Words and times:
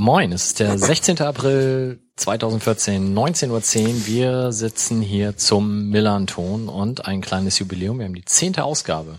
Moin, 0.00 0.30
es 0.30 0.46
ist 0.46 0.60
der 0.60 0.78
16. 0.78 1.20
April 1.22 1.98
2014, 2.14 3.18
19.10 3.18 3.50
Uhr. 3.50 4.06
Wir 4.06 4.52
sitzen 4.52 5.02
hier 5.02 5.36
zum 5.36 5.88
Millanton 5.88 6.68
und 6.68 7.06
ein 7.06 7.20
kleines 7.20 7.58
Jubiläum. 7.58 7.98
Wir 7.98 8.06
haben 8.06 8.14
die 8.14 8.24
zehnte 8.24 8.62
Ausgabe. 8.62 9.18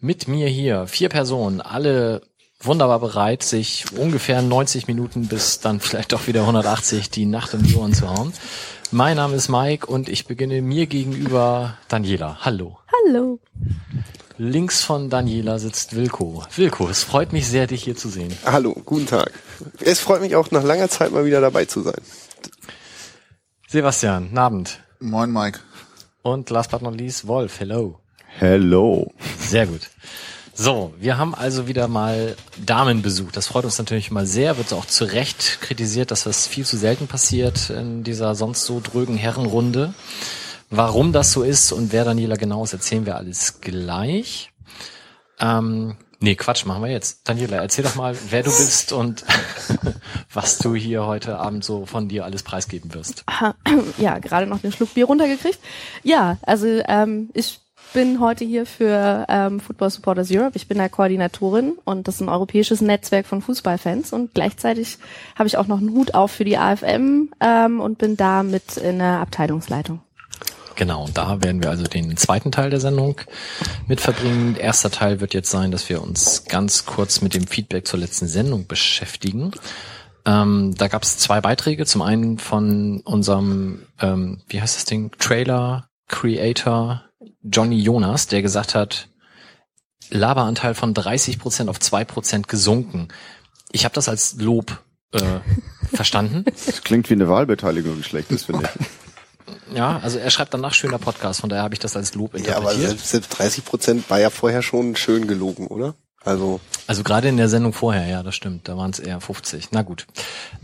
Mit 0.00 0.26
mir 0.26 0.48
hier 0.48 0.88
vier 0.88 1.08
Personen, 1.08 1.60
alle 1.60 2.22
wunderbar 2.60 2.98
bereit, 2.98 3.44
sich 3.44 3.84
ungefähr 3.96 4.42
90 4.42 4.88
Minuten 4.88 5.28
bis 5.28 5.60
dann 5.60 5.78
vielleicht 5.78 6.12
doch 6.12 6.26
wieder 6.26 6.40
180 6.40 7.10
die 7.10 7.26
Nacht 7.26 7.54
um 7.54 7.62
die 7.62 7.76
Ohren 7.76 7.94
zu 7.94 8.10
hauen. 8.10 8.32
Mein 8.90 9.14
Name 9.14 9.36
ist 9.36 9.48
Mike 9.48 9.86
und 9.86 10.08
ich 10.08 10.26
beginne 10.26 10.60
mir 10.60 10.86
gegenüber 10.86 11.78
Daniela. 11.86 12.38
Hallo. 12.40 12.80
Hallo. 13.06 13.38
Links 14.40 14.84
von 14.84 15.10
Daniela 15.10 15.58
sitzt 15.58 15.96
Wilko. 15.96 16.44
Wilko, 16.54 16.88
es 16.88 17.02
freut 17.02 17.32
mich 17.32 17.48
sehr, 17.48 17.66
dich 17.66 17.82
hier 17.82 17.96
zu 17.96 18.08
sehen. 18.08 18.32
Hallo, 18.44 18.72
guten 18.84 19.06
Tag. 19.06 19.32
Es 19.80 19.98
freut 19.98 20.20
mich 20.20 20.36
auch 20.36 20.52
nach 20.52 20.62
langer 20.62 20.88
Zeit 20.88 21.10
mal 21.10 21.24
wieder 21.24 21.40
dabei 21.40 21.64
zu 21.64 21.82
sein. 21.82 22.00
Sebastian, 23.66 24.38
Abend. 24.38 24.78
Moin, 25.00 25.32
Mike. 25.32 25.58
Und 26.22 26.50
last 26.50 26.70
but 26.70 26.82
not 26.82 26.96
least, 26.96 27.26
Wolf. 27.26 27.58
Hello. 27.58 27.98
Hello. 28.38 29.12
Sehr 29.40 29.66
gut. 29.66 29.90
So, 30.54 30.94
wir 31.00 31.18
haben 31.18 31.34
also 31.34 31.66
wieder 31.66 31.88
mal 31.88 32.36
Damenbesuch. 32.64 33.32
Das 33.32 33.48
freut 33.48 33.64
uns 33.64 33.78
natürlich 33.78 34.12
mal 34.12 34.26
sehr. 34.26 34.56
Wird 34.56 34.72
auch 34.72 34.86
zu 34.86 35.04
Recht 35.04 35.58
kritisiert, 35.62 36.12
dass 36.12 36.22
das 36.22 36.46
viel 36.46 36.64
zu 36.64 36.76
selten 36.76 37.08
passiert 37.08 37.70
in 37.70 38.04
dieser 38.04 38.36
sonst 38.36 38.64
so 38.66 38.80
drögen 38.80 39.16
Herrenrunde. 39.16 39.94
Warum 40.70 41.12
das 41.12 41.32
so 41.32 41.42
ist 41.42 41.72
und 41.72 41.92
wer 41.92 42.04
Daniela 42.04 42.36
genau 42.36 42.62
ist, 42.64 42.74
erzählen 42.74 43.06
wir 43.06 43.16
alles 43.16 43.60
gleich. 43.60 44.52
Ähm, 45.40 45.96
nee, 46.20 46.34
Quatsch, 46.34 46.66
machen 46.66 46.82
wir 46.82 46.90
jetzt. 46.90 47.26
Daniela, 47.26 47.56
erzähl 47.56 47.84
doch 47.84 47.94
mal, 47.94 48.14
wer 48.28 48.42
du 48.42 48.50
bist 48.50 48.92
und 48.92 49.24
was 50.32 50.58
du 50.58 50.74
hier 50.74 51.06
heute 51.06 51.38
Abend 51.38 51.64
so 51.64 51.86
von 51.86 52.08
dir 52.08 52.24
alles 52.24 52.42
preisgeben 52.42 52.92
wirst. 52.94 53.24
Ja, 53.98 54.18
gerade 54.18 54.46
noch 54.46 54.60
den 54.60 54.72
Schluck 54.72 54.94
Bier 54.94 55.06
runtergekriegt. 55.06 55.58
Ja, 56.02 56.36
also 56.42 56.66
ähm, 56.66 57.30
ich 57.32 57.60
bin 57.92 58.20
heute 58.20 58.44
hier 58.44 58.66
für 58.66 59.24
ähm, 59.28 59.60
Football 59.60 59.90
Supporters 59.90 60.30
Europe. 60.30 60.52
Ich 60.54 60.68
bin 60.68 60.78
da 60.78 60.88
Koordinatorin 60.88 61.78
und 61.84 62.06
das 62.06 62.16
ist 62.16 62.20
ein 62.20 62.28
europäisches 62.28 62.80
Netzwerk 62.80 63.26
von 63.26 63.40
Fußballfans 63.40 64.12
und 64.12 64.34
gleichzeitig 64.34 64.98
habe 65.36 65.46
ich 65.46 65.56
auch 65.56 65.66
noch 65.66 65.78
einen 65.78 65.90
Hut 65.90 66.14
auf 66.14 66.30
für 66.30 66.44
die 66.44 66.58
AFM 66.58 67.30
ähm, 67.40 67.80
und 67.80 67.98
bin 67.98 68.16
da 68.16 68.42
mit 68.42 68.76
in 68.76 68.98
der 68.98 69.20
Abteilungsleitung. 69.20 70.00
Genau, 70.78 71.06
und 71.06 71.18
da 71.18 71.42
werden 71.42 71.60
wir 71.60 71.70
also 71.70 71.82
den 71.82 72.16
zweiten 72.16 72.52
Teil 72.52 72.70
der 72.70 72.78
Sendung 72.78 73.20
mit 73.88 74.00
verbringen. 74.00 74.54
Erster 74.54 74.92
Teil 74.92 75.20
wird 75.20 75.34
jetzt 75.34 75.50
sein, 75.50 75.72
dass 75.72 75.88
wir 75.88 76.00
uns 76.00 76.44
ganz 76.44 76.86
kurz 76.86 77.20
mit 77.20 77.34
dem 77.34 77.48
Feedback 77.48 77.84
zur 77.84 77.98
letzten 77.98 78.28
Sendung 78.28 78.68
beschäftigen. 78.68 79.50
Ähm, 80.24 80.76
da 80.78 80.86
gab 80.86 81.02
es 81.02 81.18
zwei 81.18 81.40
Beiträge. 81.40 81.84
Zum 81.84 82.00
einen 82.00 82.38
von 82.38 83.00
unserem, 83.00 83.82
ähm, 84.00 84.40
wie 84.46 84.60
heißt 84.60 84.76
das 84.76 84.84
Ding, 84.84 85.10
Trailer 85.18 85.88
Creator 86.06 87.02
Johnny 87.42 87.80
Jonas, 87.80 88.28
der 88.28 88.42
gesagt 88.42 88.76
hat, 88.76 89.08
Laberanteil 90.10 90.74
von 90.74 90.94
30 90.94 91.40
Prozent 91.40 91.70
auf 91.70 91.80
zwei 91.80 92.04
Prozent 92.04 92.46
gesunken. 92.46 93.08
Ich 93.72 93.84
habe 93.84 93.96
das 93.96 94.08
als 94.08 94.36
Lob 94.38 94.80
äh, 95.10 95.40
verstanden. 95.92 96.44
Das 96.44 96.84
klingt 96.84 97.10
wie 97.10 97.14
eine 97.14 97.28
Wahlbeteiligung, 97.28 98.00
schlechtes 98.04 98.44
finde 98.44 98.70
ich. 98.78 98.86
Ja, 99.74 99.98
also 100.02 100.18
er 100.18 100.30
schreibt 100.30 100.54
danach 100.54 100.74
schöner 100.74 100.98
Podcast, 100.98 101.40
von 101.40 101.50
daher 101.50 101.62
habe 101.62 101.74
ich 101.74 101.80
das 101.80 101.96
als 101.96 102.14
Lob 102.14 102.34
Ja, 102.34 102.56
aber 102.56 102.72
interpretiert. 102.72 102.88
selbst, 102.88 103.10
selbst 103.10 103.38
30 103.38 103.64
Prozent 103.64 104.10
war 104.10 104.18
ja 104.20 104.30
vorher 104.30 104.62
schon 104.62 104.96
schön 104.96 105.26
gelogen, 105.26 105.66
oder? 105.66 105.94
Also, 106.24 106.60
Also 106.88 107.04
gerade 107.04 107.28
in 107.28 107.36
der 107.36 107.48
Sendung 107.48 107.72
vorher, 107.72 108.06
ja, 108.06 108.22
das 108.22 108.34
stimmt, 108.34 108.68
da 108.68 108.76
waren 108.76 108.90
es 108.90 108.98
eher 108.98 109.20
50. 109.20 109.68
Na 109.70 109.82
gut. 109.82 110.06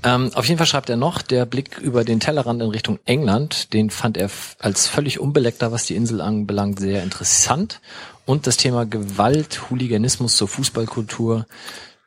Ähm, 0.02 0.30
auf 0.34 0.46
jeden 0.46 0.58
Fall 0.58 0.66
schreibt 0.66 0.90
er 0.90 0.96
noch, 0.96 1.22
der 1.22 1.46
Blick 1.46 1.78
über 1.78 2.04
den 2.04 2.18
Tellerrand 2.20 2.60
in 2.60 2.68
Richtung 2.70 2.98
England, 3.04 3.72
den 3.72 3.88
fand 3.90 4.16
er 4.16 4.30
als 4.58 4.88
völlig 4.88 5.20
unbeleckter, 5.20 5.70
was 5.70 5.86
die 5.86 5.94
Insel 5.94 6.20
anbelangt, 6.20 6.80
sehr 6.80 7.02
interessant. 7.02 7.80
Und 8.26 8.46
das 8.46 8.56
Thema 8.56 8.84
Gewalt, 8.84 9.70
Hooliganismus 9.70 10.36
zur 10.36 10.48
Fußballkultur, 10.48 11.46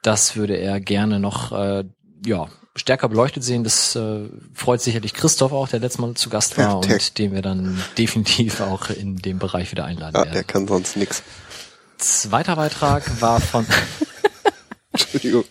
das 0.03 0.35
würde 0.35 0.57
er 0.57 0.79
gerne 0.79 1.19
noch 1.19 1.51
äh, 1.51 1.85
ja, 2.25 2.47
stärker 2.77 3.09
beleuchtet 3.09 3.43
sehen. 3.43 3.63
Das 3.63 3.95
äh, 3.95 4.21
freut 4.53 4.81
sicherlich 4.81 5.13
Christoph 5.13 5.51
auch, 5.51 5.67
der 5.67 5.79
letztes 5.79 5.99
Mal 5.99 6.13
zu 6.13 6.29
Gast 6.29 6.57
war 6.57 6.63
Ja, 6.65 6.73
und 6.73 7.17
den 7.17 7.33
wir 7.33 7.41
dann 7.41 7.81
definitiv 7.97 8.61
auch 8.61 8.89
in 8.89 9.17
dem 9.17 9.39
Bereich 9.39 9.71
wieder 9.71 9.85
einladen 9.85 10.15
ja, 10.15 10.23
werden. 10.23 10.33
der 10.33 10.43
kann 10.43 10.67
sonst 10.67 10.95
nix. 10.95 11.23
Zweiter 11.97 12.55
Beitrag 12.55 13.03
war 13.21 13.41
von 13.41 13.65
Entschuldigung. 14.91 15.43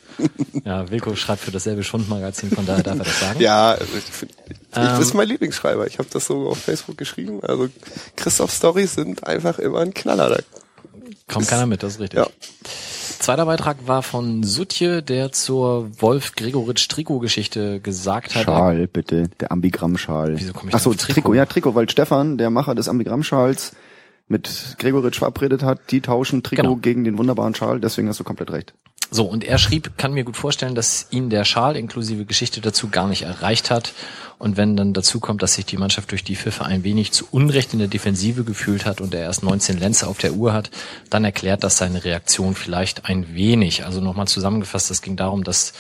Ja, 0.65 0.91
Wilko 0.91 1.15
schreibt 1.15 1.43
für 1.43 1.51
dasselbe 1.53 1.85
Schundmagazin, 1.85 2.51
von 2.51 2.67
daher 2.67 2.83
darf 2.83 2.99
er 2.99 3.05
das 3.05 3.21
sagen. 3.21 3.41
Ja, 3.41 3.77
ich, 3.77 3.87
find, 3.87 4.33
ich, 4.49 4.57
Ähm. 4.75 4.85
das 4.87 4.99
ist 5.01 5.15
mein 5.15 5.29
Lieblingsschreiber. 5.29 5.87
Ich 5.87 5.99
habe 5.99 6.09
das 6.11 6.27
so 6.27 6.49
auf 6.49 6.59
Facebook 6.59 6.97
geschrieben. 6.97 7.41
Also 7.43 7.69
Christoph 8.17 8.53
Stories 8.53 8.95
sind 8.95 9.27
einfach 9.27 9.59
immer 9.59 9.81
ein 9.81 9.95
Knaller. 9.95 10.31
Da 10.31 10.39
Kommt 11.33 11.49
keiner 11.49 11.67
mit, 11.67 11.83
das 11.83 11.95
ist 11.95 12.01
richtig. 12.01 12.19
Ja. 12.19 12.27
Zweiter 13.19 13.47
Beitrag 13.47 13.77
war 13.87 14.03
von 14.03 14.43
Sutje, 14.43 15.03
der 15.03 15.33
zur 15.33 15.91
Wolf 16.01 16.35
Gregoritsch 16.35 16.89
Trikot-Geschichte 16.89 17.81
gesagt 17.81 18.35
hat. 18.35 18.45
Schal, 18.45 18.87
bitte. 18.87 19.29
Der 19.41 19.51
Ambigramm-Schal. 19.53 20.39
Wieso 20.39 20.53
komm 20.53 20.69
ich 20.69 20.75
Ach 20.75 20.79
so, 20.79 20.91
denn 20.91 20.99
auf 20.99 21.05
Trikot? 21.05 21.15
Trikot. 21.23 21.35
Ja, 21.35 21.47
Trikot, 21.47 21.75
weil 21.75 21.89
Stefan, 21.91 22.39
der 22.39 22.51
Macher 22.51 22.75
des 22.75 22.89
Ambigramm-Schals, 22.89 23.73
mit 24.29 24.77
Gregoritsch 24.79 25.19
verabredet 25.19 25.63
hat. 25.63 25.91
Die 25.91 26.01
tauschen 26.01 26.43
Trikot 26.43 26.63
Genau. 26.63 26.77
gegen 26.77 27.05
den 27.05 27.17
wunderbaren 27.19 27.55
Schal. 27.55 27.81
Deswegen 27.81 28.09
hast 28.09 28.21
du 28.21 28.25
komplett 28.25 28.51
recht. 28.51 28.75
So, 29.11 29.25
und 29.25 29.45
er 29.45 29.59
schrieb, 29.59 29.97
kann 29.97 30.13
mir 30.13 30.25
gut 30.25 30.37
vorstellen, 30.37 30.75
dass 30.75 31.07
ihn 31.11 31.31
der 31.31 31.45
Schal 31.45 31.77
inklusive 31.77 32.25
Geschichte 32.25 32.61
dazu 32.61 32.89
gar 32.89 33.07
nicht 33.07 33.23
erreicht 33.23 33.71
hat. 33.71 33.93
Und 34.39 34.57
wenn 34.59 34.77
dann 34.77 34.93
dazu 34.93 35.19
kommt, 35.19 35.43
dass 35.43 35.55
sich 35.55 35.65
die 35.65 35.79
Mannschaft 35.79 36.11
durch 36.11 36.23
die 36.23 36.37
Pfiffe 36.37 36.67
ein 36.67 36.85
wenig 36.85 37.13
zu 37.13 37.27
Unrecht 37.31 37.73
in 37.73 37.79
der 37.79 37.89
Defensive 37.89 38.45
gefühlt 38.45 38.85
hat 38.85 39.01
und 39.01 39.15
er 39.15 39.23
erst 39.23 39.43
19 39.43 39.79
Lenze 39.79 40.07
auf 40.07 40.19
der 40.19 40.35
Uhr 40.35 40.53
hat, 40.53 40.71
dann 41.09 41.25
erklärt 41.25 41.65
das 41.65 41.79
seine 41.79 42.05
Reaktion 42.05 42.55
vielleicht 42.55 43.07
ein 43.07 43.35
wenig. 43.35 43.87
Also 43.87 44.01
nochmal 44.01 44.29
zusammengefasst, 44.29 44.91
es 44.91 45.01
ging 45.01 45.17
darum, 45.17 45.43
dass 45.43 45.73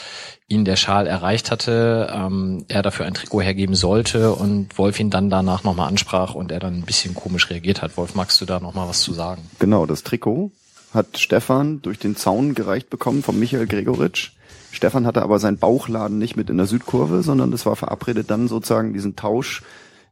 ihn 0.48 0.64
der 0.64 0.76
Schal 0.76 1.06
erreicht 1.06 1.50
hatte, 1.50 2.10
ähm, 2.14 2.64
er 2.68 2.82
dafür 2.82 3.04
ein 3.04 3.14
Trikot 3.14 3.42
hergeben 3.42 3.74
sollte 3.74 4.32
und 4.32 4.78
Wolf 4.78 5.00
ihn 5.00 5.10
dann 5.10 5.28
danach 5.28 5.64
nochmal 5.64 5.88
ansprach 5.88 6.34
und 6.34 6.52
er 6.52 6.60
dann 6.60 6.78
ein 6.78 6.86
bisschen 6.86 7.14
komisch 7.14 7.50
reagiert 7.50 7.82
hat. 7.82 7.96
Wolf, 7.96 8.14
magst 8.14 8.40
du 8.40 8.46
da 8.46 8.60
nochmal 8.60 8.88
was 8.88 9.00
zu 9.00 9.12
sagen? 9.12 9.42
Genau, 9.58 9.84
das 9.84 10.02
Trikot 10.02 10.52
hat 10.96 11.18
Stefan 11.18 11.80
durch 11.82 11.98
den 11.98 12.16
Zaun 12.16 12.54
gereicht 12.54 12.90
bekommen 12.90 13.22
von 13.22 13.38
Michael 13.38 13.66
Gregoritsch. 13.66 14.32
Stefan 14.72 15.06
hatte 15.06 15.22
aber 15.22 15.38
seinen 15.38 15.58
Bauchladen 15.58 16.18
nicht 16.18 16.36
mit 16.36 16.50
in 16.50 16.56
der 16.56 16.66
Südkurve, 16.66 17.22
sondern 17.22 17.52
es 17.52 17.64
war 17.64 17.76
verabredet, 17.76 18.30
dann 18.30 18.48
sozusagen 18.48 18.92
diesen 18.92 19.16
Tausch 19.16 19.62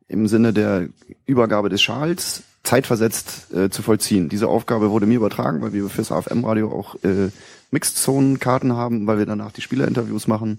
im 0.09 0.29
Sinne 0.29 0.53
der 0.53 0.89
Übergabe 1.27 1.69
des 1.69 1.83
Schals 1.83 2.45
zeitversetzt 2.63 3.53
äh, 3.53 3.69
zu 3.69 3.83
vollziehen. 3.83 4.29
Diese 4.29 4.49
Aufgabe 4.49 4.91
wurde 4.91 5.07
mir 5.07 5.17
übertragen, 5.17 5.61
weil 5.61 5.73
wir 5.73 5.89
fürs 5.89 6.11
AFM-Radio 6.11 6.73
auch 6.73 6.95
äh, 7.05 7.31
Mixed-Zone-Karten 7.71 8.73
haben, 8.75 9.07
weil 9.07 9.19
wir 9.19 9.27
danach 9.27 9.53
die 9.53 9.61
Spielerinterviews 9.61 10.29
machen. 10.29 10.59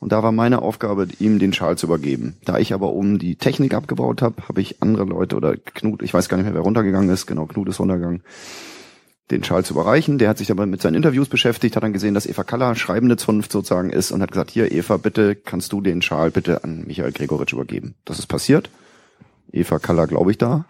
Und 0.00 0.12
da 0.12 0.22
war 0.22 0.32
meine 0.32 0.62
Aufgabe, 0.62 1.06
ihm 1.18 1.38
den 1.38 1.52
Schal 1.52 1.78
zu 1.78 1.86
übergeben. 1.86 2.36
Da 2.44 2.58
ich 2.58 2.74
aber 2.74 2.92
oben 2.92 3.18
die 3.18 3.36
Technik 3.36 3.72
abgebaut 3.72 4.20
habe, 4.20 4.48
habe 4.48 4.60
ich 4.60 4.82
andere 4.82 5.04
Leute 5.04 5.36
oder 5.36 5.56
Knut, 5.56 6.02
ich 6.02 6.12
weiß 6.12 6.28
gar 6.28 6.36
nicht 6.36 6.44
mehr, 6.44 6.54
wer 6.54 6.62
runtergegangen 6.62 7.08
ist, 7.08 7.26
genau, 7.26 7.46
Knut 7.46 7.68
ist 7.68 7.78
runtergegangen, 7.78 8.22
den 9.30 9.42
Schal 9.42 9.64
zu 9.64 9.74
überreichen. 9.74 10.18
Der 10.18 10.28
hat 10.28 10.38
sich 10.38 10.50
aber 10.50 10.66
mit 10.66 10.82
seinen 10.82 10.96
Interviews 10.96 11.28
beschäftigt, 11.28 11.76
hat 11.76 11.82
dann 11.82 11.92
gesehen, 11.92 12.14
dass 12.14 12.26
Eva 12.26 12.44
Kaller 12.44 12.74
schreibende 12.74 13.16
Zunft 13.16 13.52
sozusagen 13.52 13.90
ist 13.90 14.12
und 14.12 14.20
hat 14.20 14.32
gesagt, 14.32 14.50
hier 14.50 14.70
Eva, 14.70 14.96
bitte 14.96 15.34
kannst 15.34 15.72
du 15.72 15.80
den 15.80 16.02
Schal 16.02 16.30
bitte 16.30 16.64
an 16.64 16.84
Michael 16.86 17.12
Gregoritsch 17.12 17.52
übergeben. 17.52 17.94
Das 18.04 18.18
ist 18.18 18.26
passiert. 18.26 18.70
Eva 19.52 19.78
Kaller 19.78 20.06
glaube 20.06 20.30
ich 20.30 20.38
da. 20.38 20.66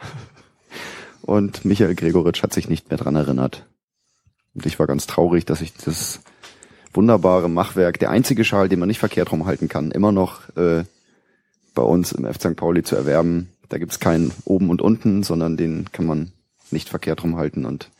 Und 1.22 1.64
Michael 1.64 1.94
Gregoritsch 1.94 2.42
hat 2.42 2.52
sich 2.52 2.68
nicht 2.68 2.90
mehr 2.90 2.98
dran 2.98 3.16
erinnert. 3.16 3.66
Und 4.54 4.66
ich 4.66 4.78
war 4.78 4.86
ganz 4.86 5.06
traurig, 5.06 5.46
dass 5.46 5.60
ich 5.60 5.72
das 5.74 6.20
wunderbare 6.92 7.48
Machwerk, 7.48 7.98
der 7.98 8.10
einzige 8.10 8.44
Schal, 8.44 8.68
den 8.68 8.78
man 8.78 8.88
nicht 8.88 8.98
verkehrt 8.98 9.32
rumhalten 9.32 9.68
kann, 9.68 9.90
immer 9.90 10.12
noch 10.12 10.48
äh, 10.56 10.84
bei 11.74 11.82
uns 11.82 12.12
im 12.12 12.24
F. 12.24 12.36
St. 12.36 12.56
Pauli 12.56 12.82
zu 12.82 12.94
erwerben. 12.94 13.48
Da 13.68 13.78
gibt's 13.78 13.98
keinen 13.98 14.32
oben 14.44 14.70
und 14.70 14.82
unten, 14.82 15.22
sondern 15.22 15.56
den 15.56 15.90
kann 15.90 16.06
man 16.06 16.32
nicht 16.70 16.88
verkehrt 16.88 17.24
rumhalten. 17.24 17.64
Und 17.64 17.90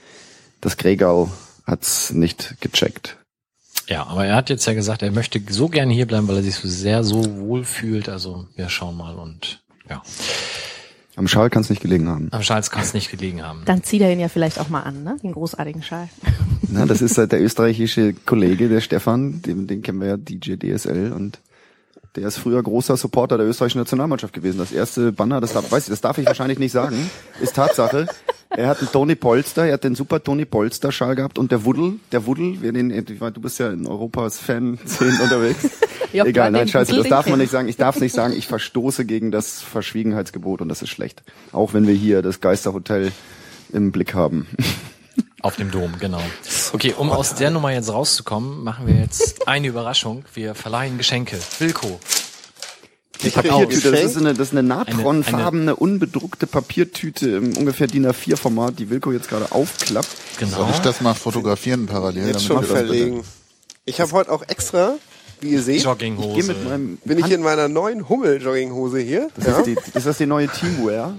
das 0.65 0.77
Gregau 0.77 1.31
hat's 1.67 2.13
nicht 2.13 2.57
gecheckt. 2.61 3.19
Ja, 3.87 4.07
aber 4.07 4.25
er 4.25 4.37
hat 4.37 4.49
jetzt 4.49 4.67
ja 4.67 4.73
gesagt, 4.73 5.03
er 5.03 5.11
möchte 5.11 5.41
so 5.49 5.69
gerne 5.69 5.93
hier 5.93 6.07
bleiben, 6.07 6.27
weil 6.27 6.37
er 6.37 6.43
sich 6.43 6.55
so 6.55 6.69
sehr 6.69 7.05
so 7.05 7.39
wohl 7.39 7.65
fühlt. 7.65 8.09
Also 8.09 8.47
wir 8.57 8.69
schauen 8.71 8.97
mal 8.97 9.17
und 9.17 9.63
ja. 9.89 10.03
Am 11.17 11.29
Schal 11.29 11.51
kann's 11.51 11.71
nicht 11.71 11.83
gelegen 11.83 12.09
haben. 12.09 12.29
Am 12.33 12.43
Schals 12.43 12.71
kann 12.71 12.83
es 12.83 12.95
nicht 12.95 13.11
gelegen 13.11 13.43
haben. 13.43 13.63
Dann 13.67 13.85
zieht 13.85 14.01
er 14.01 14.13
ihn 14.13 14.19
ja 14.19 14.29
vielleicht 14.29 14.59
auch 14.59 14.69
mal 14.69 14.81
an, 14.81 15.05
ne? 15.05 15.17
Den 15.23 15.33
großartigen 15.33 15.83
Schal. 15.83 16.09
Na, 16.69 16.87
das 16.87 17.03
ist 17.03 17.19
halt 17.19 17.31
der 17.31 17.41
österreichische 17.41 18.15
Kollege, 18.15 18.69
der 18.69 18.81
Stefan, 18.81 19.43
den, 19.43 19.67
den 19.69 19.83
kennen 19.83 20.01
wir 20.01 20.09
ja, 20.09 20.17
DJ 20.17 20.55
DSL 20.57 21.13
und 21.13 21.39
der 22.17 22.29
ist 22.29 22.39
früher 22.39 22.63
großer 22.63 22.97
Supporter 22.97 23.39
der 23.39 23.47
österreichischen 23.47 23.79
Nationalmannschaft 23.79 24.33
gewesen. 24.33 24.59
Das 24.59 24.73
erste 24.73 25.13
Banner, 25.13 25.41
das 25.41 25.53
darf, 25.53 25.71
weiß 25.71 25.85
ich, 25.85 25.91
das 25.91 26.01
darf 26.01 26.19
ich 26.19 26.27
wahrscheinlich 26.27 26.59
nicht 26.59 26.73
sagen, 26.73 27.11
ist 27.41 27.57
Tatsache. 27.57 28.07
Er 28.51 28.69
hat 28.69 28.79
einen 28.79 28.93
Tony 28.93 29.17
Polster, 29.17 29.67
er 29.67 29.75
hat 29.75 29.85
den 29.85 29.97
super 29.97 30.23
Tony 30.23 30.45
Polster 30.45 30.93
Schal 30.93 31.17
gehabt 31.17 31.39
und 31.39 31.51
der 31.51 31.65
Wuddel, 31.65 31.95
der 32.13 32.25
Wuddel, 32.27 32.59
wer 32.61 32.71
den, 32.71 32.89
du 32.89 33.41
bist 33.41 33.59
ja 33.59 33.71
in 33.71 33.87
Europas 33.89 34.39
Fan-Szenen 34.39 35.21
unterwegs. 35.21 35.71
Ja, 36.13 36.25
Egal, 36.25 36.53
nein, 36.53 36.69
scheiße, 36.69 36.95
das 36.95 37.09
darf 37.09 37.27
man 37.29 37.41
nicht 37.41 37.51
sagen. 37.51 37.67
Ich 37.67 37.77
darf 37.77 37.99
nicht 37.99 38.15
sagen, 38.15 38.35
ich 38.37 38.47
verstoße 38.47 39.05
gegen 39.05 39.33
das 39.33 39.61
Verschwiegenheitsgebot 39.61 40.61
und 40.61 40.69
das 40.69 40.81
ist 40.81 40.91
schlecht. 40.91 41.25
Auch 41.51 41.75
wenn 41.75 41.89
wir 41.89 41.95
hier 41.95 42.23
das 42.23 42.41
Geisterhotel 42.41 43.11
im 43.73 43.91
Blick 43.91 44.15
haben. 44.15 44.47
Auf 45.44 45.56
dem 45.56 45.70
Dom, 45.70 45.99
genau. 45.99 46.23
Okay, 46.73 46.94
um 46.96 47.11
aus 47.11 47.35
der 47.35 47.50
Nummer 47.50 47.70
jetzt 47.70 47.93
rauszukommen, 47.93 48.64
machen 48.64 48.87
wir 48.87 48.94
jetzt 48.94 49.46
eine 49.46 49.69
Überraschung. 49.69 50.25
Wir 50.32 50.55
verleihen 50.55 50.96
Geschenke. 50.96 51.38
Wilko. 51.58 52.00
Hier 53.20 53.55
aus. 53.55 53.69
Das 53.69 53.85
ist 53.85 54.17
eine, 54.17 54.32
das 54.32 54.49
ist 54.49 54.52
eine 54.52 54.62
natronfarbene, 54.62 55.76
unbedruckte 55.76 56.46
Papiertüte 56.46 57.29
im 57.29 57.56
ungefähr 57.58 57.87
DIN 57.87 58.06
A4-Format, 58.06 58.79
die 58.79 58.88
Wilko 58.88 59.12
jetzt 59.12 59.29
gerade 59.29 59.52
aufklappt. 59.52 60.08
Genau. 60.38 60.56
Soll 60.56 60.70
ich 60.70 60.79
das 60.79 61.02
mal 61.02 61.14
fotografieren 61.14 61.87
parallel? 61.87 62.26
Jetzt 62.29 62.49
damit 62.49 62.67
schon 62.67 62.76
verlegen. 62.76 63.25
Ich 63.85 64.00
habe 64.00 64.11
heute 64.12 64.32
auch 64.32 64.43
extra, 64.49 64.96
wie 65.44 65.50
ihr 65.50 65.62
seht, 65.62 65.82
Jogginghose. 65.85 66.29
Ich 66.29 66.35
gehe 66.35 66.44
mit 66.55 66.64
meinem 66.64 66.96
bin 67.05 67.19
ich 67.19 67.31
in 67.31 67.43
meiner 67.43 67.69
neuen 67.69 68.08
Hummel-Jogginghose 68.08 68.99
hier. 68.99 69.29
das, 69.37 69.46
Ja. 69.46 69.58
ist 69.58 69.67
die, 69.67 69.76
ist 69.94 70.06
das 70.06 70.19
die 70.19 70.26
neue 70.26 70.49
Teamwear? 70.49 71.17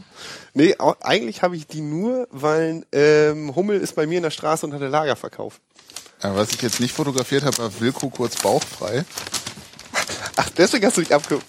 Nee, 0.54 0.76
eigentlich 1.02 1.42
habe 1.42 1.56
ich 1.56 1.68
die 1.68 1.82
nur, 1.82 2.28
weil 2.32 2.86
ähm, 2.92 3.56
Hummel 3.56 3.80
ist 3.80 3.96
bei 3.96 4.08
mir 4.08 4.18
in 4.18 4.24
der 4.24 4.32
Straße 4.32 4.66
und 4.66 4.74
hatte 4.74 4.88
Lagerverkauf. 4.88 5.60
Ja, 6.24 6.36
was 6.36 6.52
ich 6.54 6.62
jetzt 6.62 6.80
nicht 6.80 6.96
fotografiert 6.96 7.44
habe, 7.44 7.58
war 7.58 7.80
Wilko 7.80 8.10
kurz 8.10 8.42
bauchfrei. 8.42 9.04
Ach, 10.38 10.50
deswegen 10.58 10.86
hast 10.86 10.98
du 10.98 11.02
dich 11.02 11.14
abge... 11.14 11.40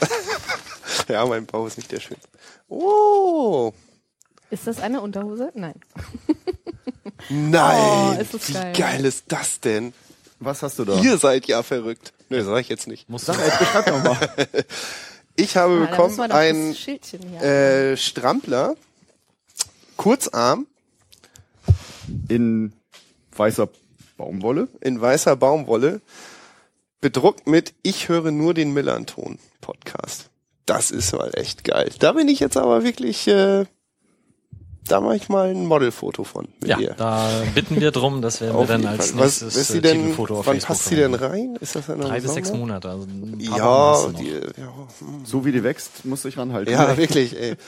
ja, 1.08 1.24
mein 1.24 1.46
Bauch 1.46 1.66
ist 1.66 1.76
nicht 1.76 1.90
der 1.92 2.00
schönste. 2.00 2.28
Oh, 2.68 3.72
Ist 4.50 4.66
das 4.66 4.80
eine 4.80 5.00
Unterhose? 5.00 5.50
Nein. 5.54 5.74
nein. 7.28 8.16
Oh, 8.18 8.20
ist 8.20 8.34
das 8.34 8.48
wie 8.48 8.52
geil. 8.54 8.72
geil. 8.76 9.04
ist 9.04 9.24
das 9.28 9.60
denn? 9.60 9.92
Was 10.38 10.62
hast 10.62 10.78
du 10.78 10.84
da? 10.84 11.00
Ihr 11.00 11.18
seid 11.18 11.46
ja 11.46 11.62
verrückt. 11.62 12.12
Nee, 12.28 12.42
sag 12.42 12.60
ich 12.60 12.68
jetzt 12.68 12.86
nicht. 12.86 13.08
Musst 13.08 13.26
Sag, 13.26 13.38
jetzt 13.38 13.58
beschreib 13.58 13.86
doch 13.86 14.02
mal. 14.02 14.18
Ich 15.38 15.54
habe 15.58 15.74
müssen 15.74 15.90
bekommen 15.90 16.32
ein 16.32 16.74
äh, 17.42 17.94
Strampler, 17.98 18.74
Kurzarm 19.98 20.66
In 22.28 22.72
weißer 23.36 23.68
Baumwolle. 24.16 24.68
in 24.80 24.98
weißer 24.98 25.36
Baumwolle, 25.36 26.00
bedruckt 27.02 27.46
mit 27.46 27.74
Ich 27.82 28.08
höre 28.08 28.30
nur 28.30 28.54
den 28.54 28.72
Millanton 28.72 29.38
Podcast. 29.60 30.30
Das 30.64 30.90
ist 30.90 31.12
mal 31.12 31.30
echt 31.34 31.64
geil. 31.64 31.90
Da 31.98 32.12
bin 32.12 32.28
ich 32.28 32.40
jetzt 32.40 32.56
aber 32.56 32.82
wirklich, 32.82 33.28
äh, 33.28 33.66
da 34.88 35.00
mache 35.00 35.16
ich 35.16 35.28
mal 35.28 35.48
ein 35.50 35.66
Modelfoto 35.66 36.24
von 36.24 36.48
mit 36.60 36.68
Ja, 36.70 36.78
ihr. 36.78 36.94
da 36.96 37.28
bitten 37.54 37.80
wir 37.80 37.90
drum, 37.90 38.22
dass 38.22 38.40
wir 38.40 38.48
dann 38.68 38.86
als 38.86 39.10
Fall. 39.10 39.20
Was, 39.20 39.42
nächstes 39.42 39.56
ist 39.56 39.68
sie 39.68 39.78
äh, 39.78 39.80
denn, 39.82 40.12
auf 40.12 40.18
wann 40.28 40.42
Facebook 40.44 40.66
passt 40.68 40.84
sie 40.86 40.96
denn 40.96 41.14
rein? 41.14 41.56
Ist 41.60 41.76
das 41.76 41.86
dann 41.86 42.00
Drei 42.00 42.20
bis 42.20 42.34
sechs? 42.34 42.52
Monate. 42.52 42.88
Also 42.90 43.04
ein 43.04 43.38
paar 43.48 44.04
Wochen 44.04 44.14
Ja, 44.14 44.20
die, 44.20 44.30
ja, 44.60 44.72
hm. 45.00 45.24
So 45.24 45.44
wie 45.44 45.52
die 45.52 45.62
wächst, 45.64 46.04
musst 46.04 46.24
du 46.24 46.28
dich 46.28 46.38
ranhalten. 46.38 46.72
ja, 46.72 46.96
wirklich, 46.96 47.38
ey. 47.38 47.56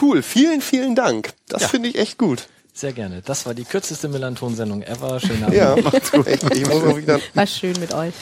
Cool, 0.00 0.22
vielen, 0.22 0.60
vielen 0.60 0.94
Dank. 0.94 1.30
Das 1.48 1.62
Ja. 1.62 1.68
finde 1.68 1.88
ich 1.88 1.96
echt 1.98 2.18
gut. 2.18 2.48
Sehr 2.74 2.92
gerne. 2.92 3.22
Das 3.24 3.46
war 3.46 3.54
die 3.54 3.64
kürzeste 3.64 4.08
Millanton-Sendung 4.08 4.82
ever. 4.82 5.18
Schönen 5.20 5.44
Abend. 5.44 5.56
Ja, 5.56 5.74
macht's 5.82 6.12
gut. 6.12 6.26
Echt, 6.26 6.54
ich 6.54 6.66
muss 6.68 6.82
auch 6.84 6.96
wieder 6.98 7.18
War 7.32 7.46
schön 7.46 7.72
mit 7.80 7.94
euch. 7.94 8.12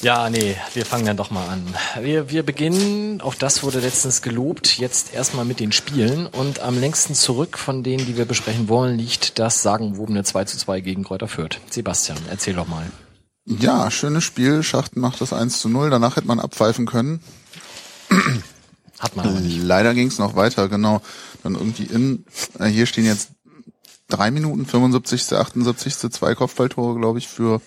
Ja, 0.00 0.30
nee, 0.30 0.56
wir 0.74 0.86
fangen 0.86 1.06
dann 1.06 1.16
doch 1.16 1.30
mal 1.30 1.48
an. 1.48 1.74
Wir, 2.00 2.30
wir 2.30 2.44
beginnen, 2.44 3.20
auch 3.20 3.34
das 3.34 3.64
wurde 3.64 3.80
letztens 3.80 4.22
gelobt, 4.22 4.78
jetzt 4.78 5.12
erstmal 5.12 5.44
mit 5.44 5.58
den 5.58 5.72
Spielen. 5.72 6.26
Und 6.26 6.60
am 6.60 6.78
längsten 6.78 7.14
zurück 7.14 7.58
von 7.58 7.82
denen, 7.82 8.06
die 8.06 8.16
wir 8.16 8.24
besprechen 8.24 8.68
wollen, 8.68 8.96
liegt 8.96 9.40
das 9.40 9.62
sagenwobene 9.62 10.22
2 10.22 10.44
zu 10.44 10.56
2 10.56 10.80
gegen 10.80 11.02
Kräuter 11.02 11.26
Fürth. 11.26 11.58
Sebastian, 11.70 12.18
erzähl 12.30 12.54
doch 12.54 12.68
mal. 12.68 12.86
Ja, 13.44 13.90
schönes 13.90 14.22
Spiel. 14.22 14.62
Schachten 14.62 15.00
macht 15.00 15.20
das 15.20 15.32
1 15.32 15.60
zu 15.60 15.68
0. 15.68 15.90
Danach 15.90 16.16
hätte 16.16 16.28
man 16.28 16.38
abpfeifen 16.38 16.86
können. 16.86 17.20
Hat 19.00 19.16
man 19.16 19.26
aber 19.26 19.40
nicht. 19.40 19.62
Leider 19.62 19.94
ging 19.94 20.08
es 20.08 20.18
noch 20.18 20.36
weiter, 20.36 20.68
genau. 20.68 21.02
Dann 21.42 21.54
irgendwie 21.54 21.84
in, 21.84 22.24
äh, 22.58 22.66
hier 22.66 22.86
stehen 22.86 23.04
jetzt 23.04 23.30
drei 24.08 24.30
Minuten, 24.30 24.64
75., 24.64 25.32
78., 25.32 26.12
zwei 26.12 26.34
Kopfballtore, 26.34 26.98
glaube 26.98 27.18
ich, 27.18 27.28
für 27.28 27.60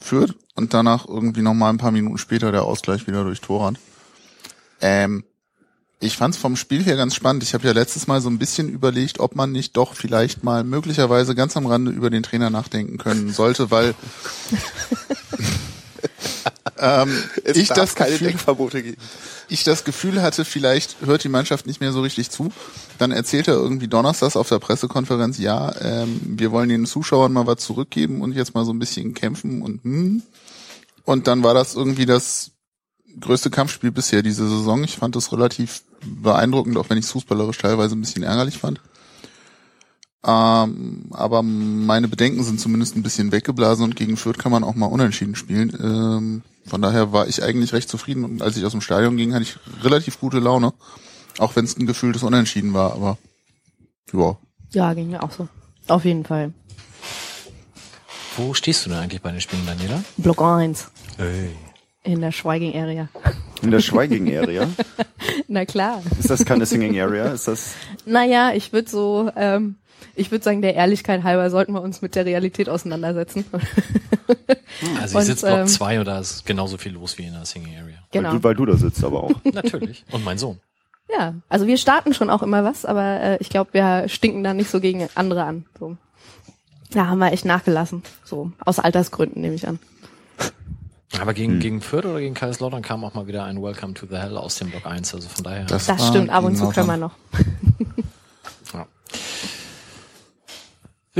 Fürth 0.00 0.34
und 0.54 0.74
danach 0.74 1.06
irgendwie 1.06 1.42
noch 1.42 1.54
mal 1.54 1.70
ein 1.70 1.78
paar 1.78 1.92
Minuten 1.92 2.18
später 2.18 2.52
der 2.52 2.64
Ausgleich 2.64 3.06
wieder 3.06 3.24
durch 3.24 3.40
Torrad. 3.40 3.76
Ähm, 4.80 5.24
ich 6.02 6.16
fand 6.16 6.34
es 6.34 6.40
vom 6.40 6.56
Spiel 6.56 6.82
her 6.82 6.96
ganz 6.96 7.14
spannend. 7.14 7.42
Ich 7.42 7.52
habe 7.52 7.66
ja 7.66 7.74
letztes 7.74 8.06
Mal 8.06 8.22
so 8.22 8.30
ein 8.30 8.38
bisschen 8.38 8.70
überlegt, 8.70 9.20
ob 9.20 9.36
man 9.36 9.52
nicht 9.52 9.76
doch 9.76 9.94
vielleicht 9.94 10.42
mal 10.42 10.64
möglicherweise 10.64 11.34
ganz 11.34 11.58
am 11.58 11.66
Rande 11.66 11.90
über 11.90 12.08
den 12.08 12.22
Trainer 12.22 12.48
nachdenken 12.48 12.96
können 12.96 13.30
sollte, 13.32 13.70
weil 13.70 13.94
ähm, 16.78 17.10
Es 17.44 17.56
ich 17.56 17.68
das 17.68 17.94
keine 17.94 18.12
Gefühl, 18.12 18.28
Denkverbote 18.28 18.82
geben. 18.82 18.96
ich 19.48 19.64
das 19.64 19.84
Gefühl 19.84 20.22
hatte, 20.22 20.44
vielleicht 20.44 20.96
hört 21.04 21.24
die 21.24 21.28
Mannschaft 21.28 21.66
nicht 21.66 21.80
mehr 21.80 21.92
so 21.92 22.02
richtig 22.02 22.30
zu. 22.30 22.52
Dann 22.98 23.12
erzählt 23.12 23.48
er 23.48 23.54
irgendwie 23.54 23.88
donnerstags 23.88 24.36
auf 24.36 24.48
der 24.48 24.58
Pressekonferenz, 24.58 25.38
ja, 25.38 25.74
ähm, 25.80 26.20
wir 26.24 26.52
wollen 26.52 26.68
den 26.68 26.86
Zuschauern 26.86 27.32
mal 27.32 27.46
was 27.46 27.58
zurückgeben 27.58 28.20
und 28.22 28.34
jetzt 28.34 28.54
mal 28.54 28.64
so 28.64 28.72
ein 28.72 28.78
bisschen 28.78 29.14
kämpfen 29.14 29.62
und 29.62 29.84
hm. 29.84 30.22
Und 31.04 31.26
dann 31.26 31.42
war 31.42 31.54
das 31.54 31.74
irgendwie 31.74 32.06
das 32.06 32.52
größte 33.18 33.50
Kampfspiel 33.50 33.90
bisher 33.90 34.22
diese 34.22 34.48
Saison. 34.48 34.84
Ich 34.84 34.96
fand 34.96 35.16
das 35.16 35.32
relativ 35.32 35.82
beeindruckend, 36.04 36.76
auch 36.76 36.88
wenn 36.90 36.98
ich 36.98 37.04
es 37.04 37.12
fußballerisch 37.12 37.58
teilweise 37.58 37.96
ein 37.96 38.00
bisschen 38.00 38.22
ärgerlich 38.22 38.58
fand. 38.58 38.80
Ähm, 40.26 41.06
aber 41.12 41.42
meine 41.42 42.08
Bedenken 42.08 42.42
sind 42.44 42.60
zumindest 42.60 42.94
ein 42.96 43.02
bisschen 43.02 43.32
weggeblasen 43.32 43.84
und 43.84 43.96
gegen 43.96 44.16
Fürth 44.16 44.38
kann 44.38 44.52
man 44.52 44.64
auch 44.64 44.74
mal 44.74 44.86
unentschieden 44.86 45.34
spielen. 45.34 45.72
Ähm, 45.82 46.42
von 46.66 46.82
daher 46.82 47.12
war 47.12 47.26
ich 47.26 47.42
eigentlich 47.42 47.72
recht 47.72 47.88
zufrieden 47.88 48.24
und 48.24 48.42
als 48.42 48.56
ich 48.56 48.64
aus 48.66 48.72
dem 48.72 48.82
Stadion 48.82 49.16
ging, 49.16 49.32
hatte 49.32 49.44
ich 49.44 49.58
relativ 49.82 50.20
gute 50.20 50.38
Laune. 50.38 50.72
Auch 51.38 51.56
wenn 51.56 51.64
es 51.64 51.76
ein 51.78 51.86
gefühltes 51.86 52.22
Unentschieden 52.22 52.74
war, 52.74 52.92
aber 52.92 53.16
ja. 54.12 54.36
Ja, 54.72 54.92
ging 54.94 55.10
mir 55.10 55.22
auch 55.22 55.30
so. 55.32 55.48
Auf 55.88 56.04
jeden 56.04 56.24
Fall. 56.24 56.52
Wo 58.36 58.52
stehst 58.54 58.84
du 58.84 58.90
denn 58.90 58.98
eigentlich 58.98 59.22
bei 59.22 59.32
den 59.32 59.40
Spielen, 59.40 59.66
Daniela? 59.66 60.02
Block 60.18 60.42
1 60.42 60.90
Hey. 61.16 61.50
in 62.04 62.20
der 62.20 62.30
Schweiging 62.32 62.74
Area. 62.76 63.08
In 63.62 63.70
der 63.70 63.80
Schweiging 63.80 64.34
Area. 64.36 64.68
Na 65.48 65.64
klar. 65.64 66.02
Ist 66.18 66.30
das 66.30 66.44
keine 66.44 66.64
Singing 66.66 66.98
Area? 67.00 67.26
Ist 67.32 67.48
das, 67.48 67.72
Naja, 68.06 68.52
ich 68.54 68.72
würde 68.72 68.88
so, 68.88 69.30
ähm, 69.36 69.76
ich 70.14 70.30
würde 70.30 70.44
sagen, 70.44 70.62
der 70.62 70.74
Ehrlichkeit 70.74 71.22
halber 71.22 71.50
sollten 71.50 71.72
wir 71.72 71.82
uns 71.82 72.02
mit 72.02 72.14
der 72.14 72.26
Realität 72.26 72.68
auseinandersetzen. 72.68 73.44
Also 75.00 75.16
Und, 75.16 75.22
ich 75.22 75.28
sitze 75.28 75.46
Block 75.46 75.58
ähm, 75.60 75.66
2 75.66 76.00
und 76.00 76.06
da 76.06 76.20
ist 76.20 76.46
genauso 76.46 76.78
viel 76.78 76.92
los 76.92 77.18
wie 77.18 77.24
in 77.24 77.32
der 77.32 77.44
Singing 77.44 77.76
Area. 77.76 77.98
genau. 78.12 78.30
weil, 78.30 78.38
du, 78.38 78.44
weil 78.44 78.54
du 78.54 78.66
da 78.66 78.76
sitzt 78.76 79.04
aber 79.04 79.24
auch. 79.24 79.32
Natürlich. 79.52 80.04
Und 80.12 80.24
mein 80.24 80.38
Sohn. 80.38 80.60
Ja, 81.12 81.34
also 81.48 81.66
wir 81.66 81.76
starten 81.76 82.14
schon 82.14 82.30
auch 82.30 82.42
immer 82.42 82.62
was, 82.62 82.84
aber 82.84 83.20
äh, 83.20 83.36
ich 83.40 83.48
glaube, 83.50 83.74
wir 83.74 84.08
stinken 84.08 84.44
da 84.44 84.54
nicht 84.54 84.70
so 84.70 84.80
gegen 84.80 85.08
andere 85.16 85.44
an. 85.44 85.66
So. 85.78 85.96
Da 86.92 87.06
haben 87.06 87.18
wir 87.18 87.32
echt 87.32 87.44
nachgelassen. 87.44 88.02
So 88.24 88.52
aus 88.64 88.78
Altersgründen 88.78 89.42
nehme 89.42 89.54
ich 89.54 89.66
an. 89.66 89.78
Aber 91.18 91.34
gegen, 91.34 91.58
gegen 91.58 91.80
Fürth 91.80 92.06
oder 92.06 92.20
gegen 92.20 92.34
Kaiserslautern 92.34 92.82
kam 92.82 93.04
auch 93.04 93.14
mal 93.14 93.26
wieder 93.26 93.44
ein 93.44 93.60
Welcome 93.60 93.94
to 93.94 94.06
the 94.08 94.16
Hell 94.16 94.36
aus 94.36 94.56
dem 94.56 94.70
Block 94.70 94.86
1. 94.86 95.14
Also 95.14 95.28
von 95.28 95.42
daher. 95.42 95.64
Das 95.64 95.88
war 95.88 95.98
stimmt, 95.98 96.30
ab 96.30 96.44
und 96.44 96.56
zu 96.56 96.68
können 96.70 96.86
wir 96.86 96.96
noch. 96.96 97.14
Ja. 98.72 98.86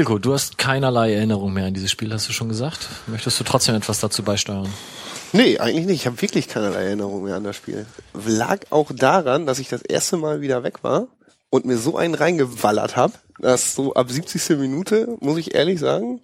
Wilko, 0.01 0.19
du 0.19 0.33
hast 0.33 0.57
keinerlei 0.57 1.13
Erinnerung 1.13 1.53
mehr 1.53 1.67
an 1.67 1.75
dieses 1.75 1.91
Spiel, 1.91 2.11
hast 2.11 2.27
du 2.27 2.33
schon 2.33 2.49
gesagt. 2.49 2.89
Möchtest 3.07 3.39
du 3.39 3.45
trotzdem 3.45 3.75
etwas 3.75 4.01
dazu 4.01 4.23
beisteuern? 4.23 4.67
Nee, 5.35 5.59
eigentlich 5.59 5.85
nicht. 5.85 6.01
Ich 6.01 6.07
habe 6.07 6.23
wirklich 6.23 6.49
keinerlei 6.49 6.85
Erinnerung 6.85 7.23
mehr 7.23 7.37
an 7.37 7.45
das 7.45 7.57
Spiel. 7.57 7.85
Lag 8.15 8.61
auch 8.71 8.91
daran, 8.95 9.45
dass 9.45 9.59
ich 9.59 9.69
das 9.69 9.83
erste 9.83 10.17
Mal 10.17 10.41
wieder 10.41 10.63
weg 10.63 10.83
war 10.83 11.09
und 11.51 11.67
mir 11.67 11.77
so 11.77 11.99
einen 11.99 12.15
reingewallert 12.15 12.97
habe, 12.97 13.13
dass 13.41 13.75
so 13.75 13.93
ab 13.93 14.11
70. 14.11 14.57
Minute, 14.57 15.19
muss 15.21 15.37
ich 15.37 15.55
ehrlich 15.55 15.79
sagen, 15.79 16.23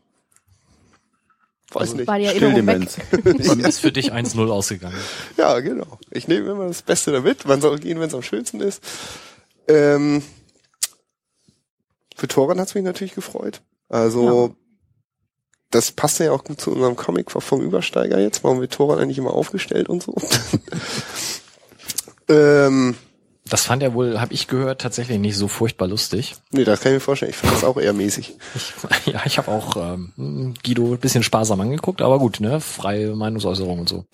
weiß 1.72 1.96
nicht. 1.96 2.06
War 2.06 2.18
die 2.18 2.24
Erinnerung 2.24 2.66
weg? 2.66 2.88
Und 3.50 3.60
ist 3.60 3.80
für 3.80 3.92
dich 3.92 4.10
1-0 4.10 4.50
ausgegangen. 4.50 4.96
Ja, 5.36 5.60
genau. 5.60 5.98
Ich 6.10 6.28
nehme 6.28 6.52
immer 6.52 6.68
das 6.68 6.80
Beste 6.80 7.12
damit. 7.12 7.44
Man 7.44 7.60
soll 7.60 7.78
gehen, 7.78 8.00
wenn 8.00 8.08
es 8.08 8.14
am 8.14 8.22
schönsten 8.22 8.62
ist. 8.62 8.82
Ähm, 9.68 10.22
für 12.16 12.26
Toran 12.28 12.58
hat's 12.58 12.74
mich 12.74 12.82
natürlich 12.84 13.14
gefreut. 13.14 13.60
Also 13.88 14.56
das 15.70 15.92
passt 15.92 16.18
ja 16.20 16.32
auch 16.32 16.44
gut 16.44 16.60
zu 16.60 16.72
unserem 16.72 16.96
Comic 16.96 17.30
vom 17.30 17.60
Übersteiger 17.60 18.18
jetzt. 18.18 18.42
Warum 18.42 18.60
wird 18.60 18.72
Toran 18.72 18.98
eigentlich 18.98 19.18
immer 19.18 19.34
aufgestellt 19.34 19.88
und 19.88 20.02
so? 20.02 20.14
ähm, 22.28 22.94
Das 23.48 23.64
fand 23.64 23.82
er 23.82 23.94
wohl, 23.94 24.20
habe 24.20 24.32
ich 24.32 24.48
gehört, 24.48 24.80
tatsächlich 24.80 25.18
nicht 25.18 25.36
so 25.36 25.48
furchtbar 25.48 25.88
lustig. 25.88 26.36
nee, 26.50 26.64
das 26.64 26.80
kann 26.80 26.92
ich 26.92 26.96
mir 26.96 27.00
vorstellen. 27.00 27.30
Ich 27.30 27.36
fand 27.36 27.52
das 27.52 27.64
auch 27.64 27.76
eher 27.76 27.92
mäßig. 27.92 28.36
Ich, 28.54 28.72
ja, 29.12 29.20
ich 29.24 29.38
habe 29.38 29.50
auch 29.50 29.76
ähm, 29.76 30.54
Guido 30.64 30.94
ein 30.94 30.98
bisschen 30.98 31.22
sparsam 31.22 31.60
angeguckt, 31.60 32.00
aber 32.00 32.18
gut, 32.18 32.40
ne? 32.40 32.60
Freie 32.60 33.14
Meinungsäußerung 33.14 33.80
und 33.80 33.88
so. 33.88 34.04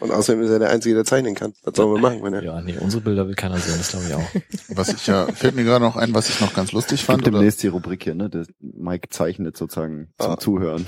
Und 0.00 0.10
außerdem 0.10 0.42
ist 0.42 0.50
er 0.50 0.58
der 0.58 0.70
Einzige, 0.70 0.94
der 0.94 1.04
zeichnen 1.04 1.34
kann. 1.34 1.54
Was 1.64 1.76
sollen 1.76 1.94
wir 1.94 2.00
machen, 2.00 2.22
wenn 2.22 2.34
er... 2.34 2.42
Ja, 2.42 2.60
nee, 2.60 2.76
unsere 2.78 3.02
Bilder 3.02 3.26
will 3.26 3.34
keiner 3.34 3.58
sehen, 3.58 3.74
das 3.78 3.90
glaube 3.90 4.06
ich 4.06 4.14
auch. 4.14 4.76
Was 4.76 4.88
ich 4.88 5.06
ja, 5.06 5.26
fällt 5.26 5.54
mir 5.56 5.64
gerade 5.64 5.84
noch 5.84 5.96
ein, 5.96 6.12
was 6.14 6.28
ich 6.28 6.40
noch 6.40 6.54
ganz 6.54 6.72
lustig 6.72 7.00
Gibt 7.00 7.06
fand. 7.06 7.22
Oder, 7.22 7.30
demnächst 7.38 7.62
die 7.62 7.68
Rubrik 7.68 8.04
hier, 8.04 8.14
ne? 8.14 8.28
Der 8.28 8.46
Mike 8.60 9.08
zeichnet 9.10 9.56
sozusagen 9.56 10.08
zum 10.18 10.32
Ah. 10.32 10.38
Zuhören. 10.38 10.84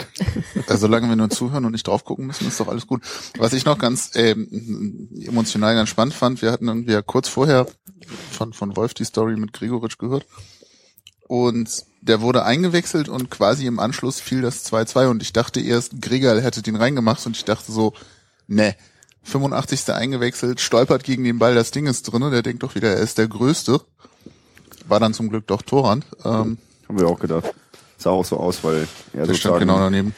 also 0.67 0.81
solange 0.81 1.09
wir 1.09 1.17
nur 1.17 1.31
zuhören 1.31 1.65
und 1.65 1.73
nicht 1.73 1.87
drauf 1.87 2.05
gucken 2.05 2.27
müssen, 2.27 2.49
ist 2.49 2.61
doch 2.61 2.69
alles 2.69 2.87
gut. 2.87 3.03
Was 3.39 3.53
ich 3.53 3.65
noch 3.65 3.79
ganz 3.79 4.11
ähm, 4.15 5.09
emotional 5.25 5.75
ganz 5.75 5.89
spannend 5.89 6.15
fand, 6.15 6.43
wir 6.43 6.53
hatten 6.53 6.69
irgendwie 6.69 6.93
ja 6.93 7.03
kurz 7.03 7.29
vorher 7.29 7.67
von, 8.31 8.53
von 8.53 8.77
Wolf 8.77 8.95
die 8.95 9.05
Story 9.05 9.37
mit 9.37 9.53
Gregoritsch 9.53 9.99
gehört. 9.99 10.27
Und 11.27 11.85
der 12.01 12.21
wurde 12.21 12.45
eingewechselt 12.45 13.09
und 13.09 13.31
quasi 13.31 13.67
im 13.67 13.79
Anschluss 13.79 14.19
fiel 14.21 14.41
das 14.41 14.65
2-2 14.71 15.09
und 15.09 15.23
ich 15.23 15.33
dachte 15.33 15.61
erst, 15.61 16.01
Gregal 16.01 16.43
hätte 16.43 16.63
den 16.63 16.77
reingemacht 16.77 17.25
und 17.27 17.37
ich 17.37 17.45
dachte 17.45 17.71
so, 17.71 17.93
ne, 18.47 18.75
85. 19.29 19.91
eingewechselt, 19.91 20.61
stolpert 20.61 21.05
gegen 21.05 21.25
den 21.25 21.39
Ball, 21.39 21.55
das 21.55 21.71
Ding 21.71 21.87
ist 21.87 22.03
drinne, 22.05 22.31
der 22.31 22.43
denkt 22.43 22.63
doch 22.63 22.75
wieder, 22.75 22.89
er 22.89 23.01
ist 23.01 23.19
der 23.19 23.29
Größte. 23.29 23.81
War 24.89 25.01
dann 25.01 25.15
zum 25.15 25.29
Glück 25.29 25.47
doch 25.47 25.63
Torrand. 25.63 26.07
Ähm, 26.25 26.59
Haben 26.89 26.99
wir 26.99 27.07
auch 27.07 27.19
gedacht. 27.19 27.53
Sah 27.99 28.11
auch 28.11 28.25
so 28.25 28.39
aus, 28.39 28.65
weil 28.65 28.89
er 29.13 29.27
der 29.27 29.35
stand 29.35 29.59
genau 29.59 29.79
daneben. 29.79 30.15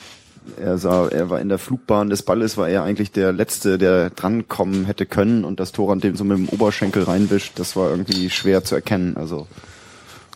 er 0.59 0.79
sah, 0.79 1.09
er 1.09 1.31
war 1.31 1.41
in 1.41 1.49
der 1.49 1.59
Flugbahn 1.59 2.11
des 2.11 2.23
Balles, 2.23 2.57
war 2.57 2.69
er 2.69 2.85
eigentlich 2.85 3.11
der 3.11 3.33
Letzte, 3.33 3.79
der 3.79 4.11
drankommen 4.11 4.85
hätte 4.85 5.07
können 5.07 5.45
und 5.45 5.59
das 5.59 5.73
Tor 5.73 5.93
an 5.93 6.01
dem 6.01 6.15
so 6.15 6.25
mit 6.25 6.39
dem 6.39 6.49
Oberschenkel 6.49 7.03
reinwischt, 7.03 7.59
das 7.59 7.75
war 7.75 7.91
irgendwie 7.91 8.31
schwer 8.31 8.65
zu 8.65 8.75
erkennen, 8.75 9.17
also. 9.17 9.47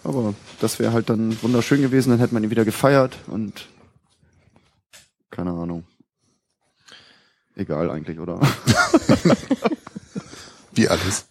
Aber 0.03 0.35
das 0.61 0.79
wäre 0.79 0.93
halt 0.93 1.09
dann 1.09 1.41
wunderschön 1.43 1.81
gewesen, 1.81 2.11
dann 2.11 2.19
hätte 2.19 2.35
man 2.35 2.45
ihn 2.45 2.51
wieder 2.51 2.65
gefeiert 2.65 3.17
und 3.27 3.69
keine 5.31 5.51
Ahnung. 5.51 5.85
Egal 7.57 7.91
eigentlich, 7.91 8.19
oder? 8.19 8.41
Wie 10.75 10.89
alles. 10.89 11.27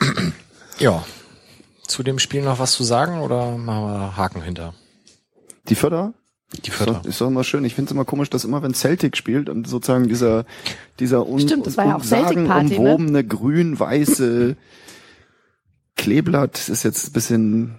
Ja. 0.78 1.02
Zu 1.86 2.02
dem 2.02 2.18
Spiel 2.18 2.42
noch 2.42 2.58
was 2.58 2.72
zu 2.72 2.84
sagen 2.84 3.20
oder 3.20 3.56
machen 3.56 3.86
wir 3.86 4.16
Haken 4.18 4.42
hinter? 4.42 4.74
Die 5.70 5.74
Förder? 5.74 6.12
Die 6.52 6.70
doch, 6.70 7.04
ist 7.04 7.20
doch 7.20 7.28
immer 7.28 7.44
schön. 7.44 7.64
Ich 7.64 7.74
finde 7.74 7.88
es 7.88 7.92
immer 7.92 8.04
komisch, 8.04 8.28
dass 8.28 8.44
immer 8.44 8.62
wenn 8.62 8.74
Celtic 8.74 9.16
spielt 9.16 9.48
und 9.48 9.66
sozusagen 9.66 10.06
dieser 10.06 10.44
dieser 11.00 11.26
un, 11.26 11.40
Stimmt, 11.40 11.66
das 11.66 11.76
war 11.76 11.86
ja 11.86 11.96
auch 11.96 12.04
Celtic-Party, 12.04 12.78
ne? 12.78 12.78
umwobene 12.78 13.24
grün-weiße 13.24 14.56
Kleeblatt 15.96 16.68
ist 16.68 16.82
jetzt 16.82 17.08
ein 17.08 17.12
bisschen 17.12 17.78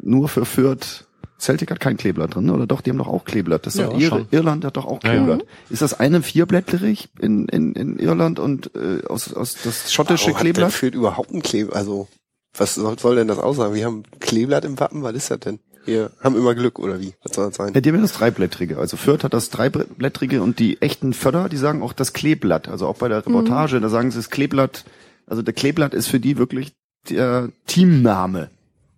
nur 0.00 0.28
für 0.28 0.44
Fürth. 0.44 1.06
Celtic 1.40 1.70
hat 1.70 1.80
kein 1.80 1.96
Kleeblatt 1.96 2.34
drin, 2.34 2.50
oder 2.50 2.66
doch? 2.66 2.80
Die 2.80 2.90
haben 2.90 2.98
doch 2.98 3.08
auch 3.08 3.24
Kleeblatt. 3.24 3.66
Das 3.66 3.74
ist 3.74 3.80
Ja, 3.80 3.86
doch 3.88 3.98
Ir. 3.98 4.26
Irland 4.30 4.64
hat 4.64 4.76
doch 4.76 4.86
auch 4.86 5.02
Ja, 5.02 5.14
ja. 5.14 5.24
Kleeblatt. 5.24 5.46
Ist 5.70 5.82
das 5.82 5.98
eine 5.98 6.22
vierblättrig 6.22 7.08
in, 7.18 7.46
in, 7.48 7.72
in 7.74 7.98
Irland 7.98 8.38
und 8.38 8.70
äh, 8.74 9.04
aus, 9.06 9.32
aus 9.32 9.56
das 9.64 9.92
schottische 9.92 10.26
Warum 10.28 10.38
hat 10.38 10.44
der 10.46 10.52
Kleeblatt? 10.52 10.72
Fürth 10.72 10.94
überhaupt 10.94 11.30
ein 11.32 11.42
Kleeblatt? 11.42 11.76
Also, 11.76 12.08
was 12.56 12.74
soll, 12.74 12.98
soll 12.98 13.16
denn 13.16 13.28
das 13.28 13.38
aussagen? 13.38 13.74
Wir 13.74 13.86
haben 13.86 14.02
Kleeblatt 14.20 14.64
im 14.64 14.78
Wappen, 14.78 15.02
was 15.02 15.14
ist 15.14 15.30
das 15.30 15.40
denn? 15.40 15.58
Wir 15.86 16.10
haben 16.22 16.36
immer 16.36 16.54
Glück, 16.54 16.78
oder 16.78 17.00
wie? 17.00 17.14
Was 17.22 17.34
soll 17.34 17.46
das 17.48 17.56
sein? 17.56 17.72
Ja, 17.74 17.80
die 17.80 17.90
haben 17.90 18.02
das 18.02 18.12
Dreiblättrige. 18.12 18.76
Also 18.78 18.98
Fürth 18.98 19.24
hat 19.24 19.32
das 19.32 19.48
Dreiblättrige 19.48 20.42
und 20.42 20.58
die 20.58 20.80
echten 20.82 21.14
Förder, 21.14 21.48
die 21.48 21.56
sagen 21.56 21.82
auch 21.82 21.94
das 21.94 22.12
Kleeblatt. 22.12 22.68
Also 22.68 22.86
auch 22.86 22.96
bei 22.98 23.08
der 23.08 23.18
Reportage, 23.26 23.80
da 23.80 23.88
sagen 23.88 24.10
sie 24.10 24.18
das 24.18 24.28
Kleeblatt. 24.28 24.84
Also 25.26 25.40
der 25.42 25.54
Kleeblatt 25.54 25.94
ist 25.94 26.08
für 26.08 26.20
die 26.20 26.36
wirklich 26.36 26.74
der 27.08 27.48
Teamname. 27.66 28.50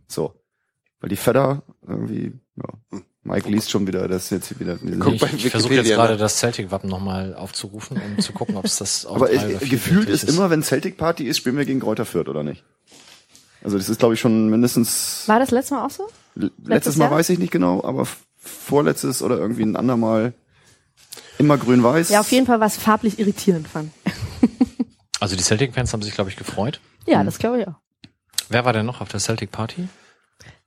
So. 0.09 0.35
Weil 1.01 1.11
die 1.11 1.17
Förder 1.17 1.63
irgendwie, 1.87 2.33
ja. 2.57 3.01
Mike 3.25 3.49
liest 3.49 3.71
schon 3.71 3.87
wieder, 3.87 4.09
das 4.09 4.25
ist 4.25 4.31
jetzt 4.31 4.49
hier 4.49 4.59
wieder. 4.61 4.79
Guck 4.99 5.15
Ich, 5.15 5.45
ich 5.47 5.51
versuche 5.51 5.75
jetzt 5.75 5.89
gerade 5.89 6.15
nach. 6.15 6.19
das 6.21 6.39
Celtic-Wappen 6.39 6.91
nochmal 6.91 7.35
aufzurufen, 7.35 8.01
um 8.01 8.19
zu 8.21 8.33
gucken, 8.33 8.57
ob 8.57 8.65
es 8.65 8.79
das 8.79 9.07
auch 9.07 9.17
Aber 9.17 9.33
es, 9.33 9.43
vier 9.43 9.69
gefühlt 9.69 10.07
blättrig 10.07 10.29
ist 10.29 10.35
immer, 10.37 10.51
wenn 10.51 10.63
Celtic 10.63 10.97
Party 10.97 11.25
ist, 11.25 11.37
spielen 11.37 11.57
wir 11.57 11.65
gegen 11.65 11.79
Kräuter 11.81 12.05
Fürth, 12.05 12.29
oder 12.29 12.43
nicht? 12.43 12.65
Also 13.63 13.79
das 13.79 13.89
ist, 13.89 14.01
glaube 14.01 14.15
ich, 14.15 14.21
schon 14.21 14.49
mindestens 14.51 15.23
War 15.29 15.39
das 15.39 15.53
letztes 15.53 15.71
Mal 15.71 15.87
auch 15.87 15.91
so? 15.91 16.09
Letztes 16.35 16.69
Letztes 16.69 16.97
Mal 16.97 17.05
Jahr? 17.05 17.13
weiß 17.13 17.29
ich 17.31 17.39
nicht 17.39 17.53
genau, 17.53 17.85
aber 17.85 18.09
vorletztes 18.39 19.23
oder 19.23 19.39
irgendwie 19.39 19.63
ein 19.63 19.77
andermal 19.77 20.33
immer 21.39 21.57
grün-weiß. 21.59 22.09
Ja, 22.11 22.21
auf 22.21 22.33
jeden 22.33 22.47
Fall 22.47 22.59
was 22.59 22.77
farblich 22.77 23.19
irritierend 23.19 23.69
fand. 23.69 23.93
Also 25.21 25.37
die 25.37 25.43
Celtic-Fans 25.45 25.93
haben 25.93 26.03
sich, 26.03 26.15
glaube 26.15 26.31
ich, 26.31 26.37
gefreut. 26.37 26.81
Ja, 27.07 27.23
das 27.23 27.39
glaube 27.39 27.61
ich 27.61 27.69
auch. 27.69 27.77
Wer 28.49 28.65
war 28.65 28.73
denn 28.73 28.85
noch 28.85 29.01
auf 29.01 29.09
der 29.09 29.21
Celtic-Party? 29.21 29.87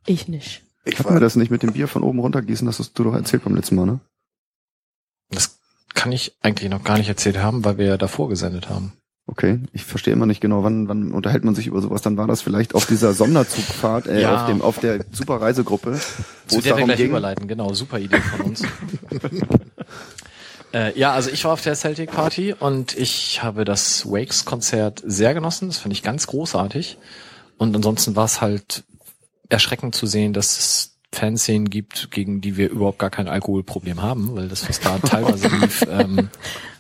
Ich 0.06 0.30
nicht. 0.30 0.62
Ich 0.86 1.00
Hatten 1.00 1.10
wir 1.10 1.14
war, 1.16 1.20
das 1.20 1.36
nicht 1.36 1.52
mit 1.52 1.64
dem 1.64 1.74
Bier 1.74 1.88
von 1.88 2.04
oben 2.04 2.20
runtergießen? 2.20 2.66
Das 2.68 2.80
hast 2.80 2.98
du 2.98 3.04
doch 3.04 3.14
erzählt 3.14 3.44
beim 3.44 3.56
letzten 3.56 3.76
Mal, 3.76 3.86
ne? 3.86 4.00
Das 5.32 5.60
kann 5.94 6.12
ich 6.12 6.36
eigentlich 6.42 6.70
noch 6.70 6.84
gar 6.84 6.98
nicht 6.98 7.10
erzählt 7.10 7.38
haben, 7.40 7.66
weil 7.66 7.78
wir 7.78 7.86
ja 7.86 7.98
davor 7.98 8.30
gesendet 8.30 8.70
haben. 8.70 8.94
Okay, 9.28 9.60
ich 9.74 9.84
verstehe 9.84 10.14
immer 10.14 10.28
nicht 10.28 10.40
genau, 10.42 10.64
wann, 10.64 10.88
wann 10.88 11.12
unterhält 11.12 11.44
man 11.44 11.56
sich 11.56 11.66
über 11.66 11.82
sowas. 11.82 12.04
Dann 12.04 12.16
war 12.16 12.28
das 12.28 12.44
vielleicht 12.44 12.76
auf 12.76 12.86
dieser 12.86 13.14
Sonderzugfahrt, 13.14 14.06
äh, 14.06 14.22
Ja. 14.22 14.42
auf 14.44 14.48
dem, 14.48 14.62
auf 14.62 14.80
der 14.80 15.04
Superreisegruppe, 15.12 16.00
wo 16.50 16.56
Zu 16.56 16.62
der 16.62 16.78
wir 16.78 16.86
gleich 16.86 16.98
ging. 16.98 17.10
überleiten, 17.10 17.48
genau, 17.48 17.74
super 17.74 17.98
Idee 17.98 18.22
von 18.22 18.42
uns. 18.42 18.62
äh, 20.74 20.98
ja, 20.98 21.12
also 21.14 21.32
ich 21.32 21.44
war 21.44 21.54
auf 21.54 21.62
der 21.62 21.76
Celtic 21.76 22.12
Party 22.12 22.54
und 22.54 22.96
ich 22.96 23.42
habe 23.42 23.66
das 23.66 24.06
Wakes-Konzert 24.06 25.02
sehr 25.06 25.34
genossen. 25.34 25.68
Das 25.70 25.78
finde 25.80 25.94
ich 25.94 26.04
ganz 26.04 26.28
großartig. 26.28 27.00
Und 27.58 27.76
ansonsten 27.76 28.16
war 28.16 28.26
es 28.26 28.42
halt 28.42 28.84
erschreckend 29.50 29.96
zu 29.96 30.06
sehen, 30.06 30.34
dass 30.34 30.58
es 30.58 30.96
Fanszenen 31.12 31.70
gibt, 31.70 32.12
gegen 32.12 32.42
die 32.42 32.58
wir 32.58 32.70
überhaupt 32.70 33.00
gar 33.00 33.10
kein 33.10 33.28
Alkoholproblem 33.28 34.02
haben, 34.02 34.36
weil 34.36 34.48
das, 34.48 34.68
was 34.68 34.80
da 34.80 34.98
teilweise 35.04 35.48
lief, 35.48 35.86
ähm, 35.90 36.30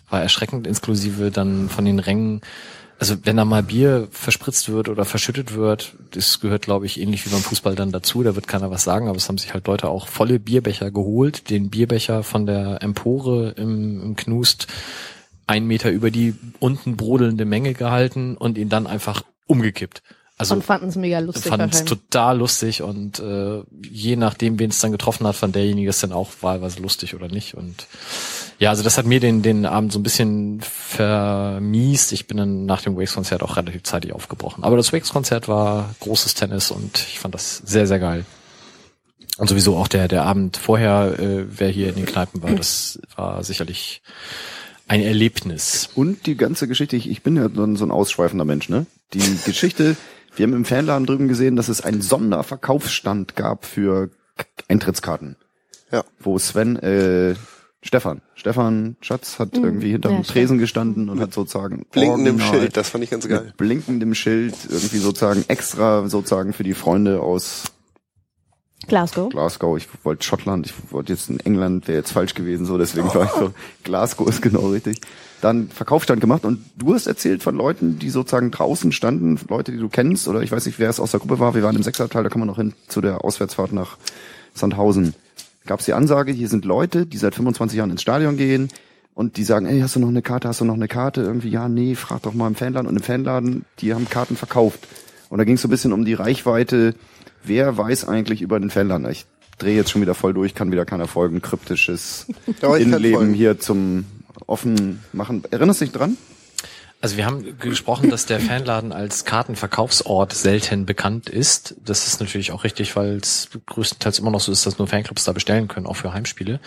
war 0.09 0.21
erschreckend, 0.21 0.67
inklusive 0.67 1.31
dann 1.31 1.69
von 1.69 1.85
den 1.85 1.99
Rängen. 1.99 2.41
Also 2.97 3.15
wenn 3.23 3.35
da 3.35 3.43
mal 3.43 3.63
Bier 3.63 4.07
verspritzt 4.11 4.69
wird 4.69 4.87
oder 4.87 5.03
verschüttet 5.03 5.53
wird, 5.53 5.95
das 6.11 6.39
gehört, 6.39 6.63
glaube 6.63 6.85
ich, 6.85 6.99
ähnlich 6.99 7.25
wie 7.25 7.29
beim 7.29 7.41
Fußball 7.41 7.75
dann 7.75 7.91
dazu. 7.91 8.23
Da 8.23 8.35
wird 8.35 8.47
keiner 8.47 8.71
was 8.71 8.83
sagen, 8.83 9.07
aber 9.07 9.17
es 9.17 9.27
haben 9.27 9.37
sich 9.37 9.53
halt 9.53 9.67
Leute 9.67 9.89
auch 9.89 10.07
volle 10.07 10.39
Bierbecher 10.39 10.91
geholt, 10.91 11.49
den 11.49 11.69
Bierbecher 11.69 12.23
von 12.23 12.45
der 12.45 12.81
Empore 12.81 13.49
im, 13.57 14.01
im 14.01 14.15
Knust 14.15 14.67
einen 15.47 15.67
Meter 15.67 15.91
über 15.91 16.09
die 16.09 16.35
unten 16.59 16.95
brodelnde 16.95 17.45
Menge 17.45 17.73
gehalten 17.73 18.37
und 18.37 18.57
ihn 18.57 18.69
dann 18.69 18.87
einfach 18.87 19.23
umgekippt. 19.45 20.01
Also 20.37 20.55
und 20.55 20.65
fanden 20.65 20.89
es 20.89 20.97
mega 20.97 21.19
lustig 21.19 21.45
fand 21.45 21.73
es 21.73 21.85
total 21.85 22.39
lustig 22.39 22.81
und 22.81 23.19
äh, 23.19 23.63
je 23.89 24.17
nachdem, 24.17 24.59
wen 24.59 24.69
es 24.69 24.79
dann 24.79 24.91
getroffen 24.91 25.25
hat, 25.25 25.37
fand 25.37 25.55
derjenige 25.55 25.89
es 25.89 26.01
dann 26.01 26.11
auch 26.11 26.31
wahlweise 26.41 26.81
lustig 26.81 27.15
oder 27.15 27.29
nicht. 27.29 27.53
Und 27.53 27.87
ja, 28.59 28.69
also 28.69 28.83
das 28.83 28.97
hat 28.97 29.05
mir 29.05 29.21
den, 29.21 29.43
den 29.43 29.65
Abend 29.65 29.93
so 29.93 29.99
ein 29.99 30.03
bisschen 30.03 30.59
vermiest. 30.59 32.11
Ich 32.11 32.27
bin 32.27 32.35
dann 32.35 32.65
nach 32.65 32.81
dem 32.81 32.97
Wakes-Konzert 32.97 33.43
auch 33.43 33.55
relativ 33.55 33.83
zeitig 33.83 34.11
aufgebrochen. 34.11 34.65
Aber 34.65 34.75
das 34.75 34.91
Wakes-Konzert 34.91 35.47
war 35.47 35.95
großes 36.01 36.33
Tennis 36.33 36.69
und 36.69 37.05
ich 37.09 37.19
fand 37.19 37.33
das 37.33 37.57
sehr, 37.65 37.87
sehr 37.87 37.99
geil. 37.99 38.25
Und 39.37 39.47
sowieso 39.49 39.77
auch 39.77 39.87
der, 39.87 40.09
der 40.09 40.23
Abend 40.23 40.57
vorher, 40.57 41.17
äh, 41.17 41.45
wer 41.47 41.69
hier 41.69 41.89
in 41.89 41.95
den 41.95 42.05
Kneipen 42.05 42.43
war, 42.43 42.51
das 42.51 42.99
war 43.15 43.41
sicherlich 43.43 44.01
ein 44.87 45.01
Erlebnis. 45.01 45.89
Und 45.95 46.25
die 46.25 46.35
ganze 46.35 46.67
Geschichte, 46.67 46.97
ich, 46.97 47.09
ich 47.09 47.23
bin 47.23 47.37
ja 47.37 47.49
so 47.53 47.63
ein 47.63 47.75
so 47.75 47.85
ein 47.85 47.91
ausschweifender 47.91 48.45
Mensch, 48.45 48.69
ne? 48.69 48.85
Die 49.13 49.39
Geschichte, 49.45 49.95
wir 50.35 50.43
haben 50.45 50.53
im 50.53 50.65
Fanladen 50.65 51.05
drüben 51.05 51.27
gesehen, 51.27 51.55
dass 51.55 51.69
es 51.69 51.81
einen 51.81 52.01
Sonderverkaufsstand 52.01 53.35
gab 53.35 53.65
für 53.65 54.09
Eintrittskarten. 54.67 55.37
Ja. 55.91 56.03
Wo 56.19 56.37
Sven, 56.37 56.75
äh, 56.77 57.35
Stefan, 57.81 58.21
Stefan 58.33 58.95
Schatz 59.01 59.37
hat 59.37 59.55
irgendwie 59.55 59.91
hinterm 59.91 60.13
ja, 60.13 60.23
stimmt. 60.23 60.33
Tresen 60.33 60.57
gestanden 60.57 61.07
und 61.07 61.19
hat 61.19 61.33
sozusagen 61.33 61.85
blinkendem 61.91 62.35
original- 62.37 62.59
Schild, 62.61 62.77
das 62.77 62.89
fand 62.89 63.03
ich 63.03 63.11
ganz 63.11 63.27
geil. 63.27 63.43
mit 63.45 63.57
blinkendem 63.57 64.15
Schild 64.15 64.55
irgendwie 64.67 64.97
sozusagen 64.97 65.45
extra 65.47 66.07
sozusagen 66.07 66.53
für 66.53 66.63
die 66.63 66.73
Freunde 66.73 67.21
aus 67.21 67.63
Glasgow. 68.87 69.29
Glasgow. 69.29 69.77
Ich 69.77 69.87
wollte 70.03 70.23
Schottland, 70.23 70.67
ich 70.67 70.73
wollte 70.91 71.13
jetzt 71.13 71.29
in 71.29 71.39
England, 71.39 71.87
wäre 71.87 71.97
jetzt 71.97 72.11
falsch 72.11 72.35
gewesen, 72.35 72.65
so 72.65 72.77
deswegen 72.77 73.13
war 73.13 73.25
ich 73.25 73.31
so, 73.31 73.53
Glasgow 73.83 74.27
ist 74.27 74.41
genau 74.41 74.67
richtig. 74.67 75.01
Dann 75.41 75.69
Verkaufsstand 75.69 76.21
gemacht 76.21 76.45
und 76.45 76.63
du 76.77 76.93
hast 76.93 77.07
erzählt 77.07 77.43
von 77.43 77.55
Leuten, 77.55 77.99
die 77.99 78.09
sozusagen 78.09 78.51
draußen 78.51 78.91
standen, 78.91 79.39
Leute, 79.49 79.71
die 79.71 79.77
du 79.77 79.89
kennst, 79.89 80.27
oder 80.27 80.41
ich 80.41 80.51
weiß 80.51 80.65
nicht, 80.65 80.79
wer 80.79 80.89
es 80.89 80.99
aus 80.99 81.11
der 81.11 81.19
Gruppe 81.19 81.39
war, 81.39 81.55
wir 81.55 81.63
waren 81.63 81.75
im 81.75 81.83
Sechserteil, 81.83 82.23
da 82.23 82.29
kann 82.29 82.39
man 82.39 82.47
noch 82.47 82.57
hin 82.57 82.73
zu 82.87 83.01
der 83.01 83.23
Auswärtsfahrt 83.23 83.73
nach 83.73 83.97
Sandhausen. 84.53 85.13
Gab 85.65 85.79
es 85.79 85.85
die 85.85 85.93
Ansage, 85.93 86.31
hier 86.31 86.47
sind 86.47 86.65
Leute, 86.65 87.05
die 87.05 87.17
seit 87.17 87.35
25 87.35 87.77
Jahren 87.77 87.89
ins 87.89 88.01
Stadion 88.01 88.37
gehen 88.37 88.69
und 89.15 89.37
die 89.37 89.43
sagen, 89.43 89.65
ey, 89.65 89.79
hast 89.79 89.95
du 89.95 89.99
noch 89.99 90.09
eine 90.09 90.21
Karte, 90.21 90.47
hast 90.47 90.61
du 90.61 90.65
noch 90.65 90.75
eine 90.75 90.87
Karte? 90.87 91.21
Irgendwie, 91.21 91.49
ja, 91.49 91.67
nee, 91.67 91.95
frag 91.95 92.21
doch 92.21 92.33
mal 92.33 92.47
im 92.47 92.55
Fanladen. 92.55 92.87
Und 92.87 92.97
im 92.97 93.01
Fanladen, 93.01 93.65
die 93.79 93.93
haben 93.93 94.09
Karten 94.09 94.35
verkauft. 94.35 94.87
Und 95.29 95.39
da 95.39 95.43
ging 95.43 95.55
es 95.55 95.61
so 95.61 95.67
ein 95.67 95.71
bisschen 95.71 95.93
um 95.93 96.05
die 96.05 96.13
Reichweite, 96.13 96.93
wer 97.45 97.77
weiß 97.77 98.07
eigentlich 98.07 98.41
über 98.41 98.59
den 98.59 98.69
Fanladen. 98.69 99.09
Ich 99.09 99.25
drehe 99.57 99.75
jetzt 99.75 99.91
schon 99.91 100.01
wieder 100.01 100.15
voll 100.15 100.33
durch, 100.33 100.55
kann 100.55 100.71
wieder 100.71 100.85
keiner 100.85 101.07
folgen. 101.07 101.41
Kryptisches 101.41 102.27
Innenleben 102.61 103.33
hier 103.33 103.59
zum 103.59 104.05
offen 104.47 105.01
machen. 105.13 105.43
Erinnerst 105.51 105.81
du 105.81 105.85
dich 105.85 105.93
dran? 105.93 106.17
Also 107.01 107.17
wir 107.17 107.25
haben 107.25 107.59
gesprochen, 107.59 108.09
dass 108.09 108.25
der 108.25 108.39
Fanladen 108.39 108.91
als 108.91 109.25
Kartenverkaufsort 109.25 110.33
selten 110.33 110.85
bekannt 110.85 111.29
ist. 111.29 111.75
Das 111.85 112.07
ist 112.07 112.19
natürlich 112.19 112.51
auch 112.51 112.63
richtig, 112.63 112.95
weil 112.95 113.17
es 113.17 113.49
größtenteils 113.67 114.17
immer 114.19 114.31
noch 114.31 114.39
so 114.39 114.51
ist, 114.51 114.65
dass 114.65 114.79
nur 114.79 114.87
Fanclubs 114.87 115.23
da 115.23 115.31
bestellen 115.31 115.67
können, 115.67 115.85
auch 115.85 115.97
für 115.97 116.13
Heimspiele. 116.13 116.59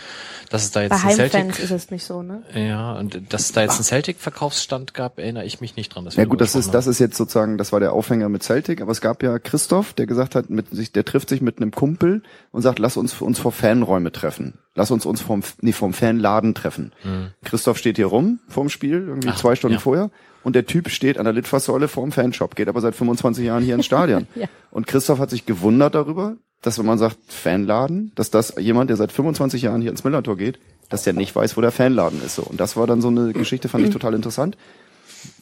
Dass 0.49 0.63
es 0.63 0.71
da 0.71 0.83
jetzt 0.83 1.03
Bei 1.03 1.13
Celtic, 1.13 1.59
ist 1.59 1.71
es 1.73 1.91
nicht 1.91 2.05
so, 2.05 2.23
ne? 2.23 2.43
ja, 2.55 2.93
und 2.93 3.33
dass 3.33 3.43
es 3.43 3.53
da 3.53 3.63
jetzt 3.63 3.75
einen 3.75 3.85
Celtic-Verkaufsstand 3.85 4.95
gab, 4.95 5.19
erinnere 5.19 5.45
ich 5.45 5.61
mich 5.61 5.77
nicht 5.77 5.95
dran. 5.95 6.09
Ja 6.13 6.25
gut, 6.25 6.41
das 6.41 6.55
ist, 6.55 6.73
das 6.73 6.87
ist 6.87 7.01
jetzt 7.01 7.17
sozusagen, 7.17 7.59
das 7.59 7.73
war 7.73 7.81
der 7.81 7.93
Aufhänger 7.93 8.29
mit 8.29 8.43
Celtic, 8.43 8.81
aber 8.81 8.93
es 8.93 9.01
gab 9.01 9.23
ja 9.23 9.39
Christoph, 9.39 9.93
der 9.93 10.07
gesagt 10.07 10.35
hat, 10.35 10.51
mit 10.51 10.71
sich, 10.71 10.93
der 10.93 11.05
trifft 11.05 11.29
sich 11.29 11.41
mit 11.41 11.59
einem 11.59 11.73
Kumpel 11.73 12.23
und 12.53 12.63
sagt, 12.63 12.79
lass 12.79 12.97
uns 12.97 13.21
uns 13.21 13.39
vor 13.39 13.53
Fanräume 13.53 14.13
treffen. 14.13 14.55
Lass 14.79 14.93
uns 14.93 15.05
uns 15.07 15.21
vom, 15.21 15.43
nee, 15.61 15.73
vom 15.73 15.93
Fanladen 15.93 16.55
treffen. 16.55 16.93
Christoph 17.43 17.79
steht 17.79 17.97
hier 17.97 18.07
rum 18.07 18.39
vorm 18.49 18.69
Spiel, 18.69 19.09
irgendwie 19.09 19.31
Ach, 19.31 19.37
zwei 19.37 19.57
Stunden 19.57 19.75
ja. 19.75 19.81
vorher. 19.81 20.11
Und 20.45 20.55
der 20.55 20.67
Typ 20.67 20.89
steht 20.89 21.19
an 21.19 21.25
der 21.25 21.33
Litfaßsäule 21.33 21.89
vorm 21.89 22.13
Fanshop, 22.13 22.55
geht 22.55 22.69
aber 22.69 22.81
seit 22.81 22.95
25 22.95 23.45
Jahren 23.45 23.65
hier 23.65 23.75
ins 23.75 23.87
Stadion. 23.91 24.29
Ja. 24.37 24.47
Und 24.71 24.87
Christoph 24.87 25.19
hat 25.19 25.31
sich 25.31 25.47
gewundert 25.47 25.97
darüber, 25.97 26.37
dass 26.63 26.79
wenn 26.79 26.87
man 26.87 26.97
sagt 26.97 27.19
Fanladen, 27.27 28.13
dass 28.15 28.31
das 28.31 28.55
jemand, 28.57 28.89
der 28.89 28.97
seit 28.97 29.11
25 29.11 29.63
Jahren 29.63 29.83
hier 29.83 29.91
ins 29.91 30.05
Millertor 30.05 30.37
geht, 30.37 30.61
dass 30.89 31.03
der 31.03 31.13
nicht 31.13 31.35
weiß, 31.35 31.57
wo 31.57 31.61
der 31.61 31.73
Fanladen 31.73 32.23
ist. 32.25 32.37
So. 32.37 32.43
Und 32.43 32.61
das 32.61 32.77
war 32.77 32.87
dann 32.87 33.03
so 33.03 33.09
eine 33.09 33.33
Geschichte, 33.33 33.69
fand 33.69 33.85
ich 33.85 33.93
total 33.93 34.15
interessant, 34.15 34.57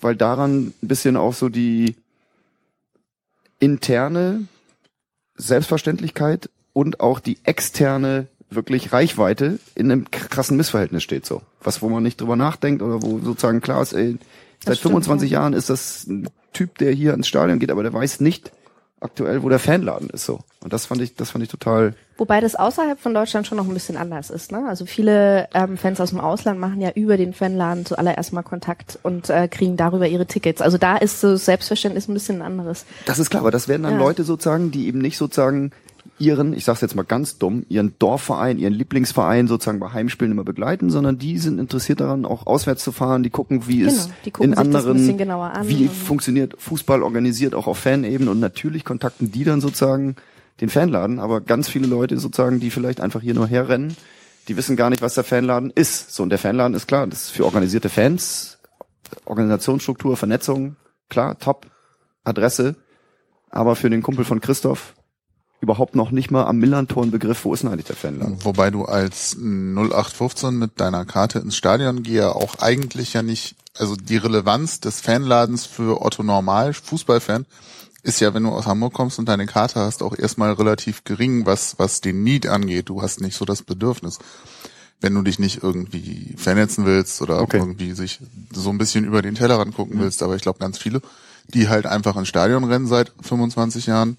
weil 0.00 0.16
daran 0.16 0.68
ein 0.82 0.88
bisschen 0.88 1.18
auch 1.18 1.34
so 1.34 1.50
die 1.50 1.94
interne 3.58 4.48
Selbstverständlichkeit 5.34 6.48
und 6.72 7.00
auch 7.00 7.20
die 7.20 7.36
externe 7.44 8.28
wirklich 8.56 8.92
Reichweite 8.92 9.58
in 9.74 9.90
einem 9.90 10.10
krassen 10.10 10.56
Missverhältnis 10.56 11.02
steht 11.02 11.26
so. 11.26 11.42
Was, 11.62 11.82
wo 11.82 11.88
man 11.88 12.02
nicht 12.02 12.20
drüber 12.20 12.36
nachdenkt 12.36 12.82
oder 12.82 13.02
wo 13.02 13.18
sozusagen 13.20 13.60
klar 13.60 13.82
ist, 13.82 13.92
ey, 13.92 14.18
seit 14.64 14.78
stimmt, 14.78 14.92
25 14.92 15.30
ja. 15.30 15.40
Jahren 15.40 15.52
ist 15.52 15.70
das 15.70 16.06
ein 16.06 16.28
Typ, 16.52 16.78
der 16.78 16.92
hier 16.92 17.14
ins 17.14 17.28
Stadion 17.28 17.58
geht, 17.58 17.70
aber 17.70 17.82
der 17.82 17.92
weiß 17.92 18.20
nicht 18.20 18.50
aktuell, 19.00 19.42
wo 19.42 19.48
der 19.48 19.58
Fanladen 19.58 20.10
ist 20.10 20.24
so. 20.24 20.40
Und 20.62 20.72
das 20.72 20.86
fand 20.86 21.00
ich, 21.02 21.14
das 21.14 21.30
fand 21.30 21.44
ich 21.44 21.50
total, 21.50 21.94
Wobei 22.18 22.40
das 22.40 22.54
außerhalb 22.54 22.98
von 22.98 23.12
Deutschland 23.12 23.46
schon 23.46 23.58
noch 23.58 23.68
ein 23.68 23.74
bisschen 23.74 23.98
anders 23.98 24.30
ist. 24.30 24.50
Ne? 24.50 24.64
Also 24.66 24.86
viele 24.86 25.48
ähm, 25.52 25.76
Fans 25.76 26.00
aus 26.00 26.10
dem 26.10 26.20
Ausland 26.20 26.58
machen 26.58 26.80
ja 26.80 26.90
über 26.92 27.18
den 27.18 27.34
Fanladen 27.34 27.84
zuallererst 27.84 28.32
mal 28.32 28.42
Kontakt 28.42 28.98
und 29.02 29.28
äh, 29.28 29.48
kriegen 29.48 29.76
darüber 29.76 30.08
ihre 30.08 30.26
Tickets. 30.26 30.62
Also 30.62 30.78
da 30.78 30.96
ist 30.96 31.20
so 31.20 31.36
Selbstverständnis 31.36 32.08
ein 32.08 32.14
bisschen 32.14 32.40
anderes. 32.40 32.86
das 33.04 33.18
ist 33.18 33.28
klar, 33.28 33.42
aber 33.42 33.50
das 33.50 33.68
werden 33.68 33.82
dann 33.82 33.94
Ja. 33.94 33.98
Leute 33.98 34.24
sozusagen, 34.24 34.70
die 34.70 34.86
eben 34.86 35.00
nicht 35.00 35.18
sozusagen 35.18 35.72
ihren, 36.18 36.52
ich 36.52 36.64
sag's 36.64 36.80
jetzt 36.80 36.94
mal 36.94 37.04
ganz 37.04 37.38
dumm, 37.38 37.64
ihren 37.68 37.94
Dorfverein, 37.98 38.58
ihren 38.58 38.72
Lieblingsverein 38.72 39.48
sozusagen 39.48 39.80
bei 39.80 39.92
Heimspielen 39.92 40.32
immer 40.32 40.44
begleiten, 40.44 40.90
sondern 40.90 41.18
die 41.18 41.38
sind 41.38 41.58
interessiert 41.58 42.00
daran, 42.00 42.24
auch 42.24 42.46
auswärts 42.46 42.82
zu 42.84 42.92
fahren, 42.92 43.22
die 43.22 43.30
gucken, 43.30 43.66
wie 43.66 43.82
es 43.82 44.04
Genau, 44.04 44.16
die 44.24 44.30
gucken 44.30 44.52
in 44.52 44.58
anderen, 44.58 45.20
an 45.40 45.68
wie 45.68 45.88
funktioniert 45.88 46.54
Fußball 46.58 47.02
organisiert, 47.02 47.54
auch 47.54 47.66
auf 47.66 47.78
Fanebene. 47.78 48.30
Und 48.30 48.40
natürlich 48.40 48.84
kontakten 48.84 49.30
die 49.30 49.44
dann 49.44 49.60
sozusagen 49.60 50.16
den 50.60 50.70
Fanladen, 50.70 51.18
aber 51.18 51.40
ganz 51.40 51.68
viele 51.68 51.86
Leute 51.86 52.18
sozusagen, 52.18 52.60
die 52.60 52.70
vielleicht 52.70 53.00
einfach 53.00 53.20
hier 53.20 53.34
nur 53.34 53.46
herrennen, 53.46 53.94
die 54.48 54.56
wissen 54.56 54.76
gar 54.76 54.90
nicht, 54.90 55.02
was 55.02 55.14
der 55.14 55.24
Fanladen 55.24 55.70
ist. 55.74 56.14
So, 56.14 56.22
und 56.22 56.30
der 56.30 56.38
Fanladen 56.38 56.74
ist 56.74 56.86
klar, 56.86 57.06
das 57.06 57.24
ist 57.24 57.30
für 57.30 57.44
organisierte 57.44 57.88
Fans, 57.88 58.58
Organisationsstruktur, 59.24 60.16
Vernetzung, 60.16 60.76
klar, 61.10 61.38
top, 61.38 61.66
Adresse, 62.24 62.76
aber 63.50 63.76
für 63.76 63.90
den 63.90 64.02
Kumpel 64.02 64.24
von 64.24 64.40
Christoph 64.40 64.94
überhaupt 65.60 65.94
noch 65.96 66.10
nicht 66.10 66.30
mal 66.30 66.44
am 66.44 66.58
Millantor 66.58 67.02
ein 67.02 67.10
Begriff, 67.10 67.44
wo 67.44 67.54
ist 67.54 67.62
denn 67.62 67.70
eigentlich 67.70 67.86
der 67.86 67.96
Fanladen? 67.96 68.44
Wobei 68.44 68.70
du 68.70 68.84
als 68.84 69.36
0815 69.38 70.56
mit 70.56 70.80
deiner 70.80 71.04
Karte 71.04 71.38
ins 71.38 71.56
Stadion 71.56 72.02
gehe 72.02 72.34
auch 72.34 72.58
eigentlich 72.58 73.14
ja 73.14 73.22
nicht, 73.22 73.56
also 73.78 73.96
die 73.96 74.16
Relevanz 74.16 74.80
des 74.80 75.00
Fanladens 75.00 75.66
für 75.66 76.02
Otto 76.02 76.22
Normal, 76.22 76.72
Fußballfan, 76.74 77.46
ist 78.02 78.20
ja, 78.20 78.34
wenn 78.34 78.44
du 78.44 78.50
aus 78.50 78.66
Hamburg 78.66 78.92
kommst 78.92 79.18
und 79.18 79.28
deine 79.28 79.46
Karte 79.46 79.80
hast, 79.80 80.02
auch 80.02 80.16
erstmal 80.16 80.52
relativ 80.52 81.02
gering, 81.04 81.44
was, 81.44 81.78
was 81.78 82.00
den 82.00 82.22
Need 82.22 82.46
angeht. 82.46 82.88
Du 82.88 83.02
hast 83.02 83.20
nicht 83.20 83.36
so 83.36 83.44
das 83.44 83.62
Bedürfnis. 83.62 84.18
Wenn 85.00 85.14
du 85.14 85.22
dich 85.22 85.38
nicht 85.38 85.62
irgendwie 85.62 86.34
vernetzen 86.38 86.86
willst 86.86 87.20
oder 87.20 87.40
Okay. 87.40 87.58
irgendwie 87.58 87.92
sich 87.92 88.20
so 88.52 88.70
ein 88.70 88.78
bisschen 88.78 89.04
über 89.04 89.22
den 89.22 89.34
Tellerrand 89.34 89.74
gucken 89.74 89.98
willst. 90.00 90.22
Aber 90.22 90.36
ich 90.36 90.42
glaube, 90.42 90.58
ganz 90.60 90.78
viele, 90.78 91.02
die 91.52 91.68
halt 91.68 91.86
einfach 91.86 92.16
ins 92.16 92.28
Stadion 92.28 92.64
rennen 92.64 92.86
seit 92.86 93.12
25 93.22 93.86
Jahren, 93.86 94.16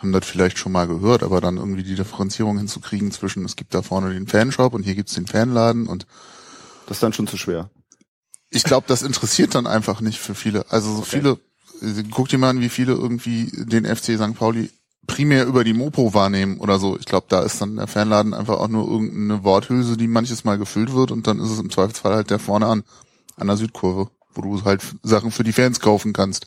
haben 0.00 0.12
das 0.12 0.26
vielleicht 0.26 0.58
schon 0.58 0.72
mal 0.72 0.88
gehört, 0.88 1.22
aber 1.22 1.40
dann 1.40 1.58
irgendwie 1.58 1.82
die 1.82 1.94
Differenzierung 1.94 2.58
hinzukriegen 2.58 3.12
zwischen, 3.12 3.44
es 3.44 3.54
gibt 3.56 3.74
da 3.74 3.82
vorne 3.82 4.12
den 4.12 4.26
Fanshop 4.26 4.74
und 4.74 4.82
hier 4.82 4.94
gibt's 4.94 5.14
den 5.14 5.26
Fanladen 5.26 5.86
und 5.86 6.06
Das 6.86 6.96
ist 6.96 7.02
dann 7.02 7.12
schon 7.12 7.26
zu 7.26 7.36
schwer. 7.36 7.70
ich 8.50 8.64
glaube, 8.64 8.86
das 8.88 9.02
interessiert 9.02 9.54
dann 9.54 9.66
einfach 9.66 10.00
nicht 10.00 10.18
für 10.18 10.34
viele. 10.34 10.64
Also 10.70 10.96
so 10.96 11.02
viele, 11.02 11.38
äh, 11.82 12.02
guck 12.10 12.28
dir 12.28 12.38
mal 12.38 12.50
an, 12.50 12.60
wie 12.60 12.68
viele 12.68 12.94
irgendwie 12.94 13.50
den 13.52 13.84
FC 13.84 14.16
St. 14.16 14.34
Pauli 14.34 14.70
primär 15.06 15.46
über 15.46 15.64
die 15.64 15.74
Mopo 15.74 16.14
wahrnehmen 16.14 16.58
oder 16.58 16.78
so. 16.78 16.96
Ich 16.98 17.06
glaube, 17.06 17.26
da 17.28 17.42
ist 17.42 17.60
dann 17.60 17.76
der 17.76 17.86
Fanladen 17.86 18.34
einfach 18.34 18.58
auch 18.58 18.68
nur 18.68 18.88
irgendeine 18.88 19.44
Worthülse, 19.44 19.96
die 19.96 20.08
manches 20.08 20.44
Mal 20.44 20.58
gefüllt 20.58 20.92
wird 20.92 21.10
und 21.10 21.26
dann 21.26 21.40
ist 21.40 21.50
es 21.50 21.58
im 21.58 21.70
Zweifelsfall 21.70 22.14
halt 22.14 22.30
der 22.30 22.38
vorne 22.38 22.66
an, 22.66 22.84
an 23.36 23.46
der 23.46 23.56
Südkurve, 23.56 24.10
wo 24.34 24.42
du 24.42 24.64
halt 24.64 24.82
Sachen 25.02 25.30
für 25.30 25.44
die 25.44 25.52
Fans 25.52 25.80
kaufen 25.80 26.12
kannst. 26.12 26.46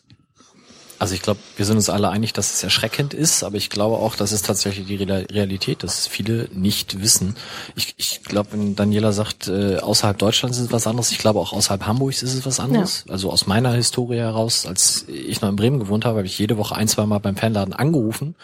Also 0.99 1.15
ich 1.15 1.21
glaube, 1.21 1.39
wir 1.58 1.65
sind 1.65 1.75
uns 1.77 1.89
alle 1.89 2.10
einig, 2.10 2.32
dass 2.34 2.53
es 2.53 2.63
erschreckend 2.63 3.13
ist, 3.13 3.43
aber 3.43 3.58
ich 3.58 3.69
glaube 3.69 3.97
auch, 3.97 4.15
das 4.15 4.32
ist 4.32 4.45
tatsächlich 4.45 4.86
die 4.88 4.95
Real- 4.95 5.25
Realität, 5.32 5.84
dass 5.84 5.99
es 5.99 6.08
viele 6.08 6.47
nicht 6.53 7.01
wissen. 7.01 7.36
Ich, 7.75 7.93
ich 7.97 8.23
glaube, 8.23 8.49
wenn 8.53 8.75
Daniela 8.75 9.12
sagt, 9.12 9.47
äh, 9.47 9.77
außerhalb 9.79 10.17
Deutschlands 10.17 10.58
ist 10.58 10.65
es 10.67 10.71
was 10.71 10.88
anderes, 10.88 11.12
ich 11.12 11.17
glaube 11.17 11.39
auch 11.39 11.51
außerhalb 11.53 11.86
Hamburgs 11.86 12.23
ist 12.23 12.34
es 12.34 12.45
was 12.45 12.60
anderes. 12.60 13.06
Also 13.10 13.32
aus 13.32 13.47
meiner 13.47 13.73
Historie 13.73 14.17
heraus, 14.17 14.65
als 14.65 15.06
ich 15.08 15.41
noch 15.41 15.49
in 15.49 15.56
Bremen 15.56 15.79
gewohnt 15.79 16.06
habe, 16.06 16.17
habe 16.17 16.27
ich 16.27 16.39
jede 16.39 16.58
Woche 16.58 16.75
ein, 16.75 16.88
zwei 16.88 17.06
Mal 17.06 17.19
beim 17.19 17.36
Fanladen 17.36 17.73
angerufen 17.73 18.36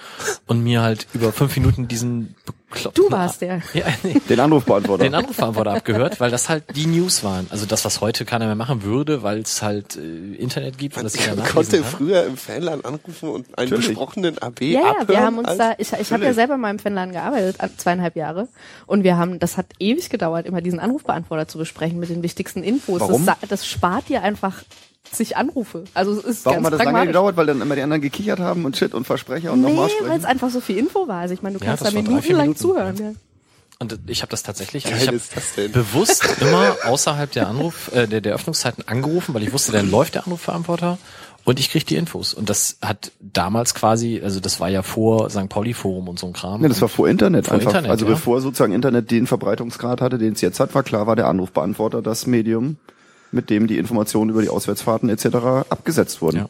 und 0.47 0.61
mir 0.63 0.81
halt 0.81 1.07
über 1.13 1.31
fünf 1.31 1.55
Minuten 1.55 1.87
diesen 1.87 2.35
bekloppten 2.69 3.03
Du 3.05 3.11
warst 3.11 3.41
der. 3.41 3.61
Ja, 3.73 3.85
nee, 4.03 4.17
Den 4.29 4.39
Anrufbeantworter. 4.39 5.03
den 5.03 5.15
Anrufbeantworter 5.15 5.71
abgehört, 5.73 6.19
weil 6.19 6.29
das 6.29 6.49
halt 6.49 6.63
die 6.75 6.85
News 6.85 7.23
waren. 7.23 7.47
Also 7.49 7.65
das, 7.65 7.83
was 7.85 8.01
heute 8.01 8.25
keiner 8.25 8.45
mehr 8.45 8.55
machen 8.55 8.83
würde, 8.83 9.23
weil 9.23 9.39
es 9.39 9.61
halt 9.61 9.95
äh, 9.97 10.35
Internet 10.35 10.77
gibt 10.77 10.97
und 10.97 11.03
das 11.03 11.17
jeder 11.17 11.35
konnte 11.43 11.83
früher 11.83 12.25
im 12.25 12.37
Fanladen 12.39 12.83
anrufen 12.85 13.29
und 13.29 13.57
einen 13.57 13.69
Natürlich. 13.69 13.87
besprochenen 13.89 14.37
AB 14.39 14.61
Ja, 14.61 14.79
ja, 14.81 14.89
abhören. 14.91 15.07
wir 15.07 15.19
haben 15.21 15.37
uns 15.37 15.57
da, 15.57 15.73
ich, 15.77 15.91
ich 15.93 16.11
habe 16.11 16.23
ja 16.25 16.33
selber 16.33 16.57
mal 16.57 16.71
im 16.71 16.79
Fanladen 16.79 17.13
gearbeitet, 17.13 17.57
zweieinhalb 17.77 18.15
Jahre. 18.15 18.47
Und 18.87 19.03
wir 19.03 19.17
haben, 19.17 19.39
das 19.39 19.57
hat 19.57 19.67
ewig 19.79 20.09
gedauert, 20.09 20.45
immer 20.45 20.61
diesen 20.61 20.79
Anrufbeantworter 20.79 21.47
zu 21.47 21.57
besprechen 21.57 21.99
mit 21.99 22.09
den 22.09 22.23
wichtigsten 22.23 22.63
Infos. 22.63 23.01
Warum? 23.01 23.25
Das, 23.25 23.37
das 23.47 23.67
spart 23.67 24.09
dir 24.09 24.23
einfach 24.23 24.63
sich 25.11 25.37
Anrufe. 25.37 25.85
Also 25.93 26.11
es 26.11 26.23
ist 26.23 26.45
Warum 26.45 26.63
ganz 26.63 26.73
hat 26.73 26.79
das 26.81 26.85
lange 26.93 27.07
gedauert? 27.07 27.35
Weil 27.37 27.47
dann 27.47 27.61
immer 27.61 27.75
die 27.75 27.81
anderen 27.81 28.01
gekichert 28.01 28.39
haben 28.39 28.65
und 28.65 28.77
Shit 28.77 28.93
und 28.93 29.05
Versprecher 29.05 29.51
und 29.53 29.61
nochmal 29.61 29.87
Nee, 29.87 29.93
weil 29.93 30.05
sprechen? 30.05 30.19
es 30.19 30.25
einfach 30.25 30.49
so 30.51 30.61
viel 30.61 30.77
Info 30.77 31.07
war. 31.07 31.21
Also 31.21 31.33
ich 31.33 31.41
meine, 31.41 31.57
du 31.57 31.63
Ja, 31.65 31.71
kannst 31.71 31.85
da 31.85 31.91
minutenlang 31.91 32.41
Minuten. 32.41 32.59
zuhören. 32.59 32.95
Ja. 32.97 33.11
Und 33.81 33.97
ich 34.07 34.21
habe 34.21 34.29
das 34.29 34.43
tatsächlich, 34.43 34.85
also 34.87 34.97
ich 34.97 35.07
habe 35.07 35.15
ist 35.17 35.35
das 35.37 35.55
denn? 35.55 35.71
bewusst 35.71 36.25
immer 36.41 36.75
außerhalb 36.83 37.31
der 37.31 37.47
Anruf, 37.47 37.89
äh, 37.93 38.07
der, 38.07 38.19
der 38.19 38.35
Öffnungszeiten 38.35 38.85
angerufen, 38.87 39.33
weil 39.33 39.41
ich 39.43 39.53
wusste, 39.53 39.71
dann 39.71 39.89
läuft 39.89 40.15
der 40.15 40.25
Anrufverantworter 40.27 40.97
und 41.49 41.59
ich 41.59 41.71
krieg 41.71 41.83
die 41.87 41.95
Infos. 41.95 42.35
Und 42.35 42.47
das 42.47 42.77
hat 42.79 43.11
damals 43.19 43.73
quasi, 43.73 44.21
also 44.23 44.39
das 44.39 44.59
war 44.59 44.69
ja 44.69 44.83
vor 44.83 45.31
St. 45.31 45.49
Pauli 45.49 45.73
Forum 45.73 46.07
und 46.07 46.19
so 46.19 46.27
ein 46.27 46.33
Kram. 46.33 46.61
Nee, 46.61 46.67
das 46.67 46.79
war 46.79 46.89
vor 46.89 47.09
Internet 47.09 47.47
Vor 47.47 47.55
einfach. 47.55 47.71
Internet, 47.71 47.89
also 47.89 48.05
ja. 48.05 48.11
bevor 48.11 48.39
sozusagen 48.39 48.71
Internet 48.71 49.09
den 49.09 49.25
Verbreitungsgrad 49.25 49.99
hatte, 49.99 50.19
den 50.19 50.33
es 50.33 50.41
jetzt 50.41 50.59
hat, 50.59 50.75
war 50.75 50.83
klar, 50.83 51.07
war 51.07 51.15
der 51.15 51.27
Anrufbeantworter 51.27 52.03
das 52.03 52.27
Medium, 52.27 52.77
mit 53.31 53.49
dem 53.49 53.65
die 53.65 53.79
Informationen 53.79 54.29
über 54.29 54.43
die 54.43 54.49
Auswärtsfahrten 54.49 55.09
etc. 55.09 55.25
abgesetzt 55.69 56.21
wurden. 56.21 56.37
Ja. 56.37 56.49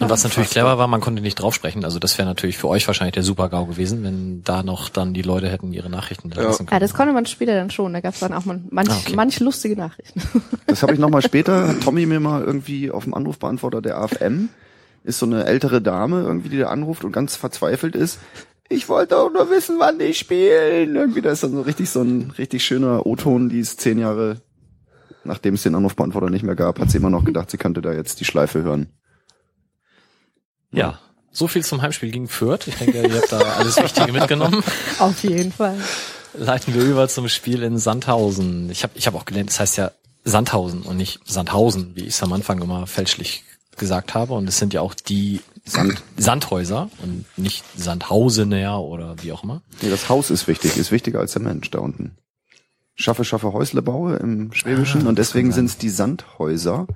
Und 0.00 0.08
was 0.08 0.24
natürlich 0.24 0.48
clever 0.50 0.78
war, 0.78 0.86
man 0.88 1.00
konnte 1.02 1.20
nicht 1.22 1.34
draufsprechen. 1.36 1.84
Also 1.84 1.98
das 1.98 2.16
wäre 2.16 2.26
natürlich 2.26 2.56
für 2.56 2.68
euch 2.68 2.86
wahrscheinlich 2.86 3.12
der 3.14 3.22
Super-GAU 3.22 3.66
gewesen, 3.66 4.02
wenn 4.02 4.42
da 4.42 4.62
noch 4.62 4.88
dann 4.88 5.12
die 5.12 5.20
Leute 5.22 5.48
hätten 5.50 5.72
ihre 5.74 5.90
Nachrichten 5.90 6.30
da 6.30 6.40
lassen 6.40 6.64
ja, 6.64 6.68
können. 6.70 6.80
das 6.80 6.94
konnte 6.94 7.12
man 7.12 7.26
später 7.26 7.54
dann 7.54 7.70
schon. 7.70 7.92
Da 7.92 8.00
gab 8.00 8.14
es 8.14 8.20
dann 8.20 8.32
auch 8.32 8.46
mal 8.46 8.60
manch, 8.70 8.88
Ah, 8.90 8.96
okay. 8.98 9.14
manch 9.14 9.38
lustige 9.40 9.76
Nachrichten. 9.76 10.22
Das 10.66 10.82
habe 10.82 10.94
ich 10.94 11.00
nochmal 11.00 11.20
später, 11.22 11.66
hat 11.68 11.80
Tommy 11.82 12.06
mir 12.06 12.20
mal 12.20 12.42
irgendwie 12.44 12.90
auf 12.92 13.02
dem 13.04 13.12
Anrufbeantworter 13.12 13.82
der 13.82 13.98
AFM, 13.98 14.48
ist 15.02 15.18
so 15.18 15.26
eine 15.26 15.44
ältere 15.44 15.82
Dame 15.82 16.22
irgendwie, 16.22 16.48
die 16.48 16.58
da 16.58 16.68
anruft 16.68 17.04
und 17.04 17.10
ganz 17.12 17.34
verzweifelt 17.34 17.96
ist. 17.96 18.20
Ich 18.68 18.88
wollte 18.88 19.18
auch 19.18 19.32
nur 19.32 19.50
wissen, 19.50 19.76
wann 19.80 19.98
die 19.98 20.14
spielen. 20.14 20.94
Irgendwie, 20.94 21.20
da 21.22 21.32
ist 21.32 21.42
dann 21.42 21.50
so 21.52 21.62
richtig 21.62 21.90
so 21.90 22.02
ein 22.02 22.32
richtig 22.38 22.64
schöner 22.64 23.04
O-Ton, 23.04 23.48
die 23.48 23.58
ist 23.58 23.80
zehn 23.80 23.98
Jahre, 23.98 24.36
nachdem 25.24 25.54
es 25.54 25.64
den 25.64 25.74
Anrufbeantworter 25.74 26.30
nicht 26.30 26.44
mehr 26.44 26.54
gab, 26.54 26.78
hat 26.78 26.88
sie 26.90 26.98
immer 26.98 27.10
noch 27.10 27.24
gedacht, 27.24 27.50
sie 27.50 27.58
könnte 27.58 27.82
da 27.82 27.92
jetzt 27.92 28.20
die 28.20 28.24
Schleife 28.24 28.62
hören. 28.62 28.86
Ja. 30.72 30.98
So 31.32 31.46
viel 31.46 31.64
zum 31.64 31.80
Heimspiel 31.80 32.10
gegen 32.10 32.28
Fürth. 32.28 32.66
Ich 32.66 32.74
denke, 32.76 33.06
ihr 33.06 33.20
habt 33.20 33.30
da 33.32 33.38
alles 33.38 33.76
Wichtige 33.76 34.12
mitgenommen. 34.12 34.64
Auf 34.98 35.22
jeden 35.22 35.52
Fall. 35.52 35.76
leiten 36.34 36.74
wir 36.74 36.82
über 36.82 37.08
zum 37.08 37.28
Spiel 37.28 37.62
in 37.62 37.78
Sandhausen. 37.78 38.68
Ich 38.70 38.82
habe 38.82 38.92
ich 38.96 39.06
hab 39.06 39.14
auch 39.14 39.24
gelernt, 39.24 39.50
es 39.50 39.60
heißt 39.60 39.76
ja 39.76 39.92
Sandhausen 40.24 40.82
und 40.82 40.96
nicht 40.96 41.20
Sandhausen, 41.24 41.92
wie 41.94 42.02
ich 42.02 42.14
es 42.14 42.22
am 42.22 42.32
Anfang 42.32 42.60
immer 42.60 42.86
fälschlich 42.86 43.44
gesagt 43.76 44.14
habe. 44.14 44.34
Und 44.34 44.48
es 44.48 44.58
sind 44.58 44.74
ja 44.74 44.80
auch 44.80 44.94
die 44.94 45.40
Sand 45.64 46.02
Sandhäuser 46.16 46.90
und 47.02 47.24
nicht 47.36 47.64
Sandhausener 47.76 48.80
oder 48.80 49.16
wie 49.22 49.32
auch 49.32 49.44
immer. 49.44 49.62
Nee, 49.82 49.90
das 49.90 50.08
Haus 50.08 50.30
ist 50.30 50.48
wichtig, 50.48 50.76
ist 50.76 50.90
wichtiger 50.90 51.20
als 51.20 51.32
der 51.32 51.42
Mensch 51.42 51.70
da 51.70 51.78
unten. 51.78 52.16
Schaffe, 52.96 53.24
Schaffe, 53.24 53.52
Häusle 53.52 53.80
baue 53.80 54.16
im 54.16 54.52
Schwäbischen 54.52 55.06
und 55.06 55.18
deswegen 55.18 55.52
sind 55.52 55.66
es 55.66 55.78
die 55.78 55.88
Sandhäuser. 55.88 56.86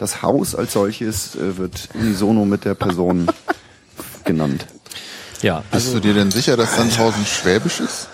Das 0.00 0.22
Haus 0.22 0.54
als 0.54 0.72
solches 0.72 1.36
äh, 1.36 1.58
wird 1.58 1.90
unisono 1.92 2.46
mit 2.46 2.64
der 2.64 2.74
Person 2.74 3.26
genannt. 4.24 4.64
Ja, 5.42 5.58
Bist 5.70 5.88
also 5.88 5.92
du 5.92 6.00
dir 6.00 6.14
denn 6.14 6.30
sicher, 6.30 6.56
dass 6.56 6.74
Sandhausen 6.74 7.26
schwäbisch 7.26 7.80
ist? 7.80 8.08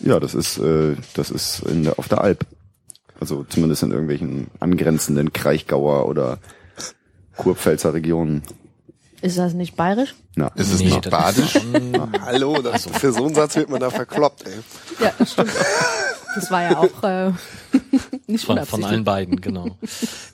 Ja, 0.00 0.20
das 0.20 0.34
ist, 0.36 0.58
äh, 0.58 0.94
das 1.14 1.32
ist 1.32 1.58
in 1.64 1.82
der, 1.82 1.98
auf 1.98 2.06
der 2.06 2.20
Alp. 2.20 2.46
Also 3.18 3.44
zumindest 3.48 3.82
in 3.82 3.90
irgendwelchen 3.90 4.46
angrenzenden 4.60 5.32
Kraichgauer 5.32 6.06
oder 6.06 6.38
Kurpfälzer 7.36 7.94
Regionen. 7.94 8.42
Ist 9.24 9.38
das 9.38 9.54
nicht 9.54 9.74
bayerisch? 9.74 10.14
Na, 10.36 10.48
Ist 10.48 10.70
es 10.70 10.80
nee, 10.80 10.90
nicht 10.90 11.08
badisch? 11.08 11.58
Hallo, 12.20 12.60
das, 12.60 12.86
für 12.86 13.10
so 13.10 13.24
einen 13.24 13.34
Satz 13.34 13.56
wird 13.56 13.70
man 13.70 13.80
da 13.80 13.88
verkloppt, 13.88 14.44
ey. 14.46 14.52
Ja, 15.02 15.14
das 15.18 15.32
stimmt. 15.32 15.50
Das 16.34 16.50
war 16.50 16.62
ja 16.62 16.76
auch 16.76 17.02
äh, 17.02 17.32
nicht 18.26 18.44
Von, 18.44 18.62
von 18.66 18.84
allen 18.84 19.04
beiden, 19.04 19.40
genau. 19.40 19.78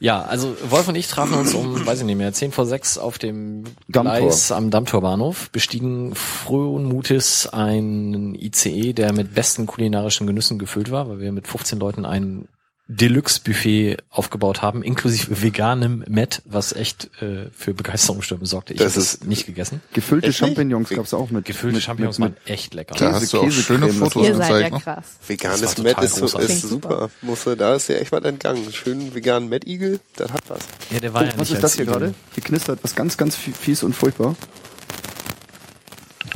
Ja, 0.01 0.23
also 0.23 0.57
Wolf 0.71 0.89
und 0.89 0.97
ich 0.97 1.07
trafen 1.07 1.35
uns 1.35 1.55
um, 1.55 1.87
weiß 1.87 2.01
ich 2.01 2.05
nicht 2.05 2.17
mehr, 2.17 2.33
10 2.33 2.51
vor 2.51 2.67
6 2.67 2.99
auf 2.99 3.19
dem 3.19 3.63
Dammtor. 3.87 4.17
Gleis 4.17 4.51
am 4.51 4.71
Dammtorbahnhof, 4.73 5.51
bestiegen 5.51 6.17
frohen 6.17 6.83
Mutes 6.83 7.47
einen 7.47 8.35
ICE, 8.35 8.93
der 8.93 9.13
mit 9.13 9.37
besten 9.37 9.67
kulinarischen 9.67 10.27
Genüssen 10.27 10.59
gefüllt 10.59 10.91
war, 10.91 11.09
weil 11.09 11.21
wir 11.21 11.31
mit 11.31 11.47
15 11.47 11.79
Leuten 11.79 12.05
ein 12.05 12.49
Deluxe-Buffet 12.93 13.99
aufgebaut 14.11 14.63
haben, 14.63 14.83
inklusive 14.83 15.43
veganem 15.43 16.05
Met, 16.09 16.43
was 16.45 16.73
echt 16.73 17.09
äh, 17.23 17.47
für 17.57 17.73
Begeisterung 17.73 18.21
stimmen 18.21 18.47
sorgte. 18.47 18.75
Ich 18.75 18.81
habe 18.81 18.91
es 18.91 19.21
nicht 19.25 19.47
gegessen. 19.47 19.81
gefüllte 19.93 20.27
Echt? 20.27 20.39
Champignons 20.39 20.89
gab's 20.89 21.15
auch 21.15 21.31
mit. 21.31 21.45
Gefüllte 21.45 21.77
mit, 21.77 21.85
Champignons 21.85 22.19
mit, 22.19 22.35
waren 22.35 22.47
echt 22.47 22.75
lecker. 22.75 22.97
Da 22.97 23.07
Käse- 23.07 23.15
hast 23.15 23.33
du 23.33 23.39
auch 23.43 23.51
schöne 23.53 23.87
Käsecreme, 23.87 23.93
Fotos 24.11 24.27
Ihr 24.27 24.35
seid 24.35 24.51
ja 24.51 24.57
gezeigt. 24.57 24.73
Ne? 24.75 24.81
krass. 24.81 25.05
Veganes 25.27 25.79
Met 25.79 25.99
ist, 26.03 26.17
so, 26.17 26.39
ist 26.39 26.63
super. 26.63 27.11
Musste, 27.23 27.57
da 27.57 27.77
ist 27.77 27.89
dir 27.89 28.01
echt 28.01 28.11
was 28.11 28.25
entgangen. 28.25 28.73
Schönen 28.73 29.15
veganen 29.15 29.49
Met-Igel, 29.49 30.01
das 30.17 30.33
hat 30.33 30.43
was. 30.49 30.59
Ja, 30.91 30.99
der 30.99 31.15
war 31.15 31.23
Oh, 31.23 31.25
ja 31.27 31.31
was 31.33 31.39
nicht 31.49 31.53
ist 31.53 31.63
das 31.63 31.75
hier 31.75 31.85
gerade? 31.87 32.13
Hier 32.35 32.43
knistert 32.43 32.81
was 32.83 32.97
ganz, 32.97 33.17
ganz 33.17 33.37
fie- 33.37 33.53
fies 33.53 33.85
und 33.85 33.95
furchtbar. 33.95 34.35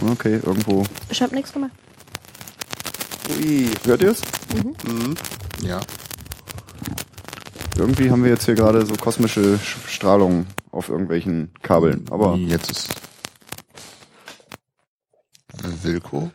Okay, 0.01 0.41
irgendwo. 0.45 0.85
Ich 1.09 1.21
habe 1.21 1.35
nichts 1.35 1.53
gemacht. 1.53 1.73
Ui, 3.41 3.69
Hört 3.87 4.03
ihr's? 4.03 4.21
Ja. 5.63 5.81
Irgendwie 7.77 8.11
haben 8.11 8.23
wir 8.23 8.31
jetzt 8.31 8.45
hier 8.45 8.55
gerade 8.55 8.87
so 8.87 8.95
kosmische 8.95 9.57
Sch- 9.57 9.89
Strahlung 9.89 10.47
auf 10.71 10.89
irgendwelchen 10.89 11.51
Kabeln. 11.63 12.05
Aber 12.11 12.35
Jetzt 12.37 12.71
ist 12.71 12.89
Wilko. 15.83 16.31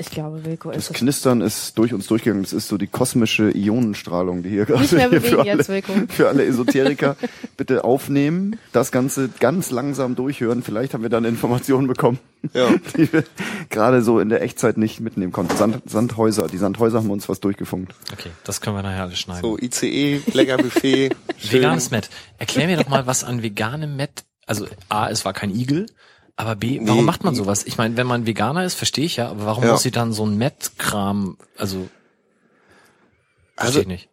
Ich 0.00 0.10
glaube, 0.10 0.44
Wilko 0.46 0.70
das 0.70 0.84
ist 0.84 0.90
es. 0.92 0.96
Knistern 0.96 1.42
ist 1.42 1.76
durch 1.76 1.92
uns 1.92 2.06
durchgegangen. 2.06 2.42
Das 2.42 2.54
ist 2.54 2.68
so 2.68 2.78
die 2.78 2.86
kosmische 2.86 3.50
Ionenstrahlung, 3.54 4.42
die 4.42 4.48
hier 4.48 4.64
gerade 4.64 4.82
hier 4.84 5.20
für 5.20 5.38
alle, 5.40 5.46
jetzt, 5.46 5.68
Wilko. 5.68 5.92
für 6.08 6.28
alle 6.28 6.44
Esoteriker 6.46 7.16
bitte 7.58 7.84
aufnehmen, 7.84 8.58
das 8.72 8.92
Ganze 8.92 9.28
ganz 9.40 9.70
langsam 9.70 10.16
durchhören. 10.16 10.62
Vielleicht 10.62 10.94
haben 10.94 11.02
wir 11.02 11.10
dann 11.10 11.26
Informationen 11.26 11.86
bekommen, 11.86 12.18
Ja. 12.54 12.70
die 12.96 13.12
wir 13.12 13.24
gerade 13.68 14.00
so 14.02 14.20
in 14.20 14.30
der 14.30 14.40
Echtzeit 14.40 14.78
nicht 14.78 15.00
mitnehmen 15.00 15.32
konnten. 15.32 15.54
Sand, 15.56 15.82
Sandhäuser, 15.84 16.46
die 16.48 16.56
Sandhäuser 16.56 16.98
haben 16.98 17.10
uns 17.10 17.28
was 17.28 17.40
durchgefunkt. 17.40 17.92
Okay, 18.12 18.30
das 18.44 18.62
können 18.62 18.76
wir 18.76 18.82
nachher 18.82 19.02
alles 19.02 19.18
schneiden. 19.18 19.42
so 19.42 19.58
ICE, 19.58 20.22
lecker 20.32 20.56
Buffet. 20.56 21.10
schön. 21.38 21.52
Veganes 21.60 21.90
Met. 21.90 22.08
Erklär 22.38 22.66
mir 22.68 22.78
doch 22.78 22.88
mal, 22.88 23.06
was 23.06 23.22
an 23.22 23.42
veganem 23.42 23.96
Met, 23.96 24.24
also 24.46 24.66
A, 24.88 25.10
es 25.10 25.26
war 25.26 25.34
kein 25.34 25.54
Igel, 25.54 25.86
aber 26.40 26.56
B, 26.56 26.78
warum 26.82 26.96
Nee. 26.98 27.02
macht 27.02 27.22
man 27.24 27.34
sowas? 27.34 27.64
Ich 27.66 27.76
meine, 27.78 27.96
wenn 27.96 28.06
man 28.06 28.26
Veganer 28.26 28.64
ist, 28.64 28.74
verstehe 28.74 29.04
ich 29.04 29.16
ja, 29.16 29.28
aber 29.28 29.44
warum 29.46 29.64
Ja. 29.64 29.72
muss 29.72 29.82
sie 29.82 29.90
dann 29.90 30.12
so 30.12 30.24
ein 30.26 30.36
Met-Kram, 30.38 31.36
also, 31.56 31.88
verstehe 33.56 33.66
Also 33.68 33.80
ich 33.80 33.86
nicht. 33.86 34.08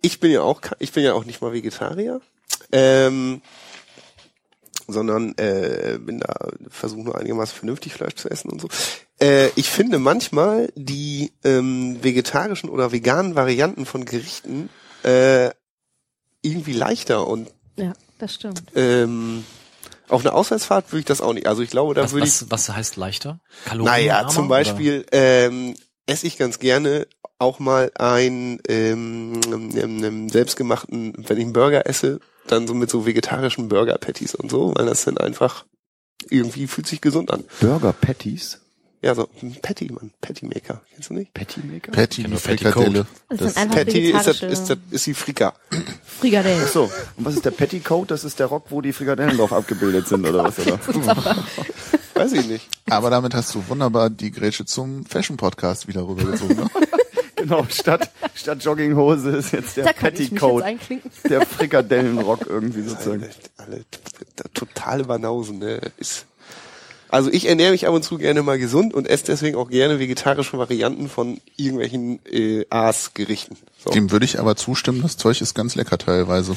ich 0.00 0.20
bin 0.20 0.30
ja 0.30 0.40
auch, 0.42 0.60
ich 0.78 0.92
bin 0.92 1.04
ja 1.04 1.12
auch 1.14 1.24
nicht 1.24 1.40
mal 1.42 1.52
Vegetarier, 1.52 2.20
ähm, 2.72 3.42
sondern 4.86 5.34
äh, 5.38 5.98
bin 6.00 6.20
da 6.20 6.48
versuche 6.68 7.02
nur 7.02 7.18
einigermaßen 7.18 7.56
vernünftig 7.56 7.94
Fleisch 7.94 8.14
zu 8.16 8.28
essen 8.30 8.50
und 8.50 8.60
so. 8.60 8.68
Äh, 9.20 9.48
ich 9.56 9.68
finde 9.70 9.98
manchmal 9.98 10.70
die 10.76 11.32
ähm, 11.42 12.02
vegetarischen 12.02 12.68
oder 12.68 12.92
veganen 12.92 13.34
Varianten 13.34 13.86
von 13.86 14.04
Gerichten 14.04 14.68
äh, 15.02 15.50
irgendwie 16.42 16.72
leichter 16.74 17.26
und 17.26 17.50
Ja, 17.76 17.94
das 18.18 18.34
stimmt. 18.34 18.62
ähm, 18.74 19.44
auf 20.08 20.24
einer 20.24 20.34
Auswärtsfahrt 20.34 20.92
würde 20.92 21.00
ich 21.00 21.04
das 21.06 21.20
auch 21.20 21.32
nicht. 21.32 21.46
Also 21.46 21.62
ich 21.62 21.70
glaube, 21.70 21.94
da 21.94 22.02
Was, 22.02 22.12
würde 22.12 22.26
ich 22.26 22.32
was, 22.42 22.50
was 22.50 22.76
heißt 22.76 22.96
leichter? 22.96 23.40
Naja, 23.66 23.84
Kalorienarmer, 23.84 24.28
zum 24.28 24.48
Beispiel 24.48 25.06
ähm, 25.12 25.74
esse 26.06 26.26
ich 26.26 26.36
ganz 26.38 26.58
gerne 26.58 27.06
auch 27.38 27.58
mal 27.58 27.90
ein 27.96 28.60
ähm, 28.68 29.40
ähm, 29.46 30.04
ähm, 30.04 30.28
selbstgemachten, 30.28 31.14
wenn 31.26 31.38
ich 31.38 31.44
einen 31.44 31.52
Burger 31.52 31.86
esse, 31.86 32.20
dann 32.46 32.66
so 32.66 32.74
mit 32.74 32.90
so 32.90 33.06
vegetarischen 33.06 33.68
Burger 33.68 33.98
Patties 33.98 34.34
und 34.34 34.50
so, 34.50 34.72
weil 34.76 34.86
das 34.86 35.04
dann 35.04 35.18
einfach 35.18 35.64
irgendwie 36.30 36.66
fühlt 36.66 36.86
sich 36.86 37.00
gesund 37.00 37.30
an. 37.30 37.44
Burger 37.60 37.92
Patties. 37.92 38.60
Ja, 39.04 39.14
so 39.14 39.28
ein 39.42 39.54
Patty, 39.60 39.92
Mann, 39.92 40.12
Patty 40.22 40.46
Maker, 40.46 40.80
kennst 40.94 41.10
du 41.10 41.14
nicht? 41.14 41.34
Patty 41.34 41.60
Maker? 41.60 41.92
Patty, 41.92 42.24
die. 42.24 42.36
Frikadelle. 42.36 43.04
Das, 43.28 43.38
Das 43.38 43.52
sind 43.52 43.62
einfach 43.62 43.76
Patty 43.76 44.10
ist, 44.10 44.26
das, 44.26 44.40
ist, 44.40 44.70
das, 44.70 44.78
ist 44.90 45.06
die 45.06 45.12
Frika. 45.12 45.52
Frikadellen. 46.06 46.66
So, 46.66 46.84
und 47.16 47.26
was 47.26 47.34
ist 47.34 47.44
der 47.44 47.50
Petticoat? 47.50 48.10
Das 48.10 48.24
ist 48.24 48.38
der 48.38 48.46
Rock, 48.46 48.64
wo 48.70 48.80
die 48.80 48.94
Frikadellen 48.94 49.36
drauf 49.36 49.52
abgebildet 49.52 50.08
sind, 50.08 50.26
oder 50.26 50.44
was? 50.44 50.58
Oder? 50.58 50.80
Weiß 52.14 52.32
ich 52.32 52.48
nicht. 52.48 52.66
Aber 52.88 53.10
damit 53.10 53.34
hast 53.34 53.54
du 53.54 53.62
wunderbar 53.68 54.08
die 54.08 54.30
Grätsche 54.30 54.64
zum 54.64 55.04
Fashion-Podcast 55.04 55.86
wieder 55.86 56.08
rübergezogen. 56.08 56.56
Ne? 56.56 56.70
genau, 57.36 57.66
statt, 57.68 58.10
statt 58.34 58.64
Jogginghose 58.64 59.36
ist 59.36 59.52
jetzt 59.52 59.76
der 59.76 59.84
Da 59.84 59.90
jetzt 59.90 60.00
Petticoat, 60.00 60.64
der 61.28 61.44
Frikadellenrock 61.44 62.46
irgendwie 62.46 62.80
sozusagen. 62.80 63.28
Alle, 63.58 63.66
alle 63.66 63.84
totale 64.54 65.04
Banausen, 65.04 65.58
ne? 65.58 65.82
Ist, 65.98 66.24
also 67.14 67.30
ich 67.30 67.46
ernähre 67.46 67.70
mich 67.70 67.86
ab 67.86 67.94
und 67.94 68.02
zu 68.02 68.18
gerne 68.18 68.42
mal 68.42 68.58
gesund 68.58 68.92
und 68.92 69.08
esse 69.08 69.26
deswegen 69.26 69.56
auch 69.56 69.70
gerne 69.70 70.00
vegetarische 70.00 70.58
Varianten 70.58 71.08
von 71.08 71.40
irgendwelchen 71.56 72.18
äh, 72.26 72.66
Aas-Gerichten. 72.70 73.56
So. 73.84 73.90
Dem 73.90 74.10
würde 74.10 74.24
ich 74.24 74.40
aber 74.40 74.56
zustimmen, 74.56 75.00
das 75.00 75.16
Zeug 75.16 75.40
ist 75.40 75.54
ganz 75.54 75.76
lecker 75.76 75.96
teilweise. 75.96 76.56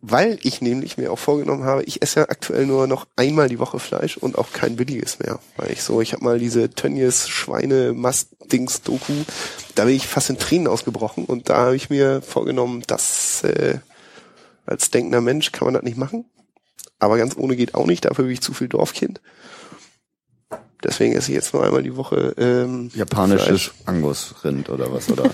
Weil 0.00 0.38
ich 0.42 0.62
nämlich 0.62 0.96
mir 0.96 1.12
auch 1.12 1.18
vorgenommen 1.18 1.64
habe, 1.64 1.84
ich 1.84 2.00
esse 2.00 2.20
ja 2.20 2.28
aktuell 2.30 2.64
nur 2.64 2.86
noch 2.86 3.06
einmal 3.16 3.50
die 3.50 3.58
Woche 3.58 3.78
Fleisch 3.78 4.16
und 4.16 4.38
auch 4.38 4.50
kein 4.54 4.76
billiges 4.76 5.18
mehr. 5.18 5.40
Weil 5.58 5.70
ich 5.70 5.82
so, 5.82 6.00
ich 6.00 6.14
habe 6.14 6.24
mal 6.24 6.38
diese 6.38 6.70
Tönnies 6.70 7.28
Schweine 7.28 7.92
Mast 7.92 8.30
Dings 8.50 8.80
Doku, 8.80 9.12
da 9.74 9.84
bin 9.84 9.94
ich 9.94 10.06
fast 10.06 10.30
in 10.30 10.38
Tränen 10.38 10.68
ausgebrochen 10.68 11.26
und 11.26 11.50
da 11.50 11.66
habe 11.66 11.76
ich 11.76 11.90
mir 11.90 12.22
vorgenommen, 12.22 12.82
dass 12.86 13.44
äh, 13.44 13.78
als 14.64 14.90
denkender 14.90 15.20
Mensch 15.20 15.52
kann 15.52 15.66
man 15.66 15.74
das 15.74 15.82
nicht 15.82 15.98
machen. 15.98 16.24
Aber 16.98 17.18
ganz 17.18 17.36
ohne 17.36 17.56
geht 17.56 17.74
auch 17.74 17.86
nicht, 17.86 18.06
dafür 18.06 18.24
bin 18.24 18.32
ich 18.32 18.40
zu 18.40 18.54
viel 18.54 18.68
Dorfkind. 18.68 19.20
Deswegen 20.84 21.14
esse 21.14 21.30
ich 21.30 21.36
jetzt 21.36 21.54
nur 21.54 21.64
einmal 21.64 21.82
die 21.82 21.96
Woche 21.96 22.34
ähm, 22.36 22.90
Japanisches 22.94 23.46
Fleisch. 23.46 23.72
Angusrind 23.86 24.68
oder 24.68 24.92
was, 24.92 25.10
oder? 25.10 25.24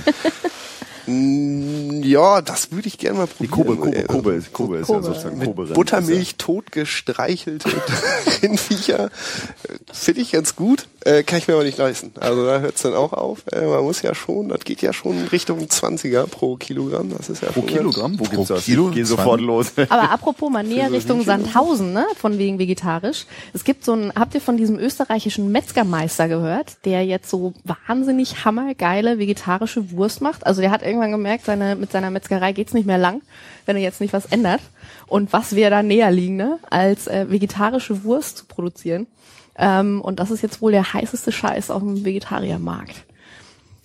Mm, 1.06 2.02
Ja, 2.02 2.42
das 2.42 2.72
würde 2.72 2.88
ich 2.88 2.98
gerne 2.98 3.18
mal 3.18 3.28
Die 3.38 3.46
probieren. 3.46 3.78
Kobe, 3.80 3.86
Kobe, 3.90 3.96
Äh, 3.96 4.02
Kobe, 4.04 4.32
ist- 4.32 4.52
Kobe 4.52 4.76
ist 4.78 4.88
ja 4.88 4.94
Kobe. 4.96 5.06
sozusagen 5.06 5.38
mit 5.38 5.46
Kobe 5.46 5.66
Buttermilch 5.66 6.36
tot 6.36 6.72
gestreichelte 6.72 7.68
Rindviecher. 8.42 9.10
Finde 9.92 10.20
ich 10.20 10.32
ganz 10.32 10.56
gut, 10.56 10.88
äh, 11.04 11.22
kann 11.22 11.38
ich 11.38 11.48
mir 11.48 11.54
aber 11.54 11.64
nicht 11.64 11.78
leisten. 11.78 12.12
Also 12.20 12.44
da 12.46 12.60
hört 12.60 12.76
es 12.76 12.82
dann 12.82 12.94
auch 12.94 13.12
auf. 13.12 13.44
Äh, 13.52 13.66
man 13.66 13.82
muss 13.84 14.02
ja 14.02 14.14
schon, 14.14 14.48
das 14.48 14.60
geht 14.60 14.82
ja 14.82 14.92
schon 14.92 15.26
Richtung 15.28 15.60
20er 15.60 16.26
pro 16.26 16.56
Kilogramm. 16.56 17.10
Das 17.16 17.28
ist 17.28 17.42
ja 17.42 17.50
Pro 17.50 17.62
Kilogramm? 17.62 18.18
Wo 18.18 18.24
Pro 18.24 18.30
gibt's 18.36 18.48
das? 18.48 18.64
Kilo? 18.64 18.90
Geh 18.92 19.04
sofort 19.04 19.40
20? 19.40 19.46
los. 19.46 19.66
Aber 19.90 20.10
apropos 20.10 20.50
mal 20.50 20.62
näher 20.64 20.90
Richtung 20.92 21.22
Sandhausen, 21.24 21.92
ne? 21.92 22.06
Von 22.16 22.38
wegen 22.38 22.58
vegetarisch. 22.58 23.26
Es 23.52 23.64
gibt 23.64 23.84
so 23.84 23.92
ein, 23.94 24.12
habt 24.14 24.34
ihr 24.34 24.40
von 24.40 24.56
diesem 24.56 24.78
österreichischen 24.78 25.50
Metzgermeister 25.52 26.28
gehört, 26.28 26.76
der 26.84 27.04
jetzt 27.04 27.30
so 27.30 27.52
wahnsinnig 27.64 28.44
hammergeile 28.44 29.18
vegetarische 29.18 29.92
Wurst 29.92 30.20
macht? 30.20 30.46
Also 30.46 30.60
der 30.60 30.70
hat 30.70 30.82
irgendwann 30.92 31.12
gemerkt, 31.12 31.44
seine, 31.44 31.76
mit 31.76 31.90
seiner 31.92 32.10
Metzgerei 32.10 32.52
geht's 32.52 32.74
nicht 32.74 32.86
mehr 32.86 32.98
lang, 32.98 33.22
wenn 33.66 33.76
er 33.76 33.82
jetzt 33.82 34.00
nicht 34.00 34.12
was 34.12 34.26
ändert. 34.26 34.60
Und 35.06 35.32
was 35.32 35.54
wäre 35.56 35.70
da 35.70 35.82
näher 35.82 36.10
liegender, 36.10 36.58
als 36.70 37.06
äh, 37.06 37.26
vegetarische 37.30 38.04
Wurst 38.04 38.38
zu 38.38 38.44
produzieren? 38.46 39.06
Ähm, 39.56 40.00
und 40.00 40.18
das 40.20 40.30
ist 40.30 40.42
jetzt 40.42 40.62
wohl 40.62 40.72
der 40.72 40.92
heißeste 40.94 41.32
Scheiß 41.32 41.70
auf 41.70 41.82
dem 41.82 42.04
Vegetariermarkt. 42.04 43.04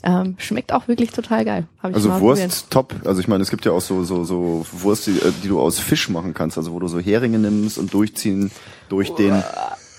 Ähm, 0.04 0.36
schmeckt 0.38 0.72
auch 0.74 0.88
wirklich 0.88 1.12
total 1.12 1.44
geil. 1.44 1.68
Hab 1.82 1.90
ich 1.90 1.96
Also 1.96 2.10
mal 2.10 2.22
Wurst 2.22 2.42
probiert. 2.42 2.72
top. 2.72 2.96
Also 3.04 3.20
ich 3.20 3.28
meine, 3.28 3.42
es 3.42 3.50
gibt 3.50 3.66
ja 3.66 3.72
auch 3.72 3.82
so 3.82 4.04
so 4.04 4.24
so 4.24 4.64
Wurst, 4.72 5.08
die, 5.08 5.18
äh, 5.18 5.32
die 5.44 5.48
du 5.48 5.60
aus 5.60 5.80
Fisch 5.80 6.08
machen 6.10 6.36
kannst, 6.36 6.58
also 6.58 6.72
wo 6.72 6.80
du 6.80 6.88
so 6.88 7.00
Heringe 7.00 7.40
nimmst 7.40 7.80
und 7.80 7.92
durchziehen 7.94 8.52
durch 8.90 9.10
den 9.16 9.44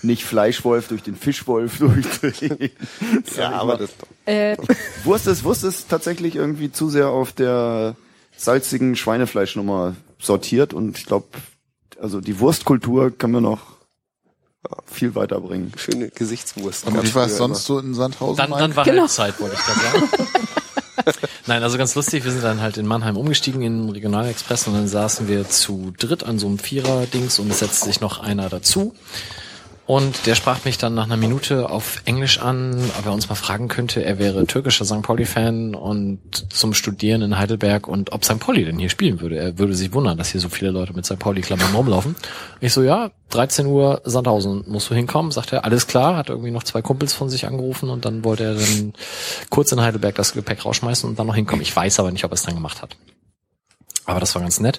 nicht 0.02 0.24
Fleischwolf, 0.24 0.88
durch 0.88 1.02
den 1.02 1.16
Fischwolf, 1.16 1.78
durch 2.20 2.38
den. 2.38 2.58
Ja, 3.36 3.52
aber 3.52 3.76
das 3.76 3.90
Äh, 4.26 4.56
Wurst 5.04 5.26
ist 5.26 5.44
Wurst 5.44 5.64
ist 5.64 5.88
tatsächlich 5.88 6.36
irgendwie 6.36 6.70
zu 6.72 6.88
sehr 6.88 7.08
auf 7.08 7.32
der 7.32 7.96
salzigen 8.36 8.94
Schweinefleischnummer 8.96 9.96
sortiert 10.20 10.72
und 10.74 10.98
ich 10.98 11.06
glaube, 11.06 11.26
also 12.00 12.20
die 12.20 12.38
Wurstkultur 12.40 13.16
kann 13.16 13.32
man 13.32 13.42
noch 13.42 13.60
viel 14.86 15.14
weiterbringen. 15.14 15.72
schöne 15.76 16.08
Gesichtswurst. 16.10 16.86
Und 16.86 17.02
wie 17.02 17.14
war 17.14 17.26
es 17.26 17.36
sonst 17.36 17.64
so 17.64 17.78
in 17.78 17.94
Sandhausen? 17.94 18.36
Dann, 18.36 18.50
dann 18.58 18.76
war 18.76 18.84
Genau. 18.84 19.02
Halbzeit, 19.02 19.40
wollte 19.40 19.56
ich 19.56 19.62
gerade 19.64 19.80
sagen. 19.80 20.28
Nein, 21.46 21.62
also 21.62 21.78
ganz 21.78 21.94
lustig, 21.94 22.24
wir 22.24 22.32
sind 22.32 22.42
dann 22.44 22.60
halt 22.60 22.76
in 22.76 22.86
Mannheim 22.86 23.16
umgestiegen 23.16 23.62
in 23.62 23.82
den 23.82 23.90
Regionalexpress 23.90 24.66
und 24.66 24.74
dann 24.74 24.88
saßen 24.88 25.28
wir 25.28 25.48
zu 25.48 25.92
dritt 25.98 26.24
an 26.24 26.38
so 26.38 26.46
einem 26.48 26.58
Vierer-Dings 26.58 27.38
und 27.38 27.50
es 27.50 27.60
setzte 27.60 27.86
sich 27.86 28.00
noch 28.00 28.18
einer 28.18 28.48
dazu. 28.48 28.94
Und 29.88 30.26
der 30.26 30.34
sprach 30.34 30.66
mich 30.66 30.76
dann 30.76 30.92
nach 30.92 31.04
einer 31.04 31.16
Minute 31.16 31.70
auf 31.70 32.02
Englisch 32.04 32.40
an, 32.40 32.78
ob 32.98 33.06
er 33.06 33.12
uns 33.14 33.30
mal 33.30 33.36
fragen 33.36 33.68
könnte. 33.68 34.04
Er 34.04 34.18
wäre 34.18 34.46
türkischer 34.46 34.84
St. 34.84 35.00
Pauli-Fan 35.00 35.74
und 35.74 36.20
zum 36.52 36.74
Studieren 36.74 37.22
in 37.22 37.38
Heidelberg 37.38 37.88
und 37.88 38.12
ob 38.12 38.22
St. 38.22 38.38
Pauli 38.38 38.66
denn 38.66 38.78
hier 38.78 38.90
spielen 38.90 39.22
würde. 39.22 39.38
Er 39.38 39.58
würde 39.58 39.74
sich 39.74 39.94
wundern, 39.94 40.18
dass 40.18 40.28
hier 40.28 40.42
so 40.42 40.50
viele 40.50 40.72
Leute 40.72 40.92
mit 40.92 41.06
St. 41.06 41.18
Pauli-Klammern 41.18 41.74
rumlaufen. 41.74 42.16
Ich 42.60 42.74
so, 42.74 42.82
ja, 42.82 43.12
13 43.30 43.64
Uhr 43.64 44.02
Sandhausen, 44.04 44.64
musst 44.66 44.90
du 44.90 44.94
hinkommen? 44.94 45.32
Sagt 45.32 45.54
er, 45.54 45.64
alles 45.64 45.86
klar, 45.86 46.16
hat 46.16 46.28
irgendwie 46.28 46.50
noch 46.50 46.64
zwei 46.64 46.82
Kumpels 46.82 47.14
von 47.14 47.30
sich 47.30 47.46
angerufen 47.46 47.88
und 47.88 48.04
dann 48.04 48.24
wollte 48.24 48.44
er 48.44 48.54
dann 48.56 48.92
kurz 49.48 49.72
in 49.72 49.80
Heidelberg 49.80 50.16
das 50.16 50.34
Gepäck 50.34 50.66
rausschmeißen 50.66 51.08
und 51.08 51.18
dann 51.18 51.26
noch 51.26 51.34
hinkommen. 51.34 51.62
Ich 51.62 51.74
weiß 51.74 51.98
aber 51.98 52.12
nicht, 52.12 52.26
ob 52.26 52.32
er 52.32 52.34
es 52.34 52.42
dann 52.42 52.54
gemacht 52.54 52.82
hat. 52.82 52.94
Aber 54.08 54.20
das 54.20 54.34
war 54.34 54.40
ganz 54.40 54.58
nett. 54.58 54.78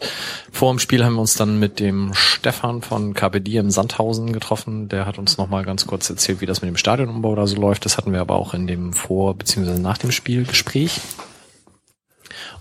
Vor 0.52 0.72
dem 0.74 0.80
Spiel 0.80 1.06
haben 1.06 1.14
wir 1.14 1.22
uns 1.22 1.36
dann 1.36 1.60
mit 1.60 1.80
dem 1.80 2.16
Stefan 2.16 2.82
von 2.82 3.14
KPD 3.14 3.58
im 3.58 3.70
Sandhausen 3.70 4.34
getroffen. 4.34 4.90
Der 4.90 5.06
hat 5.06 5.20
uns 5.20 5.38
nochmal 5.38 5.64
ganz 5.64 5.86
kurz 5.86 6.10
erzählt, 6.10 6.42
wie 6.42 6.48
das 6.48 6.64
mit 6.64 6.68
dem 6.68 6.78
Stadionumbau 6.78 7.36
da 7.36 7.46
so 7.46 7.56
läuft. 7.56 7.86
Das 7.86 7.98
hatten 7.98 8.12
wir 8.12 8.22
aber 8.22 8.36
auch 8.38 8.56
in 8.56 8.66
dem 8.66 8.92
Vor- 8.92 9.36
bzw. 9.36 9.78
nach 9.80 10.00
dem 10.00 10.12
Spielgespräch. 10.12 11.00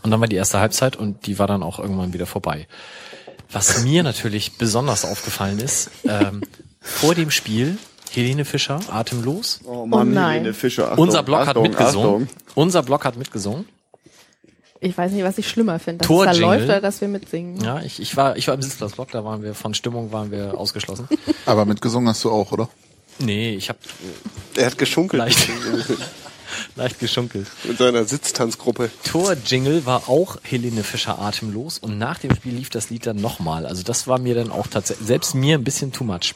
Und 0.03 0.11
dann 0.11 0.21
war 0.21 0.29
die 0.29 0.37
erste 0.37 0.61
Halbzeit 0.61 0.95
und 0.97 1.27
die 1.27 1.39
war 1.39 1.47
dann 1.47 1.63
auch 1.63 1.79
irgendwann 1.79 2.13
wieder 2.13 2.27
vorbei. 2.27 2.69
Was 3.51 3.83
mir 3.83 4.03
natürlich 4.03 4.59
besonders 4.59 5.07
aufgefallen 5.07 5.61
ist, 5.61 5.91
ähm, 6.07 6.43
vor 6.83 7.15
dem 7.15 7.31
Spiel 7.31 7.79
Helene 8.11 8.45
Fischer, 8.45 8.81
atemlos. 8.91 9.61
Oh 9.65 9.87
Mann, 9.87 10.13
nein. 10.13 10.33
Helene 10.41 10.53
Fischer. 10.55 10.91
Achtung, 10.91 11.05
Unser 11.05 11.23
Block 11.23 11.41
Achtung, 11.49 11.65
hat 11.65 11.71
mitgesungen. 11.71 12.25
Achtung. 12.25 12.29
Unser 12.55 12.83
Block 12.83 13.05
hat 13.07 13.17
mitgesungen. 13.17 13.65
Ich 14.81 14.97
weiß 14.97 15.13
nicht, 15.13 15.25
was 15.25 15.39
ich 15.39 15.49
schlimmer 15.49 15.79
finde, 15.79 16.07
dass 16.07 16.11
es 16.11 16.25
da 16.25 16.33
läuft 16.47 16.65
oder 16.65 16.81
dass 16.81 17.01
wir 17.01 17.09
mitsingen. 17.09 17.61
Ja, 17.61 17.81
ich, 17.83 18.01
ich 18.01 18.17
war 18.17 18.37
ich 18.37 18.47
war 18.47 18.55
im 18.55 18.63
Sitzplatzblock, 18.63 19.11
da 19.11 19.25
waren 19.25 19.43
wir 19.43 19.55
von 19.55 19.75
Stimmung 19.75 20.13
waren 20.13 20.31
wir 20.31 20.57
ausgeschlossen. 20.57 21.09
Aber 21.47 21.65
mitgesungen 21.65 22.09
hast 22.09 22.23
du 22.25 22.31
auch, 22.31 22.53
oder? 22.53 22.69
Nee, 23.19 23.55
ich 23.55 23.69
habe 23.69 23.79
Er 24.57 24.67
hat 24.67 24.79
geschunkelt 24.79 25.19
Leicht. 25.19 25.49
leicht 26.77 27.01
geschunkelt. 27.01 27.47
mit 27.65 27.79
seiner 27.79 28.05
Sitztanzgruppe. 28.05 28.91
Tor-Jingle 29.05 29.85
war 29.85 30.09
auch 30.09 30.39
Helene 30.45 30.85
Fischer 30.85 31.19
atemlos 31.19 31.79
und 31.79 31.99
nach 31.99 32.19
dem 32.19 32.35
Spiel 32.35 32.55
lief 32.55 32.71
das 32.71 32.91
Lied 32.91 33.07
dann 33.07 33.17
nochmal. 33.17 33.67
Also 33.67 33.83
das 33.83 34.07
war 34.07 34.19
mir 34.19 34.37
dann 34.37 34.51
auch 34.53 34.69
tatsächlich, 34.69 35.07
selbst 35.07 35.35
mir 35.35 35.59
ein 35.59 35.65
bisschen 35.65 35.93
too 35.93 36.05
much. 36.05 36.35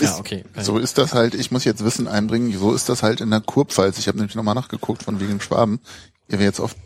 Ja, 0.00 0.18
okay. 0.18 0.44
So 0.60 0.78
ist 0.78 0.98
das 0.98 1.14
halt, 1.14 1.34
ich 1.34 1.50
muss 1.50 1.64
jetzt 1.64 1.84
Wissen 1.84 2.08
einbringen, 2.08 2.56
so 2.58 2.72
ist 2.74 2.88
das 2.88 3.02
halt 3.02 3.20
in 3.20 3.30
der 3.30 3.40
Kurpfalz. 3.40 3.98
Ich 3.98 4.08
habe 4.08 4.18
nämlich 4.18 4.34
nochmal 4.34 4.54
nachgeguckt 4.54 5.02
von 5.04 5.20
wegen 5.20 5.40
Schwaben. 5.40 5.80
Ihr 6.28 6.38
werdet 6.38 6.46
jetzt 6.46 6.60
oft 6.60 6.76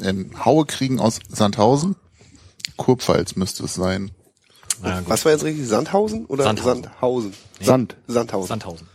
ähm, 0.00 0.30
Haue 0.44 0.66
kriegen 0.66 0.98
aus 0.98 1.20
Sandhausen. 1.28 1.96
Kurpfalz 2.76 3.36
müsste 3.36 3.64
es 3.64 3.74
sein. 3.74 4.10
Ja. 4.82 5.02
Was 5.06 5.24
war 5.24 5.32
jetzt 5.32 5.44
richtig? 5.44 5.66
Sandhausen 5.68 6.26
oder 6.26 6.44
Sandhausen. 6.44 6.82
Sandhausen? 6.82 7.32
Sand. 7.60 7.96
Sandhausen. 8.06 8.48
Sandhausen. 8.48 8.86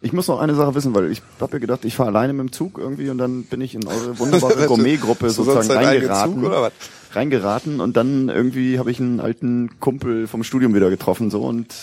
Ich 0.00 0.12
muss 0.12 0.28
noch 0.28 0.38
eine 0.38 0.54
Sache 0.54 0.74
wissen, 0.74 0.94
weil 0.94 1.10
ich 1.10 1.22
habe 1.40 1.54
ja 1.54 1.58
gedacht, 1.58 1.84
ich 1.84 1.96
fahre 1.96 2.10
alleine 2.10 2.32
mit 2.32 2.40
dem 2.40 2.52
Zug 2.52 2.78
irgendwie 2.78 3.10
und 3.10 3.18
dann 3.18 3.44
bin 3.44 3.60
ich 3.60 3.74
in 3.74 3.86
eure 3.86 4.18
wunderbare 4.18 4.66
Gourmet-Gruppe 4.68 5.30
sozusagen 5.30 5.70
reingeraten. 5.70 6.34
Zug, 6.34 6.44
oder 6.44 6.62
was? 6.62 6.72
reingeraten 7.12 7.80
und 7.80 7.96
dann 7.96 8.28
irgendwie 8.28 8.78
habe 8.78 8.90
ich 8.90 9.00
einen 9.00 9.20
alten 9.20 9.80
Kumpel 9.80 10.26
vom 10.26 10.44
Studium 10.44 10.74
wieder 10.74 10.90
getroffen 10.90 11.30
so 11.30 11.42
und 11.42 11.74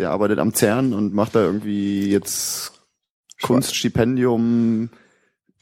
der 0.00 0.10
arbeitet 0.10 0.38
am 0.38 0.54
CERN 0.54 0.92
und 0.92 1.14
macht 1.14 1.34
da 1.34 1.42
irgendwie 1.42 2.10
jetzt 2.10 2.72
Kunststipendium 3.40 4.90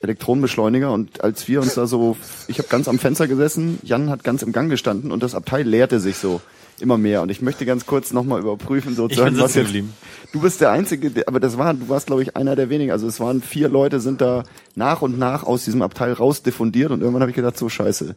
Elektronenbeschleuniger 0.00 0.92
und 0.92 1.24
als 1.24 1.48
wir 1.48 1.60
uns 1.60 1.74
da 1.74 1.88
so, 1.88 2.16
ich 2.46 2.58
habe 2.58 2.68
ganz 2.68 2.86
am 2.86 3.00
Fenster 3.00 3.26
gesessen, 3.26 3.80
Jan 3.82 4.10
hat 4.10 4.22
ganz 4.22 4.42
im 4.42 4.52
Gang 4.52 4.70
gestanden 4.70 5.10
und 5.10 5.24
das 5.24 5.34
Abteil 5.34 5.66
leerte 5.66 5.98
sich 5.98 6.18
so 6.18 6.40
immer 6.80 6.98
mehr 6.98 7.20
und 7.22 7.30
ich 7.30 7.42
möchte 7.42 7.66
ganz 7.66 7.84
kurz 7.84 8.12
nochmal 8.12 8.40
überprüfen 8.40 8.94
sozusagen, 8.94 9.36
was 9.40 9.56
jetzt 9.56 9.66
geblieben. 9.66 9.92
Du 10.32 10.40
bist 10.40 10.60
der 10.60 10.70
Einzige, 10.70 11.10
der, 11.10 11.26
aber 11.26 11.40
das 11.40 11.58
war, 11.58 11.74
du 11.74 11.88
warst, 11.88 12.06
glaube 12.06 12.22
ich, 12.22 12.36
einer 12.36 12.54
der 12.54 12.70
wenigen. 12.70 12.92
Also 12.92 13.08
es 13.08 13.18
waren 13.18 13.42
vier 13.42 13.68
Leute, 13.68 13.98
sind 13.98 14.20
da 14.20 14.44
nach 14.76 15.02
und 15.02 15.18
nach 15.18 15.42
aus 15.42 15.64
diesem 15.64 15.82
Abteil 15.82 16.12
rausdiffundiert 16.12 16.92
und 16.92 17.00
irgendwann 17.00 17.22
habe 17.22 17.32
ich 17.32 17.36
gedacht, 17.36 17.58
so 17.58 17.68
scheiße. 17.68 18.14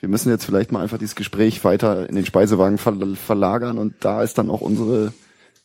Wir 0.00 0.08
müssen 0.08 0.30
jetzt 0.30 0.44
vielleicht 0.44 0.72
mal 0.72 0.82
einfach 0.82 0.98
dieses 0.98 1.14
Gespräch 1.14 1.62
weiter 1.64 2.08
in 2.08 2.16
den 2.16 2.26
Speisewagen 2.26 2.78
ver 2.78 2.96
verlagern 3.14 3.78
und 3.78 3.94
da 4.00 4.22
ist 4.24 4.36
dann 4.36 4.50
auch 4.50 4.60
unsere, 4.60 5.12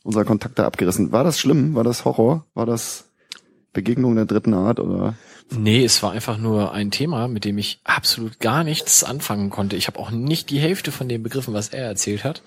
unser 0.03 0.25
Kontakt 0.25 0.59
da 0.59 0.65
abgerissen. 0.65 1.11
War 1.11 1.23
das 1.23 1.39
schlimm? 1.39 1.75
War 1.75 1.83
das 1.83 2.05
Horror? 2.05 2.45
War 2.53 2.65
das 2.65 3.05
Begegnung 3.73 4.15
der 4.15 4.25
dritten 4.25 4.53
Art 4.53 4.79
oder? 4.79 5.15
Nee, 5.51 5.83
es 5.83 6.03
war 6.03 6.11
einfach 6.11 6.37
nur 6.37 6.73
ein 6.73 6.91
Thema, 6.91 7.27
mit 7.27 7.43
dem 7.43 7.57
ich 7.57 7.81
absolut 7.83 8.39
gar 8.39 8.63
nichts 8.63 9.03
anfangen 9.03 9.49
konnte. 9.49 9.75
Ich 9.75 9.87
habe 9.87 9.99
auch 9.99 10.11
nicht 10.11 10.49
die 10.49 10.59
Hälfte 10.59 10.91
von 10.91 11.09
dem 11.09 11.23
begriffen, 11.23 11.53
was 11.53 11.69
er 11.69 11.85
erzählt 11.85 12.23
hat. 12.23 12.43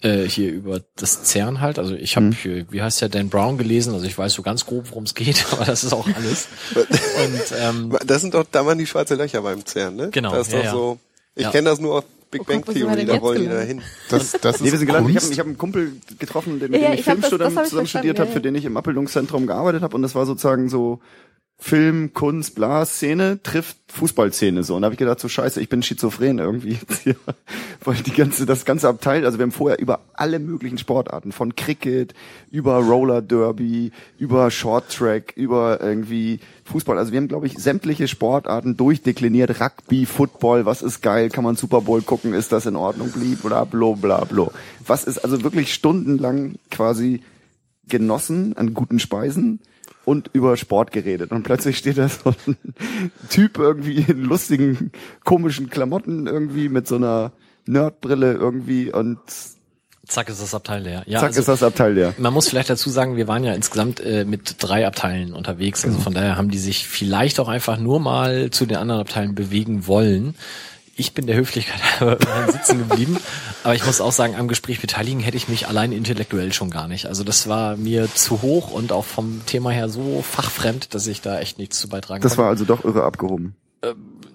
Äh, 0.00 0.24
hier 0.24 0.50
über 0.50 0.80
das 0.96 1.24
CERN 1.24 1.60
halt. 1.60 1.78
Also 1.78 1.94
ich 1.94 2.16
habe 2.16 2.30
hier, 2.32 2.66
wie 2.72 2.82
heißt 2.82 3.02
der, 3.02 3.08
Dan 3.08 3.28
Brown 3.28 3.58
gelesen. 3.58 3.92
Also 3.94 4.06
ich 4.06 4.16
weiß 4.16 4.32
so 4.32 4.42
ganz 4.42 4.66
grob, 4.66 4.90
worum 4.90 5.04
es 5.04 5.14
geht, 5.14 5.44
aber 5.52 5.64
das 5.64 5.84
ist 5.84 5.92
auch 5.92 6.08
alles. 6.08 6.48
Und 6.74 7.54
ähm, 7.60 7.98
Das 8.04 8.22
sind 8.22 8.34
doch, 8.34 8.44
da 8.50 8.66
waren 8.66 8.78
die 8.78 8.86
schwarze 8.86 9.14
Löcher 9.14 9.42
beim 9.42 9.64
CERN, 9.64 9.96
ne? 9.96 10.08
Genau, 10.10 10.32
Das 10.34 10.48
ist 10.48 10.54
ja, 10.54 10.72
doch 10.72 10.94
ja. 10.94 10.98
Ich 11.34 11.42
Ja. 11.44 11.50
kenne 11.50 11.70
das 11.70 11.80
nur 11.80 11.94
aus 11.96 12.04
Big 12.30 12.40
Oh 12.40 12.44
Bang 12.44 12.64
Theory, 12.64 13.04
da 13.04 13.20
wollen 13.20 13.40
die 13.42 13.46
da 13.46 13.62
gelandet? 13.62 13.68
hin. 13.68 13.82
Das, 14.08 14.32
das 14.32 14.60
Nee, 14.60 14.72
wir 14.72 14.78
sind 14.78 14.86
gelandet. 14.86 15.14
Ich 15.14 15.22
habe 15.22 15.32
ich 15.34 15.38
hab 15.38 15.46
einen 15.46 15.58
Kumpel 15.58 15.92
getroffen, 16.18 16.58
der, 16.60 16.70
mit 16.70 16.80
Ja, 16.80 16.88
dem 16.88 16.94
ich, 16.94 17.00
ich 17.00 17.08
hab 17.08 17.18
ich 17.18 17.24
zusammen 17.26 17.86
studiert 17.86 18.18
ja, 18.18 18.24
habe, 18.24 18.32
für 18.32 18.40
den 18.40 18.54
ich 18.54 18.64
im 18.64 18.76
Abbildungszentrum 18.78 19.46
gearbeitet 19.46 19.82
habe. 19.82 19.94
Und 19.94 20.00
das 20.02 20.14
war 20.14 20.24
sozusagen 20.24 20.70
so 20.70 21.00
Film, 21.64 22.12
Kunst, 22.12 22.56
bla, 22.56 22.84
Szene 22.84 23.40
trifft 23.40 23.76
Fußballszene 23.86 24.64
so. 24.64 24.74
Und 24.74 24.82
da 24.82 24.86
habe 24.86 24.94
ich 24.94 24.98
gedacht, 24.98 25.20
so 25.20 25.28
scheiße, 25.28 25.60
ich 25.60 25.68
bin 25.68 25.80
schizophren 25.80 26.40
irgendwie. 26.40 26.76
Weil 27.84 27.94
die 28.02 28.10
ganze, 28.10 28.46
das 28.46 28.64
ganze 28.64 28.88
Abteil, 28.88 29.24
also 29.24 29.38
wir 29.38 29.44
haben 29.44 29.52
vorher 29.52 29.78
über 29.78 30.00
alle 30.12 30.40
möglichen 30.40 30.76
Sportarten, 30.76 31.30
von 31.30 31.54
Cricket, 31.54 32.14
über 32.50 32.78
Roller 32.78 33.22
Derby, 33.22 33.92
über 34.18 34.50
Short 34.50 34.92
Track, 34.92 35.34
über 35.36 35.80
irgendwie 35.80 36.40
Fußball. 36.64 36.98
Also 36.98 37.12
wir 37.12 37.18
haben, 37.18 37.28
glaube 37.28 37.46
ich, 37.46 37.56
sämtliche 37.56 38.08
Sportarten 38.08 38.76
durchdekliniert. 38.76 39.60
Rugby, 39.60 40.04
Football, 40.04 40.66
was 40.66 40.82
ist 40.82 41.00
geil, 41.00 41.28
kann 41.28 41.44
man 41.44 41.54
Super 41.54 41.82
Bowl 41.82 42.02
gucken, 42.02 42.34
ist 42.34 42.50
das 42.50 42.66
in 42.66 42.74
Ordnung, 42.74 43.12
blieb, 43.12 43.42
bla, 43.42 43.62
bla, 43.62 43.92
bla, 43.92 44.24
bla. 44.24 44.48
Was 44.84 45.04
ist 45.04 45.18
also 45.18 45.44
wirklich 45.44 45.72
stundenlang 45.72 46.56
quasi 46.72 47.22
genossen 47.86 48.56
an 48.56 48.74
guten 48.74 48.98
Speisen 48.98 49.60
und 50.04 50.30
über 50.32 50.56
Sport 50.56 50.92
geredet. 50.92 51.30
Und 51.32 51.42
plötzlich 51.42 51.78
steht 51.78 51.98
da 51.98 52.08
so 52.08 52.34
ein 52.46 52.56
Typ 53.28 53.58
irgendwie 53.58 54.04
in 54.08 54.22
lustigen, 54.22 54.92
komischen 55.24 55.70
Klamotten 55.70 56.26
irgendwie 56.26 56.68
mit 56.68 56.86
so 56.86 56.96
einer 56.96 57.32
Nerdbrille 57.66 58.32
irgendwie 58.32 58.92
und 58.92 59.18
zack 60.06 60.28
ist 60.28 60.42
das 60.42 60.54
Abteil 60.54 60.82
leer. 60.82 61.04
Ja, 61.06 61.20
zack 61.20 61.28
also, 61.28 61.40
ist 61.40 61.48
das 61.48 61.62
Abteil 61.62 61.94
leer. 61.94 62.14
Man 62.18 62.32
muss 62.32 62.48
vielleicht 62.48 62.70
dazu 62.70 62.90
sagen, 62.90 63.16
wir 63.16 63.28
waren 63.28 63.44
ja 63.44 63.54
insgesamt 63.54 64.00
äh, 64.00 64.24
mit 64.24 64.56
drei 64.58 64.86
Abteilen 64.86 65.32
unterwegs. 65.32 65.84
Also 65.84 65.98
von 65.98 66.14
daher 66.14 66.36
haben 66.36 66.50
die 66.50 66.58
sich 66.58 66.86
vielleicht 66.86 67.40
auch 67.40 67.48
einfach 67.48 67.78
nur 67.78 68.00
mal 68.00 68.50
zu 68.50 68.66
den 68.66 68.76
anderen 68.76 69.00
Abteilen 69.00 69.34
bewegen 69.34 69.86
wollen. 69.86 70.34
Ich 70.94 71.14
bin 71.14 71.26
der 71.26 71.36
Höflichkeit 71.36 71.80
sitzen 72.52 72.78
geblieben. 72.86 73.16
Aber 73.64 73.74
ich 73.74 73.86
muss 73.86 74.00
auch 74.00 74.12
sagen, 74.12 74.34
am 74.36 74.48
Gespräch 74.48 74.80
beteiligen 74.80 75.20
hätte 75.20 75.36
ich 75.36 75.48
mich 75.48 75.66
allein 75.68 75.92
intellektuell 75.92 76.52
schon 76.52 76.70
gar 76.70 76.86
nicht. 76.88 77.06
Also 77.06 77.24
das 77.24 77.48
war 77.48 77.76
mir 77.76 78.12
zu 78.14 78.42
hoch 78.42 78.70
und 78.70 78.92
auch 78.92 79.04
vom 79.04 79.40
Thema 79.46 79.70
her 79.70 79.88
so 79.88 80.22
fachfremd, 80.22 80.94
dass 80.94 81.06
ich 81.06 81.20
da 81.22 81.38
echt 81.40 81.58
nichts 81.58 81.80
zu 81.80 81.88
beitragen 81.88 82.22
Das 82.22 82.32
konnte. 82.32 82.42
war 82.42 82.50
also 82.50 82.64
doch 82.64 82.84
irre 82.84 83.04
abgehoben. 83.04 83.54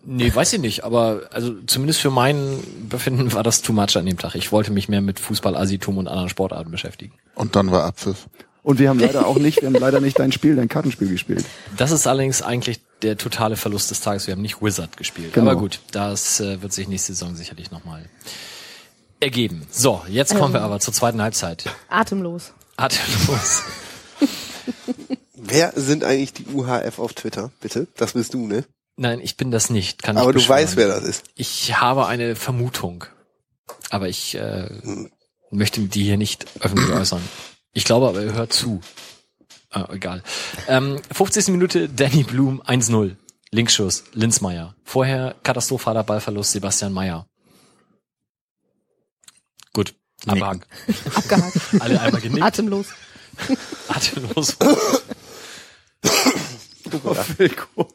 Nee, 0.10 0.34
weiß 0.34 0.54
ich 0.54 0.60
nicht, 0.60 0.84
aber 0.84 1.24
also 1.32 1.54
zumindest 1.68 2.00
für 2.00 2.10
mein 2.10 2.60
Befinden 2.90 3.34
war 3.34 3.44
das 3.44 3.62
too 3.62 3.74
much 3.74 3.96
an 3.98 4.06
dem 4.06 4.18
Tag. 4.18 4.36
Ich 4.36 4.52
wollte 4.52 4.72
mich 4.72 4.88
mehr 4.90 5.02
mit 5.02 5.20
Fußball, 5.20 5.56
Asitum 5.56 5.98
und 5.98 6.08
anderen 6.08 6.30
Sportarten 6.30 6.72
beschäftigen. 6.72 7.14
Und 7.36 7.56
dann 7.56 7.72
war 7.72 7.84
Abpfiff. 7.84 8.28
Und 8.64 8.80
wir 8.80 8.90
haben 8.90 9.00
leider 9.00 9.28
auch 9.28 9.38
nicht, 9.38 9.62
wir 9.62 9.68
haben 9.68 9.76
leider 9.76 10.02
nicht 10.02 10.18
dein 10.20 10.32
Spiel, 10.32 10.56
dein 10.56 10.68
Kartenspiel 10.70 11.10
gespielt. 11.10 11.46
Das 11.78 11.92
ist 11.92 12.08
allerdings 12.08 12.42
eigentlich 12.42 12.82
der 13.02 13.18
totale 13.18 13.56
Verlust 13.56 13.92
des 13.92 14.02
Tages. 14.02 14.28
Wir 14.28 14.34
haben 14.34 14.42
nicht 14.42 14.62
Wizard 14.62 14.98
gespielt. 14.98 15.34
Genau. 15.34 15.52
Aber 15.52 15.60
gut, 15.60 15.80
das 15.92 16.40
äh, 16.40 16.62
wird 16.62 16.74
sich 16.74 16.88
nächste 16.88 17.14
Saison 17.14 17.36
sicherlich 17.36 17.72
nochmal 17.72 18.10
ergeben. 19.20 19.68
So, 19.72 20.02
jetzt 20.08 20.36
kommen 20.36 20.54
wir 20.54 20.62
aber 20.62 20.80
zur 20.80 20.94
zweiten 20.94 21.22
Halbzeit. 21.22 21.66
Atemlos. 21.90 22.54
Atemlos. 22.76 23.64
Wer 25.34 25.74
sind 25.76 26.04
eigentlich 26.04 26.34
die 26.34 26.46
UHF 26.54 27.00
auf 27.00 27.14
Twitter? 27.14 27.52
Bitte? 27.62 27.88
Das 27.96 28.14
bist 28.14 28.34
du, 28.34 28.46
ne? 28.46 28.66
Nein, 28.98 29.20
ich 29.22 29.38
bin 29.38 29.52
das 29.52 29.70
nicht. 29.70 30.04
Kann 30.04 30.18
Aber 30.18 30.34
du 30.34 30.46
weißt, 30.46 30.76
wer 30.76 30.88
das 30.88 31.04
ist. 31.04 31.24
Ich 31.36 31.80
habe 31.80 32.08
eine 32.08 32.36
Vermutung. 32.36 33.06
Aber 33.92 34.10
ich 34.10 34.36
äh, 34.36 34.68
möchte 35.52 35.82
die 35.82 36.04
hier 36.04 36.18
nicht 36.18 36.46
öffentlich 36.60 36.90
äußern. 36.90 37.22
Ich 37.74 37.86
glaube 37.86 38.08
aber, 38.08 38.24
er 38.24 38.34
hört 38.34 38.54
zu. 38.54 38.82
Ah, 39.70 39.88
egal. 39.92 40.24
Ähm, 40.68 41.00
50. 41.12 41.50
Minute, 41.50 41.90
Danny 41.90 42.24
Blum 42.24 42.62
1-0. 42.62 43.16
Linksschuss, 43.52 44.04
Linzmeier. 44.14 44.76
Vorher 44.84 45.36
katastrophaler 45.44 46.04
Ballverlust, 46.04 46.52
Sebastian 46.52 46.94
Meyer. 46.94 47.28
Gut, 49.74 49.96
abhakt. 50.26 50.68
Auf 57.04 57.40
Wilko. 57.40 57.88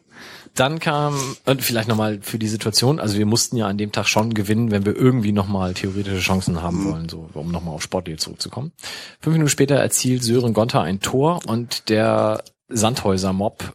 Dann 0.54 0.80
kam, 0.80 1.14
und 1.46 1.62
vielleicht 1.62 1.88
nochmal 1.88 2.18
für 2.20 2.38
die 2.38 2.48
Situation, 2.48 3.00
also 3.00 3.16
wir 3.16 3.24
mussten 3.24 3.56
ja 3.56 3.68
an 3.68 3.78
dem 3.78 3.90
Tag 3.90 4.06
schon 4.06 4.34
gewinnen, 4.34 4.70
wenn 4.70 4.84
wir 4.84 4.94
irgendwie 4.94 5.32
nochmal 5.32 5.72
theoretische 5.72 6.20
Chancen 6.20 6.62
haben 6.62 6.84
wollen, 6.84 7.08
so, 7.08 7.30
um 7.32 7.50
nochmal 7.50 7.74
auf 7.74 7.82
Sportliga 7.82 8.18
zurückzukommen. 8.18 8.72
Fünf 9.20 9.32
Minuten 9.32 9.48
später 9.48 9.76
erzielt 9.76 10.22
Sören 10.22 10.52
Gonter 10.52 10.82
ein 10.82 11.00
Tor 11.00 11.40
und 11.46 11.88
der 11.88 12.44
Sandhäuser-Mob 12.68 13.72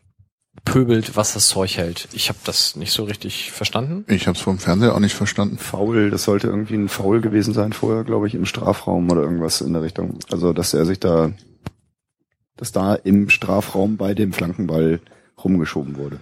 pöbelt, 0.66 1.16
was 1.16 1.34
das 1.34 1.48
Zeug 1.48 1.78
hält. 1.78 2.10
Ich 2.14 2.30
habe 2.30 2.40
das 2.44 2.76
nicht 2.76 2.92
so 2.92 3.06
richtig 3.06 3.52
verstanden. 3.52 4.06
Ich 4.08 4.28
habe 4.28 4.38
es 4.38 4.44
vom 4.44 4.60
Fernseher 4.60 4.94
auch 4.94 5.00
nicht 5.00 5.16
verstanden. 5.16 5.58
Foul, 5.58 6.12
das 6.12 6.24
sollte 6.24 6.48
irgendwie 6.48 6.76
ein 6.76 6.90
Foul 6.90 7.22
gewesen 7.22 7.54
sein 7.54 7.74
vorher, 7.74 8.04
glaube 8.04 8.28
ich, 8.28 8.36
im 8.36 8.46
Strafraum 8.46 9.10
oder 9.10 9.22
irgendwas 9.22 9.62
in 9.62 9.74
der 9.74 9.82
Richtung. 9.82 10.20
Also, 10.30 10.54
dass 10.54 10.74
er 10.74 10.86
sich 10.86 11.00
da, 11.00 11.32
dass 12.58 12.72
da 12.72 12.96
im 12.96 13.30
Strafraum 13.30 13.98
bei 13.98 14.14
dem 14.14 14.34
Flankenball 14.34 15.00
rumgeschoben 15.42 15.98
wurde. 15.98 16.20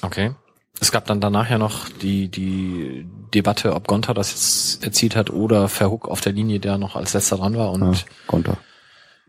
Okay. 0.00 0.34
Es 0.80 0.90
gab 0.90 1.04
dann 1.06 1.20
danach 1.20 1.48
ja 1.50 1.58
noch 1.58 1.88
die, 1.88 2.28
die 2.28 3.06
Debatte, 3.34 3.74
ob 3.74 3.86
Gonta 3.86 4.14
das 4.14 4.30
jetzt 4.30 4.84
erzielt 4.84 5.14
hat 5.14 5.30
oder 5.30 5.68
Verhook 5.68 6.08
auf 6.08 6.20
der 6.20 6.32
Linie, 6.32 6.58
der 6.60 6.78
noch 6.78 6.96
als 6.96 7.12
letzter 7.12 7.36
dran 7.36 7.56
war. 7.56 7.70
Und 7.72 7.82
Ja, 7.82 8.04
Konter. 8.26 8.58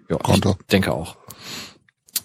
ja, 0.10 0.18
Konter. 0.18 0.58
ich 0.60 0.68
denke 0.68 0.94
auch. 0.94 1.18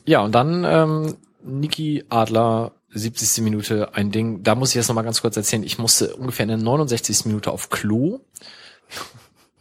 Ja, 0.06 0.20
und 0.20 0.32
dann 0.34 0.64
ähm, 0.64 1.16
Niki 1.44 2.04
Adler, 2.08 2.72
70. 2.90 3.44
Minute, 3.44 3.94
ein 3.94 4.10
Ding. 4.10 4.42
Da 4.42 4.54
muss 4.54 4.70
ich 4.70 4.76
jetzt 4.76 4.88
noch 4.88 4.94
mal 4.94 5.02
ganz 5.02 5.20
kurz 5.20 5.36
erzählen. 5.36 5.62
Ich 5.62 5.78
musste 5.78 6.16
ungefähr 6.16 6.44
in 6.44 6.48
der 6.48 6.56
69. 6.58 7.26
Minute 7.26 7.50
auf 7.50 7.68
Klo. 7.68 8.20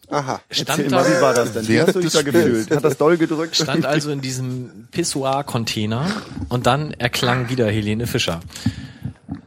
Aha. 0.10 0.40
Stand 0.50 0.92
da, 0.92 1.06
wie 1.06 1.22
war 1.22 1.34
das 1.34 1.54
denn? 1.54 1.68
Wie 1.68 1.82
hast 1.82 1.96
du 1.96 2.00
dich 2.00 2.14
da 2.14 2.22
gefühlt? 2.22 2.72
Hat 2.72 2.84
das 2.84 2.98
doll 2.98 3.18
gedrückt? 3.18 3.56
stand 3.56 3.86
also 3.86 4.10
in 4.10 4.22
diesem 4.22 4.88
Pissoir-Container 4.92 6.06
und 6.48 6.66
dann 6.66 6.92
erklang 6.92 7.50
wieder 7.50 7.70
Helene 7.70 8.08
Fischer 8.08 8.40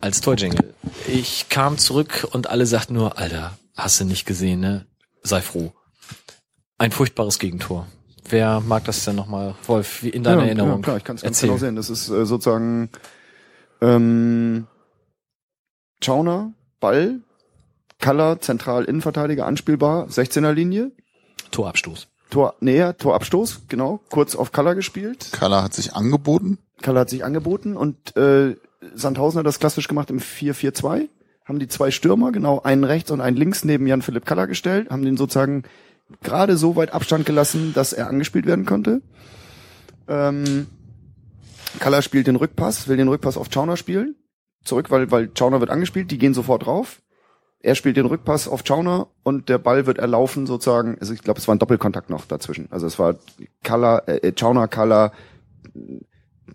als 0.01 0.21
Torjingle. 0.21 0.75
Ich 1.09 1.49
kam 1.49 1.79
zurück 1.79 2.27
und 2.33 2.51
alle 2.51 2.67
sagten 2.67 2.95
nur, 2.95 3.19
Alter, 3.19 3.57
hast 3.75 4.01
du 4.01 4.05
nicht 4.05 4.27
gesehen, 4.27 4.61
ne? 4.61 4.87
Sei 5.23 5.41
froh. 5.41 5.73
Ein 6.79 6.93
furchtbares 6.93 7.39
Gegentor. 7.39 7.87
Wer 8.29 8.61
mag 8.61 8.85
das 8.85 9.05
denn 9.05 9.17
nochmal? 9.17 9.55
Wolf, 9.67 10.03
wie 10.03 10.11
in 10.11 10.23
deiner 10.23 10.43
ja, 10.43 10.47
Erinnerung? 10.49 10.77
Ja, 10.77 10.83
klar, 10.83 10.97
ich 10.99 11.05
kann 11.05 11.17
es 11.17 11.23
ganz 11.23 11.37
Erzähl. 11.37 11.49
genau 11.49 11.59
sehen. 11.59 11.77
Das 11.77 11.91
ist 11.91 12.09
äh, 12.11 12.25
sozusagen 12.25 12.91
ähm, 13.81 14.67
Chauner, 16.03 16.53
Ball, 16.81 17.21
Kaller, 18.01 18.41
zentral 18.41 18.85
Innenverteidiger, 18.85 19.47
anspielbar, 19.47 20.09
16er 20.09 20.53
Linie, 20.53 20.91
Torabstoß. 21.51 22.09
Tor 22.31 22.55
näher, 22.61 22.97
Torabstoß, 22.97 23.63
genau, 23.69 24.01
kurz 24.09 24.37
auf 24.37 24.53
Kaller 24.53 24.75
gespielt. 24.75 25.31
Kala 25.33 25.63
hat 25.63 25.75
sich 25.75 25.95
angeboten. 25.95 26.59
Kaller 26.81 27.01
hat 27.01 27.11
sich 27.11 27.25
angeboten 27.25 27.77
und 27.77 28.17
äh, 28.17 28.57
Sandhausen 28.95 29.39
hat 29.39 29.47
das 29.47 29.59
klassisch 29.59 29.89
gemacht 29.89 30.11
im 30.11 30.21
4-4-2. 30.21 31.09
Haben 31.45 31.59
die 31.59 31.69
zwei 31.69 31.91
Stürmer, 31.91 32.31
genau, 32.33 32.61
einen 32.61 32.85
rechts 32.85 33.11
und 33.11 33.21
einen 33.21 33.37
links 33.37 33.65
neben 33.65 33.87
Jan-Philipp 33.87 34.25
Kaller 34.25 34.47
gestellt, 34.47 34.91
haben 34.91 35.05
den 35.05 35.17
sozusagen 35.17 35.65
gerade 36.23 36.57
so 36.57 36.77
weit 36.77 36.93
Abstand 36.93 37.27
gelassen, 37.27 37.73
dass 37.75 37.93
er 37.93 38.09
angespielt 38.09 38.47
werden 38.47 38.67
konnte. 38.67 39.03
Ähm, 40.09 40.67
Kaller 41.79 42.03
spielt 42.03 42.27
den 42.27 42.37
Rückpass, 42.37 42.89
will 42.89 42.97
den 42.97 43.09
Rückpass 43.09 43.37
auf 43.37 43.49
Chauner 43.53 43.77
spielen. 43.77 44.17
Zurück, 44.65 44.91
weil, 44.91 45.11
weil 45.11 45.31
Chauner 45.37 45.61
wird 45.61 45.71
angespielt, 45.71 46.11
die 46.11 46.19
gehen 46.19 46.35
sofort 46.35 46.67
drauf. 46.67 47.01
Er 47.63 47.75
spielt 47.75 47.97
den 47.97 48.07
Rückpass 48.07 48.49
auf 48.49 48.63
Chauner 48.67 49.09
und 49.23 49.49
der 49.49 49.59
Ball 49.59 49.87
wird 49.87 49.99
erlaufen 49.99 50.47
sozusagen. 50.47 50.97
Also 50.99 51.13
ich 51.13 51.23
glaube, 51.23 51.39
es 51.39 51.47
war 51.47 51.55
ein 51.55 51.59
Doppelkontakt 51.59 52.09
noch 52.09 52.25
dazwischen. 52.25 52.69
Also 52.71 52.87
es 52.87 52.99
war 52.99 53.17
Kaller, 53.63 54.09
äh, 54.09 54.33
Chauner, 54.35 54.67
Kaller, 54.67 55.13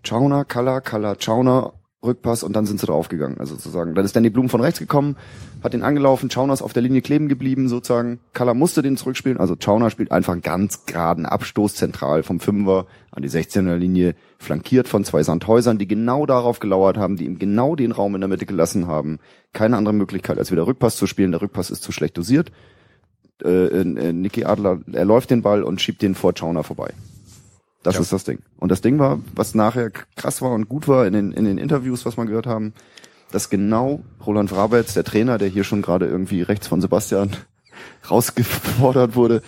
Chauner, 0.02 0.44
Kaller, 0.44 0.80
Kaller, 0.80 1.16
Chauner, 1.18 1.74
Rückpass 2.06 2.42
und 2.42 2.54
dann 2.54 2.66
sind 2.66 2.80
sie 2.80 2.86
draufgegangen. 2.86 3.38
Also 3.38 3.54
sozusagen, 3.54 3.94
dann 3.94 4.04
ist 4.04 4.16
Danny 4.16 4.30
Blum 4.30 4.48
von 4.48 4.60
rechts 4.60 4.78
gekommen, 4.78 5.16
hat 5.62 5.72
den 5.72 5.82
angelaufen, 5.82 6.30
Chauner 6.30 6.54
ist 6.54 6.62
auf 6.62 6.72
der 6.72 6.82
Linie 6.82 7.02
kleben 7.02 7.28
geblieben 7.28 7.68
sozusagen. 7.68 8.20
Kaller 8.32 8.54
musste 8.54 8.82
den 8.82 8.96
zurückspielen, 8.96 9.38
also 9.38 9.56
Chauner 9.62 9.90
spielt 9.90 10.12
einfach 10.12 10.32
einen 10.32 10.42
ganz 10.42 10.86
geraden 10.86 11.26
Abstoß 11.26 11.74
zentral 11.74 12.22
vom 12.22 12.40
Fünfer 12.40 12.86
an 13.10 13.22
die 13.22 13.30
16er 13.30 13.76
Linie, 13.76 14.14
flankiert 14.38 14.88
von 14.88 15.04
zwei 15.04 15.22
Sandhäusern, 15.22 15.78
die 15.78 15.88
genau 15.88 16.26
darauf 16.26 16.58
gelauert 16.60 16.96
haben, 16.96 17.16
die 17.16 17.24
ihm 17.24 17.38
genau 17.38 17.76
den 17.76 17.92
Raum 17.92 18.14
in 18.14 18.20
der 18.20 18.28
Mitte 18.28 18.46
gelassen 18.46 18.86
haben. 18.86 19.18
Keine 19.52 19.76
andere 19.76 19.94
Möglichkeit, 19.94 20.38
als 20.38 20.52
wieder 20.52 20.66
Rückpass 20.66 20.96
zu 20.96 21.06
spielen. 21.06 21.32
Der 21.32 21.42
Rückpass 21.42 21.70
ist 21.70 21.82
zu 21.82 21.92
schlecht 21.92 22.16
dosiert. 22.16 22.52
Äh, 23.42 23.66
äh, 23.66 24.12
Niki 24.12 24.44
Adler, 24.44 24.80
er 24.92 25.04
läuft 25.04 25.30
den 25.30 25.42
Ball 25.42 25.62
und 25.62 25.80
schiebt 25.80 26.02
den 26.02 26.14
vor 26.14 26.34
Chauner 26.34 26.62
vorbei. 26.62 26.92
Das 27.86 27.94
Ja. 27.94 28.00
ist 28.00 28.12
das 28.12 28.24
Ding. 28.24 28.40
Und 28.58 28.70
das 28.72 28.80
Ding 28.80 28.98
war, 28.98 29.20
was 29.36 29.54
nachher 29.54 29.90
krass 29.90 30.42
war 30.42 30.50
und 30.50 30.68
gut 30.68 30.88
war 30.88 31.06
in 31.06 31.12
den, 31.12 31.30
in 31.30 31.44
den 31.44 31.56
Interviews, 31.56 32.04
was 32.04 32.16
wir 32.16 32.26
gehört 32.26 32.46
haben, 32.48 32.72
dass 33.30 33.48
genau 33.48 34.00
Roland 34.26 34.50
Vrabetz, 34.50 34.94
der 34.94 35.04
Trainer, 35.04 35.38
der 35.38 35.46
hier 35.46 35.62
schon 35.62 35.82
gerade 35.82 36.06
irgendwie 36.06 36.42
rechts 36.42 36.66
von 36.66 36.80
Sebastian 36.80 37.30
rausgefordert 38.10 39.14
wurde, 39.14 39.40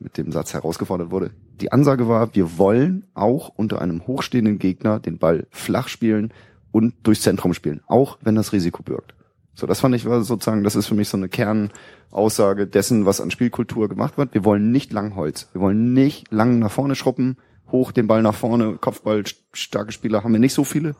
mit 0.00 0.16
dem 0.16 0.32
Satz 0.32 0.54
herausgefordert 0.54 1.10
wurde, 1.10 1.30
die 1.60 1.72
Ansage 1.72 2.08
war, 2.08 2.34
wir 2.34 2.56
wollen 2.56 3.04
auch 3.12 3.50
unter 3.54 3.82
einem 3.82 4.06
hochstehenden 4.06 4.58
Gegner 4.58 4.98
den 4.98 5.18
Ball 5.18 5.46
flach 5.50 5.88
spielen 5.88 6.32
und 6.72 6.94
durchs 7.02 7.20
Zentrum 7.20 7.52
spielen, 7.52 7.82
auch 7.86 8.16
wenn 8.22 8.34
das 8.34 8.52
Risiko 8.54 8.82
birgt. 8.82 9.12
So, 9.58 9.66
das 9.66 9.80
fand 9.80 9.92
ich 9.96 10.04
sozusagen, 10.04 10.62
das 10.62 10.76
ist 10.76 10.86
für 10.86 10.94
mich 10.94 11.08
so 11.08 11.16
eine 11.16 11.28
Kernaussage 11.28 12.68
dessen, 12.68 13.06
was 13.06 13.20
an 13.20 13.32
Spielkultur 13.32 13.88
gemacht 13.88 14.16
wird. 14.16 14.32
Wir 14.32 14.44
wollen 14.44 14.70
nicht 14.70 14.92
Langholz. 14.92 15.48
Wir 15.52 15.60
wollen 15.60 15.92
nicht 15.94 16.30
lang 16.30 16.60
nach 16.60 16.70
vorne 16.70 16.94
schruppen, 16.94 17.38
hoch 17.72 17.90
den 17.90 18.06
Ball 18.06 18.22
nach 18.22 18.36
vorne, 18.36 18.76
Kopfball, 18.80 19.22
st- 19.22 19.34
starke 19.52 19.90
Spieler 19.90 20.22
haben 20.22 20.32
wir 20.32 20.38
nicht 20.38 20.54
so 20.54 20.62
viele 20.62 20.94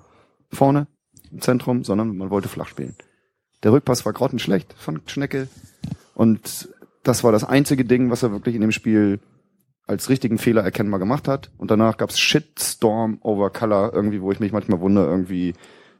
vorne 0.50 0.88
im 1.30 1.40
Zentrum, 1.40 1.84
sondern 1.84 2.16
man 2.16 2.30
wollte 2.30 2.48
flach 2.48 2.66
spielen. 2.66 2.96
Der 3.62 3.70
Rückpass 3.70 4.04
war 4.04 4.12
grottenschlecht 4.12 4.72
von 4.76 5.02
Schnecke 5.06 5.46
und 6.14 6.68
das 7.04 7.22
war 7.22 7.30
das 7.30 7.44
einzige 7.44 7.84
Ding, 7.84 8.10
was 8.10 8.24
er 8.24 8.32
wirklich 8.32 8.56
in 8.56 8.60
dem 8.60 8.72
Spiel 8.72 9.20
als 9.86 10.08
richtigen 10.08 10.36
Fehler 10.36 10.64
erkennbar 10.64 10.98
gemacht 10.98 11.28
hat. 11.28 11.52
Und 11.58 11.70
danach 11.70 11.96
gab's 11.96 12.18
Shitstorm 12.18 13.18
over 13.20 13.50
Color, 13.50 13.92
irgendwie, 13.94 14.20
wo 14.20 14.32
ich 14.32 14.40
mich 14.40 14.50
manchmal 14.50 14.80
wundere, 14.80 15.06
irgendwie, 15.06 15.54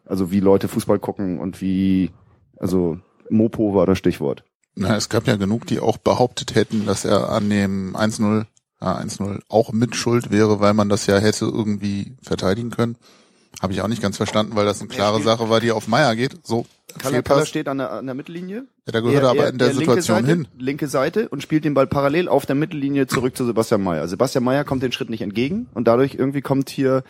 also 0.04 0.32
wie 0.32 0.40
Leute 0.40 0.66
Fußball 0.66 0.98
gucken 0.98 1.38
und 1.38 1.60
wie, 1.60 2.10
also 2.58 2.98
Mopo 3.30 3.74
war 3.74 3.86
das 3.86 3.98
Stichwort. 3.98 4.44
Na, 4.74 4.96
es 4.96 5.08
gab 5.08 5.26
ja 5.26 5.36
genug, 5.36 5.66
die 5.66 5.80
auch 5.80 5.96
behauptet 5.96 6.54
hätten, 6.54 6.86
dass 6.86 7.04
er 7.04 7.30
an 7.30 7.50
dem 7.50 7.96
1-0, 7.96 8.46
ja, 8.80 8.98
1-0 8.98 9.40
auch 9.48 9.72
mit 9.72 9.96
Schuld 9.96 10.30
wäre, 10.30 10.60
weil 10.60 10.72
man 10.72 10.88
das 10.88 11.06
ja 11.06 11.18
hätte 11.18 11.46
irgendwie 11.46 12.16
verteidigen 12.22 12.70
können. 12.70 12.96
Habe 13.60 13.72
ich 13.72 13.82
auch 13.82 13.88
nicht 13.88 14.02
ganz 14.02 14.16
verstanden, 14.16 14.54
weil 14.54 14.66
das 14.66 14.80
eine 14.80 14.88
klare 14.88 15.20
Sache 15.20 15.50
war, 15.50 15.58
die 15.60 15.72
auf 15.72 15.88
Meier 15.88 16.14
geht. 16.14 16.46
So, 16.46 16.64
Color, 17.02 17.22
Color 17.22 17.46
steht 17.46 17.66
an 17.66 17.78
der, 17.78 17.90
an 17.90 18.06
der 18.06 18.14
Mittellinie. 18.14 18.66
Ja, 18.86 18.92
da 18.92 19.00
gehört 19.00 19.24
er 19.24 19.30
aber 19.30 19.48
in 19.48 19.58
der 19.58 19.68
linke 19.68 19.80
Situation 19.80 20.16
Seite, 20.18 20.28
hin. 20.28 20.48
Linke 20.56 20.86
Seite 20.86 21.28
und 21.28 21.42
spielt 21.42 21.64
den 21.64 21.74
Ball 21.74 21.88
parallel 21.88 22.28
auf 22.28 22.46
der 22.46 22.54
Mittellinie 22.54 23.08
zurück 23.08 23.36
zu 23.36 23.44
Sebastian 23.44 23.82
Mayer. 23.82 24.06
Sebastian 24.06 24.44
Mayer 24.44 24.64
kommt 24.64 24.84
den 24.84 24.92
Schritt 24.92 25.10
nicht 25.10 25.22
entgegen 25.22 25.66
und 25.74 25.88
dadurch 25.88 26.14
irgendwie 26.14 26.40
kommt 26.40 26.70
hier, 26.70 27.02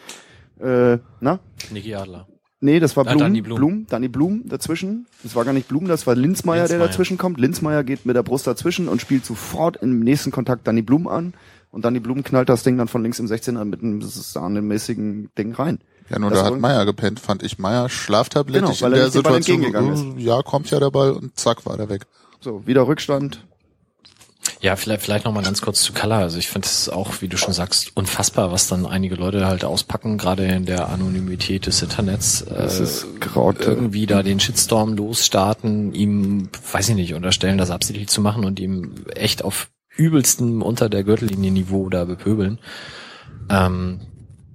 äh, 0.59 0.99
na, 1.21 1.41
Niki 1.71 1.95
Adler. 1.95 2.27
Nee, 2.61 2.81
das 2.81 2.97
war 2.97 3.07
Ah, 3.07 3.11
Blum, 3.11 3.19
Danny 3.21 3.41
Blum. 3.41 3.57
Blum. 3.57 3.87
Danny 3.89 4.09
Blum 4.09 4.43
dazwischen. 4.47 5.07
Das 5.23 5.37
war 5.37 5.45
gar 5.45 5.53
nicht 5.53 5.69
Blum, 5.69 5.87
das 5.87 6.07
war 6.09 6.17
Linzmeier, 6.17 6.67
der 6.67 6.79
dazwischen 6.81 7.17
kommt. 7.17 7.39
Linzmeier 7.39 7.85
geht 7.85 8.05
mit 8.05 8.17
der 8.17 8.25
Brust 8.25 8.47
dazwischen 8.49 8.89
und 8.89 9.01
spielt 9.01 9.25
sofort 9.25 9.77
im 9.77 10.01
nächsten 10.01 10.33
Kontakt 10.33 10.67
Danny 10.67 10.83
Blum 10.83 11.07
an. 11.07 11.35
Und 11.71 11.85
Danny 11.85 12.01
Blum 12.01 12.25
knallt 12.25 12.49
das 12.49 12.63
Ding 12.65 12.77
dann 12.79 12.89
von 12.89 13.03
links 13.03 13.21
im 13.21 13.27
16er 13.27 13.65
mit 13.65 13.83
einem 13.83 14.03
sahnemäßigen 14.03 15.31
Ding 15.39 15.53
rein. 15.55 15.79
Ja, 16.11 16.19
nur 16.19 16.31
Das 16.31 16.41
da 16.41 16.47
hat 16.47 16.59
Meier 16.61 16.85
gepennt, 16.87 17.21
fand 17.21 17.43
ich. 17.43 17.59
Meier 17.59 17.89
schlaftablettig 17.89 18.81
Genau, 18.81 18.81
weil 18.81 18.93
in 18.93 18.99
er 18.99 19.03
der 19.05 19.11
Situation. 19.11 20.17
äh, 20.17 20.21
Ja, 20.23 20.43
kommt 20.43 20.71
ja 20.71 20.81
der 20.81 20.91
Ball 20.91 21.13
und 21.13 21.39
zack, 21.39 21.67
war 21.67 21.77
der 21.77 21.89
weg. 21.91 22.07
So, 22.41 22.67
wieder 22.67 22.87
Rückstand. 22.87 23.47
Ja, 24.61 24.77
vielleicht, 24.77 25.03
vielleicht 25.03 25.25
noch 25.25 25.33
mal 25.33 25.43
ganz 25.43 25.61
kurz 25.61 25.83
zu 25.83 25.93
Color. 25.93 26.19
Also 26.19 26.39
ich 26.39 26.49
finde 26.49 26.67
es 26.67 26.89
auch, 26.89 27.21
wie 27.21 27.29
du 27.29 27.37
schon 27.37 27.53
sagst, 27.53 27.93
unfassbar, 27.95 28.53
was 28.53 28.69
dann 28.69 28.87
einige 28.87 29.15
Leute 29.15 29.47
halt 29.47 29.65
auspacken, 29.65 30.19
gerade 30.19 30.45
in 30.45 30.67
der 30.67 30.89
Anonymität 30.89 31.67
des 31.67 31.83
Internets. 31.83 32.45
Das 32.49 32.81
äh, 32.81 32.83
ist 32.83 33.21
Graute. 33.21 33.65
irgendwie 33.65 34.07
da 34.07 34.23
den 34.23 34.41
Shitstorm 34.41 34.95
losstarten, 34.95 35.95
ihm, 35.95 36.49
weiß 36.73 36.91
ich 36.91 36.95
nicht, 36.95 37.15
unterstellen, 37.15 37.59
das 37.59 37.71
absichtlich 37.71 38.09
zu 38.09 38.21
machen 38.21 38.45
und 38.45 38.61
ihm 38.61 39.05
echt 39.15 39.45
auf 39.45 39.69
übelstem 39.97 40.63
unter 40.63 40.89
der 40.89 41.05
Gürtellinie 41.05 41.51
Niveau 41.51 41.89
da 41.89 42.05
bepöbeln. 42.05 42.59
Ähm, 43.51 44.01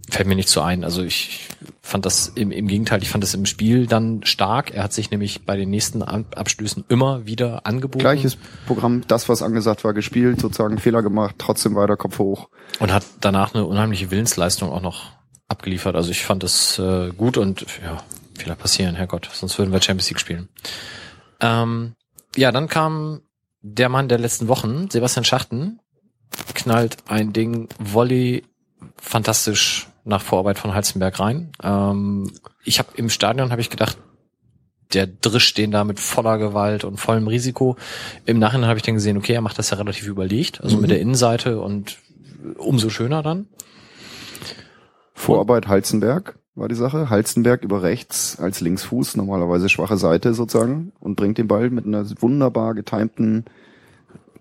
fällt 0.09 0.27
mir 0.27 0.35
nicht 0.35 0.49
so 0.49 0.61
ein. 0.61 0.83
Also 0.83 1.03
ich 1.03 1.47
fand 1.81 2.05
das 2.05 2.27
im, 2.27 2.51
im 2.51 2.67
Gegenteil, 2.67 3.01
ich 3.01 3.09
fand 3.09 3.23
das 3.23 3.33
im 3.33 3.45
Spiel 3.45 3.87
dann 3.87 4.23
stark. 4.25 4.71
Er 4.71 4.83
hat 4.83 4.93
sich 4.93 5.11
nämlich 5.11 5.45
bei 5.45 5.55
den 5.57 5.69
nächsten 5.69 6.01
Ab- 6.03 6.37
Abstößen 6.37 6.85
immer 6.89 7.25
wieder 7.25 7.65
angeboten. 7.65 7.99
Gleiches 7.99 8.37
Programm, 8.67 9.03
das, 9.07 9.29
was 9.29 9.41
angesagt 9.41 9.83
war, 9.83 9.93
gespielt, 9.93 10.39
sozusagen 10.39 10.77
Fehler 10.77 11.01
gemacht, 11.01 11.35
trotzdem 11.37 11.75
weiter 11.75 11.97
Kopf 11.97 12.19
hoch. 12.19 12.49
Und 12.79 12.91
hat 12.91 13.05
danach 13.21 13.53
eine 13.53 13.65
unheimliche 13.65 14.11
Willensleistung 14.11 14.71
auch 14.71 14.81
noch 14.81 15.11
abgeliefert. 15.47 15.95
Also 15.95 16.11
ich 16.11 16.23
fand 16.23 16.43
das 16.43 16.79
äh, 16.79 17.11
gut 17.11 17.37
und 17.37 17.65
ja, 17.83 18.03
Fehler 18.37 18.55
passieren, 18.55 18.95
Herrgott, 18.95 19.29
sonst 19.31 19.57
würden 19.57 19.71
wir 19.71 19.81
Champions 19.81 20.09
League 20.09 20.19
spielen. 20.19 20.49
Ähm, 21.39 21.95
ja, 22.35 22.51
dann 22.51 22.67
kam 22.67 23.21
der 23.61 23.89
Mann 23.89 24.09
der 24.09 24.19
letzten 24.19 24.47
Wochen, 24.47 24.89
Sebastian 24.89 25.23
Schachten, 25.23 25.79
knallt 26.53 26.97
ein 27.07 27.31
Ding, 27.31 27.69
Volley, 27.79 28.43
fantastisch 28.97 29.87
nach 30.05 30.21
Vorarbeit 30.21 30.59
von 30.59 30.73
Heizenberg 30.73 31.19
rein. 31.19 31.51
Ähm, 31.61 32.31
ich 32.63 32.79
habe 32.79 32.89
im 32.95 33.09
Stadion 33.09 33.51
habe 33.51 33.61
ich 33.61 33.69
gedacht, 33.69 33.97
der 34.93 35.07
drischt 35.07 35.57
den 35.57 35.71
da 35.71 35.83
mit 35.83 35.99
voller 35.99 36.37
Gewalt 36.37 36.83
und 36.83 36.97
vollem 36.97 37.27
Risiko. 37.27 37.77
Im 38.25 38.39
Nachhinein 38.39 38.69
habe 38.69 38.77
ich 38.77 38.83
dann 38.83 38.95
gesehen, 38.95 39.17
okay, 39.17 39.33
er 39.33 39.41
macht 39.41 39.57
das 39.57 39.69
ja 39.69 39.77
relativ 39.77 40.07
überlegt, 40.07 40.61
also 40.61 40.77
mit 40.77 40.89
der 40.89 40.99
Innenseite 40.99 41.59
und 41.59 41.97
umso 42.57 42.89
schöner 42.89 43.23
dann. 43.23 43.47
Vorarbeit 45.13 45.67
Halzenberg 45.67 46.37
war 46.55 46.67
die 46.67 46.75
Sache. 46.75 47.09
Halzenberg 47.09 47.63
über 47.63 47.81
rechts 47.81 48.37
als 48.39 48.61
Linksfuß, 48.61 49.15
normalerweise 49.15 49.69
schwache 49.69 49.97
Seite 49.97 50.33
sozusagen, 50.33 50.91
und 50.99 51.15
bringt 51.15 51.37
den 51.37 51.47
Ball 51.47 51.69
mit 51.69 51.85
einer 51.85 52.05
wunderbar 52.21 52.75
getimten, 52.75 53.45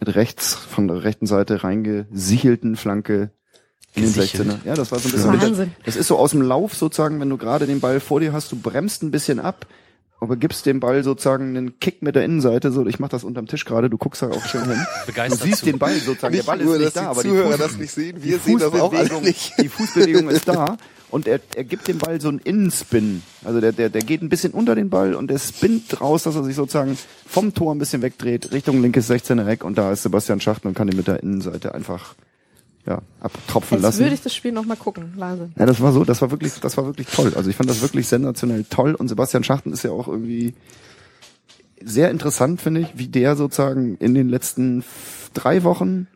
mit 0.00 0.14
rechts, 0.14 0.54
von 0.54 0.88
der 0.88 1.04
rechten 1.04 1.26
Seite 1.26 1.62
reingesichelten 1.64 2.76
Flanke 2.76 3.30
in 3.95 4.03
den 4.05 4.12
Gesichelt. 4.12 4.49
16er. 4.49 4.57
Ja, 4.66 4.74
das 4.74 4.90
war 4.93 4.99
so 4.99 5.09
ein 5.09 5.12
bisschen, 5.12 5.40
Wahnsinn. 5.40 5.72
das 5.84 5.97
ist 5.97 6.07
so 6.09 6.16
aus 6.18 6.30
dem 6.30 6.43
Lauf 6.43 6.74
sozusagen, 6.74 7.20
wenn 7.20 7.28
du 7.30 7.36
gerade 7.36 7.66
den 7.66 7.80
Ball 7.80 8.01
vor 8.01 8.20
dir 8.20 8.32
hast, 8.32 8.51
du 8.53 8.57
bremst 8.57 9.03
ein 9.03 9.11
bisschen 9.11 9.38
ab, 9.38 9.66
aber 10.20 10.36
gibst 10.36 10.66
dem 10.66 10.78
Ball 10.80 11.03
sozusagen 11.05 11.57
einen 11.57 11.78
Kick 11.80 12.01
mit 12.01 12.14
der 12.14 12.24
Innenseite, 12.24 12.70
so, 12.72 12.86
ich 12.86 13.01
mach 13.01 13.09
das 13.09 13.24
unterm 13.24 13.49
Tisch 13.49 13.64
gerade, 13.64 13.90
du 13.90 13.99
guckst 13.99 14.22
da 14.22 14.28
auch 14.30 14.45
schön 14.47 14.64
hin. 14.64 14.78
Du 15.01 15.07
Begeistert 15.07 15.43
siehst 15.43 15.59
zu. 15.61 15.66
den 15.66 15.78
Ball 15.78 15.95
sozusagen, 15.97 16.32
der 16.32 16.40
Nicht 16.43 16.47
Ball 16.47 16.61
ist 16.61 16.64
nur, 16.64 16.74
nicht 16.78 16.86
dass 16.86 16.95
da, 16.95 17.01
die 17.03 17.07
aber 17.09 17.22
Zuhörer 17.22 17.45
die 17.45 17.51
Fuß, 17.53 17.59
das 17.59 17.76
nicht 17.78 17.93
sehen, 17.93 18.22
wir 18.22 18.38
sehen 18.38 18.59
das 18.59 18.72
auch 18.74 18.93
alle 18.93 19.09
Fußbewegung- 19.09 19.20
nicht. 19.22 19.53
Die 19.61 19.68
Fußbewegung 19.68 20.28
ist 20.30 20.47
da 20.49 20.76
und 21.11 21.26
er, 21.28 21.40
er 21.57 21.64
gibt 21.64 21.88
dem 21.88 21.99
Ball 21.99 22.20
so 22.20 22.28
einen 22.28 22.38
Innenspin. 22.38 23.22
Also 23.45 23.61
der, 23.61 23.72
der, 23.72 23.90
der 23.90 24.03
geht 24.03 24.22
ein 24.22 24.28
bisschen 24.30 24.53
unter 24.53 24.74
den 24.76 24.88
Ball 24.90 25.14
und 25.14 25.28
der 25.28 25.38
spinnt 25.38 26.01
raus, 26.01 26.22
dass 26.22 26.36
er 26.36 26.45
sich 26.45 26.55
sozusagen 26.57 26.97
vom 27.26 27.53
Tor 27.53 27.74
ein 27.74 27.78
bisschen 27.78 28.01
wegdreht, 28.01 28.53
Richtung 28.53 28.80
linkes 28.80 29.11
16er 29.11 29.47
Eck 29.49 29.64
und 29.64 29.76
da 29.76 29.93
ist 29.93 30.05
Sebastian 30.05 30.40
Schachten 30.40 30.68
und 30.68 30.74
kann 30.74 30.88
ihn 30.88 30.97
mit 30.97 31.09
der 31.09 31.22
Innenseite 31.22 31.74
einfach 31.74 32.14
ja, 32.87 33.01
abtropfen 33.20 33.76
Jetzt 33.78 33.83
lassen. 33.83 34.01
würde 34.01 34.14
ich 34.14 34.22
das 34.22 34.35
Spiel 34.35 34.53
noch 34.53 34.64
mal 34.64 34.76
gucken. 34.76 35.12
Wahnsinn. 35.16 35.53
Ja, 35.59 35.66
das 35.66 35.80
war 35.80 35.93
so, 35.93 36.05
das 36.05 36.20
war 36.22 36.30
wirklich, 36.30 36.55
das 36.61 36.76
war 36.76 36.87
wirklich 36.87 37.07
toll. 37.09 37.33
Also 37.37 37.49
ich 37.51 37.57
fand 37.57 37.70
das 37.70 37.80
wirklich 37.80 38.09
sensationell 38.09 38.64
toll 38.68 38.95
und 38.95 39.09
Sebastian 39.09 39.45
Schachten 39.45 39.72
ist 39.72 39.85
ja 39.85 39.91
auch 39.93 40.09
irgendwie 40.09 40.55
sehr 41.85 42.11
interessant, 42.11 42.61
finde 42.61 42.80
ich, 42.80 42.89
wie 42.97 43.09
der 43.09 43.37
sozusagen 43.37 43.97
in 43.97 44.14
den 44.14 44.28
letzten 44.28 44.85
drei 45.35 45.62
Wochen 45.64 46.07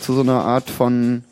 zu 0.00 0.14
so 0.14 0.20
einer 0.20 0.44
Art 0.44 0.70
von, 0.70 1.24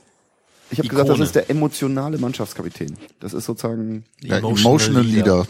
ich 0.70 0.79
habe 0.79 0.89
gesagt, 0.89 1.09
das 1.09 1.20
ist 1.20 1.35
der 1.35 1.51
emotionale 1.51 2.18
Mannschaftskapitän. 2.18 2.97
Das 3.20 3.35
ist 3.35 3.45
sozusagen, 3.45 4.05
Ja, 4.23 4.39
emotional, 4.39 5.03
Leader. 5.03 5.47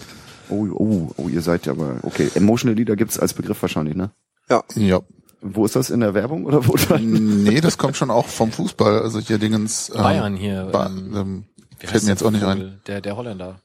oh, 0.50 0.66
oh, 0.72 1.10
oh, 1.16 1.28
ihr 1.28 1.42
seid 1.42 1.66
ja 1.66 1.72
aber, 1.72 1.96
okay, 2.02 2.28
emotional 2.34 2.76
Leader 2.76 2.96
gibt's 2.96 3.18
als 3.18 3.34
Begriff 3.34 3.60
wahrscheinlich, 3.62 3.94
ne? 3.94 4.10
Ja. 4.50 4.62
Ja. 4.74 5.00
Wo 5.44 5.64
ist 5.64 5.74
das 5.74 5.90
in 5.90 6.00
der 6.00 6.14
Werbung 6.14 6.46
oder 6.46 6.66
wo? 6.66 6.74
Nee, 6.98 7.60
das 7.60 7.76
kommt 7.76 7.96
schon 7.96 8.10
auch 8.10 8.26
vom 8.28 8.52
Fußball. 8.52 9.00
Also 9.02 9.18
hier 9.18 9.38
Dingens. 9.38 9.90
Ähm, 9.94 10.02
Bayern 10.02 10.36
hier. 10.36 10.68
Ba 10.70 10.86
ähm, 10.86 11.12
ähm, 11.16 11.44
fällt 11.78 12.04
mir 12.04 12.10
jetzt 12.10 12.22
auch 12.22 12.30
nicht 12.30 12.42
der 12.42 12.48
ein. 12.50 12.80
Der, 12.86 13.00
der 13.00 13.16
Holländer. 13.16 13.60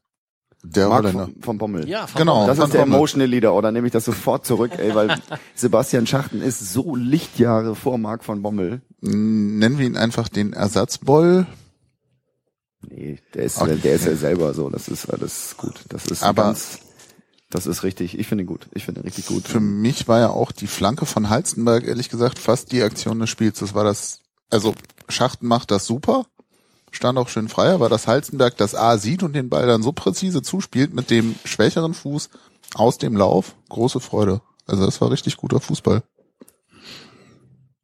Der 0.64 0.88
Marc 0.90 1.04
Holländer. 1.04 1.26
von, 1.26 1.42
von 1.42 1.58
Bommel. 1.60 1.88
Ja, 1.88 2.08
von 2.08 2.18
Genau. 2.20 2.48
Das 2.48 2.58
Van 2.58 2.66
ist 2.66 2.74
der 2.74 2.80
Bommel. 2.80 2.96
Emotional 2.96 3.28
Leader, 3.30 3.54
oder 3.54 3.72
nehme 3.72 3.86
ich 3.86 3.94
das 3.94 4.06
sofort 4.06 4.44
zurück, 4.46 4.72
ey, 4.78 4.96
weil 4.96 5.16
Sebastian 5.56 6.08
Schachten 6.08 6.42
ist 6.42 6.74
so 6.74 6.96
Lichtjahre 6.96 7.76
vor 7.76 8.00
Marc 8.00 8.24
von 8.24 8.42
Bommel. 8.42 8.82
Nennen 9.02 9.78
wir 9.78 9.86
ihn 9.86 9.98
einfach 9.98 10.30
den 10.30 10.54
Ersatzboll. 10.54 11.46
Nee, 12.90 13.20
der 13.36 13.44
ist, 13.44 13.62
Okay. 13.62 13.76
der 13.84 13.94
ist 13.94 14.06
ja 14.06 14.16
selber 14.16 14.54
so, 14.56 14.70
das 14.70 14.88
ist 14.88 15.08
alles 15.12 15.56
gut. 15.58 15.76
Das 15.90 16.08
ist 16.08 16.24
Aber- 16.24 16.44
ganz, 16.44 16.80
das 17.50 17.66
ist 17.66 17.84
richtig, 17.84 18.20
ich 18.20 18.28
finde 18.28 18.44
ihn 18.44 18.48
gut. 18.48 18.68
Ich 18.74 18.86
finde 18.86 19.02
ihn 19.02 19.06
richtig 19.06 19.28
gut. 19.28 19.48
Für 19.48 19.60
mich 19.60 20.08
war 20.08 20.20
ja 20.20 20.30
auch 20.30 20.52
die 20.52 20.68
Flanke 20.68 21.06
von 21.06 21.30
Halstenberg, 21.30 21.86
ehrlich 21.86 22.10
gesagt, 22.10 22.40
fast 22.40 22.72
die 22.72 22.84
Aktion 22.84 23.20
des 23.20 23.30
Spiels. 23.30 23.60
Das 23.60 23.74
war 23.74 23.84
das, 23.84 24.22
also 24.50 24.76
Schachten 25.08 25.48
macht 25.48 25.72
das 25.72 25.86
super, 25.86 26.26
stand 26.92 27.18
auch 27.18 27.30
schön 27.30 27.48
frei, 27.48 27.72
aber 27.72 27.88
dass 27.88 28.08
Halstenberg 28.08 28.58
das 28.58 28.76
A 28.76 28.98
sieht 28.98 29.24
und 29.24 29.34
den 29.34 29.50
Ball 29.50 29.66
dann 29.66 29.82
so 29.84 29.94
präzise 29.94 30.42
zuspielt 30.42 30.94
mit 30.94 31.10
dem 31.10 31.36
schwächeren 31.46 31.94
Fuß 31.94 32.30
aus 32.74 32.98
dem 32.98 33.16
Lauf, 33.16 33.56
große 33.70 34.02
Freude. 34.02 34.42
Also 34.66 34.86
das 34.86 35.00
war 35.00 35.12
richtig 35.12 35.38
guter 35.38 35.62
Fußball. 35.62 36.04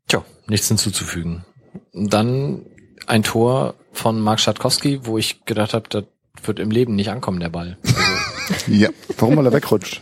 Tja, 0.09 0.25
nichts 0.47 0.67
hinzuzufügen. 0.67 1.45
Dann 1.93 2.65
ein 3.07 3.23
Tor 3.23 3.75
von 3.93 4.19
Mark 4.19 4.41
Schatkowski, 4.41 5.05
wo 5.05 5.17
ich 5.17 5.45
gedacht 5.45 5.73
habe, 5.73 5.87
das 5.87 6.03
wird 6.43 6.59
im 6.59 6.71
Leben 6.71 6.95
nicht 6.95 7.09
ankommen, 7.09 7.39
der 7.39 7.49
Ball. 7.49 7.77
Also, 7.83 8.32
Ja. 8.67 8.89
Warum, 9.17 9.37
weil 9.37 9.45
er 9.45 9.53
wegrutscht? 9.53 10.01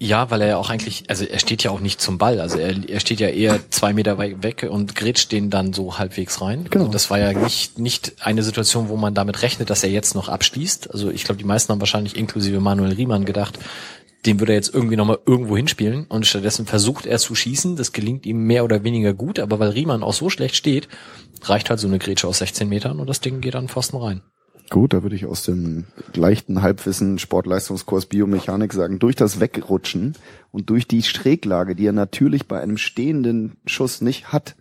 ja, 0.00 0.30
weil 0.30 0.42
er 0.42 0.48
ja 0.48 0.56
auch 0.58 0.70
eigentlich, 0.70 1.04
also 1.08 1.24
er 1.24 1.40
steht 1.40 1.64
ja 1.64 1.72
auch 1.72 1.80
nicht 1.80 2.00
zum 2.00 2.18
Ball. 2.18 2.40
Also 2.40 2.58
er, 2.58 2.88
er 2.88 3.00
steht 3.00 3.18
ja 3.18 3.28
eher 3.28 3.68
zwei 3.70 3.92
Meter 3.92 4.16
weit 4.16 4.44
weg 4.44 4.66
und 4.70 4.94
grätscht 4.94 5.32
den 5.32 5.50
dann 5.50 5.72
so 5.72 5.98
halbwegs 5.98 6.40
rein. 6.40 6.66
Genau. 6.70 6.84
Also 6.84 6.92
das 6.92 7.10
war 7.10 7.18
ja 7.18 7.32
nicht, 7.32 7.80
nicht 7.80 8.14
eine 8.20 8.44
Situation, 8.44 8.88
wo 8.88 8.96
man 8.96 9.14
damit 9.14 9.42
rechnet, 9.42 9.70
dass 9.70 9.82
er 9.82 9.90
jetzt 9.90 10.14
noch 10.14 10.28
abschließt. 10.28 10.92
Also 10.92 11.10
ich 11.10 11.24
glaube, 11.24 11.40
die 11.40 11.44
meisten 11.44 11.72
haben 11.72 11.80
wahrscheinlich 11.80 12.16
inklusive 12.16 12.60
Manuel 12.60 12.92
Riemann 12.92 13.24
gedacht, 13.24 13.58
den 14.24 14.38
würde 14.38 14.52
er 14.52 14.56
jetzt 14.56 14.72
irgendwie 14.72 14.96
nochmal 14.96 15.18
irgendwo 15.26 15.56
hinspielen 15.56 16.06
und 16.08 16.26
stattdessen 16.26 16.66
versucht 16.66 17.04
er 17.04 17.18
zu 17.18 17.34
schießen. 17.34 17.74
Das 17.74 17.92
gelingt 17.92 18.24
ihm 18.24 18.44
mehr 18.46 18.64
oder 18.64 18.84
weniger 18.84 19.14
gut, 19.14 19.40
aber 19.40 19.58
weil 19.58 19.70
Riemann 19.70 20.04
auch 20.04 20.14
so 20.14 20.30
schlecht 20.30 20.54
steht, 20.54 20.88
reicht 21.42 21.70
halt 21.70 21.80
so 21.80 21.88
eine 21.88 21.98
Grätsche 21.98 22.28
aus 22.28 22.38
16 22.38 22.68
Metern 22.68 23.00
und 23.00 23.08
das 23.08 23.20
Ding 23.20 23.40
geht 23.40 23.56
an 23.56 23.64
den 23.64 23.68
Pfosten 23.68 23.96
rein. 23.96 24.22
Gut, 24.70 24.92
da 24.92 25.02
würde 25.02 25.16
ich 25.16 25.24
aus 25.24 25.44
dem 25.44 25.84
leichten 26.14 26.60
Halbwissen 26.60 27.18
Sportleistungskurs 27.18 28.06
Biomechanik 28.06 28.74
sagen, 28.74 28.98
durch 28.98 29.16
das 29.16 29.40
Wegrutschen 29.40 30.14
und 30.52 30.68
durch 30.68 30.86
die 30.86 31.02
Schräglage, 31.02 31.74
die 31.74 31.86
er 31.86 31.92
natürlich 31.92 32.46
bei 32.46 32.60
einem 32.60 32.76
stehenden 32.76 33.56
Schuss 33.64 34.02
nicht 34.02 34.32
hat, 34.32 34.56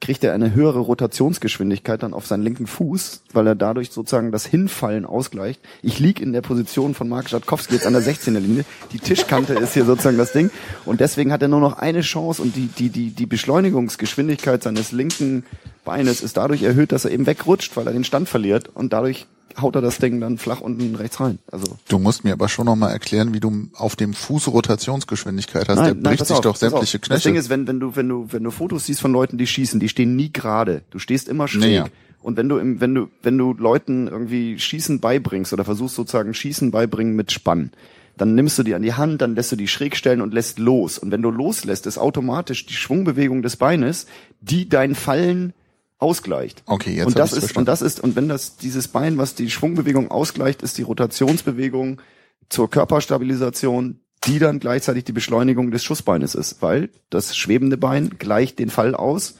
kriegt 0.00 0.24
er 0.24 0.32
eine 0.32 0.54
höhere 0.54 0.78
Rotationsgeschwindigkeit 0.78 2.02
dann 2.02 2.14
auf 2.14 2.26
seinen 2.26 2.42
linken 2.42 2.66
Fuß, 2.66 3.22
weil 3.32 3.46
er 3.46 3.54
dadurch 3.54 3.90
sozusagen 3.90 4.32
das 4.32 4.46
Hinfallen 4.46 5.04
ausgleicht. 5.04 5.60
Ich 5.82 5.98
lieg 5.98 6.20
in 6.20 6.32
der 6.32 6.40
Position 6.40 6.94
von 6.94 7.08
Mark 7.08 7.28
Schatkowski 7.28 7.74
jetzt 7.74 7.86
an 7.86 7.92
der 7.92 8.02
16er 8.02 8.38
Linie. 8.38 8.64
Die 8.92 8.98
Tischkante 8.98 9.54
ist 9.54 9.74
hier 9.74 9.84
sozusagen 9.84 10.16
das 10.16 10.32
Ding. 10.32 10.50
Und 10.86 11.00
deswegen 11.00 11.32
hat 11.32 11.42
er 11.42 11.48
nur 11.48 11.60
noch 11.60 11.78
eine 11.78 12.00
Chance 12.00 12.40
und 12.40 12.56
die, 12.56 12.66
die, 12.66 12.88
die, 12.88 13.10
die 13.10 13.26
Beschleunigungsgeschwindigkeit 13.26 14.62
seines 14.62 14.92
linken 14.92 15.44
Beines 15.84 16.22
ist 16.22 16.36
dadurch 16.36 16.62
erhöht, 16.62 16.92
dass 16.92 17.04
er 17.04 17.10
eben 17.10 17.26
wegrutscht, 17.26 17.76
weil 17.76 17.86
er 17.86 17.92
den 17.92 18.04
Stand 18.04 18.28
verliert 18.28 18.68
und 18.68 18.92
dadurch 18.92 19.26
haut 19.60 19.74
er 19.74 19.82
das 19.82 19.98
Ding 19.98 20.20
dann 20.20 20.38
flach 20.38 20.60
unten 20.60 20.94
rechts 20.94 21.20
rein. 21.20 21.38
Also 21.50 21.76
Du 21.88 21.98
musst 21.98 22.24
mir 22.24 22.32
aber 22.32 22.48
schon 22.48 22.66
noch 22.66 22.76
mal 22.76 22.90
erklären, 22.90 23.34
wie 23.34 23.40
du 23.40 23.68
auf 23.74 23.96
dem 23.96 24.14
Fuß 24.14 24.48
Rotationsgeschwindigkeit 24.48 25.68
hast. 25.68 25.84
Der 25.84 25.94
bricht 25.94 26.18
pass 26.18 26.28
sich 26.28 26.36
auf, 26.38 26.42
doch 26.42 26.56
sämtliche 26.56 26.98
auf. 26.98 27.08
Das 27.08 27.22
Ding 27.22 27.32
Knöchel. 27.32 27.36
ist, 27.36 27.50
wenn, 27.50 27.66
wenn 27.66 27.80
du, 27.80 27.96
wenn 27.96 28.08
du, 28.08 28.26
wenn 28.30 28.44
du 28.44 28.50
Fotos 28.50 28.86
siehst 28.86 29.00
von 29.00 29.12
Leuten, 29.12 29.38
die 29.38 29.46
schießen, 29.46 29.80
die 29.80 29.88
stehen 29.90 30.16
nie 30.16 30.32
gerade. 30.32 30.82
Du 30.90 30.98
stehst 30.98 31.28
immer 31.28 31.48
schräg. 31.48 31.62
Naja. 31.62 31.86
Und 32.22 32.36
wenn 32.36 32.48
du 32.48 32.58
im, 32.58 32.80
wenn 32.80 32.94
du, 32.94 33.08
wenn 33.22 33.38
du 33.38 33.54
Leuten 33.54 34.06
irgendwie 34.06 34.58
Schießen 34.58 35.00
beibringst 35.00 35.52
oder 35.52 35.64
versuchst 35.64 35.96
sozusagen 35.96 36.34
Schießen 36.34 36.70
beibringen 36.70 37.16
mit 37.16 37.32
Spann, 37.32 37.70
dann 38.16 38.34
nimmst 38.34 38.58
du 38.58 38.62
die 38.62 38.74
an 38.74 38.82
die 38.82 38.92
Hand, 38.92 39.22
dann 39.22 39.34
lässt 39.34 39.50
du 39.52 39.56
die 39.56 39.68
schräg 39.68 39.96
stellen 39.96 40.20
und 40.20 40.34
lässt 40.34 40.58
los. 40.58 40.98
Und 40.98 41.10
wenn 41.10 41.22
du 41.22 41.30
loslässt, 41.30 41.86
ist 41.86 41.96
automatisch 41.96 42.66
die 42.66 42.74
Schwungbewegung 42.74 43.42
des 43.42 43.56
Beines, 43.56 44.06
die 44.42 44.68
dein 44.68 44.94
Fallen 44.94 45.54
ausgleicht. 45.98 46.62
Okay, 46.66 46.96
jetzt 46.96 47.06
und 47.06 47.18
das 47.18 47.32
ist 47.32 47.38
verstanden. 47.38 47.58
und 47.60 47.68
das 47.68 47.82
ist 47.82 48.00
und 48.00 48.16
wenn 48.16 48.28
das 48.28 48.56
dieses 48.56 48.88
Bein, 48.88 49.16
was 49.16 49.34
die 49.34 49.50
Schwungbewegung 49.50 50.10
ausgleicht, 50.10 50.62
ist 50.62 50.76
die 50.76 50.82
Rotationsbewegung 50.82 52.02
zur 52.50 52.68
Körperstabilisation, 52.68 54.00
die 54.24 54.38
dann 54.38 54.60
gleichzeitig 54.60 55.04
die 55.04 55.12
Beschleunigung 55.12 55.70
des 55.70 55.82
Schussbeines 55.82 56.34
ist, 56.34 56.60
weil 56.60 56.90
das 57.08 57.36
schwebende 57.36 57.78
Bein 57.78 58.10
gleicht 58.18 58.58
den 58.58 58.70
Fall 58.70 58.94
aus 58.94 59.36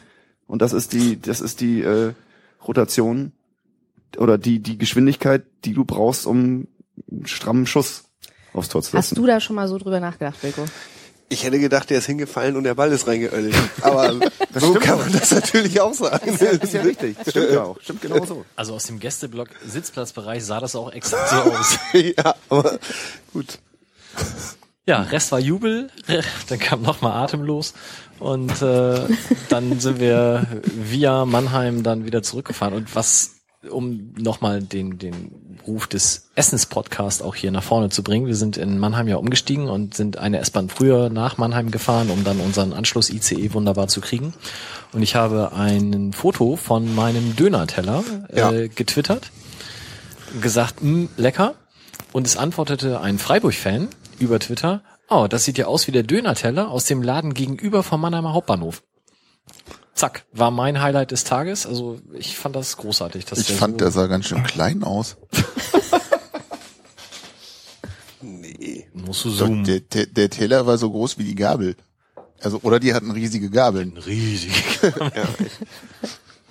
und 0.51 0.61
das 0.61 0.73
ist 0.73 0.93
die 0.93 1.21
das 1.21 1.41
ist 1.41 1.61
die 1.61 1.81
äh, 1.81 2.13
Rotation 2.67 3.33
oder 4.19 4.37
die 4.37 4.59
die 4.59 4.79
Geschwindigkeit, 4.79 5.45
die 5.65 5.75
du 5.75 5.85
brauchst, 5.85 6.27
um 6.27 6.67
einen 7.11 7.27
strammen 7.27 7.67
Schuss 7.67 8.05
aufs 8.53 8.69
Tor 8.69 8.83
zu 8.83 8.89
Hast 8.89 9.13
lassen. 9.13 9.15
du 9.15 9.27
da 9.27 9.39
schon 9.39 9.55
mal 9.55 9.69
so 9.69 9.79
drüber 9.79 10.01
nachgedacht, 10.01 10.43
Wilko? 10.43 10.65
Ich 11.29 11.45
hätte 11.45 11.61
gedacht, 11.61 11.89
der 11.91 11.99
ist 11.99 12.07
hingefallen 12.07 12.57
und 12.57 12.65
der 12.65 12.75
Ball 12.75 12.91
ist 12.91 13.07
reingeölt. 13.07 13.55
Aber 13.83 14.19
so 14.55 14.75
kann 14.75 14.99
man 14.99 15.13
das 15.13 15.31
natürlich 15.31 15.81
auch 15.81 15.95
sagen. 15.95 16.37
das 16.41 16.43
ist 16.43 16.75
ja 16.75 16.83
richtig, 16.83 17.17
das 17.19 17.31
stimmt 17.31 17.53
ja 17.53 17.63
auch, 17.63 17.81
stimmt 17.81 18.03
genau 18.03 18.25
so. 18.25 18.45
Also 18.57 18.75
aus 18.75 18.87
dem 18.87 18.99
Gästeblock 18.99 19.51
Sitzplatzbereich 19.65 20.45
sah 20.45 20.59
das 20.59 20.75
auch 20.75 20.93
exakt 20.93 21.29
so 21.31 21.37
aus. 21.37 21.79
ja, 21.93 22.35
aber 22.49 22.81
gut. 23.33 23.61
Ja, 24.87 25.03
Rest 25.03 25.31
war 25.31 25.39
Jubel, 25.39 25.91
dann 26.49 26.59
kam 26.59 26.83
nochmal 26.83 27.23
atemlos 27.23 27.75
und 28.21 28.63
äh, 28.63 29.01
dann 29.49 29.81
sind 29.81 29.99
wir 30.01 30.47
via 30.63 31.25
Mannheim 31.25 31.83
dann 31.83 32.05
wieder 32.05 32.23
zurückgefahren. 32.23 32.75
Und 32.75 32.95
was, 32.95 33.33
um 33.71 34.15
nochmal 34.19 34.63
den, 34.63 34.99
den 34.99 35.57
Ruf 35.67 35.87
des 35.87 36.29
Essens-Podcast 36.37 37.23
auch 37.23 37.35
hier 37.35 37.51
nach 37.51 37.63
vorne 37.63 37.91
zu 37.91 38.03
bringen, 38.03 38.27
wir 38.27 38.35
sind 38.37 38.57
in 38.57 38.79
Mannheim 38.79 39.09
ja 39.09 39.17
umgestiegen 39.17 39.69
und 39.69 39.95
sind 39.95 40.17
eine 40.19 40.39
S-Bahn 40.39 40.69
früher 40.69 41.11
nach 41.11 41.37
Mannheim 41.39 41.71
gefahren, 41.71 42.11
um 42.11 42.25
dann 42.25 42.41
unseren 42.41 42.73
Anschluss-ICE 42.73 43.53
wunderbar 43.53 43.89
zu 43.89 44.01
kriegen. 44.01 44.33
Und 44.93 45.03
ich 45.03 45.15
habe 45.17 45.53
ein 45.53 46.13
Foto 46.13 46.57
von 46.57 46.95
meinem 46.95 47.37
Dönerteller 47.37 48.03
Ja. 48.35 48.51
äh, 48.53 48.69
getwittert, 48.69 49.31
gesagt, 50.41 50.83
"Mm, 50.83 51.07
lecker. 51.17 51.55
Und 52.13 52.27
es 52.27 52.37
antwortete 52.37 53.01
ein 53.01 53.19
Freiburg-Fan 53.19 53.89
über 54.19 54.39
Twitter, 54.41 54.83
oh, 55.11 55.27
das 55.29 55.45
sieht 55.45 55.59
ja 55.59 55.67
aus 55.67 55.87
wie 55.87 55.93
der 55.93 56.03
Dönerteller 56.03 56.71
aus 56.71 56.85
dem 56.87 57.03
Laden 57.03 57.35
gegenüber 57.35 57.83
vom 57.83 58.01
Mannheimer 58.01 58.33
Hauptbahnhof. 58.33 58.83
zack, 59.95 60.25
war 60.33 60.51
mein 60.51 60.81
Highlight 60.81 61.11
des 61.11 61.25
Tages. 61.25 61.67
Also 61.67 62.01
ich 62.15 62.37
fand 62.37 62.57
das 62.57 62.77
großartig. 62.79 63.25
Dass 63.27 63.39
Ich 63.41 63.49
der 63.49 63.57
fand, 63.57 63.75
so, 63.75 63.79
der 63.79 63.91
sah 63.91 64.07
ganz 64.07 64.27
schön 64.27 64.43
klein 64.45 64.83
aus. 64.83 65.17
Nee. 68.23 68.87
musst 68.93 69.25
du 69.25 69.31
zoomen. 69.31 69.65
Der, 69.65 69.81
der, 69.81 70.07
der 70.07 70.29
Teller 70.29 70.67
war 70.67 70.77
so 70.77 70.91
groß 70.91 71.17
wie 71.19 71.25
die 71.25 71.35
Gabel. 71.35 71.75
Also, 72.43 72.61
oder 72.63 72.79
die 72.79 72.93
hatten 72.95 73.11
riesige 73.11 73.49
Gabeln. 73.51 73.97
Riesig. 73.97 74.53
Ja, 74.83 75.25
ich, 75.39 75.53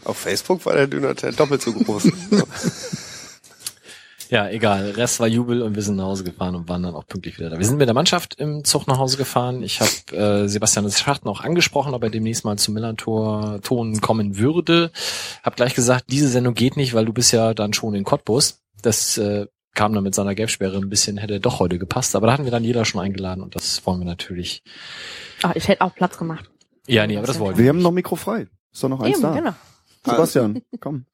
auf 0.04 0.18
Facebook 0.18 0.66
war 0.66 0.74
der 0.74 0.88
Döner-Teil 0.88 1.34
doppelt 1.34 1.62
so 1.62 1.74
groß. 1.74 2.04
Ja, 4.30 4.48
egal. 4.48 4.92
Rest 4.92 5.20
war 5.20 5.28
Jubel 5.28 5.64
und 5.64 5.74
wir 5.76 5.82
sind 5.82 5.96
nach 5.96 6.06
Hause 6.06 6.24
gefahren 6.24 6.54
und 6.54 6.70
waren 6.70 6.84
dann 6.84 6.94
auch 6.94 7.08
pünktlich 7.08 7.40
wieder 7.40 7.50
da. 7.50 7.58
Wir 7.58 7.66
sind 7.66 7.78
mit 7.78 7.88
der 7.88 7.96
Mannschaft 7.96 8.36
im 8.36 8.64
Zug 8.64 8.86
nach 8.86 9.00
Hause 9.00 9.18
gefahren. 9.18 9.64
Ich 9.64 9.82
habe 9.82 10.16
äh, 10.16 10.48
Sebastian 10.48 10.90
Schachten 10.92 11.28
auch 11.28 11.42
angesprochen, 11.42 11.96
ob 11.96 12.04
er 12.04 12.12
demnächst 12.12 12.46
mal 12.46 12.56
zum 12.58 12.76
Millantor 12.76 13.60
Ton 13.64 14.00
kommen 14.02 14.38
würde. 14.38 14.92
Hab 15.42 15.56
gleich 15.56 15.74
gesagt, 15.74 16.06
diese 16.10 16.28
Sendung 16.28 16.54
geht 16.54 16.78
nicht, 16.78 16.94
weil 16.94 17.06
du 17.06 17.14
bist 17.14 17.32
ja 17.32 17.56
dann 17.56 17.74
schon 17.74 17.96
in 17.96 18.04
Cottbus. 18.04 18.62
Das 18.84 19.18
äh, 19.18 19.48
kam 19.74 19.94
dann 19.94 20.04
mit 20.04 20.14
seiner 20.14 20.36
Gelbsperre 20.36 20.78
ein 20.78 20.90
bisschen, 20.90 21.18
hätte 21.18 21.40
doch 21.40 21.60
heute 21.60 21.80
gepasst. 21.80 22.16
Aber 22.16 22.28
da 22.28 22.34
hatten 22.34 22.44
wir 22.44 22.52
dann 22.52 22.64
jeder 22.64 22.86
schon 22.86 23.02
eingeladen 23.02 23.42
und 23.42 23.56
das 23.56 23.84
wollen 23.88 23.98
wir 24.00 24.06
natürlich. 24.06 24.62
Ach, 25.42 25.56
ich 25.56 25.68
hätte 25.68 25.82
auch 25.82 25.96
Platz 25.96 26.20
gemacht. 26.20 26.52
Ja, 26.86 27.08
nee, 27.08 27.18
aber 27.18 27.26
das 27.26 27.40
wollten 27.40 27.58
wir. 27.58 27.64
Wir 27.64 27.70
haben 27.70 27.82
noch 27.82 27.92
Mikro 27.92 28.16
frei. 28.16 28.48
Ist 28.72 28.84
doch 28.84 28.90
noch 28.90 29.00
eins 29.00 29.18
Eben, 29.18 29.24
da. 29.24 29.34
genau. 29.34 29.54
Sebastian, 30.06 30.62
komm. 30.80 31.06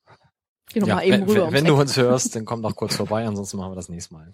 Geh 0.76 0.82
noch 0.82 0.88
Ja, 0.88 0.96
mal 0.96 1.06
eben 1.06 1.22
wenn, 1.28 1.30
rüber. 1.38 1.52
wenn, 1.52 1.66
du 1.66 1.74
uns 1.76 1.96
hörst, 1.98 2.36
dann 2.36 2.44
komm 2.46 2.62
doch 2.62 2.76
kurz 2.76 2.96
vorbei, 2.98 3.26
ansonsten 3.26 3.58
machen 3.58 3.72
wir 3.72 3.76
das 3.76 3.90
nächste 3.90 4.14
Mal. 4.14 4.28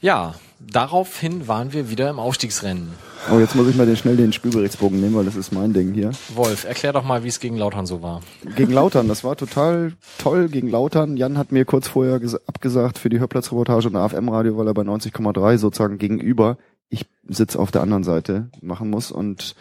Ja, 0.00 0.34
daraufhin 0.60 1.46
waren 1.46 1.74
wir 1.74 1.90
wieder 1.90 2.08
im 2.08 2.18
Aufstiegsrennen. 2.18 2.94
Oh, 3.30 3.38
jetzt 3.38 3.54
muss 3.54 3.68
ich 3.68 3.74
mal 3.76 3.84
den, 3.84 3.96
schnell 3.96 4.16
den 4.16 4.32
Spielberichtsbogen 4.32 4.98
nehmen, 4.98 5.14
weil 5.14 5.26
das 5.26 5.36
ist 5.36 5.52
mein 5.52 5.74
Ding 5.74 5.92
hier. 5.92 6.12
Wolf, 6.34 6.64
erklär 6.64 6.94
doch 6.94 7.04
mal, 7.04 7.22
wie 7.22 7.28
es 7.28 7.38
gegen 7.38 7.56
Lautern 7.58 7.84
so 7.84 8.00
war. 8.00 8.22
Gegen 8.56 8.72
Lautern, 8.72 9.08
das 9.08 9.24
war 9.24 9.36
total 9.36 9.92
toll 10.16 10.48
gegen 10.48 10.70
Lautern. 10.70 11.18
Jan 11.18 11.36
hat 11.36 11.52
mir 11.52 11.66
kurz 11.66 11.86
vorher 11.88 12.16
ges- 12.18 12.40
abgesagt 12.46 12.96
für 12.96 13.10
die 13.10 13.18
Hörplatzreportage 13.18 13.88
und 13.88 13.96
AFM-Radio, 13.96 14.56
weil 14.56 14.68
er 14.68 14.74
bei 14.74 14.82
90,3 14.82 15.58
sozusagen 15.58 15.98
gegenüber, 15.98 16.56
ich 16.88 17.04
sitze 17.28 17.58
auf 17.58 17.70
der 17.70 17.82
anderen 17.82 18.04
Seite, 18.04 18.48
machen 18.62 18.88
muss. 18.88 19.12
Und 19.12 19.54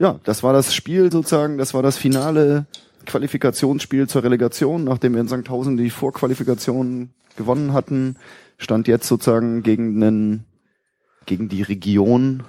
ja, 0.00 0.18
das 0.24 0.42
war 0.42 0.54
das 0.54 0.74
Spiel 0.74 1.12
sozusagen, 1.12 1.58
das 1.58 1.74
war 1.74 1.82
das 1.82 1.98
finale 1.98 2.64
Qualifikationsspiel 3.04 4.08
zur 4.08 4.24
Relegation, 4.24 4.84
nachdem 4.84 5.12
wir 5.12 5.20
in 5.20 5.28
Sandhausen 5.28 5.76
die 5.76 5.90
Vorqualifikation 5.90 7.10
gewonnen 7.36 7.74
hatten, 7.74 8.16
stand 8.56 8.88
jetzt 8.88 9.06
sozusagen 9.06 9.62
gegen 9.62 10.02
einen, 10.02 10.44
gegen 11.26 11.50
die 11.50 11.62
Region 11.62 12.42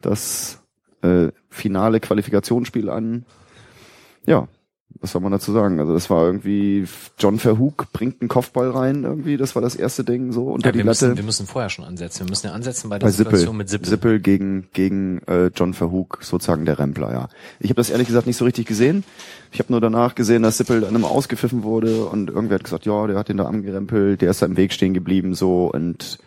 das 0.00 0.60
äh, 1.02 1.28
finale 1.48 2.00
Qualifikationsspiel 2.00 2.90
an. 2.90 3.24
Ja, 4.26 4.48
was 5.00 5.12
soll 5.12 5.20
man 5.22 5.32
dazu 5.32 5.52
sagen? 5.52 5.80
Also 5.80 5.92
das 5.94 6.08
war 6.10 6.24
irgendwie 6.26 6.86
John 7.18 7.38
Verhoek 7.38 7.92
bringt 7.92 8.20
einen 8.20 8.28
Kopfball 8.28 8.70
rein 8.70 9.04
irgendwie, 9.04 9.36
das 9.36 9.54
war 9.54 9.62
das 9.62 9.74
erste 9.76 10.04
Ding 10.04 10.32
so 10.32 10.48
unter 10.52 10.68
Ja, 10.68 10.72
die 10.72 10.78
wir, 10.78 10.84
Latte. 10.84 11.06
müssen, 11.06 11.16
wir 11.16 11.24
müssen 11.24 11.46
vorher 11.46 11.70
schon 11.70 11.84
ansetzen. 11.84 12.20
Wir 12.26 12.30
müssen 12.30 12.46
ja 12.46 12.52
ansetzen 12.52 12.88
bei 12.88 12.98
der 12.98 13.06
bei 13.06 13.10
Sippel. 13.12 13.32
Situation 13.32 13.56
mit 13.56 13.68
Sippel. 13.68 13.88
Sippel 13.88 14.20
gegen 14.20 14.68
gegen 14.72 15.18
äh, 15.26 15.46
John 15.54 15.74
Verhoek, 15.74 16.18
sozusagen 16.22 16.64
der 16.64 16.78
Rempler, 16.78 17.12
ja. 17.12 17.28
Ich 17.60 17.70
habe 17.70 17.76
das 17.76 17.90
ehrlich 17.90 18.06
gesagt 18.06 18.26
nicht 18.26 18.36
so 18.36 18.44
richtig 18.44 18.66
gesehen. 18.66 19.04
Ich 19.52 19.58
habe 19.58 19.72
nur 19.72 19.80
danach 19.80 20.14
gesehen, 20.14 20.42
dass 20.42 20.56
Sippel 20.58 20.80
dann 20.80 20.94
immer 20.94 21.10
ausgepfiffen 21.10 21.62
wurde 21.62 22.04
und 22.06 22.30
irgendwer 22.30 22.56
hat 22.56 22.64
gesagt, 22.64 22.86
ja, 22.86 23.06
der 23.06 23.16
hat 23.16 23.28
den 23.28 23.36
da 23.36 23.44
angerempelt, 23.46 24.20
der 24.20 24.30
ist 24.30 24.42
da 24.42 24.46
im 24.46 24.56
Weg 24.56 24.72
stehen 24.72 24.94
geblieben 24.94 25.34
so 25.34 25.70
und 25.72 26.18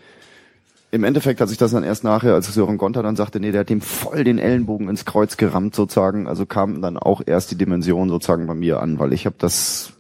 im 0.92 1.04
Endeffekt 1.04 1.40
hat 1.40 1.50
sich 1.50 1.58
das 1.58 1.72
dann 1.72 1.84
erst 1.84 2.04
nachher, 2.04 2.34
als 2.34 2.52
Sören 2.54 2.78
Gonter 2.78 3.04
dann 3.04 3.16
sagte, 3.16 3.40
nee, 3.40 3.52
der 3.52 3.62
hat 3.62 3.70
dem 3.70 3.82
voll 3.82 4.24
den 4.24 4.40
Ellenbogen 4.40 4.90
ins 4.90 5.06
Kreuz 5.06 5.38
gerammt 5.38 5.76
sozusagen, 5.76 6.28
also 6.28 6.46
kam 6.46 6.82
dann 6.82 6.98
auch 6.98 7.22
erst 7.26 7.52
die 7.52 7.58
Dimension 7.58 8.10
sozusagen 8.10 8.48
bei 8.48 8.56
mir 8.56 8.82
an, 8.82 8.98
weil 8.98 9.14
ich 9.14 9.26
habe 9.26 9.36
das 9.38 9.94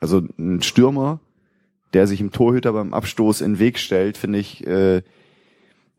also 0.00 0.22
ein 0.38 0.62
Stürmer, 0.62 1.20
der 1.92 2.06
sich 2.06 2.20
im 2.20 2.32
Torhüter 2.32 2.72
beim 2.72 2.94
Abstoß 2.94 3.40
in 3.40 3.54
den 3.54 3.58
Weg 3.58 3.78
stellt, 3.78 4.16
finde 4.16 4.38
ich, 4.38 4.66
äh, 4.66 5.02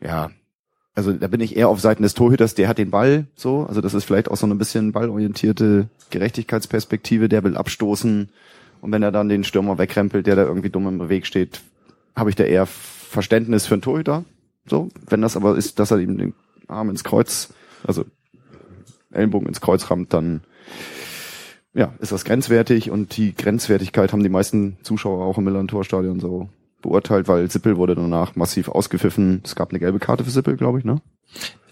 ja, 0.02 0.32
also 0.94 1.14
da 1.14 1.28
bin 1.28 1.42
ich 1.42 1.56
eher 1.56 1.70
auf 1.70 1.80
Seiten 1.80 2.04
des 2.04 2.14
Torhüters, 2.14 2.56
der 2.56 2.68
hat 2.68 2.78
den 2.78 2.92
Ball 2.92 3.26
so, 3.36 3.66
also 3.68 3.82
das 3.82 3.94
ist 3.94 4.04
vielleicht 4.04 4.30
auch 4.30 4.38
so 4.38 4.46
ein 4.46 4.58
bisschen 4.58 4.92
ballorientierte 4.92 5.88
Gerechtigkeitsperspektive, 6.10 7.30
der 7.30 7.44
will 7.44 7.56
abstoßen. 7.56 8.30
Und 8.82 8.92
wenn 8.92 9.04
er 9.04 9.12
dann 9.12 9.30
den 9.30 9.44
Stürmer 9.44 9.78
wegrempelt, 9.78 10.28
der 10.28 10.36
da 10.36 10.44
irgendwie 10.44 10.70
dumm 10.70 10.88
im 10.88 11.08
Weg 11.08 11.28
steht, 11.28 11.62
habe 12.16 12.30
ich 12.30 12.36
da 12.36 12.44
eher 12.44 12.68
Verständnis 13.12 13.66
für 13.66 13.76
einen 13.76 13.82
Torhüter, 13.82 14.24
so, 14.66 14.90
wenn 15.10 15.22
das 15.22 15.36
aber 15.36 15.58
ist, 15.58 15.80
dass 15.80 15.92
er 15.92 16.00
ihm 16.00 16.18
den 16.18 16.34
Arm 16.68 16.90
ins 16.90 17.04
Kreuz, 17.04 17.50
also 17.86 18.06
Ellenbogen 19.12 19.48
ins 19.48 19.60
Kreuz 19.60 19.90
rammt, 19.92 20.14
dann 20.14 20.42
ja, 21.74 21.94
ist 22.00 22.12
das 22.12 22.26
grenzwertig 22.26 22.90
und 22.90 23.16
die 23.18 23.34
Grenzwertigkeit 23.36 24.12
haben 24.14 24.24
die 24.24 24.30
meisten 24.30 24.78
Zuschauer 24.84 25.26
auch 25.26 25.38
im 25.38 25.44
Millantor-Stadion 25.46 26.20
so 26.20 26.50
beurteilt, 26.82 27.28
weil 27.28 27.50
Sippel 27.52 27.78
wurde 27.78 27.96
danach 27.96 28.36
massiv 28.36 28.68
ausgepfiffen. 28.70 29.42
Es 29.44 29.56
gab 29.56 29.70
eine 29.70 29.80
gelbe 29.80 30.00
Karte 30.00 30.24
für 30.24 30.32
Sippel, 30.32 30.58
glaube 30.58 30.80
ich, 30.80 30.86
ne? 30.86 31.02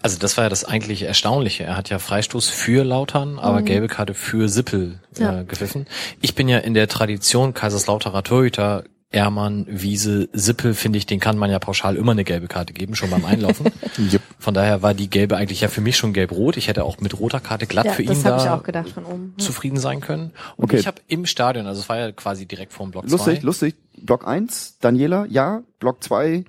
Also 0.02 0.18
das 0.18 0.36
war 0.36 0.44
ja 0.44 0.50
das 0.50 0.64
eigentlich 0.64 1.02
Erstaunliche. 1.02 1.64
Er 1.64 1.76
hat 1.76 1.90
ja 1.90 1.98
Freistoß 1.98 2.48
für 2.48 2.84
Lautern, 2.84 3.38
aber 3.38 3.60
gelbe 3.62 3.88
Karte 3.88 4.14
für 4.14 4.48
Sippel 4.48 5.00
äh, 5.18 5.22
Ja. 5.22 5.42
gepfiffen. 5.42 5.86
Ich 6.22 6.34
bin 6.34 6.48
ja 6.48 6.58
in 6.58 6.72
der 6.74 6.88
Tradition 6.88 7.52
Kaiserslauterer 7.52 8.22
Torhüter, 8.22 8.84
Ehrmann, 9.12 9.66
Wiese, 9.68 10.28
Sippel, 10.32 10.72
finde 10.74 10.98
ich, 10.98 11.04
den 11.06 11.18
kann 11.18 11.36
man 11.36 11.50
ja 11.50 11.58
pauschal 11.58 11.96
immer 11.96 12.12
eine 12.12 12.22
gelbe 12.22 12.46
Karte 12.46 12.72
geben, 12.72 12.94
schon 12.94 13.10
beim 13.10 13.24
Einlaufen. 13.24 13.66
Yep. 13.98 14.22
Von 14.38 14.54
daher 14.54 14.82
war 14.82 14.94
die 14.94 15.10
gelbe 15.10 15.36
eigentlich 15.36 15.60
ja 15.60 15.68
für 15.68 15.80
mich 15.80 15.96
schon 15.96 16.12
gelb-rot. 16.12 16.56
Ich 16.56 16.68
hätte 16.68 16.84
auch 16.84 17.00
mit 17.00 17.18
roter 17.18 17.40
Karte 17.40 17.66
glatt 17.66 17.84
Ja, 17.86 17.92
für 17.92 18.02
ihn 18.02 18.22
da 18.22 18.54
auch 18.54 18.62
gedacht 18.62 18.88
von 18.90 19.04
oben. 19.04 19.34
Ja. 19.36 19.44
zufrieden 19.44 19.78
sein 19.78 20.00
können. 20.00 20.30
Und 20.56 20.64
Okay. 20.66 20.78
ich 20.78 20.86
habe 20.86 21.02
im 21.08 21.26
Stadion, 21.26 21.66
also 21.66 21.80
es 21.80 21.88
war 21.88 21.98
ja 21.98 22.12
quasi 22.12 22.46
direkt 22.46 22.72
vorm 22.72 22.92
Block 22.92 23.10
Lustig, 23.10 23.40
2. 23.40 23.46
lustig. 23.46 23.74
Block 24.00 24.26
1, 24.26 24.78
Daniela, 24.80 25.26
ja. 25.28 25.62
Block 25.80 26.02
2, 26.02 26.44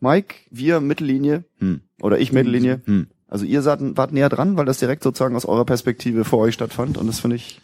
Mike, 0.00 0.34
wir 0.50 0.80
Mittellinie, 0.80 1.44
hm. 1.58 1.82
Oder 2.00 2.18
ich 2.18 2.32
Mittellinie, 2.32 2.80
hm. 2.86 3.08
Also 3.28 3.44
ihr 3.44 3.60
seid, 3.60 3.80
wart 3.82 4.12
näher 4.12 4.30
dran, 4.30 4.56
weil 4.56 4.64
das 4.64 4.78
direkt 4.78 5.02
sozusagen 5.02 5.36
aus 5.36 5.44
eurer 5.44 5.66
Perspektive 5.66 6.24
vor 6.24 6.38
euch 6.38 6.54
stattfand 6.54 6.96
und 6.96 7.06
das 7.06 7.20
finde 7.20 7.36
ich, 7.36 7.60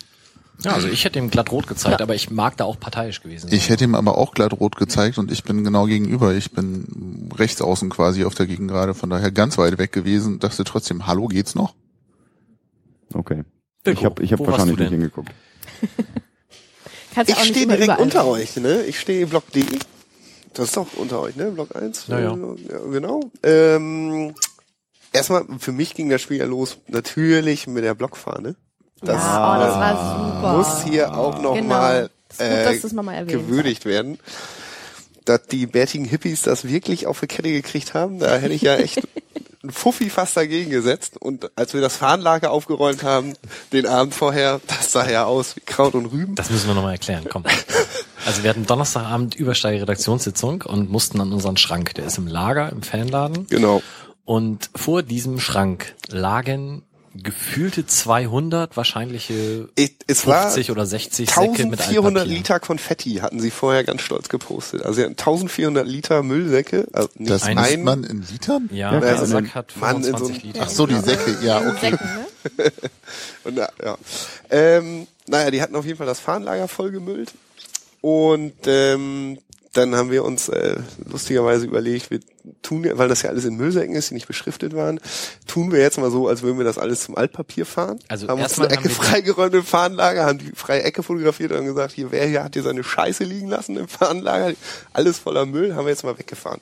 Ja, 0.63 0.73
also 0.73 0.89
ich 0.89 1.05
hätte 1.05 1.19
ihm 1.19 1.31
glatt 1.31 1.51
rot 1.51 1.67
gezeigt, 1.67 2.01
aber 2.01 2.15
ich 2.15 2.31
mag 2.31 2.57
da 2.57 2.65
auch 2.65 2.79
parteiisch 2.79 3.21
gewesen 3.21 3.49
sein. 3.49 3.57
Ich 3.57 3.69
hätte 3.69 3.85
ihm 3.85 3.95
aber 3.95 4.17
auch 4.17 4.35
glatt 4.35 4.53
rot 4.53 4.77
gezeigt 4.77 5.19
und 5.19 5.33
ich 5.33 5.45
bin 5.45 5.65
genau 5.65 5.87
gegenüber. 5.87 6.35
Ich 6.35 6.53
bin 6.53 7.31
rechts 7.37 7.61
außen 7.61 7.91
quasi 7.91 8.25
auf 8.25 8.35
der 8.35 8.47
Gegengrade, 8.47 8.95
von 8.95 9.11
daher 9.11 9.31
ganz 9.31 9.59
weit 9.59 9.79
weg 9.79 9.93
gewesen. 9.93 10.39
Dachte 10.39 10.65
trotzdem, 10.65 11.07
hallo, 11.07 11.27
geht's 11.27 11.55
noch? 11.55 11.75
okay. 13.13 13.43
Ich 13.87 14.05
habe 14.05 14.23
ich 14.23 14.33
hab 14.33 14.41
wahrscheinlich 14.41 14.79
nicht 14.79 14.91
hingeguckt. 14.91 15.31
Ja 17.17 17.23
Ich 17.27 17.45
stehe 17.45 17.67
direkt 17.67 17.85
überall 17.85 18.01
unter 18.01 18.27
euch, 18.27 18.57
ne? 18.57 18.83
Ich 18.83 18.99
stehe 18.99 19.27
Block 19.27 19.51
D. 19.53 19.65
Das 20.53 20.67
ist 20.67 20.77
doch 20.77 20.95
unter 20.95 21.21
euch, 21.21 21.37
ne? 21.37 21.51
Block 21.51 21.75
1. 21.77 22.09
Ja, 22.09 22.19
ja. 22.19 22.37
ja 22.37 22.79
genau. 22.91 23.31
Ähm, 23.43 24.35
erstmal, 25.13 25.45
für 25.59 25.73
mich 25.73 25.95
ging 25.95 26.09
das 26.11 26.23
Spiel 26.23 26.39
ja 26.39 26.47
los, 26.47 26.79
natürlich 26.89 27.67
mit 27.67 27.85
der 27.85 27.95
Blockfahne. 27.95 28.57
Das 29.05 29.23
ja, 29.23 29.57
oh, 29.57 29.61
das 29.61 29.75
war 29.75 30.35
super. 30.35 30.53
muss 30.57 30.85
hier 30.85 31.15
auch 31.17 31.41
noch 31.41 31.55
Genau. 31.55 31.91
äh, 32.39 32.79
noch 32.93 33.13
erwähnt 33.13 33.29
gewürdigt 33.29 33.85
werden. 33.85 34.19
Dass 35.25 35.47
die 35.47 35.67
bärtigen 35.67 36.05
Hippies 36.05 36.43
das 36.43 36.69
wirklich 36.69 37.07
auf 37.07 37.21
die 37.21 37.27
Kette 37.27 37.51
gekriegt 37.51 37.95
haben, 37.95 38.19
da 38.19 38.37
hätte 38.37 38.53
ich 38.53 38.63
ja 38.63 38.77
echt 38.77 38.99
einen 39.63 39.73
Fuffi 39.73 40.11
fast 40.11 40.37
dagegen 40.37 40.71
gesetzt. 40.71 41.17
Und 41.19 41.51
als 41.57 41.73
wir 41.73 41.81
das 41.81 41.97
Fahnenlager 41.97 42.51
aufgeräumt 42.51 43.03
haben, 43.03 43.33
den 43.73 43.87
Abend 43.87 44.15
vorher, 44.15 44.61
das 44.67 44.93
sah 44.93 45.09
ja 45.09 45.25
aus 45.25 45.57
wie 45.57 45.61
Kraut 45.61 45.95
und 45.95 46.07
Rüben. 46.07 46.35
Das 46.35 46.51
müssen 46.51 46.67
wir 46.69 46.75
nochmal 46.75 46.93
erklären, 46.93 47.25
komm. 47.31 47.45
Also 48.27 48.43
wir 48.43 48.51
hatten 48.51 48.67
Donnerstagabend 48.67 49.35
Übersteige-Redaktionssitzung 49.35 50.63
und 50.63 50.91
mussten 50.91 51.21
an 51.21 51.33
unseren 51.33 51.57
Schrank. 51.57 51.95
Der 51.95 52.07
ist 52.07 52.19
im 52.19 52.27
Lager, 52.27 52.71
im 52.71 52.83
Fanladen. 52.83 53.47
Genau. 53.49 53.83
Und 54.27 54.71
vor 54.75 55.03
diesem 55.03 55.41
Schrank 55.41 55.95
lagen 56.09 56.83
gefühlte 57.23 57.87
200 57.87 58.77
wahrscheinliche 58.77 59.69
Ich, 59.77 59.95
es 60.07 60.27
war 60.27 60.43
50 60.51 60.71
oder 60.71 60.85
60 60.87 61.31
Säcke 61.31 61.51
mit 61.67 61.81
1400 61.81 62.23
Altpapier. 62.23 62.25
Liter 62.37 62.61
Konfetti 62.61 63.15
hatten 63.17 63.41
sie 63.41 63.51
vorher 63.51 63.85
ganz 63.85 64.03
stolz 64.03 64.29
gepostet. 64.29 64.83
Also 64.83 64.95
sie 64.97 65.03
hatten 65.03 65.13
1400 65.13 65.87
Liter 65.87 66.23
Müllsäcke, 66.23 66.89
also 66.93 67.09
nicht 67.17 67.31
Das 67.31 67.45
ein, 67.45 67.57
misst 67.57 67.79
man 67.79 68.05
in 68.05 68.23
Litern? 68.31 68.69
Ja, 68.73 68.93
Ja, 68.95 69.01
der 69.01 69.11
also 69.19 69.27
Sack 69.27 69.55
hat 69.55 69.77
Mann 69.77 69.97
in 69.99 70.03
so 70.03 70.09
25 70.27 70.37
einem- 70.43 70.53
Liter. 70.53 70.65
Ach 70.67 70.71
so, 70.71 70.87
die 70.87 70.99
Säcke, 71.01 71.37
ja, 71.43 71.61
okay. 71.71 71.91
Ne? 71.93 72.73
Und, 73.45 73.57
ja, 73.57 73.69
ja. 73.83 73.97
Ähm, 74.51 75.07
naja, 75.27 75.51
die 75.51 75.63
hatten 75.63 75.77
auf 75.77 75.85
jeden 75.87 75.97
Fall 75.99 76.07
das 76.07 76.21
Fahnenlager 76.21 76.69
vollgemüllt. 76.69 77.33
Und 78.01 78.53
ähm, 78.67 79.39
dann 79.75 79.95
haben 79.95 80.11
wir 80.11 80.25
uns 80.25 80.49
äh, 80.49 80.77
lustigerweise 81.11 81.67
überlegt, 81.67 82.11
wir 82.11 82.21
tun, 82.63 82.85
ja- 82.85 82.97
weil 82.97 83.09
das 83.09 83.23
ja 83.23 83.31
alles 83.31 83.45
in 83.45 83.57
Müllsäcken 83.57 83.95
ist, 83.95 84.11
die 84.11 84.15
nicht 84.15 84.27
beschriftet 84.27 84.75
waren, 84.75 85.01
tun 85.47 85.73
wir 85.73 85.81
jetzt 85.81 85.99
mal 85.99 86.11
so, 86.11 86.29
als 86.29 86.43
würden 86.43 86.59
wir 86.59 86.65
das 86.65 86.79
alles 86.79 87.03
zum 87.05 87.17
Altpapier 87.17 87.67
fahren. 87.67 87.99
Also 88.09 88.29
haben 88.29 88.35
uns 88.41 88.43
erstmal 88.51 88.69
eine 88.69 88.77
Ecke 88.79 88.89
freigeräumt 88.91 89.55
im 89.55 89.65
Fahnenlager, 89.65 90.25
haben 90.27 90.39
die 90.39 90.53
freie 90.55 90.83
Ecke 90.83 91.03
fotografiert 91.03 91.53
und 91.53 91.65
gesagt, 91.67 91.93
hier, 91.93 92.11
wer 92.13 92.27
hier 92.27 92.45
hat 92.45 92.55
hier 92.55 92.63
seine 92.63 92.85
Scheiße 92.85 93.25
liegen 93.25 93.49
lassen 93.49 93.77
im 93.77 93.89
Fahnenlager? 93.89 94.55
Alles 94.93 95.19
voller 95.19 95.47
Müll, 95.47 95.75
haben 95.75 95.85
wir 95.87 95.91
jetzt 95.91 96.05
mal 96.05 96.19
weggefahren. 96.19 96.61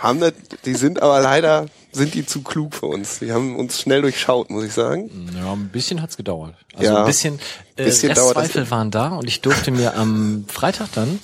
Haben 0.00 0.20
das, 0.20 0.32
die 0.64 0.74
sind 0.74 1.02
aber 1.02 1.20
leider 1.20 1.66
sind 1.92 2.14
die 2.14 2.24
zu 2.24 2.42
klug 2.42 2.74
für 2.74 2.86
uns. 2.86 3.18
Die 3.18 3.32
haben 3.32 3.56
uns 3.56 3.80
schnell 3.80 4.02
durchschaut, 4.02 4.48
muss 4.48 4.62
ich 4.64 4.72
sagen. 4.72 5.10
Ja, 5.36 5.52
ein 5.52 5.70
bisschen 5.70 6.00
hat's 6.00 6.16
gedauert. 6.16 6.54
Also 6.74 6.84
Ja. 6.92 7.00
ein 7.00 7.04
bisschen, 7.06 7.40
äh, 7.76 7.84
Bisschen. 7.84 8.12
Restzweifel 8.12 8.70
waren 8.70 8.90
da 8.92 9.08
und 9.08 9.26
ich 9.26 9.40
durfte 9.40 9.70
mir 9.72 9.96
am 9.96 10.44
Freitag 10.46 10.92
dann 10.94 11.18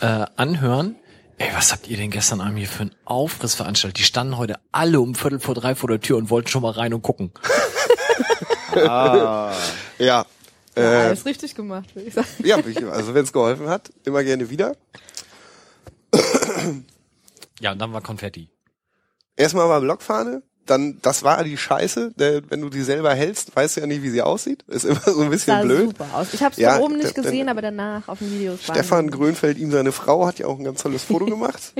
äh, 0.00 0.26
anhören, 0.36 0.96
ey, 1.38 1.48
was 1.54 1.72
habt 1.72 1.88
ihr 1.88 1.96
denn 1.96 2.10
gestern 2.10 2.40
Abend 2.40 2.58
hier 2.58 2.68
für 2.68 2.82
einen 2.82 2.94
Aufriss 3.04 3.54
veranstaltet? 3.54 3.98
Die 3.98 4.04
standen 4.04 4.36
heute 4.36 4.58
alle 4.72 5.00
um 5.00 5.14
Viertel 5.14 5.40
vor 5.40 5.54
drei 5.54 5.74
vor 5.74 5.88
der 5.88 6.00
Tür 6.00 6.16
und 6.18 6.30
wollten 6.30 6.48
schon 6.48 6.62
mal 6.62 6.72
rein 6.72 6.92
und 6.94 7.02
gucken. 7.02 7.32
Ah, 8.74 9.52
Ja. 9.98 10.24
Ja, 10.76 10.82
Äh, 10.82 10.86
alles 11.06 11.26
richtig 11.26 11.54
gemacht, 11.56 11.94
würde 11.96 12.08
ich 12.08 12.14
sagen. 12.14 12.28
ja, 12.44 12.58
ich- 12.58 12.86
also 12.86 13.12
wenn 13.14 13.24
es 13.24 13.32
geholfen 13.32 13.68
hat, 13.68 13.90
immer 14.04 14.22
gerne 14.22 14.48
wieder. 14.50 14.76
Ja, 17.60 17.72
und 17.72 17.78
dann 17.78 17.92
war 17.92 18.00
Konfetti. 18.00 18.48
Erstmal 19.36 19.68
war 19.68 19.80
Blockfahne, 19.80 20.42
dann, 20.66 20.98
das 21.02 21.22
war 21.24 21.42
die 21.42 21.56
Scheiße, 21.56 22.12
denn 22.16 22.42
wenn 22.48 22.60
du 22.60 22.68
die 22.70 22.82
selber 22.82 23.12
hältst, 23.14 23.54
weißt 23.56 23.76
du 23.76 23.80
ja 23.80 23.86
nicht, 23.86 24.02
wie 24.02 24.10
sie 24.10 24.22
aussieht. 24.22 24.62
Ist 24.68 24.84
immer 24.84 25.00
so 25.00 25.20
ein 25.22 25.30
bisschen 25.30 25.54
Sah 25.56 25.62
blöd. 25.62 25.88
super 25.90 26.06
aus. 26.14 26.28
Ich 26.32 26.42
habe 26.42 26.52
es 26.52 26.58
Ja, 26.58 26.74
von 26.76 26.82
oben 26.84 26.96
nicht 26.98 27.16
dann- 27.16 27.24
gesehen, 27.24 27.48
aber 27.48 27.62
danach 27.62 28.06
auf 28.08 28.18
dem 28.20 28.30
Video. 28.32 28.56
Stefan. 28.62 29.10
Grönfeld, 29.10 29.58
ihm 29.58 29.70
seine 29.72 29.90
Frau, 29.92 30.26
hat 30.26 30.38
ja 30.38 30.46
auch 30.46 30.58
ein 30.58 30.64
ganz 30.64 30.82
tolles 30.82 31.04
Foto 31.04 31.24
gemacht. 31.26 31.72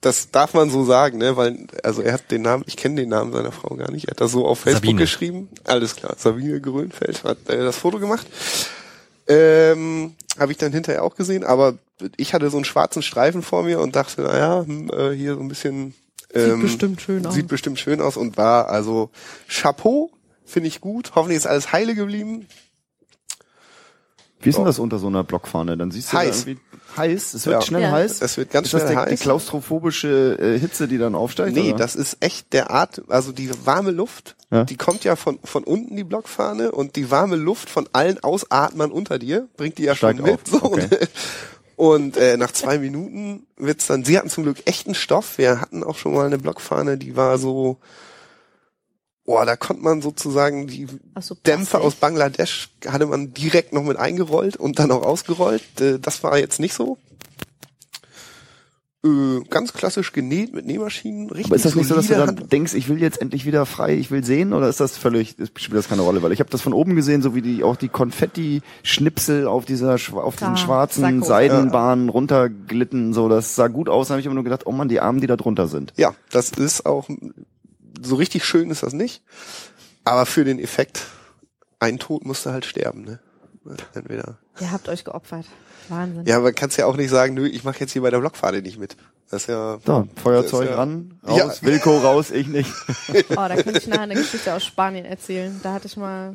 Das 0.00 0.30
darf 0.30 0.54
man 0.54 0.70
so 0.70 0.84
sagen, 0.84 1.18
ne? 1.18 1.36
Weil, 1.36 1.66
also 1.82 2.02
er 2.02 2.12
hat 2.12 2.30
den 2.30 2.42
Namen, 2.42 2.62
ich 2.66 2.76
kenne 2.76 2.96
den 2.96 3.08
Namen 3.08 3.32
seiner 3.32 3.50
Frau 3.50 3.74
gar 3.74 3.90
nicht. 3.90 4.06
Er 4.06 4.10
hat 4.12 4.20
das 4.20 4.30
so 4.32 4.46
auf 4.46 4.60
Facebook 4.60 4.84
Sabine. 4.84 5.00
geschrieben. 5.00 5.48
Alles 5.64 5.96
klar. 5.96 6.14
Sabine 6.18 6.60
Grönfeld 6.60 7.24
hat 7.24 7.38
äh, 7.48 7.56
das 7.58 7.76
Foto 7.78 7.98
gemacht. 7.98 8.26
Ähm, 9.26 10.14
Habe 10.38 10.52
ich 10.52 10.58
dann 10.58 10.72
hinterher 10.72 11.02
auch 11.02 11.14
gesehen, 11.16 11.44
aber 11.44 11.74
ich 12.16 12.32
hatte 12.32 12.48
so 12.48 12.56
einen 12.56 12.64
schwarzen 12.64 13.02
Streifen 13.02 13.42
vor 13.42 13.62
mir 13.64 13.80
und 13.80 13.96
dachte, 13.96 14.22
naja, 14.22 14.64
hm, 14.64 14.90
äh, 14.90 15.10
hier 15.10 15.34
so 15.34 15.40
ein 15.40 15.48
bisschen 15.48 15.94
ähm, 16.34 16.60
bestimmt 16.62 17.00
schön 17.00 17.26
aus. 17.26 17.34
Sieht 17.34 17.48
bestimmt 17.48 17.78
schön 17.78 18.00
aus 18.00 18.16
und 18.16 18.36
war 18.36 18.68
also 18.68 19.10
Chapeau, 19.48 20.10
finde 20.44 20.68
ich 20.68 20.80
gut. 20.80 21.12
Hoffentlich 21.14 21.38
ist 21.38 21.46
alles 21.46 21.72
heile 21.72 21.94
geblieben. 21.94 22.46
wie 24.40 24.50
ist 24.50 24.56
denn 24.56 24.64
das 24.64 24.78
unter 24.78 24.98
so 24.98 25.06
einer 25.08 25.24
Blockfahne? 25.24 25.76
Dann 25.76 25.90
siehst 25.90 26.12
du 26.12 26.16
da 26.16 26.22
Heiß. 26.22 26.46
irgendwie 26.46 26.60
heiß. 26.96 27.34
Es 27.34 27.46
wird 27.46 27.54
Ja. 27.54 27.62
schnell 27.62 27.82
Ja. 27.82 27.90
heiß. 27.92 28.22
Es 28.22 28.36
wird 28.36 28.50
ganz 28.50 28.66
ist 28.68 28.74
das 28.74 28.82
schnell 28.82 28.94
der, 28.94 29.04
die 29.06 29.12
heiß. 29.12 29.20
klaustrophobische 29.20 30.38
äh, 30.40 30.58
Hitze, 30.58 30.86
die 30.88 30.98
dann 30.98 31.14
aufsteigt? 31.14 31.54
Nee, 31.54 31.70
oder? 31.70 31.78
das 31.78 31.96
ist 31.96 32.18
echt 32.20 32.52
der 32.52 32.70
Art, 32.70 33.02
also 33.08 33.32
die 33.32 33.50
warme 33.66 33.90
Luft, 33.90 34.36
Ja. 34.50 34.64
die 34.64 34.76
kommt 34.76 35.04
ja 35.04 35.16
von, 35.16 35.38
von 35.44 35.64
unten, 35.64 35.96
die 35.96 36.04
Blockfahne, 36.04 36.70
und 36.72 36.96
die 36.96 37.10
warme 37.10 37.36
Luft 37.36 37.68
von 37.68 37.88
allen 37.92 38.22
Ausatmern 38.22 38.90
unter 38.92 39.18
dir 39.18 39.48
bringt 39.56 39.78
die 39.78 39.84
ja 39.84 39.94
Steigt 39.94 40.18
schon 40.20 40.26
mit. 40.30 40.34
auf, 40.34 40.40
So, 40.46 40.62
okay. 40.64 40.88
und 41.78 42.16
äh, 42.16 42.36
nach 42.36 42.50
zwei 42.50 42.78
Minuten 42.78 43.46
wird's 43.56 43.86
dann, 43.86 44.04
sie 44.04 44.18
hatten 44.18 44.28
zum 44.28 44.42
Glück 44.42 44.58
echten 44.66 44.96
Stoff, 44.96 45.38
wir 45.38 45.60
hatten 45.60 45.84
auch 45.84 45.96
schon 45.96 46.12
mal 46.12 46.26
eine 46.26 46.38
Blockfahne, 46.38 46.98
die 46.98 47.14
war 47.14 47.38
so, 47.38 47.78
boah, 49.24 49.46
da 49.46 49.54
konnte 49.56 49.84
man 49.84 50.02
sozusagen 50.02 50.66
die 50.66 50.88
so, 51.20 51.36
Dämpfe 51.36 51.70
Plastik. 51.70 51.80
aus 51.86 51.94
Bangladesch 51.94 52.70
hatte 52.88 53.06
man 53.06 53.32
direkt 53.32 53.72
noch 53.72 53.84
mit 53.84 53.96
eingerollt 53.96 54.56
und 54.56 54.80
dann 54.80 54.90
auch 54.90 55.02
ausgerollt. 55.04 55.62
Äh, 55.80 56.00
Das 56.00 56.24
war 56.24 56.36
jetzt 56.36 56.58
nicht 56.58 56.74
so. 56.74 56.98
Äh, 59.04 59.44
ganz 59.48 59.72
klassisch 59.72 60.10
genäht 60.12 60.52
mit 60.54 60.66
Nähmaschinen. 60.66 61.30
Richtig 61.30 61.46
Aber 61.46 61.54
ist 61.56 61.64
das 61.64 61.76
nicht 61.76 61.86
so, 61.86 61.94
dass 61.94 62.08
du 62.08 62.14
dann 62.14 62.28
Hand- 62.30 62.52
denkst, 62.52 62.74
ich 62.74 62.88
will 62.88 63.00
jetzt 63.00 63.20
endlich 63.20 63.46
wieder 63.46 63.64
frei, 63.64 63.94
ich 63.94 64.10
will 64.10 64.24
sehen, 64.24 64.52
oder 64.52 64.68
ist 64.68 64.80
das 64.80 64.96
völlig, 64.98 65.36
spielt 65.56 65.74
das 65.78 65.88
keine 65.88 66.02
Rolle? 66.02 66.20
Weil 66.22 66.32
ich 66.32 66.40
habe 66.40 66.50
das 66.50 66.62
von 66.62 66.72
oben 66.72 66.96
gesehen, 66.96 67.22
so 67.22 67.32
wie 67.34 67.40
die 67.42 67.62
auch 67.62 67.76
die 67.76 67.88
Konfetti-Schnipsel 67.88 69.46
auf 69.46 69.64
dieser 69.64 69.94
auf 70.14 70.34
diesen 70.34 70.54
Ah, 70.54 70.56
schwarzen. 70.56 71.22
Seidenbahnen 71.22 72.08
runterglitten, 72.08 73.14
so 73.14 73.28
das 73.28 73.54
sah 73.54 73.68
gut 73.68 73.88
aus. 73.88 74.08
Da 74.08 74.14
habe 74.14 74.20
ich 74.20 74.26
immer 74.26 74.34
nur 74.34 74.42
gedacht, 74.44 74.66
oh 74.66 74.72
man, 74.72 74.88
die 74.88 74.98
Armen, 75.00 75.20
die 75.20 75.28
da 75.28 75.36
drunter 75.36 75.68
sind. 75.68 75.92
Ja, 75.96 76.14
das 76.30 76.50
ist 76.50 76.84
auch 76.84 77.08
so 78.02 78.16
richtig 78.16 78.44
schön 78.44 78.70
ist 78.70 78.82
das 78.82 78.92
nicht. 78.94 79.22
Aber 80.04 80.26
für 80.26 80.44
den 80.44 80.58
Effekt, 80.58 81.06
ein 81.78 81.98
Tod 82.00 82.24
musste 82.24 82.52
halt 82.52 82.64
sterben, 82.64 83.02
ne? 83.04 83.20
Entweder. 83.94 84.38
Ihr 84.60 84.72
habt 84.72 84.88
euch 84.88 85.04
geopfert. 85.04 85.44
Wahnsinn. 85.90 86.24
Ja, 86.26 86.40
man 86.40 86.54
kann 86.54 86.70
ja 86.76 86.86
auch 86.86 86.96
nicht 86.96 87.10
sagen, 87.10 87.34
nö, 87.34 87.46
ich 87.46 87.64
mache 87.64 87.80
jetzt 87.80 87.92
hier 87.92 88.02
bei 88.02 88.10
der 88.10 88.18
Blockfahne 88.18 88.62
nicht 88.62 88.78
mit. 88.78 88.96
Das 89.30 89.42
ist 89.42 89.48
ja. 89.48 89.78
Da, 89.84 90.06
Feuerzeug 90.22 90.70
ja- 90.70 90.76
ran, 90.76 91.20
raus, 91.26 91.60
Ja. 91.60 91.68
Wilko 91.68 91.98
raus, 91.98 92.30
ich 92.30 92.46
nicht. 92.46 92.70
Oh, 93.30 93.34
da 93.36 93.56
könnte 93.56 93.78
ich 93.78 93.86
nachher 93.86 94.02
eine 94.02 94.14
Geschichte 94.14 94.54
aus 94.54 94.64
Spanien 94.64 95.04
erzählen. 95.04 95.60
Da 95.62 95.74
hatte 95.74 95.86
ich 95.86 95.96
mal 95.96 96.32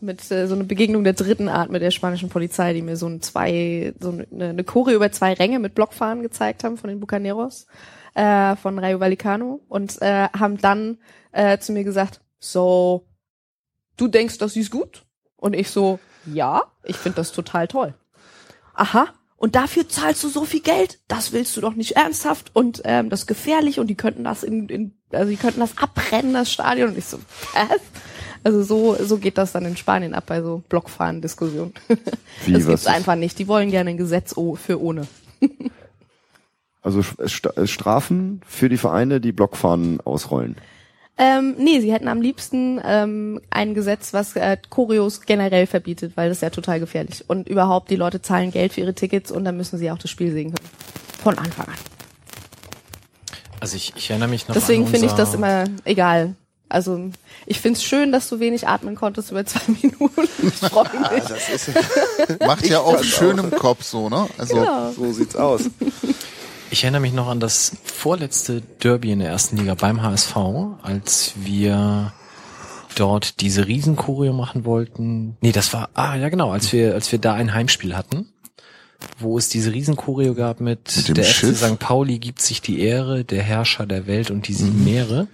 mit 0.00 0.30
äh, 0.30 0.46
so 0.46 0.54
eine 0.54 0.64
Begegnung 0.64 1.04
der 1.04 1.12
dritten 1.14 1.48
Art 1.48 1.70
mit 1.70 1.82
der 1.82 1.90
spanischen 1.90 2.28
Polizei, 2.28 2.72
die 2.74 2.82
mir 2.82 2.96
so 2.96 3.06
ein 3.06 3.22
zwei, 3.22 3.92
so 4.00 4.10
eine, 4.30 4.48
eine 4.50 4.64
Choreo 4.64 4.96
über 4.96 5.10
zwei 5.12 5.32
Ränge 5.32 5.58
mit 5.58 5.74
Blockfahnen 5.74 6.22
gezeigt 6.22 6.64
haben 6.64 6.76
von 6.76 6.90
den 6.90 7.00
Bucaneros, 7.00 7.66
äh, 8.14 8.56
von 8.56 8.78
Rayo 8.78 9.00
Vallecano 9.00 9.60
und 9.68 10.00
äh, 10.02 10.28
haben 10.36 10.58
dann 10.58 10.98
äh, 11.32 11.58
zu 11.58 11.72
mir 11.72 11.84
gesagt, 11.84 12.20
so, 12.40 13.06
du 13.96 14.08
denkst, 14.08 14.38
das 14.38 14.56
ist 14.56 14.70
gut? 14.70 15.04
Und 15.36 15.54
ich 15.54 15.70
so, 15.70 15.98
ja, 16.26 16.62
ich 16.84 16.96
finde 16.96 17.16
das 17.16 17.32
total 17.32 17.68
toll. 17.68 17.94
Aha. 18.74 19.06
Und 19.36 19.56
dafür 19.56 19.88
zahlst 19.88 20.22
du 20.22 20.28
so 20.28 20.44
viel 20.44 20.60
Geld? 20.60 21.00
Das 21.08 21.32
willst 21.32 21.56
du 21.56 21.60
doch 21.60 21.74
nicht 21.74 21.92
ernsthaft 21.96 22.50
und 22.54 22.82
ähm, 22.84 23.10
das 23.10 23.20
ist 23.22 23.26
gefährlich 23.26 23.80
und 23.80 23.88
die 23.88 23.96
könnten 23.96 24.22
das 24.22 24.44
in, 24.44 24.68
in 24.68 24.92
also 25.10 25.30
die 25.30 25.36
könnten 25.36 25.58
das 25.60 25.76
abbrennen, 25.78 26.32
das 26.32 26.50
Stadion. 26.52 26.90
Und 26.90 26.98
ich 26.98 27.06
so, 27.06 27.18
was? 27.52 27.80
Also 28.44 28.62
so, 28.62 28.96
so 29.04 29.18
geht 29.18 29.38
das 29.38 29.52
dann 29.52 29.64
in 29.64 29.76
Spanien 29.76 30.14
ab 30.14 30.24
bei 30.26 30.42
so 30.42 30.62
Blockfahren-Diskussionen. 30.68 31.74
Das 32.48 32.66
gibt's 32.66 32.86
einfach 32.86 33.14
nicht. 33.16 33.38
Die 33.38 33.46
wollen 33.48 33.70
gerne 33.70 33.90
ein 33.90 33.96
Gesetz 33.96 34.34
für 34.56 34.80
ohne. 34.80 35.06
Also 36.82 37.00
St- 37.00 37.66
Strafen 37.66 38.40
für 38.46 38.68
die 38.68 38.76
Vereine, 38.78 39.20
die 39.20 39.32
Blockfahnen 39.32 40.00
ausrollen. 40.00 40.56
Ähm, 41.18 41.54
nee, 41.58 41.80
sie 41.80 41.92
hätten 41.92 42.08
am 42.08 42.20
liebsten 42.22 42.80
ähm, 42.84 43.40
ein 43.50 43.74
Gesetz, 43.74 44.12
was 44.14 44.34
äh, 44.34 44.56
Choreos 44.70 45.20
generell 45.20 45.66
verbietet, 45.66 46.12
weil 46.16 46.28
das 46.30 46.38
ist 46.38 46.42
ja 46.42 46.50
total 46.50 46.80
gefährlich. 46.80 47.24
Und 47.28 47.48
überhaupt, 47.48 47.90
die 47.90 47.96
Leute 47.96 48.22
zahlen 48.22 48.50
Geld 48.50 48.72
für 48.72 48.80
ihre 48.80 48.94
Tickets 48.94 49.30
und 49.30 49.44
dann 49.44 49.56
müssen 49.56 49.78
sie 49.78 49.90
auch 49.90 49.98
das 49.98 50.10
Spiel 50.10 50.32
sehen 50.32 50.54
können. 50.54 50.68
Von 51.22 51.38
Anfang 51.38 51.66
an. 51.68 51.74
Also 53.60 53.76
ich, 53.76 53.92
ich 53.94 54.10
erinnere 54.10 54.28
mich 54.30 54.48
noch 54.48 54.54
Deswegen 54.54 54.86
finde 54.88 55.06
ich 55.06 55.12
das 55.12 55.34
immer 55.34 55.64
egal. 55.84 56.34
Also 56.68 57.10
ich 57.46 57.60
find's 57.60 57.84
schön, 57.84 58.10
dass 58.10 58.28
du 58.30 58.40
wenig 58.40 58.66
atmen 58.66 58.94
konntest 58.94 59.30
über 59.30 59.44
zwei 59.44 59.60
Minuten. 59.82 60.26
Ich 60.42 60.54
freue 60.54 60.88
mich. 61.12 61.22
Das 61.28 61.48
ist, 61.50 61.70
Macht 62.40 62.66
ja 62.66 62.80
auch 62.80 63.04
schön 63.04 63.38
auch. 63.38 63.44
im 63.44 63.50
Kopf 63.50 63.84
so, 63.84 64.08
ne? 64.08 64.26
Also 64.38 64.54
Genau. 64.56 64.90
so 64.92 65.12
sieht's 65.12 65.36
aus. 65.36 65.64
Ich 66.72 66.84
erinnere 66.84 67.02
mich 67.02 67.12
noch 67.12 67.28
an 67.28 67.38
das 67.38 67.76
vorletzte 67.84 68.62
Derby 68.62 69.12
in 69.12 69.18
der 69.18 69.28
ersten 69.28 69.58
Liga 69.58 69.74
beim 69.74 70.02
HSV, 70.02 70.34
als 70.80 71.34
wir 71.36 72.14
dort 72.96 73.42
diese 73.42 73.66
Riesenchoreo 73.66 74.32
machen 74.32 74.64
wollten. 74.64 75.36
Nee, 75.42 75.52
das 75.52 75.74
war, 75.74 75.90
ah, 75.92 76.16
ja 76.16 76.30
genau, 76.30 76.50
als 76.50 76.72
wir, 76.72 76.94
als 76.94 77.12
wir 77.12 77.18
da 77.18 77.34
ein 77.34 77.52
Heimspiel 77.52 77.94
hatten, 77.94 78.32
wo 79.18 79.36
es 79.36 79.50
diese 79.50 79.70
Riesenchoreo 79.70 80.32
gab 80.34 80.60
mit, 80.60 80.96
Mit 81.08 81.14
der 81.14 81.24
Schiff? 81.24 81.60
FC 81.60 81.72
St. 81.72 81.78
Pauli 81.78 82.18
gibt 82.18 82.40
sich 82.40 82.62
die 82.62 82.80
Ehre, 82.80 83.22
der 83.22 83.42
Herrscher 83.42 83.84
der 83.84 84.06
Welt 84.06 84.30
und 84.30 84.48
die 84.48 84.54
sieben 84.54 84.82
Meere, 84.82 85.28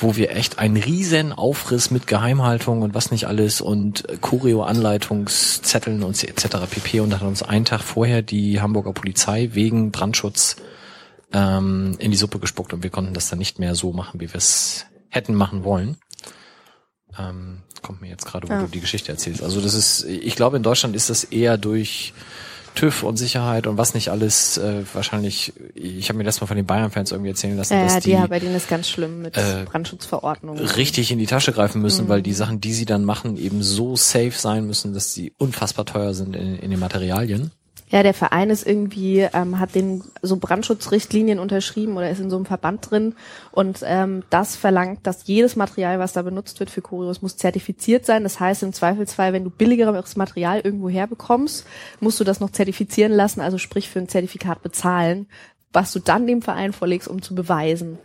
wo 0.00 0.16
wir 0.16 0.30
echt 0.34 0.58
einen 0.58 0.76
riesen 0.76 1.32
Aufriss 1.32 1.90
mit 1.90 2.06
Geheimhaltung 2.06 2.82
und 2.82 2.94
was 2.94 3.10
nicht 3.10 3.26
alles 3.26 3.60
und 3.60 4.04
Choreo-Anleitungszetteln 4.20 6.02
und 6.02 6.22
etc. 6.24 6.46
pp. 6.70 7.00
Und 7.00 7.10
da 7.10 7.20
hat 7.20 7.26
uns 7.26 7.42
einen 7.42 7.64
Tag 7.64 7.82
vorher 7.82 8.22
die 8.22 8.60
Hamburger 8.60 8.92
Polizei 8.92 9.50
wegen 9.52 9.90
Brandschutz 9.90 10.56
ähm, 11.32 11.96
in 11.98 12.10
die 12.10 12.16
Suppe 12.16 12.38
gespuckt 12.38 12.72
und 12.72 12.82
wir 12.82 12.90
konnten 12.90 13.14
das 13.14 13.28
dann 13.28 13.38
nicht 13.38 13.58
mehr 13.58 13.74
so 13.74 13.92
machen, 13.92 14.20
wie 14.20 14.28
wir 14.28 14.36
es 14.38 14.86
hätten 15.08 15.34
machen 15.34 15.64
wollen. 15.64 15.96
Ähm, 17.18 17.62
kommt 17.82 18.00
mir 18.00 18.08
jetzt 18.08 18.26
gerade, 18.26 18.48
wo 18.48 18.52
Ja. 18.52 18.60
du 18.62 18.66
die 18.68 18.80
Geschichte 18.80 19.10
erzählst. 19.12 19.42
Also 19.42 19.60
das 19.60 19.74
ist, 19.74 20.04
ich 20.04 20.36
glaube, 20.36 20.56
in 20.56 20.62
Deutschland 20.62 20.94
ist 20.96 21.10
das 21.10 21.24
eher 21.24 21.58
durch 21.58 22.12
TÜV 22.74 23.02
und 23.02 23.16
Sicherheit 23.16 23.66
und 23.66 23.76
was 23.78 23.94
nicht 23.94 24.08
alles 24.10 24.58
äh, 24.58 24.82
wahrscheinlich, 24.92 25.52
ich 25.74 26.08
habe 26.08 26.18
mir 26.18 26.24
das 26.24 26.40
mal 26.40 26.46
von 26.46 26.56
den 26.56 26.66
Bayern-Fans 26.66 27.12
irgendwie 27.12 27.30
erzählen 27.30 27.56
lassen, 27.56 27.74
Ja, 27.74 27.84
dass 27.84 27.94
ja, 27.94 28.00
die 28.00 28.10
ja, 28.10 28.26
bei 28.26 28.38
denen 28.38 28.54
ist 28.54 28.68
ganz 28.68 28.88
schlimm 28.88 29.22
mit 29.22 29.36
äh, 29.36 29.64
Brandschutzverordnungen. 29.66 30.64
richtig 30.64 31.10
in 31.10 31.18
die 31.18 31.26
Tasche 31.26 31.52
greifen 31.52 31.82
müssen, 31.82 32.08
weil 32.08 32.18
Mhm. 32.20 32.24
die 32.24 32.32
Sachen, 32.32 32.60
die 32.60 32.72
sie 32.72 32.84
dann 32.86 33.04
machen, 33.04 33.36
eben 33.36 33.62
so 33.62 33.96
safe 33.96 34.32
sein 34.32 34.66
müssen, 34.66 34.94
dass 34.94 35.12
sie 35.14 35.32
unfassbar 35.38 35.84
teuer 35.84 36.14
sind 36.14 36.36
in, 36.36 36.56
in 36.56 36.70
den 36.70 36.80
Materialien. 36.80 37.50
Ja, 37.90 38.04
der 38.04 38.14
Verein 38.14 38.50
ist 38.50 38.64
irgendwie, 38.64 39.26
ähm, 39.32 39.58
hat 39.58 39.74
den 39.74 40.04
so 40.22 40.36
Brandschutzrichtlinien 40.36 41.40
unterschrieben 41.40 41.96
oder 41.96 42.08
ist 42.08 42.20
in 42.20 42.30
so 42.30 42.36
einem 42.36 42.46
Verband 42.46 42.88
drin 42.88 43.16
und 43.50 43.80
ähm, 43.84 44.22
das 44.30 44.54
verlangt, 44.54 45.00
dass 45.08 45.26
jedes 45.26 45.56
Material, 45.56 45.98
was 45.98 46.12
da 46.12 46.22
benutzt 46.22 46.60
wird 46.60 46.70
für 46.70 46.82
Choreos, 46.82 47.20
muss 47.20 47.36
zertifiziert 47.36 48.06
sein. 48.06 48.22
Das 48.22 48.38
heißt 48.38 48.62
im 48.62 48.72
Zweifelsfall, 48.72 49.32
wenn 49.32 49.42
du 49.42 49.50
billigeres 49.50 50.14
Material 50.14 50.60
irgendwo 50.60 50.88
herbekommst, 50.88 51.66
musst 51.98 52.20
du 52.20 52.24
das 52.24 52.38
noch 52.38 52.50
zertifizieren 52.50 53.12
lassen, 53.12 53.40
also 53.40 53.58
sprich 53.58 53.90
für 53.90 53.98
ein 53.98 54.08
Zertifikat 54.08 54.62
bezahlen, 54.62 55.26
was 55.72 55.92
du 55.92 55.98
dann 55.98 56.28
dem 56.28 56.42
Verein 56.42 56.72
vorlegst, 56.72 57.08
um 57.08 57.22
zu 57.22 57.34
beweisen, 57.34 57.98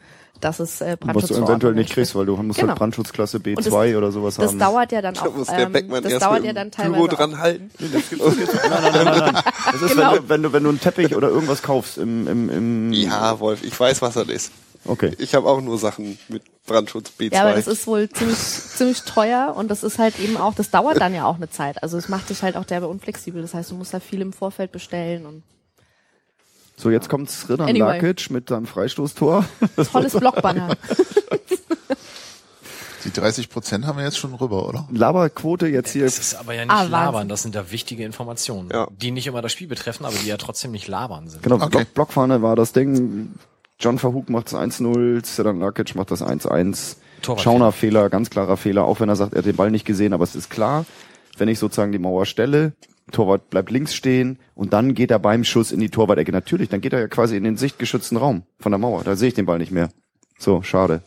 dass 0.45 0.59
es 0.59 0.79
äh, 0.81 0.95
Was 1.01 1.25
du 1.27 1.33
eventuell 1.43 1.73
nicht 1.73 1.91
kriegst, 1.91 2.15
weil 2.15 2.25
du 2.25 2.37
musst 2.37 2.59
Genau. 2.59 2.69
halt 2.69 2.79
Brandschutzklasse 2.79 3.39
B2 3.39 3.57
Und 3.57 3.65
das- 3.65 3.73
oder 3.73 4.11
sowas 4.11 4.35
Das 4.35 4.51
haben. 4.51 4.59
dauert 4.59 4.91
ja 4.91 5.01
dann 5.01 5.13
Da 5.15 5.21
auch. 5.21 5.35
muss 5.35 5.47
der 5.47 5.59
ähm, 5.59 5.71
Beckmann 5.71 6.03
das 6.03 6.11
erst 6.13 6.25
dauert 6.25 6.43
ja 6.45 6.53
dann 6.53 6.71
teilweise 6.71 6.93
Pyro 6.93 7.07
dran 7.07 7.37
halten. 7.39 7.71
nein, 7.79 7.91
nein, 8.19 8.81
nein, 8.81 8.93
nein, 9.05 9.33
nein. 9.33 9.43
Das 9.71 9.81
ist, 9.81 9.95
Genau. 9.95 10.11
wenn, 10.13 10.21
du, 10.21 10.29
wenn, 10.29 10.43
du, 10.43 10.53
wenn 10.53 10.63
du 10.63 10.69
einen 10.69 10.79
Teppich 10.79 11.15
oder 11.15 11.29
irgendwas 11.29 11.61
kaufst 11.61 11.97
im, 11.97 12.27
im, 12.27 12.49
im 12.49 12.93
Ja, 12.93 13.39
Wolf, 13.39 13.63
ich 13.63 13.77
weiß, 13.77 14.01
was 14.01 14.13
das 14.13 14.27
ist. 14.29 14.51
Okay. 14.87 15.13
Ich 15.17 15.33
habe 15.33 15.47
auch 15.49 15.61
nur 15.61 15.79
Sachen 15.79 16.19
mit 16.29 16.43
Brandschutz 16.67 17.11
B2. 17.19 17.33
Ja, 17.33 17.41
aber 17.41 17.53
das 17.53 17.65
ist 17.67 17.87
wohl 17.87 18.07
ziemlich, 18.07 18.37
ziemlich 18.37 19.01
teuer 19.01 19.55
und 19.57 19.69
das 19.71 19.83
ist 19.83 19.97
halt 19.97 20.19
eben 20.19 20.37
auch, 20.37 20.53
das 20.53 20.69
dauert 20.69 21.01
dann 21.01 21.13
ja 21.15 21.25
auch 21.25 21.37
eine 21.37 21.49
Zeit. 21.49 21.81
Also 21.81 21.97
es 21.97 22.07
macht 22.07 22.29
dich 22.29 22.43
halt 22.43 22.55
auch 22.55 22.65
derbe 22.65 22.87
unflexibel. 22.87 23.41
Das 23.41 23.55
heißt, 23.55 23.71
du 23.71 23.75
musst 23.75 23.95
da 23.95 23.99
viel 23.99 24.21
im 24.21 24.31
Vorfeld 24.31 24.71
bestellen 24.71 25.25
und 25.25 25.41
So, 26.77 26.89
jetzt 26.89 27.07
kommt's 27.09 27.47
Riddern 27.49 27.69
Anyway. 27.69 27.99
Lakic 28.01 28.29
mit 28.31 28.49
seinem 28.49 28.65
Freistoßtor. 28.65 29.45
tolles 29.91 30.13
Blockbanner. 30.13 30.75
Die 33.05 33.11
30 33.13 33.49
Prozent 33.49 33.85
haben 33.85 33.97
wir 33.99 34.03
jetzt 34.05 34.17
schon 34.17 34.33
rüber, 34.33 34.67
oder? 34.67 34.87
Laberquote 34.91 35.67
jetzt 35.67 35.91
hier. 35.91 36.05
Das 36.05 36.17
ist 36.17 36.33
aber 36.35 36.53
ja 36.55 36.61
nicht 36.65 36.71
Ah, 36.71 36.77
Wahnsinn. 36.77 36.91
labern, 36.91 37.29
das 37.29 37.43
sind 37.43 37.53
da 37.53 37.69
wichtige 37.71 38.03
Informationen, 38.03 38.69
Ja. 38.73 38.87
die 38.91 39.11
nicht 39.11 39.27
immer 39.27 39.43
das 39.43 39.51
Spiel 39.51 39.67
betreffen, 39.67 40.05
aber 40.05 40.15
die 40.15 40.27
ja 40.27 40.37
trotzdem 40.37 40.71
nicht 40.71 40.87
labern 40.87 41.29
sind. 41.29 41.43
Genau, 41.43 41.57
Okay. 41.57 41.69
Block, 41.69 41.93
Blockfahne 41.93 42.41
war 42.41 42.55
das 42.55 42.73
Ding. 42.73 43.35
John 43.79 43.99
Verhoek 43.99 44.29
macht 44.29 44.47
das 44.47 44.55
1-0, 44.55 45.23
Sedan 45.23 45.59
Lakic 45.59 45.93
macht 45.95 46.09
das 46.09 46.23
1-1. 46.23 46.95
Torwartfehler. 47.21 47.37
Schauner 47.43 47.71
Fehler, 47.71 48.09
ganz 48.09 48.29
klarer 48.31 48.57
Fehler, 48.57 48.85
auch 48.85 48.99
wenn 48.99 49.09
er 49.09 49.15
sagt, 49.15 49.33
er 49.33 49.39
hat 49.39 49.45
den 49.45 49.55
Ball 49.55 49.69
nicht 49.69 49.85
gesehen, 49.85 50.13
aber 50.13 50.23
es 50.23 50.35
ist 50.35 50.49
klar, 50.49 50.85
wenn 51.37 51.47
ich 51.47 51.59
sozusagen 51.59 51.91
die 51.91 51.99
Mauer 51.99 52.25
stelle, 52.25 52.73
Torwart 53.11 53.49
bleibt 53.49 53.69
links 53.69 53.93
stehen 53.93 54.39
und 54.55 54.73
dann 54.73 54.93
geht 54.93 55.11
er 55.11 55.19
beim 55.19 55.43
Schuss 55.43 55.71
in 55.71 55.79
die 55.79 55.89
Torwart-Ecke. 55.89 56.31
Natürlich, 56.31 56.69
dann 56.69 56.81
geht 56.81 56.93
er 56.93 56.99
ja 56.99 57.07
quasi 57.07 57.37
in 57.37 57.43
den 57.43 57.57
sichtgeschützten 57.57 58.17
Raum 58.17 58.43
von 58.59 58.71
der 58.71 58.79
Mauer. 58.79 59.03
Da 59.03 59.15
sehe 59.15 59.27
ich 59.27 59.33
den 59.35 59.45
Ball 59.45 59.59
nicht 59.59 59.71
mehr. 59.71 59.89
So, 60.39 60.63
schade. 60.63 61.01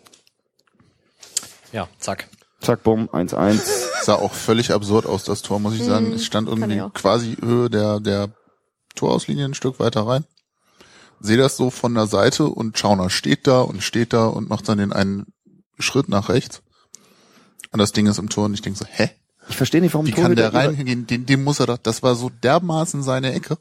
Ja, 1.73 1.89
zack. 1.99 2.29
Zack, 2.61 2.83
bumm, 2.83 3.09
1-1. 3.09 3.61
Sah 4.03 4.15
auch 4.15 4.33
völlig 4.33 4.73
absurd 4.73 5.07
aus, 5.07 5.25
das 5.25 5.43
Tor, 5.43 5.61
muss 5.61 5.75
ich 5.75 5.85
sagen. 5.85 6.13
Es 6.13 6.25
stand 6.25 6.49
irgendwie 6.49 6.83
quasi 6.95 7.37
Höhe 7.41 7.69
der, 7.71 8.01
der 8.01 8.31
Torauslinie 8.95 9.45
ein 9.45 9.55
Stück 9.55 9.79
weiter 9.79 10.07
rein. 10.07 10.25
Sehe 11.21 11.37
das 11.37 11.57
so 11.57 11.71
von 11.71 11.95
der 11.95 12.07
Seite 12.07 12.47
und 12.47 12.79
Schauner 12.79 13.11
steht 13.11 13.47
da 13.47 13.61
und 13.61 13.83
steht 13.83 14.13
da 14.13 14.27
und 14.27 14.49
macht 14.49 14.69
dann 14.69 14.79
den 14.79 14.93
einen 14.93 15.27
Schritt 15.79 16.09
nach 16.09 16.29
rechts. 16.29 16.63
Und 17.71 17.79
das 17.79 17.93
Ding 17.93 18.07
ist 18.07 18.19
im 18.19 18.29
Tor 18.29 18.47
und 18.47 18.55
ich 18.55 18.63
denke 18.63 18.79
so, 18.79 18.87
hä? 18.89 19.11
Ich 19.49 19.57
verstehe 19.57 19.81
nicht, 19.81 19.95
warum 19.95 20.07
Wie 20.07 20.13
kann 20.13 20.37
der 20.37 20.53
reingehen? 20.53 21.07
Den, 21.07 21.27
den 21.27 21.45
muss 21.45 21.61
er 21.61 21.67
doch, 21.67 21.79
das 21.79 22.03
war 22.03 22.15
so 22.15 22.31
dermaßen 22.43 23.03
seine 23.03 23.33
Ecke. 23.33 23.57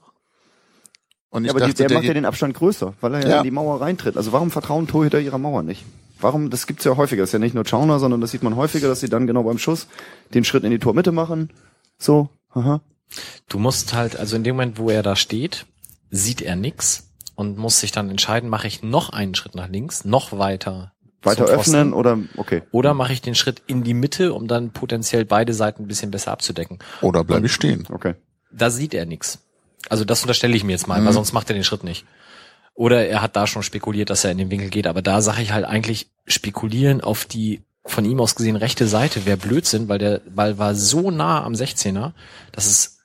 Und 1.30 1.44
ich 1.44 1.48
Ja, 1.48 1.52
aber 1.54 1.66
die, 1.66 1.72
dachte, 1.74 1.88
der, 1.88 1.98
macht 1.98 2.06
ja 2.06 2.14
den 2.14 2.26
Abstand 2.26 2.54
größer, 2.56 2.94
weil 3.02 3.16
er 3.16 3.22
ja, 3.22 3.28
Ja. 3.30 3.38
in 3.40 3.44
die 3.44 3.52
Mauer 3.52 3.82
reintritt. 3.82 4.18
Also 4.18 4.32
warum 4.32 4.52
vertrauen 4.52 4.88
Torhüter 4.88 5.20
ihrer 5.20 5.38
Mauer 5.38 5.64
nicht? 5.64 5.86
Warum, 6.20 6.50
das 6.50 6.68
gibt's 6.68 6.84
ja 6.84 6.96
häufiger. 6.98 7.22
Das 7.22 7.30
ist 7.30 7.34
ja 7.34 7.40
nicht 7.40 7.54
nur 7.54 7.66
Schauner, 7.66 8.00
sondern 8.00 8.22
das 8.22 8.32
sieht 8.32 8.44
man 8.44 8.56
häufiger, 8.56 8.88
dass 8.88 9.02
sie 9.02 9.10
dann 9.10 9.28
genau 9.28 9.44
beim 9.44 9.58
Schuss 9.60 9.88
den 10.34 10.44
Schritt 10.44 10.64
in 10.64 10.72
die 10.72 10.80
Tormitte 10.80 11.12
machen. 11.12 11.52
So, 12.00 12.30
aha. 12.52 12.82
Du 13.48 13.60
musst 13.60 13.94
halt, 13.94 14.18
also 14.18 14.36
in 14.36 14.44
dem 14.44 14.56
Moment, 14.56 14.80
wo 14.80 14.90
er 14.90 15.04
da 15.04 15.16
steht, 15.16 15.66
sieht 16.10 16.42
er 16.42 16.56
nix 16.56 17.10
und 17.36 17.58
muss 17.58 17.80
sich 17.80 17.92
dann 17.92 18.10
entscheiden, 18.10 18.50
mache 18.50 18.68
ich 18.68 18.82
noch 18.82 19.10
einen 19.12 19.36
Schritt 19.36 19.54
nach 19.56 19.70
links, 19.70 20.06
noch 20.06 20.38
weiter 20.38 20.94
Weiter 21.24 21.46
öffnen 21.46 21.94
oder, 21.94 22.20
okay. 22.38 22.62
oder 22.72 22.94
mache 22.94 23.12
ich 23.14 23.22
den 23.22 23.36
Schritt 23.36 23.62
in 23.68 23.84
die 23.84 23.94
Mitte, 23.94 24.34
um 24.34 24.48
dann 24.48 24.72
potenziell 24.72 25.26
beide 25.26 25.54
Seiten 25.54 25.84
ein 25.84 25.88
bisschen 25.88 26.12
besser 26.12 26.32
abzudecken. 26.32 26.80
Oder 27.02 27.24
bleibe 27.24 27.48
ich 27.48 27.54
stehen. 27.54 27.86
Okay. 27.92 28.16
Da 28.52 28.70
sieht 28.70 28.94
er 28.94 29.06
nix. 29.06 29.40
Also 29.90 30.06
das 30.06 30.22
unterstelle 30.22 30.56
ich 30.56 30.64
mir 30.64 30.74
jetzt 30.74 30.88
mal, 30.88 31.02
Mhm. 31.02 31.06
weil 31.06 31.14
sonst 31.14 31.34
macht 31.34 31.50
er 31.50 31.54
den 31.54 31.64
Schritt 31.64 31.84
nicht. 31.84 32.06
Oder 32.76 33.08
er 33.08 33.22
hat 33.22 33.36
da 33.36 33.48
schon 33.48 33.64
spekuliert, 33.64 34.10
dass 34.10 34.24
er 34.24 34.32
in 34.32 34.38
den 34.38 34.52
Winkel 34.52 34.70
geht, 34.70 34.86
aber 34.86 35.02
da 35.02 35.22
sage 35.22 35.42
ich 35.42 35.52
halt 35.52 35.66
eigentlich 35.66 36.12
spekulieren 36.28 37.02
auf 37.02 37.26
die 37.26 37.62
von 37.84 38.06
ihm 38.06 38.20
aus 38.20 38.36
gesehen 38.36 38.58
rechte 38.58 38.86
Seite 38.86 39.26
wäre 39.26 39.38
Blödsinn, 39.38 39.88
weil 39.88 39.98
der 39.98 40.22
Ball 40.30 40.58
war 40.58 40.76
so 40.76 41.10
nah 41.10 41.44
am 41.44 41.54
16er, 41.54 42.12
dass 42.52 42.66
es 42.66 42.98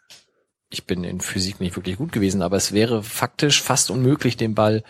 ich 0.71 0.87
bin 0.87 1.05
in 1.05 1.21
Physik 1.21 1.61
nicht 1.61 1.77
wirklich 1.77 1.97
gut 1.99 2.13
gewesen, 2.13 2.43
aber 2.43 2.57
es 2.57 2.73
wäre 2.73 3.03
faktisch 3.03 3.63
fast 3.63 3.91
unmöglich, 3.91 4.37
den 4.37 4.55
Ball 4.55 4.83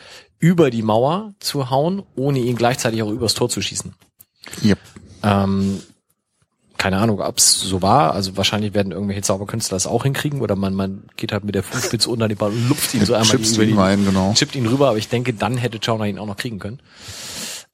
über 0.42 0.70
die 0.70 0.82
Mauer 0.82 1.34
zu 1.38 1.70
hauen, 1.70 2.02
ohne 2.16 2.40
ihn 2.40 2.56
gleichzeitig 2.56 3.00
auch 3.04 3.10
übers 3.10 3.34
Tor 3.34 3.48
zu 3.48 3.62
schießen. 3.62 3.94
Yep. 4.64 4.78
Ähm, 5.22 5.80
keine 6.78 6.98
Ahnung, 6.98 7.20
ob 7.20 7.38
es 7.38 7.60
so 7.60 7.80
war. 7.80 8.12
Also 8.12 8.36
wahrscheinlich 8.36 8.74
werden 8.74 8.90
irgendwelche 8.90 9.22
Zauberkünstler 9.22 9.76
das 9.76 9.86
auch 9.86 10.02
hinkriegen 10.02 10.40
oder 10.40 10.56
man, 10.56 10.74
man 10.74 11.04
geht 11.16 11.30
halt 11.30 11.44
mit 11.44 11.54
der 11.54 11.62
Fußspitze 11.62 12.10
unter 12.10 12.26
den 12.26 12.36
Ball 12.36 12.50
und 12.50 12.68
lupft 12.68 12.92
ihn 12.92 13.04
so 13.06 13.14
einmal 13.14 13.36
Chips 13.36 13.52
über 13.52 13.62
ihn 13.62 13.78
rein, 13.78 14.04
genau. 14.04 14.32
chippt 14.34 14.56
ihn 14.56 14.66
rüber, 14.66 14.88
aber 14.88 14.98
ich 14.98 15.08
denke, 15.08 15.32
dann 15.32 15.56
hätte 15.58 15.78
Chauner 15.80 16.06
ihn 16.06 16.18
auch 16.18 16.26
noch 16.26 16.36
kriegen 16.36 16.58
können. 16.58 16.80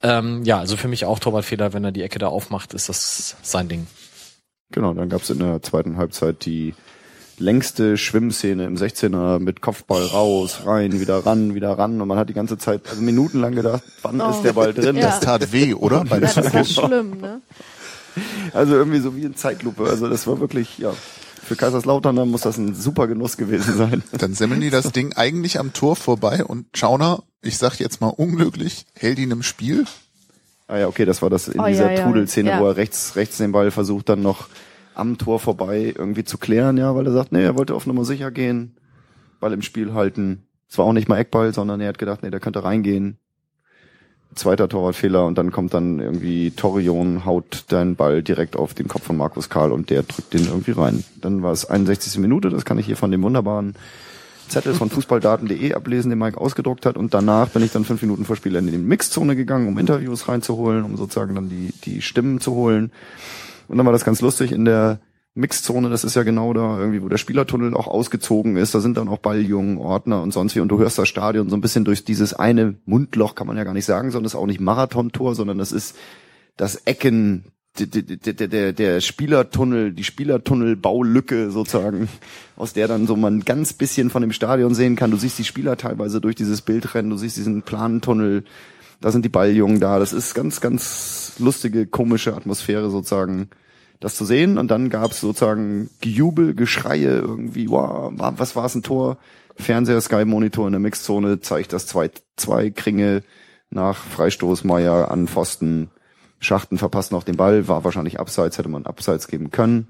Ähm, 0.03 0.45
ja, 0.45 0.59
also 0.59 0.77
für 0.77 0.89
mich 0.89 1.07
auch 1.07 1.21
Torwartfehler, 1.21 1.73
wenn 1.73 1.85
er 1.85 1.93
die 1.93 2.03
Ecke 2.03 2.19
da 2.19 2.29
aufmacht, 2.29 2.75
ist 2.75 2.91
das 2.91 3.37
sein 3.41 3.71
Ding. 3.71 3.87
Genau, 4.73 4.93
dann 4.93 5.09
gab's 5.09 5.31
in 5.31 5.39
der 5.39 5.63
zweiten 5.63 5.97
Halbzeit 5.97 6.45
die 6.45 6.75
längste 7.39 7.97
Schwimmszene 7.97 8.65
im 8.67 8.77
16er 8.77 9.39
mit 9.39 9.61
Kopfball 9.61 10.05
raus, 10.07 10.61
rein, 10.67 11.01
wieder 11.01 11.25
ran, 11.25 11.55
wieder 11.55 11.73
ran. 11.79 12.01
Und 12.01 12.09
man 12.09 12.19
hat 12.19 12.29
die 12.29 12.35
ganze 12.35 12.59
Zeit, 12.59 12.83
also 12.89 13.01
minutenlang 13.03 13.55
gedacht, 13.55 13.83
wann 14.03 14.21
Oh. 14.21 14.31
ist 14.31 14.43
der 14.43 14.53
Ball 14.53 14.73
drin? 14.75 14.97
Ja. 14.97 15.03
Das 15.07 15.21
tat 15.21 15.53
weh, 15.53 15.75
oder? 15.75 16.05
Bei 16.05 16.17
Ja, 16.17 16.21
das 16.21 16.37
war 16.37 16.45
Genau. 16.51 16.65
schlimm, 16.65 17.21
ne? 17.21 17.41
Also 18.53 18.75
irgendwie 18.75 18.99
so 19.01 19.15
wie 19.17 19.23
in 19.23 19.37
Zeitlupe. 19.37 19.85
Also 19.85 20.09
das 20.09 20.27
war 20.27 20.41
wirklich, 20.41 20.79
ja, 20.79 20.93
für 21.45 21.55
Kaiserslautern 21.57 22.17
dann 22.17 22.31
muss 22.31 22.41
das 22.43 22.59
ein 22.59 22.75
super 22.75 23.07
Genuss 23.07 23.37
gewesen 23.37 23.77
sein. 23.77 24.03
Dann 24.13 24.35
semmeln 24.35 24.61
die 24.61 24.71
das 24.71 24.91
Ding 24.93 25.13
eigentlich 25.15 25.59
am 25.59 25.73
Tor 25.73 25.97
vorbei 25.97 26.45
und 26.45 26.67
Schauner, 26.77 27.23
ich 27.43 27.57
sag 27.59 27.79
jetzt 27.79 28.01
mal 28.01 28.09
unglücklich, 28.09 28.87
hält 28.95 29.19
ihn 29.19 29.31
im 29.31 29.43
Spiel. 29.43 29.85
Ah 30.67 30.79
ja, 30.79 30.89
okay, 30.89 31.05
das 31.07 31.23
war 31.23 31.31
das 31.31 31.49
in 31.49 31.61
Oh, 31.61 31.67
dieser 31.67 31.93
ja. 31.93 32.03
Trudelszene, 32.05 32.51
Ja. 32.51 32.61
wo 32.61 32.67
er 32.67 32.77
rechts, 32.77 33.17
rechts 33.17 33.39
den 33.39 33.53
Ball 33.53 33.71
versucht 33.71 34.09
dann 34.11 34.21
noch 34.21 34.49
am 34.99 35.19
Tor 35.19 35.39
vorbei 35.39 35.95
irgendwie 35.97 36.25
zu 36.25 36.39
klären, 36.39 36.77
ja, 36.77 36.95
weil 36.95 37.07
er 37.07 37.13
sagt, 37.13 37.33
nee, 37.33 37.43
er 37.43 37.57
wollte 37.57 37.75
auf 37.75 37.87
Nummer 37.87 38.05
sicher 38.05 38.31
gehen, 38.31 38.77
Ball 39.41 39.53
im 39.53 39.63
Spiel 39.63 39.95
halten. 39.95 40.45
Es 40.69 40.77
war 40.79 40.85
auch 40.85 40.93
nicht 40.93 41.09
mal 41.09 41.19
Eckball, 41.19 41.55
sondern 41.55 41.81
er 41.81 41.89
hat 41.89 41.99
gedacht, 41.99 42.23
nee, 42.23 42.31
der 42.31 42.41
könnte 42.41 42.65
reingehen. 42.65 43.19
Zweiter 44.35 44.69
Torwartfehler 44.69 45.25
und 45.25 45.39
dann 45.39 45.51
kommt 45.51 45.73
dann 45.73 46.01
irgendwie 46.01 46.51
Torrion, 46.51 47.25
haut 47.25 47.71
den 47.71 47.97
Ball 47.97 48.23
direkt 48.23 48.57
auf 48.57 48.75
den 48.75 48.87
Kopf 48.87 49.05
von 49.05 49.17
Markus 49.17 49.49
Karl 49.49 49.73
und 49.73 49.89
der 49.89 50.03
drückt 50.03 50.35
den 50.35 50.45
irgendwie 50.45 50.73
rein. 50.73 51.03
Dann 51.21 51.43
war 51.43 51.53
es 51.53 51.65
61. 51.65 52.19
Minute, 52.19 52.51
das 52.51 52.67
kann 52.67 52.79
ich 52.79 52.87
hier 52.87 52.97
von 52.97 53.11
dem 53.11 53.23
wunderbaren 53.23 53.75
Zettel 54.49 54.75
von 54.75 54.91
fußballdaten.de 54.91 55.75
ablesen, 55.75 56.11
den 56.11 56.19
Mike 56.19 56.41
ausgedruckt 56.41 56.87
hat. 56.87 56.97
Und 56.97 57.15
danach 57.15 57.49
bin 57.51 57.63
ich 57.63 57.73
dann 57.73 57.85
fünf 57.85 58.03
Minuten 58.03 58.25
vor 58.25 58.37
Spielende 58.37 58.73
in 58.73 58.81
die 58.81 58.87
Mixzone 58.87 59.37
gegangen, 59.37 59.69
um 59.69 59.79
Interviews 59.79 60.29
reinzuholen, 60.29 60.85
um 60.85 60.97
sozusagen 60.97 61.35
dann 61.35 61.49
die, 61.49 61.73
die 61.85 62.03
Stimmen 62.03 62.41
zu 62.41 62.53
holen. 62.53 62.91
Und 63.69 63.77
dann 63.77 63.87
war 63.87 63.93
das 63.93 64.05
ganz 64.05 64.21
lustig 64.21 64.53
in 64.53 64.65
der 64.65 65.01
Mixzone, 65.35 65.89
das 65.89 66.03
ist 66.03 66.17
ja 66.17 66.25
genau 66.25 66.53
da 66.53 66.79
irgendwie, 66.79 67.03
wo 67.03 67.09
der 67.09 67.19
Spielertunnel 67.19 67.75
auch 67.75 67.87
ausgezogen 67.87 68.57
ist. 68.57 68.75
Da 68.75 68.81
sind 68.81 68.97
dann 68.97 69.09
auch 69.09 69.19
Balljungen, 69.19 69.79
Ordner 69.79 70.21
und 70.23 70.33
sonst 70.33 70.57
wie. 70.57 70.61
Und 70.61 70.69
du 70.69 70.79
hörst 70.79 70.99
das 70.99 71.09
Stadion 71.09 71.49
so 71.49 71.57
ein 71.57 71.61
bisschen 71.61 71.85
durch 71.85 72.05
dieses 72.05 72.35
eine 72.35 72.75
Mundloch, 72.87 73.37
kann 73.37 73.47
man 73.47 73.57
ja 73.57 73.65
gar 73.65 73.75
nicht 73.75 73.85
sagen, 73.85 74.11
sondern 74.11 74.25
das 74.25 74.35
ist 74.35 74.41
auch 74.41 74.47
nicht 74.47 74.61
Marathontor, 74.61 75.37
sondern 75.37 75.59
das 75.59 75.71
ist 75.71 75.97
das 76.57 76.75
Ecken, 76.87 77.45
der, 77.79 77.87
der, 77.87 78.33
der, 78.35 78.49
der, 78.49 78.73
der 78.73 79.01
Spielertunnel, 79.01 79.93
die 79.93 80.03
Spielertunnelbaulücke 80.03 81.53
sozusagen, 81.53 82.09
aus 82.57 82.73
der 82.73 82.89
dann 82.89 83.07
so 83.07 83.15
man 83.15 83.45
ganz 83.45 83.73
bisschen 83.73 84.11
von 84.11 84.23
dem 84.23 84.33
Stadion 84.33 84.75
sehen 84.75 84.97
kann. 84.97 85.13
Du 85.13 85.17
siehst 85.17 85.39
die 85.39 85.45
Spieler 85.45 85.77
teilweise 85.77 86.21
durch 86.21 86.35
dieses 86.35 86.63
Bild 86.63 86.97
rennen, 86.97 87.11
du 87.11 87.17
siehst 87.17 87.37
diesen 87.37 87.63
Planentunnel, 87.63 88.43
da 89.01 89.11
sind 89.13 89.25
die 89.25 89.31
Balljungen 89.31 89.81
da. 89.81 89.99
Das 89.99 90.13
ist 90.13 90.35
ganz, 90.35 90.61
ganz 90.61 91.35
lustige, 91.39 91.87
komische 91.87 92.35
Atmosphäre 92.35 92.91
sozusagen, 92.91 93.49
das 94.01 94.17
zu 94.17 94.25
sehen. 94.25 94.59
Und 94.59 94.71
dann 94.71 94.91
gab's 94.91 95.21
sozusagen 95.21 95.91
Gejubel, 96.01 96.55
Geschreie 96.55 97.19
irgendwie, 97.19 97.69
wow, 97.71 98.13
was 98.15 98.57
war's 98.57 98.75
ein 98.75 98.83
Tor? 98.83 99.19
Fernseher, 99.57 100.01
Sky 100.01 100.25
Monitor 100.25 100.67
in 100.67 100.73
der 100.73 100.81
Mixzone 100.81 101.41
zeigt 101.41 101.73
das 101.73 101.93
2-2 101.93 102.71
Kringe 102.71 103.23
nach 103.71 103.97
Freistoß 103.97 104.65
Meier 104.65 105.11
an 105.11 105.27
Pfosten. 105.29 105.91
Schachten 106.41 106.79
verpasst 106.79 107.11
noch 107.11 107.25
den 107.25 107.37
Ball, 107.37 107.67
war 107.67 107.85
wahrscheinlich 107.85 108.21
abseits, 108.21 108.59
hätte 108.59 108.69
man 108.69 108.87
abseits 108.87 109.27
geben 109.27 109.51
können, 109.51 109.89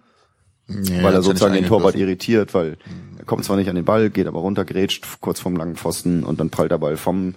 Ja, 0.66 1.02
weil 1.02 1.12
er 1.12 1.22
sozusagen 1.22 1.54
den 1.54 1.66
Torwart 1.66 1.94
irritiert, 1.94 2.54
weil 2.54 2.78
er 3.18 3.24
kommt 3.26 3.44
zwar 3.44 3.58
nicht 3.58 3.68
an 3.68 3.76
den 3.76 3.84
Ball, 3.84 4.08
geht 4.08 4.26
aber 4.26 4.40
runter, 4.40 4.64
grätscht 4.64 5.06
kurz 5.20 5.40
vom 5.40 5.56
langen 5.56 5.76
Pfosten 5.76 6.24
und 6.24 6.40
dann 6.40 6.48
prallt 6.48 6.70
der 6.70 6.78
Ball 6.78 6.96
vom 6.96 7.34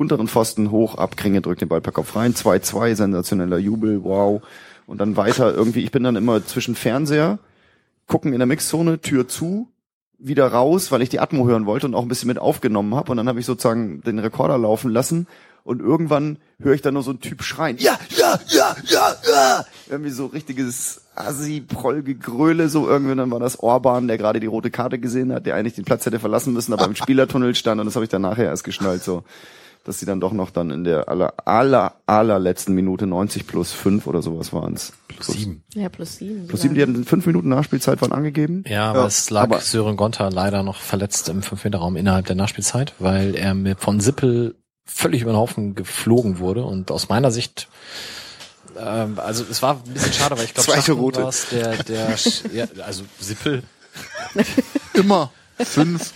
unteren 0.00 0.28
Pfosten 0.28 0.70
hoch 0.70 0.94
ab, 0.94 1.16
Kringe 1.18 1.42
drückt 1.42 1.60
den 1.60 1.68
Ball 1.68 1.82
per 1.82 1.92
Kopf 1.92 2.16
rein, 2.16 2.32
2-2, 2.32 2.94
sensationeller 2.94 3.58
Jubel, 3.58 4.02
wow. 4.02 4.40
Und 4.86 4.98
dann 4.98 5.16
weiter 5.16 5.54
irgendwie, 5.54 5.84
ich 5.84 5.90
bin 5.90 6.02
dann 6.02 6.16
immer 6.16 6.44
zwischen 6.44 6.74
Fernseher, 6.74 7.38
gucken 8.06 8.32
in 8.32 8.38
der 8.38 8.46
Mixzone, 8.46 9.00
Tür 9.00 9.28
zu, 9.28 9.68
wieder 10.18 10.48
raus, 10.48 10.90
weil 10.90 11.02
ich 11.02 11.10
die 11.10 11.20
Atmo 11.20 11.46
hören 11.46 11.66
wollte 11.66 11.86
und 11.86 11.94
auch 11.94 12.02
ein 12.02 12.08
bisschen 12.08 12.28
mit 12.28 12.38
aufgenommen 12.38 12.94
habe. 12.94 13.10
Und 13.10 13.18
dann 13.18 13.28
habe 13.28 13.40
ich 13.40 13.46
sozusagen 13.46 14.00
den 14.00 14.18
Rekorder 14.18 14.56
laufen 14.56 14.90
lassen 14.90 15.26
und 15.64 15.80
irgendwann 15.80 16.38
höre 16.58 16.74
ich 16.74 16.80
dann 16.80 16.94
nur 16.94 17.02
so 17.02 17.10
einen 17.10 17.20
Typ 17.20 17.42
schreien. 17.42 17.76
Ja, 17.78 17.98
ja, 18.16 18.40
ja, 18.48 18.76
ja, 18.86 19.16
ja. 19.30 19.64
Irgendwie 19.90 20.10
so 20.10 20.26
richtiges 20.26 21.02
Assi-Proll-Gegröle, 21.14 22.70
so 22.70 22.88
irgendwie. 22.88 23.14
Dann 23.14 23.30
war 23.30 23.38
das 23.40 23.60
Orban, 23.60 24.08
der 24.08 24.16
gerade 24.16 24.40
die 24.40 24.46
rote 24.46 24.70
Karte 24.70 24.98
gesehen 24.98 25.32
hat, 25.32 25.44
der 25.44 25.56
eigentlich 25.56 25.74
den 25.74 25.84
Platz 25.84 26.06
hätte 26.06 26.18
verlassen 26.18 26.54
müssen, 26.54 26.72
aber 26.72 26.86
im 26.86 26.96
Spielertunnel 26.96 27.54
stand. 27.54 27.80
Und 27.80 27.86
das 27.86 27.96
habe 27.96 28.04
ich 28.04 28.10
dann 28.10 28.22
nachher 28.22 28.46
erst 28.46 28.64
geschnallt, 28.64 29.02
so 29.02 29.24
dass 29.90 29.98
sie 29.98 30.06
dann 30.06 30.20
doch 30.20 30.32
noch 30.32 30.50
dann 30.50 30.70
in 30.70 30.84
der 30.84 31.08
aller, 31.08 31.34
aller, 31.44 31.94
allerletzten 32.06 32.76
Minute 32.76 33.08
90 33.08 33.44
plus 33.48 33.72
5 33.72 34.06
oder 34.06 34.22
sowas 34.22 34.52
waren 34.52 34.74
es. 34.74 34.92
Plus 35.08 35.26
sieben. 35.26 35.64
Ja, 35.74 35.88
plus 35.88 36.18
sieben. 36.18 36.46
Plus 36.46 36.60
7, 36.62 36.76
die 36.76 36.82
hatten 36.82 37.04
fünf 37.04 37.26
Minuten 37.26 37.48
Nachspielzeit 37.48 38.00
waren 38.00 38.12
angegeben. 38.12 38.62
Ja, 38.68 38.90
aber 38.90 39.06
es 39.06 39.30
lag 39.30 39.42
aber- 39.42 39.58
Sören 39.58 39.96
Gonter 39.96 40.30
leider 40.30 40.62
noch 40.62 40.76
verletzt 40.80 41.28
im 41.28 41.40
5-Meter-Raum 41.42 41.96
innerhalb 41.96 42.26
der 42.26 42.36
Nachspielzeit, 42.36 42.94
weil 43.00 43.34
er 43.34 43.54
mit 43.54 43.80
von 43.80 43.98
Sippel 43.98 44.54
völlig 44.84 45.22
über 45.22 45.32
den 45.32 45.38
Haufen 45.38 45.74
geflogen 45.74 46.38
wurde 46.38 46.62
und 46.64 46.92
aus 46.92 47.08
meiner 47.08 47.32
Sicht 47.32 47.68
ähm, 48.78 49.18
also 49.18 49.44
es 49.50 49.60
war 49.60 49.82
ein 49.84 49.92
bisschen 49.92 50.12
schade, 50.12 50.38
weil 50.38 50.44
ich 50.44 50.54
glaube, 50.54 50.70
Zweite 50.70 50.92
rote. 50.92 51.28
der, 51.50 51.82
der, 51.82 52.16
ja, 52.54 52.66
also 52.86 53.02
Sippel, 53.18 53.64
Immer 54.94 55.32
fünf. 55.64 56.12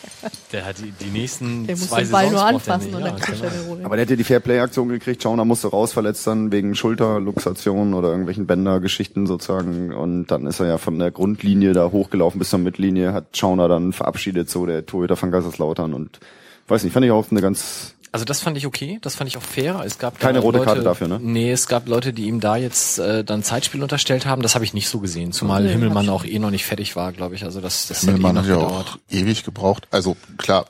der 0.52 0.66
hat 0.66 0.78
die, 0.78 0.90
die 0.92 1.10
nächsten 1.10 1.66
Der 1.66 1.76
muss 1.76 1.88
zwei 1.88 2.02
den 2.02 2.10
Ball 2.10 2.30
nur 2.30 2.40
Saisons 2.40 2.68
anfassen 2.68 2.86
nicht. 2.86 2.96
und 2.96 3.04
dann 3.04 3.16
kriegt 3.16 3.40
genau. 3.40 3.52
er 3.52 3.62
Rote. 3.62 3.84
Aber 3.84 3.96
der 3.96 4.04
hätte 4.04 4.16
die 4.16 4.24
Fairplay-Aktion 4.24 4.88
gekriegt. 4.88 5.22
Schauner 5.22 5.44
musste 5.44 5.68
raus, 5.68 5.92
verletzt 5.92 6.26
dann 6.26 6.52
wegen 6.52 6.74
Schulterluxation 6.74 7.94
oder 7.94 8.08
irgendwelchen 8.08 8.46
Bändergeschichten 8.46 9.26
sozusagen. 9.26 9.92
Und 9.92 10.26
dann 10.26 10.46
ist 10.46 10.60
er 10.60 10.66
ja 10.66 10.78
von 10.78 10.98
der 10.98 11.10
Grundlinie 11.10 11.72
da 11.72 11.90
hochgelaufen 11.90 12.38
bis 12.38 12.50
zur 12.50 12.58
Mittellinie, 12.58 13.12
hat 13.12 13.36
Schauner 13.36 13.68
dann 13.68 13.92
verabschiedet, 13.92 14.50
so 14.50 14.66
der 14.66 14.86
Torhüter 14.86 15.16
von 15.16 15.30
Kaiserslautern. 15.30 15.94
Und 15.94 16.20
weiß 16.68 16.84
nicht, 16.84 16.92
fand 16.92 17.06
ich 17.06 17.12
auch 17.12 17.30
eine 17.30 17.40
ganz 17.40 17.93
Also 18.14 18.24
das 18.24 18.40
fand 18.42 18.56
ich 18.56 18.64
okay, 18.64 19.00
das 19.02 19.16
fand 19.16 19.26
ich 19.26 19.36
auch 19.36 19.42
fair. 19.42 19.82
Es 19.84 19.98
gab 19.98 20.20
Keine 20.20 20.38
rote 20.38 20.58
Leute, 20.58 20.66
Karte 20.66 20.82
dafür, 20.84 21.08
ne? 21.08 21.18
Nee, 21.20 21.50
es 21.50 21.66
gab 21.66 21.88
Leute, 21.88 22.12
die 22.12 22.26
ihm 22.26 22.38
da 22.38 22.54
jetzt 22.54 23.00
äh, 23.00 23.24
dann 23.24 23.42
Zeitspiel 23.42 23.82
unterstellt 23.82 24.24
haben. 24.24 24.40
Das 24.40 24.54
habe 24.54 24.64
ich 24.64 24.72
nicht 24.72 24.88
so 24.88 25.00
gesehen, 25.00 25.32
zumal 25.32 25.66
Himmelmann 25.66 26.08
auch 26.08 26.24
eh 26.24 26.38
noch 26.38 26.52
nicht 26.52 26.64
fertig 26.64 26.94
war, 26.94 27.10
glaube 27.10 27.34
ich. 27.34 27.42
Also 27.42 27.60
das, 27.60 27.88
das 27.88 28.02
hätte 28.02 28.12
eh 28.12 28.14
Himmelmann 28.14 28.36
noch 28.36 28.42
hat 28.42 28.48
ja 28.50 28.56
auch 28.58 28.98
ewig 29.10 29.42
gebraucht. 29.42 29.88
Also 29.90 30.16
klar, 30.38 30.66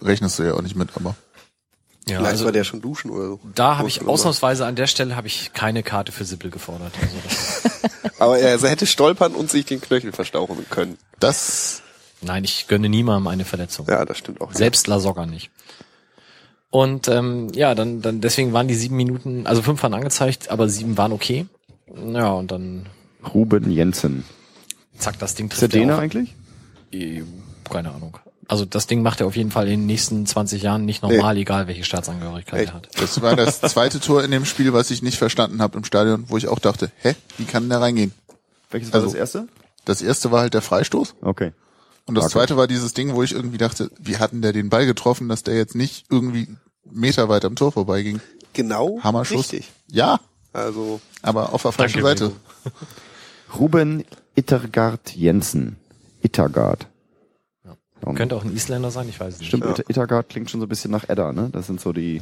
rechnest 0.00 0.38
du 0.38 0.44
ja 0.44 0.54
auch 0.54 0.62
nicht 0.62 0.74
mit, 0.74 0.88
aber 0.94 1.16
Ja, 2.08 2.16
Vielleicht 2.16 2.30
also 2.30 2.44
war 2.46 2.52
der 2.52 2.64
schon 2.64 2.80
duschen 2.80 3.10
oder 3.10 3.26
so. 3.26 3.40
da 3.54 3.76
habe 3.76 3.88
ich 3.88 4.06
ausnahmsweise 4.06 4.64
an 4.64 4.74
der 4.74 4.86
Stelle 4.86 5.16
habe 5.16 5.26
ich 5.26 5.52
keine 5.52 5.82
Karte 5.82 6.12
für 6.12 6.24
Sippel 6.24 6.50
gefordert. 6.50 6.92
Also 7.02 7.16
das, 7.24 7.90
Aber 8.18 8.38
er 8.38 8.58
hätte 8.58 8.86
stolpern 8.86 9.34
und 9.34 9.50
sich 9.50 9.66
den 9.66 9.82
Knöchel 9.82 10.12
verstauchen 10.12 10.64
können. 10.70 10.96
das 11.20 11.82
nein, 12.22 12.44
ich 12.44 12.68
gönne 12.68 12.88
niemandem 12.88 13.26
eine 13.26 13.44
Verletzung. 13.44 13.86
Ja, 13.86 14.06
das 14.06 14.16
stimmt 14.16 14.40
auch. 14.40 14.54
Selbst 14.54 14.86
Lasogga 14.86 15.26
nicht. 15.26 15.50
Und 16.76 17.08
ähm, 17.08 17.48
ja, 17.54 17.74
dann, 17.74 18.02
dann 18.02 18.20
deswegen 18.20 18.52
waren 18.52 18.68
die 18.68 18.74
sieben 18.74 18.96
Minuten, 18.96 19.46
also 19.46 19.62
fünf 19.62 19.82
waren 19.82 19.94
angezeigt, 19.94 20.50
aber 20.50 20.68
sieben 20.68 20.98
waren 20.98 21.12
okay. 21.12 21.46
Ja, 22.12 22.32
und 22.32 22.50
dann 22.50 22.84
Ruben 23.32 23.70
Jensen. 23.70 24.24
zack, 24.98 25.18
das 25.18 25.34
Ding 25.34 25.46
Ist 25.50 25.62
der 25.62 25.68
trifft 25.70 25.74
er 25.76 25.80
Däne 25.80 25.94
auch. 25.96 26.00
eigentlich? 26.00 26.34
Eh, 26.92 27.22
Keine 27.70 27.92
Ahnung. 27.92 28.18
Also 28.46 28.66
das 28.66 28.86
Ding 28.86 29.00
macht 29.02 29.20
er 29.22 29.26
auf 29.26 29.36
jeden 29.36 29.50
Fall 29.50 29.64
in 29.68 29.80
den 29.80 29.86
nächsten 29.86 30.26
20 30.26 30.62
Jahren 30.62 30.84
nicht 30.84 31.02
normal, 31.02 31.38
egal 31.38 31.66
welche 31.66 31.82
Staatsangehörigkeit 31.82 32.58
Hey. 32.60 32.66
er 32.66 32.74
hat. 32.74 32.88
Das 33.00 33.22
war 33.22 33.34
das 33.36 33.60
zweite 33.72 33.98
Tor 33.98 34.22
in 34.22 34.30
dem 34.30 34.44
Spiel, 34.44 34.72
was 34.74 34.90
ich 34.90 35.02
nicht 35.02 35.16
verstanden 35.16 35.62
habe 35.62 35.78
im 35.78 35.84
Stadion, 35.84 36.24
wo 36.28 36.36
ich 36.36 36.46
auch 36.46 36.58
dachte, 36.58 36.90
hä, 36.98 37.14
wie 37.38 37.44
kann 37.44 37.62
denn 37.62 37.70
der 37.70 37.80
reingehen? 37.80 38.12
Welches 38.70 38.92
war 38.92 39.00
Also- 39.00 39.12
das 39.12 39.18
erste? 39.18 39.48
Das 39.86 40.02
erste 40.02 40.30
war 40.30 40.40
halt 40.42 40.52
der 40.52 40.62
Freistoß 40.62 41.14
Okay. 41.22 41.52
und 42.06 42.16
das 42.16 42.24
Okay. 42.26 42.32
zweite 42.34 42.56
war 42.58 42.66
dieses 42.66 42.92
Ding, 42.92 43.14
wo 43.14 43.22
ich 43.22 43.32
irgendwie 43.32 43.56
dachte, 43.58 43.90
wie 43.98 44.18
hatten 44.18 44.42
der 44.42 44.52
den 44.52 44.68
Ball 44.68 44.84
getroffen, 44.84 45.28
dass 45.30 45.42
der 45.42 45.54
jetzt 45.56 45.74
nicht 45.74 46.04
irgendwie 46.10 46.48
Meter 46.92 47.28
weit 47.28 47.44
am 47.44 47.56
Tor 47.56 47.72
vorbeiging? 47.72 48.20
Genau. 48.52 48.98
Hammerschuss. 49.02 49.52
Richtig. 49.52 49.70
Ja, 49.90 50.20
Also, 50.52 51.00
aber 51.22 51.52
auf 51.52 51.62
der 51.62 51.72
falschen 51.72 52.02
Seite. 52.02 52.32
Ruben 53.58 54.04
Ittergard 54.34 55.14
Jensen. 55.14 55.76
Ittergard. 56.22 56.86
Ja. 57.64 58.12
Könnte 58.14 58.36
auch 58.36 58.44
ein 58.44 58.54
Isländer 58.54 58.90
sein, 58.90 59.08
ich 59.08 59.18
weiß 59.20 59.34
es 59.34 59.40
nicht. 59.40 59.48
Stimmt, 59.48 59.64
Itter- 59.64 59.88
Ittergard 59.88 60.28
klingt 60.28 60.50
schon 60.50 60.60
so 60.60 60.66
ein 60.66 60.68
bisschen 60.68 60.90
nach 60.90 61.08
Edda, 61.08 61.32
ne? 61.32 61.48
Das 61.52 61.66
sind 61.66 61.80
so 61.80 61.92
die, 61.92 62.20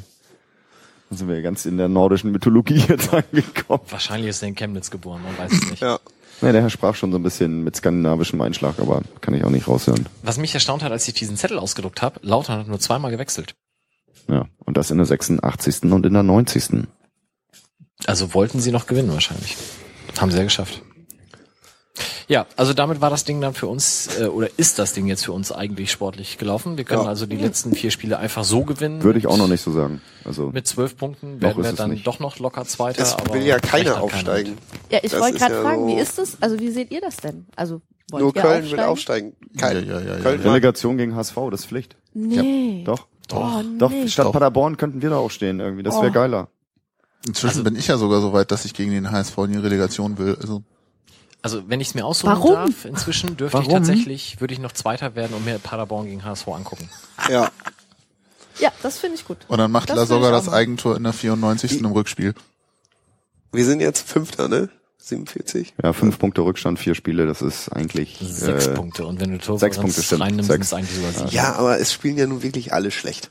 da 1.11 1.17
sind 1.17 1.29
wir 1.29 1.41
ganz 1.43 1.67
in 1.67 1.77
der 1.77 1.89
nordischen 1.89 2.31
Mythologie 2.33 2.77
jetzt 2.89 3.13
angekommen. 3.13 3.83
Wahrscheinlich 3.89 4.31
ist 4.31 4.43
er 4.43 4.49
in 4.49 4.55
Chemnitz 4.55 4.91
geboren, 4.91 5.23
man 5.23 5.37
weiß 5.39 5.53
es 5.53 5.71
nicht. 5.71 5.83
ja. 5.83 5.99
Ne, 6.41 6.53
der 6.53 6.63
Herr 6.63 6.71
sprach 6.71 6.97
schon 6.97 7.13
so 7.13 7.19
ein 7.19 7.23
bisschen 7.23 7.63
mit 7.63 7.77
skandinavischem 7.77 8.41
Einschlag, 8.41 8.81
aber 8.81 9.03
kann 9.21 9.35
ich 9.35 9.45
auch 9.45 9.51
nicht 9.51 9.69
raushören. 9.69 10.07
Was 10.25 10.37
mich 10.37 10.53
erstaunt 10.53 10.83
hat, 10.83 10.91
als 10.91 11.07
ich 11.07 11.15
diesen 11.15 11.37
Zettel 11.37 11.59
ausgedruckt 11.61 12.03
habe, 12.03 12.19
Lautern 12.23 12.59
hat 12.61 12.67
nur 12.69 12.81
zweimal 12.81 13.13
gewechselt. 13.13 13.55
Ja, 14.29 14.47
und 14.65 14.77
das 14.77 14.91
in 14.91 14.97
der 14.99 15.07
86. 15.07 15.85
und 15.93 16.07
in 16.07 16.13
der 16.15 16.23
90. 16.23 16.87
Also 18.07 18.35
wollten 18.35 18.61
sie 18.61 18.73
noch 18.73 18.87
gewinnen 18.87 19.13
wahrscheinlich. 19.13 19.57
Haben 20.19 20.31
sie 20.31 20.39
ja 20.39 20.45
geschafft. 20.45 20.83
Ja, 22.27 22.47
also 22.57 22.73
damit 22.73 23.03
war 23.03 23.11
das 23.11 23.25
Ding 23.25 23.41
dann 23.43 23.53
für 23.53 23.67
uns, 23.67 24.19
äh, 24.19 24.25
oder 24.25 24.49
ist 24.57 24.79
das 24.79 24.95
Ding 24.95 25.07
jetzt 25.07 25.27
für 25.27 25.33
uns 25.33 25.53
eigentlich 25.53 25.93
sportlich 25.93 26.39
gelaufen. 26.39 26.79
Wir 26.79 26.85
können 26.85 27.03
Ja. 27.03 27.09
also 27.09 27.27
die 27.27 27.37
letzten 27.37 27.75
vier 27.75 27.91
Spiele 27.91 28.19
einfach 28.19 28.45
so 28.45 28.65
gewinnen. 28.65 29.03
Würde 29.03 29.19
ich 29.19 29.27
auch 29.27 29.37
noch 29.37 29.47
nicht 29.47 29.61
so 29.61 29.71
sagen. 29.71 30.01
Also, 30.25 30.49
Mit 30.51 30.67
zwölf 30.67 30.97
Punkten 30.97 31.43
werden 31.43 31.59
ist 31.61 31.65
wir 31.67 31.71
es 31.73 31.77
dann 31.77 31.91
nicht. 31.91 32.07
doch 32.07 32.21
noch 32.21 32.39
locker 32.39 32.65
Zweiter. 32.65 33.03
Es 33.03 33.13
aber 33.13 33.35
will 33.35 33.43
ja 33.43 33.59
keiner 33.59 34.01
aufsteigen. 34.01 34.57
Ja, 34.91 35.01
ich 35.03 35.13
wollte 35.13 35.39
gerade 35.39 35.55
ja 35.57 35.63
fragen, 35.63 35.83
so- 35.83 35.95
wie 35.97 36.01
ist 36.01 36.19
das? 36.19 36.39
Also 36.41 36.59
wie 36.59 36.71
seht 36.71 36.91
ihr 36.93 37.03
das 37.03 37.17
denn? 37.19 37.47
Also 37.57 37.83
wollt 38.11 38.23
Nur 38.23 38.35
ihr 38.35 38.41
Köln 38.43 38.71
will 38.71 38.81
aufsteigen? 38.81 39.33
aufsteigen. 39.35 39.59
Kein, 39.59 39.87
Ja, 39.87 40.01
ja, 40.01 40.07
ja, 40.07 40.15
ja. 40.17 40.21
Köln 40.23 40.41
Relegation 40.41 40.97
gegen 40.97 41.15
HSV, 41.15 41.37
das 41.51 41.61
ist 41.61 41.67
Pflicht. 41.67 41.97
Nee. 42.15 42.83
Doch. 42.87 43.07
Oh, 43.33 43.63
Doch, 43.79 43.91
nee. 43.91 44.09
statt 44.09 44.27
Doch. 44.27 44.33
Paderborn 44.33 44.77
könnten 44.77 45.03
wir 45.03 45.11
da 45.11 45.17
auch 45.17 45.31
stehen 45.31 45.61
irgendwie. 45.61 45.83
Das 45.83 45.95
wäre 45.97 46.09
Oh. 46.09 46.13
geiler. 46.13 46.49
Inzwischen 47.27 47.65
bin 47.65 47.75
ich 47.77 47.87
ja 47.87 47.97
sogar 47.97 48.21
so 48.21 48.33
weit, 48.33 48.51
dass 48.51 48.65
ich 48.67 48.75
gegen 48.75 48.91
den 48.91 49.11
HSV 49.11 49.39
in 49.39 49.53
die 49.53 49.59
Relegation 49.59 50.19
will. 50.19 50.37
Also 50.41 50.63
Also 51.41 51.69
wenn 51.69 51.81
ich 51.81 51.89
es 51.89 51.95
mir 51.95 52.05
aussuchen 52.05 52.33
Warum? 52.33 52.53
darf, 52.55 52.85
inzwischen 52.85 53.37
dürfte 53.37 53.59
ich 53.59 53.67
Warum? 53.69 53.79
tatsächlich, 53.79 54.41
würde 54.41 54.53
ich 54.55 54.61
noch 54.61 54.73
Zweiter 54.73 55.15
werden 55.15 55.35
und 55.35 55.45
mir 55.45 55.59
Paderborn 55.59 56.07
gegen 56.07 56.25
HSV 56.25 56.49
angucken. 56.49 56.89
Ja. 57.31 57.51
Ja, 58.61 58.71
das 58.83 58.99
finde 58.99 59.17
ich 59.17 59.25
gut. 59.27 59.39
und 59.49 59.59
dann 59.59 59.71
macht 59.73 59.91
Das 59.91 60.09
sogar 60.09 60.31
ich 60.39 60.45
das. 60.45 60.53
Eigentor 60.53 60.97
in 60.97 61.03
der 61.05 61.13
94. 61.13 61.81
im 61.81 61.87
Rückspiel. 61.93 62.35
Wir 63.53 63.65
sind 63.65 63.81
jetzt 63.81 64.07
Fünfter, 64.09 64.49
ne? 64.49 64.69
47. 65.09 65.75
Ja, 65.83 65.93
fünf 65.93 66.19
Punkte 66.19 66.43
Rückstand, 66.43 66.79
vier 66.79 66.95
Spiele, 66.95 67.27
das 67.27 67.43
ist 67.43 67.69
eigentlich 67.69 68.19
Sechs 68.21 68.67
äh, 68.67 68.75
Punkte. 68.75 69.07
Und 69.07 69.21
wenn 69.21 69.33
du 69.33 69.39
Tor 69.39 69.59
sechs 69.59 69.79
Punkte, 69.79 70.03
stimmt. 70.03 70.23
reinnimmst, 70.23 70.51
Sechs. 70.51 70.67
ist 70.69 70.73
eigentlich 70.73 70.97
sogar 70.97 71.13
sieben. 71.13 71.29
Ja, 71.31 71.55
aber 71.55 71.79
es 71.81 71.93
spielen 71.93 72.17
ja 72.19 72.27
nun 72.27 72.43
wirklich 72.43 72.73
alle 72.73 72.91
schlecht. 72.91 73.31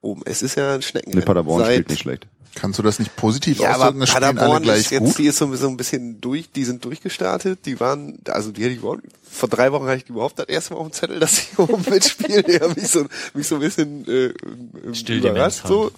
Oben. 0.00 0.22
Es 0.26 0.42
ist 0.42 0.54
ja 0.56 0.74
ein 0.74 0.82
Schnecken. 0.82 1.12
Nee, 1.14 1.22
Paderborn 1.22 1.64
spielt 1.64 1.88
nicht 1.88 2.02
schlecht. 2.02 2.26
Kannst 2.54 2.78
du 2.78 2.82
das 2.82 2.98
nicht 2.98 3.14
positiv 3.16 3.58
Ja, 3.60 3.74
aber 3.74 3.88
ausdrücken? 3.88 4.02
Alle 4.02 4.34
Paderborn 4.34 4.62
gleich 4.62 4.78
ist 4.80 4.90
jetzt, 4.90 5.04
gut. 5.04 5.18
die 5.18 5.26
ist 5.26 5.36
so, 5.38 5.54
so 5.54 5.68
ein 5.68 5.76
bisschen 5.76 6.20
durch, 6.20 6.50
die 6.50 6.64
sind 6.64 6.84
durchgestartet, 6.84 7.60
die 7.66 7.78
waren, 7.78 8.18
also 8.28 8.50
die 8.50 8.62
hätte 8.62 8.72
ich 8.72 8.78
überhaupt, 8.78 9.02
vor 9.30 9.48
drei 9.48 9.70
Wochen 9.72 9.84
hatte 9.86 9.98
ich 9.98 10.04
die 10.04 10.12
überhaupt 10.12 10.38
das 10.38 10.46
erste 10.48 10.74
Mal 10.74 10.80
auf 10.80 10.88
dem 10.88 10.92
Zettel, 10.92 11.20
dass 11.20 11.36
sie 11.36 11.56
oben 11.56 11.84
mitspielen, 11.88 12.44
die 12.48 12.58
haben 12.58 12.74
mich 12.74 12.88
so, 12.88 13.06
mich 13.34 13.46
so 13.46 13.56
ein 13.56 13.60
bisschen, 13.60 14.06
äh, 14.08 14.94
Still 14.94 15.18
überrascht, 15.18 15.66
so. 15.66 15.92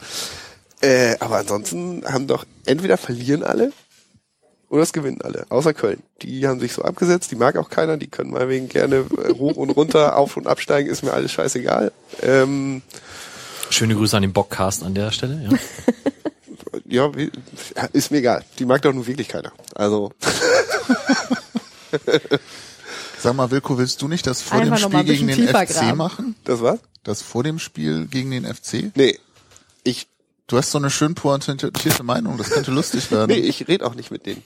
Äh, 0.82 1.16
aber 1.20 1.38
ansonsten 1.38 2.04
haben 2.06 2.26
doch, 2.26 2.44
entweder 2.66 2.96
verlieren 2.96 3.42
alle, 3.42 3.72
oder 4.71 4.83
es 4.83 4.93
gewinnen 4.95 5.21
alle, 5.21 5.45
außer 5.51 5.75
Köln. 5.75 6.03
Die 6.23 6.47
haben 6.47 6.61
sich 6.61 6.73
so 6.73 6.83
abgesetzt, 6.83 7.31
die 7.31 7.37
mag 7.37 7.57
auch 7.57 7.68
keiner, 7.68 7.99
die 7.99 8.07
können 8.07 8.31
mal 8.31 8.49
wegen 8.49 8.68
gerne 8.68 9.05
äh, 9.23 9.35
hoch 9.35 9.57
und 9.57 9.71
runter, 9.71 10.16
auf 10.16 10.39
und 10.39 10.47
absteigen, 10.47 10.89
ist 10.89 11.03
mir 11.03 11.12
alles 11.12 11.33
scheißegal. 11.33 11.93
Ähm, 12.23 12.81
Schöne 13.68 13.95
Grüße 13.95 14.16
an 14.16 14.23
den 14.23 14.33
Bockcast 14.33 14.83
an 14.83 14.95
der 14.95 15.11
Stelle. 15.11 15.59
Ja. 16.89 17.11
ja, 17.12 17.87
ist 17.93 18.11
mir 18.11 18.18
egal. 18.18 18.45
Die 18.59 18.64
mag 18.64 18.83
doch 18.83 18.93
nun 18.93 19.07
wirklich 19.07 19.29
keiner. 19.29 19.53
Also, 19.75 20.12
Sag 23.18 23.35
mal, 23.35 23.51
Wilko, 23.51 23.77
willst 23.77 24.01
du 24.01 24.09
nicht 24.09 24.27
das 24.27 24.41
vor 24.41 24.59
Einfach 24.61 24.79
dem 24.79 24.91
Spiel 24.91 25.05
gegen 25.05 25.27
den 25.27 25.37
tiefer 25.37 25.66
FC 25.66 25.75
graben. 25.75 25.99
machen? 25.99 26.37
das 26.45 26.62
war's? 26.62 26.79
Das 27.03 27.23
vor 27.23 27.43
dem 27.43 27.59
Spiel 27.59 28.07
gegen 28.07 28.31
den 28.31 28.45
FC? 28.45 28.91
Nee. 28.95 29.18
Ich, 29.83 30.07
Du 30.51 30.57
hast 30.59 30.72
so 30.72 30.78
eine 30.78 30.90
schön 30.90 31.14
pointierte 31.14 32.03
Meinung, 32.03 32.36
das 32.36 32.51
könnte 32.51 32.72
lustig 32.72 33.11
werden. 33.12 33.28
nee, 33.28 33.38
ich 33.38 33.68
rede 33.68 33.86
auch 33.86 33.94
nicht 33.94 34.11
mit 34.11 34.26
denen. 34.26 34.42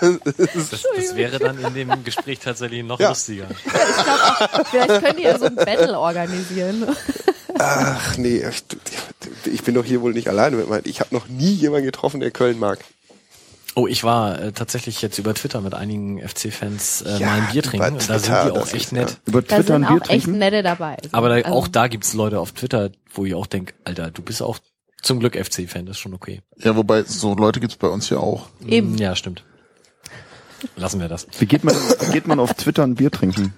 Das, 0.00 0.82
das 0.96 1.16
wäre 1.16 1.38
dann 1.38 1.58
in 1.58 1.74
dem 1.74 2.04
Gespräch 2.04 2.38
tatsächlich 2.38 2.84
noch 2.84 3.00
Ja. 3.00 3.08
lustiger. 3.08 3.46
Vielleicht 4.70 5.02
könnt 5.04 5.18
ihr 5.18 5.38
so 5.38 5.46
ein 5.46 5.56
Battle 5.56 5.98
organisieren. 5.98 6.86
Ach 7.58 8.16
nee, 8.18 8.44
ich, 8.46 8.64
ich 9.52 9.62
bin 9.62 9.74
doch 9.74 9.84
hier 9.84 10.02
wohl 10.02 10.12
nicht 10.12 10.28
alleine 10.28 10.56
mit 10.56 10.68
meinen. 10.68 10.82
Ich 10.86 11.00
habe 11.00 11.14
noch 11.14 11.28
nie 11.28 11.52
jemanden 11.54 11.86
getroffen, 11.86 12.20
der 12.20 12.30
Köln 12.30 12.58
mag. 12.58 12.78
Oh, 13.78 13.86
ich 13.86 14.04
war 14.04 14.40
äh, 14.40 14.52
tatsächlich 14.52 15.02
jetzt 15.02 15.18
über 15.18 15.34
Twitter 15.34 15.60
mit 15.60 15.74
einigen 15.74 16.18
FC-Fans 16.26 17.02
äh, 17.02 17.18
Ja, 17.18 17.26
mal 17.26 17.40
ein 17.42 17.48
Bier 17.52 17.62
trinken. 17.62 17.92
Und 17.92 18.08
da 18.08 18.18
sind 18.18 18.32
die 18.34 18.50
auch 18.58 18.66
echt 18.68 18.74
ist, 18.74 18.92
nett. 18.92 19.10
ja. 19.10 19.16
Über 19.26 19.42
Da 19.42 19.56
Twitter 19.58 19.62
sind 19.74 19.84
ein 19.84 19.88
Bier 19.94 20.02
auch 20.02 20.08
echt 20.10 20.24
trinken? 20.24 20.38
nette 20.38 20.62
dabei. 20.62 20.96
Aber 21.12 21.28
da, 21.28 21.34
Also, 21.36 21.50
auch 21.50 21.68
da 21.68 21.86
gibt's 21.88 22.14
Leute 22.14 22.40
auf 22.40 22.52
Twitter, 22.52 22.90
wo 23.12 23.26
ich 23.26 23.34
auch 23.34 23.46
denk, 23.46 23.74
Alter, 23.84 24.10
du 24.10 24.22
bist 24.22 24.40
auch 24.42 24.58
zum 25.02 25.20
Glück 25.20 25.36
FC-Fan, 25.36 25.84
das 25.84 25.96
ist 25.96 26.00
schon 26.00 26.14
okay. 26.14 26.40
Ja, 26.56 26.74
wobei 26.74 27.02
so 27.02 27.34
Leute 27.34 27.60
gibt's 27.60 27.76
bei 27.76 27.88
uns 27.88 28.08
ja 28.08 28.16
auch. 28.16 28.46
Eben. 28.66 28.94
Mm, 28.94 28.98
Ja, 28.98 29.14
stimmt. 29.14 29.44
Lassen 30.76 30.98
wir 30.98 31.08
das. 31.08 31.26
Wie 31.38 31.44
geht 31.46 31.62
man, 31.62 31.74
wie 31.74 32.12
geht 32.12 32.26
man 32.26 32.40
auf 32.40 32.54
Twitter 32.54 32.82
ein 32.82 32.94
Bier 32.94 33.10
trinken? 33.10 33.52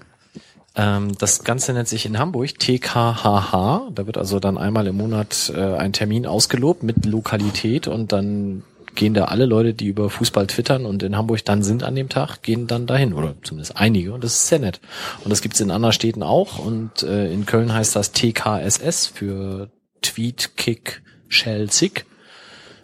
Ähm, 0.74 1.16
das 1.18 1.44
Ganze 1.44 1.72
nennt 1.72 1.86
sich 1.88 2.04
in 2.06 2.18
Hamburg 2.18 2.58
TKHH. 2.58 3.88
Da 3.94 4.06
wird 4.06 4.18
also 4.18 4.40
dann 4.40 4.58
einmal 4.58 4.88
im 4.88 4.96
Monat 4.96 5.52
äh, 5.54 5.60
ein 5.76 5.92
Termin 5.92 6.26
ausgelobt 6.26 6.82
mit 6.82 7.06
Lokalität 7.06 7.86
und 7.86 8.10
dann 8.12 8.64
gehen 8.98 9.14
da 9.14 9.26
alle 9.26 9.46
Leute, 9.46 9.72
die 9.72 9.86
über 9.86 10.10
Fußball 10.10 10.48
twittern 10.48 10.84
und 10.84 11.02
in 11.02 11.16
Hamburg 11.16 11.44
dann 11.44 11.62
sind 11.62 11.84
an 11.84 11.94
dem 11.94 12.08
Tag, 12.08 12.42
gehen 12.42 12.66
dann 12.66 12.86
dahin 12.86 13.14
oder 13.14 13.36
zumindest 13.42 13.76
einige 13.76 14.12
und 14.12 14.24
das 14.24 14.34
ist 14.34 14.48
sehr 14.48 14.58
nett. 14.58 14.80
Und 15.24 15.30
das 15.30 15.40
gibt's 15.40 15.60
in 15.60 15.70
anderen 15.70 15.92
Städten 15.92 16.22
auch 16.22 16.58
und 16.58 17.04
äh, 17.04 17.32
in 17.32 17.46
Köln 17.46 17.72
heißt 17.72 17.94
das 17.96 18.12
TKSS 18.12 19.06
für 19.06 19.70
Tweet 20.02 20.50
Kick 20.56 21.02
Shell 21.28 21.70
Sick. 21.70 22.07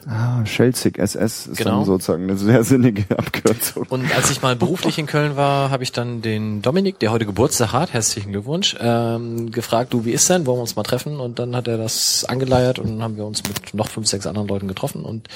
Ah, 0.07 0.44
Schelsig 0.44 0.98
SS 0.98 1.46
ist 1.46 1.57
Genau. 1.59 1.76
dann 1.78 1.84
sozusagen 1.84 2.24
eine 2.24 2.36
sehr 2.36 2.62
sinnige 2.64 3.05
Abkürzung. 3.18 3.86
Und 3.88 4.14
als 4.14 4.30
ich 4.30 4.42
mal 4.42 4.55
beruflich 4.57 4.98
in 4.98 5.07
Köln 5.07 5.36
war, 5.36 5.70
habe 5.70 5.82
ich 5.82 5.92
dann 5.92 6.20
den 6.22 6.61
Dominik, 6.62 6.98
der 6.98 7.11
heute 7.11 7.26
Geburtstag 7.26 7.72
hat, 7.72 7.92
herzlichen 7.92 8.32
Glückwunsch, 8.32 8.76
ähm, 8.80 9.50
gefragt, 9.50 9.92
du, 9.94 10.05
wie 10.05 10.12
ist 10.12 10.28
denn, 10.28 10.46
wollen 10.46 10.59
wir 10.59 10.62
uns 10.62 10.76
mal 10.76 10.82
treffen? 10.82 11.20
Und 11.20 11.38
dann 11.38 11.57
hat 11.57 11.68
er 11.68 11.78
das 11.78 12.24
angeleiert 12.24 12.78
und 12.78 12.88
dann 12.88 13.02
haben 13.02 13.16
wir 13.16 13.24
uns 13.24 13.42
mit 13.44 13.72
noch 13.74 13.88
fünf, 13.88 14.07
sechs 14.07 14.26
anderen 14.26 14.48
Leuten 14.48 14.68
getroffen 14.68 15.05
und 15.05 15.28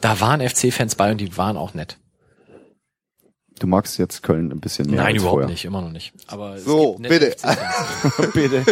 da 0.00 0.20
waren 0.20 0.40
FC-Fans 0.40 0.94
bei 0.96 1.10
und 1.12 1.18
die 1.20 1.36
waren 1.36 1.56
auch 1.56 1.74
nett. 1.74 1.96
Du 3.58 3.66
magst 3.66 3.96
jetzt 3.98 4.22
Köln 4.22 4.52
ein 4.52 4.60
bisschen 4.60 4.86
mehr 4.90 4.96
Nein, 4.98 5.06
als 5.14 5.16
überhaupt 5.22 5.32
vorher. 5.36 5.48
nicht, 5.48 5.64
immer 5.64 5.80
noch 5.80 5.90
nicht. 5.90 6.12
Aber 6.26 6.56
es 6.56 6.64
So, 6.64 6.94
bitte. 7.00 7.34
Bitte. 8.34 8.64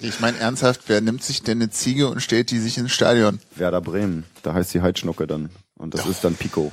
Ich 0.00 0.20
meine 0.20 0.38
ernsthaft, 0.38 0.82
wer 0.86 1.00
nimmt 1.00 1.24
sich 1.24 1.42
denn 1.42 1.58
eine 1.60 1.70
Ziege 1.70 2.08
und 2.08 2.20
stellt 2.22 2.50
die 2.52 2.58
sich 2.60 2.78
ins 2.78 2.92
Stadion? 2.92 3.40
Werder 3.56 3.80
Bremen. 3.80 4.24
Da 4.42 4.54
heißt 4.54 4.72
die 4.74 4.80
Heidschnucke 4.82 5.26
dann. 5.26 5.50
Und 5.76 5.94
das 5.94 6.06
ist 6.06 6.22
dann 6.22 6.34
Pico. 6.36 6.70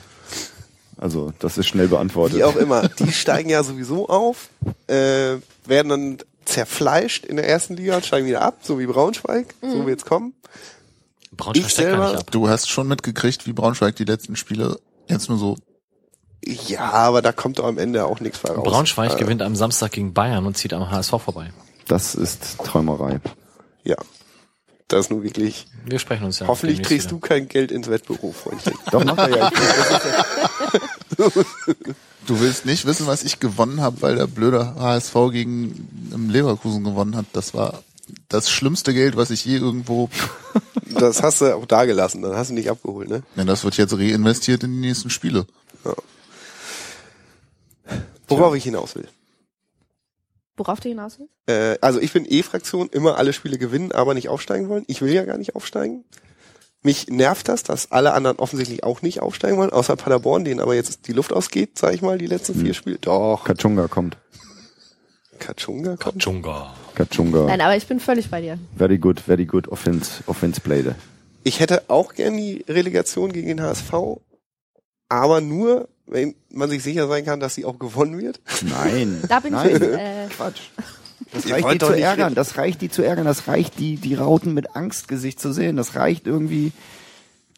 Also, 0.96 1.34
das 1.40 1.58
ist 1.58 1.68
schnell 1.68 1.88
beantwortet. 1.88 2.38
Wie 2.38 2.44
auch 2.44 2.56
immer. 2.56 2.88
Die 2.88 3.12
steigen 3.12 3.50
ja 3.50 3.64
sowieso 3.64 4.08
auf, 4.10 4.50
äh, 4.88 5.38
werden 5.66 5.90
dann 5.90 6.18
zerfleischt 6.46 7.26
in 7.26 7.36
der 7.36 7.48
ersten 7.48 7.76
Liga 7.76 7.96
und 7.96 8.06
steigen 8.06 8.28
wieder 8.28 8.42
ab, 8.42 8.60
so 8.62 8.80
wie 8.80 8.86
Braunschweig, 8.86 9.54
so 9.62 9.86
wird's 9.86 10.06
kommen. 10.06 10.34
Braunschweig 11.36 11.66
Ich 11.68 11.74
selber- 11.74 12.10
nicht 12.12 12.20
ab. 12.20 12.32
Du 12.32 12.48
hast 12.48 12.70
schon 12.70 12.88
mitgekriegt, 12.88 13.46
wie 13.48 13.54
Braunschweig 13.54 13.96
die 13.96 14.06
letzten 14.06 14.36
Spiele 14.36 14.80
jetzt 15.08 15.30
nur 15.30 15.38
so. 15.38 15.58
Ja, 16.46 16.92
aber 16.92 17.22
da 17.22 17.32
kommt 17.32 17.60
doch 17.60 17.66
am 17.66 17.78
Ende 17.78 18.06
auch 18.06 18.20
nichts 18.20 18.48
raus. 18.48 18.64
Braunschweig 18.64 19.14
Äh, 19.14 19.18
gewinnt 19.18 19.42
am 19.42 19.56
Samstag 19.56 19.92
gegen 19.92 20.14
Bayern 20.14 20.46
und 20.46 20.58
zieht 20.58 20.74
am 20.74 20.90
HSV 20.90 21.10
vorbei. 21.10 21.52
Das 21.88 22.16
ist 22.16 22.58
Träumerei. 22.60 23.20
Ja. 23.84 23.98
Das 24.88 25.02
ist 25.02 25.12
nun 25.12 25.24
wirklich. 25.24 25.68
Wir 25.86 26.00
sprechen 26.00 26.26
uns 26.26 26.40
ja. 26.40 26.48
hoffentlich 26.48 26.82
kriegst 26.82 27.08
wieder. 27.08 27.20
du 27.20 27.28
kein 27.28 27.48
Geld 27.50 27.72
ins 27.72 27.90
Wettbüro, 27.90 28.32
Freundchen. 28.32 28.74
Doch, 28.92 29.04
macht 29.04 29.20
er 29.20 29.38
ja. 29.38 29.52
Du 32.28 32.42
willst 32.42 32.66
nicht 32.66 32.86
wissen, 32.86 33.08
was 33.08 33.24
ich 33.24 33.40
gewonnen 33.40 33.82
habe, 33.82 34.02
weil 34.02 34.16
der 34.18 34.28
blöde 34.28 34.76
HSV 34.76 35.14
gegen 35.32 36.10
im 36.14 36.30
Leverkusen 36.30 36.84
gewonnen 36.84 37.16
hat. 37.16 37.26
Das 37.32 37.54
war 37.54 37.84
das 38.28 38.50
schlimmste 38.50 38.94
Geld, 38.94 39.16
was 39.16 39.30
ich 39.30 39.46
je 39.46 39.58
irgendwo. 39.58 40.10
Das 40.90 41.24
hast 41.24 41.42
du 41.42 41.56
auch 41.56 41.66
da 41.66 41.86
gelassen, 41.86 42.22
dann 42.22 42.36
hast 42.36 42.50
du 42.50 42.54
nicht 42.54 42.70
abgeholt, 42.70 43.10
ne? 43.10 43.24
Ja, 43.36 43.46
das 43.46 43.64
wird 43.64 43.78
jetzt 43.78 43.94
reinvestiert 43.94 44.64
in 44.64 44.74
die 44.74 44.88
nächsten 44.88 45.10
Spiele. 45.10 45.46
Worauf 48.28 48.56
ich 48.56 48.64
hinaus 48.64 48.96
will. 48.96 49.08
Worauf 50.58 50.80
du 50.80 50.90
hinaus 50.90 51.20
willst? 51.20 51.34
Äh, 51.48 51.78
also 51.82 52.00
ich 52.02 52.14
bin 52.14 52.26
E-Fraktion, 52.28 52.90
immer 52.90 53.18
alle 53.18 53.32
Spiele 53.32 53.58
gewinnen, 53.58 53.92
aber 53.92 54.14
nicht 54.14 54.28
aufsteigen 54.28 54.70
wollen. 54.70 54.84
Ich 54.88 55.02
will 55.02 55.14
ja 55.14 55.24
gar 55.24 55.38
nicht 55.38 55.56
aufsteigen. 55.56 56.04
Mich 56.82 57.08
nervt 57.08 57.48
das, 57.48 57.64
dass 57.64 57.92
alle 57.92 58.14
anderen 58.14 58.38
offensichtlich 58.38 58.84
auch 58.84 59.02
nicht 59.02 59.22
aufsteigen 59.22 59.58
wollen, 59.58 59.72
außer 59.72 59.96
Paderborn, 59.96 60.46
denen 60.46 60.60
aber 60.60 60.74
jetzt 60.76 61.08
die 61.08 61.14
Luft 61.14 61.34
ausgeht, 61.34 61.78
sag 61.78 61.94
ich 61.94 62.02
mal, 62.02 62.18
die 62.18 62.28
letzten 62.28 62.56
vier 62.56 62.74
Spiele. 62.74 62.98
Doch, 63.00 63.44
Kachunga 63.44 63.88
kommt. 63.88 64.18
Kachunga 65.40 65.96
kommt. 65.98 66.22
Dschunga. 66.22 66.74
Kachunga. 66.96 67.46
Nein, 67.46 67.62
aber 67.62 67.76
ich 67.76 67.88
bin 67.88 68.00
völlig 68.00 68.30
bei 68.30 68.42
dir. 68.42 68.58
Very 68.76 68.98
good, 68.98 69.20
very 69.20 69.46
good 69.46 69.68
offense, 69.68 70.24
offense 70.28 70.62
played. 70.62 70.96
Ich 71.44 71.60
hätte 71.60 71.84
auch 71.90 72.14
gern 72.14 72.38
die 72.38 72.66
Relegation 72.68 73.32
gegen 73.32 73.48
den 73.48 73.62
HSV, 73.62 73.94
aber 75.10 75.42
nur, 75.42 75.88
man 76.50 76.70
sich 76.70 76.84
sicher 76.84 77.08
sein 77.08 77.26
kann, 77.26 77.40
dass 77.40 77.56
sie 77.56 77.66
auch 77.66 77.80
gewonnen 77.80 78.18
wird. 78.18 78.40
Nein. 78.62 79.24
Da 79.28 79.40
bin 79.40 79.54
Nein. 79.54 79.76
ich 79.76 79.82
äh, 79.82 80.28
Quatsch. 80.36 80.62
Das 81.34 81.46
Ihr 81.46 81.56
reicht 81.56 81.82
die 81.82 81.86
zu 81.86 81.94
ärgern, 81.94 82.36
das 82.36 82.58
reicht 82.58 82.82
die 82.82 82.90
zu 82.90 83.02
ärgern, 83.02 83.26
das 83.26 83.48
reicht 83.48 83.80
die, 83.80 83.98
die 83.98 84.16
Rauten 84.16 84.54
mit 84.54 84.76
Angstgesicht 84.76 85.40
zu 85.40 85.52
sehen, 85.52 85.76
das 85.76 85.96
reicht 85.96 86.26
irgendwie 86.26 86.72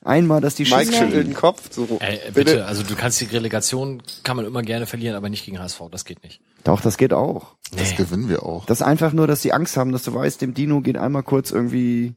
einmal, 0.04 0.42
dass 0.42 0.56
die 0.56 0.64
Mike 0.64 0.92
schüttelt 0.92 1.28
den 1.28 1.34
Kopf. 1.34 1.70
So, 1.72 2.00
Ey, 2.00 2.20
bitte, 2.34 2.66
also 2.66 2.84
du 2.84 2.96
kannst 2.96 3.22
die 3.22 3.26
Relegation, 3.26 4.02
kann 4.24 4.38
man 4.38 4.46
immer 4.46 4.64
gerne 4.64 4.88
verlieren, 4.88 5.16
aber 5.16 5.30
nicht 5.30 5.46
gegen 5.46 5.60
HSV, 5.60 5.82
das 5.92 6.06
geht 6.06 6.24
nicht. 6.24 6.42
Doch, 6.64 6.82
das 6.82 6.98
geht 6.98 7.14
auch. 7.14 7.56
Das 7.76 7.96
gewinnen 7.96 8.30
wir 8.30 8.44
auch. 8.44 8.66
Das 8.66 8.80
ist 8.80 8.86
einfach 8.88 9.14
nur, 9.14 9.28
dass 9.28 9.42
die 9.42 9.54
Angst 9.54 9.78
haben, 9.78 9.92
dass 9.92 10.04
du 10.04 10.14
weißt, 10.14 10.42
dem 10.42 10.54
Dino 10.54 10.82
geht 10.82 10.98
einmal 10.98 11.24
kurz 11.24 11.52
irgendwie 11.52 12.16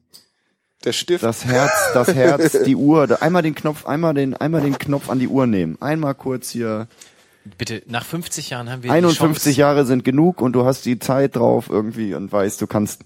Der 0.83 0.93
Stift. 0.93 1.23
das 1.23 1.45
Herz, 1.45 1.71
das 1.93 2.13
Herz, 2.13 2.51
die 2.65 2.75
Uhr, 2.75 3.21
einmal 3.21 3.41
den 3.41 3.55
Knopf, 3.55 3.85
einmal 3.85 4.13
den, 4.13 4.35
einmal 4.35 4.61
den 4.61 4.77
Knopf 4.77 5.09
an 5.09 5.19
die 5.19 5.27
Uhr 5.27 5.47
nehmen, 5.47 5.77
einmal 5.81 6.13
kurz 6.15 6.49
hier. 6.49 6.87
Bitte, 7.57 7.83
nach 7.87 8.05
50 8.05 8.49
Jahren 8.51 8.69
haben 8.69 8.83
wir 8.83 8.89
die 8.89 8.95
51 8.95 9.43
Chance, 9.43 9.59
Jahre 9.59 9.85
sind 9.85 10.03
genug 10.03 10.41
und 10.41 10.53
du 10.53 10.65
hast 10.65 10.85
die 10.85 10.99
Zeit 10.99 11.35
drauf 11.35 11.67
irgendwie 11.69 12.13
und 12.13 12.31
weißt, 12.31 12.61
du 12.61 12.67
kannst. 12.67 13.01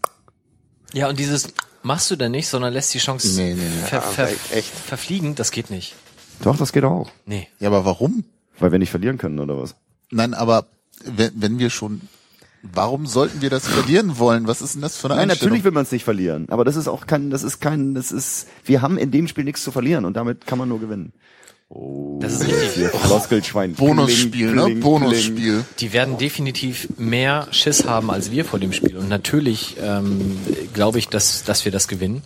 Ja, 0.94 1.10
und 1.10 1.20
dieses 1.20 1.54
machst 1.84 2.10
du 2.12 2.16
dann 2.16 2.32
nicht, 2.32 2.48
sondern 2.48 2.74
lässt 2.74 2.94
die 2.94 3.00
Chance 3.00 3.36
Nee, 3.36 3.54
nee, 3.56 3.62
nee. 3.62 3.88
Ver, 3.88 4.02
ver, 4.02 4.30
Ja, 4.30 4.36
echt. 4.52 4.70
verfliegen, 4.74 5.36
das 5.36 5.52
geht 5.52 5.70
nicht. 5.70 5.96
Doch, 6.42 6.58
das 6.58 6.72
geht 6.72 6.84
auch. 6.84 7.10
Nee. 7.26 7.48
Ja, 7.60 7.70
aber 7.70 7.86
warum? 7.86 8.24
Weil 8.60 8.72
wir 8.72 8.80
nicht 8.80 8.92
verlieren 8.92 9.18
können, 9.18 9.40
oder 9.40 9.60
was? 9.60 9.76
Nein, 10.12 10.34
aber 10.34 10.66
wenn, 11.04 11.32
wenn 11.36 11.60
wir 11.60 11.70
schon, 11.70 12.02
warum 12.74 13.06
sollten 13.06 13.42
wir 13.42 13.50
das 13.50 13.68
verlieren 13.68 14.18
wollen? 14.20 14.48
Was 14.48 14.62
ist 14.62 14.76
denn 14.76 14.82
das 14.82 14.98
für 14.98 15.08
eine 15.08 15.16
Nein, 15.16 15.30
Einstellung? 15.30 15.50
natürlich 15.50 15.64
will 15.64 15.72
man 15.72 15.84
es 15.84 15.92
nicht 15.92 16.04
verlieren. 16.04 16.46
Aber 16.50 16.66
das 16.66 16.76
ist 16.76 16.88
auch 16.88 17.08
kein, 17.08 17.30
das 17.30 17.44
ist 17.44 17.60
kein, 17.60 17.94
das 17.94 18.12
ist, 18.12 18.48
wir 18.64 18.82
haben 18.82 18.98
in 18.98 19.12
dem 19.12 19.28
Spiel 19.28 19.44
nichts 19.44 19.64
zu 19.64 19.72
verlieren 19.72 20.06
und 20.06 20.16
damit 20.16 20.46
kann 20.46 20.58
man 20.58 20.70
nur 20.70 20.80
gewinnen. 20.80 21.14
Das 22.20 22.34
ist 22.34 22.48
richtig. 22.48 22.88
Floskelschwein. 22.88 23.74
Bonusspiel, 23.74 24.54
ne? 24.54 24.76
Bonusspiel. 24.76 25.66
Die 25.80 25.92
werden 25.92 26.18
definitiv 26.18 26.88
mehr 26.98 27.48
Schiss 27.52 27.86
haben 27.86 28.10
als 28.10 28.32
wir 28.32 28.46
vor 28.46 28.60
dem 28.60 28.72
Spiel. 28.72 28.96
Und 28.96 29.10
natürlich 29.10 29.76
ähm, 29.82 30.38
glaube 30.74 31.00
ich, 31.00 31.10
dass, 31.10 31.44
dass 31.44 31.66
wir 31.66 31.74
das 31.74 31.90
gewinnen. 31.90 32.22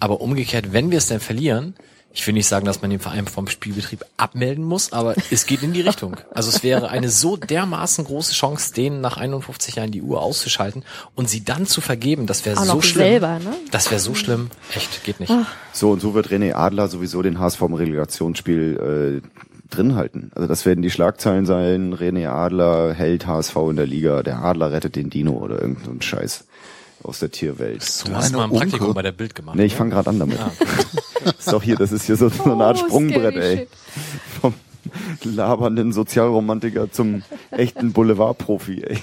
Aber 0.00 0.22
umgekehrt, 0.22 0.72
wenn 0.72 0.90
wir 0.90 0.98
es 0.98 1.06
denn 1.06 1.20
verlieren, 1.20 1.74
ich 2.18 2.26
will 2.26 2.34
nicht 2.34 2.48
sagen, 2.48 2.66
dass 2.66 2.82
man 2.82 2.90
den 2.90 2.98
Verein 2.98 3.28
vom 3.28 3.46
Spielbetrieb 3.46 4.04
abmelden 4.16 4.64
muss, 4.64 4.92
aber 4.92 5.14
es 5.30 5.46
geht 5.46 5.62
in 5.62 5.72
die 5.72 5.82
Richtung. 5.82 6.16
Also 6.34 6.48
es 6.48 6.64
wäre 6.64 6.88
eine 6.88 7.10
so 7.10 7.36
dermaßen 7.36 8.04
große 8.04 8.32
Chance, 8.32 8.74
denen 8.74 9.00
nach 9.00 9.18
51 9.18 9.76
Jahren 9.76 9.92
die 9.92 10.02
Uhr 10.02 10.20
auszuschalten 10.20 10.82
und 11.14 11.30
sie 11.30 11.44
dann 11.44 11.66
zu 11.66 11.80
vergeben. 11.80 12.26
Das 12.26 12.44
wäre 12.44 12.56
so 12.56 12.82
schlimm. 12.82 13.04
selber, 13.04 13.38
ne? 13.38 13.54
Das 13.70 13.92
wäre 13.92 14.00
so 14.00 14.16
schlimm. 14.16 14.50
Echt, 14.74 15.04
geht 15.04 15.20
nicht. 15.20 15.32
So 15.72 15.92
und 15.92 16.00
so 16.00 16.12
wird 16.14 16.26
René 16.26 16.54
Adler 16.54 16.88
sowieso 16.88 17.22
den 17.22 17.38
HSV 17.38 17.62
im 17.62 17.74
Relegationsspiel 17.74 19.22
äh, 19.22 19.28
drin 19.70 19.94
halten. 19.94 20.32
Also 20.34 20.48
das 20.48 20.66
werden 20.66 20.82
die 20.82 20.90
Schlagzeilen 20.90 21.46
sein. 21.46 21.94
René 21.94 22.26
Adler 22.26 22.94
hält 22.94 23.28
HSV 23.28 23.54
in 23.70 23.76
der 23.76 23.86
Liga. 23.86 24.24
Der 24.24 24.42
Adler 24.42 24.72
rettet 24.72 24.96
den 24.96 25.08
Dino 25.08 25.34
oder 25.34 25.62
irgend 25.62 25.84
so 25.84 25.92
ein 25.92 26.02
Scheiß 26.02 26.47
aus 27.02 27.18
der 27.20 27.30
Tierwelt. 27.30 27.82
Du 28.06 28.14
hast 28.14 28.32
mal 28.32 28.44
ein 28.44 28.50
Praktikum 28.50 28.88
Unke. 28.88 28.94
bei 28.94 29.02
der 29.02 29.12
Bild 29.12 29.34
gemacht. 29.34 29.56
Nee, 29.56 29.64
ich 29.64 29.72
ne? 29.72 29.78
fange 29.78 29.90
gerade 29.90 30.10
an 30.10 30.18
damit. 30.18 30.38
Ah, 30.40 30.50
ist 31.38 31.52
doch 31.52 31.62
hier, 31.62 31.76
das 31.76 31.92
ist 31.92 32.04
hier 32.06 32.16
so, 32.16 32.28
so 32.28 32.44
eine 32.44 32.64
Art 32.64 32.78
Oh, 32.82 32.86
Sprungbrett, 32.86 33.36
ey. 33.36 33.56
shit. 33.58 33.68
Vom 34.40 34.54
labernden 35.24 35.92
Sozialromantiker 35.92 36.90
zum 36.90 37.22
echten 37.50 37.92
Boulevardprofi, 37.92 38.82
ey. 38.84 39.02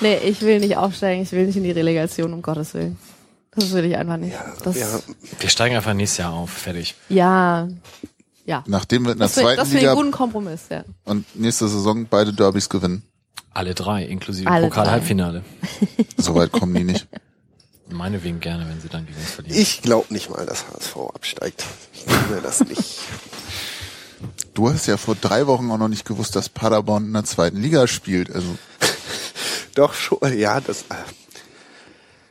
Nee, 0.00 0.16
ich 0.18 0.40
will 0.42 0.60
nicht 0.60 0.76
aufsteigen, 0.76 1.22
ich 1.22 1.32
will 1.32 1.46
nicht 1.46 1.56
in 1.56 1.64
die 1.64 1.72
Relegation, 1.72 2.32
um 2.32 2.40
Gottes 2.42 2.74
Willen. 2.74 2.96
Das 3.54 3.72
will 3.72 3.84
ich 3.84 3.96
einfach 3.96 4.16
nicht. 4.16 4.36
Das, 4.62 4.78
ja, 4.78 4.86
wir 5.40 5.48
steigen 5.48 5.74
einfach 5.74 5.94
nächstes 5.94 6.18
Jahr 6.18 6.32
auf. 6.32 6.50
Fertig. 6.50 6.94
ja, 7.08 7.68
ja. 8.44 8.64
Nachdem 8.66 9.04
wir 9.04 9.12
in 9.12 9.18
der 9.18 9.26
Das 9.26 9.34
finde 9.34 9.48
zweiten 9.48 9.58
das 9.60 9.68
find 9.68 9.82
ich 9.82 9.88
einen 9.88 9.96
Liga 9.96 10.02
guten 10.02 10.16
Kompromiss, 10.16 10.60
ja. 10.70 10.84
und 11.04 11.26
nächste 11.36 11.68
Saison 11.68 12.06
beide 12.08 12.32
Derbys 12.32 12.68
gewinnen. 12.68 13.02
Alle 13.58 13.74
drei, 13.74 14.04
inklusive 14.04 14.48
Alle 14.48 14.68
Pokal-Halbfinale. 14.68 15.42
Soweit 16.16 16.52
kommen 16.52 16.76
die 16.76 16.84
nicht. 16.84 17.08
Meinetwegen 17.90 18.38
gerne, 18.38 18.68
wenn 18.68 18.80
sie 18.80 18.88
dann 18.88 19.04
gegen 19.04 19.18
uns 19.18 19.32
verlieren. 19.32 19.58
ich 19.60 19.82
glaube 19.82 20.14
nicht 20.14 20.30
mal, 20.30 20.46
dass 20.46 20.68
HSV 20.68 20.96
absteigt. 21.12 21.64
Ich 21.92 22.06
glaube 22.06 22.36
mir 22.36 22.40
das 22.40 22.60
nicht. 22.60 23.00
Du 24.54 24.70
hast 24.70 24.86
ja 24.86 24.96
vor 24.96 25.16
drei 25.16 25.48
Wochen 25.48 25.72
auch 25.72 25.78
noch 25.78 25.88
nicht 25.88 26.04
gewusst, 26.04 26.36
dass 26.36 26.48
Paderborn 26.48 27.06
in 27.06 27.12
der 27.14 27.24
zweiten 27.24 27.60
Liga 27.60 27.88
spielt. 27.88 28.30
Also 28.30 28.56
Doch 29.74 29.92
schon, 29.92 30.18
ja, 30.38 30.60
das 30.60 30.82
äh, 30.82 30.94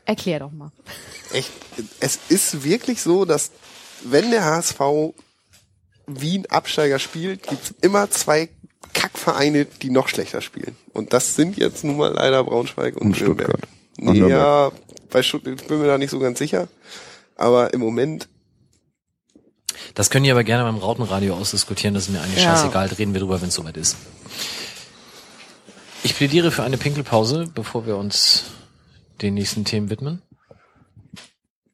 Erklär 0.05 0.39
doch 0.39 0.51
mal. 0.53 0.71
echt. 1.33 1.51
Es 1.99 2.19
ist 2.29 2.63
wirklich 2.63 3.01
so, 3.01 3.25
dass 3.25 3.51
wenn 4.05 4.31
der 4.31 4.45
HSV 4.45 4.79
wie 6.07 6.37
ein 6.37 6.45
Absteiger 6.45 6.99
spielt, 6.99 7.43
gibt's 7.43 7.73
immer 7.81 8.09
zwei 8.11 8.47
Kackvereine, 8.93 9.65
die 9.65 9.89
noch 9.89 10.07
schlechter 10.07 10.41
spielen. 10.41 10.75
Und 10.93 11.13
das 11.13 11.35
sind 11.35 11.57
jetzt 11.57 11.83
nun 11.83 11.97
mal 11.97 12.13
leider 12.13 12.43
Braunschweig 12.43 12.95
und, 12.95 13.07
Und 13.07 13.19
Nürnberg. 13.21 13.49
Stuttgart. 13.49 13.69
Und 13.99 14.05
Nee, 14.13 14.19
Nürnberg. 14.19 14.31
ja, 14.31 14.71
bei 15.09 15.23
Stuttgart 15.23 15.59
ich 15.61 15.67
bin 15.67 15.79
mir 15.79 15.87
da 15.87 15.97
nicht 15.97 16.11
so 16.11 16.19
ganz 16.19 16.39
sicher. 16.39 16.67
Aber 17.35 17.73
im 17.73 17.79
Moment, 17.81 18.27
Das 19.93 20.09
können 20.09 20.23
die 20.25 20.31
aber 20.31 20.43
gerne 20.43 20.63
beim 20.63 20.77
Rautenradio 20.77 21.35
ausdiskutieren, 21.35 21.93
das 21.93 22.03
ist 22.07 22.09
mir 22.11 22.21
eigentlich 22.21 22.43
Ja. 22.43 22.55
scheißegal, 22.55 22.87
reden 22.97 23.13
wir 23.13 23.21
drüber, 23.21 23.41
wenn 23.41 23.49
es 23.49 23.55
soweit 23.55 23.77
ist. 23.77 23.95
Ich 26.03 26.15
plädiere 26.15 26.51
für 26.51 26.63
eine 26.63 26.77
Pinkelpause, 26.77 27.45
bevor 27.53 27.85
wir 27.85 27.97
uns 27.97 28.45
den 29.21 29.33
nächsten 29.33 29.65
Themen 29.65 29.89
widmen. 29.89 30.21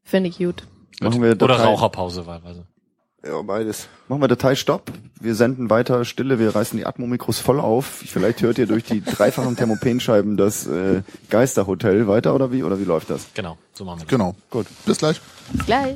Finde 0.04 0.30
ich 0.30 0.38
gut. 0.38 0.64
Machen 1.02 1.22
wir 1.22 1.32
Oder 1.32 1.60
Raucherpause 1.60 2.26
wahlweise. 2.26 2.66
Ja, 3.26 3.42
beides. 3.42 3.88
Machen 4.08 4.22
wir 4.22 4.28
Dateistopp. 4.28 4.92
Wir 5.20 5.36
senden 5.36 5.70
weiter 5.70 6.04
Stille. 6.06 6.40
Wir 6.40 6.54
reißen 6.56 6.78
die 6.78 6.86
Atmo-Mikros 6.86 7.40
voll 7.40 7.60
auf. 7.60 7.86
Vielleicht 7.86 8.42
hört 8.42 8.58
ihr 8.58 8.68
durch 8.68 8.84
die 8.84 9.02
dreifachen 9.04 9.56
Thermopenscheiben 9.56 10.36
das 10.36 10.68
äh, 10.68 11.02
Geisterhotel 11.30 12.08
weiter 12.08 12.36
oder 12.36 12.52
wie? 12.52 12.64
Oder 12.64 12.80
wie 12.80 12.84
läuft 12.84 13.10
das? 13.10 13.28
Genau, 13.34 13.58
so 13.74 13.86
machen 13.86 14.00
wir 14.00 14.06
das. 14.06 14.10
genau. 14.10 14.36
Gut. 14.50 14.68
Bis 14.86 14.98
gleich. 14.98 15.22
Bis 15.54 15.66
gleich. 15.66 15.96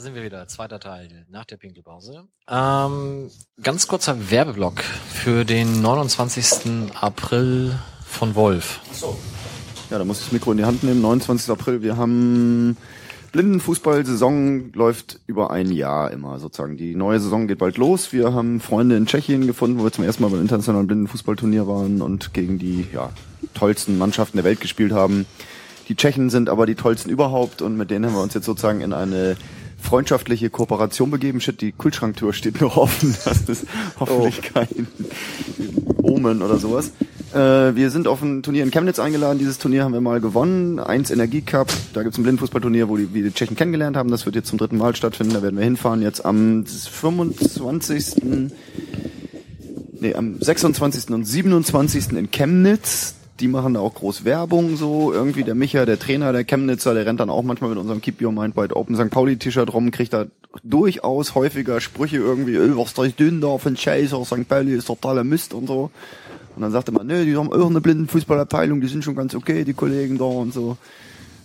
Sind 0.00 0.14
wir 0.14 0.22
wieder. 0.22 0.46
Zweiter 0.48 0.80
Teil 0.80 1.26
nach 1.30 1.44
der 1.44 1.56
Pinkelpause. 1.56 2.24
Ähm, 2.48 3.30
ganz 3.62 3.86
kurzer 3.88 4.30
Werbeblock 4.30 4.82
für 4.82 5.44
den 5.44 5.82
29. 5.82 6.94
April 6.94 7.78
von 8.06 8.34
Wolf. 8.34 8.80
Ja, 9.90 9.98
da 9.98 10.04
muss 10.04 10.18
ich 10.18 10.24
das 10.24 10.32
Mikro 10.32 10.52
in 10.52 10.58
die 10.58 10.64
Hand 10.64 10.82
nehmen. 10.82 11.00
29. 11.00 11.50
April. 11.50 11.82
Wir 11.82 11.96
haben 11.96 12.76
Blindenfußball-Saison 13.32 14.72
läuft 14.72 15.20
über 15.26 15.50
ein 15.50 15.70
Jahr 15.70 16.10
immer 16.10 16.38
sozusagen. 16.38 16.76
Die 16.76 16.94
neue 16.94 17.20
Saison 17.20 17.46
geht 17.46 17.58
bald 17.58 17.76
los. 17.76 18.12
Wir 18.12 18.32
haben 18.32 18.60
Freunde 18.60 18.96
in 18.96 19.06
Tschechien 19.06 19.46
gefunden, 19.46 19.78
wo 19.78 19.84
wir 19.84 19.92
zum 19.92 20.04
ersten 20.04 20.22
Mal 20.22 20.30
beim 20.30 20.40
internationalen 20.40 20.86
Blindenfußballturnier 20.86 21.66
waren 21.66 22.00
und 22.02 22.32
gegen 22.34 22.58
die 22.58 22.86
ja, 22.92 23.10
tollsten 23.54 23.98
Mannschaften 23.98 24.38
der 24.38 24.44
Welt 24.44 24.60
gespielt 24.60 24.92
haben. 24.92 25.26
Die 25.88 25.96
Tschechen 25.96 26.30
sind 26.30 26.48
aber 26.48 26.66
die 26.66 26.74
tollsten 26.74 27.10
überhaupt 27.10 27.62
und 27.62 27.76
mit 27.76 27.90
denen 27.90 28.06
haben 28.06 28.14
wir 28.14 28.22
uns 28.22 28.34
jetzt 28.34 28.44
sozusagen 28.44 28.82
in 28.82 28.92
eine 28.92 29.36
freundschaftliche 29.80 30.50
Kooperation 30.50 31.10
begeben. 31.10 31.40
Shit, 31.40 31.60
die 31.60 31.72
Kühlschranktür 31.72 32.32
steht 32.32 32.60
noch 32.60 32.76
offen. 32.76 33.14
Das 33.24 33.42
ist 33.42 33.66
hoffentlich 33.98 34.40
oh. 34.44 34.50
kein 34.54 34.86
Omen 36.02 36.42
oder 36.42 36.58
sowas. 36.58 36.92
Äh, 37.32 37.74
wir 37.74 37.90
sind 37.90 38.08
auf 38.08 38.22
ein 38.22 38.42
Turnier 38.42 38.62
in 38.62 38.70
Chemnitz 38.70 38.98
eingeladen. 38.98 39.38
Dieses 39.38 39.58
Turnier 39.58 39.84
haben 39.84 39.92
wir 39.92 40.00
mal 40.00 40.20
gewonnen. 40.20 40.78
Eins 40.78 41.10
Energie 41.10 41.42
Cup. 41.42 41.70
Da 41.92 42.02
gibt's 42.02 42.18
ein 42.18 42.22
Blindenfußballturnier, 42.22 42.88
wo 42.88 42.96
die, 42.96 43.12
wir 43.12 43.22
die 43.22 43.32
Tschechen 43.32 43.56
kennengelernt 43.56 43.96
haben. 43.96 44.10
Das 44.10 44.24
wird 44.24 44.34
jetzt 44.34 44.48
zum 44.48 44.58
dritten 44.58 44.78
Mal 44.78 44.96
stattfinden. 44.96 45.34
Da 45.34 45.42
werden 45.42 45.56
wir 45.56 45.64
hinfahren. 45.64 46.00
Jetzt 46.00 46.24
am 46.24 46.64
25. 46.64 48.16
Nee, 50.00 50.14
am 50.14 50.40
26. 50.40 51.10
und 51.10 51.24
27. 51.24 52.12
in 52.12 52.30
Chemnitz. 52.30 53.17
Die 53.40 53.48
machen 53.48 53.74
da 53.74 53.80
auch 53.80 53.94
groß 53.94 54.24
Werbung 54.24 54.76
so. 54.76 55.12
Irgendwie 55.12 55.44
der 55.44 55.54
Micha, 55.54 55.84
der 55.86 55.98
Trainer, 55.98 56.32
der 56.32 56.44
Chemnitzer, 56.44 56.94
der 56.94 57.06
rennt 57.06 57.20
dann 57.20 57.30
auch 57.30 57.42
manchmal 57.42 57.70
mit 57.70 57.78
unserem 57.78 58.00
Keep 58.00 58.20
Your 58.22 58.32
Mind 58.32 58.56
Wide 58.56 58.74
Open 58.74 58.96
St. 58.96 59.10
Pauli 59.10 59.36
T-Shirt 59.36 59.72
rum, 59.72 59.90
kriegt 59.90 60.12
da 60.12 60.26
durchaus 60.64 61.34
häufiger 61.34 61.80
Sprüche 61.80 62.16
irgendwie, 62.16 62.56
was 62.56 62.94
dünn 63.14 63.40
da 63.40 63.58
von 63.58 63.74
Chaser, 63.74 64.24
St. 64.24 64.48
Pauli 64.48 64.74
ist 64.74 64.86
totaler 64.86 65.24
Mist 65.24 65.54
und 65.54 65.66
so. 65.66 65.90
Und 66.56 66.62
dann 66.62 66.72
sagte 66.72 66.90
man, 66.90 67.06
nö, 67.06 67.24
die 67.24 67.36
haben 67.36 67.52
auch 67.52 67.70
eine 67.70 67.80
Blindenfußballabteilung, 67.80 68.80
die 68.80 68.88
sind 68.88 69.04
schon 69.04 69.14
ganz 69.14 69.34
okay, 69.34 69.64
die 69.64 69.74
Kollegen 69.74 70.18
da 70.18 70.24
und 70.24 70.52
so. 70.52 70.76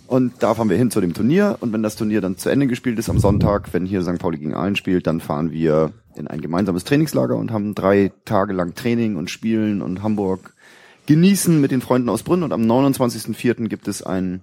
Und 0.06 0.34
da 0.40 0.54
fahren 0.54 0.68
wir 0.68 0.76
hin 0.76 0.90
zu 0.90 1.00
dem 1.00 1.14
Turnier. 1.14 1.56
Und 1.60 1.72
wenn 1.72 1.82
das 1.82 1.96
Turnier 1.96 2.20
dann 2.20 2.36
zu 2.36 2.48
Ende 2.48 2.66
gespielt 2.66 2.98
ist 2.98 3.08
am 3.08 3.18
Sonntag, 3.18 3.72
wenn 3.72 3.86
hier 3.86 4.02
St. 4.02 4.18
Pauli 4.18 4.38
gegen 4.38 4.54
Aalen 4.54 4.76
spielt, 4.76 5.06
dann 5.06 5.20
fahren 5.20 5.50
wir 5.50 5.92
in 6.16 6.26
ein 6.26 6.40
gemeinsames 6.40 6.84
Trainingslager 6.84 7.36
und 7.36 7.52
haben 7.52 7.74
drei 7.74 8.12
Tage 8.24 8.52
lang 8.52 8.74
Training 8.74 9.16
und 9.16 9.30
Spielen 9.30 9.82
und 9.82 10.02
Hamburg 10.02 10.53
genießen 11.06 11.60
mit 11.60 11.70
den 11.70 11.80
Freunden 11.80 12.08
aus 12.08 12.22
Brünn. 12.22 12.42
Und 12.42 12.52
am 12.52 12.62
29.04. 12.62 13.68
gibt 13.68 13.88
es 13.88 14.02
ein 14.02 14.42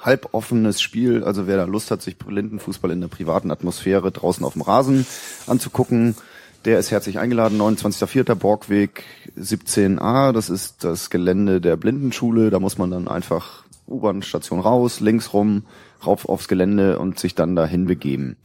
halboffenes 0.00 0.80
Spiel. 0.80 1.24
Also 1.24 1.46
wer 1.46 1.56
da 1.56 1.64
Lust 1.64 1.90
hat, 1.90 2.02
sich 2.02 2.18
Blindenfußball 2.18 2.90
in 2.90 3.00
der 3.00 3.08
privaten 3.08 3.50
Atmosphäre 3.50 4.10
draußen 4.10 4.44
auf 4.44 4.54
dem 4.54 4.62
Rasen 4.62 5.06
anzugucken, 5.46 6.16
der 6.64 6.78
ist 6.78 6.90
herzlich 6.90 7.18
eingeladen, 7.18 7.60
29.04. 7.60 8.34
Borgweg 8.36 9.04
17a. 9.38 10.32
Das 10.32 10.48
ist 10.48 10.82
das 10.82 11.10
Gelände 11.10 11.60
der 11.60 11.76
Blindenschule. 11.76 12.48
Da 12.48 12.58
muss 12.58 12.78
man 12.78 12.90
dann 12.90 13.06
einfach 13.06 13.64
U-Bahn-Station 13.86 14.60
raus, 14.60 15.00
links 15.00 15.34
rum, 15.34 15.64
rauf 16.06 16.26
aufs 16.26 16.48
Gelände 16.48 16.98
und 16.98 17.18
sich 17.18 17.34
dann 17.34 17.54
dahin 17.54 17.84
begeben. 17.84 18.36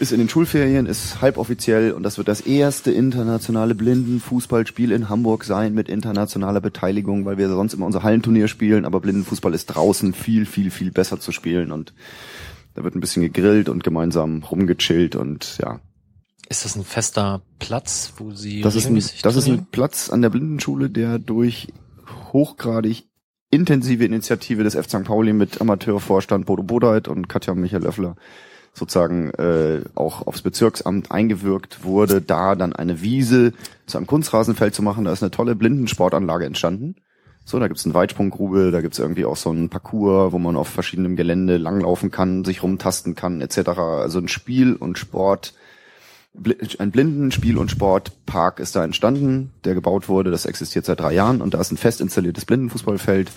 Ist 0.00 0.12
in 0.12 0.18
den 0.18 0.30
Schulferien, 0.30 0.86
ist 0.86 1.20
halboffiziell 1.20 1.92
und 1.92 2.04
das 2.04 2.16
wird 2.16 2.26
das 2.26 2.40
erste 2.40 2.90
internationale 2.90 3.74
Blindenfußballspiel 3.74 4.92
in 4.92 5.10
Hamburg 5.10 5.44
sein 5.44 5.74
mit 5.74 5.90
internationaler 5.90 6.62
Beteiligung, 6.62 7.26
weil 7.26 7.36
wir 7.36 7.50
sonst 7.50 7.74
immer 7.74 7.84
unser 7.84 8.02
Hallenturnier 8.02 8.48
spielen, 8.48 8.86
aber 8.86 9.00
Blindenfußball 9.00 9.52
ist 9.52 9.66
draußen 9.66 10.14
viel, 10.14 10.46
viel, 10.46 10.70
viel 10.70 10.90
besser 10.90 11.20
zu 11.20 11.32
spielen 11.32 11.70
und 11.70 11.92
da 12.72 12.82
wird 12.82 12.94
ein 12.94 13.00
bisschen 13.00 13.20
gegrillt 13.20 13.68
und 13.68 13.84
gemeinsam 13.84 14.42
rumgechillt 14.42 15.16
und 15.16 15.58
ja, 15.60 15.80
ist 16.48 16.64
das 16.64 16.76
ein 16.76 16.84
fester 16.84 17.42
Platz, 17.58 18.14
wo 18.16 18.32
Sie 18.32 18.62
das 18.62 18.76
ist 18.76 18.86
ein, 18.86 18.94
Das 19.22 19.36
ist 19.36 19.48
ein 19.48 19.66
Platz 19.66 20.08
an 20.08 20.22
der 20.22 20.30
Blindenschule, 20.30 20.88
der 20.88 21.18
durch 21.18 21.74
hochgradig 22.32 23.04
intensive 23.50 24.06
Initiative 24.06 24.64
des 24.64 24.76
F. 24.76 24.88
St. 24.88 25.04
Pauli 25.04 25.34
mit 25.34 25.60
Amateurvorstand 25.60 26.46
Bodo 26.46 26.62
Bodeit 26.62 27.06
und 27.06 27.28
Katja 27.28 27.54
Michael 27.54 27.82
Löffler 27.82 28.16
sozusagen 28.72 29.30
äh, 29.30 29.82
auch 29.94 30.26
aufs 30.26 30.42
Bezirksamt 30.42 31.10
eingewirkt 31.10 31.84
wurde, 31.84 32.20
da 32.22 32.54
dann 32.54 32.72
eine 32.72 33.02
Wiese 33.02 33.52
zu 33.86 33.98
einem 33.98 34.06
Kunstrasenfeld 34.06 34.74
zu 34.74 34.82
machen. 34.82 35.04
Da 35.04 35.12
ist 35.12 35.22
eine 35.22 35.30
tolle 35.30 35.54
Blindensportanlage 35.54 36.46
entstanden. 36.46 36.96
So, 37.44 37.58
da 37.58 37.68
gibt's 37.68 37.84
eine 37.84 37.94
Weitsprunggrube, 37.94 38.70
da 38.70 38.80
gibt's 38.80 38.98
irgendwie 38.98 39.24
auch 39.24 39.36
so 39.36 39.50
einen 39.50 39.70
Parcours, 39.70 40.32
wo 40.32 40.38
man 40.38 40.56
auf 40.56 40.68
verschiedenem 40.68 41.16
Gelände 41.16 41.56
langlaufen 41.56 42.10
kann, 42.10 42.44
sich 42.44 42.62
rumtasten 42.62 43.16
kann, 43.16 43.40
etc. 43.40 43.68
Also 43.68 44.18
ein 44.18 44.28
Spiel 44.28 44.76
und 44.76 44.98
Sport 44.98 45.54
ein 46.78 46.92
Blindenspiel- 46.92 47.58
und 47.58 47.70
Sportpark 47.70 48.60
ist 48.60 48.76
da 48.76 48.84
entstanden, 48.84 49.52
der 49.64 49.74
gebaut 49.74 50.08
wurde. 50.08 50.30
Das 50.30 50.46
existiert 50.46 50.84
seit 50.84 51.00
drei 51.00 51.12
Jahren 51.12 51.42
und 51.42 51.54
da 51.54 51.60
ist 51.60 51.72
ein 51.72 51.76
fest 51.76 52.00
installiertes 52.00 52.44
Blindenfußballfeld. 52.44 53.30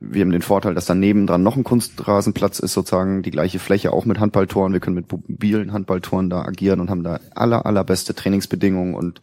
Wir 0.00 0.22
haben 0.22 0.32
den 0.32 0.42
Vorteil, 0.42 0.74
dass 0.74 0.86
daneben 0.86 1.26
dran 1.26 1.42
noch 1.42 1.56
ein 1.56 1.64
Kunstrasenplatz 1.64 2.58
ist, 2.58 2.74
sozusagen 2.74 3.22
die 3.22 3.30
gleiche 3.30 3.58
Fläche, 3.58 3.92
auch 3.92 4.04
mit 4.04 4.20
Handballtoren. 4.20 4.72
Wir 4.72 4.80
können 4.80 4.96
mit 4.96 5.10
mobilen 5.10 5.72
Handballtoren 5.72 6.28
da 6.30 6.42
agieren 6.42 6.80
und 6.80 6.90
haben 6.90 7.04
da 7.04 7.20
aller, 7.34 7.64
allerbeste 7.64 8.14
Trainingsbedingungen 8.14 8.94
und 8.94 9.20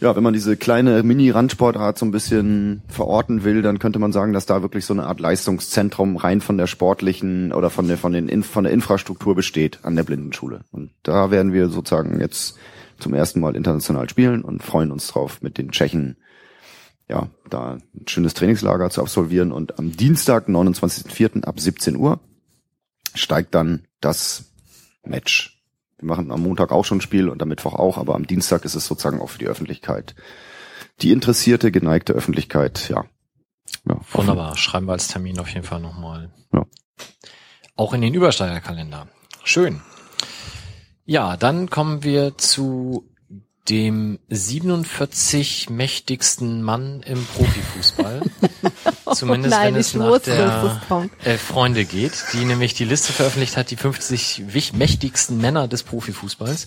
ja, 0.00 0.14
wenn 0.14 0.22
man 0.22 0.34
diese 0.34 0.56
kleine 0.56 1.02
Mini-Randsportart 1.02 1.96
so 1.96 2.04
ein 2.04 2.10
bisschen 2.10 2.82
verorten 2.88 3.44
will, 3.44 3.62
dann 3.62 3.78
könnte 3.78 3.98
man 3.98 4.12
sagen, 4.12 4.32
dass 4.32 4.44
da 4.44 4.60
wirklich 4.60 4.84
so 4.84 4.92
eine 4.92 5.06
Art 5.06 5.20
Leistungszentrum 5.20 6.16
rein 6.16 6.40
von 6.40 6.58
der 6.58 6.66
sportlichen 6.66 7.52
oder 7.52 7.70
von 7.70 7.88
der, 7.88 7.96
von 7.96 8.12
den, 8.12 8.42
von 8.42 8.64
der 8.64 8.72
Infrastruktur 8.72 9.34
besteht 9.34 9.78
an 9.82 9.96
der 9.96 10.02
Blindenschule. 10.02 10.60
Und 10.72 10.90
da 11.04 11.30
werden 11.30 11.52
wir 11.52 11.68
sozusagen 11.68 12.20
jetzt 12.20 12.58
zum 12.98 13.14
ersten 13.14 13.40
Mal 13.40 13.56
international 13.56 14.08
spielen 14.08 14.42
und 14.42 14.62
freuen 14.62 14.90
uns 14.90 15.06
drauf, 15.06 15.40
mit 15.42 15.58
den 15.58 15.70
Tschechen 15.70 16.16
ja, 17.08 17.28
da 17.50 17.74
ein 17.94 18.08
schönes 18.08 18.34
Trainingslager 18.34 18.90
zu 18.90 19.00
absolvieren 19.00 19.52
und 19.52 19.78
am 19.78 19.96
Dienstag, 19.96 20.48
29.04. 20.48 21.44
ab 21.44 21.60
17 21.60 21.96
Uhr 21.96 22.20
steigt 23.14 23.54
dann 23.54 23.86
das 24.00 24.52
Match 25.04 25.54
wir 26.04 26.08
machen 26.08 26.30
am 26.30 26.42
Montag 26.42 26.70
auch 26.70 26.84
schon 26.84 26.98
ein 26.98 27.00
Spiel 27.00 27.28
und 27.28 27.40
am 27.42 27.48
Mittwoch 27.48 27.74
auch, 27.74 27.98
aber 27.98 28.14
am 28.14 28.26
Dienstag 28.26 28.64
ist 28.64 28.74
es 28.74 28.86
sozusagen 28.86 29.20
auch 29.20 29.30
für 29.30 29.38
die 29.38 29.46
Öffentlichkeit. 29.46 30.14
Die 31.00 31.12
interessierte, 31.12 31.72
geneigte 31.72 32.12
Öffentlichkeit, 32.12 32.88
ja. 32.88 33.04
ja 33.88 34.00
Wunderbar, 34.12 34.56
schreiben 34.56 34.86
wir 34.86 34.92
als 34.92 35.08
Termin 35.08 35.38
auf 35.38 35.48
jeden 35.48 35.64
Fall 35.64 35.80
nochmal. 35.80 36.30
Ja. 36.52 36.66
Auch 37.74 37.94
in 37.94 38.02
den 38.02 38.14
Übersteigerkalender. 38.14 39.08
Schön. 39.44 39.80
Ja, 41.06 41.36
dann 41.36 41.70
kommen 41.70 42.02
wir 42.02 42.36
zu 42.36 43.08
dem 43.68 44.18
47 44.28 45.70
mächtigsten 45.70 46.62
Mann 46.62 47.02
im 47.02 47.24
Profifußball. 47.24 48.22
Zumindest 49.14 49.54
oh 49.54 49.58
nein, 49.58 49.74
wenn 49.74 49.80
es 49.80 49.94
nach 49.94 50.18
der 50.18 50.80
äh, 51.24 51.38
Freunde 51.38 51.84
geht, 51.84 52.12
die 52.34 52.44
nämlich 52.44 52.74
die 52.74 52.84
Liste 52.84 53.12
veröffentlicht 53.12 53.56
hat, 53.56 53.70
die 53.70 53.76
50 53.76 54.44
mächtigsten 54.74 55.38
Männer 55.38 55.66
des 55.66 55.82
Profifußballs. 55.82 56.66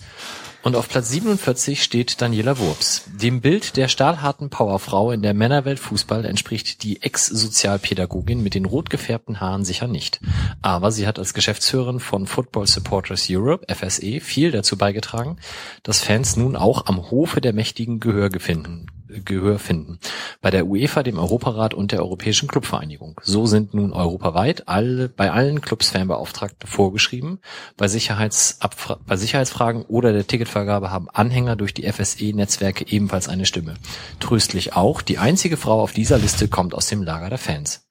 Und 0.62 0.74
auf 0.74 0.88
Platz 0.88 1.10
47 1.10 1.82
steht 1.82 2.20
Daniela 2.20 2.58
Wurps. 2.58 3.04
Dem 3.06 3.40
Bild 3.40 3.76
der 3.76 3.86
stahlharten 3.86 4.50
Powerfrau 4.50 5.12
in 5.12 5.22
der 5.22 5.32
Männerwelt 5.32 5.78
Fußball 5.78 6.24
entspricht 6.24 6.82
die 6.82 7.00
Ex-Sozialpädagogin 7.00 8.42
mit 8.42 8.54
den 8.54 8.64
rot 8.64 8.90
gefärbten 8.90 9.40
Haaren 9.40 9.64
sicher 9.64 9.86
nicht. 9.86 10.20
Aber 10.60 10.90
sie 10.90 11.06
hat 11.06 11.18
als 11.18 11.32
Geschäftsführerin 11.32 12.00
von 12.00 12.26
Football 12.26 12.66
Supporters 12.66 13.28
Europe, 13.30 13.72
FSE, 13.72 14.20
viel 14.20 14.50
dazu 14.50 14.76
beigetragen, 14.76 15.36
dass 15.84 16.00
Fans 16.00 16.36
nun 16.36 16.56
auch 16.56 16.86
am 16.86 17.10
Hofe 17.10 17.40
der 17.40 17.52
Mächtigen 17.52 18.00
Gehör 18.00 18.28
gefunden, 18.28 18.86
Gehör 19.24 19.58
finden. 19.58 19.98
Bei 20.40 20.50
der 20.50 20.66
UEFA, 20.66 21.02
dem 21.02 21.18
Europarat 21.18 21.74
und 21.74 21.92
der 21.92 22.00
Europäischen 22.00 22.48
Clubvereinigung. 22.48 23.20
So 23.22 23.46
sind 23.46 23.74
nun 23.74 23.92
europaweit 23.92 24.68
alle, 24.68 25.08
bei 25.08 25.30
allen 25.30 25.60
Clubs 25.60 25.90
Fanbeauftragte 25.90 26.66
vorgeschrieben. 26.66 27.40
Bei, 27.76 27.88
Sicherheitsabfra 27.88 28.98
bei 29.06 29.16
Sicherheitsfragen 29.16 29.82
oder 29.82 30.12
der 30.12 30.26
Ticketvergabe 30.26 30.90
haben 30.90 31.08
Anhänger 31.10 31.56
durch 31.56 31.74
die 31.74 31.90
FSE-Netzwerke 31.90 32.86
ebenfalls 32.88 33.28
eine 33.28 33.46
Stimme. 33.46 33.74
Tröstlich 34.20 34.74
auch, 34.74 35.02
die 35.02 35.18
einzige 35.18 35.56
Frau 35.56 35.80
auf 35.80 35.92
dieser 35.92 36.18
Liste 36.18 36.48
kommt 36.48 36.74
aus 36.74 36.86
dem 36.86 37.02
Lager 37.02 37.30
der 37.30 37.38
Fans. 37.38 37.87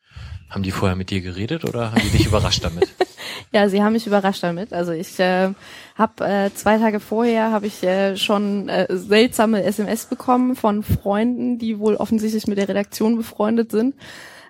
Haben 0.49 0.63
die 0.63 0.71
vorher 0.71 0.95
mit 0.95 1.09
dir 1.09 1.21
geredet 1.21 1.65
oder 1.65 1.91
haben 1.91 2.01
die 2.01 2.17
dich 2.17 2.27
überrascht 2.27 2.63
damit? 2.63 2.87
Ja, 3.53 3.69
sie 3.69 3.81
haben 3.81 3.93
mich 3.93 4.07
überrascht 4.07 4.43
damit. 4.43 4.73
Also 4.73 4.91
ich 4.91 5.19
äh, 5.19 5.53
habe 5.95 6.25
äh, 6.25 6.53
zwei 6.53 6.77
Tage 6.77 6.99
vorher 6.99 7.51
habe 7.51 7.67
ich 7.67 7.81
äh, 7.81 8.17
schon 8.17 8.67
äh, 8.67 8.87
seltsame 8.89 9.63
SMS 9.63 10.05
bekommen 10.05 10.55
von 10.55 10.83
Freunden, 10.83 11.57
die 11.57 11.79
wohl 11.79 11.95
offensichtlich 11.95 12.47
mit 12.47 12.57
der 12.57 12.67
Redaktion 12.67 13.15
befreundet 13.15 13.71
sind 13.71 13.95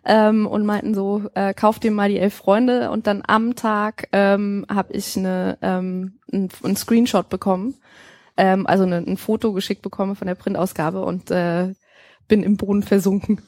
ähm, 0.08 0.48
und 0.48 0.66
meinten 0.66 0.96
so, 0.96 1.24
äh, 1.36 1.54
kauft 1.54 1.84
dir 1.84 1.92
mal 1.92 2.10
die 2.10 2.18
elf 2.18 2.34
Freunde 2.34 2.90
und 2.92 3.08
dann 3.08 3.22
am 3.28 3.56
Tag 3.56 4.08
ähm, 4.14 4.66
habe 4.70 4.94
ich 4.94 5.18
eine 5.18 5.58
ähm, 5.62 6.20
ein, 6.32 6.50
ein 6.64 6.76
Screenshot 6.76 7.30
bekommen, 7.30 7.76
ähm, 8.38 8.66
also 8.66 8.84
eine, 8.84 8.98
ein 8.98 9.18
Foto 9.18 9.54
geschickt 9.54 9.82
bekommen 9.82 10.16
von 10.16 10.28
der 10.28 10.36
Printausgabe 10.36 11.02
und 11.04 11.30
äh, 11.30 11.74
bin 12.28 12.44
im 12.44 12.58
Boden 12.58 12.84
versunken. 12.84 13.42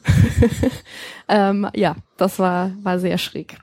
ähm, 1.28 1.68
ja, 1.74 1.96
das 2.16 2.38
war 2.38 2.72
war 2.82 2.98
sehr 2.98 3.18
schräg. 3.18 3.56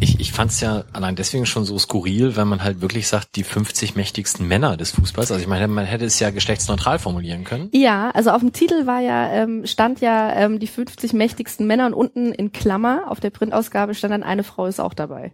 Ich, 0.00 0.18
ich 0.18 0.32
fand 0.32 0.50
es 0.50 0.60
ja 0.60 0.84
allein 0.92 1.14
deswegen 1.14 1.46
schon 1.46 1.64
so 1.64 1.78
skurril, 1.78 2.36
wenn 2.36 2.48
man 2.48 2.64
halt 2.64 2.80
wirklich 2.80 3.06
sagt, 3.06 3.36
die 3.36 3.44
50 3.44 3.94
mächtigsten 3.94 4.48
Männer 4.48 4.76
des 4.76 4.90
Fußballs. 4.90 5.30
Also 5.30 5.40
ich 5.40 5.48
meine, 5.48 5.68
man 5.68 5.84
hätte 5.84 6.04
es 6.04 6.18
ja 6.18 6.30
geschlechtsneutral 6.30 6.98
formulieren 6.98 7.44
können. 7.44 7.68
Ja, 7.72 8.10
also 8.10 8.30
auf 8.30 8.40
dem 8.40 8.52
Titel 8.52 8.86
war 8.86 9.00
ja, 9.00 9.30
ähm, 9.32 9.64
stand 9.64 10.00
ja 10.00 10.32
ähm, 10.34 10.58
die 10.58 10.66
50 10.66 11.12
mächtigsten 11.12 11.66
Männer 11.66 11.86
und 11.86 11.94
unten 11.94 12.32
in 12.32 12.52
Klammer 12.52 13.04
auf 13.08 13.20
der 13.20 13.30
Printausgabe 13.30 13.94
stand 13.94 14.12
dann 14.12 14.24
eine 14.24 14.42
Frau 14.42 14.66
ist 14.66 14.80
auch 14.80 14.94
dabei. 14.94 15.32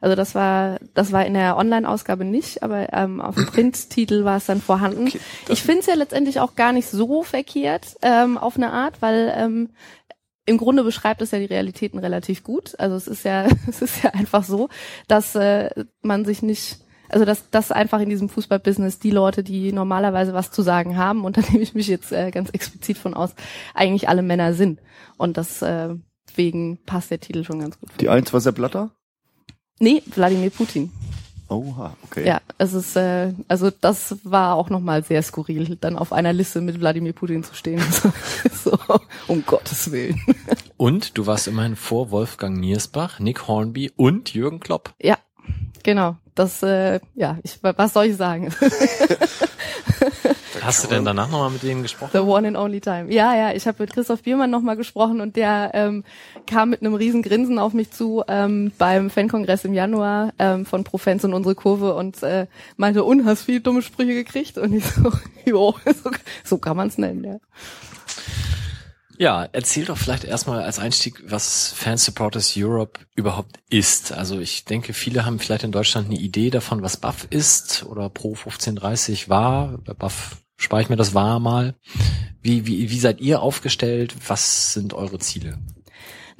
Also 0.00 0.14
das 0.14 0.34
war, 0.34 0.78
das 0.94 1.12
war 1.12 1.26
in 1.26 1.34
der 1.34 1.56
Online-Ausgabe 1.56 2.24
nicht, 2.24 2.62
aber 2.62 2.92
ähm, 2.92 3.20
auf 3.20 3.34
dem 3.34 3.46
Printtitel 3.46 4.24
war 4.24 4.36
es 4.36 4.46
dann 4.46 4.60
vorhanden. 4.60 5.08
Okay, 5.08 5.20
ich 5.48 5.62
finde 5.62 5.80
es 5.80 5.86
ja 5.86 5.94
letztendlich 5.94 6.40
auch 6.40 6.54
gar 6.54 6.72
nicht 6.72 6.88
so 6.88 7.22
verkehrt 7.22 7.96
ähm, 8.02 8.38
auf 8.38 8.56
eine 8.56 8.72
Art, 8.72 9.02
weil 9.02 9.32
ähm, 9.36 9.70
im 10.46 10.56
Grunde 10.56 10.84
beschreibt 10.84 11.20
es 11.20 11.32
ja 11.32 11.38
die 11.38 11.44
Realitäten 11.44 11.98
relativ 11.98 12.42
gut. 12.44 12.78
Also 12.78 12.96
es 12.96 13.08
ist 13.08 13.24
ja, 13.24 13.46
es 13.68 13.82
ist 13.82 14.02
ja 14.02 14.10
einfach 14.10 14.44
so, 14.44 14.68
dass 15.08 15.34
äh, 15.34 15.70
man 16.02 16.24
sich 16.24 16.42
nicht, 16.42 16.78
also 17.08 17.24
dass, 17.24 17.50
dass 17.50 17.72
einfach 17.72 18.00
in 18.00 18.08
diesem 18.08 18.28
Fußballbusiness 18.28 19.00
die 19.00 19.10
Leute, 19.10 19.42
die 19.42 19.72
normalerweise 19.72 20.32
was 20.32 20.52
zu 20.52 20.62
sagen 20.62 20.96
haben, 20.96 21.24
und 21.24 21.36
da 21.36 21.40
nehme 21.50 21.62
ich 21.62 21.74
mich 21.74 21.88
jetzt 21.88 22.12
äh, 22.12 22.30
ganz 22.30 22.50
explizit 22.50 22.98
von 22.98 23.14
aus, 23.14 23.34
eigentlich 23.74 24.08
alle 24.08 24.22
Männer 24.22 24.54
sind. 24.54 24.80
Und 25.16 25.36
das 25.36 25.60
äh, 25.60 25.94
deswegen 26.28 26.78
passt 26.86 27.10
der 27.10 27.20
Titel 27.20 27.44
schon 27.44 27.58
ganz 27.58 27.78
gut. 27.80 27.90
Die 28.00 28.08
eins 28.08 28.32
war 28.32 28.40
Sepp 28.40 28.54
Blatter? 28.54 28.92
Nee, 29.78 30.02
Wladimir 30.14 30.50
Putin. 30.50 30.90
Oha, 31.48 31.96
okay. 32.04 32.26
Ja, 32.26 32.42
es 32.58 32.74
ist, 32.74 32.94
äh, 32.96 33.32
also 33.48 33.70
das 33.70 34.16
war 34.22 34.54
auch 34.54 34.68
nochmal 34.68 35.02
sehr 35.02 35.22
skurril, 35.22 35.78
dann 35.80 35.96
auf 35.96 36.12
einer 36.12 36.34
Liste 36.34 36.60
mit 36.60 36.78
Wladimir 36.78 37.14
Putin 37.14 37.42
zu 37.42 37.54
stehen. 37.54 37.82
so, 38.52 38.78
um 39.28 39.44
Gottes 39.46 39.90
Willen. 39.90 40.20
Und 40.76 41.16
du 41.16 41.26
warst 41.26 41.48
immerhin 41.48 41.74
vor 41.74 42.10
Wolfgang 42.10 42.58
Niersbach, 42.58 43.18
Nick 43.18 43.48
Hornby 43.48 43.90
und 43.96 44.34
Jürgen 44.34 44.60
Klopp. 44.60 44.92
Ja, 45.00 45.16
genau. 45.82 46.16
Das, 46.34 46.62
äh, 46.62 47.00
ja, 47.14 47.38
ich, 47.42 47.58
was 47.62 47.94
soll 47.94 48.06
ich 48.06 48.16
sagen? 48.16 48.54
Hast 50.62 50.84
du 50.84 50.88
denn 50.88 51.04
danach 51.04 51.30
nochmal 51.30 51.50
mit 51.50 51.62
denen 51.62 51.82
gesprochen? 51.82 52.10
The 52.12 52.18
one 52.18 52.48
and 52.48 52.56
only 52.56 52.80
time. 52.80 53.12
Ja, 53.12 53.34
ja, 53.34 53.52
ich 53.52 53.66
habe 53.66 53.82
mit 53.82 53.92
Christoph 53.92 54.22
Biermann 54.22 54.50
nochmal 54.50 54.76
gesprochen 54.76 55.20
und 55.20 55.36
der 55.36 55.70
ähm, 55.74 56.04
kam 56.46 56.70
mit 56.70 56.80
einem 56.80 56.94
riesen 56.94 57.22
Grinsen 57.22 57.58
auf 57.58 57.72
mich 57.72 57.90
zu 57.90 58.24
ähm, 58.28 58.72
beim 58.78 59.10
Fankongress 59.10 59.64
im 59.64 59.74
Januar 59.74 60.32
ähm, 60.38 60.66
von 60.66 60.84
Profens 60.84 61.24
und 61.24 61.34
unsere 61.34 61.54
Kurve 61.54 61.94
und 61.94 62.22
äh, 62.22 62.46
meinte, 62.76 63.04
und 63.04 63.24
hast 63.24 63.42
viele 63.42 63.60
dumme 63.60 63.82
Sprüche 63.82 64.14
gekriegt? 64.14 64.58
Und 64.58 64.74
ich 64.74 64.84
so, 64.84 65.12
jo, 65.44 65.74
so, 66.02 66.10
so 66.44 66.58
kann 66.58 66.76
man 66.76 66.88
es 66.88 66.98
nennen, 66.98 67.24
ja. 67.24 67.38
Ja, 69.20 69.48
erzähl 69.50 69.84
doch 69.84 69.98
vielleicht 69.98 70.22
erstmal 70.22 70.62
als 70.62 70.78
Einstieg, 70.78 71.20
was 71.26 71.72
Fan 71.72 71.98
Supporters 71.98 72.54
Europe 72.56 73.00
überhaupt 73.16 73.58
ist. 73.68 74.12
Also 74.12 74.38
ich 74.38 74.64
denke, 74.64 74.92
viele 74.92 75.24
haben 75.26 75.40
vielleicht 75.40 75.64
in 75.64 75.72
Deutschland 75.72 76.06
eine 76.06 76.18
Idee 76.18 76.50
davon, 76.50 76.82
was 76.82 76.98
Buff 76.98 77.26
ist 77.28 77.84
oder 77.84 78.10
Pro 78.10 78.34
1530 78.34 79.28
war. 79.28 79.78
Bei 79.78 79.92
Buff 79.92 80.36
spare 80.58 80.82
ich 80.82 80.90
mir 80.90 80.96
das 80.96 81.14
war 81.14 81.40
mal. 81.40 81.74
Wie, 82.42 82.66
wie, 82.66 82.90
wie 82.90 82.98
seid 82.98 83.20
ihr 83.20 83.40
aufgestellt? 83.40 84.14
Was 84.26 84.74
sind 84.74 84.92
eure 84.92 85.18
Ziele? 85.18 85.58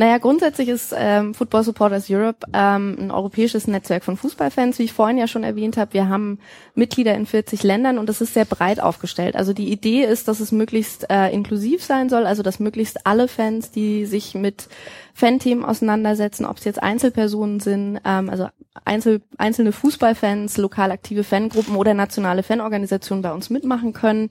Naja, 0.00 0.18
grundsätzlich 0.18 0.68
ist 0.68 0.94
ähm, 0.96 1.34
Football 1.34 1.64
Supporters 1.64 2.08
Europe 2.08 2.46
ähm, 2.52 2.96
ein 3.00 3.10
europäisches 3.10 3.66
Netzwerk 3.66 4.04
von 4.04 4.16
Fußballfans, 4.16 4.78
wie 4.78 4.84
ich 4.84 4.92
vorhin 4.92 5.18
ja 5.18 5.26
schon 5.26 5.42
erwähnt 5.42 5.76
habe. 5.76 5.92
Wir 5.92 6.08
haben 6.08 6.38
Mitglieder 6.76 7.16
in 7.16 7.26
40 7.26 7.64
Ländern 7.64 7.98
und 7.98 8.08
das 8.08 8.20
ist 8.20 8.32
sehr 8.32 8.44
breit 8.44 8.78
aufgestellt. 8.78 9.34
Also 9.34 9.52
die 9.52 9.72
Idee 9.72 10.04
ist, 10.04 10.28
dass 10.28 10.38
es 10.38 10.52
möglichst 10.52 11.10
äh, 11.10 11.30
inklusiv 11.30 11.82
sein 11.82 12.08
soll, 12.08 12.26
also 12.26 12.44
dass 12.44 12.60
möglichst 12.60 13.08
alle 13.08 13.26
Fans, 13.26 13.72
die 13.72 14.06
sich 14.06 14.36
mit 14.36 14.68
Fanthemen 15.14 15.64
auseinandersetzen, 15.64 16.44
ob 16.44 16.58
es 16.58 16.64
jetzt 16.64 16.80
Einzelpersonen 16.80 17.58
sind, 17.58 17.98
ähm, 18.04 18.30
also 18.30 18.46
Einzel, 18.84 19.20
einzelne 19.36 19.72
Fußballfans, 19.72 20.58
lokal 20.58 20.92
aktive 20.92 21.24
Fangruppen 21.24 21.74
oder 21.74 21.92
nationale 21.92 22.44
Fanorganisationen 22.44 23.22
bei 23.22 23.32
uns 23.32 23.50
mitmachen 23.50 23.94
können. 23.94 24.30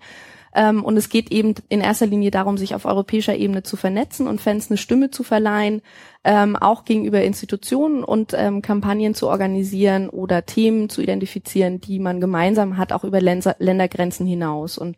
Ähm, 0.55 0.83
und 0.83 0.97
es 0.97 1.09
geht 1.09 1.31
eben 1.31 1.55
in 1.69 1.81
erster 1.81 2.05
Linie 2.05 2.31
darum, 2.31 2.57
sich 2.57 2.73
auf 2.75 2.85
europäischer 2.85 3.35
Ebene 3.35 3.63
zu 3.63 3.77
vernetzen 3.77 4.27
und 4.27 4.41
Fans 4.41 4.69
eine 4.69 4.77
Stimme 4.77 5.11
zu 5.11 5.23
verleihen, 5.23 5.81
ähm, 6.23 6.55
auch 6.55 6.85
gegenüber 6.85 7.21
Institutionen 7.21 8.03
und 8.03 8.33
ähm, 8.35 8.61
Kampagnen 8.61 9.13
zu 9.13 9.27
organisieren 9.27 10.09
oder 10.09 10.45
Themen 10.45 10.89
zu 10.89 11.01
identifizieren, 11.01 11.79
die 11.79 11.99
man 11.99 12.19
gemeinsam 12.19 12.77
hat, 12.77 12.91
auch 12.91 13.03
über 13.03 13.21
Länder 13.21 13.55
Ländergrenzen 13.59 14.25
hinaus. 14.25 14.77
Und 14.77 14.97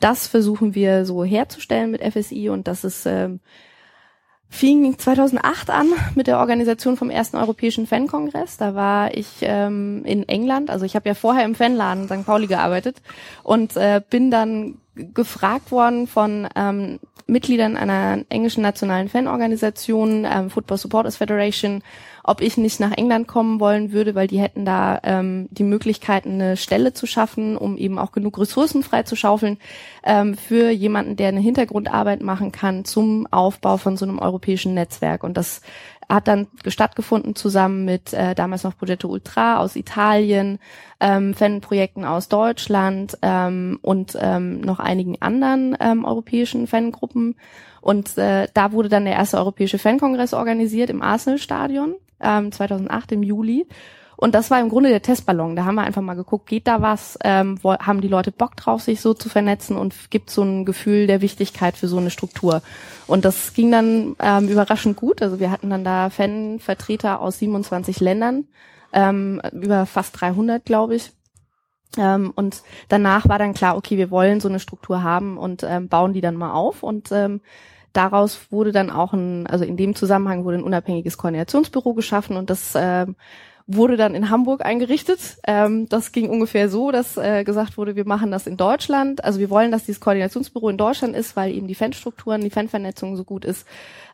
das 0.00 0.26
versuchen 0.26 0.74
wir 0.74 1.06
so 1.06 1.24
herzustellen 1.24 1.90
mit 1.90 2.02
FSI 2.02 2.48
und 2.50 2.68
das 2.68 2.84
ist 2.84 3.06
ähm, 3.06 3.40
fing 4.48 4.98
2008 4.98 5.70
an 5.70 5.88
mit 6.14 6.26
der 6.26 6.38
Organisation 6.38 6.96
vom 6.96 7.10
ersten 7.10 7.36
Europäischen 7.36 7.86
Fankongress. 7.86 8.56
Da 8.56 8.74
war 8.74 9.14
ich 9.14 9.26
ähm, 9.42 10.04
in 10.04 10.28
England, 10.28 10.70
also 10.70 10.84
ich 10.84 10.94
habe 10.94 11.08
ja 11.08 11.14
vorher 11.14 11.44
im 11.44 11.54
Fanladen 11.54 12.06
St. 12.06 12.24
Pauli 12.24 12.46
gearbeitet 12.46 13.02
und 13.42 13.76
äh, 13.76 14.00
bin 14.08 14.30
dann 14.30 14.78
gefragt 14.96 15.70
worden 15.70 16.06
von 16.06 16.48
ähm, 16.56 16.98
Mitgliedern 17.26 17.76
einer 17.76 18.24
englischen 18.28 18.62
nationalen 18.62 19.08
Fanorganisation, 19.08 20.24
ähm, 20.24 20.48
Football 20.48 20.78
Supporters 20.78 21.16
Federation, 21.16 21.82
ob 22.22 22.40
ich 22.40 22.56
nicht 22.56 22.80
nach 22.80 22.92
England 22.92 23.28
kommen 23.28 23.60
wollen 23.60 23.92
würde, 23.92 24.14
weil 24.14 24.26
die 24.26 24.40
hätten 24.40 24.64
da 24.64 25.00
ähm, 25.02 25.48
die 25.50 25.64
Möglichkeit, 25.64 26.24
eine 26.24 26.56
Stelle 26.56 26.92
zu 26.92 27.06
schaffen, 27.06 27.56
um 27.56 27.76
eben 27.76 27.98
auch 27.98 28.12
genug 28.12 28.38
Ressourcen 28.38 28.82
freizuschaufeln 28.82 29.58
ähm, 30.04 30.36
für 30.36 30.70
jemanden, 30.70 31.16
der 31.16 31.28
eine 31.28 31.40
Hintergrundarbeit 31.40 32.22
machen 32.22 32.52
kann 32.52 32.84
zum 32.84 33.26
Aufbau 33.30 33.76
von 33.76 33.96
so 33.96 34.04
einem 34.04 34.18
europäischen 34.18 34.74
Netzwerk. 34.74 35.22
Und 35.24 35.36
das 35.36 35.62
hat 36.08 36.28
dann 36.28 36.46
stattgefunden 36.66 37.34
zusammen 37.34 37.84
mit 37.84 38.12
äh, 38.12 38.34
damals 38.34 38.62
noch 38.64 38.76
Progetto 38.76 39.08
Ultra 39.08 39.58
aus 39.58 39.76
Italien, 39.76 40.58
ähm, 41.00 41.34
Fanprojekten 41.34 42.04
aus 42.04 42.28
Deutschland 42.28 43.18
ähm, 43.22 43.78
und 43.82 44.16
ähm, 44.20 44.60
noch 44.60 44.78
einigen 44.78 45.20
anderen 45.20 45.76
ähm, 45.80 46.04
europäischen 46.04 46.66
Fangruppen. 46.66 47.34
Und 47.80 48.16
äh, 48.18 48.48
da 48.54 48.72
wurde 48.72 48.88
dann 48.88 49.04
der 49.04 49.14
erste 49.14 49.38
europäische 49.38 49.78
Fankongress 49.78 50.34
organisiert 50.34 50.90
im 50.90 51.02
Arsenal-Stadion 51.02 51.96
ähm, 52.20 52.52
2008 52.52 53.12
im 53.12 53.22
Juli. 53.22 53.66
Und 54.16 54.34
das 54.34 54.50
war 54.50 54.60
im 54.60 54.68
Grunde 54.68 54.88
der 54.88 55.02
Testballon. 55.02 55.56
Da 55.56 55.64
haben 55.64 55.74
wir 55.74 55.82
einfach 55.82 56.02
mal 56.02 56.14
geguckt, 56.14 56.46
geht 56.46 56.66
da 56.66 56.80
was? 56.80 57.18
Ähm, 57.22 57.58
haben 57.62 58.00
die 58.00 58.08
Leute 58.08 58.32
Bock 58.32 58.56
drauf, 58.56 58.82
sich 58.82 59.00
so 59.00 59.14
zu 59.14 59.28
vernetzen 59.28 59.76
und 59.76 60.10
gibt 60.10 60.30
so 60.30 60.42
ein 60.42 60.64
Gefühl 60.64 61.06
der 61.06 61.20
Wichtigkeit 61.20 61.76
für 61.76 61.88
so 61.88 61.98
eine 61.98 62.10
Struktur? 62.10 62.62
Und 63.06 63.24
das 63.24 63.52
ging 63.52 63.70
dann 63.70 64.16
ähm, 64.18 64.48
überraschend 64.48 64.96
gut. 64.96 65.20
Also 65.20 65.38
wir 65.38 65.50
hatten 65.50 65.70
dann 65.70 65.84
da 65.84 66.08
Fanvertreter 66.10 67.20
aus 67.20 67.38
27 67.38 68.00
Ländern, 68.00 68.46
ähm, 68.92 69.40
über 69.52 69.84
fast 69.84 70.18
300, 70.20 70.64
glaube 70.64 70.94
ich. 70.94 71.12
Ähm, 71.98 72.32
und 72.34 72.62
danach 72.88 73.28
war 73.28 73.38
dann 73.38 73.54
klar, 73.54 73.76
okay, 73.76 73.96
wir 73.98 74.10
wollen 74.10 74.40
so 74.40 74.48
eine 74.48 74.60
Struktur 74.60 75.02
haben 75.02 75.38
und 75.38 75.62
ähm, 75.62 75.88
bauen 75.88 76.14
die 76.14 76.20
dann 76.20 76.36
mal 76.36 76.52
auf. 76.52 76.82
Und 76.82 77.12
ähm, 77.12 77.40
daraus 77.92 78.50
wurde 78.50 78.72
dann 78.72 78.90
auch 78.90 79.12
ein, 79.12 79.46
also 79.46 79.64
in 79.64 79.76
dem 79.76 79.94
Zusammenhang 79.94 80.44
wurde 80.44 80.58
ein 80.58 80.64
unabhängiges 80.64 81.18
Koordinationsbüro 81.18 81.94
geschaffen 81.94 82.36
und 82.36 82.50
das 82.50 82.72
ähm, 82.76 83.16
wurde 83.66 83.96
dann 83.96 84.14
in 84.14 84.30
Hamburg 84.30 84.64
eingerichtet. 84.64 85.38
Ähm, 85.46 85.88
das 85.88 86.12
ging 86.12 86.30
ungefähr 86.30 86.68
so, 86.68 86.90
dass 86.90 87.16
äh, 87.16 87.42
gesagt 87.44 87.76
wurde, 87.76 87.96
wir 87.96 88.06
machen 88.06 88.30
das 88.30 88.46
in 88.46 88.56
Deutschland. 88.56 89.24
Also 89.24 89.40
wir 89.40 89.50
wollen, 89.50 89.72
dass 89.72 89.84
dieses 89.84 90.00
Koordinationsbüro 90.00 90.68
in 90.68 90.76
Deutschland 90.76 91.16
ist, 91.16 91.36
weil 91.36 91.52
eben 91.52 91.66
die 91.66 91.74
Fanstrukturen, 91.74 92.42
die 92.42 92.50
Fanvernetzung 92.50 93.16
so 93.16 93.24
gut 93.24 93.44
ist. 93.44 93.66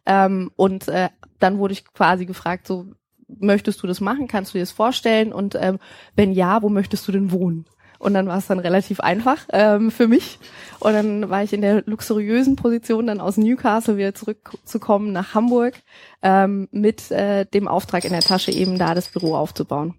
Ähm, 0.07 0.51
und 0.57 0.89
äh, 0.89 1.11
dann 1.39 1.59
wurde 1.59 1.73
ich 1.73 1.85
quasi 1.85 2.25
gefragt, 2.25 2.67
so 2.67 2.87
möchtest 3.29 3.83
du 3.83 3.87
das 3.87 4.01
machen? 4.01 4.29
Kannst 4.29 4.53
du 4.53 4.59
dir 4.59 4.63
das 4.63 4.73
vorstellen? 4.73 5.33
Und 5.33 5.55
ähm, 5.61 5.79
wenn 6.17 6.33
ja, 6.33 6.63
wo 6.63 6.69
möchtest 6.69 7.07
du 7.09 7.13
denn 7.13 7.31
wohnen? 7.31 7.67
Und 8.03 8.15
dann 8.15 8.27
war 8.27 8.39
es 8.39 8.49
dann 8.49 8.59
relativ 8.59 8.99
einfach 8.99 9.47
ähm, 9.53 9.93
für 9.93 10.09
mich. 10.09 10.41
Und 10.81 10.93
dann 10.95 11.31
war 11.31 11.45
ich 11.45 11.53
in 11.53 11.61
der 11.61 11.85
luxuriösen 11.87 12.57
Position, 12.57 13.07
dann 13.07 13.21
aus 13.21 13.37
Newcastle 13.37 13.97
wieder 13.97 14.13
zurückzukommen 14.13 15.13
nach 15.13 15.35
Hamburg 15.35 15.75
ähm, 16.21 16.69
mit 16.73 17.13
äh, 17.13 17.47
dem 17.47 17.69
Auftrag 17.69 18.05
in 18.05 18.11
der 18.11 18.21
Tasche, 18.21 18.51
eben 18.51 18.77
da 18.77 18.97
das 18.97 19.09
Büro 19.09 19.37
aufzubauen. 19.37 19.95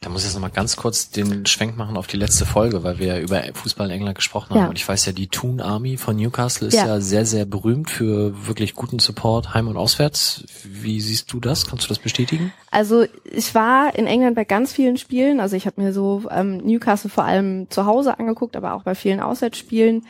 Da 0.00 0.10
muss 0.10 0.22
ich 0.22 0.26
jetzt 0.26 0.34
nochmal 0.34 0.50
ganz 0.50 0.76
kurz 0.76 1.10
den 1.10 1.46
Schwenk 1.46 1.76
machen 1.76 1.96
auf 1.96 2.06
die 2.06 2.16
letzte 2.16 2.44
Folge, 2.44 2.84
weil 2.84 2.98
wir 2.98 3.06
ja 3.06 3.18
über 3.18 3.42
Fußball 3.54 3.86
in 3.86 3.92
England 3.92 4.16
gesprochen 4.16 4.50
haben. 4.50 4.62
Ja. 4.62 4.68
Und 4.68 4.78
ich 4.78 4.86
weiß 4.86 5.06
ja, 5.06 5.12
die 5.12 5.28
Toon 5.28 5.60
Army 5.60 5.96
von 5.96 6.16
Newcastle 6.16 6.68
ist 6.68 6.74
Ja. 6.74 6.86
ja. 6.86 7.00
sehr, 7.00 7.24
sehr 7.24 7.46
berühmt 7.46 7.90
für 7.90 8.46
wirklich 8.46 8.74
guten 8.74 8.98
Support 8.98 9.54
heim 9.54 9.68
und 9.68 9.76
auswärts. 9.76 10.44
Wie 10.64 11.00
siehst 11.00 11.32
du 11.32 11.40
das? 11.40 11.66
Kannst 11.66 11.84
du 11.84 11.88
das 11.88 11.98
bestätigen? 11.98 12.52
Also 12.70 13.06
ich 13.24 13.54
war 13.54 13.94
in 13.96 14.06
England 14.06 14.36
bei 14.36 14.44
ganz 14.44 14.72
vielen 14.72 14.96
Spielen. 14.96 15.40
Also 15.40 15.56
ich 15.56 15.66
habe 15.66 15.80
mir 15.80 15.92
so 15.92 16.24
ähm, 16.30 16.58
Newcastle 16.58 17.10
vor 17.10 17.24
allem 17.24 17.68
zu 17.70 17.86
Hause 17.86 18.18
angeguckt, 18.18 18.54
aber 18.54 18.74
auch 18.74 18.82
bei 18.82 18.94
vielen 18.94 19.20
Auswärtsspielen. 19.20 20.04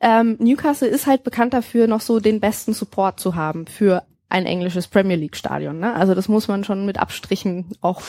Ähm, 0.00 0.36
Newcastle 0.38 0.88
ist 0.88 1.06
halt 1.06 1.24
bekannt 1.24 1.52
dafür, 1.52 1.86
noch 1.86 2.00
so 2.00 2.20
den 2.20 2.40
besten 2.40 2.72
Support 2.72 3.20
zu 3.20 3.34
haben 3.34 3.66
für 3.66 4.02
ein 4.30 4.46
englisches 4.46 4.88
Premier 4.88 5.16
League 5.16 5.36
Stadion. 5.36 5.78
Ne? 5.78 5.92
Also 5.94 6.14
das 6.14 6.28
muss 6.28 6.48
man 6.48 6.64
schon 6.64 6.86
mit 6.86 6.98
Abstrichen 6.98 7.66
auch 7.80 8.00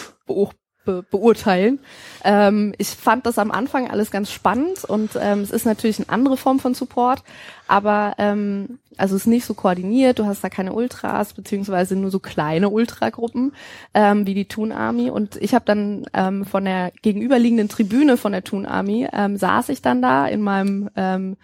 be 0.85 1.03
beurteilen. 1.09 1.79
Ähm, 2.23 2.73
ich 2.77 2.89
fand 2.89 3.25
das 3.25 3.37
am 3.37 3.51
Anfang 3.51 3.89
alles 3.89 4.11
ganz 4.11 4.31
spannend 4.31 4.83
und 4.83 5.11
ähm, 5.19 5.41
es 5.41 5.51
ist 5.51 5.65
natürlich 5.65 5.99
eine 5.99 6.09
andere 6.09 6.37
Form 6.37 6.59
von 6.59 6.73
Support, 6.73 7.23
aber 7.67 8.15
ähm, 8.17 8.79
also 8.97 9.15
es 9.15 9.23
ist 9.23 9.27
nicht 9.27 9.45
so 9.45 9.53
koordiniert, 9.53 10.19
du 10.19 10.25
hast 10.25 10.43
da 10.43 10.49
keine 10.49 10.73
Ultras, 10.73 11.33
beziehungsweise 11.33 11.95
nur 11.95 12.11
so 12.11 12.19
kleine 12.19 12.69
Ultragruppen 12.69 13.53
ähm, 13.93 14.27
wie 14.27 14.33
die 14.33 14.45
Toon 14.45 14.71
Army. 14.71 15.09
Und 15.09 15.37
ich 15.37 15.53
habe 15.53 15.65
dann 15.65 16.05
ähm, 16.13 16.45
von 16.45 16.65
der 16.65 16.91
gegenüberliegenden 17.01 17.69
Tribüne 17.69 18.17
von 18.17 18.31
der 18.31 18.43
Toon 18.43 18.65
Army 18.65 19.07
ähm, 19.11 19.37
saß 19.37 19.69
ich 19.69 19.81
dann 19.81 20.01
da 20.01 20.27
in 20.27 20.41
meinem 20.41 20.89
ähm, 20.95 21.37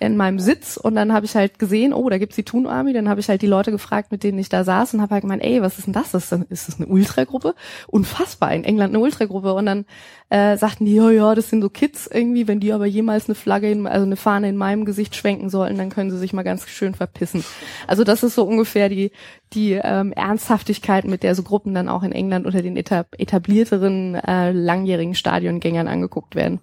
in 0.00 0.16
meinem 0.16 0.38
Sitz 0.38 0.78
und 0.78 0.94
dann 0.94 1.12
habe 1.12 1.26
ich 1.26 1.36
halt 1.36 1.58
gesehen, 1.58 1.92
oh, 1.92 2.08
da 2.08 2.16
gibt's 2.16 2.36
die 2.36 2.42
Toon 2.42 2.66
Army, 2.66 2.94
dann 2.94 3.08
habe 3.08 3.20
ich 3.20 3.28
halt 3.28 3.42
die 3.42 3.46
Leute 3.46 3.70
gefragt, 3.70 4.10
mit 4.10 4.24
denen 4.24 4.38
ich 4.38 4.48
da 4.48 4.64
saß 4.64 4.94
und 4.94 5.02
habe 5.02 5.12
halt 5.12 5.22
gemeint, 5.22 5.44
ey, 5.44 5.60
was 5.60 5.78
ist 5.78 5.86
denn 5.86 5.92
das? 5.92 6.14
Ist 6.14 6.32
das, 6.32 6.40
ist 6.48 6.68
das 6.68 6.76
eine 6.80 6.86
Ultragruppe? 6.86 7.54
Unfassbar, 7.86 8.52
in 8.54 8.64
England 8.64 8.94
eine 8.94 9.02
Ultragruppe 9.02 9.52
und 9.52 9.66
dann 9.66 9.84
äh, 10.30 10.56
sagten 10.56 10.86
die, 10.86 10.94
ja, 10.94 11.10
ja, 11.10 11.34
das 11.34 11.50
sind 11.50 11.60
so 11.60 11.68
Kids 11.68 12.08
irgendwie, 12.10 12.48
wenn 12.48 12.60
die 12.60 12.72
aber 12.72 12.86
jemals 12.86 13.28
eine 13.28 13.34
Flagge, 13.34 13.70
in, 13.70 13.86
also 13.86 14.06
eine 14.06 14.16
Fahne 14.16 14.48
in 14.48 14.56
meinem 14.56 14.86
Gesicht 14.86 15.14
schwenken 15.14 15.50
sollten, 15.50 15.76
dann 15.76 15.90
können 15.90 16.10
sie 16.10 16.18
sich 16.18 16.32
mal 16.32 16.44
ganz 16.44 16.66
schön 16.66 16.94
verpissen. 16.94 17.44
Also 17.86 18.02
das 18.02 18.22
ist 18.22 18.34
so 18.34 18.44
ungefähr 18.44 18.88
die 18.88 19.12
die 19.52 19.72
ähm, 19.72 20.12
Ernsthaftigkeit, 20.12 21.04
mit 21.04 21.22
der 21.22 21.34
so 21.34 21.42
Gruppen 21.42 21.74
dann 21.74 21.88
auch 21.88 22.02
in 22.02 22.12
England 22.12 22.46
unter 22.46 22.62
den 22.62 22.76
etablierteren 22.76 24.14
äh, 24.14 24.52
langjährigen 24.52 25.14
Stadiongängern 25.14 25.88
angeguckt 25.88 26.34
werden. 26.34 26.60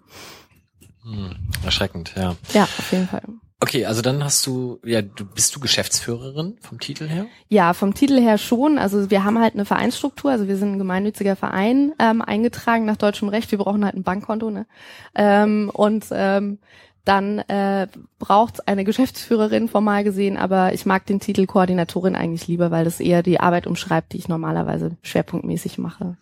Hm, 1.07 1.35
erschreckend, 1.63 2.13
ja. 2.17 2.35
Ja, 2.53 2.63
auf 2.63 2.91
jeden 2.91 3.07
Fall. 3.07 3.21
Okay, 3.59 3.85
also 3.85 4.03
dann 4.03 4.23
hast 4.23 4.45
du, 4.45 4.79
ja, 4.83 5.01
du 5.01 5.25
bist 5.25 5.55
du 5.55 5.59
Geschäftsführerin 5.59 6.57
vom 6.61 6.79
Titel 6.79 7.07
her? 7.07 7.25
Ja, 7.47 7.73
vom 7.73 7.95
Titel 7.95 8.19
her 8.19 8.37
schon. 8.37 8.77
Also 8.77 9.09
wir 9.09 9.23
haben 9.23 9.39
halt 9.39 9.55
eine 9.55 9.65
Vereinsstruktur, 9.65 10.29
also 10.29 10.47
wir 10.47 10.57
sind 10.57 10.73
ein 10.73 10.77
gemeinnütziger 10.77 11.35
Verein 11.35 11.93
ähm, 11.97 12.21
eingetragen 12.21 12.85
nach 12.85 12.97
deutschem 12.97 13.29
Recht. 13.29 13.49
Wir 13.49 13.57
brauchen 13.57 13.83
halt 13.83 13.95
ein 13.95 14.03
Bankkonto, 14.03 14.51
ne? 14.51 14.67
Ähm, 15.15 15.71
und 15.73 16.05
ähm, 16.11 16.59
dann 17.03 17.39
äh, 17.39 17.87
braucht 18.19 18.67
eine 18.67 18.83
Geschäftsführerin 18.83 19.69
formal 19.69 20.03
gesehen, 20.03 20.37
aber 20.37 20.73
ich 20.73 20.85
mag 20.85 21.05
den 21.05 21.21
Titel 21.21 21.45
Koordinatorin 21.45 22.17
eigentlich 22.17 22.47
lieber, 22.47 22.69
weil 22.69 22.83
das 22.83 22.99
eher 22.99 23.23
die 23.23 23.39
Arbeit 23.39 23.65
umschreibt, 23.65 24.11
die 24.11 24.17
ich 24.17 24.27
normalerweise 24.27 24.97
schwerpunktmäßig 25.01 25.77
mache. 25.77 26.17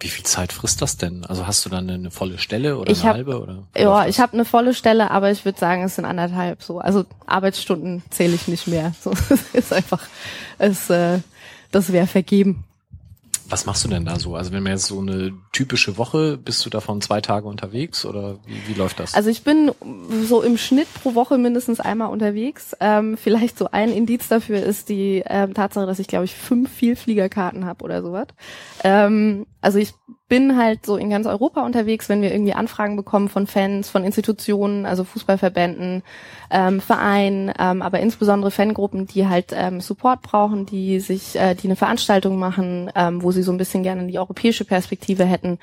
Wie 0.00 0.08
viel 0.08 0.24
Zeit 0.24 0.52
frisst 0.52 0.82
das 0.82 0.98
denn? 0.98 1.24
Also 1.24 1.46
hast 1.46 1.64
du 1.64 1.70
dann 1.70 1.88
eine, 1.88 2.10
volle 2.10 2.36
Stelle 2.38 2.76
oder 2.78 2.92
Ich 2.92 3.00
eine 3.00 3.08
hab- 3.08 3.14
halbe 3.16 3.40
oder? 3.40 3.66
Ja, 3.74 4.06
ich 4.06 4.20
habe 4.20 4.34
eine 4.34 4.44
volle 4.44 4.74
Stelle, 4.74 5.10
aber 5.10 5.30
ich 5.30 5.46
würde 5.46 5.58
sagen, 5.58 5.84
es 5.84 5.94
sind 5.96 6.04
anderthalb 6.04 6.62
so. 6.62 6.80
Also 6.80 7.06
Arbeitsstunden 7.24 8.02
zähle 8.10 8.34
ich 8.34 8.46
nicht 8.46 8.66
mehr. 8.66 8.92
So, 9.00 9.12
es 9.12 9.30
ist 9.54 9.72
einfach, 9.72 10.06
es, 10.58 10.90
äh, 10.90 11.20
das 11.70 11.92
wäre 11.92 12.06
vergeben. 12.06 12.64
Was 13.48 13.66
machst 13.66 13.84
du 13.84 13.88
denn 13.88 14.04
da 14.04 14.18
so? 14.18 14.34
Also 14.34 14.52
wenn 14.52 14.62
man 14.62 14.72
jetzt 14.72 14.86
so 14.86 15.00
eine 15.00 15.32
typische 15.52 15.96
Woche, 15.98 16.36
bist 16.36 16.64
du 16.66 16.70
davon 16.70 17.00
zwei 17.00 17.20
Tage 17.20 17.46
unterwegs 17.46 18.04
oder 18.04 18.38
wie, 18.46 18.68
wie 18.68 18.74
läuft 18.74 18.98
das? 18.98 19.14
Also 19.14 19.30
ich 19.30 19.42
bin 19.42 19.70
so 20.24 20.42
im 20.42 20.58
Schnitt 20.58 20.88
pro 20.94 21.14
Woche 21.14 21.38
mindestens 21.38 21.80
einmal 21.80 22.10
unterwegs. 22.10 22.76
Ähm, 22.80 23.16
vielleicht 23.16 23.58
so 23.58 23.68
ein 23.70 23.90
Indiz 23.92 24.28
dafür 24.28 24.62
ist 24.62 24.88
die 24.88 25.22
ähm, 25.26 25.54
Tatsache, 25.54 25.86
dass 25.86 25.98
ich 25.98 26.08
glaube 26.08 26.24
ich 26.24 26.34
fünf 26.34 26.70
Vielfliegerkarten 26.72 27.64
habe 27.66 27.84
oder 27.84 28.02
sowas. 28.02 28.26
Ähm, 28.82 29.46
also 29.60 29.78
ich 29.78 29.94
bin 30.28 30.56
halt 30.56 30.84
so 30.84 30.96
in 30.96 31.10
ganz 31.10 31.26
Europa 31.26 31.64
unterwegs, 31.64 32.08
wenn 32.08 32.20
wir 32.20 32.32
irgendwie 32.32 32.54
Anfragen 32.54 32.96
bekommen 32.96 33.28
von 33.28 33.46
Fans, 33.46 33.88
von 33.88 34.02
Institutionen, 34.02 34.84
also 34.84 35.04
Fußballverbänden, 35.04 36.02
ähm, 36.50 36.80
Vereinen, 36.80 37.52
ähm, 37.58 37.80
aber 37.80 38.00
insbesondere 38.00 38.50
Fangruppen, 38.50 39.06
die 39.06 39.28
halt 39.28 39.52
ähm, 39.52 39.80
Support 39.80 40.22
brauchen, 40.22 40.66
die 40.66 40.98
sich, 40.98 41.36
äh, 41.36 41.54
die 41.54 41.68
eine 41.68 41.76
Veranstaltung 41.76 42.38
machen, 42.38 42.90
ähm, 42.96 43.22
wo 43.22 43.30
sie 43.30 43.42
so 43.42 43.52
ein 43.52 43.58
bisschen 43.58 43.84
gerne 43.84 44.06
die 44.06 44.18
europäische 44.18 44.64
Perspektive 44.64 45.24
hätten. 45.24 45.58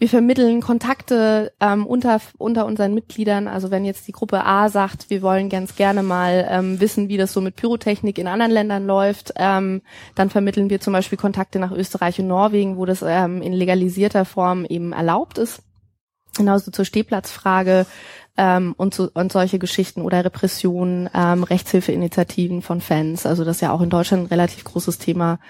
Wir 0.00 0.08
vermitteln 0.08 0.62
Kontakte 0.62 1.52
ähm, 1.60 1.86
unter, 1.86 2.22
unter 2.38 2.64
unseren 2.64 2.94
Mitgliedern. 2.94 3.46
Also 3.46 3.70
wenn 3.70 3.84
jetzt 3.84 4.08
die 4.08 4.12
Gruppe 4.12 4.46
A 4.46 4.70
sagt, 4.70 5.10
wir 5.10 5.20
wollen 5.20 5.50
ganz 5.50 5.76
gerne 5.76 6.02
mal 6.02 6.48
ähm, 6.48 6.80
wissen, 6.80 7.10
wie 7.10 7.18
das 7.18 7.34
so 7.34 7.42
mit 7.42 7.54
Pyrotechnik 7.56 8.16
in 8.16 8.26
anderen 8.26 8.50
Ländern 8.50 8.86
läuft, 8.86 9.34
ähm, 9.36 9.82
dann 10.14 10.30
vermitteln 10.30 10.70
wir 10.70 10.80
zum 10.80 10.94
Beispiel 10.94 11.18
Kontakte 11.18 11.58
nach 11.58 11.70
Österreich 11.70 12.18
und 12.18 12.28
Norwegen, 12.28 12.78
wo 12.78 12.86
das 12.86 13.04
ähm, 13.06 13.42
in 13.42 13.52
legalisierter 13.52 14.24
Form 14.24 14.64
eben 14.64 14.92
erlaubt 14.92 15.36
ist. 15.36 15.62
Genauso 16.34 16.70
zur 16.70 16.86
Stehplatzfrage 16.86 17.84
ähm, 18.38 18.74
und, 18.78 18.94
so, 18.94 19.10
und 19.12 19.30
solche 19.30 19.58
Geschichten 19.58 20.00
oder 20.00 20.24
Repressionen, 20.24 21.10
ähm, 21.14 21.42
Rechtshilfeinitiativen 21.42 22.62
von 22.62 22.80
Fans. 22.80 23.26
Also 23.26 23.44
das 23.44 23.56
ist 23.56 23.60
ja 23.60 23.70
auch 23.70 23.82
in 23.82 23.90
Deutschland 23.90 24.22
ein 24.22 24.28
relativ 24.28 24.64
großes 24.64 24.96
Thema. 24.96 25.40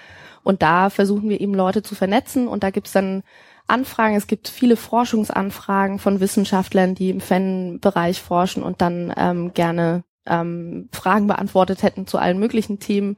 Und 0.43 0.61
da 0.61 0.89
versuchen 0.89 1.29
wir 1.29 1.39
eben 1.39 1.53
Leute 1.53 1.83
zu 1.83 1.95
vernetzen 1.95 2.49
und 2.49 2.63
da 2.63 2.69
gibt's 2.69 2.91
dann 2.91 3.23
Anfragen. 3.67 4.15
Es 4.15 4.27
gibt 4.27 4.47
viele 4.47 4.75
Forschungsanfragen 4.75 5.99
von 5.99 6.19
Wissenschaftlern, 6.19 6.95
die 6.95 7.09
im 7.09 7.21
Fan-Bereich 7.21 8.21
forschen 8.21 8.63
und 8.63 8.81
dann 8.81 9.13
ähm, 9.17 9.53
gerne 9.53 10.03
ähm, 10.25 10.89
Fragen 10.91 11.27
beantwortet 11.27 11.83
hätten 11.83 12.07
zu 12.07 12.17
allen 12.17 12.39
möglichen 12.39 12.79
Themen. 12.79 13.17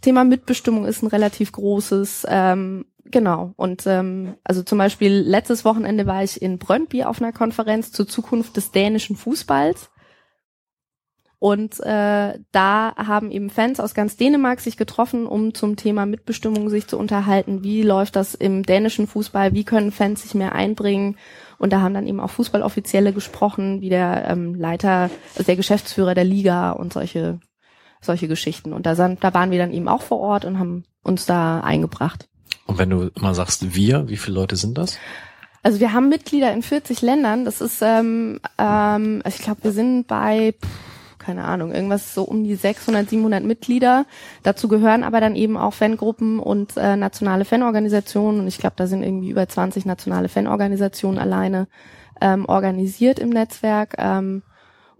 Thema 0.00 0.24
Mitbestimmung 0.24 0.84
ist 0.84 1.02
ein 1.02 1.08
relativ 1.08 1.52
großes. 1.52 2.26
Ähm, 2.28 2.84
genau. 3.04 3.52
Und 3.56 3.86
ähm, 3.86 4.34
also 4.44 4.62
zum 4.62 4.78
Beispiel 4.78 5.12
letztes 5.12 5.64
Wochenende 5.64 6.06
war 6.06 6.22
ich 6.22 6.42
in 6.42 6.58
Brøndby 6.58 7.04
auf 7.04 7.22
einer 7.22 7.32
Konferenz 7.32 7.92
zur 7.92 8.06
Zukunft 8.06 8.56
des 8.56 8.70
dänischen 8.70 9.16
Fußballs. 9.16 9.90
Und 11.38 11.78
äh, 11.80 12.38
da 12.52 12.94
haben 12.96 13.30
eben 13.30 13.50
Fans 13.50 13.80
aus 13.80 13.94
ganz 13.94 14.16
Dänemark 14.16 14.60
sich 14.60 14.76
getroffen, 14.76 15.26
um 15.26 15.52
zum 15.54 15.76
Thema 15.76 16.06
Mitbestimmung 16.06 16.70
sich 16.70 16.86
zu 16.86 16.98
unterhalten. 16.98 17.62
Wie 17.62 17.82
läuft 17.82 18.16
das 18.16 18.34
im 18.34 18.62
dänischen 18.62 19.06
Fußball? 19.06 19.52
Wie 19.52 19.64
können 19.64 19.92
Fans 19.92 20.22
sich 20.22 20.34
mehr 20.34 20.54
einbringen? 20.54 21.16
Und 21.58 21.72
da 21.72 21.80
haben 21.80 21.94
dann 21.94 22.06
eben 22.06 22.20
auch 22.20 22.30
Fußballoffizielle 22.30 23.12
gesprochen, 23.12 23.80
wie 23.80 23.90
der 23.90 24.28
ähm, 24.28 24.54
Leiter, 24.54 25.10
also 25.34 25.44
der 25.44 25.56
Geschäftsführer 25.56 26.14
der 26.14 26.24
Liga 26.24 26.72
und 26.72 26.92
solche 26.92 27.40
solche 28.04 28.28
Geschichten. 28.28 28.72
Und 28.72 28.86
da, 28.86 28.94
sind, 28.94 29.24
da 29.24 29.34
waren 29.34 29.50
wir 29.50 29.58
dann 29.58 29.72
eben 29.72 29.88
auch 29.88 30.02
vor 30.02 30.20
Ort 30.20 30.44
und 30.44 30.58
haben 30.58 30.84
uns 31.02 31.26
da 31.26 31.60
eingebracht. 31.60 32.28
Und 32.66 32.78
wenn 32.78 32.90
du 32.90 33.10
immer 33.14 33.34
sagst 33.34 33.74
wir, 33.74 34.08
wie 34.08 34.16
viele 34.16 34.36
Leute 34.36 34.56
sind 34.56 34.78
das? 34.78 34.98
Also 35.62 35.80
wir 35.80 35.92
haben 35.92 36.08
Mitglieder 36.08 36.52
in 36.52 36.62
40 36.62 37.02
Ländern. 37.02 37.44
Das 37.44 37.60
ist, 37.60 37.80
ähm, 37.82 38.40
ähm, 38.58 39.22
also 39.24 39.36
ich 39.38 39.42
glaube, 39.42 39.64
wir 39.64 39.72
sind 39.72 40.06
bei 40.06 40.52
pff, 40.52 40.68
keine 41.24 41.44
Ahnung, 41.44 41.72
irgendwas 41.72 42.14
so 42.14 42.24
um 42.24 42.44
die 42.44 42.54
600, 42.54 43.08
700 43.08 43.42
Mitglieder. 43.42 44.06
Dazu 44.42 44.68
gehören 44.68 45.04
aber 45.04 45.20
dann 45.20 45.36
eben 45.36 45.56
auch 45.56 45.72
Fangruppen 45.72 46.38
und 46.38 46.76
äh, 46.76 46.96
nationale 46.96 47.44
Fanorganisationen. 47.44 48.40
Und 48.40 48.46
ich 48.46 48.58
glaube, 48.58 48.76
da 48.76 48.86
sind 48.86 49.02
irgendwie 49.02 49.30
über 49.30 49.48
20 49.48 49.86
nationale 49.86 50.28
Fanorganisationen 50.28 51.18
alleine 51.18 51.66
ähm, 52.20 52.46
organisiert 52.46 53.18
im 53.18 53.30
Netzwerk. 53.30 53.94
Ähm, 53.98 54.42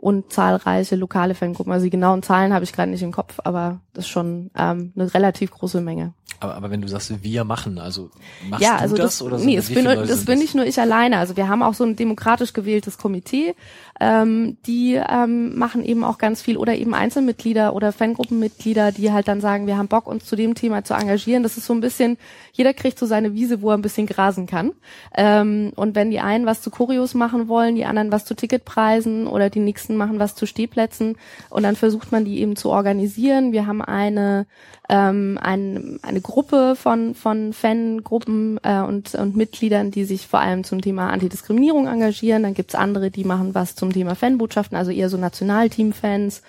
und 0.04 0.30
zahlreiche 0.30 0.96
lokale 0.96 1.34
Fangruppen. 1.34 1.72
Also 1.72 1.84
die 1.84 1.90
genauen 1.90 2.22
Zahlen 2.22 2.52
habe 2.52 2.62
ich 2.62 2.74
gerade 2.74 2.90
nicht 2.90 3.02
im 3.02 3.10
Kopf, 3.10 3.40
aber 3.42 3.80
das 3.94 4.04
ist 4.04 4.10
schon 4.10 4.50
ähm, 4.54 4.92
eine 4.94 5.14
relativ 5.14 5.50
große 5.50 5.80
Menge. 5.80 6.12
Aber, 6.40 6.56
aber 6.56 6.70
wenn 6.70 6.82
du 6.82 6.88
sagst, 6.88 7.22
wir 7.22 7.44
machen, 7.44 7.78
also 7.78 8.10
machst 8.50 8.62
ja, 8.62 8.76
du 8.76 8.82
also 8.82 8.96
das, 8.96 9.04
das, 9.06 9.22
oder 9.22 9.38
sind 9.38 9.46
nee, 9.46 9.62
wie 9.66 9.74
bin, 9.74 9.84
das 9.84 10.26
bin 10.26 10.40
nicht 10.40 10.54
nur 10.54 10.66
ich 10.66 10.78
alleine. 10.78 11.16
Also 11.16 11.38
wir 11.38 11.48
haben 11.48 11.62
auch 11.62 11.72
so 11.72 11.84
ein 11.84 11.96
demokratisch 11.96 12.52
gewähltes 12.52 12.98
Komitee, 12.98 13.54
ähm, 14.00 14.56
die 14.66 14.94
ähm, 14.94 15.56
machen 15.56 15.84
eben 15.84 16.02
auch 16.02 16.18
ganz 16.18 16.42
viel 16.42 16.56
oder 16.56 16.74
eben 16.74 16.94
Einzelmitglieder 16.94 17.74
oder 17.74 17.92
Fangruppenmitglieder, 17.92 18.92
die 18.92 19.12
halt 19.12 19.28
dann 19.28 19.40
sagen, 19.40 19.66
wir 19.66 19.76
haben 19.76 19.88
Bock, 19.88 20.06
uns 20.06 20.24
zu 20.24 20.36
dem 20.36 20.54
Thema 20.54 20.84
zu 20.84 20.94
engagieren. 20.94 21.42
Das 21.42 21.56
ist 21.56 21.66
so 21.66 21.74
ein 21.74 21.80
bisschen, 21.80 22.18
jeder 22.52 22.74
kriegt 22.74 22.98
so 22.98 23.06
seine 23.06 23.34
Wiese, 23.34 23.62
wo 23.62 23.70
er 23.70 23.76
ein 23.76 23.82
bisschen 23.82 24.06
grasen 24.06 24.46
kann. 24.46 24.72
Ähm, 25.14 25.72
und 25.76 25.94
wenn 25.94 26.10
die 26.10 26.20
einen 26.20 26.46
was 26.46 26.60
zu 26.60 26.70
Choreos 26.70 27.14
machen 27.14 27.46
wollen, 27.46 27.76
die 27.76 27.84
anderen 27.84 28.10
was 28.10 28.24
zu 28.24 28.34
Ticketpreisen 28.34 29.26
oder 29.26 29.48
die 29.48 29.60
nächsten 29.60 29.96
machen 29.96 30.18
was 30.18 30.34
zu 30.34 30.46
Stehplätzen 30.46 31.16
und 31.50 31.62
dann 31.62 31.76
versucht 31.76 32.10
man 32.10 32.24
die 32.24 32.40
eben 32.40 32.56
zu 32.56 32.70
organisieren. 32.70 33.52
Wir 33.52 33.66
haben 33.66 33.80
eine 33.80 34.46
ähm, 34.88 35.38
ein, 35.40 35.98
eine 36.02 36.20
Gruppe 36.20 36.76
von, 36.76 37.14
von 37.14 37.52
Fangruppen 37.52 38.60
äh, 38.62 38.80
und, 38.80 39.14
und 39.14 39.34
Mitgliedern, 39.34 39.90
die 39.90 40.04
sich 40.04 40.26
vor 40.26 40.40
allem 40.40 40.62
zum 40.62 40.82
Thema 40.82 41.10
Antidiskriminierung 41.10 41.86
engagieren. 41.86 42.42
Dann 42.42 42.54
gibt's 42.54 42.74
andere, 42.74 43.10
die 43.10 43.24
machen 43.24 43.54
was 43.54 43.74
zum 43.84 43.92
Thema 43.92 44.14
Fanbotschaften, 44.14 44.78
also 44.78 44.90
eher 44.90 45.10
so 45.10 45.18
Nationalteam-Fans, 45.18 46.40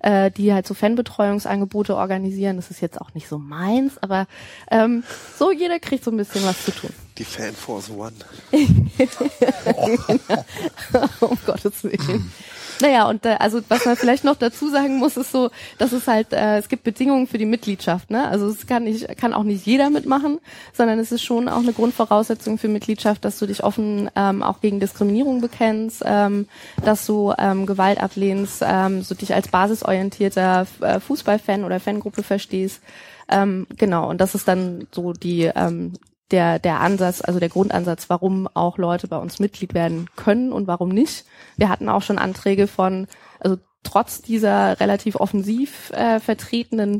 äh, 0.00 0.30
die 0.30 0.52
halt 0.52 0.66
so 0.66 0.74
Fanbetreuungsangebote 0.74 1.96
organisieren. 1.96 2.56
Das 2.56 2.70
ist 2.70 2.82
jetzt 2.82 3.00
auch 3.00 3.14
nicht 3.14 3.28
so 3.28 3.38
meins, 3.38 3.96
aber 3.96 4.26
ähm, 4.70 5.02
so 5.38 5.50
jeder 5.50 5.78
kriegt 5.78 6.04
so 6.04 6.10
ein 6.10 6.18
bisschen 6.18 6.44
was 6.44 6.66
zu 6.66 6.70
tun. 6.70 6.90
Die 7.16 7.24
Fanforce 7.24 7.88
One. 7.90 8.12
um 11.20 11.38
Gottes 11.46 11.84
Willen. 11.84 12.30
Naja, 12.80 13.08
und 13.08 13.24
äh, 13.26 13.36
also 13.38 13.60
was 13.68 13.84
man 13.84 13.96
vielleicht 13.96 14.24
noch 14.24 14.36
dazu 14.36 14.68
sagen 14.68 14.98
muss, 14.98 15.16
ist 15.16 15.32
so, 15.32 15.50
dass 15.78 15.92
es 15.92 16.06
halt, 16.06 16.32
äh, 16.32 16.58
es 16.58 16.68
gibt 16.68 16.84
Bedingungen 16.84 17.26
für 17.26 17.38
die 17.38 17.46
Mitgliedschaft. 17.46 18.10
Ne? 18.10 18.26
Also 18.28 18.48
es 18.48 18.66
kann 18.66 18.84
nicht, 18.84 19.16
kann 19.18 19.34
auch 19.34 19.42
nicht 19.42 19.66
jeder 19.66 19.90
mitmachen, 19.90 20.40
sondern 20.72 20.98
es 20.98 21.12
ist 21.12 21.22
schon 21.22 21.48
auch 21.48 21.60
eine 21.60 21.72
Grundvoraussetzung 21.72 22.58
für 22.58 22.68
Mitgliedschaft, 22.68 23.24
dass 23.24 23.38
du 23.38 23.46
dich 23.46 23.62
offen 23.62 24.10
ähm, 24.16 24.42
auch 24.42 24.60
gegen 24.60 24.80
Diskriminierung 24.80 25.40
bekennst, 25.40 26.02
ähm, 26.04 26.48
dass 26.84 27.06
du 27.06 27.32
ähm, 27.38 27.66
Gewalt 27.66 28.02
ablehnst, 28.02 28.62
ähm, 28.66 29.02
so 29.02 29.14
dich 29.14 29.34
als 29.34 29.48
basisorientierter 29.48 30.66
äh, 30.80 31.00
Fußballfan 31.00 31.64
oder 31.64 31.80
Fangruppe 31.80 32.22
verstehst. 32.22 32.80
Ähm, 33.28 33.66
genau, 33.76 34.10
und 34.10 34.20
das 34.20 34.34
ist 34.34 34.48
dann 34.48 34.86
so 34.92 35.12
die 35.12 35.50
ähm, 35.54 35.92
der, 36.32 36.58
der 36.58 36.80
Ansatz, 36.80 37.22
also 37.22 37.38
der 37.38 37.48
Grundansatz, 37.48 38.08
warum 38.08 38.48
auch 38.54 38.78
Leute 38.78 39.06
bei 39.06 39.18
uns 39.18 39.38
Mitglied 39.38 39.74
werden 39.74 40.08
können 40.16 40.52
und 40.52 40.66
warum 40.66 40.88
nicht. 40.88 41.24
Wir 41.56 41.68
hatten 41.68 41.88
auch 41.88 42.02
schon 42.02 42.18
Anträge 42.18 42.66
von, 42.66 43.06
also 43.38 43.58
trotz 43.82 44.22
dieser 44.22 44.80
relativ 44.80 45.16
offensiv 45.16 45.90
äh, 45.90 46.18
vertretenen 46.18 46.98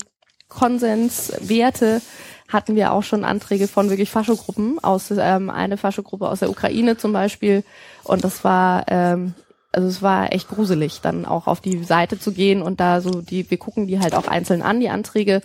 Konsenswerte 0.49 2.03
hatten 2.49 2.77
wir 2.77 2.93
auch 2.93 3.03
schon 3.03 3.25
Anträge 3.25 3.67
von 3.67 3.89
wirklich 3.89 4.11
Faschogruppen 4.11 4.79
aus 4.85 5.11
ähm, 5.11 5.49
eine 5.49 5.79
Faschogruppe 5.79 6.29
aus 6.29 6.41
der 6.41 6.51
Ukraine 6.51 6.99
zum 6.99 7.15
Beispiel 7.15 7.65
und 8.05 8.23
das 8.23 8.45
war 8.45 8.85
ähm, 8.89 9.35
also 9.73 9.89
es 9.89 10.03
war 10.03 10.33
echt 10.33 10.49
gruselig, 10.49 11.01
dann 11.01 11.25
auch 11.25 11.47
auf 11.47 11.61
die 11.61 11.83
Seite 11.83 12.19
zu 12.21 12.33
gehen 12.33 12.63
und 12.63 12.79
da 12.79 13.01
so 13.01 13.23
die, 13.23 13.51
wir 13.51 13.57
gucken 13.57 13.87
die 13.87 13.99
halt 13.99 14.15
auch 14.15 14.29
einzeln 14.29 14.63
an, 14.63 14.81
die 14.81 14.91
Anträge. 14.91 15.41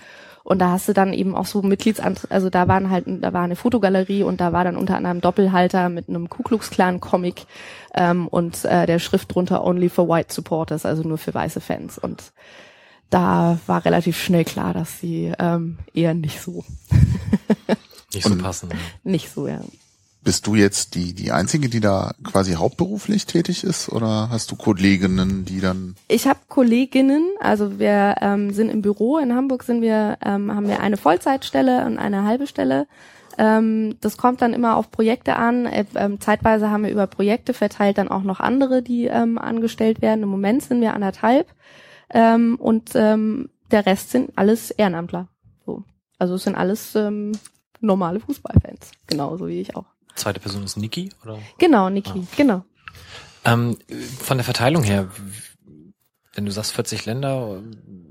Und 0.48 0.60
da 0.60 0.72
hast 0.72 0.88
du 0.88 0.94
dann 0.94 1.12
eben 1.12 1.36
auch 1.36 1.46
so 1.46 1.62
Mitgliedsanträge, 1.62 2.34
also 2.34 2.50
da 2.50 2.70
waren 2.70 2.90
halt, 2.90 3.04
da 3.06 3.34
war 3.34 3.44
eine 3.44 3.58
Fotogalerie 3.58 4.24
und 4.24 4.40
da 4.40 4.54
war 4.54 4.64
dann 4.64 4.78
unter 4.78 4.96
anderem 4.96 5.20
Doppelhalter 5.20 5.90
mit 5.90 6.08
einem 6.08 6.30
Ku 6.30 6.42
Klux 6.42 6.70
Klan 6.70 7.02
Comic 7.02 7.46
ähm, 7.94 8.30
und 8.30 8.64
äh, 8.64 8.86
der 8.86 9.00
Schrift 9.00 9.36
drunter 9.36 9.66
Only 9.66 9.90
for 9.90 10.08
White 10.08 10.34
Supporters, 10.34 10.86
also 10.86 11.04
nur 11.04 11.18
für 11.18 11.34
weiße 11.34 11.60
Fans. 11.60 11.98
Und 11.98 12.32
da 13.10 13.60
war 13.68 13.84
relativ 13.84 14.18
schnell 14.18 14.46
klar, 14.46 14.74
dass 14.74 15.02
sie 15.02 15.34
ähm, 15.38 15.80
eher 15.94 16.14
nicht 16.14 16.40
so. 16.40 16.64
nicht 18.14 18.26
so 18.26 18.38
passen. 18.38 18.70
Nicht 19.04 19.30
so, 19.30 19.50
ja. 19.50 19.60
Bist 20.28 20.46
du 20.46 20.56
jetzt 20.56 20.96
die, 20.96 21.14
die 21.14 21.32
Einzige, 21.32 21.70
die 21.70 21.80
da 21.80 22.12
quasi 22.22 22.56
hauptberuflich 22.56 23.28
tätig 23.28 23.64
ist 23.64 23.88
oder 23.88 24.28
hast 24.30 24.52
du 24.52 24.58
Kolleginnen, 24.58 25.46
die 25.46 25.62
dann? 25.62 25.96
Ich 26.10 26.28
habe 26.28 26.40
Kolleginnen, 26.50 27.24
also 27.40 27.80
wir 27.80 28.16
ähm, 28.20 28.52
sind 28.52 28.68
im 28.68 28.82
Büro 28.82 29.20
in 29.20 29.34
Hamburg, 29.34 29.64
sind 29.64 29.82
wir, 29.82 30.18
ähm, 30.22 30.54
haben 30.54 30.68
wir 30.68 30.82
eine 30.82 30.98
Vollzeitstelle 30.98 31.86
und 31.86 31.98
eine 31.98 32.26
halbe 32.26 32.46
Stelle. 32.46 32.88
Ähm, 33.38 33.96
das 34.02 34.18
kommt 34.18 34.42
dann 34.42 34.52
immer 34.52 34.76
auf 34.76 34.92
Projekte 34.92 35.38
an. 35.38 35.66
Äh, 35.66 35.86
ähm, 35.96 36.20
zeitweise 36.20 36.70
haben 36.70 36.84
wir 36.84 36.92
über 36.92 37.08
Projekte 37.08 37.54
verteilt 37.54 37.98
dann 37.98 38.10
auch 38.10 38.24
noch 38.24 38.42
andere, 38.42 38.84
die 38.84 39.06
ähm, 39.06 39.38
angestellt 39.38 40.02
werden. 40.02 40.24
Im 40.24 40.30
Moment 40.30 40.62
sind 40.62 40.82
wir 40.82 40.94
anderthalb 40.94 41.48
ähm, 42.10 42.58
und 42.60 42.92
ähm, 42.96 43.50
der 43.72 43.86
Rest 43.86 44.10
sind 44.10 44.34
alles 44.36 44.72
Ehrenamtler. 44.72 45.30
So. 45.66 45.84
Also 46.20 46.36
es 46.36 46.44
sind 46.44 46.56
alles 46.56 46.96
ähm, 46.96 47.32
normale 47.80 48.20
Fußballfans, 48.20 48.92
genauso 49.08 49.48
wie 49.48 49.62
ich 49.62 49.74
auch. 49.78 49.86
Zweite 50.18 50.40
Person 50.40 50.64
ist 50.64 50.78
Niki, 50.78 51.12
oder? 51.24 51.40
Genau, 51.58 51.90
Niki, 51.90 52.24
ah. 52.24 52.36
genau. 52.36 52.64
Ähm, 53.46 53.78
von 54.20 54.38
der 54.38 54.44
Verteilung 54.44 54.84
her, 54.84 55.08
wenn 56.34 56.46
du 56.46 56.52
sagst 56.52 56.74
40 56.74 57.06
Länder, 57.06 57.62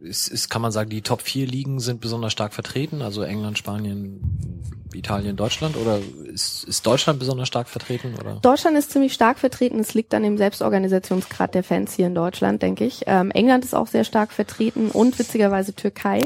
ist, 0.00 0.28
ist, 0.28 0.48
kann 0.48 0.62
man 0.62 0.72
sagen, 0.72 0.90
die 0.90 1.02
Top 1.02 1.22
4 1.22 1.46
Ligen 1.46 1.78
sind 1.80 2.00
besonders 2.00 2.32
stark 2.32 2.54
vertreten, 2.54 3.02
also 3.02 3.22
England, 3.22 3.58
Spanien, 3.58 4.62
Italien, 4.94 5.36
Deutschland 5.36 5.76
oder 5.76 6.00
ist, 6.32 6.64
ist 6.64 6.86
Deutschland 6.86 7.18
besonders 7.18 7.48
stark 7.48 7.68
vertreten? 7.68 8.14
Oder? 8.18 8.38
Deutschland 8.42 8.76
ist 8.76 8.90
ziemlich 8.90 9.12
stark 9.12 9.38
vertreten. 9.38 9.78
Es 9.78 9.94
liegt 9.94 10.14
an 10.14 10.22
dem 10.22 10.38
Selbstorganisationsgrad 10.38 11.54
der 11.54 11.62
Fans 11.62 11.94
hier 11.94 12.06
in 12.06 12.14
Deutschland, 12.14 12.62
denke 12.62 12.84
ich. 12.84 13.02
Ähm, 13.06 13.30
England 13.30 13.64
ist 13.64 13.74
auch 13.74 13.88
sehr 13.88 14.04
stark 14.04 14.32
vertreten 14.32 14.90
und 14.90 15.18
witzigerweise 15.18 15.74
Türkei 15.74 16.22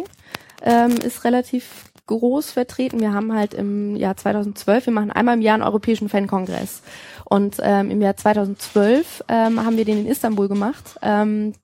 ähm, 0.62 0.92
ist 0.92 1.24
relativ 1.24 1.89
groß 2.10 2.50
vertreten. 2.50 3.00
Wir 3.00 3.12
haben 3.12 3.32
halt 3.32 3.54
im 3.54 3.96
Jahr 3.96 4.16
2012, 4.16 4.86
wir 4.86 4.92
machen 4.92 5.10
einmal 5.10 5.36
im 5.36 5.40
Jahr 5.40 5.54
einen 5.54 5.62
europäischen 5.62 6.08
Fankongress. 6.08 6.82
Und 7.24 7.56
ähm, 7.62 7.90
im 7.90 8.02
Jahr 8.02 8.16
2012 8.16 9.24
ähm, 9.28 9.64
haben 9.64 9.76
wir 9.76 9.84
den 9.84 10.00
in 10.00 10.06
Istanbul 10.06 10.48
gemacht. 10.48 10.98
Ähm, 11.00 11.54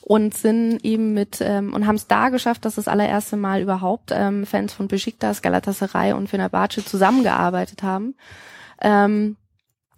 und 0.00 0.34
sind 0.34 0.84
eben 0.84 1.14
mit 1.14 1.38
ähm, 1.40 1.72
und 1.72 1.86
haben 1.86 1.94
es 1.94 2.08
da 2.08 2.28
geschafft, 2.28 2.64
dass 2.64 2.74
das 2.74 2.88
allererste 2.88 3.36
Mal 3.36 3.62
überhaupt 3.62 4.10
ähm, 4.12 4.44
Fans 4.46 4.72
von 4.72 4.88
Besiktas, 4.88 5.42
Galatasaray 5.42 6.12
und 6.12 6.28
Fenerbahce 6.28 6.84
zusammengearbeitet 6.84 7.84
haben. 7.84 8.16
Ähm, 8.80 9.36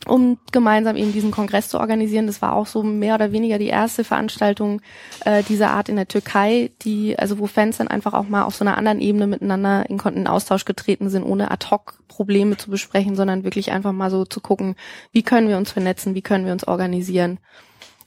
um 0.06 0.38
gemeinsam 0.52 0.96
eben 0.96 1.12
diesen 1.12 1.30
Kongress 1.30 1.68
zu 1.68 1.78
organisieren. 1.78 2.26
Das 2.26 2.42
war 2.42 2.54
auch 2.54 2.66
so 2.66 2.82
mehr 2.82 3.14
oder 3.14 3.32
weniger 3.32 3.58
die 3.58 3.68
erste 3.68 4.04
Veranstaltung 4.04 4.80
äh, 5.24 5.42
dieser 5.42 5.70
Art 5.70 5.88
in 5.88 5.96
der 5.96 6.08
Türkei, 6.08 6.70
die 6.82 7.18
also 7.18 7.38
wo 7.38 7.46
Fans 7.46 7.78
dann 7.78 7.88
einfach 7.88 8.14
auch 8.14 8.28
mal 8.28 8.42
auf 8.42 8.54
so 8.54 8.64
einer 8.64 8.76
anderen 8.76 9.00
Ebene 9.00 9.26
miteinander 9.26 9.88
in, 9.88 9.98
in 9.98 10.26
Austausch 10.26 10.64
getreten 10.64 11.08
sind, 11.08 11.24
ohne 11.24 11.50
ad 11.50 11.66
hoc 11.70 11.98
Probleme 12.08 12.56
zu 12.56 12.70
besprechen, 12.70 13.16
sondern 13.16 13.44
wirklich 13.44 13.72
einfach 13.72 13.92
mal 13.92 14.10
so 14.10 14.24
zu 14.24 14.40
gucken, 14.40 14.76
wie 15.12 15.22
können 15.22 15.48
wir 15.48 15.56
uns 15.56 15.72
vernetzen, 15.72 16.14
wie 16.14 16.22
können 16.22 16.46
wir 16.46 16.52
uns 16.52 16.66
organisieren. 16.66 17.38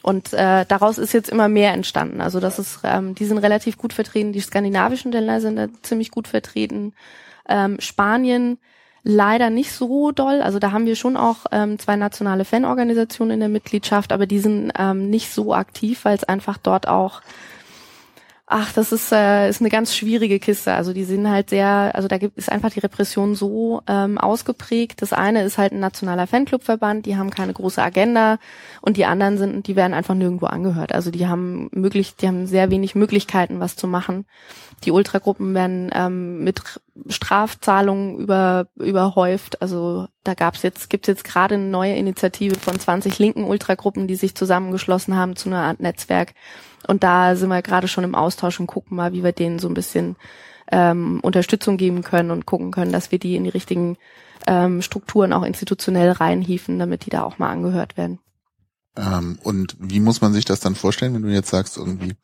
Und 0.01 0.33
äh, 0.33 0.65
daraus 0.65 0.97
ist 0.97 1.13
jetzt 1.13 1.29
immer 1.29 1.49
mehr 1.49 1.73
entstanden. 1.73 2.21
Also 2.21 2.39
das 2.39 2.59
ist, 2.59 2.79
ähm, 2.83 3.15
die 3.15 3.25
sind 3.25 3.39
relativ 3.39 3.77
gut 3.77 3.91
vertreten. 3.91 4.31
Die 4.31 4.39
skandinavischen 4.39 5.11
Länder 5.11 5.41
sind 5.41 5.57
da 5.57 5.67
ziemlich 5.81 6.11
gut 6.11 6.27
vertreten. 6.27 6.93
Ähm, 7.49 7.77
Spanien 7.79 8.57
leider 9.07 9.49
nicht 9.49 9.71
so 9.71 10.11
doll. 10.11 10.41
Also 10.41 10.59
da 10.59 10.71
haben 10.71 10.85
wir 10.85 10.97
schon 10.97 11.15
auch 11.15 11.45
ähm, 11.51 11.79
zwei 11.79 11.95
nationale 11.95 12.43
Fanorganisationen 12.43 13.35
in 13.35 13.39
der 13.39 13.49
Mitgliedschaft, 13.49 14.11
aber 14.11 14.27
die 14.27 14.39
sind 14.39 14.71
ähm, 14.77 15.09
nicht 15.09 15.31
so 15.31 15.53
aktiv, 15.53 16.03
weil 16.03 16.15
es 16.15 16.25
einfach 16.25 16.57
dort 16.57 16.87
auch 16.87 17.21
Ach, 18.49 18.71
das 18.71 18.93
ist, 18.93 19.11
äh, 19.11 19.49
ist 19.49 19.59
eine 19.59 19.69
ganz 19.69 19.93
schwierige 19.93 20.39
Kiste. 20.39 20.73
Also 20.73 20.93
die 20.93 21.03
sind 21.03 21.29
halt 21.29 21.49
sehr, 21.49 21.91
also 21.93 22.07
da 22.07 22.17
gibt 22.17 22.37
ist 22.37 22.49
einfach 22.49 22.69
die 22.69 22.79
Repression 22.79 23.35
so 23.35 23.81
ähm, 23.87 24.17
ausgeprägt. 24.17 25.01
Das 25.01 25.11
eine 25.11 25.43
ist 25.43 25.57
halt 25.57 25.73
ein 25.73 25.81
nationaler 25.81 26.27
Fanclubverband, 26.27 27.05
die 27.05 27.17
haben 27.17 27.29
keine 27.29 27.51
große 27.51 27.83
Agenda 27.83 28.39
und 28.79 28.95
die 28.95 29.03
anderen 29.03 29.37
sind, 29.37 29.67
die 29.67 29.75
werden 29.75 29.93
einfach 29.93 30.15
nirgendwo 30.15 30.45
angehört. 30.45 30.93
Also 30.93 31.11
die 31.11 31.27
haben 31.27 31.69
möglich, 31.73 32.15
die 32.15 32.29
haben 32.29 32.47
sehr 32.47 32.71
wenig 32.71 32.95
Möglichkeiten, 32.95 33.59
was 33.59 33.75
zu 33.75 33.85
machen. 33.85 34.25
Die 34.85 34.91
Ultragruppen 34.91 35.53
werden 35.53 35.91
ähm, 35.93 36.45
mit 36.45 36.61
Strafzahlungen 37.09 38.17
über, 38.17 38.67
überhäuft. 38.77 39.61
Also 39.61 40.07
da 40.23 40.35
gab's 40.35 40.63
jetzt, 40.63 40.89
gibt's 40.89 41.09
jetzt 41.09 41.25
gerade 41.25 41.55
eine 41.55 41.65
neue 41.65 41.95
Initiative 41.95 42.55
von 42.55 42.79
20 42.79 43.19
linken 43.19 43.43
Ultragruppen, 43.43 44.07
die 44.07 44.15
sich 44.15 44.35
zusammengeschlossen 44.35 45.17
haben 45.17 45.35
zu 45.35 45.49
einer 45.49 45.63
Art 45.63 45.81
Netzwerk 45.81 46.33
und 46.85 47.03
da 47.03 47.35
sind 47.35 47.49
wir 47.49 47.61
gerade 47.61 47.87
schon 47.87 48.03
im 48.03 48.15
Austausch 48.15 48.59
und 48.59 48.67
gucken 48.67 48.97
mal, 48.97 49.13
wie 49.13 49.23
wir 49.23 49.31
denen 49.31 49.59
so 49.59 49.67
ein 49.67 49.73
bisschen 49.73 50.15
ähm, 50.71 51.19
Unterstützung 51.21 51.77
geben 51.77 52.03
können 52.03 52.31
und 52.31 52.45
gucken 52.45 52.71
können, 52.71 52.91
dass 52.91 53.11
wir 53.11 53.19
die 53.19 53.35
in 53.35 53.45
die 53.45 53.49
richtigen 53.49 53.97
ähm, 54.45 54.81
Strukturen 54.81 55.33
auch 55.33 55.43
institutionell 55.43 56.11
reinhieven, 56.11 56.79
damit 56.79 57.05
die 57.05 57.09
da 57.09 57.23
auch 57.23 57.37
mal 57.37 57.49
angehört 57.49 57.97
werden. 57.97 58.19
Ähm, 58.95 59.39
und 59.43 59.75
wie 59.79 59.99
muss 59.99 60.21
man 60.21 60.33
sich 60.33 60.45
das 60.45 60.59
dann 60.59 60.75
vorstellen, 60.75 61.13
wenn 61.13 61.21
du 61.21 61.29
jetzt 61.29 61.49
sagst, 61.49 61.77
irgendwie, 61.77 62.15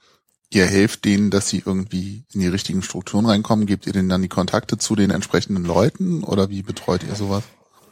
ihr 0.52 0.66
helft 0.66 1.06
denen, 1.06 1.30
dass 1.30 1.50
sie 1.50 1.64
irgendwie 1.66 2.26
in 2.34 2.42
die 2.42 2.48
richtigen 2.48 2.82
Strukturen 2.82 3.26
reinkommen, 3.26 3.66
gebt 3.66 3.88
ihr 3.88 3.94
denen 3.94 4.10
dann 4.10 4.22
die 4.22 4.30
Kontakte 4.30 4.78
zu 4.78 4.96
den 4.96 5.10
entsprechenden 5.10 5.66
Leuten 5.66 6.24
oder 6.24 6.50
wie 6.50 6.64
betreut 6.64 7.04
ihr 7.04 7.16
sowas? 7.16 7.44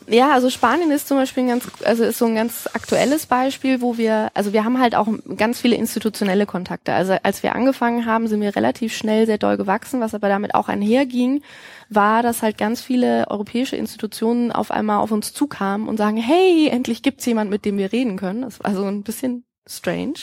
Ja, 0.07 0.32
also 0.32 0.49
Spanien 0.49 0.91
ist 0.91 1.07
zum 1.07 1.18
Beispiel 1.18 1.44
ein 1.44 1.49
ganz, 1.49 1.68
also 1.86 2.03
ist 2.03 2.18
so 2.18 2.26
ein 2.26 2.36
ganz 2.36 2.68
aktuelles 2.73 3.28
Beispiel, 3.28 3.82
wo 3.82 3.98
wir, 3.98 4.30
also 4.34 4.52
wir 4.52 4.65
haben 4.65 4.80
halt 4.80 4.95
auch 4.95 5.07
ganz 5.38 5.61
viele 5.61 5.76
institutionelle 5.76 6.45
Kontakte. 6.45 6.94
Also 6.94 7.15
als 7.23 7.44
wir 7.44 7.56
angefangen 7.56 8.06
haben, 8.06 8.28
sind 8.28 8.41
wir 8.41 8.56
relativ 8.56 8.95
schnell 8.95 9.26
sehr 9.26 9.38
doll 9.38 9.57
gewachsen, 9.57 10.02
was 10.02 10.14
aber 10.14 10.28
damit 10.28 10.56
auch 10.56 10.69
einherging, 10.69 11.44
war, 11.90 12.23
dass 12.23 12.41
halt 12.41 12.57
ganz 12.57 12.82
viele 12.82 13.30
europäische 13.30 13.76
Institutionen 13.76 14.52
auf 14.52 14.72
einmal 14.72 14.99
auf 14.99 15.11
uns 15.11 15.34
zukamen 15.34 15.88
und 15.88 15.98
sagen, 15.98 16.18
hey, 16.18 16.68
endlich 16.69 17.03
gibt's 17.03 17.26
jemand, 17.26 17.49
mit 17.49 17.64
dem 17.65 17.78
wir 17.78 17.91
reden 17.91 18.18
können. 18.18 18.41
Das 18.41 18.64
war 18.64 18.73
so 18.73 18.84
ein 18.84 19.03
bisschen 19.03 19.45
strange. 19.68 20.14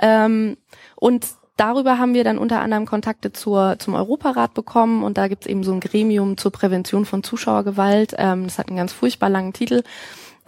Ähm, 0.00 0.56
und 0.96 1.26
darüber 1.56 1.98
haben 1.98 2.14
wir 2.14 2.24
dann 2.24 2.38
unter 2.38 2.60
anderem 2.60 2.86
Kontakte 2.86 3.32
zur, 3.32 3.76
zum 3.78 3.94
Europarat 3.94 4.54
bekommen 4.54 5.02
und 5.02 5.18
da 5.18 5.28
gibt's 5.28 5.46
eben 5.46 5.64
so 5.64 5.72
ein 5.72 5.80
Gremium 5.80 6.36
zur 6.36 6.52
Prävention 6.52 7.04
von 7.04 7.22
Zuschauergewalt. 7.22 8.14
Ähm, 8.18 8.44
das 8.44 8.58
hat 8.58 8.68
einen 8.68 8.76
ganz 8.76 8.92
furchtbar 8.92 9.30
langen 9.30 9.52
Titel. 9.52 9.82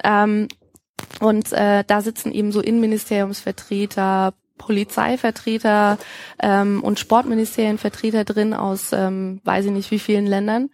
Ähm, 0.02 0.48
und 1.20 1.52
äh, 1.52 1.84
da 1.86 2.00
sitzen 2.00 2.32
eben 2.32 2.52
so 2.52 2.60
Innenministeriumsvertreter, 2.60 4.34
Polizeivertreter 4.58 5.98
ähm, 6.42 6.82
und 6.82 6.98
Sportministerienvertreter 6.98 8.24
drin 8.24 8.54
aus 8.54 8.92
ähm, 8.92 9.40
weiß 9.44 9.66
ich 9.66 9.70
nicht 9.70 9.90
wie 9.90 9.98
vielen 9.98 10.26
Ländern. 10.26 10.70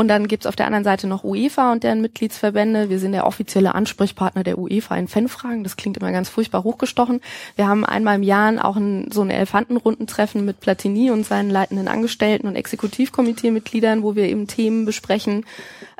Und 0.00 0.08
dann 0.08 0.28
gibt's 0.28 0.46
auf 0.46 0.56
der 0.56 0.64
anderen 0.64 0.82
Seite 0.82 1.06
noch 1.06 1.24
UEFA 1.24 1.72
und 1.72 1.84
deren 1.84 2.00
Mitgliedsverbände. 2.00 2.88
Wir 2.88 2.98
sind 2.98 3.12
der 3.12 3.26
offizielle 3.26 3.74
Ansprechpartner 3.74 4.42
der 4.42 4.56
UEFA 4.56 4.96
in 4.96 5.08
Fanfragen. 5.08 5.62
Das 5.62 5.76
klingt 5.76 5.98
immer 5.98 6.10
ganz 6.10 6.30
furchtbar 6.30 6.64
hochgestochen. 6.64 7.20
Wir 7.54 7.68
haben 7.68 7.84
einmal 7.84 8.16
im 8.16 8.22
Jahr 8.22 8.64
auch 8.64 8.76
ein, 8.76 9.10
so 9.12 9.20
ein 9.20 9.28
Elefantenrundentreffen 9.28 10.42
mit 10.42 10.58
Platini 10.60 11.10
und 11.10 11.26
seinen 11.26 11.50
leitenden 11.50 11.86
Angestellten 11.86 12.48
und 12.48 12.56
Exekutivkomiteemitgliedern, 12.56 14.02
wo 14.02 14.16
wir 14.16 14.24
eben 14.24 14.46
Themen 14.46 14.86
besprechen 14.86 15.44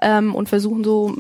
ähm, 0.01 0.35
und 0.35 0.49
versuchen 0.49 0.83
so 0.83 1.15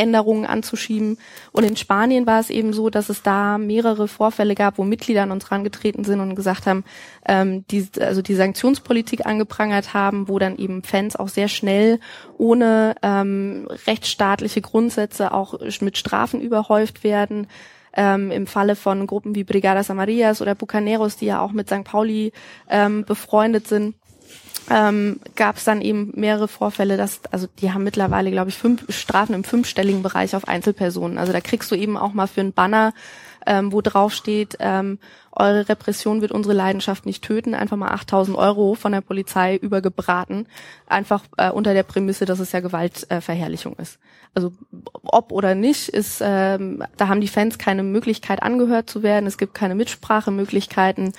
Änderungen 0.00 0.46
anzuschieben. 0.46 1.18
Und 1.52 1.64
in 1.64 1.76
Spanien 1.76 2.26
war 2.26 2.40
es 2.40 2.48
eben 2.48 2.72
so, 2.72 2.88
dass 2.88 3.10
es 3.10 3.22
da 3.22 3.58
mehrere 3.58 4.08
Vorfälle 4.08 4.54
gab, 4.54 4.78
wo 4.78 4.84
Mitglieder 4.84 5.22
an 5.22 5.30
uns 5.30 5.50
herangetreten 5.50 6.04
sind 6.04 6.20
und 6.20 6.34
gesagt 6.34 6.66
haben, 6.66 6.84
ähm, 7.26 7.64
die, 7.70 7.86
also 8.00 8.22
die 8.22 8.34
Sanktionspolitik 8.34 9.26
angeprangert 9.26 9.92
haben, 9.92 10.28
wo 10.28 10.38
dann 10.38 10.56
eben 10.56 10.82
Fans 10.82 11.16
auch 11.16 11.28
sehr 11.28 11.48
schnell 11.48 12.00
ohne 12.38 12.94
ähm, 13.02 13.68
rechtsstaatliche 13.86 14.62
Grundsätze 14.62 15.32
auch 15.34 15.60
mit 15.80 15.98
Strafen 15.98 16.40
überhäuft 16.40 17.04
werden. 17.04 17.46
Ähm, 17.92 18.30
Im 18.30 18.46
Falle 18.46 18.76
von 18.76 19.06
Gruppen 19.06 19.34
wie 19.34 19.44
Brigadas 19.44 19.90
Amarillas 19.90 20.40
oder 20.40 20.54
Bucaneros, 20.54 21.16
die 21.16 21.26
ja 21.26 21.40
auch 21.40 21.50
mit 21.52 21.68
St. 21.68 21.84
Pauli 21.84 22.32
ähm, 22.68 23.04
befreundet 23.04 23.66
sind 23.66 23.96
ähm, 24.70 25.20
gab 25.34 25.56
es 25.56 25.64
dann 25.64 25.80
eben 25.82 26.12
mehrere 26.14 26.48
Vorfälle, 26.48 26.96
dass, 26.96 27.20
also 27.32 27.48
die 27.58 27.72
haben 27.72 27.82
mittlerweile, 27.82 28.30
glaube 28.30 28.50
ich, 28.50 28.56
fünf 28.56 28.84
Strafen 28.94 29.34
im 29.34 29.44
fünfstelligen 29.44 30.02
Bereich 30.02 30.36
auf 30.36 30.46
Einzelpersonen. 30.46 31.18
Also 31.18 31.32
da 31.32 31.40
kriegst 31.40 31.70
du 31.70 31.74
eben 31.74 31.96
auch 31.96 32.12
mal 32.12 32.28
für 32.28 32.40
einen 32.40 32.52
Banner, 32.52 32.94
ähm, 33.46 33.72
wo 33.72 33.80
drauf 33.80 34.12
steht, 34.12 34.56
ähm, 34.60 34.98
eure 35.32 35.68
Repression 35.68 36.20
wird 36.20 36.32
unsere 36.32 36.54
Leidenschaft 36.54 37.06
nicht 37.06 37.24
töten, 37.24 37.54
einfach 37.54 37.76
mal 37.76 37.90
8000 37.90 38.36
Euro 38.36 38.74
von 38.74 38.92
der 38.92 39.00
Polizei 39.00 39.56
übergebraten, 39.56 40.46
einfach 40.86 41.24
äh, 41.36 41.50
unter 41.50 41.74
der 41.74 41.82
Prämisse, 41.82 42.24
dass 42.24 42.40
es 42.40 42.52
ja 42.52 42.60
Gewaltverherrlichung 42.60 43.76
äh, 43.78 43.82
ist. 43.82 43.98
Also 44.34 44.52
ob 45.02 45.32
oder 45.32 45.54
nicht, 45.54 45.88
ist, 45.88 46.20
ähm, 46.24 46.84
da 46.96 47.08
haben 47.08 47.20
die 47.20 47.28
Fans 47.28 47.58
keine 47.58 47.82
Möglichkeit 47.82 48.42
angehört 48.42 48.88
zu 48.88 49.02
werden, 49.02 49.26
es 49.26 49.38
gibt 49.38 49.54
keine 49.54 49.74
Mitsprachemöglichkeiten. 49.74 51.12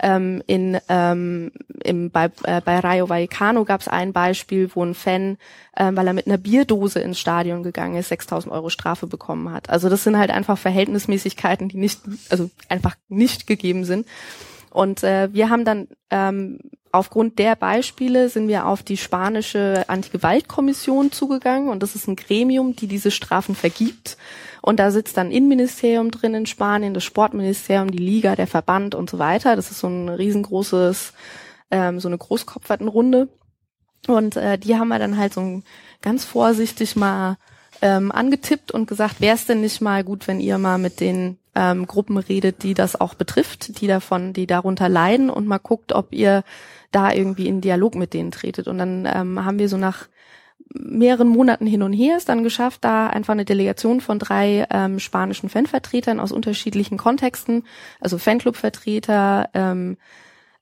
Ähm, 0.00 0.42
in, 0.46 0.78
ähm, 0.88 1.50
im, 1.82 2.10
bei, 2.10 2.26
äh, 2.44 2.60
bei 2.60 2.78
Rayo 2.78 3.08
Vallecano 3.08 3.64
gab 3.64 3.80
es 3.80 3.88
ein 3.88 4.12
Beispiel, 4.12 4.70
wo 4.74 4.84
ein 4.84 4.94
Fan, 4.94 5.38
äh, 5.74 5.90
weil 5.92 6.06
er 6.06 6.12
mit 6.12 6.26
einer 6.26 6.38
Bierdose 6.38 7.00
ins 7.00 7.18
Stadion 7.18 7.62
gegangen 7.62 7.96
ist, 7.96 8.12
6.000 8.12 8.50
Euro 8.50 8.68
Strafe 8.68 9.06
bekommen 9.06 9.50
hat. 9.52 9.70
Also 9.70 9.88
das 9.88 10.04
sind 10.04 10.18
halt 10.18 10.30
einfach 10.30 10.58
Verhältnismäßigkeiten, 10.58 11.68
die 11.68 11.78
nicht, 11.78 12.00
also 12.28 12.50
einfach 12.68 12.96
nicht 13.08 13.46
gegeben 13.46 13.84
sind. 13.84 14.06
Und 14.70 15.02
äh, 15.02 15.32
wir 15.32 15.50
haben 15.50 15.64
dann 15.64 15.88
ähm, 16.10 16.58
aufgrund 16.92 17.38
der 17.38 17.56
Beispiele 17.56 18.28
sind 18.28 18.48
wir 18.48 18.66
auf 18.66 18.82
die 18.82 18.96
spanische 18.96 19.84
Antigewaltkommission 19.88 21.12
zugegangen 21.12 21.68
und 21.68 21.82
das 21.82 21.94
ist 21.94 22.08
ein 22.08 22.16
Gremium, 22.16 22.76
die 22.76 22.86
diese 22.86 23.10
Strafen 23.10 23.54
vergibt. 23.54 24.16
Und 24.62 24.80
da 24.80 24.90
sitzt 24.90 25.16
dann 25.16 25.30
Innenministerium 25.30 26.10
drin 26.10 26.34
in 26.34 26.46
Spanien, 26.46 26.94
das 26.94 27.04
Sportministerium, 27.04 27.90
die 27.90 27.98
Liga, 27.98 28.36
der 28.36 28.46
Verband 28.46 28.94
und 28.94 29.08
so 29.08 29.18
weiter. 29.18 29.56
Das 29.56 29.70
ist 29.70 29.80
so 29.80 29.88
ein 29.88 30.08
riesengroßes, 30.08 31.12
ähm, 31.70 32.00
so 32.00 32.08
eine 32.08 32.18
Großkopfertenrunde. 32.18 33.28
Und 34.06 34.36
äh, 34.36 34.58
die 34.58 34.76
haben 34.76 34.88
wir 34.88 34.98
dann 34.98 35.16
halt 35.16 35.32
so 35.32 35.62
ganz 36.02 36.24
vorsichtig 36.24 36.96
mal 36.96 37.36
ähm, 37.82 38.10
angetippt 38.10 38.72
und 38.72 38.86
gesagt, 38.86 39.20
wäre 39.20 39.36
es 39.36 39.46
denn 39.46 39.60
nicht 39.60 39.80
mal 39.80 40.04
gut, 40.04 40.26
wenn 40.26 40.40
ihr 40.40 40.58
mal 40.58 40.78
mit 40.78 41.00
den 41.00 41.38
ähm, 41.54 41.86
Gruppen 41.86 42.18
redet, 42.18 42.62
die 42.62 42.74
das 42.74 43.00
auch 43.00 43.14
betrifft, 43.14 43.80
die 43.80 43.86
davon, 43.86 44.32
die 44.32 44.46
darunter 44.46 44.88
leiden 44.88 45.30
und 45.30 45.46
mal 45.46 45.58
guckt, 45.58 45.92
ob 45.92 46.12
ihr 46.12 46.44
da 46.90 47.12
irgendwie 47.12 47.46
in 47.46 47.60
Dialog 47.60 47.94
mit 47.94 48.14
denen 48.14 48.30
tretet. 48.30 48.68
Und 48.68 48.78
dann 48.78 49.06
ähm, 49.06 49.44
haben 49.44 49.58
wir 49.58 49.68
so 49.68 49.76
nach 49.76 50.08
mehreren 50.74 51.28
Monaten 51.28 51.66
hin 51.66 51.82
und 51.82 51.92
her 51.92 52.16
es 52.16 52.24
dann 52.24 52.42
geschafft, 52.42 52.84
da 52.84 53.06
einfach 53.06 53.32
eine 53.32 53.44
Delegation 53.44 54.00
von 54.00 54.18
drei 54.18 54.66
ähm, 54.70 54.98
spanischen 54.98 55.48
Fanvertretern 55.48 56.20
aus 56.20 56.32
unterschiedlichen 56.32 56.98
Kontexten, 56.98 57.64
also 58.00 58.18
Fanclubvertreter, 58.18 59.48
ähm, 59.54 59.96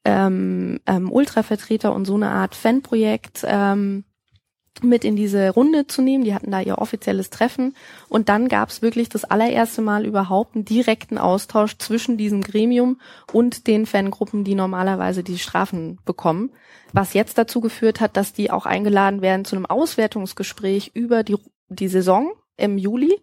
ähm, 0.05 0.81
ähm, 0.87 1.11
Ultravertreter 1.11 1.93
und 1.93 2.05
so 2.05 2.15
eine 2.15 2.31
Art 2.31 2.55
Fanprojekt 2.55 3.45
ähm, 3.47 4.05
mit 4.83 5.05
in 5.05 5.17
diese 5.17 5.51
Runde 5.51 5.87
zu 5.87 6.03
nehmen. 6.03 6.25
Die 6.25 6.35
hatten 6.35 6.51
da 6.51 6.61
ihr 6.61 6.79
offizielles 6.79 7.31
Treffen. 7.31 7.75
Und 8.09 8.29
dann 8.29 8.49
gab 8.49 8.69
es 8.71 8.83
wirklich 8.83 9.09
das 9.09 9.25
allererste 9.25 9.83
Mal 9.83 10.07
überhaupt 10.07 10.55
einen 10.55 10.65
direkten 10.65 11.19
Austausch 11.19 11.79
zwischen 11.79 12.17
diesem 12.17 12.43
Gremium 12.43 13.01
und 13.33 13.67
den 13.67 13.87
Fangruppen, 13.87 14.45
die 14.45 14.55
normalerweise 14.55 15.23
die 15.23 15.39
Strafen 15.39 15.99
bekommen. 16.05 16.51
Was 16.93 17.15
jetzt 17.15 17.39
dazu 17.39 17.61
geführt 17.61 18.01
hat, 18.01 18.17
dass 18.17 18.33
die 18.33 18.51
auch 18.51 18.67
eingeladen 18.67 19.23
werden 19.23 19.45
zu 19.45 19.57
einem 19.57 19.67
Auswertungsgespräch 19.67 20.93
über 20.95 21.23
die, 21.23 21.37
die 21.69 21.89
Saison 21.89 22.33
im 22.57 22.79
Juli. 22.79 23.21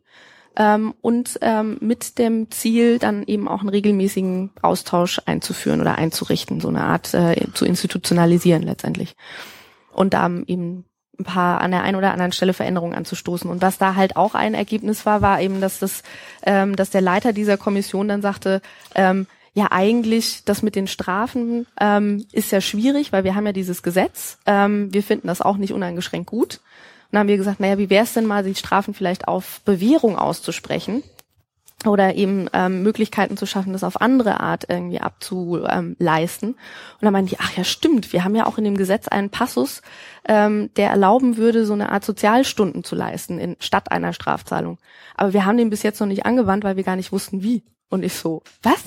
Ähm, 0.56 0.94
und 1.02 1.40
ähm, 1.42 1.78
mit 1.82 2.20
dem 2.20 2.52
Ziel, 2.52 3.00
dann 3.00 3.24
eben 3.24 3.48
auch 3.48 3.62
einen 3.62 3.70
regelmäßigen 3.70 4.52
Austausch 4.62 5.20
einzuführen 5.26 5.82
oder 5.82 5.98
einzurichten, 5.98 6.60
so 6.60 6.68
eine 6.68 6.84
Art 6.84 7.14
äh, 7.14 7.48
zu 7.54 7.66
institutionalisieren 7.66 8.62
letztendlich. 8.62 9.16
Und 9.92 10.14
da 10.14 10.30
eben 10.46 10.86
ein 11.19 11.26
paar 11.26 11.61
an 11.61 11.72
der 11.72 11.84
einen 11.84 11.95
oder 11.95 12.11
anderen 12.11 12.31
Stelle 12.31 12.53
Veränderungen 12.53 12.95
anzustoßen. 12.95 13.49
Und 13.49 13.61
was 13.61 13.77
da 13.77 13.95
halt 13.95 14.15
auch 14.15 14.34
ein 14.34 14.53
Ergebnis 14.53 15.06
war, 15.06 15.22
war 15.22 15.41
eben, 15.41 15.61
dass 15.61 15.80
das, 15.80 16.03
ähm, 16.44 16.76
dass 16.76 16.90
der 16.90 17.02
Leiter 17.02 17.34
dieser 17.34 17.57
Kommission 17.57 18.07
dann 18.07 18.22
sagte, 18.22 18.61
ähm, 18.95 19.27
ja 19.53 19.68
eigentlich 19.72 20.44
das 20.45 20.64
mit 20.64 20.76
den 20.76 20.88
Strafen 20.88 21.68
ähm, 21.80 22.26
ist 22.31 22.52
ja 22.52 22.61
schwierig, 22.61 23.11
weil 23.11 23.23
wir 23.23 23.35
haben 23.35 23.45
ja 23.45 23.52
dieses 23.52 23.84
Gesetz. 23.84 24.40
Ähm, 24.45 24.91
wir 24.94 25.03
finden 25.03 25.27
das 25.27 25.41
auch 25.41 25.57
nicht 25.57 25.73
uneingeschränkt 25.73 26.30
gut. 26.30 26.56
Und 26.56 26.60
dann 27.11 27.19
haben 27.22 27.27
wir 27.27 27.38
gesagt, 27.38 27.60
naja, 27.60 27.77
wie 27.77 27.91
wäre 27.91 28.03
es 28.03 28.14
denn 28.14 28.26
mal, 28.26 28.44
die 28.44 28.56
Strafen 28.56 28.95
vielleicht 28.95 29.27
auf 29.27 29.61
Bewährung 29.65 30.18
auszusprechen? 30.18 31.03
Oder 31.91 32.15
eben 32.15 32.49
ähm, 32.53 32.84
Möglichkeiten 32.84 33.38
zu 33.38 33.45
schaffen, 33.45 33.73
das 33.73 33.84
auf 33.84 34.01
andere 34.01 34.39
Art 34.39 34.65
irgendwie 34.68 34.99
abzuleisten. 34.99 36.49
Und 36.49 36.57
dann 37.01 37.14
meinen 37.14 37.27
die, 37.27 37.39
ach 37.39 37.55
ja, 37.55 37.64
stimmt, 37.64 38.14
wir 38.14 38.23
haben 38.23 38.35
ja 38.35 38.45
auch 38.45 38.57
in 38.57 38.64
dem 38.64 38.77
Gesetz 38.77 39.07
einen 39.07 39.30
Passus, 39.30 39.81
ähm, 40.27 40.69
der 40.76 40.89
erlauben 40.89 41.38
würde, 41.38 41.65
so 41.65 41.73
eine 41.73 41.91
Art 41.91 42.05
Sozialstunden 42.05 42.84
zu 42.84 42.95
leisten 42.95 43.39
in, 43.39 43.55
statt 43.60 43.91
einer 43.91 44.14
Strafzahlung. 44.14 44.77
Aber 45.15 45.34
wir 45.34 45.45
haben 45.45 45.57
den 45.57 45.69
bis 45.69 45.84
jetzt 45.84 45.99
noch 45.99 46.07
nicht 46.07 46.26
angewandt, 46.26 46.64
weil 46.64 46.77
wir 46.77 46.84
gar 46.84 46.95
nicht 46.95 47.11
wussten, 47.11 47.43
wie. 47.43 47.64
Und 47.89 48.03
ich 48.03 48.14
so, 48.14 48.41
was? 48.64 48.84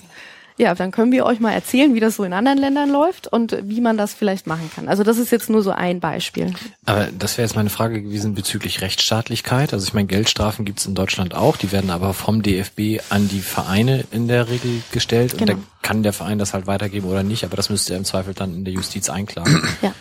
Ja, 0.59 0.75
dann 0.75 0.91
können 0.91 1.13
wir 1.13 1.27
euch 1.27 1.39
mal 1.39 1.53
erzählen, 1.53 1.95
wie 1.95 2.01
das 2.01 2.17
so 2.17 2.25
in 2.25 2.33
anderen 2.33 2.59
Ländern 2.59 2.91
läuft 2.91 3.27
und 3.27 3.57
wie 3.63 3.81
man 3.83 3.99
das 3.99 4.15
vielleicht 4.15 4.47
machen 4.47 4.71
kann. 4.75 4.89
Also 4.89 5.03
das 5.03 5.19
ist 5.19 5.31
jetzt 5.31 5.51
nur 5.51 5.63
so 5.63 5.71
ein 5.71 6.01
Beispiel. 6.01 6.55
Aber 6.87 7.09
das 7.19 7.37
wäre 7.37 7.47
jetzt 7.47 7.57
meine 7.57 7.69
Frage 7.69 8.01
gewesen 8.03 8.35
bezüglich 8.35 8.81
Rechtsstaatlichkeit. 8.81 9.75
Also 9.75 9.87
ich 9.87 9.93
meine, 9.93 10.07
Geldstrafen 10.07 10.65
gibt 10.65 10.79
es 10.79 10.87
in 10.87 10.95
Deutschland 10.95 11.35
auch, 11.35 11.57
die 11.57 11.73
werden 11.73 11.91
aber 11.91 12.15
vom 12.15 12.43
DFB 12.43 13.03
an 13.11 13.29
die 13.29 13.41
Vereine 13.41 14.05
in 14.13 14.29
der 14.29 14.49
Regel 14.49 14.83
gestellt 14.93 15.35
und 15.35 15.41
Genau. 15.41 15.53
dann 15.53 15.67
kann 15.83 16.03
der 16.03 16.13
Verein 16.15 16.39
das 16.39 16.55
halt 16.55 16.67
weitergeben 16.67 17.07
oder 17.09 17.23
nicht, 17.23 17.45
aber 17.45 17.57
das 17.57 17.69
müsste 17.71 17.93
er 17.93 17.99
im 17.99 18.05
Zweifel 18.05 18.33
dann 18.35 18.55
in 18.55 18.65
der 18.65 18.73
Justiz 18.73 19.11
einklagen. 19.11 19.63
Ja. 19.83 19.95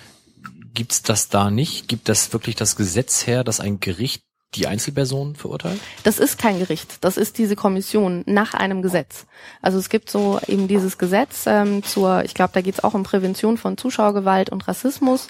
Gibt's 0.74 1.04
das 1.04 1.30
da 1.30 1.52
nicht? 1.52 1.88
Gibt 1.88 2.10
das 2.10 2.34
wirklich 2.34 2.56
das 2.56 2.76
Gesetz 2.76 3.28
her, 3.28 3.44
dass 3.44 3.60
ein 3.60 3.80
Gericht 3.80 4.24
die 4.54 4.68
Einzelperson 4.68 5.36
verurteilt? 5.36 5.80
Das 6.04 6.20
ist 6.20 6.38
kein 6.38 6.60
Gericht, 6.60 7.04
das 7.04 7.18
ist 7.18 7.38
diese 7.38 7.56
Kommission 7.56 8.24
nach 8.26 8.54
einem 8.54 8.82
Gesetz. 8.82 9.26
Also 9.62 9.78
es 9.78 9.90
gibt 9.90 10.10
so 10.10 10.40
eben 10.48 10.68
dieses 10.68 10.98
Gesetz 10.98 11.46
ähm, 11.46 11.84
zur, 11.84 12.24
ich 12.24 12.34
glaube, 12.34 12.52
da 12.54 12.62
geht 12.62 12.76
es 12.76 12.84
auch 12.84 12.94
um 12.94 13.04
Prävention 13.04 13.58
von 13.58 13.78
Zuschauergewalt 13.78 14.50
und 14.50 14.68
Rassismus. 14.68 15.28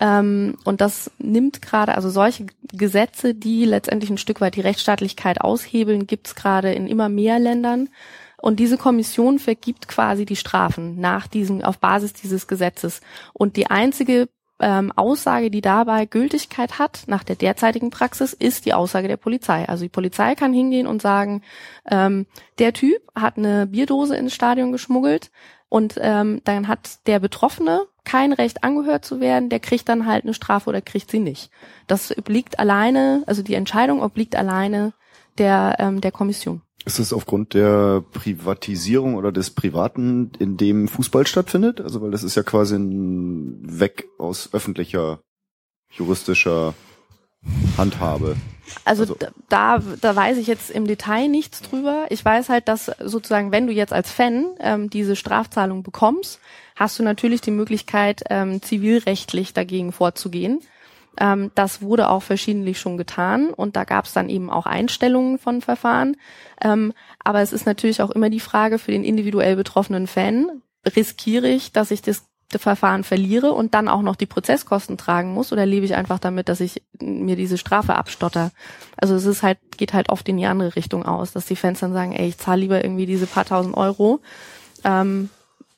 Ähm, 0.00 0.56
und 0.64 0.80
das 0.80 1.10
nimmt 1.18 1.62
gerade, 1.62 1.94
also 1.94 2.10
solche 2.10 2.46
Gesetze, 2.72 3.34
die 3.34 3.64
letztendlich 3.64 4.10
ein 4.10 4.18
Stück 4.18 4.40
weit 4.40 4.56
die 4.56 4.60
Rechtsstaatlichkeit 4.60 5.40
aushebeln, 5.40 6.06
gibt 6.06 6.28
es 6.28 6.34
gerade 6.34 6.72
in 6.72 6.86
immer 6.86 7.08
mehr 7.08 7.38
Ländern. 7.38 7.88
Und 8.40 8.60
diese 8.60 8.78
Kommission 8.78 9.40
vergibt 9.40 9.88
quasi 9.88 10.24
die 10.24 10.36
Strafen 10.36 11.00
nach 11.00 11.26
diesem, 11.26 11.62
auf 11.62 11.78
Basis 11.78 12.12
dieses 12.12 12.46
Gesetzes. 12.46 13.00
Und 13.32 13.56
die 13.56 13.68
einzige 13.68 14.28
ähm, 14.60 14.92
Aussage, 14.96 15.50
die 15.50 15.60
dabei 15.60 16.06
Gültigkeit 16.06 16.78
hat, 16.78 17.04
nach 17.06 17.24
der 17.24 17.36
derzeitigen 17.36 17.90
Praxis, 17.90 18.32
ist 18.32 18.66
die 18.66 18.74
Aussage 18.74 19.08
der 19.08 19.16
Polizei. 19.16 19.68
Also 19.68 19.84
die 19.84 19.88
Polizei 19.88 20.34
kann 20.34 20.52
hingehen 20.52 20.86
und 20.86 21.02
sagen, 21.02 21.42
ähm, 21.90 22.26
der 22.58 22.72
Typ 22.72 23.00
hat 23.14 23.36
eine 23.36 23.66
Bierdose 23.66 24.16
ins 24.16 24.34
Stadion 24.34 24.72
geschmuggelt 24.72 25.30
und 25.68 25.94
ähm, 26.00 26.40
dann 26.44 26.68
hat 26.68 27.06
der 27.06 27.20
Betroffene 27.20 27.86
kein 28.04 28.32
Recht 28.32 28.64
angehört 28.64 29.04
zu 29.04 29.20
werden, 29.20 29.50
der 29.50 29.60
kriegt 29.60 29.88
dann 29.88 30.06
halt 30.06 30.24
eine 30.24 30.32
Strafe 30.32 30.70
oder 30.70 30.80
kriegt 30.80 31.10
sie 31.10 31.18
nicht. 31.18 31.50
Das 31.86 32.16
obliegt 32.16 32.58
alleine, 32.58 33.22
also 33.26 33.42
die 33.42 33.54
Entscheidung 33.54 34.02
obliegt 34.02 34.34
alleine 34.34 34.94
der, 35.38 35.76
ähm, 35.78 36.00
der 36.00 36.12
Kommission. 36.12 36.62
Ist 36.84 36.98
es 36.98 37.12
aufgrund 37.12 37.54
der 37.54 38.02
Privatisierung 38.12 39.14
oder 39.16 39.32
des 39.32 39.50
Privaten, 39.50 40.30
in 40.38 40.56
dem 40.56 40.88
Fußball 40.88 41.26
stattfindet? 41.26 41.80
Also, 41.80 42.00
weil 42.00 42.10
das 42.10 42.22
ist 42.22 42.34
ja 42.34 42.42
quasi 42.42 42.76
ein 42.76 43.58
Weg 43.62 44.06
aus 44.18 44.50
öffentlicher, 44.52 45.20
juristischer 45.90 46.74
Handhabe. 47.76 48.36
Also, 48.84 49.02
Also- 49.02 49.16
da, 49.48 49.82
da 50.00 50.16
weiß 50.16 50.38
ich 50.38 50.46
jetzt 50.46 50.70
im 50.70 50.86
Detail 50.86 51.28
nichts 51.28 51.62
drüber. 51.62 52.06
Ich 52.10 52.24
weiß 52.24 52.48
halt, 52.48 52.68
dass 52.68 52.90
sozusagen, 53.04 53.52
wenn 53.52 53.66
du 53.66 53.72
jetzt 53.72 53.92
als 53.92 54.10
Fan 54.10 54.46
ähm, 54.60 54.90
diese 54.90 55.16
Strafzahlung 55.16 55.82
bekommst, 55.82 56.40
hast 56.76 56.98
du 56.98 57.02
natürlich 57.02 57.40
die 57.40 57.50
Möglichkeit, 57.50 58.22
ähm, 58.30 58.62
zivilrechtlich 58.62 59.52
dagegen 59.52 59.92
vorzugehen. 59.92 60.60
Ähm, 61.18 61.50
das 61.54 61.82
wurde 61.82 62.08
auch 62.08 62.22
verschiedentlich 62.22 62.78
schon 62.78 62.96
getan 62.96 63.50
und 63.50 63.76
da 63.76 63.84
gab 63.84 64.04
es 64.04 64.12
dann 64.12 64.28
eben 64.28 64.50
auch 64.50 64.66
Einstellungen 64.66 65.38
von 65.38 65.60
Verfahren. 65.60 66.16
Ähm, 66.62 66.92
aber 67.24 67.40
es 67.40 67.52
ist 67.52 67.66
natürlich 67.66 68.02
auch 68.02 68.10
immer 68.10 68.30
die 68.30 68.40
Frage 68.40 68.78
für 68.78 68.92
den 68.92 69.04
individuell 69.04 69.56
betroffenen 69.56 70.06
Fan, 70.06 70.62
riskiere 70.96 71.48
ich, 71.48 71.72
dass 71.72 71.90
ich 71.90 72.02
das 72.02 72.24
Verfahren 72.56 73.04
verliere 73.04 73.52
und 73.52 73.74
dann 73.74 73.88
auch 73.88 74.00
noch 74.00 74.16
die 74.16 74.24
Prozesskosten 74.24 74.96
tragen 74.96 75.34
muss 75.34 75.52
oder 75.52 75.66
lebe 75.66 75.84
ich 75.84 75.94
einfach 75.94 76.18
damit, 76.18 76.48
dass 76.48 76.60
ich 76.60 76.82
mir 76.98 77.36
diese 77.36 77.58
Strafe 77.58 77.94
abstotter? 77.94 78.52
Also 78.96 79.14
es 79.16 79.26
ist 79.26 79.42
halt, 79.42 79.58
geht 79.76 79.92
halt 79.92 80.08
oft 80.08 80.26
in 80.28 80.38
die 80.38 80.46
andere 80.46 80.74
Richtung 80.74 81.04
aus, 81.04 81.32
dass 81.32 81.44
die 81.44 81.56
Fans 81.56 81.80
dann 81.80 81.92
sagen, 81.92 82.12
ey, 82.12 82.28
ich 82.28 82.38
zahle 82.38 82.62
lieber 82.62 82.82
irgendwie 82.82 83.04
diese 83.04 83.26
paar 83.26 83.44
tausend 83.44 83.76
Euro, 83.76 84.20
ähm, 84.82 85.28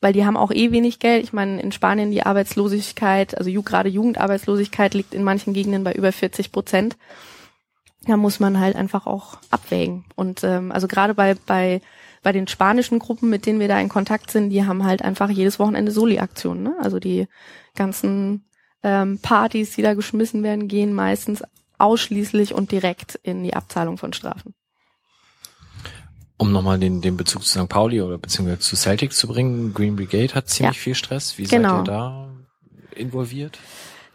weil 0.01 0.13
die 0.13 0.25
haben 0.25 0.37
auch 0.37 0.51
eh 0.51 0.73
wenig 0.73 0.99
Geld. 0.99 1.25
Ich 1.25 1.33
meine, 1.33 1.61
in 1.61 1.73
Spanien 1.73 2.11
die 2.11 2.25
Arbeitslosigkeit, 2.25 3.37
also 3.37 3.51
gerade 3.63 3.89
Jugendarbeitslosigkeit 3.89 4.95
liegt 4.95 5.15
in 5.15 5.23
manchen 5.23 5.53
Gegenden 5.53 5.85
bei 5.85 5.93
über 5.93 6.13
40 6.13 6.53
Prozent. 6.53 6.97
Da 8.07 8.17
muss 8.17 8.41
man 8.41 8.59
halt 8.59 8.77
einfach 8.77 9.07
auch 9.07 9.39
abwägen. 9.51 10.07
Und 10.17 10.43
ähm, 10.43 10.73
also 10.73 10.89
gerade 10.89 11.15
bei, 11.15 11.35
bei, 11.47 11.83
bei 12.23 12.33
den 12.33 12.49
spanischen 12.49 12.99
Gruppen, 12.99 13.29
mit 13.29 13.45
denen 13.45 13.61
wir 13.61 13.69
da 13.69 13.79
in 13.79 13.91
Kontakt 13.91 14.31
sind, 14.31 14.51
die 14.51 14.65
haben 14.65 14.85
halt 14.85 15.03
einfach 15.03 15.29
jedes 15.29 15.59
Wochenende 15.59 15.93
Soli-Aktionen. 15.93 16.63
Ne? 16.63 16.77
Also 16.81 16.99
die 16.99 17.29
ganzen 17.75 18.47
ähm, 18.83 19.19
Partys, 19.21 19.77
die 19.77 19.83
da 19.83 19.93
geschmissen 19.93 20.43
werden, 20.43 20.67
gehen 20.67 20.95
meistens 20.95 21.45
ausschließlich 21.77 22.55
und 22.55 22.73
direkt 22.73 23.17
in 23.23 23.43
die 23.43 23.55
Abzahlung 23.55 23.99
von 23.99 24.15
Strafen. 24.15 24.55
Um 26.41 26.53
nochmal 26.53 26.79
den, 26.79 27.03
den 27.03 27.19
Bezug 27.19 27.45
zu 27.45 27.61
St. 27.61 27.69
Pauli 27.69 28.01
oder 28.01 28.17
beziehungsweise 28.17 28.61
zu 28.61 28.75
Celtic 28.75 29.13
zu 29.13 29.29
bringen, 29.29 29.75
Green 29.75 29.95
Brigade 29.95 30.35
hat 30.35 30.49
ziemlich 30.49 30.77
Ja. 30.79 30.83
viel 30.83 30.95
Stress. 30.95 31.37
Wie 31.37 31.43
Genau. 31.45 31.69
seid 31.69 31.89
ihr 31.89 31.93
da 31.93 32.31
involviert? 32.97 33.59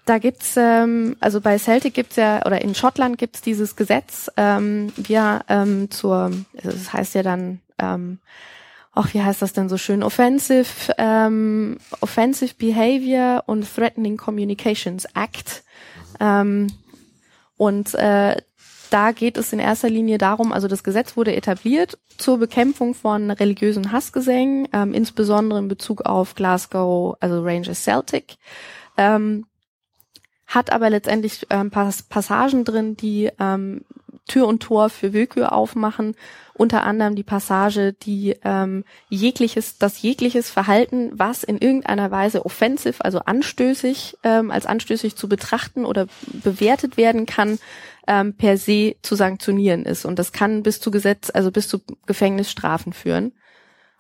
Da 0.06 0.18
gibt's, 0.18 0.56
ähm, 0.58 1.18
also 1.20 1.40
bei 1.40 1.60
Celtic 1.60 1.94
gibt's 1.94 2.16
ja, 2.16 2.44
oder 2.44 2.62
in 2.62 2.74
Schottland 2.74 3.20
gibt's 3.20 3.42
dieses 3.42 3.76
Gesetz, 3.76 4.32
ähm, 4.38 4.92
wir 4.98 5.42
ähm, 5.50 5.92
zur, 5.92 6.32
das 6.64 6.92
heißt 6.92 7.14
ja 7.14 7.22
dann, 7.22 7.62
ähm, 7.78 8.18
ach, 8.94 9.14
wie 9.14 9.22
heißt 9.22 9.44
das 9.44 9.54
denn 9.54 9.70
so 9.70 9.78
schön? 9.78 10.02
Offensive, 10.02 10.96
ähm, 10.98 11.78
Offensive 12.02 12.56
Behavior 12.58 13.44
und 13.46 13.68
Threatening 13.76 14.18
Communications 14.18 15.06
Act. 15.14 15.64
Ähm, 16.20 16.68
und 17.58 17.94
äh, 17.94 18.42
da 18.96 19.12
geht 19.12 19.36
es 19.36 19.52
in 19.52 19.60
erster 19.60 19.90
Linie 19.90 20.18
darum, 20.18 20.54
also 20.54 20.70
das 20.70 20.82
Gesetz 20.82 21.18
wurde 21.18 21.36
etabliert 21.36 21.98
zur 22.18 22.38
Bekämpfung 22.38 22.94
von 22.94 23.30
religiösen 23.30 23.92
Hassgesängen, 23.92 24.70
ähm, 24.72 24.94
insbesondere 24.94 25.60
in 25.60 25.68
Bezug 25.68 26.06
auf 26.06 26.34
Glasgow, 26.34 27.18
also 27.20 27.44
Rangers 27.44 27.84
Celtic. 27.84 28.38
Ähm, 28.96 29.48
hat 30.48 30.72
aber 30.72 30.90
letztendlich 30.90 31.46
ähm, 31.50 31.72
Pas 31.72 32.04
Passagen 32.04 32.64
drin, 32.64 32.96
die 32.96 33.30
ähm, 33.38 33.84
Tür 34.28 34.48
und 34.48 34.62
Tor 34.62 34.90
für 34.90 35.14
Willkür 35.14 35.54
aufmachen. 35.54 36.16
Unter 36.54 36.84
anderem 36.84 37.16
die 37.16 37.24
Passage, 37.24 37.94
die 37.94 38.36
ähm, 38.44 38.86
jegliches, 39.10 39.78
das 39.78 40.02
jegliches 40.02 40.50
Verhalten, 40.50 41.12
was 41.14 41.44
in 41.44 41.58
irgendeiner 41.58 42.12
Weise 42.12 42.46
offensiv, 42.46 42.98
also 43.00 43.20
anstößig, 43.20 44.18
ähm, 44.24 44.52
als 44.52 44.66
anstößig 44.66 45.16
zu 45.16 45.28
betrachten 45.28 45.86
oder 45.86 46.08
bewertet 46.32 46.98
werden 46.98 47.26
kann, 47.26 47.60
ähm, 48.08 48.34
per 48.36 48.58
se 48.58 48.96
zu 49.02 49.16
sanktionieren 49.16 49.84
ist. 49.84 50.06
Und 50.06 50.18
das 50.18 50.32
kann 50.32 50.64
bis 50.64 50.80
zu 50.80 50.92
Gesetz, 50.92 51.30
also 51.30 51.52
bis 51.52 51.68
zu 51.68 51.82
Gefängnisstrafen 52.06 52.94
führen. 52.94 53.34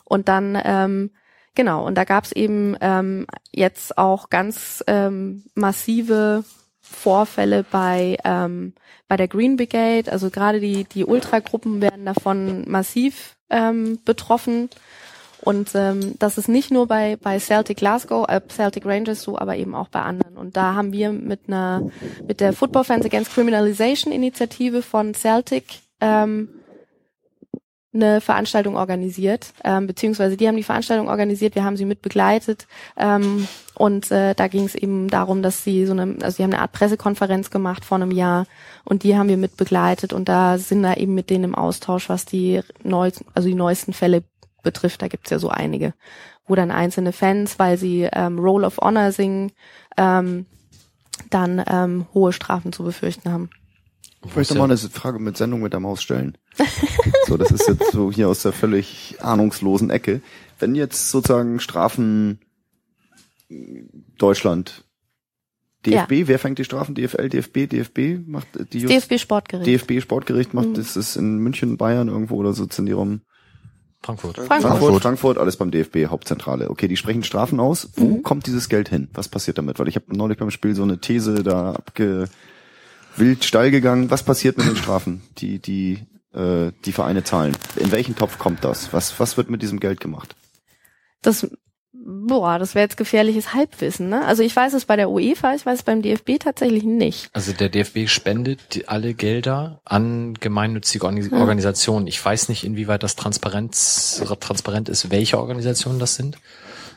Und 0.05 0.29
dann 0.29 0.57
ähm, 0.63 1.11
Genau, 1.55 1.87
und 1.87 1.95
da 1.95 2.03
gab's 2.03 2.33
eben 2.33 2.75
ähm, 2.81 3.27
jetzt 3.51 3.97
auch 3.97 4.29
ganz 4.29 4.83
ähm, 4.87 5.45
massive 5.55 6.43
Vorfälle 6.89 7.65
bei 7.69 8.17
ähm, 8.23 8.73
bei 9.07 9.17
der 9.17 9.27
Green 9.27 9.57
Brigade. 9.57 10.11
Also 10.11 10.29
gerade 10.29 10.59
die 10.59 10.85
die 10.85 11.05
Ultragruppen 11.05 11.81
werden 11.81 12.05
davon 12.05 12.69
massiv 12.69 13.35
ähm, 13.49 13.99
betroffen. 14.05 14.69
Und 15.41 15.75
ähm, 15.75 16.15
das 16.17 16.37
ist 16.37 16.47
nicht 16.47 16.71
nur 16.71 16.87
bei 16.87 17.17
bei 17.21 17.39
Celtic 17.39 17.77
Glasgow, 17.77 18.27
äh, 18.27 18.41
Celtic 18.49 18.85
Rangers 18.85 19.21
so, 19.21 19.37
aber 19.37 19.55
eben 19.57 19.75
auch 19.75 19.89
bei 19.89 20.01
anderen. 20.01 20.37
Und 20.37 20.57
da 20.57 20.73
haben 20.73 20.91
wir 20.91 21.11
mit 21.11 21.41
einer 21.47 21.89
mit 22.27 22.39
der 22.39 22.53
Football 22.53 22.83
Fans 22.83 23.05
Against 23.05 23.33
Criminalization 23.33 24.11
Initiative 24.11 24.81
von 24.81 25.13
Celtic 25.13 25.65
ähm, 26.01 26.49
eine 27.95 28.21
Veranstaltung 28.21 28.75
organisiert, 28.75 29.53
ähm, 29.63 29.87
beziehungsweise 29.87 30.37
die 30.37 30.47
haben 30.47 30.57
die 30.57 30.63
Veranstaltung 30.63 31.07
organisiert, 31.07 31.55
wir 31.55 31.63
haben 31.63 31.77
sie 31.77 31.85
mit 31.85 32.01
begleitet 32.01 32.67
ähm, 32.97 33.47
und 33.73 34.11
äh, 34.11 34.35
da 34.35 34.47
ging 34.47 34.65
es 34.65 34.75
eben 34.75 35.07
darum, 35.09 35.41
dass 35.41 35.63
sie 35.63 35.85
so 35.85 35.93
eine, 35.93 36.17
also 36.21 36.37
sie 36.37 36.43
haben 36.43 36.53
eine 36.53 36.61
Art 36.61 36.73
Pressekonferenz 36.73 37.49
gemacht 37.49 37.85
vor 37.85 37.95
einem 37.95 38.11
Jahr 38.11 38.45
und 38.83 39.03
die 39.03 39.17
haben 39.17 39.29
wir 39.29 39.37
mit 39.37 39.57
begleitet 39.57 40.13
und 40.13 40.29
da 40.29 40.57
sind 40.57 40.83
da 40.83 40.93
eben 40.93 41.15
mit 41.15 41.29
denen 41.29 41.45
im 41.45 41.55
Austausch, 41.55 42.09
was 42.09 42.25
die 42.25 42.61
neu, 42.83 43.11
also 43.33 43.47
die 43.47 43.55
neuesten 43.55 43.93
Fälle 43.93 44.23
betrifft, 44.61 45.01
da 45.01 45.07
gibt's 45.07 45.29
ja 45.29 45.39
so 45.39 45.49
einige, 45.49 45.93
wo 46.47 46.55
dann 46.55 46.71
einzelne 46.71 47.13
Fans, 47.13 47.57
weil 47.59 47.77
sie 47.77 48.09
ähm, 48.11 48.39
Roll 48.39 48.65
of 48.65 48.77
Honor 48.79 49.11
singen, 49.11 49.51
ähm, 49.97 50.45
dann 51.29 51.63
ähm, 51.67 52.07
hohe 52.13 52.33
Strafen 52.33 52.73
zu 52.73 52.83
befürchten 52.83 53.31
haben. 53.31 53.49
Ich 54.27 54.35
möchte 54.35 54.55
mal 54.55 54.65
eine 54.65 54.77
Frage 54.77 55.19
mit 55.19 55.37
Sendung 55.37 55.61
mit 55.61 55.73
der 55.73 55.79
Maus 55.79 56.01
stellen. 56.01 56.37
so, 57.27 57.37
das 57.37 57.51
ist 57.51 57.67
jetzt 57.67 57.91
so 57.91 58.11
hier 58.11 58.27
aus 58.29 58.41
der 58.41 58.51
völlig 58.53 59.17
ahnungslosen 59.21 59.89
Ecke. 59.89 60.21
Wenn 60.59 60.75
jetzt 60.75 61.09
sozusagen 61.11 61.59
Strafen 61.59 62.39
Deutschland, 64.17 64.83
DFB, 65.85 66.27
wer 66.27 66.39
fängt 66.39 66.57
die 66.57 66.63
Strafen? 66.63 66.95
DFL, 66.95 67.29
DFB, 67.29 67.67
DFB 67.69 68.27
macht 68.27 68.47
die 68.73 68.81
Das 68.81 68.89
DFB 69.07 69.19
Sportgericht. 69.19 69.67
DFB 69.67 70.01
Sportgericht 70.01 70.53
macht, 70.53 70.69
Mhm. 70.69 70.73
das 70.73 70.97
ist 70.97 71.15
in 71.15 71.37
München, 71.37 71.77
Bayern 71.77 72.07
irgendwo 72.07 72.35
oder 72.37 72.53
so 72.53 72.65
in 72.77 72.85
die 72.87 72.91
rum. 72.91 73.21
Frankfurt. 74.01 74.35
Frankfurt. 74.37 74.61
Frankfurt, 74.61 75.01
Frankfurt, 75.01 75.37
alles 75.37 75.57
beim 75.57 75.71
DFB, 75.71 76.07
Hauptzentrale. 76.07 76.69
Okay, 76.69 76.87
die 76.87 76.97
sprechen 76.97 77.23
Strafen 77.23 77.59
aus. 77.59 77.89
Wo 77.95 78.05
Mhm. 78.17 78.23
kommt 78.23 78.47
dieses 78.47 78.69
Geld 78.69 78.89
hin? 78.89 79.09
Was 79.13 79.29
passiert 79.29 79.57
damit? 79.57 79.77
Weil 79.79 79.87
ich 79.87 79.95
habe 79.95 80.15
neulich 80.15 80.37
beim 80.37 80.51
Spiel 80.51 80.75
so 80.75 80.83
eine 80.83 80.99
These 80.99 81.43
da 81.43 81.73
abge 81.73 82.27
wild 83.17 83.43
steil 83.45 83.71
gegangen. 83.71 84.09
Was 84.11 84.23
passiert 84.23 84.57
mit 84.57 84.67
den 84.67 84.75
Strafen, 84.75 85.21
die 85.37 85.59
die 85.59 85.99
äh, 86.33 86.71
die 86.85 86.91
Vereine 86.91 87.23
zahlen? 87.23 87.55
In 87.77 87.91
welchen 87.91 88.15
Topf 88.15 88.37
kommt 88.37 88.63
das? 88.63 88.93
Was 88.93 89.19
was 89.19 89.37
wird 89.37 89.49
mit 89.49 89.61
diesem 89.61 89.79
Geld 89.79 89.99
gemacht? 89.99 90.35
Das, 91.21 91.47
boah, 91.91 92.59
das 92.59 92.75
wäre 92.75 92.83
jetzt 92.83 92.97
gefährliches 92.97 93.53
Halbwissen, 93.53 94.09
ne? 94.09 94.23
Also 94.25 94.43
ich 94.43 94.55
weiß 94.55 94.73
es 94.73 94.85
bei 94.85 94.95
der 94.95 95.09
UEFA, 95.09 95.55
ich 95.55 95.65
weiß 95.65 95.79
es 95.79 95.83
beim 95.83 96.03
DFB 96.03 96.37
tatsächlich 96.39 96.83
nicht. 96.83 97.29
Also 97.33 97.51
der 97.51 97.69
DFB 97.69 98.07
spendet 98.07 98.83
alle 98.87 99.15
Gelder 99.15 99.81
an 99.85 100.35
gemeinnützige 100.35 101.03
Organis 101.05 101.31
Hm. 101.31 101.39
Organisationen. 101.41 102.05
Ich 102.05 102.23
weiß 102.23 102.49
nicht, 102.49 102.63
inwieweit 102.63 103.01
das 103.01 103.15
Transparenz, 103.15 104.21
transparent 104.39 104.87
ist, 104.89 105.09
welche 105.09 105.39
Organisationen 105.39 105.97
das 105.97 106.15
sind. 106.15 106.37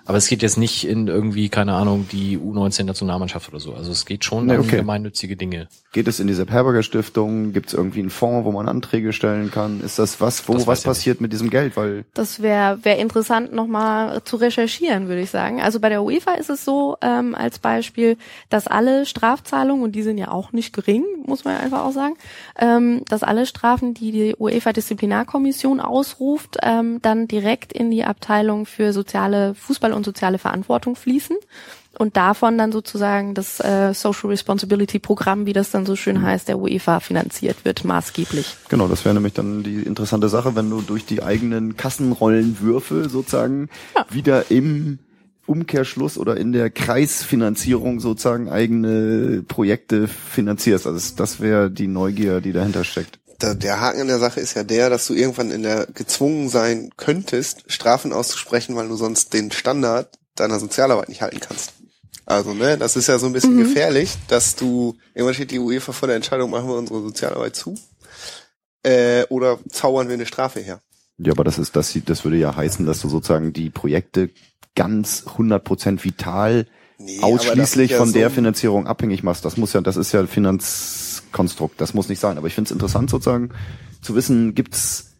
Aber 0.08 0.16
es 0.16 0.26
geht 0.26 0.40
jetzt 0.40 0.56
nicht 0.56 0.88
in 0.88 1.06
irgendwie, 1.06 1.50
keine 1.50 1.74
Ahnung, 1.74 2.08
die 2.10 2.38
U19-Nationalmannschaft 2.38 3.50
oder 3.50 3.60
so. 3.60 3.74
Also 3.74 3.92
es 3.92 4.06
geht 4.06 4.24
schon 4.24 4.46
Nee, 4.46 4.56
okay. 4.56 4.78
gemeinnützige 4.78 5.36
Dinge. 5.36 5.68
Geht 5.92 6.08
es 6.08 6.18
in 6.18 6.26
die 6.26 6.32
Sepp 6.32 6.50
Herberger 6.50 6.82
Stiftung? 6.82 7.52
Gibt 7.52 7.68
es 7.68 7.74
irgendwie 7.74 8.00
einen 8.00 8.08
Fonds, 8.08 8.46
wo 8.46 8.52
man 8.52 8.70
Anträge 8.70 9.12
stellen 9.12 9.50
kann? 9.50 9.82
Ist 9.82 9.98
das 9.98 10.18
was, 10.18 10.48
wo 10.48 10.54
Das 10.54 10.66
was 10.66 10.82
passiert 10.82 11.20
mit 11.20 11.34
diesem 11.34 11.50
Geld? 11.50 11.76
Weil 11.76 12.06
Das 12.14 12.40
wäre 12.40 12.78
wär 12.84 12.98
interessant 12.98 13.52
nochmal 13.52 14.24
zu 14.24 14.36
recherchieren, 14.36 15.08
würde 15.08 15.20
ich 15.20 15.28
sagen. 15.28 15.60
Also 15.60 15.78
bei 15.78 15.90
der 15.90 16.02
UEFA 16.02 16.32
ist 16.32 16.48
es 16.48 16.64
so, 16.64 16.96
ähm, 17.02 17.34
als 17.34 17.58
Beispiel, 17.58 18.16
dass 18.48 18.66
alle 18.66 19.04
Strafzahlungen, 19.04 19.84
und 19.84 19.92
die 19.92 20.02
sind 20.02 20.16
ja 20.16 20.30
auch 20.30 20.52
nicht 20.52 20.72
gering, 20.72 21.04
muss 21.26 21.44
man 21.44 21.58
einfach 21.58 21.84
auch 21.84 21.92
sagen, 21.92 22.14
ähm, 22.58 23.02
dass 23.10 23.22
alle 23.22 23.44
Strafen, 23.44 23.92
die 23.92 24.12
die 24.12 24.34
UEFA-Disziplinarkommission 24.38 25.80
ausruft, 25.80 26.56
ähm, 26.62 27.00
dann 27.02 27.28
direkt 27.28 27.74
in 27.74 27.90
die 27.90 28.04
Abteilung 28.04 28.64
für 28.64 28.94
soziale 28.94 29.54
Fußball 29.54 29.97
und 29.98 30.04
soziale 30.04 30.38
Verantwortung 30.38 30.96
fließen. 30.96 31.36
Und 31.98 32.16
davon 32.16 32.56
dann 32.56 32.70
sozusagen 32.70 33.34
das 33.34 33.58
äh, 33.60 33.92
Social 33.92 34.30
Responsibility 34.30 34.98
Programm, 35.00 35.46
wie 35.46 35.52
das 35.52 35.70
dann 35.72 35.84
so 35.84 35.96
schön 35.96 36.22
heißt, 36.22 36.46
der 36.46 36.58
UEFA 36.58 37.00
finanziert 37.00 37.64
wird, 37.64 37.84
maßgeblich. 37.84 38.56
Genau, 38.68 38.86
das 38.86 39.04
wäre 39.04 39.14
nämlich 39.14 39.32
dann 39.34 39.64
die 39.64 39.82
interessante 39.82 40.28
Sache, 40.28 40.54
wenn 40.54 40.70
du 40.70 40.80
durch 40.80 41.04
die 41.06 41.22
eigenen 41.22 41.76
Kassenrollenwürfe 41.76 43.08
sozusagen 43.08 43.68
Ja. 43.96 44.06
wieder 44.10 44.50
im 44.50 45.00
Umkehrschluss 45.46 46.18
oder 46.18 46.36
in 46.36 46.52
der 46.52 46.70
Kreisfinanzierung 46.70 48.00
sozusagen 48.00 48.48
eigene 48.48 49.42
Projekte 49.48 50.06
finanzierst. 50.06 50.86
Also 50.86 50.96
das, 50.98 51.16
das 51.16 51.40
wäre 51.40 51.70
die 51.70 51.88
Neugier, 51.88 52.40
die 52.40 52.52
dahinter 52.52 52.84
steckt. 52.84 53.18
Da, 53.38 53.54
der 53.54 53.80
Haken 53.80 54.00
an 54.00 54.08
der 54.08 54.18
Sache 54.18 54.40
ist 54.40 54.54
ja 54.54 54.64
der, 54.64 54.90
dass 54.90 55.06
du 55.06 55.14
irgendwann 55.14 55.50
in 55.52 55.62
der 55.62 55.86
gezwungen 55.86 56.48
sein 56.48 56.90
könntest, 56.96 57.64
Strafen 57.68 58.12
auszusprechen, 58.12 58.74
weil 58.74 58.88
du 58.88 58.96
sonst 58.96 59.32
den 59.32 59.52
Standard 59.52 60.18
deiner 60.34 60.58
Sozialarbeit 60.58 61.08
nicht 61.08 61.22
halten 61.22 61.40
kannst. 61.40 61.72
Also, 62.26 62.52
ne, 62.52 62.76
das 62.76 62.96
ist 62.96 63.06
ja 63.06 63.18
so 63.18 63.26
ein 63.26 63.32
bisschen 63.32 63.54
Mhm. 63.56 63.60
gefährlich, 63.64 64.16
dass 64.28 64.56
du, 64.56 64.96
irgendwann 65.14 65.34
steht 65.34 65.50
die 65.52 65.58
UEFA 65.60 65.92
vor 65.92 66.08
der 66.08 66.16
Entscheidung, 66.16 66.50
machen 66.50 66.68
wir 66.68 66.76
unsere 66.76 67.00
Sozialarbeit 67.00 67.56
zu, 67.56 67.74
äh, 68.82 69.24
oder 69.28 69.58
zaubern 69.70 70.08
wir 70.08 70.14
eine 70.14 70.26
Strafe 70.26 70.60
her. 70.60 70.80
Ja, 71.18 71.32
aber 71.32 71.44
das 71.44 71.58
ist, 71.58 71.74
das, 71.74 71.96
das 72.06 72.24
würde 72.24 72.36
ja 72.36 72.54
heißen, 72.54 72.86
dass 72.86 73.00
du 73.00 73.08
sozusagen 73.08 73.52
die 73.52 73.70
Projekte 73.70 74.30
ganz 74.74 75.24
100% 75.36 76.04
vital 76.04 76.66
Nee, 76.98 77.20
ausschließlich 77.22 77.90
sind 77.90 77.98
ja 77.98 78.04
von 78.04 78.12
der 78.12 78.28
so- 78.28 78.34
Finanzierung 78.34 78.86
abhängig 78.86 79.22
machst. 79.22 79.44
Das 79.44 79.56
muss 79.56 79.72
ja, 79.72 79.80
das 79.80 79.96
ist 79.96 80.12
ja 80.12 80.26
Finanzkonstrukt. 80.26 81.80
Das 81.80 81.94
muss 81.94 82.08
nicht 82.08 82.18
sein. 82.20 82.38
Aber 82.38 82.46
ich 82.48 82.54
finde 82.54 82.68
es 82.68 82.72
interessant 82.72 83.10
sozusagen 83.10 83.50
zu 84.02 84.14
wissen, 84.14 84.54
gibt's, 84.54 85.12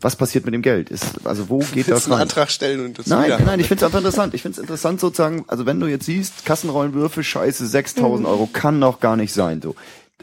was 0.00 0.16
passiert 0.16 0.44
mit 0.44 0.52
dem 0.52 0.62
Geld? 0.62 0.90
Ist, 0.90 1.24
also 1.26 1.48
wo 1.48 1.58
geht 1.58 1.88
das 1.88 2.04
du 2.04 2.10
einen 2.10 2.14
rein? 2.14 2.22
Antrag 2.22 2.50
stellen 2.50 2.84
und 2.84 2.98
das 2.98 3.06
Nein, 3.06 3.26
wieder 3.26 3.40
nein, 3.40 3.60
ich 3.60 3.68
finde 3.68 3.80
es 3.80 3.86
einfach 3.86 3.98
interessant. 4.00 4.34
Ich 4.34 4.42
finde 4.42 4.56
es 4.56 4.60
interessant 4.60 5.00
sozusagen, 5.00 5.44
also 5.48 5.64
wenn 5.64 5.80
du 5.80 5.86
jetzt 5.86 6.06
siehst, 6.06 6.44
Kassenrollenwürfe, 6.44 7.22
scheiße, 7.24 7.66
6000 7.66 8.26
Euro, 8.28 8.46
kann 8.52 8.80
doch 8.80 9.00
gar 9.00 9.16
nicht 9.16 9.32
sein. 9.32 9.62
So. 9.62 9.74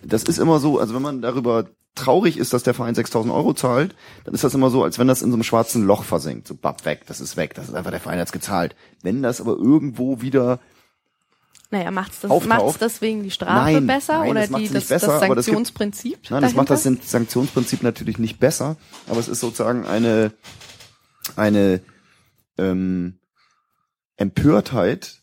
Das 0.03 0.23
ist 0.23 0.37
immer 0.37 0.59
so, 0.59 0.79
also 0.79 0.93
wenn 0.93 1.01
man 1.01 1.21
darüber 1.21 1.65
traurig 1.95 2.37
ist, 2.37 2.53
dass 2.53 2.63
der 2.63 2.73
Verein 2.73 2.95
6000 2.95 3.33
Euro 3.33 3.53
zahlt, 3.53 3.95
dann 4.25 4.33
ist 4.33 4.43
das 4.43 4.53
immer 4.53 4.69
so, 4.69 4.83
als 4.83 4.99
wenn 4.99 5.07
das 5.07 5.21
in 5.21 5.31
so 5.31 5.35
einem 5.35 5.43
schwarzen 5.43 5.85
Loch 5.85 6.03
versinkt. 6.03 6.47
So, 6.47 6.55
bap, 6.55 6.85
weg, 6.85 7.01
das 7.07 7.19
ist 7.19 7.35
weg, 7.35 7.53
das 7.55 7.67
ist 7.67 7.73
einfach 7.75 7.91
der 7.91 7.99
Verein 7.99 8.19
hat's 8.19 8.31
gezahlt. 8.31 8.75
Wenn 9.01 9.21
das 9.23 9.41
aber 9.41 9.57
irgendwo 9.57 10.21
wieder 10.21 10.59
Naja, 11.71 11.91
macht's 11.91 12.21
das, 12.21 12.31
Auftaucht. 12.31 12.49
macht's 12.49 12.79
deswegen 12.79 13.21
die 13.23 13.29
Strafe 13.31 13.73
Nein, 13.73 13.87
besser 13.87 14.19
nein, 14.19 14.31
oder 14.31 14.47
das 14.47 14.49
die, 14.59 14.69
das, 14.69 14.87
besser, 14.87 15.07
das 15.07 15.23
aber 15.23 15.35
das 15.35 15.45
gibt- 15.45 15.55
Sanktionsprinzip? 15.55 16.19
Nein, 16.31 16.41
das 16.41 16.55
macht 16.55 16.69
das 16.71 16.83
dahinter? 16.83 17.03
Sanktionsprinzip 17.05 17.83
natürlich 17.83 18.17
nicht 18.17 18.39
besser, 18.39 18.75
aber 19.07 19.19
es 19.19 19.27
ist 19.27 19.39
sozusagen 19.39 19.85
eine, 19.85 20.31
eine 21.35 21.81
ähm, 22.57 23.19
Empörtheit, 24.17 25.17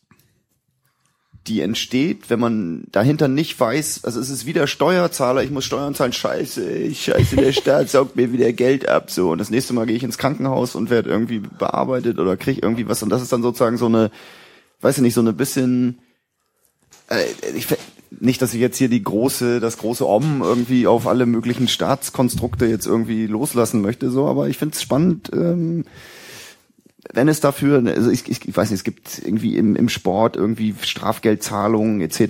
die 1.48 1.60
entsteht, 1.60 2.28
wenn 2.30 2.40
man 2.40 2.84
dahinter 2.90 3.28
nicht 3.28 3.58
weiß, 3.58 4.04
also 4.04 4.18
es 4.20 4.30
ist 4.30 4.46
wieder 4.46 4.66
Steuerzahler, 4.66 5.42
ich 5.44 5.50
muss 5.50 5.64
Steuern 5.64 5.94
zahlen, 5.94 6.12
scheiße, 6.12 6.68
ich 6.72 7.04
scheiße, 7.04 7.36
der 7.36 7.52
Staat 7.60 7.88
saugt 7.90 8.16
mir 8.16 8.32
wieder 8.32 8.52
Geld 8.52 8.88
ab, 8.88 9.10
so. 9.10 9.30
Und 9.30 9.38
das 9.38 9.50
nächste 9.50 9.72
Mal 9.72 9.86
gehe 9.86 9.96
ich 9.96 10.02
ins 10.02 10.18
Krankenhaus 10.18 10.74
und 10.74 10.90
werde 10.90 11.08
irgendwie 11.10 11.38
bearbeitet 11.38 12.18
oder 12.18 12.36
kriege 12.36 12.60
irgendwie 12.62 12.88
was. 12.88 13.02
Und 13.02 13.10
das 13.10 13.22
ist 13.22 13.32
dann 13.32 13.42
sozusagen 13.42 13.76
so 13.76 13.86
eine, 13.86 14.10
weiß 14.80 14.96
ich 14.96 15.02
nicht, 15.02 15.14
so 15.14 15.20
eine 15.20 15.32
bisschen, 15.32 16.00
ich, 17.54 17.66
nicht, 18.10 18.42
dass 18.42 18.54
ich 18.54 18.60
jetzt 18.60 18.78
hier 18.78 18.88
die 18.88 19.02
große, 19.02 19.60
das 19.60 19.78
große 19.78 20.06
Om 20.06 20.42
irgendwie 20.42 20.86
auf 20.86 21.06
alle 21.06 21.26
möglichen 21.26 21.68
Staatskonstrukte 21.68 22.66
jetzt 22.66 22.86
irgendwie 22.86 23.26
loslassen 23.26 23.80
möchte, 23.80 24.10
so, 24.10 24.26
aber 24.26 24.48
ich 24.48 24.58
finde 24.58 24.74
es 24.74 24.82
spannend, 24.82 25.30
ähm, 25.32 25.84
wenn 27.12 27.28
es 27.28 27.40
dafür, 27.40 27.82
also 27.86 28.10
ich, 28.10 28.28
ich, 28.28 28.46
ich 28.48 28.56
weiß 28.56 28.70
nicht, 28.70 28.78
es 28.78 28.84
gibt 28.84 29.20
irgendwie 29.24 29.56
im, 29.56 29.76
im 29.76 29.88
Sport 29.88 30.36
irgendwie 30.36 30.74
Strafgeldzahlungen 30.80 32.00
etc. 32.00 32.20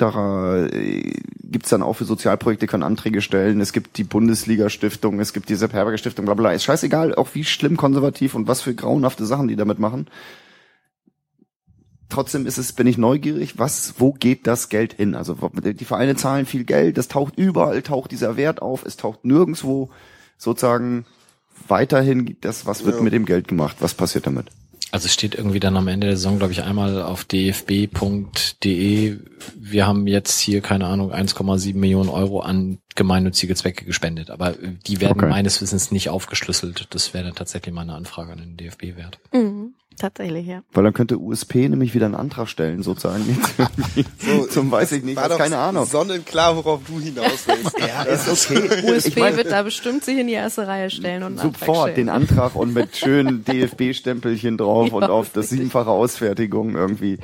Äh, 0.73 1.12
Gibt's 1.48 1.70
dann 1.70 1.82
auch 1.82 1.94
für 1.94 2.05
Sozialprojekte, 2.05 2.66
können 2.66 2.82
Anträge 2.82 3.23
stellen. 3.23 3.61
Es 3.61 3.73
gibt 3.73 3.97
die 3.98 4.05
Bundesliga-Stiftung, 4.05 5.20
es 5.20 5.32
gibt 5.32 5.48
die 5.48 5.55
Sepp 5.55 5.73
Herberger 5.73 5.97
Stiftung, 5.97 6.24
bla 6.24 6.35
bla. 6.35 6.53
Ist 6.53 6.65
scheißegal, 6.65 7.15
auch 7.15 7.28
wie 7.35 7.44
schlimm 7.44 7.77
konservativ 7.77 8.35
und 8.35 8.48
was 8.48 8.62
für 8.62 8.74
grauenhafte 8.74 9.24
Sachen 9.24 9.48
die 9.48 9.57
damit 9.57 9.78
machen. 9.78 10.09
Trotzdem 12.09 12.47
ist 12.47 12.57
es, 12.59 12.73
bin 12.73 12.87
ich 12.87 12.99
neugierig, 12.99 13.59
was, 13.59 13.95
wo 13.99 14.12
geht 14.12 14.47
das 14.47 14.69
Geld 14.69 14.93
hin? 14.95 15.15
Also 15.16 15.35
die 15.35 15.85
Vereine 15.85 16.15
zahlen 16.16 16.47
viel 16.47 16.65
Geld, 16.65 16.99
das 16.99 17.09
taucht 17.09 17.37
überall, 17.37 17.83
taucht 17.83 18.12
dieser 18.12 18.37
Wert 18.37 18.62
auf, 18.62 18.85
es 18.85 18.97
taucht 18.97 19.24
nirgendswo 19.24 19.91
sozusagen 20.39 21.05
weiterhin 21.69 22.37
das, 22.43 22.65
was 22.66 22.85
wird 22.85 22.97
Ja. 22.97 23.03
mit 23.03 23.12
dem 23.12 23.24
Geld 23.24 23.49
gemacht, 23.49 23.77
was 23.81 23.95
passiert 23.95 24.27
damit? 24.27 24.47
Also 24.93 25.07
es 25.07 25.15
steht 25.15 25.35
irgendwie 25.35 25.59
dann 25.59 25.77
am 25.77 25.89
Ende 25.89 26.07
der 26.07 26.16
Saison, 26.16 26.39
glaube 26.39 26.53
ich, 26.53 26.62
einmal 26.62 27.03
auf 27.03 27.24
dfb.de. 27.24 29.19
Wir 29.57 29.87
haben 29.87 30.07
jetzt 30.07 30.39
hier, 30.39 30.61
keine 30.61 30.87
Ahnung, 30.87 31.12
1,7 31.12 31.74
Millionen 31.77 32.09
Euro 32.09 32.41
an 32.41 32.78
gemeinnützige 32.95 33.55
Zwecke 33.57 33.85
gespendet. 33.85 34.31
Aber 34.31 34.55
die 34.87 35.01
werden 35.01 35.19
Okay. 35.20 35.28
meines 35.28 35.61
Wissens 35.61 35.91
nicht 35.91 36.09
aufgeschlüsselt. 36.09 36.87
Das 36.91 37.12
wäre 37.15 37.24
dann 37.24 37.35
tatsächlich 37.35 37.74
mal 37.74 37.83
eine 37.83 37.95
Anfrage 37.95 38.33
an 38.33 38.39
den 38.39 38.57
DFB 38.57 38.97
wert. 38.97 39.19
Mhm. 39.35 39.65
Tatsächlich, 39.98 40.47
ja. 40.47 40.62
Weil 40.73 40.85
dann 40.85 40.93
könnte 40.93 41.18
USP 41.18 41.68
nämlich 41.68 41.94
wieder 41.94 42.06
einen 42.06 42.14
Antrag 42.14 42.48
stellen, 42.48 42.82
sozusagen. 42.82 43.24
Jetzt 43.28 43.55
irgendwie 43.59 44.05
So, 44.18 44.47
Zum 44.51 44.70
weiß 44.70 44.93
ich 44.93 45.02
nicht, 45.05 45.16
war 45.16 45.28
doch 45.31 45.39
keine 45.39 45.56
Ahnung. 45.59 45.86
Sonnenklar, 45.86 46.55
worauf 46.56 46.81
du 46.86 47.01
hinaus 47.01 47.47
willst. 47.47 47.77
Ja, 47.86 48.02
ist 48.02 48.28
okay. 48.28 48.82
USB 48.90 49.06
Ich 49.09 49.16
mein- 49.16 49.36
wird 49.36 49.51
da 49.51 49.62
bestimmt 49.62 50.05
sich 50.05 50.18
in 50.18 50.27
die 50.27 50.35
erste 50.35 50.66
Reihe 50.66 50.90
stellen 50.90 51.23
und 51.23 51.39
einen 51.40 51.52
Sofort 51.55 51.97
den 51.97 52.09
Antrag 52.10 52.55
und 52.56 52.74
mit 52.74 52.94
schönen 52.97 53.44
DFB-Stempelchen 53.44 54.59
drauf 54.59 54.93
und 54.93 55.02
Ja, 55.02 55.09
auf 55.09 55.31
das 55.32 55.48
siebenfache 55.51 55.90
Ausfertigung 55.90 56.74
irgendwie. 56.74 57.18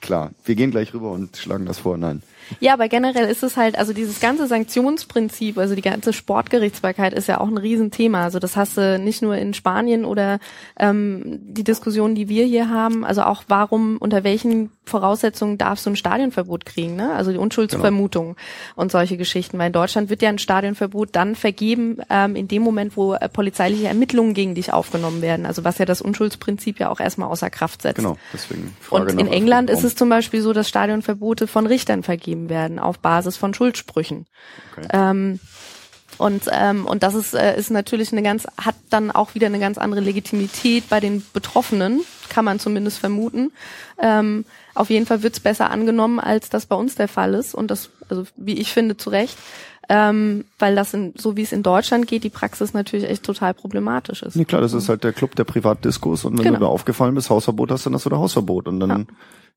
Klar, 0.00 0.30
wir 0.44 0.54
gehen 0.56 0.70
gleich 0.70 0.94
rüber 0.94 1.12
und 1.12 1.36
schlagen 1.36 1.66
das 1.66 1.78
vor. 1.78 1.96
Nein. 1.96 2.22
Ja, 2.60 2.74
aber 2.74 2.88
generell 2.88 3.28
ist 3.28 3.42
es 3.42 3.56
halt, 3.56 3.78
also 3.78 3.92
dieses 3.92 4.20
ganze 4.20 4.46
Sanktionsprinzip, 4.46 5.58
also 5.58 5.74
die 5.74 5.82
ganze 5.82 6.12
Sportgerichtsbarkeit 6.12 7.12
ist 7.12 7.28
ja 7.28 7.40
auch 7.40 7.48
ein 7.48 7.58
Riesenthema. 7.58 8.24
Also 8.24 8.38
das 8.38 8.56
hast 8.56 8.76
du 8.76 8.98
nicht 8.98 9.22
nur 9.22 9.36
in 9.36 9.54
Spanien 9.54 10.04
oder 10.04 10.38
ähm, 10.78 11.22
die 11.24 11.64
Diskussion, 11.64 12.14
die 12.14 12.28
wir 12.28 12.44
hier 12.44 12.68
haben, 12.70 13.04
also 13.04 13.22
auch 13.22 13.44
warum, 13.48 13.96
unter 13.98 14.24
welchen 14.24 14.70
Voraussetzungen 14.86 15.58
darfst 15.58 15.84
du 15.84 15.90
ein 15.90 15.96
Stadionverbot 15.96 16.64
kriegen, 16.64 16.94
ne? 16.94 17.12
Also 17.12 17.32
die 17.32 17.38
Unschuldsvermutung 17.38 18.36
und 18.76 18.92
solche 18.92 19.16
Geschichten. 19.16 19.58
Weil 19.58 19.68
in 19.68 19.72
Deutschland 19.72 20.10
wird 20.10 20.22
ja 20.22 20.28
ein 20.28 20.38
Stadionverbot 20.38 21.10
dann 21.12 21.34
vergeben, 21.34 21.98
ähm, 22.08 22.36
in 22.36 22.46
dem 22.46 22.62
Moment, 22.62 22.96
wo 22.96 23.14
äh, 23.14 23.28
polizeiliche 23.28 23.88
Ermittlungen 23.88 24.32
gegen 24.32 24.54
dich 24.54 24.72
aufgenommen 24.72 25.22
werden. 25.22 25.44
Also 25.44 25.64
was 25.64 25.78
ja 25.78 25.84
das 25.84 26.00
Unschulsprinzip 26.00 26.78
ja 26.78 26.88
auch 26.88 27.00
erstmal 27.00 27.28
außer 27.28 27.50
Kraft 27.50 27.82
setzt. 27.82 27.96
Genau, 27.96 28.16
deswegen 28.32 28.76
Frage 28.80 29.12
Und 29.12 29.20
in 29.20 29.26
England 29.26 29.70
ist 29.70 29.82
es 29.82 29.96
zum 29.96 30.08
Beispiel 30.08 30.40
so, 30.40 30.52
dass 30.52 30.68
Stadionverbote 30.68 31.48
von 31.48 31.66
Richtern 31.66 32.04
vergeben 32.04 32.48
werden 32.48 32.78
auf 32.78 33.00
Basis 33.00 33.36
von 33.36 33.54
Schuldsprüchen. 33.54 34.26
Okay. 34.76 34.86
Ähm, 34.92 35.40
und 36.18 36.44
ähm, 36.50 36.86
und 36.86 37.02
das 37.02 37.14
ist 37.14 37.34
äh, 37.34 37.58
ist 37.58 37.70
natürlich 37.70 38.12
eine 38.12 38.22
ganz 38.22 38.46
hat 38.56 38.76
dann 38.88 39.10
auch 39.10 39.34
wieder 39.34 39.46
eine 39.46 39.58
ganz 39.58 39.76
andere 39.78 40.00
Legitimität 40.00 40.88
bei 40.88 41.00
den 41.00 41.24
Betroffenen, 41.32 42.02
kann 42.28 42.44
man 42.44 42.58
zumindest 42.58 42.98
vermuten. 42.98 43.52
Ähm, 44.00 44.44
auf 44.76 44.90
jeden 44.90 45.06
Fall 45.06 45.22
wird's 45.22 45.40
besser 45.40 45.70
angenommen, 45.70 46.20
als 46.20 46.50
das 46.50 46.66
bei 46.66 46.76
uns 46.76 46.94
der 46.94 47.08
Fall 47.08 47.34
ist 47.34 47.54
und 47.54 47.70
das 47.70 47.90
also 48.08 48.24
wie 48.36 48.54
ich 48.58 48.72
finde 48.72 48.96
zu 48.96 49.10
Recht, 49.10 49.36
ähm, 49.88 50.44
weil 50.58 50.74
das 50.76 50.94
in, 50.94 51.12
so 51.16 51.36
wie 51.36 51.42
es 51.42 51.52
in 51.52 51.62
Deutschland 51.62 52.06
geht, 52.06 52.24
die 52.24 52.30
Praxis 52.30 52.72
natürlich 52.72 53.08
echt 53.08 53.22
total 53.24 53.54
problematisch 53.54 54.22
ist. 54.22 54.36
Nee, 54.36 54.44
klar, 54.44 54.60
das 54.60 54.72
ist 54.72 54.88
halt 54.88 55.04
der 55.04 55.12
Club 55.12 55.34
der 55.36 55.44
Privatdiskos 55.44 56.24
und 56.24 56.36
wenn 56.38 56.44
Genau. 56.44 56.58
du 56.58 56.64
da 56.64 56.70
aufgefallen 56.70 57.14
bist, 57.14 57.30
Hausverbot 57.30 57.70
hast, 57.70 57.86
dann 57.86 57.94
hast 57.94 58.04
du 58.06 58.10
da 58.10 58.16
Hausverbot 58.18 58.68
und 58.68 58.80
dann 58.80 58.90
Ja. 58.90 59.04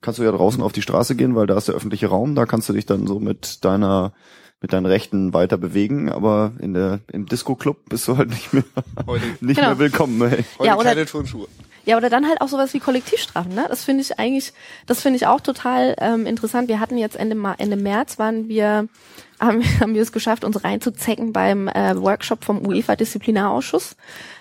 kannst 0.01 0.19
du 0.19 0.23
ja 0.23 0.31
draußen 0.31 0.61
auf 0.63 0.71
die 0.71 0.81
Straße 0.81 1.15
gehen, 1.15 1.35
weil 1.35 1.47
da 1.47 1.57
ist 1.57 1.67
der 1.67 1.75
öffentliche 1.75 2.07
Raum, 2.07 2.35
da 2.35 2.45
kannst 2.45 2.69
du 2.69 2.73
dich 2.73 2.85
dann 2.85 3.05
so 3.07 3.19
mit 3.19 3.63
deiner 3.65 4.13
mit 4.61 4.73
deinen 4.73 4.87
Rechten 4.87 5.33
weiter 5.33 5.57
bewegen, 5.57 6.11
aber 6.11 6.51
in 6.59 6.73
der 6.73 6.99
im 7.13 7.25
Disco-Club 7.27 7.77
bist 7.87 8.05
du 8.09 8.17
halt 8.17 8.29
nicht 8.29 8.51
mehr 8.51 8.65
Heute, 9.07 9.23
nicht 9.39 9.55
Genau. 9.55 9.69
mehr 9.69 9.79
willkommen. 9.79 10.21
Ey. 10.21 10.43
heute 10.57 10.67
Ja, 10.67 10.75
oder- 10.75 10.83
keine 10.89 11.05
Turnschuhe. 11.05 11.47
Ja, 11.85 11.97
oder 11.97 12.09
dann 12.09 12.27
halt 12.27 12.41
auch 12.41 12.47
sowas 12.47 12.73
wie 12.73 12.79
Kollektivstrafen, 12.79 13.53
ne? 13.53 13.65
Das 13.69 13.83
finde 13.83 14.01
ich 14.01 14.19
eigentlich, 14.19 14.53
das 14.85 15.01
finde 15.01 15.17
ich 15.17 15.27
auch 15.27 15.41
total 15.41 15.95
ähm, 15.99 16.25
interessant. 16.25 16.67
Wir 16.67 16.79
hatten 16.79 16.97
jetzt 16.97 17.15
Ende, 17.15 17.37
Ende 17.57 17.77
März 17.77 18.19
waren 18.19 18.47
wir, 18.47 18.87
haben, 19.39 19.63
haben 19.79 19.93
wir 19.93 20.01
es 20.01 20.11
geschafft, 20.11 20.43
uns 20.43 20.63
reinzuzecken 20.63 21.33
beim 21.33 21.67
äh, 21.67 21.95
Workshop 21.95 22.43
vom 22.43 22.65
UEFA-Disziplinarausschuss. 22.65 23.95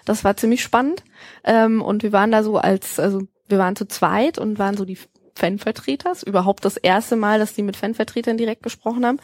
Das 0.05 0.25
war 0.25 0.37
ziemlich 0.37 0.63
spannend. 0.63 1.03
Ähm, 1.45 1.83
und 1.83 2.03
wir 2.03 2.13
waren 2.13 2.33
da 2.33 2.43
so 2.43 2.59
als, 2.59 2.99
also 2.99 3.23
wir 3.49 3.59
waren 3.59 3.77
zu 3.77 3.87
zweit 3.87 4.39
und 4.39 4.59
waren 4.59 4.77
so 4.77 4.85
die 4.85 4.99
Fanvertreters. 5.39 6.23
Überhaupt 6.23 6.65
das 6.65 6.77
erste 6.77 7.17
Mal, 7.17 7.39
dass 7.39 7.55
die 7.55 7.63
mit 7.63 7.77
Fanvertretern 7.77 8.37
direkt 8.37 8.63
gesprochen 8.63 9.07
haben. 9.07 9.19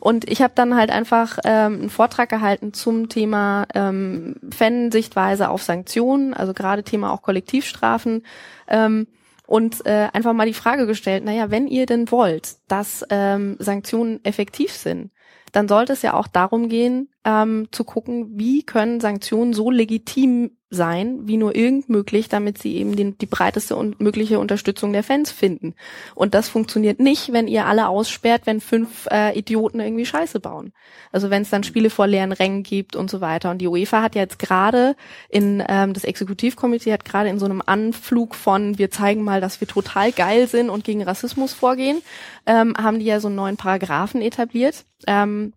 Und 0.00 0.28
ich 0.28 0.42
habe 0.42 0.52
dann 0.56 0.74
halt 0.74 0.90
einfach 0.90 1.38
ähm, 1.44 1.74
einen 1.80 1.90
Vortrag 1.90 2.28
gehalten 2.28 2.72
zum 2.72 3.08
Thema 3.08 3.66
ähm, 3.74 4.36
Fansichtweise 4.50 5.50
auf 5.50 5.62
Sanktionen, 5.62 6.34
also 6.34 6.54
gerade 6.54 6.82
Thema 6.82 7.12
auch 7.12 7.22
Kollektivstrafen. 7.22 8.24
Ähm, 8.66 9.06
und 9.46 9.86
äh, 9.86 10.08
einfach 10.12 10.34
mal 10.34 10.46
die 10.46 10.54
Frage 10.54 10.86
gestellt, 10.86 11.24
naja, 11.24 11.50
wenn 11.50 11.68
ihr 11.68 11.86
denn 11.86 12.10
wollt, 12.10 12.56
dass 12.68 13.04
ähm, 13.08 13.56
Sanktionen 13.58 14.22
effektiv 14.24 14.72
sind, 14.72 15.10
dann 15.52 15.68
sollte 15.68 15.94
es 15.94 16.02
ja 16.02 16.14
auch 16.14 16.26
darum 16.26 16.68
gehen, 16.68 17.08
ähm, 17.28 17.68
zu 17.72 17.84
gucken, 17.84 18.38
wie 18.38 18.62
können 18.62 19.00
Sanktionen 19.00 19.52
so 19.52 19.70
legitim 19.70 20.52
sein, 20.70 21.26
wie 21.26 21.36
nur 21.36 21.54
irgend 21.54 21.88
möglich, 21.88 22.28
damit 22.28 22.58
sie 22.58 22.76
eben 22.76 22.96
den, 22.96 23.16
die 23.18 23.26
breiteste 23.26 23.76
und 23.76 24.00
mögliche 24.00 24.38
Unterstützung 24.38 24.92
der 24.92 25.02
Fans 25.02 25.30
finden. 25.30 25.74
Und 26.14 26.34
das 26.34 26.48
funktioniert 26.48 27.00
nicht, 27.00 27.32
wenn 27.32 27.48
ihr 27.48 27.66
alle 27.66 27.88
aussperrt, 27.88 28.42
wenn 28.44 28.60
fünf 28.60 29.06
äh, 29.10 29.38
Idioten 29.38 29.80
irgendwie 29.80 30.06
Scheiße 30.06 30.40
bauen. 30.40 30.72
Also 31.12 31.30
wenn 31.30 31.42
es 31.42 31.50
dann 31.50 31.64
Spiele 31.64 31.90
vor 31.90 32.06
leeren 32.06 32.32
Rängen 32.32 32.62
gibt 32.62 32.96
und 32.96 33.10
so 33.10 33.20
weiter. 33.20 33.50
Und 33.50 33.58
die 33.58 33.68
UEFA 33.68 34.02
hat 34.02 34.14
ja 34.14 34.22
jetzt 34.22 34.38
gerade 34.38 34.94
in 35.28 35.62
ähm, 35.68 35.92
das 35.92 36.04
Exekutivkomitee 36.04 36.92
hat 36.92 37.04
gerade 37.04 37.28
in 37.28 37.38
so 37.38 37.46
einem 37.46 37.62
Anflug 37.64 38.34
von 38.34 38.78
wir 38.78 38.90
zeigen 38.90 39.22
mal, 39.22 39.40
dass 39.40 39.60
wir 39.60 39.68
total 39.68 40.12
geil 40.12 40.48
sind 40.48 40.70
und 40.70 40.84
gegen 40.84 41.02
Rassismus 41.02 41.52
vorgehen, 41.52 42.02
ähm, 42.46 42.74
haben 42.76 42.98
die 42.98 43.06
ja 43.06 43.20
so 43.20 43.28
einen 43.28 43.36
neuen 43.36 43.56
Paragraphen 43.56 44.22
etabliert. 44.22 44.84
Ähm, 45.06 45.52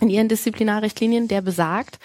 in 0.00 0.08
ihren 0.08 0.28
Disziplinarrichtlinien, 0.28 1.28
der 1.28 1.42
besagt, 1.42 1.98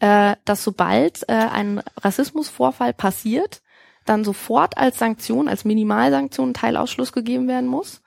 äh, 0.00 0.36
dass 0.44 0.64
sobald 0.64 1.28
äh, 1.28 1.32
ein 1.32 1.82
Rassismusvorfall 1.96 2.92
passiert, 2.92 3.62
dann 4.04 4.24
sofort 4.24 4.78
als 4.78 4.98
Sanktion, 4.98 5.48
als 5.48 5.64
Minimalsanktion 5.64 6.54
Teilausschluss 6.54 7.12
gegeben 7.12 7.48
werden 7.48 7.68
muss. 7.68 8.00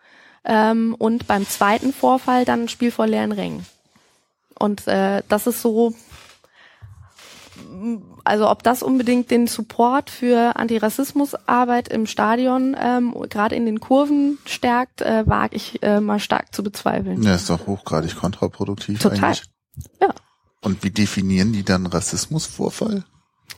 Ähm, 0.43 0.95
und 0.97 1.27
beim 1.27 1.47
zweiten 1.47 1.93
Vorfall 1.93 2.45
dann 2.45 2.63
ein 2.63 2.69
Spiel 2.69 2.91
vor 2.91 3.07
leeren 3.07 3.31
Rängen. 3.31 3.65
Und 4.57 4.87
äh, 4.87 5.21
das 5.27 5.47
ist 5.47 5.61
so, 5.61 5.93
also 8.23 8.49
ob 8.49 8.63
das 8.63 8.83
unbedingt 8.83 9.31
den 9.31 9.47
Support 9.47 10.09
für 10.09 10.55
Antirassismusarbeit 10.55 11.87
im 11.87 12.05
Stadion, 12.05 12.75
ähm, 12.79 13.15
gerade 13.29 13.55
in 13.55 13.65
den 13.65 13.79
Kurven 13.79 14.37
stärkt, 14.45 15.01
äh, 15.01 15.27
wage 15.27 15.55
ich 15.55 15.81
äh, 15.83 15.99
mal 15.99 16.19
stark 16.19 16.53
zu 16.53 16.63
bezweifeln. 16.63 17.23
Ja, 17.23 17.35
ist 17.35 17.49
doch 17.49 17.67
hochgradig 17.67 18.15
kontraproduktiv 18.15 18.99
Total. 18.99 19.17
eigentlich. 19.17 19.43
Ja. 20.01 20.13
Und 20.61 20.83
wie 20.83 20.91
definieren 20.91 21.53
die 21.53 21.63
dann 21.63 21.85
Rassismusvorfall? 21.85 23.03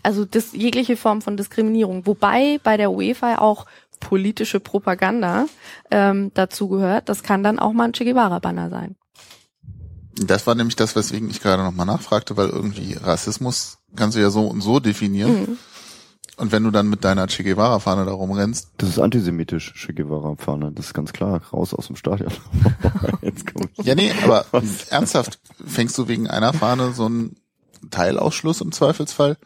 Also 0.03 0.25
das, 0.25 0.53
jegliche 0.53 0.97
Form 0.97 1.21
von 1.21 1.37
Diskriminierung. 1.37 2.05
Wobei 2.05 2.59
bei 2.63 2.77
der 2.77 2.91
UEFA 2.91 3.37
auch 3.39 3.65
politische 3.99 4.59
Propaganda 4.59 5.45
ähm, 5.91 6.31
dazu 6.33 6.67
gehört. 6.67 7.09
Das 7.09 7.23
kann 7.23 7.43
dann 7.43 7.59
auch 7.59 7.73
mal 7.73 7.85
ein 7.85 7.93
Che 7.93 8.05
Guevara-Banner 8.05 8.69
sein. 8.69 8.95
Das 10.15 10.45
war 10.45 10.55
nämlich 10.55 10.75
das, 10.75 10.95
weswegen 10.95 11.29
ich 11.29 11.41
gerade 11.41 11.63
nochmal 11.63 11.85
nachfragte, 11.85 12.37
weil 12.37 12.49
irgendwie 12.49 12.93
Rassismus 12.93 13.79
kannst 13.95 14.17
du 14.17 14.21
ja 14.21 14.29
so 14.29 14.47
und 14.47 14.61
so 14.61 14.79
definieren. 14.79 15.41
Mhm. 15.41 15.57
Und 16.35 16.51
wenn 16.51 16.63
du 16.63 16.71
dann 16.71 16.89
mit 16.89 17.03
deiner 17.03 17.27
Che 17.27 17.43
Guevara-Fahne 17.43 18.05
da 18.05 18.11
rumrennst, 18.11 18.69
Das 18.77 18.89
ist 18.89 18.99
antisemitisch, 18.99 19.73
Che 19.75 19.93
Guevara-Fahne. 19.93 20.71
Das 20.71 20.87
ist 20.87 20.93
ganz 20.93 21.13
klar. 21.13 21.41
Raus 21.53 21.73
aus 21.75 21.87
dem 21.87 21.95
Stadion. 21.95 22.31
Jetzt 23.21 23.45
komm 23.53 23.69
ich. 23.77 23.85
ja 23.85 23.93
nee, 23.93 24.11
aber 24.23 24.45
ernsthaft, 24.89 25.39
fängst 25.63 25.97
du 25.97 26.07
wegen 26.07 26.27
einer 26.27 26.53
Fahne 26.53 26.93
so 26.93 27.05
einen 27.05 27.35
Teilausschluss 27.91 28.61
im 28.61 28.71
Zweifelsfall? 28.71 29.37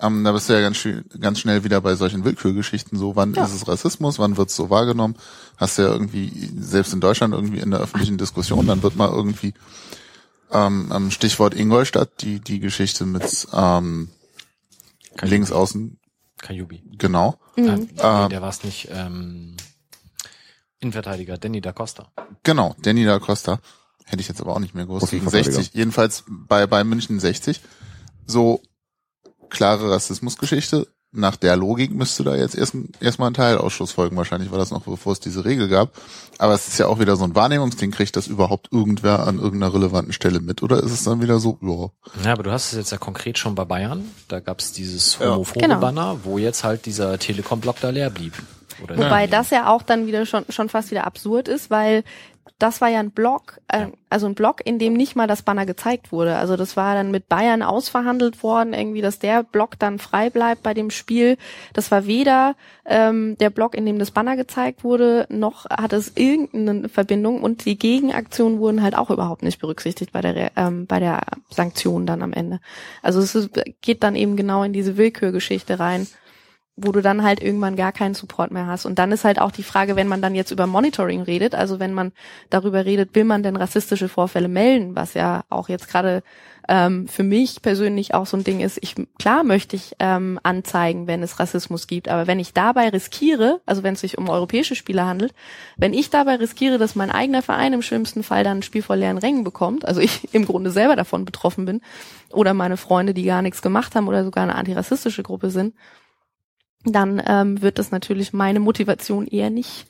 Ähm, 0.00 0.24
da 0.24 0.32
bist 0.32 0.48
du 0.48 0.54
ja 0.54 0.60
ganz, 0.60 0.86
ganz 1.20 1.40
schnell 1.40 1.64
wieder 1.64 1.80
bei 1.80 1.94
solchen 1.94 2.24
Willkürgeschichten. 2.24 2.98
So, 2.98 3.16
wann 3.16 3.34
ist 3.34 3.54
es 3.54 3.68
Rassismus, 3.68 4.18
wann 4.18 4.36
wird 4.36 4.48
es 4.48 4.56
so 4.56 4.70
wahrgenommen? 4.70 5.16
Hast 5.56 5.76
du 5.76 5.82
ja 5.82 5.88
irgendwie, 5.88 6.50
selbst 6.58 6.92
in 6.94 7.00
Deutschland 7.00 7.34
irgendwie 7.34 7.58
in 7.58 7.70
der 7.70 7.80
öffentlichen 7.80 8.16
Diskussion, 8.16 8.66
dann 8.66 8.82
wird 8.82 8.96
mal 8.96 9.10
irgendwie 9.10 9.54
ähm, 10.52 11.10
Stichwort 11.10 11.54
Ingolstadt, 11.54 12.22
die, 12.22 12.40
die 12.40 12.60
Geschichte 12.60 13.06
mit 13.06 13.46
ähm, 13.52 14.10
links 15.22 15.52
außen, 15.52 15.98
Kajubi. 16.38 16.82
genau. 16.98 17.38
Mhm. 17.56 17.64
nee, 17.64 17.88
Ähm, 17.98 18.28
der 18.28 18.42
war 18.42 18.50
es 18.50 18.64
nicht. 18.64 18.88
Ähm, 18.90 19.56
Innenverteidiger, 20.80 21.38
Danny 21.38 21.60
da 21.60 21.72
Costa. 21.72 22.12
Genau, 22.44 22.76
Danny 22.80 23.04
da 23.04 23.18
Costa. 23.18 23.58
Hätte 24.04 24.20
ich 24.20 24.28
jetzt 24.28 24.40
aber 24.40 24.54
auch 24.54 24.60
nicht 24.60 24.74
mehr 24.74 24.86
groß 24.86 25.10
gegen 25.10 25.26
Außenverteidiger. 25.26 25.56
60. 25.56 25.74
Jedenfalls 25.74 26.24
bei, 26.28 26.66
bei 26.66 26.84
München 26.84 27.18
60. 27.18 27.60
So 28.26 28.62
klare 29.50 29.90
Rassismusgeschichte. 29.90 30.86
Nach 31.10 31.36
der 31.36 31.56
Logik 31.56 31.90
müsste 31.94 32.22
da 32.22 32.36
jetzt 32.36 32.54
erst, 32.54 32.74
erstmal 33.00 33.30
ein 33.30 33.34
Teilausschuss 33.34 33.92
folgen. 33.92 34.16
Wahrscheinlich 34.18 34.50
war 34.50 34.58
das 34.58 34.70
noch 34.70 34.82
bevor 34.82 35.12
es 35.12 35.20
diese 35.20 35.44
Regel 35.44 35.66
gab. 35.68 35.92
Aber 36.36 36.52
es 36.52 36.68
ist 36.68 36.76
ja 36.78 36.86
auch 36.86 36.98
wieder 36.98 37.16
so 37.16 37.24
ein 37.24 37.34
Wahrnehmungsding. 37.34 37.90
Kriegt 37.90 38.14
das 38.14 38.26
überhaupt 38.26 38.68
irgendwer 38.72 39.26
an 39.26 39.38
irgendeiner 39.38 39.72
relevanten 39.72 40.12
Stelle 40.12 40.40
mit? 40.40 40.62
Oder 40.62 40.82
ist 40.82 40.92
es 40.92 41.04
dann 41.04 41.22
wieder 41.22 41.38
so, 41.38 41.58
ja, 41.62 42.24
Ja, 42.24 42.32
aber 42.32 42.42
du 42.42 42.52
hast 42.52 42.72
es 42.72 42.78
jetzt 42.78 42.92
ja 42.92 42.98
konkret 42.98 43.38
schon 43.38 43.54
bei 43.54 43.64
Bayern. 43.64 44.04
Da 44.28 44.40
gab 44.40 44.60
es 44.60 44.72
dieses 44.72 45.18
Ja. 45.18 45.30
homophobe 45.32 45.60
Genau. 45.60 45.80
Banner, 45.80 46.18
wo 46.24 46.36
jetzt 46.36 46.62
halt 46.62 46.84
dieser 46.84 47.18
Telekom-Block 47.18 47.80
da 47.80 47.88
leer 47.88 48.10
blieb. 48.10 48.34
Oder 48.84 48.96
Wobei 48.98 49.22
Ja. 49.22 49.26
das 49.30 49.48
ja 49.50 49.72
auch 49.72 49.82
dann 49.82 50.06
wieder 50.06 50.26
schon, 50.26 50.44
schon 50.50 50.68
fast 50.68 50.90
wieder 50.90 51.06
absurd 51.06 51.48
ist, 51.48 51.70
weil 51.70 52.04
das 52.58 52.80
war 52.80 52.88
ja 52.88 52.98
ein 52.98 53.12
Block, 53.12 53.60
äh, 53.68 53.86
also 54.10 54.26
ein 54.26 54.34
Block, 54.34 54.66
in 54.66 54.80
dem 54.80 54.94
nicht 54.94 55.14
mal 55.14 55.28
das 55.28 55.42
Banner 55.42 55.64
gezeigt 55.64 56.10
wurde. 56.10 56.36
Also 56.36 56.56
das 56.56 56.76
war 56.76 56.94
dann 56.94 57.12
mit 57.12 57.28
Bayern 57.28 57.62
ausverhandelt 57.62 58.42
worden, 58.42 58.74
irgendwie, 58.74 59.00
dass 59.00 59.20
der 59.20 59.44
Block 59.44 59.78
dann 59.78 60.00
frei 60.00 60.28
bleibt 60.28 60.64
bei 60.64 60.74
dem 60.74 60.90
Spiel. 60.90 61.36
Das 61.72 61.90
war 61.92 62.06
weder 62.06 62.56
ähm, 62.84 63.38
der 63.38 63.50
Block, 63.50 63.76
in 63.76 63.86
dem 63.86 64.00
das 64.00 64.10
Banner 64.10 64.36
gezeigt 64.36 64.82
wurde, 64.82 65.26
noch 65.30 65.66
hat 65.66 65.92
es 65.92 66.12
irgendeine 66.16 66.88
Verbindung 66.88 67.42
und 67.42 67.64
die 67.64 67.78
Gegenaktionen 67.78 68.58
wurden 68.58 68.82
halt 68.82 68.96
auch 68.96 69.10
überhaupt 69.10 69.42
nicht 69.42 69.60
berücksichtigt 69.60 70.12
bei 70.12 70.20
der 70.20 70.52
ähm, 70.56 70.86
bei 70.86 70.98
der 70.98 71.20
Sanktion 71.50 72.06
dann 72.06 72.22
am 72.22 72.32
Ende. 72.32 72.60
Also 73.02 73.20
es 73.20 73.34
ist, 73.36 73.50
geht 73.82 74.02
dann 74.02 74.16
eben 74.16 74.36
genau 74.36 74.64
in 74.64 74.72
diese 74.72 74.96
Willkürgeschichte 74.96 75.78
rein 75.78 76.08
wo 76.80 76.92
du 76.92 77.02
dann 77.02 77.24
halt 77.24 77.42
irgendwann 77.42 77.76
gar 77.76 77.92
keinen 77.92 78.14
Support 78.14 78.52
mehr 78.52 78.66
hast. 78.66 78.86
Und 78.86 78.98
dann 78.98 79.10
ist 79.10 79.24
halt 79.24 79.40
auch 79.40 79.50
die 79.50 79.62
Frage, 79.62 79.96
wenn 79.96 80.08
man 80.08 80.22
dann 80.22 80.34
jetzt 80.34 80.52
über 80.52 80.66
Monitoring 80.66 81.22
redet, 81.22 81.54
also 81.54 81.80
wenn 81.80 81.92
man 81.92 82.12
darüber 82.50 82.84
redet, 82.84 83.14
will 83.14 83.24
man 83.24 83.42
denn 83.42 83.56
rassistische 83.56 84.08
Vorfälle 84.08 84.48
melden, 84.48 84.94
was 84.94 85.14
ja 85.14 85.42
auch 85.50 85.68
jetzt 85.68 85.88
gerade 85.88 86.22
ähm, 86.68 87.08
für 87.08 87.22
mich 87.22 87.62
persönlich 87.62 88.14
auch 88.14 88.26
so 88.26 88.36
ein 88.36 88.44
Ding 88.44 88.60
ist. 88.60 88.78
Ich 88.82 88.94
klar 89.18 89.42
möchte 89.42 89.74
ich 89.74 89.96
ähm, 89.98 90.38
anzeigen, 90.42 91.06
wenn 91.06 91.22
es 91.22 91.40
Rassismus 91.40 91.86
gibt, 91.86 92.08
aber 92.08 92.26
wenn 92.26 92.38
ich 92.38 92.52
dabei 92.52 92.90
riskiere, 92.90 93.60
also 93.66 93.82
wenn 93.82 93.94
es 93.94 94.00
sich 94.00 94.18
um 94.18 94.28
europäische 94.28 94.74
Spieler 94.74 95.06
handelt, 95.06 95.32
wenn 95.76 95.94
ich 95.94 96.10
dabei 96.10 96.36
riskiere, 96.36 96.78
dass 96.78 96.94
mein 96.94 97.10
eigener 97.10 97.42
Verein 97.42 97.72
im 97.72 97.82
schlimmsten 97.82 98.22
Fall 98.22 98.44
dann 98.44 98.58
ein 98.58 98.62
Spiel 98.62 98.82
vor 98.82 98.96
leeren 98.96 99.18
Rängen 99.18 99.44
bekommt, 99.44 99.88
also 99.88 100.00
ich 100.00 100.32
im 100.32 100.44
Grunde 100.44 100.70
selber 100.70 100.94
davon 100.94 101.24
betroffen 101.24 101.64
bin, 101.64 101.80
oder 102.30 102.54
meine 102.54 102.76
Freunde, 102.76 103.14
die 103.14 103.24
gar 103.24 103.42
nichts 103.42 103.62
gemacht 103.62 103.94
haben 103.94 104.06
oder 104.06 104.22
sogar 104.22 104.44
eine 104.44 104.54
antirassistische 104.54 105.22
Gruppe 105.22 105.50
sind, 105.50 105.74
dann 106.92 107.22
ähm, 107.26 107.62
wird 107.62 107.78
das 107.78 107.90
natürlich 107.90 108.32
meine 108.32 108.60
Motivation 108.60 109.26
eher 109.26 109.50
nicht 109.50 109.86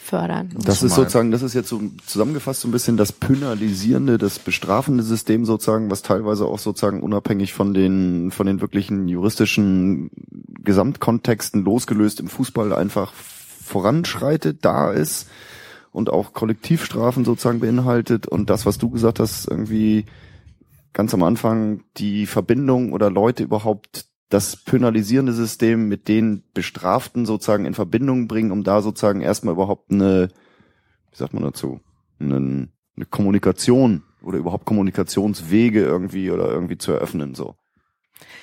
fördern. 0.00 0.50
Das 0.64 0.82
ist 0.82 0.94
sozusagen, 0.94 1.30
das 1.30 1.42
ist 1.42 1.54
jetzt 1.54 1.68
so 1.68 1.80
zusammengefasst 2.06 2.62
so 2.62 2.68
ein 2.68 2.72
bisschen 2.72 2.96
das 2.96 3.12
penalisierende, 3.12 4.18
das 4.18 4.38
bestrafende 4.38 5.04
System 5.04 5.44
sozusagen, 5.44 5.90
was 5.90 6.02
teilweise 6.02 6.46
auch 6.46 6.58
sozusagen 6.58 7.02
unabhängig 7.02 7.52
von 7.52 7.74
den, 7.74 8.30
von 8.30 8.46
den 8.46 8.60
wirklichen 8.60 9.08
juristischen 9.08 10.10
Gesamtkontexten 10.64 11.64
losgelöst 11.64 12.18
im 12.20 12.28
Fußball 12.28 12.72
einfach 12.72 13.12
voranschreitet, 13.12 14.64
da 14.64 14.90
ist 14.90 15.28
und 15.92 16.10
auch 16.10 16.32
Kollektivstrafen 16.32 17.24
sozusagen 17.24 17.60
beinhaltet 17.60 18.26
und 18.26 18.50
das, 18.50 18.66
was 18.66 18.78
du 18.78 18.90
gesagt 18.90 19.20
hast, 19.20 19.46
irgendwie 19.48 20.06
ganz 20.92 21.14
am 21.14 21.22
Anfang 21.22 21.82
die 21.96 22.26
Verbindung 22.26 22.92
oder 22.92 23.10
Leute 23.10 23.42
überhaupt 23.42 24.06
das 24.30 24.56
penalisierende 24.56 25.32
System 25.32 25.88
mit 25.88 26.08
den 26.08 26.44
Bestraften 26.54 27.26
sozusagen 27.26 27.66
in 27.66 27.74
Verbindung 27.74 28.28
bringen, 28.28 28.52
um 28.52 28.62
da 28.62 28.80
sozusagen 28.80 29.20
erstmal 29.20 29.54
überhaupt 29.54 29.90
eine, 29.90 30.28
wie 31.10 31.16
sagt 31.16 31.34
man 31.34 31.42
dazu, 31.42 31.80
einen, 32.20 32.72
eine 32.96 33.06
Kommunikation 33.06 34.04
oder 34.22 34.38
überhaupt 34.38 34.66
Kommunikationswege 34.66 35.82
irgendwie 35.82 36.30
oder 36.30 36.48
irgendwie 36.48 36.78
zu 36.78 36.92
eröffnen, 36.92 37.34
so. 37.34 37.56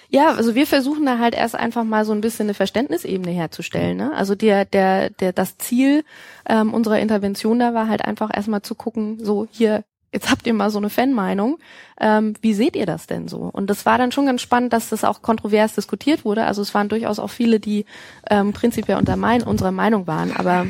Ja, 0.10 0.34
also 0.34 0.56
wir 0.56 0.68
versuchen 0.68 1.06
da 1.06 1.20
halt 1.20 1.36
erst 1.36 1.56
einfach 1.56 1.84
mal 1.84 2.06
so 2.06 2.14
ein 2.14 2.22
bisschen 2.22 2.48
eine 2.48 2.54
Verständnisebene 2.54 3.32
herzustellen. 3.32 3.98
Ne? 3.98 4.14
Also 4.16 4.36
der, 4.36 4.66
der, 4.66 5.10
der, 5.10 5.34
das 5.34 5.58
Ziel 5.58 6.04
ähm, 6.48 6.74
unserer 6.74 7.00
Intervention 7.00 7.60
da 7.60 7.74
war 7.74 7.90
halt 7.90 8.04
einfach 8.06 8.30
erstmal 8.34 8.62
zu 8.62 8.74
gucken, 8.74 9.24
so 9.24 9.48
hier, 9.52 9.84
jetzt 10.14 10.32
habt 10.32 10.48
ihr 10.48 10.54
mal 10.54 10.70
so 10.70 10.78
eine 10.78 10.90
Fanmeinung, 10.90 11.58
ähm, 12.00 12.34
wie 12.42 12.54
seht 12.54 12.76
ihr 12.76 12.86
das 12.86 13.08
denn 13.08 13.28
so? 13.28 13.50
Und 13.52 13.70
das 13.70 13.86
war 13.86 13.98
dann 13.98 14.12
schon 14.12 14.26
ganz 14.26 14.42
spannend, 14.42 14.74
dass 14.74 14.90
das 14.90 15.04
auch 15.04 15.22
kontrovers 15.22 15.76
diskutiert 15.76 16.26
wurde. 16.26 16.46
Also 16.46 16.62
es 16.62 16.74
waren 16.74 16.90
durchaus 16.90 17.20
auch 17.20 17.30
viele, 17.30 17.60
die 17.60 17.86
ähm, 18.30 18.54
prinzipiell 18.54 18.98
unter 18.98 19.18
mein, 19.18 19.44
unserer 19.44 19.72
Meinung 19.72 20.08
waren, 20.08 20.36
aber 20.36 20.68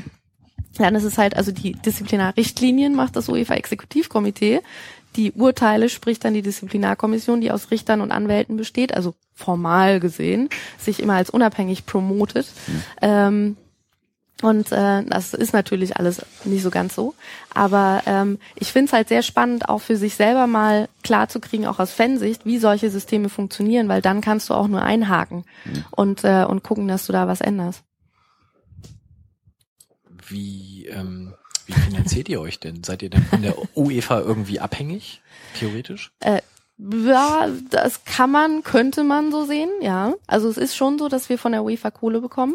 dann 0.77 0.95
ist 0.95 1.03
es 1.03 1.17
halt, 1.17 1.35
also 1.35 1.51
die 1.51 1.71
Disziplinarrichtlinien 1.73 2.95
macht 2.95 3.15
das 3.15 3.29
UEFA-Exekutivkomitee. 3.29 4.61
Die 5.15 5.31
Urteile 5.31 5.89
spricht 5.89 6.23
dann 6.23 6.35
die 6.35 6.43
Disziplinarkommission, 6.43 7.41
die 7.41 7.51
aus 7.51 7.71
Richtern 7.71 8.01
und 8.01 8.11
Anwälten 8.11 8.57
besteht, 8.57 8.93
also 8.93 9.15
formal 9.33 9.99
gesehen, 9.99 10.49
sich 10.77 11.01
immer 11.01 11.15
als 11.15 11.31
unabhängig 11.31 11.87
promotet. 11.87 12.47
Ähm, 13.01 13.57
und 14.41 14.71
äh, 14.71 15.03
das 15.03 15.33
ist 15.33 15.53
natürlich 15.53 15.97
alles 15.97 16.21
nicht 16.43 16.61
so 16.61 16.69
ganz 16.69 16.93
so. 16.93 17.15
Aber 17.53 18.03
ähm, 18.05 18.37
ich 18.55 18.71
finde 18.71 18.87
es 18.87 18.93
halt 18.93 19.07
sehr 19.07 19.23
spannend, 19.23 19.67
auch 19.67 19.81
für 19.81 19.97
sich 19.97 20.15
selber 20.15 20.45
mal 20.45 20.89
klar 21.03 21.27
zu 21.27 21.39
kriegen, 21.39 21.65
auch 21.65 21.79
aus 21.79 21.91
Fansicht, 21.91 22.45
wie 22.45 22.59
solche 22.59 22.89
Systeme 22.91 23.29
funktionieren, 23.29 23.89
weil 23.89 24.01
dann 24.01 24.21
kannst 24.21 24.49
du 24.49 24.53
auch 24.53 24.67
nur 24.67 24.83
einhaken 24.83 25.43
und, 25.91 26.23
äh, 26.23 26.45
und 26.45 26.63
gucken, 26.63 26.87
dass 26.87 27.07
du 27.07 27.13
da 27.13 27.27
was 27.27 27.41
änderst. 27.41 27.83
Wie, 30.27 30.85
ähm, 30.87 31.33
wie 31.65 31.73
finanziert 31.73 32.29
ihr 32.29 32.39
euch 32.41 32.59
denn? 32.59 32.83
Seid 32.83 33.01
ihr 33.01 33.09
denn 33.09 33.23
von 33.23 33.41
der 33.41 33.55
UEFA 33.75 34.19
irgendwie 34.19 34.59
abhängig? 34.59 35.21
Theoretisch? 35.57 36.11
Ja, 36.79 37.47
das 37.71 38.05
kann 38.05 38.29
man, 38.29 38.61
könnte 38.61 39.03
man 39.03 39.31
so 39.31 39.45
sehen, 39.45 39.69
ja. 39.81 40.13
Also 40.27 40.47
es 40.47 40.57
ist 40.57 40.75
schon 40.75 40.99
so, 40.99 41.07
dass 41.09 41.27
wir 41.27 41.39
von 41.39 41.51
der 41.51 41.63
UEFA 41.63 41.89
Kohle 41.89 42.21
bekommen. 42.21 42.53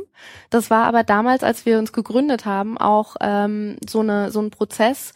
Das 0.49 0.71
war 0.71 0.85
aber 0.85 1.03
damals, 1.03 1.43
als 1.43 1.67
wir 1.67 1.79
uns 1.79 1.93
gegründet 1.93 2.45
haben, 2.45 2.79
auch 2.79 3.17
ähm, 3.21 3.77
so 3.89 3.99
eine 4.01 4.31
so 4.31 4.41
ein 4.41 4.51
Prozess, 4.51 5.13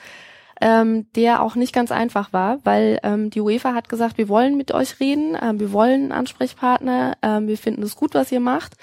ähm, 0.60 1.06
der 1.14 1.42
auch 1.42 1.54
nicht 1.54 1.72
ganz 1.72 1.92
einfach 1.92 2.32
war, 2.32 2.58
weil 2.64 2.98
ähm, 3.04 3.30
die 3.30 3.40
UEFA 3.40 3.74
hat 3.74 3.88
gesagt, 3.88 4.18
wir 4.18 4.28
wollen 4.28 4.56
mit 4.56 4.72
euch 4.72 4.98
reden, 4.98 5.36
ähm, 5.40 5.60
wir 5.60 5.72
wollen 5.72 6.04
einen 6.04 6.12
Ansprechpartner, 6.12 7.16
ähm, 7.22 7.46
wir 7.46 7.58
finden 7.58 7.84
es 7.84 7.94
gut, 7.94 8.14
was 8.14 8.32
ihr 8.32 8.40
macht, 8.40 8.74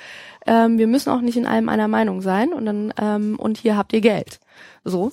ähm, 0.45 0.77
wir 0.77 0.87
müssen 0.87 1.09
auch 1.09 1.21
nicht 1.21 1.37
in 1.37 1.47
allem 1.47 1.67
einer 1.67 1.89
Meinung 1.89 2.21
sein 2.21 2.53
und 2.53 2.65
dann 2.65 2.93
ähm, 2.97 3.37
und 3.39 3.57
hier 3.57 3.75
habt 3.75 3.91
ihr 3.91 4.01
Geld, 4.01 4.39
so. 4.85 5.11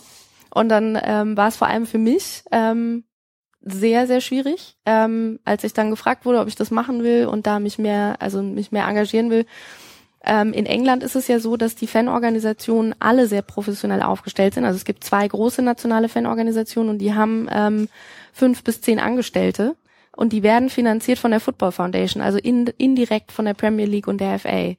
Und 0.53 0.69
dann 0.69 0.99
ähm, 1.03 1.37
war 1.37 1.49
es 1.49 1.57
vor 1.57 1.69
allem 1.69 1.87
für 1.87 1.99
mich 1.99 2.43
ähm, 2.53 3.05
sehr, 3.63 4.07
sehr 4.07 4.21
schwierig, 4.21 4.77
ähm, 4.87 5.39
als 5.45 5.65
ich 5.65 5.73
dann 5.73 5.91
gefragt 5.91 6.25
wurde, 6.25 6.41
ob 6.41 6.49
ich 6.49 6.57
das 6.57 6.71
machen 6.71 7.03
will 7.03 7.27
und 7.27 7.47
da 7.47 7.61
mich 7.61 7.79
mehr, 7.79 8.17
also 8.19 8.43
mich 8.43 8.73
mehr 8.73 8.87
engagieren 8.87 9.31
will. 9.31 9.45
Ähm, 10.23 10.53
in 10.53 10.67
England 10.67 11.03
ist 11.03 11.17
es 11.17 11.29
ja 11.29 11.39
so, 11.39 11.57
dass 11.57 11.75
die 11.75 11.87
Fanorganisationen 11.87 12.95
alle 13.01 13.27
sehr 13.27 13.43
professionell 13.43 14.03
aufgestellt 14.03 14.55
sind. 14.55 14.65
Also 14.65 14.77
es 14.77 14.85
gibt 14.85 15.05
zwei 15.05 15.27
große 15.27 15.63
nationale 15.63 16.09
Fanorganisationen 16.09 16.91
und 16.91 16.99
die 16.99 17.15
haben 17.15 17.49
ähm, 17.51 17.89
fünf 18.33 18.63
bis 18.63 18.81
zehn 18.81 18.99
Angestellte 18.99 19.77
und 20.15 20.33
die 20.33 20.43
werden 20.43 20.69
finanziert 20.69 21.19
von 21.19 21.31
der 21.31 21.41
Football 21.41 21.73
Foundation, 21.73 22.23
also 22.23 22.39
in, 22.39 22.67
indirekt 22.77 23.33
von 23.33 23.45
der 23.45 23.55
Premier 23.55 23.87
League 23.87 24.09
und 24.09 24.21
der 24.21 24.39
FA. 24.39 24.75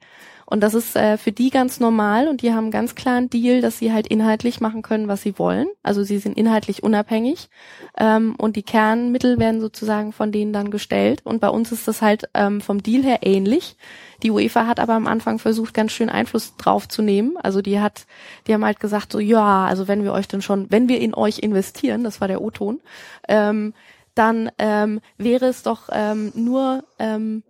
Und 0.52 0.60
das 0.60 0.74
ist 0.74 0.96
äh, 0.96 1.16
für 1.16 1.32
die 1.32 1.48
ganz 1.48 1.80
normal 1.80 2.28
und 2.28 2.42
die 2.42 2.52
haben 2.52 2.70
ganz 2.70 2.94
klaren 2.94 3.30
Deal, 3.30 3.62
dass 3.62 3.78
sie 3.78 3.90
halt 3.90 4.06
inhaltlich 4.06 4.60
machen 4.60 4.82
können, 4.82 5.08
was 5.08 5.22
sie 5.22 5.38
wollen. 5.38 5.66
Also 5.82 6.02
sie 6.02 6.18
sind 6.18 6.36
inhaltlich 6.36 6.82
unabhängig 6.82 7.48
ähm, 7.96 8.34
und 8.36 8.54
die 8.54 8.62
Kernmittel 8.62 9.38
werden 9.38 9.62
sozusagen 9.62 10.12
von 10.12 10.30
denen 10.30 10.52
dann 10.52 10.70
gestellt. 10.70 11.22
Und 11.24 11.40
bei 11.40 11.48
uns 11.48 11.72
ist 11.72 11.88
das 11.88 12.02
halt 12.02 12.28
ähm, 12.34 12.60
vom 12.60 12.82
Deal 12.82 13.02
her 13.02 13.20
ähnlich. 13.22 13.78
Die 14.22 14.30
UEFA 14.30 14.66
hat 14.66 14.78
aber 14.78 14.92
am 14.92 15.06
Anfang 15.06 15.38
versucht, 15.38 15.72
ganz 15.72 15.92
schön 15.92 16.10
Einfluss 16.10 16.54
drauf 16.58 16.86
zu 16.86 17.00
nehmen. 17.00 17.38
Also 17.42 17.62
die 17.62 17.80
hat, 17.80 18.04
die 18.46 18.52
haben 18.52 18.66
halt 18.66 18.78
gesagt, 18.78 19.10
so 19.10 19.20
ja, 19.20 19.64
also 19.64 19.88
wenn 19.88 20.04
wir 20.04 20.12
euch 20.12 20.28
denn 20.28 20.42
schon, 20.42 20.70
wenn 20.70 20.86
wir 20.86 21.00
in 21.00 21.14
euch 21.14 21.38
investieren, 21.38 22.04
das 22.04 22.20
war 22.20 22.28
der 22.28 22.42
O-Ton, 22.42 22.82
ähm, 23.26 23.72
dann 24.14 24.50
ähm, 24.58 25.00
wäre 25.16 25.46
es 25.46 25.62
doch 25.62 25.88
ähm, 25.90 26.30
nur 26.34 26.84
ähm, 26.98 27.42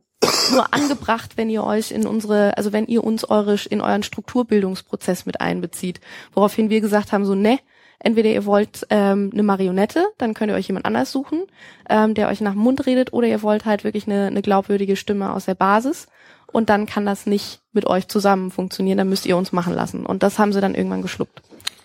nur 0.53 0.73
angebracht, 0.73 1.33
wenn 1.37 1.51
ihr 1.51 1.65
euch 1.65 1.91
in 1.91 2.07
unsere, 2.07 2.57
also 2.57 2.73
wenn 2.73 2.87
ihr 2.87 3.03
uns 3.05 3.25
eure 3.25 3.57
in 3.71 3.81
euren 3.81 4.03
Strukturbildungsprozess 4.03 5.27
mit 5.27 5.41
einbezieht. 5.41 6.01
Woraufhin 6.35 6.71
wir 6.71 6.81
gesagt 6.81 7.13
haben, 7.13 7.25
so 7.25 7.35
ne, 7.35 7.59
Entweder 8.05 8.31
ihr 8.31 8.45
wollt 8.47 8.85
ähm, 8.91 9.31
eine 9.33 9.45
Marionette, 9.45 10.09
dann 10.19 10.35
könnt 10.35 10.51
ihr 10.51 10.57
euch 10.57 10.67
jemand 10.67 10.87
anders 10.87 11.13
suchen, 11.13 11.45
ähm, 11.89 12.15
der 12.15 12.29
euch 12.29 12.41
nach 12.41 12.55
dem 12.55 12.61
Mund 12.63 12.85
redet, 12.85 13.13
oder 13.13 13.29
ihr 13.29 13.43
wollt 13.43 13.65
halt 13.65 13.85
wirklich 13.85 14.09
eine, 14.09 14.27
eine 14.27 14.43
glaubwürdige 14.43 14.97
Stimme 14.97 15.33
aus 15.33 15.45
der 15.45 15.55
Basis. 15.55 16.09
Und 16.51 16.69
dann 16.69 16.87
kann 16.87 17.07
das 17.07 17.27
nicht 17.27 17.61
mit 17.73 17.87
euch 17.87 18.09
zusammen 18.09 18.51
funktionieren, 18.51 18.99
dann 18.99 19.09
müsst 19.09 19.25
ihr 19.25 19.37
uns 19.37 19.53
machen 19.53 19.73
lassen. 19.73 20.05
Und 20.05 20.25
das 20.25 20.41
haben 20.41 20.53
sie 20.53 20.61
dann 20.61 20.75
irgendwann 20.75 21.03
geschluckt. 21.03 21.43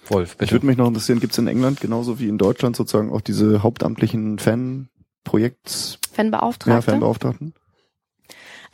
Wolf, 0.10 0.32
Ich 0.32 0.38
bitte. 0.38 0.54
würde 0.54 0.66
mich 0.66 0.78
noch 0.78 0.88
interessieren, 0.88 1.20
gibt 1.20 1.34
es 1.34 1.38
in 1.38 1.48
England 1.48 1.82
genauso 1.82 2.20
wie 2.20 2.30
in 2.30 2.40
Deutschland 2.40 2.76
sozusagen 2.76 3.12
auch 3.12 3.22
diese 3.22 3.62
hauptamtlichen 3.62 4.40
Fanprojekts, 4.40 6.00
Fanbeauftragte. 6.14 6.72
ja, 6.72 6.82
Fanbeauftragten? 6.82 7.54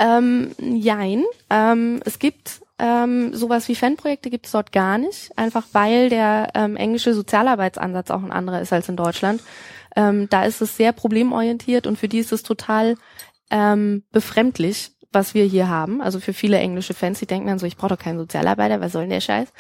Ähm, 0.04 0.52
jein. 0.60 1.24
Ähm, 1.50 2.02
es 2.04 2.20
gibt 2.20 2.62
ähm, 2.78 3.34
sowas 3.34 3.70
wie 3.70 3.76
Fanprojekte 3.76 4.30
gibt 4.30 4.48
es 4.48 4.52
dort 4.52 4.74
gar 4.74 4.98
nicht, 4.98 5.32
einfach 5.38 5.66
weil 5.72 6.10
der 6.10 6.50
ähm, 6.56 6.76
englische 6.76 7.14
Sozialarbeitsansatz 7.14 8.12
auch 8.12 8.22
ein 8.22 8.34
anderer 8.34 8.60
ist 8.60 8.74
als 8.74 8.90
in 8.90 8.98
Deutschland. 8.98 9.42
Ähm, 9.96 10.28
da 10.30 10.44
ist 10.44 10.62
es 10.62 10.76
sehr 10.76 10.92
problemorientiert 10.92 11.88
und 11.88 11.98
für 11.98 12.10
die 12.10 12.20
ist 12.20 12.34
es 12.34 12.44
total 12.44 12.96
ähm, 13.50 14.04
befremdlich, 14.12 14.92
was 15.14 15.34
wir 15.34 15.46
hier 15.46 15.70
haben. 15.70 16.02
Also 16.02 16.20
für 16.20 16.34
viele 16.34 16.58
englische 16.58 16.94
Fans, 16.94 17.20
die 17.20 17.28
denken 17.28 17.48
dann 17.48 17.60
so, 17.60 17.66
ich 17.66 17.78
brauche 17.78 17.96
doch 17.96 18.00
keinen 18.00 18.20
Sozialarbeiter, 18.20 18.82
was 18.82 18.92
soll 18.92 19.04
denn 19.04 19.12
der 19.12 19.22
Scheiß? 19.22 19.54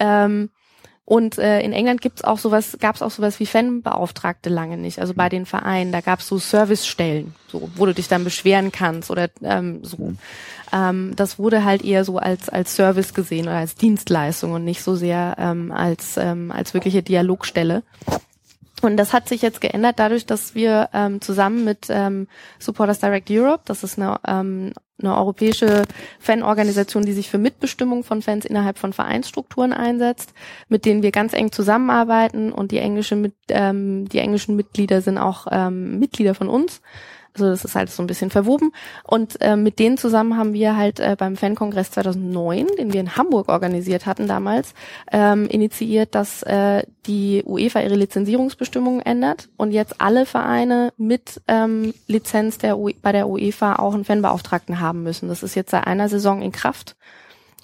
Ähm, 0.00 0.50
und 1.06 1.36
äh, 1.38 1.60
in 1.60 1.74
England 1.74 2.00
gibt's 2.00 2.24
auch 2.24 2.38
sowas, 2.38 2.78
gab's 2.80 3.02
auch 3.02 3.10
sowas 3.10 3.38
wie 3.38 3.44
Fanbeauftragte 3.44 4.48
lange 4.48 4.78
nicht. 4.78 5.00
Also 5.00 5.12
bei 5.12 5.28
den 5.28 5.44
Vereinen, 5.44 5.92
da 5.92 6.00
gab's 6.00 6.26
so 6.26 6.38
Servicestellen, 6.38 7.34
so, 7.48 7.68
wo 7.76 7.84
du 7.84 7.92
dich 7.92 8.08
dann 8.08 8.24
beschweren 8.24 8.72
kannst 8.72 9.10
oder 9.10 9.28
ähm, 9.42 9.84
so. 9.84 10.14
Ähm, 10.72 11.12
das 11.14 11.38
wurde 11.38 11.64
halt 11.64 11.84
eher 11.84 12.06
so 12.06 12.16
als 12.16 12.48
als 12.48 12.74
Service 12.74 13.12
gesehen 13.12 13.46
oder 13.46 13.58
als 13.58 13.74
Dienstleistung 13.74 14.52
und 14.52 14.64
nicht 14.64 14.82
so 14.82 14.94
sehr 14.94 15.36
ähm, 15.38 15.72
als 15.72 16.16
ähm, 16.16 16.50
als 16.50 16.72
wirkliche 16.72 17.02
Dialogstelle. 17.02 17.82
Und 18.80 18.96
das 18.96 19.12
hat 19.12 19.28
sich 19.28 19.42
jetzt 19.42 19.60
geändert 19.60 19.98
dadurch, 19.98 20.26
dass 20.26 20.54
wir 20.54 20.88
ähm, 20.92 21.20
zusammen 21.20 21.64
mit 21.64 21.86
ähm, 21.88 22.28
Supporters 22.58 23.00
Direct 23.00 23.30
Europe, 23.30 23.62
das 23.64 23.82
ist 23.82 23.98
eine, 23.98 24.20
ähm, 24.26 24.72
eine 25.00 25.16
europäische 25.16 25.82
Fanorganisation, 26.20 27.04
die 27.04 27.12
sich 27.12 27.28
für 27.28 27.38
Mitbestimmung 27.38 28.04
von 28.04 28.22
Fans 28.22 28.44
innerhalb 28.44 28.78
von 28.78 28.92
Vereinsstrukturen 28.92 29.72
einsetzt, 29.72 30.32
mit 30.68 30.84
denen 30.84 31.02
wir 31.02 31.10
ganz 31.10 31.32
eng 31.32 31.50
zusammenarbeiten 31.50 32.52
und 32.52 32.70
die 32.70 32.78
englische 32.78 33.16
mit, 33.16 33.34
ähm, 33.48 34.08
die 34.08 34.18
englischen 34.18 34.54
Mitglieder 34.56 35.00
sind 35.00 35.18
auch 35.18 35.46
ähm, 35.50 35.98
Mitglieder 35.98 36.34
von 36.34 36.48
uns. 36.48 36.80
Also 37.34 37.50
das 37.50 37.64
ist 37.64 37.74
halt 37.74 37.90
so 37.90 38.02
ein 38.02 38.06
bisschen 38.06 38.30
verwoben. 38.30 38.70
Und 39.02 39.40
äh, 39.40 39.56
mit 39.56 39.80
denen 39.80 39.96
zusammen 39.98 40.36
haben 40.36 40.52
wir 40.52 40.76
halt 40.76 41.00
äh, 41.00 41.16
beim 41.18 41.36
Fankongress 41.36 41.90
2009, 41.90 42.68
den 42.78 42.92
wir 42.92 43.00
in 43.00 43.16
Hamburg 43.16 43.48
organisiert 43.48 44.06
hatten 44.06 44.28
damals, 44.28 44.72
ähm, 45.10 45.46
initiiert, 45.48 46.14
dass 46.14 46.44
äh, 46.44 46.84
die 47.06 47.42
UEFA 47.44 47.80
ihre 47.80 47.96
Lizenzierungsbestimmungen 47.96 49.00
ändert 49.00 49.48
und 49.56 49.72
jetzt 49.72 50.00
alle 50.00 50.26
Vereine 50.26 50.92
mit 50.96 51.40
ähm, 51.48 51.92
Lizenz 52.06 52.58
der 52.58 52.78
UE 52.78 52.94
bei 53.02 53.10
der 53.10 53.28
UEFA 53.28 53.76
auch 53.76 53.94
einen 53.94 54.04
Fanbeauftragten 54.04 54.78
haben 54.78 55.02
müssen. 55.02 55.28
Das 55.28 55.42
ist 55.42 55.56
jetzt 55.56 55.72
seit 55.72 55.88
einer 55.88 56.08
Saison 56.08 56.40
in 56.40 56.52
Kraft. 56.52 56.94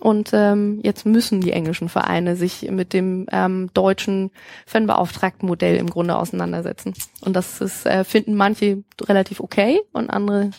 Und 0.00 0.30
ähm, 0.32 0.80
jetzt 0.82 1.04
müssen 1.04 1.40
die 1.40 1.52
englischen 1.52 1.88
Vereine 1.88 2.34
sich 2.34 2.70
mit 2.70 2.92
dem 2.92 3.26
ähm, 3.30 3.70
deutschen 3.74 4.30
Fanbeauftragtenmodell 4.66 5.76
im 5.76 5.90
Grunde 5.90 6.16
auseinandersetzen. 6.16 6.94
Und 7.20 7.34
das 7.34 7.60
ist, 7.60 7.84
äh, 7.86 8.04
finden 8.04 8.34
manche 8.34 8.82
relativ 9.02 9.40
okay 9.40 9.80
und 9.92 10.08
andere 10.10 10.50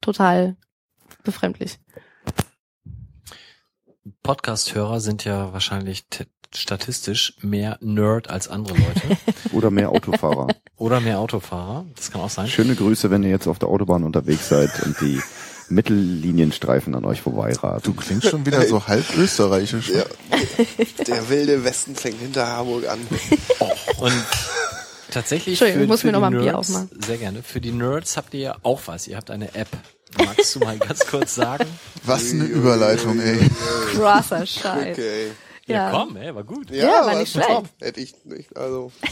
total 0.00 0.56
befremdlich. 1.22 1.78
Podcast-Hörer 4.22 5.00
sind 5.00 5.24
ja 5.24 5.52
wahrscheinlich 5.52 6.04
statistisch 6.54 7.34
mehr 7.40 7.78
Nerd 7.80 8.30
als 8.30 8.48
andere 8.48 8.76
Leute. 8.76 9.16
Oder 9.52 9.70
mehr 9.70 9.90
Autofahrer. 9.90 10.48
Oder 10.76 11.00
mehr 11.00 11.20
Autofahrer. 11.20 11.86
Das 11.96 12.10
kann 12.10 12.20
auch 12.20 12.30
sein. 12.30 12.48
Schöne 12.48 12.74
Grüße, 12.74 13.10
wenn 13.10 13.22
ihr 13.22 13.30
jetzt 13.30 13.46
auf 13.46 13.58
der 13.58 13.68
Autobahn 13.68 14.04
unterwegs 14.04 14.48
seid 14.48 14.70
und 14.84 15.00
die 15.00 15.20
Mittellinienstreifen 15.74 16.94
an 16.94 17.04
euch 17.04 17.18
Du 17.18 17.24
vorbeiraten. 17.30 17.96
klingst 17.96 18.28
schon 18.28 18.46
wieder 18.46 18.66
so 18.66 18.86
halb 18.86 19.04
österreichisch. 19.16 19.90
Ja. 19.90 20.04
Der 21.06 21.28
wilde 21.28 21.64
Westen 21.64 21.94
fängt 21.96 22.20
hinter 22.20 22.46
Harburg 22.46 22.88
an. 22.88 23.00
Und 23.98 24.12
tatsächlich 25.10 25.54
Entschuldigung, 25.60 25.80
für, 25.80 25.84
ich 25.84 25.88
muss 25.88 26.00
für 26.02 26.06
mir 26.08 26.12
noch 26.12 26.18
die 26.20 26.34
mal 26.34 26.36
ein 26.38 26.42
Bier 26.42 26.58
aufmachen. 26.58 26.90
sehr 27.04 27.18
gerne. 27.18 27.42
Für 27.42 27.60
die 27.60 27.72
Nerds 27.72 28.16
habt 28.16 28.34
ihr 28.34 28.40
ja 28.40 28.56
auch 28.62 28.80
was. 28.86 29.06
Ihr 29.08 29.16
habt 29.16 29.30
eine 29.30 29.54
App. 29.54 29.68
Magst 30.18 30.54
du 30.54 30.60
mal 30.60 30.76
ganz 30.78 31.06
kurz 31.06 31.34
sagen? 31.34 31.66
Was 32.04 32.32
eine 32.32 32.44
Überleitung, 32.44 33.18
ey. 33.20 33.38
Krasser 33.94 34.44
Scheiß. 34.46 34.92
Okay. 34.98 35.30
Ja. 35.66 35.90
komm, 35.90 36.16
ey, 36.16 36.34
war 36.34 36.44
gut. 36.44 36.70
Ja, 36.70 37.06
war 37.06 37.16
nicht 37.18 37.32
top. 37.34 37.44
schlecht. 37.44 37.70
Hätte 37.80 38.00
ich 38.00 38.14
nicht, 38.24 38.56
also. 38.56 38.92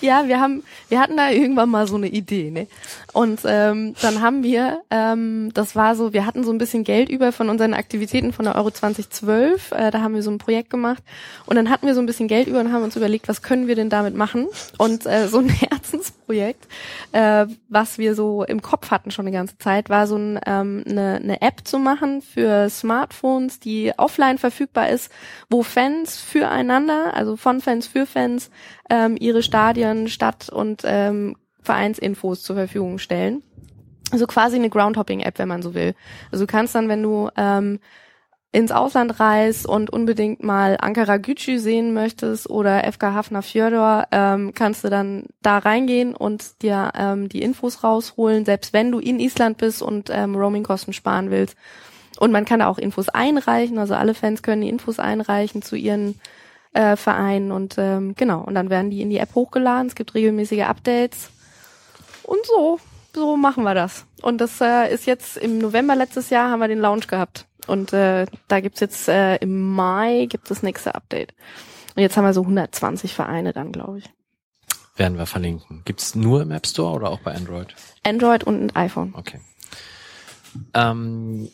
Ja, 0.00 0.28
wir 0.28 0.40
haben, 0.40 0.62
wir 0.88 1.00
hatten 1.00 1.16
da 1.16 1.30
irgendwann 1.30 1.70
mal 1.70 1.88
so 1.88 1.96
eine 1.96 2.08
Idee, 2.08 2.50
ne? 2.50 2.68
Und 3.12 3.40
ähm, 3.44 3.94
dann 4.00 4.20
haben 4.20 4.42
wir, 4.44 4.80
ähm, 4.90 5.50
das 5.54 5.74
war 5.74 5.96
so, 5.96 6.12
wir 6.12 6.24
hatten 6.24 6.44
so 6.44 6.52
ein 6.52 6.58
bisschen 6.58 6.84
Geld 6.84 7.08
über 7.08 7.32
von 7.32 7.48
unseren 7.48 7.74
Aktivitäten 7.74 8.32
von 8.32 8.44
der 8.44 8.54
Euro 8.54 8.70
2012. 8.70 9.72
Äh, 9.72 9.90
da 9.90 10.00
haben 10.00 10.14
wir 10.14 10.22
so 10.22 10.30
ein 10.30 10.38
Projekt 10.38 10.70
gemacht 10.70 11.02
und 11.46 11.56
dann 11.56 11.68
hatten 11.68 11.86
wir 11.86 11.94
so 11.94 12.00
ein 12.00 12.06
bisschen 12.06 12.28
Geld 12.28 12.46
über 12.46 12.60
und 12.60 12.72
haben 12.72 12.84
uns 12.84 12.94
überlegt, 12.96 13.28
was 13.28 13.42
können 13.42 13.66
wir 13.66 13.74
denn 13.74 13.90
damit 13.90 14.14
machen? 14.14 14.46
Und 14.76 15.04
äh, 15.06 15.26
so 15.26 15.38
ein 15.38 15.48
Herzensprojekt, 15.48 16.68
äh, 17.12 17.46
was 17.68 17.98
wir 17.98 18.14
so 18.14 18.44
im 18.44 18.62
Kopf 18.62 18.90
hatten 18.92 19.10
schon 19.10 19.26
die 19.26 19.32
ganze 19.32 19.58
Zeit, 19.58 19.90
war 19.90 20.06
so 20.06 20.16
ein, 20.16 20.38
ähm, 20.46 20.84
eine, 20.86 21.16
eine 21.16 21.42
App 21.42 21.66
zu 21.66 21.78
machen 21.78 22.22
für 22.22 22.70
Smartphones, 22.70 23.58
die 23.58 23.92
offline 23.96 24.38
verfügbar 24.38 24.90
ist, 24.90 25.10
wo 25.50 25.62
Fans 25.62 26.18
füreinander, 26.18 27.14
also 27.14 27.36
von 27.36 27.60
Fans 27.60 27.88
für 27.88 28.06
Fans, 28.06 28.50
ähm, 28.90 29.16
ihre 29.18 29.42
Stadien, 29.42 30.08
Stadt 30.08 30.48
und 30.48 30.82
ähm, 30.84 31.36
Vereinsinfos 31.60 32.42
zur 32.42 32.56
Verfügung 32.56 32.98
stellen. 32.98 33.42
Also 34.10 34.26
quasi 34.26 34.56
eine 34.56 34.70
Groundhopping-App, 34.70 35.38
wenn 35.38 35.48
man 35.48 35.62
so 35.62 35.74
will. 35.74 35.94
Also 36.32 36.46
du 36.46 36.50
kannst 36.50 36.74
dann, 36.74 36.88
wenn 36.88 37.02
du 37.02 37.28
ähm, 37.36 37.78
ins 38.50 38.72
Ausland 38.72 39.20
reist 39.20 39.66
und 39.66 39.90
unbedingt 39.90 40.42
mal 40.42 40.78
Ankara 40.80 41.18
Gücü 41.18 41.58
sehen 41.58 41.92
möchtest 41.92 42.48
oder 42.48 42.90
FK 42.90 43.12
Hafner 43.12 43.42
Fjordor, 43.42 44.06
ähm, 44.10 44.52
kannst 44.54 44.84
du 44.84 44.88
dann 44.88 45.26
da 45.42 45.58
reingehen 45.58 46.14
und 46.14 46.62
dir 46.62 46.92
ähm, 46.96 47.28
die 47.28 47.42
Infos 47.42 47.84
rausholen, 47.84 48.46
selbst 48.46 48.72
wenn 48.72 48.90
du 48.90 49.00
in 49.00 49.20
Island 49.20 49.58
bist 49.58 49.82
und 49.82 50.08
ähm, 50.10 50.34
Roaming-Kosten 50.34 50.94
sparen 50.94 51.30
willst. 51.30 51.56
Und 52.18 52.32
man 52.32 52.46
kann 52.46 52.60
da 52.60 52.68
auch 52.68 52.78
Infos 52.78 53.10
einreichen, 53.10 53.78
also 53.78 53.94
alle 53.94 54.14
Fans 54.14 54.42
können 54.42 54.62
die 54.62 54.70
Infos 54.70 54.98
einreichen 54.98 55.60
zu 55.60 55.76
ihren 55.76 56.18
äh, 56.78 56.96
Vereinen 56.96 57.50
und 57.50 57.74
ähm, 57.76 58.14
genau, 58.14 58.40
und 58.40 58.54
dann 58.54 58.70
werden 58.70 58.90
die 58.90 59.02
in 59.02 59.10
die 59.10 59.18
App 59.18 59.34
hochgeladen, 59.34 59.88
es 59.88 59.96
gibt 59.96 60.14
regelmäßige 60.14 60.62
Updates 60.62 61.30
und 62.22 62.38
so, 62.46 62.78
so 63.12 63.36
machen 63.36 63.64
wir 63.64 63.74
das. 63.74 64.06
Und 64.22 64.40
das 64.40 64.60
äh, 64.60 64.92
ist 64.92 65.06
jetzt 65.06 65.36
im 65.38 65.58
November 65.58 65.96
letztes 65.96 66.30
Jahr 66.30 66.50
haben 66.50 66.60
wir 66.60 66.68
den 66.68 66.78
Launch 66.78 67.08
gehabt. 67.08 67.46
Und 67.66 67.92
äh, 67.92 68.26
da 68.46 68.60
gibt's 68.60 68.80
jetzt 68.80 69.08
äh, 69.08 69.36
im 69.36 69.74
Mai 69.74 70.26
gibt 70.30 70.50
das 70.50 70.62
nächste 70.62 70.94
Update. 70.94 71.34
Und 71.96 72.02
jetzt 72.02 72.16
haben 72.16 72.24
wir 72.24 72.32
so 72.32 72.42
120 72.42 73.12
Vereine 73.12 73.52
dann, 73.52 73.72
glaube 73.72 73.98
ich. 73.98 74.10
Werden 74.96 75.18
wir 75.18 75.26
verlinken. 75.26 75.82
Gibt's 75.84 76.14
nur 76.14 76.42
im 76.42 76.52
App 76.52 76.66
Store 76.66 76.94
oder 76.94 77.10
auch 77.10 77.20
bei 77.20 77.34
Android? 77.34 77.74
Android 78.04 78.44
und 78.44 78.60
ein 78.62 78.76
iPhone. 78.76 79.14
Okay. 79.16 79.40
Ähm, 80.74 81.48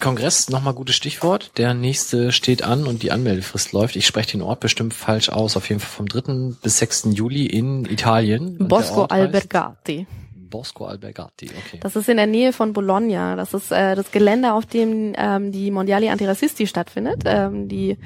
Kongress, 0.00 0.48
nochmal 0.48 0.74
gutes 0.74 0.96
Stichwort. 0.96 1.52
Der 1.58 1.74
nächste 1.74 2.32
steht 2.32 2.64
an 2.64 2.86
und 2.86 3.02
die 3.02 3.12
Anmeldefrist 3.12 3.72
läuft. 3.72 3.96
Ich 3.96 4.06
spreche 4.06 4.32
den 4.32 4.42
Ort 4.42 4.60
bestimmt 4.60 4.94
falsch 4.94 5.28
aus. 5.28 5.56
Auf 5.56 5.68
jeden 5.68 5.80
Fall 5.80 5.90
vom 5.90 6.08
3. 6.08 6.56
bis 6.62 6.78
6. 6.78 7.08
Juli 7.12 7.46
in 7.46 7.84
Italien. 7.84 8.56
Bosco 8.58 9.04
Albergati. 9.04 10.06
Bosco 10.34 10.86
Albergati, 10.86 11.46
okay. 11.46 11.78
Das 11.80 11.94
ist 11.94 12.08
in 12.08 12.16
der 12.16 12.26
Nähe 12.26 12.52
von 12.52 12.72
Bologna. 12.72 13.36
Das 13.36 13.54
ist 13.54 13.70
äh, 13.70 13.94
das 13.94 14.10
Gelände, 14.10 14.52
auf 14.52 14.66
dem 14.66 15.14
ähm, 15.16 15.52
die 15.52 15.70
Mondiali 15.70 16.08
Antirassisti 16.08 16.66
stattfindet, 16.66 17.22
ähm, 17.24 17.68
die 17.68 17.96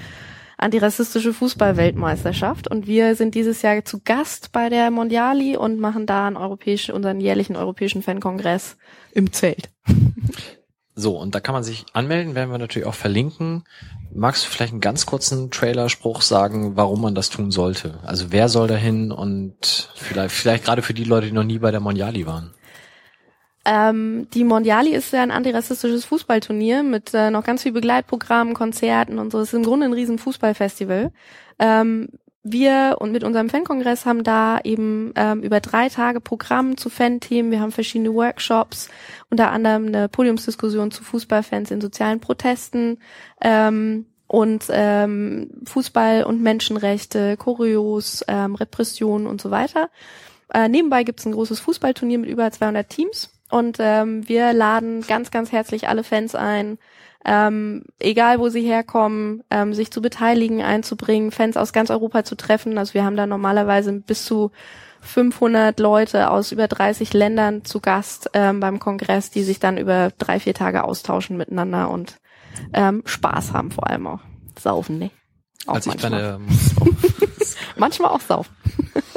antirassistische 0.59 1.33
Fußballweltmeisterschaft. 1.33 2.69
Und 2.69 2.87
wir 2.87 3.17
sind 3.17 3.35
dieses 3.35 3.63
Jahr 3.63 3.85
zu 3.85 4.01
Gast 4.05 4.53
bei 4.53 4.69
der 4.69 4.91
Mondiali 4.91 5.57
und 5.57 5.81
machen 5.81 6.07
da 6.07 6.27
einen 6.27 6.37
europäischen, 6.37 6.95
unseren 6.95 7.21
jährlichen 7.21 7.57
europäischen 7.57 8.03
Fankongress 8.03 8.77
im 9.13 9.33
Zelt. 9.33 9.71
So, 10.97 11.19
und 11.19 11.35
da 11.35 11.41
kann 11.41 11.55
man 11.55 11.65
sich 11.65 11.87
anmelden, 11.93 12.37
werden 12.37 12.51
wir 12.51 12.59
natürlich 12.59 12.87
auch 12.87 12.95
verlinken. 12.95 13.65
Magst 14.13 14.45
du 14.45 14.51
vielleicht 14.51 14.73
einen 14.73 14.81
ganz 14.81 15.07
kurzen 15.07 15.51
Trailerspruch 15.51 16.23
sagen, 16.23 16.77
warum 16.77 17.01
man 17.01 17.17
das 17.17 17.31
tun 17.31 17.51
sollte? 17.51 17.99
Also 18.05 18.27
wer 18.31 18.49
soll 18.49 18.69
dahin 18.69 19.11
und 19.11 19.91
vielleicht, 19.97 20.35
vielleicht 20.35 20.65
gerade 20.65 20.83
für 20.83 20.95
die 20.95 21.03
Leute, 21.03 21.27
die 21.27 21.33
noch 21.33 21.43
nie 21.43 21.59
bei 21.59 21.73
der 21.73 21.81
Mondiali 21.81 22.27
waren. 22.27 22.55
Ähm, 23.65 24.29
die 24.35 24.45
Mondiali 24.45 24.91
ist 24.91 25.13
ja 25.13 25.23
ein 25.23 25.31
antirassistisches 25.31 26.05
Fußballturnier 26.05 26.83
mit 26.83 27.13
äh, 27.15 27.31
noch 27.31 27.45
ganz 27.45 27.63
viel 27.63 27.73
Begleitprogrammen, 27.73 28.55
Konzerten 28.55 29.19
und 29.19 29.33
so. 29.33 29.41
Es 29.41 29.49
ist 29.49 29.55
im 29.55 29.65
Grunde 29.65 29.87
ein 29.87 29.95
riesen 29.95 30.19
Fußballfestival. 30.19 31.13
Ähm, 31.59 32.09
wir 32.45 32.97
und 33.01 33.11
mit 33.11 33.25
unserem 33.25 33.49
Fankongress 33.49 34.05
haben 34.05 34.23
da 34.23 34.61
eben 34.63 35.13
ähm, 35.17 35.43
über 35.43 35.61
drei 35.61 35.89
Tage 35.89 36.21
Programm 36.21 36.77
zu 36.77 36.91
Fan-Themen. 36.91 37.51
Wir 37.51 37.61
haben 37.61 37.73
verschiedene 37.73 38.15
Workshops, 38.15 38.91
unter 39.31 39.51
anderem 39.51 39.87
eine 39.87 40.09
Podiumsdiskussion 40.09 40.91
zu 40.91 41.03
Fußballfans 41.03 41.71
in 41.71 41.81
sozialen 41.81 42.21
Protesten. 42.21 42.99
Ähm, 43.41 44.07
und 44.27 44.65
ähm, 44.71 45.51
Fußball 45.65 46.25
und 46.25 46.43
Menschenrechte, 46.43 47.37
Choreos, 47.37 48.25
ähm, 48.27 48.55
Repression 48.55 49.27
und 49.27 49.41
so 49.41 49.51
weiter. 49.51 49.91
Äh, 50.53 50.69
nebenbei 50.69 51.05
gibt's 51.05 51.27
ein 51.27 51.33
großes 51.33 51.61
Fußballturnier 51.61 52.19
mit 52.19 52.31
über 52.31 52.51
200 52.51 52.89
Teams 52.89 53.31
und 53.51 53.77
ähm, 53.79 54.29
wir 54.29 54.53
laden 54.53 55.03
ganz, 55.03 55.31
ganz 55.31 55.53
herzlich 55.53 55.89
alle 55.89 56.05
Fans 56.05 56.35
ein, 56.35 56.79
ähm, 57.25 57.85
egal 57.99 58.39
wo 58.39 58.49
sie 58.49 58.63
herkommen, 58.63 59.43
ähm, 59.51 59.75
sich 59.75 59.91
zu 59.91 60.03
beteiligen, 60.03 60.63
einzubringen, 60.63 61.31
Fans 61.31 61.57
aus 61.57 61.73
ganz 61.73 61.91
Europa 61.91 62.25
zu 62.25 62.37
treffen. 62.37 62.77
Also 62.79 62.95
wir 62.95 63.05
haben 63.05 63.17
da 63.17 63.27
normalerweise 63.27 63.93
bis 63.93 64.25
zu 64.25 64.51
500 65.01 65.79
Leute 65.81 66.31
aus 66.31 66.53
über 66.53 66.67
30 66.67 67.13
Ländern 67.13 67.65
zu 67.65 67.81
Gast 67.81 68.31
ähm, 68.33 68.61
beim 68.61 68.79
Kongress, 68.79 69.31
die 69.31 69.43
sich 69.43 69.61
dann 69.61 69.79
über 69.79 70.11
drei, 70.19 70.41
vier 70.41 70.55
Tage 70.55 70.85
austauschen 70.85 71.37
miteinander 71.37 71.91
und 71.91 72.17
ähm, 72.73 73.03
Spaß 73.05 73.53
haben 73.53 73.71
vor 73.71 73.89
allem 73.89 74.07
auch. 74.07 74.21
Saufen, 74.59 74.99
ne? 74.99 75.11
Auch 75.67 75.75
Als 75.75 75.87
ich 75.87 75.97
bei 75.97 76.11
manchmal. 76.11 76.41
manchmal 77.77 78.11
auch 78.11 78.21
saufen. 78.21 78.55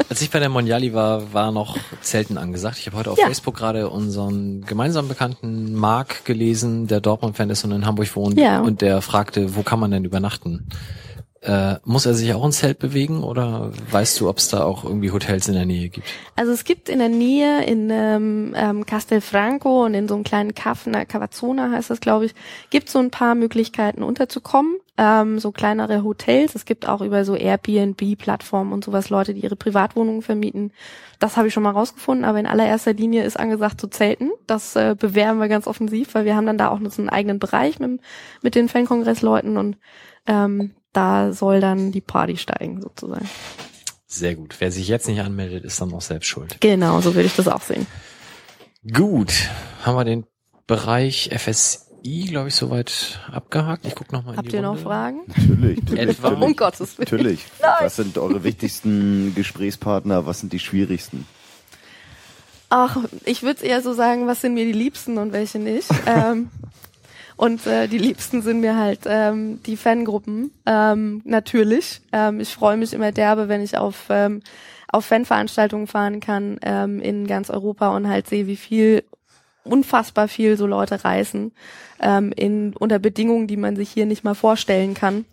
Als 0.09 0.21
ich 0.21 0.29
bei 0.29 0.39
der 0.39 0.49
Mondiali 0.49 0.93
war, 0.93 1.33
war 1.33 1.51
noch 1.51 1.77
Zelten 2.01 2.37
angesagt. 2.37 2.77
Ich 2.79 2.87
habe 2.87 2.97
heute 2.97 3.11
auf 3.11 3.17
Ja. 3.17 3.25
Facebook 3.25 3.55
gerade 3.55 3.89
unseren 3.89 4.61
gemeinsamen 4.61 5.07
Bekannten 5.07 5.73
Marc 5.73 6.25
gelesen, 6.25 6.87
der 6.87 7.01
Dortmund-Fan 7.01 7.49
ist 7.49 7.63
und 7.63 7.71
in 7.71 7.85
Hamburg 7.85 8.15
wohnt. 8.15 8.39
Ja. 8.39 8.61
Und 8.61 8.81
der 8.81 9.01
fragte, 9.01 9.55
wo 9.55 9.63
kann 9.63 9.79
man 9.79 9.91
denn 9.91 10.05
übernachten? 10.05 10.67
Äh, 11.41 11.75
muss 11.85 12.05
er 12.05 12.15
sich 12.15 12.33
auch 12.33 12.43
ins 12.43 12.59
Zelt 12.59 12.79
bewegen 12.79 13.23
oder 13.23 13.71
weißt 13.91 14.19
du, 14.19 14.27
ob 14.27 14.39
es 14.39 14.49
da 14.49 14.63
auch 14.63 14.83
irgendwie 14.83 15.11
Hotels 15.11 15.47
in 15.47 15.53
der 15.53 15.65
Nähe 15.65 15.89
gibt? 15.89 16.07
Also 16.35 16.51
es 16.51 16.63
gibt 16.63 16.89
in 16.89 16.97
der 16.97 17.09
Nähe 17.09 17.63
in 17.63 17.89
ähm, 17.91 18.53
ähm, 18.55 18.85
Castelfranco 18.85 19.85
und 19.85 19.93
in 19.93 20.07
so 20.07 20.15
einem 20.15 20.23
kleinen 20.23 20.55
Kaff, 20.55 20.87
na, 20.87 21.05
Cavazzona 21.05 21.71
heißt 21.71 21.91
das, 21.91 21.99
glaube 21.99 22.25
ich, 22.25 22.35
gibt 22.71 22.89
so 22.89 22.97
ein 22.99 23.11
paar 23.11 23.35
Möglichkeiten 23.35 24.01
unterzukommen. 24.01 24.77
Ähm, 24.97 25.37
so 25.37 25.51
kleinere 25.51 26.03
Hotels. 26.03 26.55
Es 26.55 26.65
gibt 26.65 26.87
auch 26.89 27.01
über 27.01 27.23
so 27.23 27.35
Airbnb-Plattformen 27.35 28.73
und 28.73 28.83
sowas 28.83 29.11
Leute, 29.11 29.35
die 29.35 29.41
ihre 29.41 29.55
Privatwohnungen 29.55 30.23
vermieten. 30.23 30.71
Das 31.19 31.37
habe 31.37 31.47
ich 31.47 31.53
schon 31.53 31.61
mal 31.61 31.71
rausgefunden, 31.71 32.25
aber 32.25 32.39
in 32.39 32.47
allererster 32.47 32.93
Linie 32.93 33.23
ist 33.23 33.39
angesagt 33.39 33.79
zu 33.79 33.87
zelten. 33.89 34.31
Das 34.47 34.75
äh, 34.75 34.95
bewerben 34.97 35.39
wir 35.39 35.49
ganz 35.49 35.67
offensiv, 35.67 36.15
weil 36.15 36.25
wir 36.25 36.35
haben 36.35 36.47
dann 36.47 36.57
da 36.57 36.69
auch 36.69 36.79
noch 36.79 36.91
so 36.91 37.03
einen 37.03 37.09
eigenen 37.09 37.37
Bereich 37.37 37.77
mit, 37.77 38.01
mit 38.41 38.55
den 38.55 38.69
Fankongressleuten 38.69 39.57
und 39.57 39.77
ähm, 40.25 40.73
da 40.93 41.33
soll 41.33 41.59
dann 41.61 41.91
die 41.91 42.01
Party 42.01 42.37
steigen 42.37 42.81
sozusagen. 42.81 43.29
Sehr 44.07 44.35
gut. 44.35 44.55
Wer 44.59 44.71
sich 44.71 44.87
jetzt 44.87 45.07
nicht 45.07 45.19
anmeldet, 45.21 45.63
ist 45.65 45.79
dann 45.81 45.93
auch 45.93 46.01
selbst 46.01 46.27
schuld. 46.27 46.57
Genau, 46.61 47.01
so 47.01 47.13
würde 47.13 47.27
ich 47.27 47.35
das 47.35 47.47
auch 47.47 47.61
sehen. 47.61 47.85
Gut, 48.93 49.33
haben 49.83 49.95
wir 49.97 50.05
den 50.05 50.25
Bereich 50.65 51.29
FSI, 51.37 52.27
glaube 52.29 52.47
ich, 52.47 52.55
soweit 52.55 53.19
abgehakt. 53.31 53.85
Ich 53.85 53.95
guck 53.95 54.11
noch 54.13 54.23
mal 54.23 54.31
in 54.31 54.37
Habt 54.37 54.51
die 54.51 54.55
ihr 54.55 54.61
noch 54.61 54.71
Runde. 54.71 54.83
Fragen? 54.83 55.19
Natürlich, 55.27 55.83
natürlich, 55.83 56.09
Etwa? 56.09 56.27
Um. 56.29 56.55
Gottes 56.55 56.97
Willen. 56.97 57.07
natürlich. 57.11 57.45
Was 57.81 57.95
sind 57.97 58.17
eure 58.17 58.43
wichtigsten 58.43 59.33
Gesprächspartner? 59.35 60.25
Was 60.25 60.39
sind 60.39 60.53
die 60.53 60.59
schwierigsten? 60.59 61.25
Ach, 62.69 62.97
ich 63.25 63.43
würde 63.43 63.65
eher 63.65 63.81
so 63.81 63.93
sagen, 63.93 64.27
was 64.27 64.41
sind 64.41 64.53
mir 64.53 64.65
die 64.65 64.73
Liebsten 64.73 65.17
und 65.17 65.31
welche 65.31 65.59
nicht. 65.59 65.89
ähm, 66.05 66.49
und 67.37 67.67
äh, 67.67 67.87
die 67.87 67.99
Liebsten 67.99 68.41
sind 68.41 68.61
mir 68.61 68.75
halt 68.75 69.01
ähm, 69.05 69.61
die 69.63 69.77
Fangruppen, 69.77 70.51
ähm, 70.65 71.21
natürlich. 71.23 72.01
Ähm, 72.11 72.39
ich 72.39 72.53
freue 72.53 72.77
mich 72.77 72.93
immer 72.93 73.11
derbe, 73.11 73.47
wenn 73.47 73.61
ich 73.61 73.77
auf, 73.77 74.05
ähm, 74.09 74.41
auf 74.87 75.05
Fanveranstaltungen 75.05 75.85
fahren 75.85 76.19
kann 76.19 76.59
ähm, 76.63 76.99
in 76.99 77.27
ganz 77.27 77.51
Europa 77.51 77.95
und 77.95 78.07
halt 78.07 78.27
sehe, 78.27 78.47
wie 78.47 78.55
viel 78.55 79.03
unfassbar 79.63 80.27
viel 80.27 80.57
so 80.57 80.65
Leute 80.65 81.03
reisen 81.03 81.51
ähm, 81.99 82.31
in 82.35 82.75
unter 82.75 82.97
Bedingungen, 82.97 83.45
die 83.45 83.57
man 83.57 83.75
sich 83.75 83.91
hier 83.91 84.07
nicht 84.07 84.23
mal 84.23 84.35
vorstellen 84.35 84.95
kann. 84.95 85.25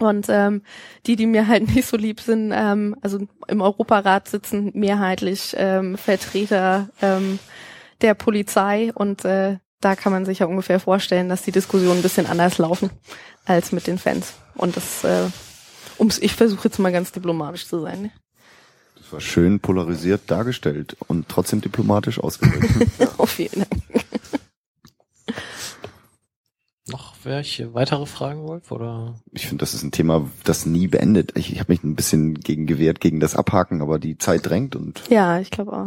Und 0.00 0.26
ähm, 0.30 0.62
die, 1.06 1.16
die 1.16 1.26
mir 1.26 1.46
halt 1.46 1.68
nicht 1.74 1.88
so 1.88 1.98
lieb 1.98 2.20
sind, 2.20 2.52
ähm, 2.54 2.96
also 3.02 3.18
im 3.48 3.60
Europarat 3.60 4.28
sitzen 4.28 4.70
mehrheitlich 4.74 5.54
ähm, 5.58 5.98
Vertreter 5.98 6.88
ähm, 7.02 7.38
der 8.00 8.14
Polizei 8.14 8.92
und 8.94 9.26
äh, 9.26 9.58
da 9.80 9.94
kann 9.94 10.12
man 10.12 10.24
sich 10.24 10.40
ja 10.40 10.46
ungefähr 10.46 10.80
vorstellen, 10.80 11.28
dass 11.28 11.42
die 11.42 11.52
Diskussionen 11.52 12.00
ein 12.00 12.02
bisschen 12.02 12.26
anders 12.26 12.58
laufen 12.58 12.90
als 13.44 13.72
mit 13.72 13.86
den 13.86 13.98
Fans. 13.98 14.34
Und 14.54 14.76
das, 14.76 15.04
äh, 15.04 15.28
ums, 15.98 16.18
ich 16.18 16.34
versuche 16.34 16.68
jetzt 16.68 16.78
mal 16.78 16.92
ganz 16.92 17.12
diplomatisch 17.12 17.66
zu 17.66 17.80
sein. 17.80 18.02
Ne? 18.02 18.10
Das 18.96 19.12
war 19.12 19.20
schön 19.20 19.60
polarisiert 19.60 20.22
dargestellt 20.26 20.96
und 21.06 21.28
trotzdem 21.28 21.60
diplomatisch 21.60 22.18
ausgedrückt. 22.18 22.68
Auf 23.18 23.38
jeden 23.38 23.64
Fall. 23.64 23.78
Noch 26.90 27.14
welche 27.22 27.74
weitere 27.74 28.06
Fragen, 28.06 28.48
Wolf? 28.48 28.72
Oder? 28.72 29.20
ich 29.32 29.46
finde, 29.46 29.62
das 29.62 29.74
ist 29.74 29.82
ein 29.82 29.92
Thema, 29.92 30.30
das 30.44 30.64
nie 30.64 30.88
beendet. 30.88 31.36
Ich, 31.36 31.52
ich 31.52 31.60
habe 31.60 31.70
mich 31.72 31.84
ein 31.84 31.94
bisschen 31.94 32.34
gegen 32.34 32.66
gewehrt, 32.66 33.00
gegen 33.00 33.20
das 33.20 33.36
Abhaken, 33.36 33.82
aber 33.82 33.98
die 33.98 34.16
Zeit 34.16 34.46
drängt 34.46 34.74
und 34.74 35.02
Ja, 35.10 35.38
ich 35.38 35.50
glaube 35.50 35.72
auch. 35.74 35.86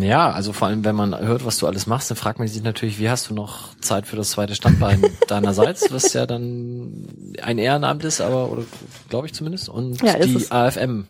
Ja, 0.00 0.30
also 0.30 0.52
vor 0.52 0.68
allem, 0.68 0.84
wenn 0.84 0.94
man 0.94 1.18
hört, 1.18 1.44
was 1.44 1.58
du 1.58 1.66
alles 1.66 1.86
machst, 1.86 2.10
dann 2.10 2.16
fragt 2.16 2.38
man 2.38 2.48
sich 2.48 2.62
natürlich, 2.62 2.98
wie 2.98 3.10
hast 3.10 3.28
du 3.28 3.34
noch 3.34 3.74
Zeit 3.80 4.06
für 4.06 4.16
das 4.16 4.30
zweite 4.30 4.54
Standbein 4.54 5.04
deinerseits, 5.28 5.92
was 5.92 6.12
ja 6.12 6.26
dann 6.26 7.06
ein 7.42 7.58
Ehrenamt 7.58 8.04
ist, 8.04 8.20
aber, 8.20 8.50
oder 8.50 8.62
glaube 9.08 9.26
ich 9.26 9.34
zumindest, 9.34 9.68
und 9.68 10.00
Ja, 10.02 10.18
die 10.18 10.36
es. 10.36 10.50
AFM. 10.50 11.08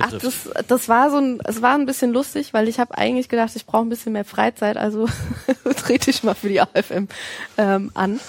Ach, 0.00 0.10
betrifft. 0.10 0.46
das, 0.54 0.66
das 0.66 0.88
war 0.88 1.10
so 1.10 1.16
ein, 1.16 1.40
es 1.44 1.62
war 1.62 1.74
ein 1.74 1.86
bisschen 1.86 2.12
lustig, 2.12 2.52
weil 2.52 2.68
ich 2.68 2.78
habe 2.78 2.96
eigentlich 2.96 3.28
gedacht, 3.28 3.52
ich 3.56 3.66
brauche 3.66 3.82
ein 3.82 3.88
bisschen 3.88 4.12
mehr 4.12 4.24
Freizeit, 4.24 4.76
also 4.76 5.08
trete 5.76 6.10
ich 6.10 6.22
mal 6.22 6.34
für 6.34 6.48
die 6.48 6.60
AFM 6.60 7.08
ähm, 7.56 7.90
an. 7.94 8.20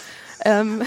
Ähm, 0.45 0.81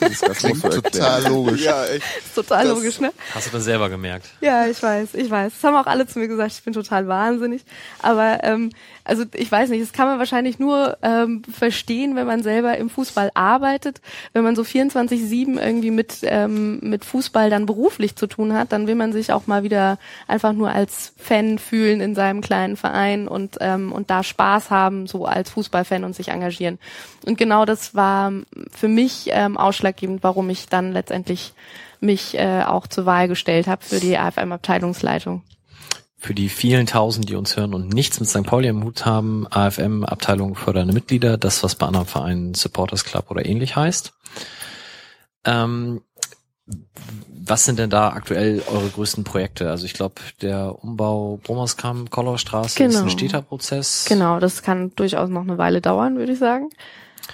das, 0.00 0.20
das 0.20 0.38
Klingt 0.38 0.62
total 0.62 1.24
logisch. 1.28 1.62
Ja, 1.62 1.84
echt. 1.86 2.04
ist 2.18 2.34
total 2.34 2.64
Das- 2.66 2.74
logisch, 2.74 3.00
ne? 3.00 3.12
Hast 3.34 3.46
du 3.46 3.50
das 3.50 3.64
selber 3.64 3.88
gemerkt? 3.88 4.26
Ja, 4.40 4.66
ich 4.66 4.82
weiß, 4.82 5.14
ich 5.14 5.30
weiß. 5.30 5.52
Das 5.54 5.64
haben 5.64 5.76
auch 5.76 5.86
alle 5.86 6.06
zu 6.06 6.18
mir 6.18 6.28
gesagt, 6.28 6.52
ich 6.52 6.62
bin 6.62 6.72
total 6.72 7.06
wahnsinnig. 7.08 7.62
Aber 8.00 8.38
ähm, 8.42 8.70
also 9.10 9.24
ich 9.34 9.50
weiß 9.50 9.70
nicht, 9.70 9.82
das 9.82 9.92
kann 9.92 10.06
man 10.06 10.20
wahrscheinlich 10.20 10.60
nur 10.60 10.96
ähm, 11.02 11.42
verstehen, 11.42 12.14
wenn 12.14 12.28
man 12.28 12.44
selber 12.44 12.78
im 12.78 12.88
Fußball 12.88 13.32
arbeitet. 13.34 14.00
Wenn 14.32 14.44
man 14.44 14.54
so 14.54 14.62
24-7 14.62 15.60
irgendwie 15.60 15.90
mit, 15.90 16.18
ähm, 16.22 16.78
mit 16.80 17.04
Fußball 17.04 17.50
dann 17.50 17.66
beruflich 17.66 18.14
zu 18.14 18.28
tun 18.28 18.54
hat, 18.54 18.70
dann 18.70 18.86
will 18.86 18.94
man 18.94 19.12
sich 19.12 19.32
auch 19.32 19.48
mal 19.48 19.64
wieder 19.64 19.98
einfach 20.28 20.52
nur 20.52 20.70
als 20.70 21.12
Fan 21.16 21.58
fühlen 21.58 22.00
in 22.00 22.14
seinem 22.14 22.40
kleinen 22.40 22.76
Verein 22.76 23.26
und, 23.26 23.56
ähm, 23.60 23.90
und 23.90 24.10
da 24.10 24.22
Spaß 24.22 24.70
haben, 24.70 25.08
so 25.08 25.26
als 25.26 25.50
Fußballfan 25.50 26.04
und 26.04 26.14
sich 26.14 26.28
engagieren. 26.28 26.78
Und 27.26 27.36
genau 27.36 27.64
das 27.64 27.96
war 27.96 28.32
für 28.70 28.88
mich 28.88 29.30
ähm, 29.32 29.56
ausschlaggebend, 29.56 30.22
warum 30.22 30.48
ich 30.50 30.68
dann 30.68 30.92
letztendlich 30.92 31.52
mich 31.98 32.38
äh, 32.38 32.62
auch 32.62 32.86
zur 32.86 33.06
Wahl 33.06 33.26
gestellt 33.26 33.66
habe 33.66 33.82
für 33.84 33.98
die 33.98 34.16
AFM-Abteilungsleitung. 34.16 35.42
Für 36.22 36.34
die 36.34 36.50
vielen 36.50 36.86
Tausend, 36.86 37.30
die 37.30 37.34
uns 37.34 37.56
hören 37.56 37.72
und 37.72 37.88
nichts 37.88 38.20
mit 38.20 38.28
St. 38.28 38.42
Pauli 38.42 38.68
im 38.68 38.84
Hut 38.84 39.06
haben, 39.06 39.46
AFM, 39.50 40.04
Abteilung 40.04 40.54
fördernde 40.54 40.92
Mitglieder, 40.92 41.38
das, 41.38 41.62
was 41.62 41.76
bei 41.76 41.86
anderen 41.86 42.06
Vereinen 42.06 42.52
Supporters 42.52 43.04
Club 43.04 43.30
oder 43.30 43.46
ähnlich 43.46 43.74
heißt. 43.74 44.12
Ähm, 45.46 46.02
was 47.42 47.64
sind 47.64 47.78
denn 47.78 47.88
da 47.88 48.10
aktuell 48.10 48.62
eure 48.70 48.88
größten 48.90 49.24
Projekte? 49.24 49.70
Also 49.70 49.86
ich 49.86 49.94
glaube, 49.94 50.16
der 50.42 50.76
Umbau 50.84 51.40
Brommerskamp, 51.42 52.10
Kollaustraße 52.10 52.68
ist 52.68 52.76
Genau. 52.76 53.04
ein 53.04 53.10
steter 53.10 53.40
Prozess. 53.40 54.04
Genau, 54.06 54.38
das 54.40 54.62
kann 54.62 54.92
durchaus 54.96 55.30
noch 55.30 55.42
eine 55.42 55.56
Weile 55.56 55.80
dauern, 55.80 56.18
würde 56.18 56.32
ich 56.32 56.38
sagen. 56.38 56.68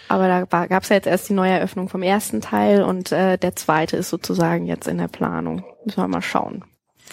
Aber 0.09 0.29
da 0.29 0.67
gab 0.67 0.85
es 0.85 0.91
ja 0.91 0.97
jetzt 0.97 1.07
erst 1.07 1.29
die 1.29 1.33
Neueröffnung 1.33 1.89
vom 1.89 2.03
ersten 2.03 2.41
Teil 2.41 2.85
und 2.85 3.11
äh, 3.11 3.37
der 3.37 3.57
zweite 3.57 3.97
ist 3.97 4.11
sozusagen 4.11 4.67
jetzt 4.67 4.87
in 4.87 4.99
der 4.99 5.09
Planung. 5.09 5.65
Müssen 5.85 6.01
wir 6.01 6.09
mal 6.09 6.23
schauen. 6.23 6.65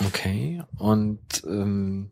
Okay. 0.05 0.63
Und 0.77 1.19
ähm, 1.45 2.11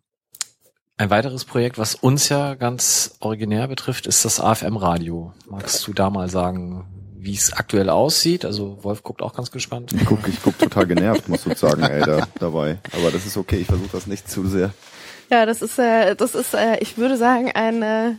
ein 0.97 1.09
weiteres 1.09 1.45
Projekt, 1.45 1.77
was 1.77 1.95
uns 1.95 2.29
ja 2.29 2.55
ganz 2.55 3.15
originär 3.19 3.67
betrifft, 3.67 4.05
ist 4.05 4.23
das 4.23 4.39
AFM-Radio. 4.39 5.33
Magst 5.49 5.87
du 5.87 5.93
da 5.93 6.09
mal 6.09 6.29
sagen, 6.29 6.85
wie 7.17 7.33
es 7.33 7.53
aktuell 7.53 7.89
aussieht? 7.89 8.45
Also 8.45 8.83
Wolf 8.83 9.03
guckt 9.03 9.21
auch 9.21 9.33
ganz 9.33 9.51
gespannt. 9.51 9.93
Ich 9.93 10.05
guck, 10.05 10.27
ich 10.27 10.41
guck 10.41 10.57
total 10.59 10.87
genervt, 10.87 11.27
muss 11.27 11.45
ich 11.45 11.57
sagen, 11.57 11.83
ey, 11.83 12.01
da, 12.01 12.27
dabei. 12.39 12.79
Aber 12.93 13.11
das 13.11 13.25
ist 13.25 13.37
okay, 13.37 13.57
ich 13.57 13.67
versuche 13.67 13.89
das 13.91 14.07
nicht 14.07 14.29
zu 14.29 14.47
sehr. 14.47 14.73
Ja, 15.31 15.45
das 15.45 15.61
ist, 15.61 15.79
äh, 15.79 16.15
das 16.15 16.35
ist, 16.35 16.53
äh, 16.53 16.77
ich 16.81 16.97
würde 16.97 17.17
sagen, 17.17 17.51
ein 17.51 17.81
äh, 17.81 18.11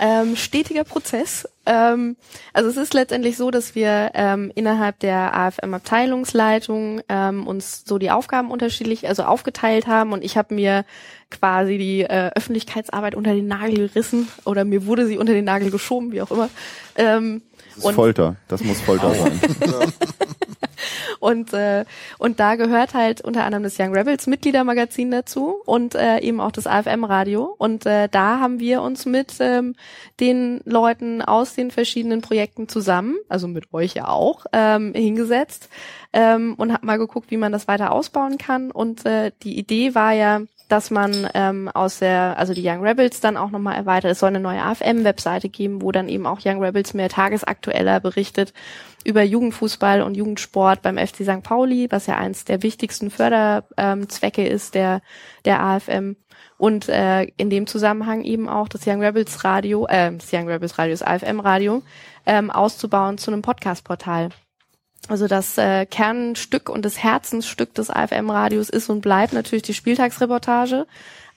ähm, 0.00 0.34
stetiger 0.34 0.84
Prozess. 0.84 1.48
Ähm, 1.66 2.16
also 2.54 2.70
es 2.70 2.76
ist 2.76 2.94
letztendlich 2.94 3.36
so, 3.36 3.50
dass 3.50 3.74
wir 3.74 4.10
ähm, 4.14 4.50
innerhalb 4.54 4.98
der 5.00 5.36
AFM-Abteilungsleitung 5.36 7.02
ähm, 7.08 7.46
uns 7.46 7.84
so 7.84 7.98
die 7.98 8.10
Aufgaben 8.10 8.50
unterschiedlich, 8.50 9.06
also 9.06 9.24
aufgeteilt 9.24 9.86
haben 9.86 10.12
und 10.12 10.24
ich 10.24 10.36
habe 10.38 10.54
mir 10.54 10.84
quasi 11.30 11.78
die 11.78 12.00
äh, 12.00 12.30
Öffentlichkeitsarbeit 12.34 13.14
unter 13.14 13.34
den 13.34 13.46
Nagel 13.46 13.88
gerissen 13.88 14.28
oder 14.46 14.64
mir 14.64 14.86
wurde 14.86 15.06
sie 15.06 15.18
unter 15.18 15.34
den 15.34 15.44
Nagel 15.44 15.70
geschoben, 15.70 16.12
wie 16.12 16.22
auch 16.22 16.30
immer. 16.30 16.48
Ähm, 16.96 17.42
Das 17.76 17.84
ist 17.84 17.94
Folter, 17.94 18.36
das 18.48 18.64
muss 18.64 18.80
Folter 18.80 19.14
sein. 19.14 19.40
und 21.20 21.52
äh, 21.52 21.84
und 22.18 22.40
da 22.40 22.56
gehört 22.56 22.94
halt 22.94 23.20
unter 23.20 23.44
anderem 23.44 23.62
das 23.62 23.78
Young 23.78 23.94
Rebels 23.94 24.26
Mitgliedermagazin 24.26 25.10
dazu 25.10 25.56
und 25.66 25.94
äh, 25.94 26.18
eben 26.20 26.40
auch 26.40 26.52
das 26.52 26.66
AFM 26.66 27.04
Radio 27.04 27.54
und 27.58 27.86
äh, 27.86 28.08
da 28.10 28.40
haben 28.40 28.60
wir 28.60 28.82
uns 28.82 29.06
mit 29.06 29.34
ähm, 29.40 29.74
den 30.18 30.60
Leuten 30.64 31.22
aus 31.22 31.54
den 31.54 31.70
verschiedenen 31.70 32.20
Projekten 32.20 32.68
zusammen, 32.68 33.16
also 33.28 33.48
mit 33.48 33.72
euch 33.72 33.94
ja 33.94 34.08
auch, 34.08 34.46
ähm, 34.52 34.92
hingesetzt 34.94 35.68
ähm, 36.12 36.54
und 36.56 36.72
hab 36.72 36.82
mal 36.82 36.98
geguckt, 36.98 37.30
wie 37.30 37.36
man 37.36 37.52
das 37.52 37.68
weiter 37.68 37.92
ausbauen 37.92 38.38
kann. 38.38 38.70
Und 38.70 39.06
äh, 39.06 39.32
die 39.42 39.58
Idee 39.58 39.94
war 39.94 40.12
ja 40.12 40.42
dass 40.70 40.90
man 40.90 41.28
ähm, 41.34 41.68
aus 41.68 41.98
der, 41.98 42.38
also 42.38 42.54
die 42.54 42.66
Young 42.66 42.82
Rebels 42.82 43.20
dann 43.20 43.36
auch 43.36 43.50
nochmal 43.50 43.76
erweitert. 43.76 44.12
Es 44.12 44.20
soll 44.20 44.28
eine 44.28 44.40
neue 44.40 44.62
AFM-Webseite 44.62 45.48
geben, 45.48 45.82
wo 45.82 45.90
dann 45.90 46.08
eben 46.08 46.26
auch 46.26 46.40
Young 46.44 46.62
Rebels 46.62 46.94
mehr 46.94 47.08
tagesaktueller 47.08 48.00
berichtet 48.00 48.52
über 49.04 49.22
Jugendfußball 49.22 50.02
und 50.02 50.16
Jugendsport 50.16 50.82
beim 50.82 50.96
FC 50.96 51.24
St. 51.24 51.42
Pauli, 51.42 51.88
was 51.90 52.06
ja 52.06 52.16
eins 52.16 52.44
der 52.44 52.62
wichtigsten 52.62 53.10
Förderzwecke 53.10 54.46
ähm, 54.46 54.54
ist 54.54 54.74
der, 54.74 55.02
der 55.44 55.60
AFM. 55.60 56.16
Und 56.56 56.88
äh, 56.88 57.24
in 57.36 57.50
dem 57.50 57.66
Zusammenhang 57.66 58.22
eben 58.22 58.48
auch 58.48 58.68
das 58.68 58.86
Young 58.86 59.02
Rebels 59.02 59.44
Radio, 59.44 59.86
äh, 59.86 60.12
das 60.12 60.32
Young 60.32 60.48
Rebels 60.48 60.78
Radio, 60.78 60.92
das 60.92 61.02
AFM 61.02 61.40
Radio, 61.40 61.82
ähm, 62.26 62.50
auszubauen 62.50 63.18
zu 63.18 63.32
einem 63.32 63.42
Podcast-Portal. 63.42 64.28
Also 65.08 65.26
das 65.26 65.58
äh, 65.58 65.86
Kernstück 65.86 66.68
und 66.68 66.84
das 66.84 67.02
Herzensstück 67.02 67.74
des 67.74 67.90
AFM-Radios 67.90 68.70
ist 68.70 68.90
und 68.90 69.00
bleibt 69.00 69.32
natürlich 69.32 69.62
die 69.62 69.74
Spieltagsreportage, 69.74 70.86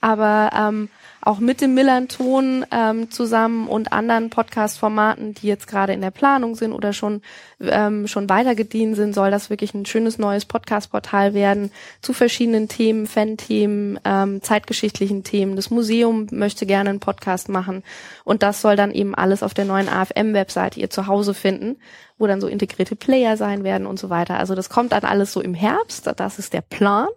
aber 0.01 0.49
ähm, 0.53 0.89
auch 1.25 1.39
mit 1.39 1.61
dem 1.61 1.73
Millanton 1.73 2.65
ähm, 2.71 3.09
zusammen 3.09 3.67
und 3.67 3.93
anderen 3.93 4.29
Podcast-Formaten, 4.29 5.33
die 5.33 5.47
jetzt 5.47 5.67
gerade 5.67 5.93
in 5.93 6.01
der 6.01 6.11
Planung 6.11 6.55
sind 6.55 6.73
oder 6.73 6.91
schon 6.91 7.21
ähm, 7.61 8.07
schon 8.07 8.27
weitergedient 8.27 8.97
sind, 8.97 9.15
soll 9.15 9.31
das 9.31 9.49
wirklich 9.49 9.73
ein 9.73 9.85
schönes 9.85 10.17
neues 10.17 10.45
Podcast-Portal 10.45 11.33
werden 11.33 11.71
zu 12.01 12.11
verschiedenen 12.11 12.67
Themen, 12.67 13.07
Fan-Themen, 13.07 13.99
ähm, 14.03 14.41
zeitgeschichtlichen 14.41 15.23
Themen. 15.23 15.55
Das 15.55 15.69
Museum 15.69 16.27
möchte 16.31 16.65
gerne 16.65 16.89
einen 16.89 16.99
Podcast 16.99 17.47
machen 17.47 17.83
und 18.25 18.43
das 18.43 18.61
soll 18.61 18.75
dann 18.75 18.91
eben 18.91 19.15
alles 19.15 19.43
auf 19.43 19.53
der 19.53 19.65
neuen 19.65 19.87
AFM-Webseite 19.87 20.79
ihr 20.79 20.89
zu 20.89 21.07
Hause 21.07 21.33
finden, 21.33 21.77
wo 22.17 22.27
dann 22.27 22.41
so 22.41 22.47
integrierte 22.47 22.97
Player 22.97 23.37
sein 23.37 23.63
werden 23.63 23.87
und 23.87 23.97
so 23.97 24.09
weiter. 24.09 24.37
Also 24.37 24.55
das 24.55 24.69
kommt 24.69 24.91
dann 24.91 25.03
alles 25.03 25.31
so 25.31 25.39
im 25.39 25.53
Herbst, 25.53 26.11
das 26.17 26.37
ist 26.37 26.53
der 26.53 26.61
Plan 26.61 27.07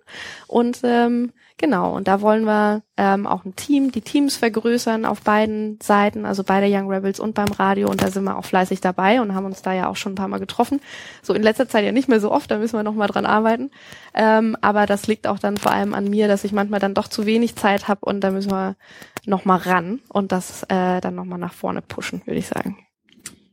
und 0.47 0.81
ähm, 0.85 1.33
Genau, 1.59 1.97
und 1.97 2.07
da 2.07 2.21
wollen 2.21 2.45
wir 2.45 2.83
ähm, 2.99 3.27
auch 3.27 3.47
ein 3.47 3.57
Team, 3.57 3.91
die 3.91 4.03
Teams 4.03 4.37
vergrößern 4.37 5.07
auf 5.07 5.23
beiden 5.23 5.79
Seiten, 5.83 6.27
also 6.27 6.45
bei 6.45 6.61
der 6.61 6.69
Young 6.71 6.91
Rebels 6.91 7.19
und 7.19 7.35
beim 7.35 7.51
Radio. 7.51 7.89
Und 7.89 8.03
da 8.03 8.11
sind 8.11 8.25
wir 8.25 8.37
auch 8.37 8.45
fleißig 8.45 8.83
dabei 8.83 9.23
und 9.23 9.35
haben 9.35 9.47
uns 9.47 9.63
da 9.63 9.73
ja 9.73 9.89
auch 9.89 9.97
schon 9.97 10.13
ein 10.13 10.17
paar 10.17 10.29
Mal 10.29 10.39
getroffen. 10.39 10.83
So 11.23 11.33
in 11.33 11.43
letzter 11.43 11.67
Zeit 11.67 11.85
ja 11.87 11.93
nicht 11.93 12.09
mehr 12.09 12.21
so 12.21 12.31
oft, 12.31 12.51
da 12.51 12.59
müssen 12.59 12.79
wir 12.79 12.83
noch 12.83 12.95
mal 12.95 13.07
dran 13.07 13.25
arbeiten. 13.25 13.71
Ähm, 14.13 14.55
aber 14.61 14.85
das 14.85 15.07
liegt 15.07 15.27
auch 15.27 15.39
dann 15.39 15.57
vor 15.57 15.73
allem 15.73 15.95
an 15.95 16.11
mir, 16.11 16.29
dass 16.29 16.45
ich 16.45 16.53
manchmal 16.53 16.81
dann 16.81 16.93
doch 16.93 17.09
zu 17.09 17.25
wenig 17.25 17.57
Zeit 17.57 17.89
habe 17.89 18.05
und 18.05 18.21
da 18.21 18.31
müssen 18.31 18.51
wir 18.51 18.77
noch 19.25 19.47
mal 19.47 19.57
ran 19.57 20.01
und 20.11 20.33
das 20.33 20.63
äh, 20.65 21.01
dann 21.01 21.15
noch 21.15 21.25
mal 21.25 21.39
nach 21.39 21.55
vorne 21.55 21.81
pushen, 21.81 22.21
würde 22.27 22.39
ich 22.39 22.49
sagen. 22.49 22.77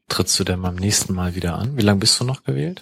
Trittst 0.09 0.37
du 0.37 0.43
denn 0.43 0.61
beim 0.61 0.75
nächsten 0.75 1.13
Mal 1.13 1.35
wieder 1.35 1.57
an? 1.57 1.77
Wie 1.77 1.81
lange 1.81 2.01
bist 2.01 2.19
du 2.19 2.25
noch 2.25 2.43
gewählt? 2.43 2.81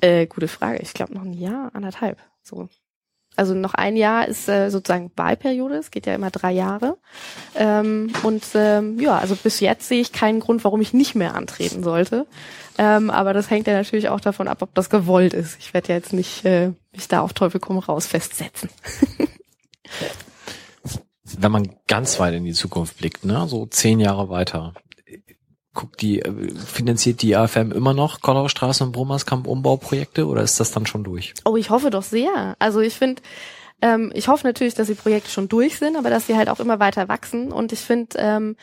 Äh, 0.00 0.26
gute 0.26 0.46
Frage. 0.46 0.78
Ich 0.78 0.94
glaube 0.94 1.12
noch 1.12 1.22
ein 1.22 1.32
Jahr, 1.32 1.70
anderthalb. 1.74 2.18
So 2.42 2.68
also 3.36 3.54
noch 3.54 3.74
ein 3.74 3.96
Jahr 3.96 4.28
ist 4.28 4.48
äh, 4.48 4.70
sozusagen 4.70 5.10
Wahlperiode, 5.16 5.76
es 5.76 5.90
geht 5.90 6.06
ja 6.06 6.14
immer 6.14 6.30
drei 6.30 6.52
Jahre. 6.52 6.98
Ähm, 7.54 8.12
und 8.22 8.44
ähm, 8.54 9.00
ja, 9.00 9.18
also 9.18 9.36
bis 9.36 9.60
jetzt 9.60 9.88
sehe 9.88 10.00
ich 10.00 10.12
keinen 10.12 10.40
Grund, 10.40 10.64
warum 10.64 10.80
ich 10.80 10.92
nicht 10.92 11.14
mehr 11.14 11.34
antreten 11.34 11.82
sollte. 11.82 12.26
Ähm, 12.78 13.10
aber 13.10 13.32
das 13.32 13.50
hängt 13.50 13.66
ja 13.66 13.74
natürlich 13.74 14.08
auch 14.08 14.20
davon 14.20 14.48
ab, 14.48 14.62
ob 14.62 14.74
das 14.74 14.90
gewollt 14.90 15.34
ist. 15.34 15.56
Ich 15.58 15.72
werde 15.74 15.88
ja 15.88 15.94
jetzt 15.94 16.12
nicht 16.12 16.44
äh, 16.44 16.72
mich 16.92 17.08
da 17.08 17.20
auf 17.20 17.32
Teufel 17.32 17.60
komm 17.60 17.78
raus 17.78 18.06
festsetzen. 18.06 18.68
Wenn 21.38 21.52
man 21.52 21.74
ganz 21.88 22.20
weit 22.20 22.34
in 22.34 22.44
die 22.44 22.52
Zukunft 22.52 22.98
blickt, 22.98 23.24
ne, 23.24 23.46
so 23.48 23.64
zehn 23.66 24.00
Jahre 24.00 24.28
weiter, 24.28 24.74
guckt 25.74 26.02
die, 26.02 26.20
äh, 26.20 26.54
finanziert 26.54 27.22
die 27.22 27.36
AFM 27.36 27.72
immer 27.72 27.94
noch 27.94 28.20
Kollaustraße 28.20 28.84
und 28.84 28.92
Brummerskamp 28.92 29.46
Umbauprojekte 29.46 30.26
oder 30.26 30.42
ist 30.42 30.60
das 30.60 30.72
dann 30.72 30.86
schon 30.86 31.04
durch? 31.04 31.34
Oh, 31.44 31.56
ich 31.56 31.70
hoffe 31.70 31.90
doch 31.90 32.02
sehr. 32.02 32.56
Also 32.58 32.80
ich 32.80 32.94
finde, 32.94 33.22
ähm, 33.80 34.12
ich 34.14 34.28
hoffe 34.28 34.46
natürlich, 34.46 34.74
dass 34.74 34.88
die 34.88 34.94
Projekte 34.94 35.30
schon 35.30 35.48
durch 35.48 35.78
sind, 35.78 35.96
aber 35.96 36.10
dass 36.10 36.26
sie 36.26 36.36
halt 36.36 36.48
auch 36.48 36.60
immer 36.60 36.78
weiter 36.78 37.08
wachsen. 37.08 37.52
Und 37.52 37.72
ich 37.72 37.80
finde, 37.80 38.16
ähm, 38.18 38.56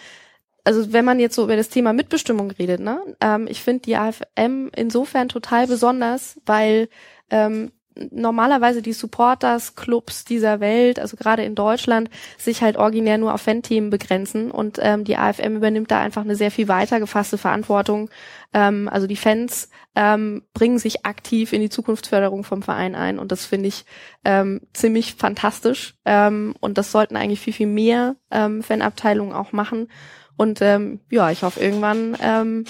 also 0.63 0.93
wenn 0.93 1.05
man 1.05 1.19
jetzt 1.19 1.35
so 1.35 1.43
über 1.43 1.55
das 1.55 1.69
Thema 1.69 1.93
Mitbestimmung 1.93 2.51
redet, 2.51 2.79
ne, 2.79 2.99
ähm, 3.21 3.47
ich 3.47 3.61
finde 3.61 3.81
die 3.81 3.95
AFM 3.95 4.69
insofern 4.75 5.29
total 5.29 5.67
besonders, 5.67 6.39
weil 6.45 6.89
ähm, 7.31 7.71
normalerweise 8.11 8.81
die 8.81 8.93
Supporters-Clubs 8.93 10.25
dieser 10.25 10.59
Welt, 10.59 10.99
also 10.99 11.17
gerade 11.17 11.43
in 11.43 11.55
Deutschland, 11.55 12.09
sich 12.37 12.61
halt 12.61 12.77
originär 12.77 13.17
nur 13.17 13.33
auf 13.33 13.41
Fan-Themen 13.41 13.89
begrenzen. 13.89 14.51
Und 14.51 14.77
ähm, 14.81 15.03
die 15.03 15.17
AFM 15.17 15.55
übernimmt 15.55 15.91
da 15.91 15.99
einfach 15.99 16.23
eine 16.23 16.35
sehr 16.35 16.51
viel 16.51 16.67
weiter 16.67 16.99
gefasste 16.99 17.37
Verantwortung. 17.37 18.09
Ähm, 18.53 18.89
also 18.91 19.07
die 19.07 19.15
Fans 19.15 19.69
ähm, 19.95 20.43
bringen 20.53 20.79
sich 20.79 21.05
aktiv 21.05 21.53
in 21.53 21.61
die 21.61 21.69
Zukunftsförderung 21.69 22.43
vom 22.43 22.61
Verein 22.61 22.95
ein. 22.95 23.19
Und 23.19 23.31
das 23.31 23.45
finde 23.45 23.67
ich 23.67 23.85
ähm, 24.23 24.61
ziemlich 24.73 25.15
fantastisch. 25.15 25.95
Ähm, 26.05 26.55
und 26.59 26.77
das 26.77 26.91
sollten 26.91 27.15
eigentlich 27.15 27.41
viel, 27.41 27.53
viel 27.53 27.67
mehr 27.67 28.15
ähm, 28.31 28.63
Fanabteilungen 28.63 29.33
auch 29.33 29.51
machen. 29.51 29.89
Und 30.37 30.61
ähm, 30.61 31.01
ja, 31.09 31.31
ich 31.31 31.43
hoffe 31.43 31.59
irgendwann 31.59 32.15
ähm, 32.21 32.63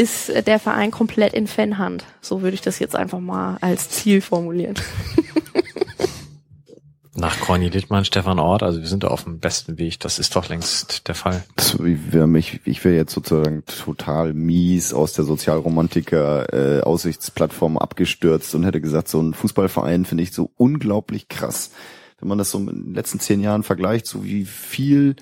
ist 0.00 0.32
der 0.46 0.58
Verein 0.58 0.90
komplett 0.90 1.34
in 1.34 1.46
Fanhand. 1.46 2.06
So 2.22 2.40
würde 2.40 2.54
ich 2.54 2.62
das 2.62 2.78
jetzt 2.78 2.96
einfach 2.96 3.20
mal 3.20 3.58
als 3.60 3.90
Ziel 3.90 4.22
formulieren. 4.22 4.76
Nach 7.14 7.38
Corny 7.38 7.68
Littmann, 7.68 8.06
Stefan 8.06 8.38
Ort, 8.38 8.62
also 8.62 8.80
wir 8.80 8.86
sind 8.86 9.04
da 9.04 9.08
auf 9.08 9.24
dem 9.24 9.40
besten 9.40 9.76
Weg. 9.76 10.00
Das 10.00 10.18
ist 10.18 10.34
doch 10.36 10.48
längst 10.48 11.06
der 11.06 11.14
Fall. 11.14 11.44
Ich 11.58 12.12
wäre 12.12 12.26
mich, 12.26 12.60
ich 12.64 12.82
wäre 12.82 12.94
jetzt 12.94 13.12
sozusagen 13.12 13.62
total 13.66 14.32
mies 14.32 14.94
aus 14.94 15.12
der 15.12 15.24
Sozialromantiker 15.24 16.78
äh, 16.78 16.80
Aussichtsplattform 16.80 17.76
abgestürzt 17.76 18.54
und 18.54 18.64
hätte 18.64 18.80
gesagt, 18.80 19.08
so 19.08 19.20
ein 19.20 19.34
Fußballverein 19.34 20.06
finde 20.06 20.22
ich 20.22 20.32
so 20.32 20.50
unglaublich 20.56 21.28
krass. 21.28 21.72
Wenn 22.20 22.28
man 22.28 22.38
das 22.38 22.52
so 22.52 22.58
in 22.58 22.66
den 22.66 22.94
letzten 22.94 23.20
zehn 23.20 23.40
Jahren 23.40 23.64
vergleicht, 23.64 24.06
so 24.06 24.24
wie 24.24 24.46
viel 24.46 25.16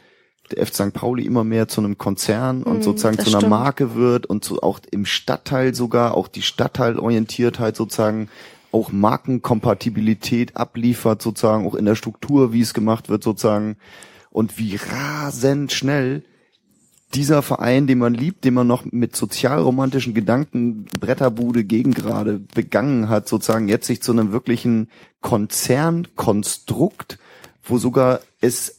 der 0.52 0.62
F. 0.62 0.72
St. 0.72 0.92
Pauli 0.92 1.24
immer 1.24 1.44
mehr 1.44 1.68
zu 1.68 1.80
einem 1.80 1.98
Konzern 1.98 2.62
und 2.62 2.80
mm, 2.80 2.82
sozusagen 2.82 3.18
zu 3.18 3.30
einer 3.30 3.38
stimmt. 3.38 3.50
Marke 3.50 3.94
wird 3.94 4.26
und 4.26 4.44
so 4.44 4.60
auch 4.60 4.80
im 4.90 5.06
Stadtteil 5.06 5.74
sogar, 5.74 6.14
auch 6.14 6.28
die 6.28 6.42
Stadtteilorientiertheit 6.42 7.76
sozusagen 7.76 8.28
auch 8.72 8.92
Markenkompatibilität 8.92 10.56
abliefert 10.56 11.22
sozusagen, 11.22 11.66
auch 11.66 11.74
in 11.74 11.84
der 11.84 11.94
Struktur, 11.94 12.52
wie 12.52 12.60
es 12.60 12.74
gemacht 12.74 13.08
wird 13.08 13.22
sozusagen 13.22 13.76
und 14.30 14.58
wie 14.58 14.76
rasend 14.76 15.72
schnell 15.72 16.22
dieser 17.14 17.40
Verein, 17.42 17.86
den 17.86 17.98
man 17.98 18.12
liebt, 18.12 18.44
den 18.44 18.54
man 18.54 18.66
noch 18.66 18.84
mit 18.84 19.16
sozialromantischen 19.16 20.12
Gedanken 20.12 20.84
Bretterbude 20.84 21.64
gegen 21.64 21.94
gerade 21.94 22.38
begangen 22.38 23.08
hat, 23.08 23.28
sozusagen 23.28 23.68
jetzt 23.68 23.86
sich 23.86 24.02
zu 24.02 24.12
einem 24.12 24.32
wirklichen 24.32 24.90
Konzernkonstrukt, 25.22 27.18
wo 27.64 27.78
sogar 27.78 28.20
es 28.40 28.77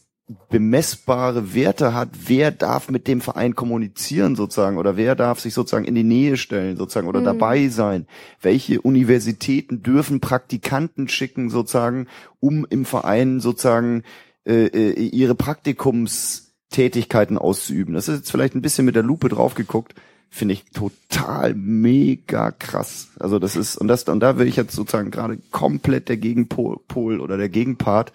bemessbare 0.50 1.56
Werte 1.56 1.94
hat, 1.94 2.10
wer 2.26 2.52
darf 2.52 2.90
mit 2.90 3.08
dem 3.08 3.20
Verein 3.20 3.56
kommunizieren 3.56 4.36
sozusagen 4.36 4.78
oder 4.78 4.96
wer 4.96 5.16
darf 5.16 5.40
sich 5.40 5.56
sozusagen 5.56 5.86
in 5.86 5.96
die 5.96 6.04
Nähe 6.04 6.38
stellen 6.38 6.78
sozusagen 6.78 7.08
oder 7.08 7.22
mhm. 7.22 7.26
dabei 7.26 7.68
sein, 7.70 8.06
welche 8.40 8.80
Universitäten 8.82 9.82
dürfen 9.82 10.20
Praktikanten 10.20 11.08
schicken 11.08 11.50
sozusagen, 11.50 12.06
um 12.40 12.68
im 12.70 12.86
Verein 12.86 13.40
sozusagen 13.40 14.04
äh, 14.46 14.68
äh, 14.68 14.92
ihre 14.94 15.34
Praktikumstätigkeiten 15.34 17.40
auszuüben. 17.40 17.96
Das 17.96 18.08
ist 18.08 18.18
jetzt 18.18 18.32
vielleicht 18.32 18.54
ein 18.54 18.62
bisschen 18.62 18.86
mit 18.86 18.96
der 18.96 19.04
Lupe 19.04 19.30
drauf 19.30 19.56
geguckt, 19.56 19.96
finde 20.30 20.54
ich 20.54 20.66
total 20.66 21.56
mega 21.56 22.52
krass. 22.52 23.08
Also 23.20 23.40
das 23.40 23.56
ist 23.56 23.78
und 23.78 23.88
das 23.88 24.04
und 24.04 24.20
da 24.20 24.38
will 24.38 24.48
ich 24.48 24.58
jetzt 24.58 24.76
sozusagen 24.76 25.10
gerade 25.10 25.40
komplett 25.50 26.08
der 26.08 26.18
Gegenpol 26.18 27.20
oder 27.20 27.38
der 27.38 27.50
Gegenpart 27.50 28.14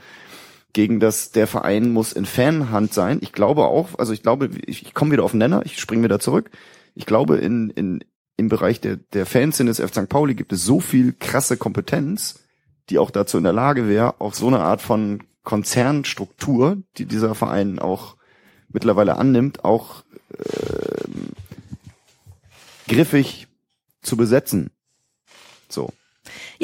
gegen 0.74 1.01
das 1.01 1.30
der 1.30 1.46
Verein 1.46 1.92
muss 1.92 2.12
in 2.12 2.26
Fanhand 2.26 2.92
sein. 2.92 3.18
Ich 3.22 3.32
glaube 3.32 3.64
auch, 3.64 3.98
also 3.98 4.12
ich 4.12 4.22
glaube, 4.22 4.51
ich, 4.66 4.82
ich 4.82 4.92
komme 4.92 5.12
wieder 5.12 5.24
auf 5.24 5.30
den 5.30 5.38
Nenner, 5.38 5.62
ich 5.64 5.80
springe 5.80 6.02
wieder 6.02 6.20
zurück. 6.20 6.51
Ich 6.94 7.06
glaube, 7.06 7.38
in, 7.38 7.70
in, 7.70 8.05
im 8.36 8.48
Bereich 8.48 8.80
der, 8.80 8.96
der 8.96 9.24
Fans 9.24 9.59
in 9.60 9.66
des 9.66 9.78
F. 9.78 9.92
St. 9.92 10.09
Pauli 10.09 10.34
gibt 10.34 10.52
es 10.52 10.64
so 10.64 10.80
viel 10.80 11.14
krasse 11.14 11.56
Kompetenz, 11.56 12.40
die 12.90 12.98
auch 12.98 13.10
dazu 13.10 13.38
in 13.38 13.44
der 13.44 13.52
Lage 13.52 13.88
wäre, 13.88 14.20
auch 14.20 14.34
so 14.34 14.48
eine 14.48 14.60
Art 14.60 14.82
von 14.82 15.22
Konzernstruktur, 15.44 16.82
die 16.98 17.06
dieser 17.06 17.34
Verein 17.34 17.78
auch 17.78 18.16
mittlerweile 18.68 19.16
annimmt, 19.16 19.64
auch 19.64 20.05
äh, 20.36 21.05
griffig 22.88 23.46
zu 24.02 24.16
besetzen. 24.16 24.70
So. 25.68 25.92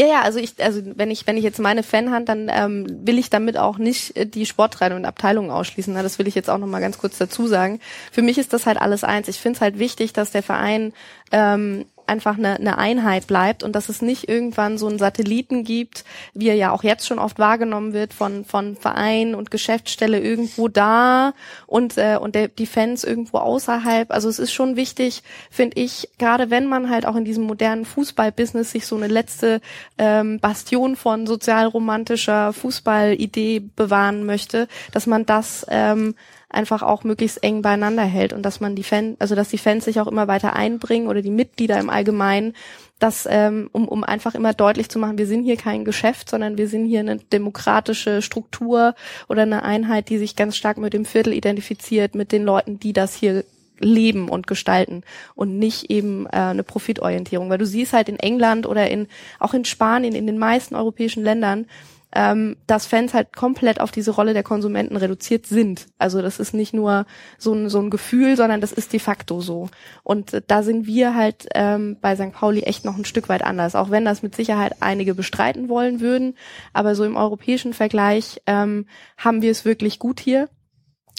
Ja, 0.00 0.06
ja, 0.06 0.22
also 0.22 0.38
ich, 0.38 0.54
also 0.64 0.80
wenn 0.96 1.10
ich, 1.10 1.26
wenn 1.26 1.36
ich 1.36 1.44
jetzt 1.44 1.58
meine 1.58 1.82
Fanhand, 1.82 2.30
dann 2.30 2.50
ähm, 2.50 2.86
will 3.06 3.18
ich 3.18 3.28
damit 3.28 3.58
auch 3.58 3.76
nicht 3.76 4.16
äh, 4.16 4.24
die 4.24 4.46
Sporttreibenden 4.46 5.04
und 5.04 5.06
Abteilungen 5.06 5.50
ausschließen. 5.50 5.92
Na, 5.92 6.02
das 6.02 6.18
will 6.18 6.26
ich 6.26 6.34
jetzt 6.34 6.48
auch 6.48 6.56
noch 6.56 6.66
mal 6.66 6.80
ganz 6.80 6.96
kurz 6.96 7.18
dazu 7.18 7.46
sagen. 7.46 7.80
Für 8.10 8.22
mich 8.22 8.38
ist 8.38 8.54
das 8.54 8.64
halt 8.64 8.80
alles 8.80 9.04
eins. 9.04 9.28
Ich 9.28 9.36
finde 9.36 9.56
es 9.58 9.60
halt 9.60 9.78
wichtig, 9.78 10.14
dass 10.14 10.30
der 10.30 10.42
Verein 10.42 10.94
ähm, 11.32 11.84
einfach 12.10 12.36
eine, 12.36 12.56
eine 12.56 12.76
Einheit 12.76 13.26
bleibt 13.28 13.62
und 13.62 13.74
dass 13.74 13.88
es 13.88 14.02
nicht 14.02 14.28
irgendwann 14.28 14.76
so 14.76 14.88
einen 14.88 14.98
Satelliten 14.98 15.64
gibt, 15.64 16.04
wie 16.34 16.48
er 16.48 16.56
ja 16.56 16.72
auch 16.72 16.82
jetzt 16.82 17.06
schon 17.06 17.18
oft 17.18 17.38
wahrgenommen 17.38 17.92
wird 17.92 18.12
von 18.12 18.44
von 18.44 18.76
Verein 18.76 19.34
und 19.34 19.50
Geschäftsstelle 19.50 20.18
irgendwo 20.18 20.68
da 20.68 21.32
und 21.66 21.96
äh, 21.96 22.18
und 22.20 22.34
der, 22.34 22.48
die 22.48 22.66
Fans 22.66 23.04
irgendwo 23.04 23.38
außerhalb. 23.38 24.10
Also 24.10 24.28
es 24.28 24.38
ist 24.38 24.52
schon 24.52 24.76
wichtig, 24.76 25.22
finde 25.50 25.80
ich, 25.80 26.10
gerade 26.18 26.50
wenn 26.50 26.66
man 26.66 26.90
halt 26.90 27.06
auch 27.06 27.16
in 27.16 27.24
diesem 27.24 27.44
modernen 27.44 27.84
Fußballbusiness 27.84 28.72
sich 28.72 28.86
so 28.86 28.96
eine 28.96 29.06
letzte 29.06 29.60
ähm, 29.96 30.40
Bastion 30.40 30.96
von 30.96 31.26
sozialromantischer 31.26 32.52
Fußballidee 32.52 33.60
bewahren 33.76 34.26
möchte, 34.26 34.66
dass 34.92 35.06
man 35.06 35.24
das 35.26 35.64
ähm, 35.68 36.14
einfach 36.50 36.82
auch 36.82 37.04
möglichst 37.04 37.42
eng 37.42 37.62
beieinander 37.62 38.02
hält 38.02 38.32
und 38.32 38.42
dass 38.42 38.60
man 38.60 38.74
die 38.74 38.82
Fans, 38.82 39.16
also 39.20 39.34
dass 39.34 39.48
die 39.48 39.58
Fans 39.58 39.84
sich 39.84 40.00
auch 40.00 40.06
immer 40.06 40.28
weiter 40.28 40.54
einbringen 40.54 41.08
oder 41.08 41.22
die 41.22 41.30
Mitglieder 41.30 41.78
im 41.78 41.90
Allgemeinen, 41.90 42.54
dass, 42.98 43.26
ähm, 43.30 43.70
um, 43.72 43.88
um 43.88 44.04
einfach 44.04 44.34
immer 44.34 44.52
deutlich 44.52 44.88
zu 44.88 44.98
machen, 44.98 45.16
wir 45.16 45.26
sind 45.26 45.44
hier 45.44 45.56
kein 45.56 45.84
Geschäft, 45.84 46.28
sondern 46.28 46.58
wir 46.58 46.68
sind 46.68 46.86
hier 46.86 47.00
eine 47.00 47.16
demokratische 47.16 48.20
Struktur 48.20 48.94
oder 49.28 49.42
eine 49.42 49.62
Einheit, 49.62 50.10
die 50.10 50.18
sich 50.18 50.36
ganz 50.36 50.56
stark 50.56 50.76
mit 50.76 50.92
dem 50.92 51.04
Viertel 51.04 51.32
identifiziert, 51.32 52.14
mit 52.14 52.32
den 52.32 52.44
Leuten, 52.44 52.78
die 52.78 52.92
das 52.92 53.14
hier 53.14 53.44
leben 53.78 54.28
und 54.28 54.46
gestalten 54.46 55.02
und 55.34 55.58
nicht 55.58 55.90
eben 55.90 56.26
äh, 56.26 56.36
eine 56.36 56.62
Profitorientierung. 56.62 57.48
Weil 57.48 57.58
du 57.58 57.66
siehst 57.66 57.94
halt 57.94 58.10
in 58.10 58.18
England 58.18 58.66
oder 58.66 58.90
in 58.90 59.08
auch 59.38 59.54
in 59.54 59.64
Spanien, 59.64 60.14
in 60.14 60.26
den 60.26 60.38
meisten 60.38 60.74
europäischen 60.74 61.24
Ländern, 61.24 61.66
ähm, 62.12 62.56
dass 62.66 62.86
Fans 62.86 63.14
halt 63.14 63.34
komplett 63.34 63.80
auf 63.80 63.90
diese 63.90 64.10
Rolle 64.10 64.32
der 64.32 64.42
Konsumenten 64.42 64.96
reduziert 64.96 65.46
sind. 65.46 65.86
Also 65.98 66.22
das 66.22 66.40
ist 66.40 66.54
nicht 66.54 66.74
nur 66.74 67.06
so 67.38 67.52
ein, 67.52 67.68
so 67.68 67.78
ein 67.78 67.90
Gefühl, 67.90 68.36
sondern 68.36 68.60
das 68.60 68.72
ist 68.72 68.92
de 68.92 69.00
facto 69.00 69.40
so. 69.40 69.68
Und 70.02 70.34
äh, 70.34 70.42
da 70.46 70.62
sind 70.62 70.86
wir 70.86 71.14
halt 71.14 71.46
ähm, 71.54 71.96
bei 72.00 72.16
St. 72.16 72.32
Pauli 72.32 72.62
echt 72.62 72.84
noch 72.84 72.96
ein 72.96 73.04
Stück 73.04 73.28
weit 73.28 73.42
anders, 73.42 73.74
auch 73.74 73.90
wenn 73.90 74.04
das 74.04 74.22
mit 74.22 74.34
Sicherheit 74.34 74.76
einige 74.80 75.14
bestreiten 75.14 75.68
wollen 75.68 76.00
würden. 76.00 76.34
Aber 76.72 76.94
so 76.94 77.04
im 77.04 77.16
europäischen 77.16 77.72
Vergleich 77.72 78.40
ähm, 78.46 78.86
haben 79.16 79.42
wir 79.42 79.50
es 79.50 79.64
wirklich 79.64 79.98
gut 79.98 80.20
hier. 80.20 80.48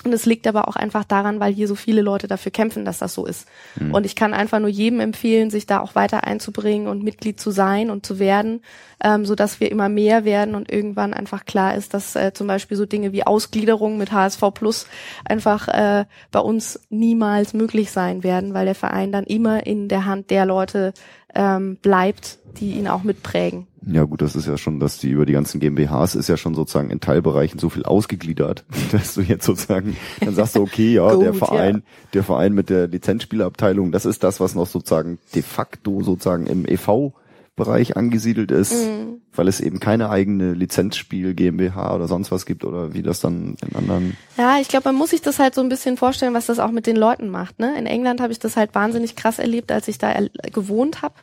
Und 0.04 0.14
es 0.14 0.26
liegt 0.26 0.48
aber 0.48 0.68
auch 0.68 0.76
einfach 0.76 1.04
daran, 1.04 1.40
weil 1.40 1.54
hier 1.54 1.68
so 1.68 1.76
viele 1.76 2.02
Leute 2.02 2.28
dafür 2.28 2.52
kämpfen, 2.52 2.86
dass 2.86 3.00
das 3.00 3.14
so 3.14 3.26
ist. 3.26 3.48
Mhm. 3.80 3.94
Und 3.94 4.06
ich 4.06 4.16
kann 4.16 4.34
einfach 4.34 4.60
nur 4.60 4.70
jedem 4.70 5.00
empfehlen, 5.00 5.50
sich 5.50 5.66
da 5.66 5.80
auch 5.80 5.96
weiter 5.96 6.24
einzubringen 6.24 6.88
und 6.88 7.04
Mitglied 7.04 7.40
zu 7.40 7.52
sein 7.52 7.90
und 7.90 8.06
zu 8.06 8.20
werden, 8.20 8.62
ähm, 9.04 9.26
so 9.26 9.36
dass 9.36 9.60
wir 9.60 9.72
immer 9.72 9.90
mehr 9.90 10.26
werden 10.26 10.56
und 10.56 10.72
irgendwann 10.72 11.14
einfach 11.14 11.46
klar 11.46 11.76
ist, 11.76 11.94
dass 11.94 12.16
äh, 12.16 12.34
zum 12.34 12.48
Beispiel 12.48 12.78
so 12.78 12.86
Dinge 12.86 13.12
wie 13.12 13.26
Ausgliederung 13.26 13.98
mit 13.98 14.12
HSV 14.12 14.42
Plus 14.54 14.88
einfach 15.26 15.68
äh, 15.68 16.06
bei 16.32 16.40
uns 16.40 16.80
niemals 16.90 17.54
möglich 17.54 17.92
sein 17.92 18.24
werden, 18.24 18.54
weil 18.54 18.66
der 18.66 18.76
Verein 18.76 19.12
dann 19.12 19.26
immer 19.26 19.66
in 19.66 19.88
der 19.88 20.06
Hand 20.06 20.30
der 20.30 20.46
Leute 20.46 20.94
ähm, 21.36 21.78
bleibt, 21.82 22.40
die 22.58 22.74
ihn 22.74 22.88
auch 22.88 23.04
mitprägen. 23.04 23.68
Ja 23.86 24.04
gut, 24.04 24.22
das 24.22 24.36
ist 24.36 24.48
ja 24.48 24.58
schon, 24.58 24.80
dass 24.80 25.00
die 25.00 25.10
über 25.10 25.26
die 25.26 25.34
ganzen 25.34 25.60
GmbHs 25.60 26.16
ist 26.16 26.30
ja 26.30 26.38
schon 26.38 26.54
sozusagen 26.54 26.92
in 26.92 27.00
Teilbereichen 27.00 27.60
so 27.60 27.70
viel 27.70 27.84
ausgegliedert, 27.84 28.64
dass 28.92 29.16
du 29.16 29.22
jetzt 29.22 29.46
sozusagen, 29.46 29.96
dann 30.20 30.36
sagst 30.36 30.56
du, 30.56 30.62
okay, 30.62 30.94
ja, 30.94 31.12
Gut, 31.14 31.24
der 31.24 31.34
Verein, 31.34 31.76
ja. 31.76 31.82
der 32.14 32.24
Verein 32.24 32.54
mit 32.54 32.70
der 32.70 32.88
Lizenzspielerabteilung, 32.88 33.92
das 33.92 34.06
ist 34.06 34.24
das, 34.24 34.40
was 34.40 34.54
noch 34.54 34.68
sozusagen 34.68 35.20
de 35.34 35.42
facto 35.42 36.04
sozusagen 36.04 36.46
im 36.46 36.66
EV 36.66 37.14
Bereich 37.56 37.98
angesiedelt 37.98 38.50
ist, 38.50 38.74
mhm. 38.74 39.22
weil 39.34 39.48
es 39.48 39.60
eben 39.60 39.80
keine 39.80 40.10
eigene 40.10 40.54
Lizenzspiel 40.54 41.34
GmbH 41.34 41.94
oder 41.94 42.08
sonst 42.08 42.32
was 42.32 42.46
gibt 42.46 42.64
oder 42.64 42.94
wie 42.94 43.04
das 43.04 43.20
dann 43.20 43.58
in 43.68 43.76
anderen. 43.76 44.18
Ja, 44.38 44.58
ich 44.60 44.70
glaube, 44.70 44.90
man 44.90 44.96
muss 44.96 45.10
sich 45.10 45.22
das 45.22 45.38
halt 45.38 45.54
so 45.54 45.62
ein 45.62 45.68
bisschen 45.68 45.98
vorstellen, 45.98 46.34
was 46.34 46.46
das 46.46 46.60
auch 46.60 46.72
mit 46.72 46.88
den 46.88 46.96
Leuten 46.96 47.30
macht. 47.30 47.60
Ne? 47.60 47.78
In 47.78 47.86
England 47.86 48.22
habe 48.22 48.32
ich 48.32 48.40
das 48.40 48.56
halt 48.56 48.74
wahnsinnig 48.74 49.18
krass 49.18 49.38
erlebt, 49.38 49.72
als 49.72 49.90
ich 49.90 49.98
da 49.98 50.14
gewohnt 50.54 51.02
habe. 51.02 51.16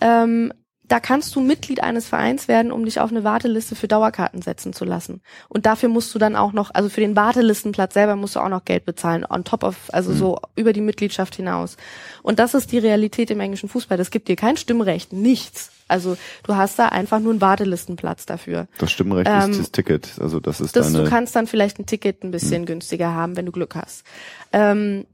Ähm, 0.00 0.52
da 0.84 1.00
kannst 1.00 1.34
du 1.34 1.40
Mitglied 1.40 1.82
eines 1.82 2.06
Vereins 2.08 2.48
werden, 2.48 2.72
um 2.72 2.84
dich 2.84 3.00
auf 3.00 3.10
eine 3.10 3.24
Warteliste 3.24 3.76
für 3.76 3.88
Dauerkarten 3.88 4.42
setzen 4.42 4.72
zu 4.72 4.84
lassen. 4.84 5.22
Und 5.48 5.64
dafür 5.64 5.88
musst 5.88 6.14
du 6.14 6.18
dann 6.18 6.36
auch 6.36 6.52
noch, 6.52 6.70
also 6.74 6.88
für 6.88 7.00
den 7.00 7.16
Wartelistenplatz 7.16 7.94
selber 7.94 8.16
musst 8.16 8.36
du 8.36 8.40
auch 8.40 8.48
noch 8.48 8.64
Geld 8.64 8.84
bezahlen, 8.84 9.24
on 9.28 9.44
top 9.44 9.62
of, 9.62 9.76
also 9.92 10.10
mhm. 10.10 10.16
so 10.16 10.38
über 10.56 10.72
die 10.72 10.80
Mitgliedschaft 10.80 11.36
hinaus. 11.36 11.76
Und 12.22 12.38
das 12.40 12.54
ist 12.54 12.72
die 12.72 12.78
Realität 12.78 13.30
im 13.30 13.40
englischen 13.40 13.68
Fußball. 13.68 13.96
Das 13.96 14.10
gibt 14.10 14.28
dir 14.28 14.36
kein 14.36 14.56
Stimmrecht, 14.56 15.12
nichts. 15.12 15.70
Also 15.88 16.16
du 16.44 16.56
hast 16.56 16.78
da 16.78 16.88
einfach 16.88 17.20
nur 17.20 17.32
einen 17.32 17.40
Wartelistenplatz 17.40 18.26
dafür. 18.26 18.66
Das 18.78 18.90
Stimmrecht 18.90 19.30
ähm, 19.30 19.50
ist 19.50 19.60
das 19.60 19.72
Ticket, 19.72 20.18
also 20.20 20.40
das 20.40 20.60
ist 20.60 20.74
das, 20.74 20.92
Du 20.92 21.04
kannst 21.08 21.36
dann 21.36 21.46
vielleicht 21.46 21.78
ein 21.78 21.86
Ticket 21.86 22.24
ein 22.24 22.30
bisschen 22.30 22.62
mhm. 22.62 22.66
günstiger 22.66 23.14
haben, 23.14 23.36
wenn 23.36 23.46
du 23.46 23.52
Glück 23.52 23.76
hast. 23.76 24.04
Ähm, 24.52 25.06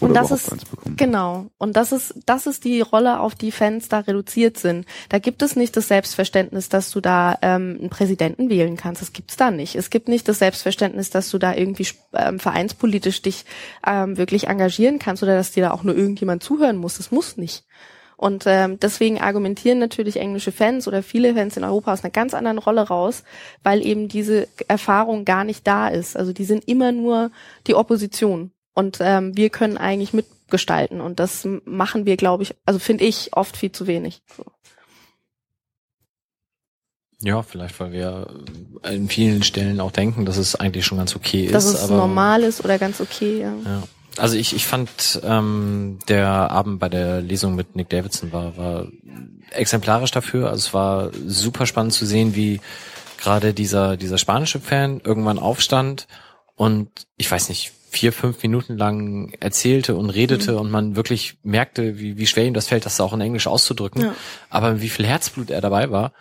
oder 0.00 0.08
und 0.08 0.14
das 0.14 0.30
ist 0.32 0.50
genau 0.96 1.46
und 1.56 1.76
das 1.76 1.92
ist 1.92 2.14
das 2.26 2.48
ist 2.48 2.64
die 2.64 2.80
Rolle, 2.80 3.20
auf 3.20 3.36
die 3.36 3.52
Fans 3.52 3.88
da 3.88 4.00
reduziert 4.00 4.58
sind. 4.58 4.86
Da 5.08 5.20
gibt 5.20 5.40
es 5.40 5.54
nicht 5.54 5.76
das 5.76 5.86
Selbstverständnis, 5.86 6.68
dass 6.68 6.90
du 6.90 7.00
da 7.00 7.38
ähm, 7.42 7.76
einen 7.78 7.90
Präsidenten 7.90 8.50
wählen 8.50 8.76
kannst. 8.76 9.02
Das 9.02 9.12
gibt's 9.12 9.36
da 9.36 9.52
nicht. 9.52 9.76
Es 9.76 9.90
gibt 9.90 10.08
nicht 10.08 10.26
das 10.26 10.40
Selbstverständnis, 10.40 11.10
dass 11.10 11.30
du 11.30 11.38
da 11.38 11.54
irgendwie 11.54 11.86
ähm, 12.12 12.40
vereinspolitisch 12.40 13.22
dich 13.22 13.44
ähm, 13.86 14.16
wirklich 14.16 14.48
engagieren 14.48 14.98
kannst 14.98 15.22
oder 15.22 15.36
dass 15.36 15.52
dir 15.52 15.62
da 15.62 15.70
auch 15.70 15.84
nur 15.84 15.96
irgendjemand 15.96 16.42
zuhören 16.42 16.76
muss. 16.76 16.96
Das 16.96 17.12
muss 17.12 17.36
nicht. 17.36 17.64
Und 18.16 18.44
ähm, 18.46 18.80
deswegen 18.80 19.20
argumentieren 19.20 19.78
natürlich 19.78 20.16
englische 20.16 20.50
Fans 20.50 20.88
oder 20.88 21.02
viele 21.04 21.34
Fans 21.34 21.56
in 21.56 21.64
Europa 21.64 21.92
aus 21.92 22.02
einer 22.02 22.10
ganz 22.10 22.34
anderen 22.34 22.58
Rolle 22.58 22.82
raus, 22.82 23.22
weil 23.62 23.84
eben 23.84 24.08
diese 24.08 24.48
Erfahrung 24.66 25.24
gar 25.24 25.44
nicht 25.44 25.66
da 25.66 25.88
ist. 25.88 26.16
Also 26.16 26.32
die 26.32 26.44
sind 26.44 26.66
immer 26.66 26.90
nur 26.90 27.30
die 27.66 27.74
Opposition. 27.74 28.50
Und 28.74 28.98
ähm, 29.00 29.36
wir 29.36 29.50
können 29.50 29.78
eigentlich 29.78 30.12
mitgestalten. 30.12 31.00
Und 31.00 31.20
das 31.20 31.46
machen 31.64 32.06
wir, 32.06 32.16
glaube 32.16 32.42
ich, 32.42 32.54
also 32.66 32.78
finde 32.78 33.04
ich 33.04 33.36
oft 33.36 33.56
viel 33.56 33.72
zu 33.72 33.86
wenig. 33.86 34.22
So. 34.36 34.44
Ja, 37.20 37.42
vielleicht, 37.42 37.78
weil 37.80 37.92
wir 37.92 38.26
in 38.82 39.08
vielen 39.08 39.42
Stellen 39.42 39.80
auch 39.80 39.92
denken, 39.92 40.26
dass 40.26 40.36
es 40.36 40.56
eigentlich 40.56 40.84
schon 40.84 40.98
ganz 40.98 41.16
okay 41.16 41.48
dass 41.48 41.64
ist. 41.64 41.74
Dass 41.74 41.84
es 41.84 41.90
normal 41.90 42.42
ist 42.42 42.62
oder 42.64 42.78
ganz 42.78 43.00
okay, 43.00 43.40
ja. 43.40 43.54
ja. 43.64 43.82
Also 44.16 44.36
ich, 44.36 44.54
ich 44.54 44.66
fand 44.66 45.20
ähm, 45.24 45.98
der 46.08 46.28
Abend 46.28 46.78
bei 46.78 46.88
der 46.88 47.20
Lesung 47.20 47.54
mit 47.54 47.74
Nick 47.76 47.88
Davidson 47.88 48.32
war, 48.32 48.56
war 48.56 48.86
exemplarisch 49.50 50.10
dafür. 50.10 50.50
Also 50.50 50.68
es 50.68 50.74
war 50.74 51.10
super 51.26 51.66
spannend 51.66 51.94
zu 51.94 52.06
sehen, 52.06 52.34
wie 52.34 52.60
gerade 53.18 53.54
dieser, 53.54 53.96
dieser 53.96 54.18
spanische 54.18 54.60
Fan 54.60 55.00
irgendwann 55.02 55.38
aufstand 55.38 56.06
und 56.56 56.90
ich 57.16 57.30
weiß 57.30 57.48
nicht, 57.48 57.72
vier, 57.94 58.12
fünf 58.12 58.42
Minuten 58.42 58.76
lang 58.76 59.32
erzählte 59.40 59.94
und 59.94 60.10
redete 60.10 60.52
mhm. 60.52 60.58
und 60.58 60.70
man 60.70 60.96
wirklich 60.96 61.38
merkte, 61.42 61.98
wie, 61.98 62.18
wie 62.18 62.26
schwer 62.26 62.44
ihm 62.44 62.54
das 62.54 62.68
fällt, 62.68 62.84
das 62.84 63.00
auch 63.00 63.12
in 63.12 63.20
Englisch 63.20 63.46
auszudrücken. 63.46 64.02
Ja. 64.02 64.14
Aber 64.50 64.80
wie 64.80 64.88
viel 64.88 65.06
Herzblut 65.06 65.50
er 65.50 65.60
dabei 65.60 65.90
war 65.90 66.12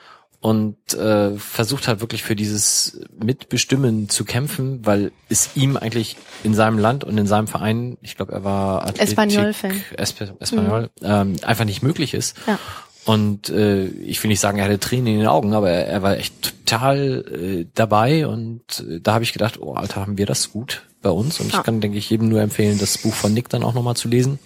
und 0.44 0.94
äh, 0.94 1.38
versucht 1.38 1.88
hat 1.88 2.02
wirklich 2.02 2.22
für 2.22 2.36
dieses 2.36 3.00
Mitbestimmen 3.18 4.10
zu 4.10 4.26
kämpfen, 4.26 4.86
weil 4.86 5.14
es 5.30 5.52
ihm 5.56 5.78
eigentlich 5.78 6.18
in 6.44 6.54
seinem 6.54 6.78
Land 6.78 7.06
und 7.06 7.18
in 7.18 7.28
seinem 7.28 7.48
Verein, 7.48 7.98
ich 8.02 8.18
glaube, 8.18 8.34
er 8.34 8.44
war 8.44 8.94
Espanyol-Fan, 9.00 9.82
Esp 9.96 10.22
Espanyol, 10.40 10.90
mhm. 11.00 11.06
ähm, 11.08 11.36
einfach 11.44 11.64
nicht 11.64 11.82
möglich 11.82 12.14
ist. 12.14 12.36
Ja. 12.46 12.60
Und 13.06 13.50
äh, 13.50 13.86
ich 13.86 14.24
will 14.24 14.30
nicht 14.30 14.40
sagen, 14.40 14.60
er 14.60 14.66
hatte 14.66 14.80
Tränen 14.80 15.08
in 15.08 15.20
den 15.20 15.28
Augen, 15.28 15.54
aber 15.54 15.70
er, 15.70 15.88
er 15.88 16.02
war 16.04 16.18
echt 16.18 16.56
total 16.66 17.26
äh, 17.28 17.66
dabei 17.76 18.28
und 18.28 18.62
äh, 18.90 19.02
da 19.02 19.14
habe 19.14 19.24
ich 19.26 19.34
gedacht, 19.34 19.60
oh 19.60 19.74
Alter, 19.74 20.02
haben 20.02 20.18
wir 20.18 20.26
das 20.26 20.52
gut 20.52 20.84
bei 21.02 21.10
uns 21.10 21.40
und 21.40 21.52
ja. 21.52 21.60
ich 21.60 21.66
kann, 21.66 21.82
denke 21.82 21.98
ich, 21.98 22.10
jedem 22.10 22.30
nur 22.30 22.42
empfehlen, 22.42 22.80
das 22.80 22.98
Buch 22.98 23.14
von 23.14 23.34
Nick 23.34 23.50
dann 23.50 23.64
auch 23.64 23.74
nochmal 23.74 23.96
zu 23.96 24.08
lesen. 24.08 24.40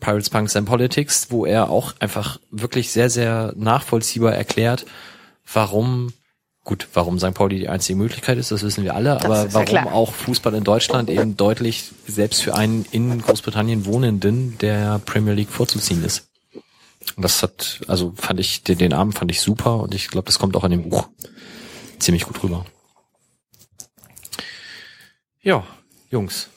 Pirates, 0.00 0.30
Punks 0.30 0.56
and 0.56 0.66
Politics, 0.66 1.28
wo 1.30 1.44
er 1.44 1.70
auch 1.70 1.94
einfach 1.98 2.38
wirklich 2.50 2.90
sehr, 2.90 3.10
sehr 3.10 3.52
nachvollziehbar 3.56 4.34
erklärt, 4.34 4.86
warum 5.52 6.12
Gut, 6.64 6.88
warum 6.94 7.18
St. 7.18 7.34
Pauli 7.34 7.58
die 7.58 7.68
einzige 7.68 7.98
Möglichkeit 7.98 8.38
ist, 8.38 8.50
das 8.50 8.62
wissen 8.62 8.84
wir 8.84 8.94
alle, 8.94 9.16
das 9.16 9.24
aber 9.26 9.52
warum 9.52 9.74
ja 9.74 9.92
auch 9.92 10.14
Fußball 10.14 10.54
in 10.54 10.64
Deutschland 10.64 11.10
eben 11.10 11.36
deutlich 11.36 11.92
selbst 12.06 12.42
für 12.42 12.54
einen 12.54 12.86
in 12.90 13.20
Großbritannien 13.20 13.84
Wohnenden 13.84 14.56
der 14.56 14.98
Premier 15.04 15.34
League 15.34 15.50
vorzuziehen 15.50 16.02
ist. 16.02 16.26
Und 17.16 17.22
das 17.22 17.42
hat, 17.42 17.80
also 17.86 18.12
fand 18.16 18.40
ich, 18.40 18.62
den, 18.62 18.78
den 18.78 18.92
Abend 18.92 19.14
fand 19.16 19.30
ich 19.30 19.40
super 19.40 19.80
und 19.80 19.94
ich 19.94 20.08
glaube, 20.08 20.26
das 20.26 20.38
kommt 20.38 20.56
auch 20.56 20.64
in 20.64 20.72
dem 20.72 20.88
Buch 20.88 21.08
ziemlich 21.98 22.24
gut 22.24 22.42
rüber. 22.42 22.66
Ja, 25.42 25.66
Jungs. 26.10 26.48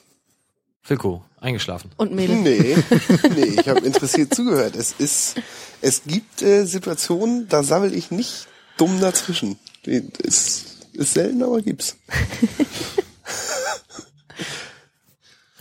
Wilko, 0.86 1.22
eingeschlafen. 1.40 1.90
Und 1.96 2.12
Mädel. 2.14 2.36
Nee, 2.36 2.76
nee, 3.34 3.60
ich 3.60 3.68
habe 3.68 3.80
interessiert 3.80 4.34
zugehört. 4.34 4.74
Es 4.74 4.94
ist, 4.98 5.36
es 5.82 6.02
gibt 6.04 6.42
äh, 6.42 6.64
Situationen, 6.64 7.48
da 7.48 7.62
sammel 7.62 7.94
ich 7.94 8.10
nicht 8.10 8.48
dumm 8.78 9.00
dazwischen. 9.00 9.58
Ist, 9.84 10.88
ist 10.92 11.14
selten, 11.14 11.42
aber 11.42 11.60
gibt's. 11.60 11.96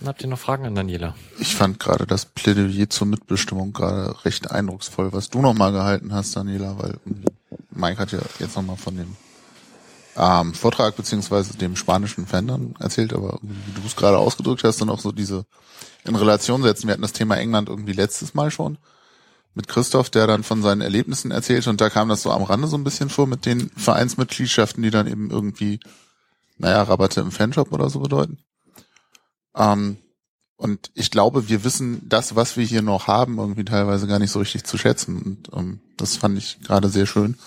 Habt 0.06 0.22
ihr 0.22 0.30
noch 0.30 0.40
Fragen 0.40 0.65
an 0.65 0.76
Daniela? 0.76 1.15
Ich 1.40 1.56
fand 1.56 1.80
gerade 1.80 2.06
das 2.06 2.26
Plädoyer 2.26 2.90
zur 2.90 3.07
Mitbestimmung 3.07 3.74
gerade 3.74 4.24
recht 4.26 4.52
eindrucksvoll, 4.52 5.11
was 5.11 5.30
du 5.30 5.41
nochmal 5.41 5.72
gehalten 5.72 6.14
hast, 6.14 6.36
Daniela, 6.36 6.78
weil 6.78 6.99
Mike 7.72 7.99
hat 7.99 8.11
ja 8.11 8.19
jetzt 8.40 8.56
nochmal 8.56 8.78
von 8.78 8.95
dem 8.95 9.15
ähm, 10.15 10.53
Vortrag 10.53 10.95
beziehungsweise 10.95 11.57
dem 11.57 11.76
spanischen 11.76 12.28
Fan 12.28 12.48
dann 12.48 12.76
erzählt, 12.80 13.14
aber 13.14 13.40
wie 13.41 13.80
du 13.80 13.86
es 13.86 13.95
gerade 13.95 14.18
ausgedrückt 14.18 14.64
hast, 14.64 14.82
dann 14.82 14.90
auch 14.90 14.99
so 14.99 15.11
diese 15.11 15.45
in 16.06 16.15
Relation 16.15 16.64
setzen. 16.64 16.88
Wir 16.88 16.94
hatten 16.94 17.02
das 17.02 17.14
Thema 17.14 17.38
England 17.38 17.69
irgendwie 17.69 17.94
letztes 17.94 18.34
Mal 18.34 18.52
schon 18.52 18.78
mit 19.53 19.68
Christoph, 19.68 20.11
der 20.11 20.28
dann 20.28 20.44
von 20.44 20.61
seinen 20.61 20.82
Erlebnissen 20.82 21.32
erzählt 21.32 21.68
und 21.68 21.82
da 21.82 21.90
kam 21.90 22.10
das 22.10 22.22
so 22.22 22.32
am 22.32 22.44
Rande 22.44 22.68
so 22.68 22.78
ein 22.78 22.84
bisschen 22.84 23.10
vor 23.10 23.26
mit 23.26 23.45
den 23.48 23.72
Vereinsmitgliedschaften, 23.76 24.84
die 24.84 24.91
dann 24.91 25.07
eben 25.07 25.32
irgendwie, 25.32 25.80
naja, 26.57 26.84
Rabatte 26.84 27.22
im 27.22 27.32
Fanshop 27.32 27.72
oder 27.72 27.90
so 27.90 27.99
bedeuten. 27.99 28.38
Ähm, 29.58 29.98
und 30.56 30.92
ich 30.96 31.12
glaube, 31.12 31.50
wir 31.50 31.64
wissen 31.64 32.02
das, 32.08 32.36
was 32.36 32.58
wir 32.58 32.66
hier 32.66 32.82
noch 32.82 33.08
haben, 33.08 33.38
irgendwie 33.38 33.66
teilweise 33.66 34.08
gar 34.08 34.20
nicht 34.20 34.32
so 34.32 34.40
richtig 34.40 34.64
zu 34.64 34.78
schätzen. 34.78 35.22
Und 35.22 35.50
ähm, 35.54 35.80
das 35.98 36.18
fand 36.18 36.38
ich 36.38 36.60
gerade 36.62 36.90
sehr 36.90 37.06
schön. 37.06 37.38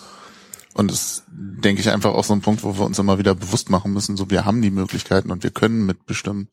Und 0.75 0.91
das 0.91 1.25
denke 1.29 1.81
ich 1.81 1.91
einfach 1.91 2.15
auch 2.15 2.25
so 2.25 2.33
ein 2.33 2.43
Punkt, 2.43 2.63
wo 2.63 2.79
wir 2.79 2.85
uns 2.85 2.99
immer 2.99 3.19
wieder 3.19 3.35
bewusst 3.35 3.71
machen 3.71 3.93
müssen, 3.93 4.17
so 4.17 4.31
wir 4.31 4.45
haben 4.45 4.63
die 4.63 4.71
Möglichkeiten 4.71 5.33
und 5.33 5.43
wir 5.43 5.51
können 5.51 5.85
mitbestimmen. 5.85 6.49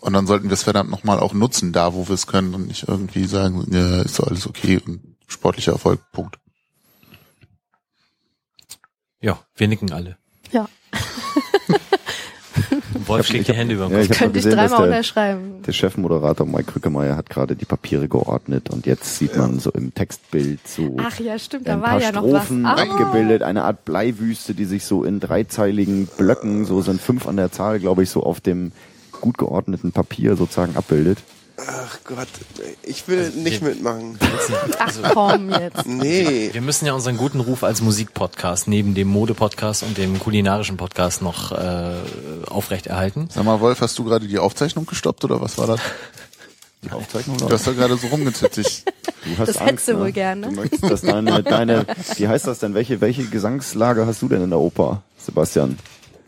Und 0.00 0.12
dann 0.12 0.26
sollten 0.26 0.48
wir 0.48 0.54
es 0.54 0.62
verdammt 0.62 0.90
nochmal 0.90 1.18
auch 1.18 1.32
nutzen, 1.32 1.72
da 1.72 1.94
wo 1.94 2.06
wir 2.08 2.14
es 2.14 2.26
können 2.26 2.54
und 2.54 2.68
nicht 2.68 2.86
irgendwie 2.86 3.24
sagen, 3.24 3.66
ja, 3.70 4.02
ist 4.02 4.18
doch 4.18 4.26
alles 4.28 4.46
okay 4.46 4.80
und 4.84 5.16
sportlicher 5.26 5.72
Erfolg, 5.72 6.00
Punkt. 6.12 6.38
Ja, 9.20 9.40
wir 9.56 9.68
nicken 9.68 9.90
alle. 9.92 10.18
Ja. 10.52 10.68
Wolf 13.08 13.20
Ich 13.22 13.26
schlägt 13.28 13.48
ich 13.48 13.54
die 13.54 13.58
Hände 13.58 13.74
über 13.74 13.86
den 13.86 13.92
ja, 13.92 13.98
Kopf. 13.98 14.04
ich 14.04 14.10
hab 14.10 14.18
Könnte 14.18 14.38
ich 14.38 14.44
gesehen, 14.44 14.56
dass 14.58 14.70
dreimal 14.70 14.86
der- 14.88 14.96
unterschreiben. 14.98 15.62
Der 15.66 15.72
Chefmoderator 15.72 16.46
Mike 16.46 16.64
Krückemeier 16.72 17.16
hat 17.16 17.30
gerade 17.30 17.56
die 17.56 17.64
Papiere 17.64 18.08
geordnet 18.08 18.70
und 18.70 18.86
jetzt 18.86 19.16
sieht 19.18 19.36
man 19.36 19.58
so 19.58 19.70
im 19.70 19.94
Textbild 19.94 20.66
so 20.66 20.96
Ach 20.98 21.18
ja, 21.18 21.38
stimmt, 21.38 21.66
da 21.68 21.74
ein 21.74 21.80
war 21.82 21.88
paar 21.90 22.00
ja 22.02 22.12
noch 22.12 22.22
Strophen 22.26 22.64
was. 22.64 22.78
Ah. 22.78 22.82
abgebildet, 22.82 23.42
eine 23.42 23.64
Art 23.64 23.84
Bleiwüste, 23.84 24.54
die 24.54 24.64
sich 24.66 24.84
so 24.84 25.04
in 25.04 25.20
dreizeiligen 25.20 26.06
Blöcken, 26.18 26.64
so 26.64 26.80
sind 26.82 27.00
fünf 27.00 27.26
an 27.26 27.36
der 27.36 27.50
Zahl, 27.50 27.78
glaube 27.80 28.02
ich, 28.02 28.10
so 28.10 28.22
auf 28.22 28.40
dem 28.40 28.72
gut 29.20 29.38
geordneten 29.38 29.90
Papier 29.92 30.36
sozusagen 30.36 30.76
abbildet. 30.76 31.18
Ach 31.66 31.98
Gott, 32.04 32.28
ich 32.84 33.08
will 33.08 33.30
nicht 33.30 33.62
mitmachen. 33.62 34.16
Ach 34.78 34.94
komm 35.12 35.50
jetzt. 35.50 35.86
Nee. 35.86 36.50
Wir 36.52 36.60
müssen 36.60 36.86
ja 36.86 36.92
unseren 36.92 37.16
guten 37.16 37.40
Ruf 37.40 37.64
als 37.64 37.80
Musikpodcast 37.80 38.68
neben 38.68 38.94
dem 38.94 39.08
Mode-Podcast 39.08 39.82
und 39.82 39.98
dem 39.98 40.20
kulinarischen 40.20 40.76
Podcast 40.76 41.20
noch 41.20 41.50
äh, 41.50 41.94
aufrechterhalten. 42.48 43.28
Sag 43.32 43.44
mal, 43.44 43.60
Wolf, 43.60 43.80
hast 43.80 43.98
du 43.98 44.04
gerade 44.04 44.28
die 44.28 44.38
Aufzeichnung 44.38 44.86
gestoppt 44.86 45.24
oder 45.24 45.40
was 45.40 45.58
war 45.58 45.66
das? 45.66 45.80
Die 46.84 46.92
Aufzeichnung 46.92 47.38
Du 47.38 47.50
hast 47.50 47.66
da 47.66 47.72
gerade 47.72 47.96
so 47.96 48.06
rumgezitzelt. 48.06 48.84
Du 49.24 49.38
hast 49.38 49.48
Das 49.48 49.56
Angst, 49.56 49.70
hättest 49.72 49.88
du 49.88 49.92
ne? 49.94 50.00
wohl 50.00 50.12
gern, 50.12 50.40
ne? 50.40 50.46
Du 50.48 50.52
möchtest, 50.54 50.84
dass 50.84 51.00
deine, 51.00 51.42
deine, 51.42 51.86
wie 52.16 52.28
heißt 52.28 52.46
das 52.46 52.60
denn? 52.60 52.74
Welche, 52.74 53.00
welche 53.00 53.24
Gesangslage 53.24 54.06
hast 54.06 54.22
du 54.22 54.28
denn 54.28 54.42
in 54.44 54.50
der 54.50 54.60
Oper, 54.60 55.02
Sebastian? 55.18 55.76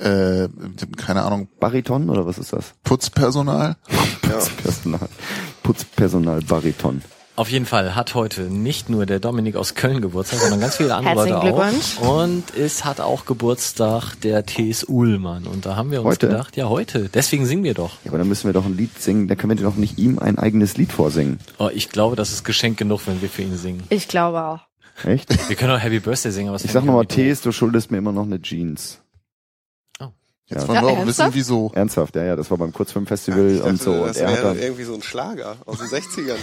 Äh, 0.00 0.48
keine 0.96 1.22
Ahnung, 1.22 1.48
Bariton 1.60 2.10
oder 2.10 2.26
was 2.26 2.38
ist 2.38 2.52
das? 2.52 2.74
Putzpersonal? 2.84 3.76
Putzpersonal, 4.22 5.08
Putzpersonal 5.62 6.40
Bariton. 6.42 7.02
Auf 7.36 7.48
jeden 7.48 7.64
Fall 7.64 7.94
hat 7.94 8.14
heute 8.14 8.42
nicht 8.42 8.90
nur 8.90 9.06
der 9.06 9.18
Dominik 9.18 9.56
aus 9.56 9.74
Köln 9.74 10.02
Geburtstag, 10.02 10.40
sondern 10.40 10.60
ganz 10.60 10.76
viele 10.76 10.94
andere 10.94 11.14
Leute 11.14 11.32
Herzlichen 11.32 11.54
auch. 11.54 11.70
Glückwunsch. 11.70 11.98
Und 11.98 12.54
es 12.54 12.84
hat 12.84 13.00
auch 13.00 13.24
Geburtstag 13.24 14.14
der 14.16 14.44
T.S. 14.44 14.84
Uhlmann. 14.86 15.46
Und 15.46 15.64
da 15.64 15.74
haben 15.74 15.90
wir 15.90 16.00
uns 16.00 16.16
Heute? 16.16 16.28
gedacht, 16.28 16.58
ja 16.58 16.68
heute, 16.68 17.08
deswegen 17.08 17.46
singen 17.46 17.64
wir 17.64 17.72
doch. 17.72 17.92
Ja, 18.04 18.10
aber 18.10 18.18
dann 18.18 18.28
müssen 18.28 18.46
wir 18.46 18.52
doch 18.52 18.66
ein 18.66 18.76
Lied 18.76 18.98
singen, 19.00 19.26
da 19.26 19.36
können 19.36 19.56
wir 19.56 19.64
doch 19.64 19.76
nicht 19.76 19.96
ihm 19.98 20.18
ein 20.18 20.38
eigenes 20.38 20.76
Lied 20.76 20.92
vorsingen. 20.92 21.38
Oh, 21.58 21.70
ich 21.72 21.88
glaube, 21.88 22.14
das 22.14 22.30
ist 22.30 22.44
Geschenk 22.44 22.76
genug, 22.76 23.06
wenn 23.06 23.22
wir 23.22 23.30
für 23.30 23.40
ihn 23.42 23.56
singen. 23.56 23.84
Ich 23.88 24.06
glaube 24.08 24.42
auch. 24.44 24.60
Echt? 25.04 25.48
Wir 25.48 25.56
können 25.56 25.72
auch 25.72 25.80
Happy 25.80 26.00
Birthday 26.00 26.32
singen, 26.32 26.48
aber 26.48 26.56
das 26.58 26.66
Ich 26.66 26.72
sag 26.72 26.84
nochmal. 26.84 27.06
Tees, 27.06 27.40
du 27.40 27.52
schuldest 27.52 27.90
mir 27.90 27.98
immer 27.98 28.12
noch 28.12 28.24
eine 28.24 28.42
Jeans. 28.42 28.99
Jetzt 30.50 30.62
Ja. 30.62 30.68
wir 30.68 30.74
Ja, 30.74 30.80
auch 30.82 30.86
wissen, 30.90 30.98
ernsthaft? 31.06 31.34
wieso. 31.34 31.70
Ernsthaft, 31.74 32.16
ja, 32.16 32.24
ja, 32.24 32.36
das 32.36 32.50
war 32.50 32.58
beim 32.58 32.72
Kurzfilmfestival 32.72 33.54
dachte, 33.56 33.68
und 33.68 33.80
so. 33.82 33.92
Und 33.92 34.08
das 34.08 34.16
er 34.16 34.28
wäre 34.30 34.42
dann, 34.42 34.58
irgendwie 34.58 34.82
so 34.84 34.94
ein 34.94 35.02
Schlager 35.02 35.56
aus 35.64 35.78
den 35.78 35.86
60ern. 35.86 36.36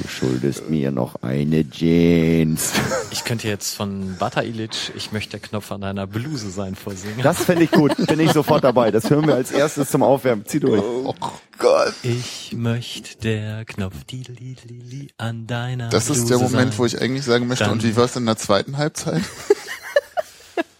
du 0.00 0.08
schuldest 0.08 0.68
mir 0.70 0.90
noch 0.90 1.22
eine 1.22 1.68
Jeans. 1.68 2.72
Ich 3.10 3.24
könnte 3.24 3.48
jetzt 3.48 3.74
von 3.74 4.16
Bata 4.18 4.42
Ilic, 4.42 4.92
ich 4.96 5.12
möchte 5.12 5.32
der 5.38 5.40
Knopf 5.40 5.72
an 5.72 5.80
deiner 5.80 6.06
Bluse 6.06 6.50
sein, 6.50 6.74
vorsingen. 6.76 7.22
Das 7.22 7.38
fände 7.44 7.64
ich 7.64 7.70
gut, 7.70 7.94
bin 8.06 8.20
ich 8.20 8.32
sofort 8.32 8.64
dabei. 8.64 8.90
Das 8.90 9.10
hören 9.10 9.26
wir 9.26 9.34
als 9.34 9.50
erstes 9.50 9.90
zum 9.90 10.02
Aufwärmen. 10.02 10.44
Zieh 10.46 10.60
durch. 10.60 10.80
Oh 10.82 11.14
Gott. 11.58 11.94
Ich 12.02 12.52
möchte 12.56 13.16
der 13.18 13.64
Knopf 13.64 14.04
die 14.08 14.22
li, 14.22 14.56
li, 14.66 14.82
li, 14.82 15.08
an 15.18 15.46
deiner 15.46 15.88
Das 15.88 16.10
ist 16.10 16.26
Bluse 16.26 16.28
der 16.28 16.38
Moment, 16.38 16.72
sein. 16.72 16.78
wo 16.78 16.84
ich 16.86 17.00
eigentlich 17.00 17.24
sagen 17.24 17.46
möchte, 17.48 17.64
Dann- 17.64 17.72
und 17.74 17.82
wie 17.84 17.96
war 17.96 18.04
es 18.04 18.14
in 18.16 18.26
der 18.26 18.36
zweiten 18.36 18.76
Halbzeit? 18.76 19.22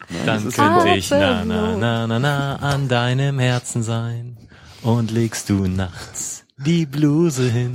Dann 0.09 0.27
das 0.27 0.45
ist 0.45 0.57
könnte 0.57 0.89
ich 0.91 1.11
na 1.11 1.45
na 1.45 1.77
na 1.77 2.07
na 2.07 2.19
na 2.19 2.57
an 2.57 2.89
deinem 2.89 3.39
Herzen 3.39 3.83
sein 3.83 4.37
und 4.83 5.11
legst 5.11 5.49
du 5.51 5.67
nachts 5.67 6.37
die 6.59 6.87
Bluse 6.87 7.51
hin, 7.51 7.75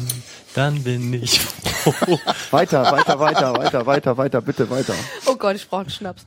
dann 0.55 0.83
bin 0.83 1.13
ich 1.13 1.39
froh. 1.39 2.19
Weiter, 2.51 2.83
weiter, 2.91 3.19
weiter, 3.19 3.55
weiter, 3.55 3.85
weiter, 3.85 4.17
weiter, 4.17 4.41
bitte 4.41 4.69
weiter. 4.69 4.93
Oh 5.25 5.35
Gott, 5.35 5.55
ich 5.55 5.67
brauche 5.67 5.81
einen 5.81 5.89
Schnaps. 5.89 6.25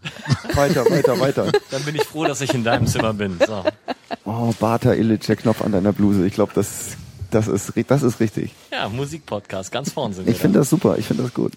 Weiter, 0.55 0.85
weiter, 0.87 1.19
weiter. 1.21 1.53
Dann 1.71 1.83
bin 1.83 1.95
ich 1.97 2.05
froh, 2.05 2.25
dass 2.25 2.41
ich 2.41 2.55
in 2.55 2.65
deinem 2.65 2.87
Zimmer 2.87 3.13
bin. 3.13 3.39
So. 3.45 3.65
Oh, 4.25 4.53
Bata 4.59 4.95
Illich, 4.95 5.21
der 5.27 5.37
Knopf 5.37 5.63
an 5.63 5.73
deiner 5.73 5.93
Bluse. 5.93 6.27
Ich 6.27 6.35
glaube, 6.35 6.53
das, 6.55 6.97
das 7.31 7.47
ist, 7.49 7.73
das 7.87 8.03
ist 8.03 8.21
richtig. 8.21 8.53
Ja, 8.73 8.89
Musikpodcast, 8.89 9.71
ganz 9.71 9.93
vorn 9.93 10.13
sind 10.13 10.27
wir. 10.27 10.33
Ich 10.33 10.39
finde 10.39 10.61
das 10.61 10.71
super, 10.71 10.97
ich 10.99 11.07
finde 11.07 11.25
das 11.25 11.35
gut. 11.35 11.53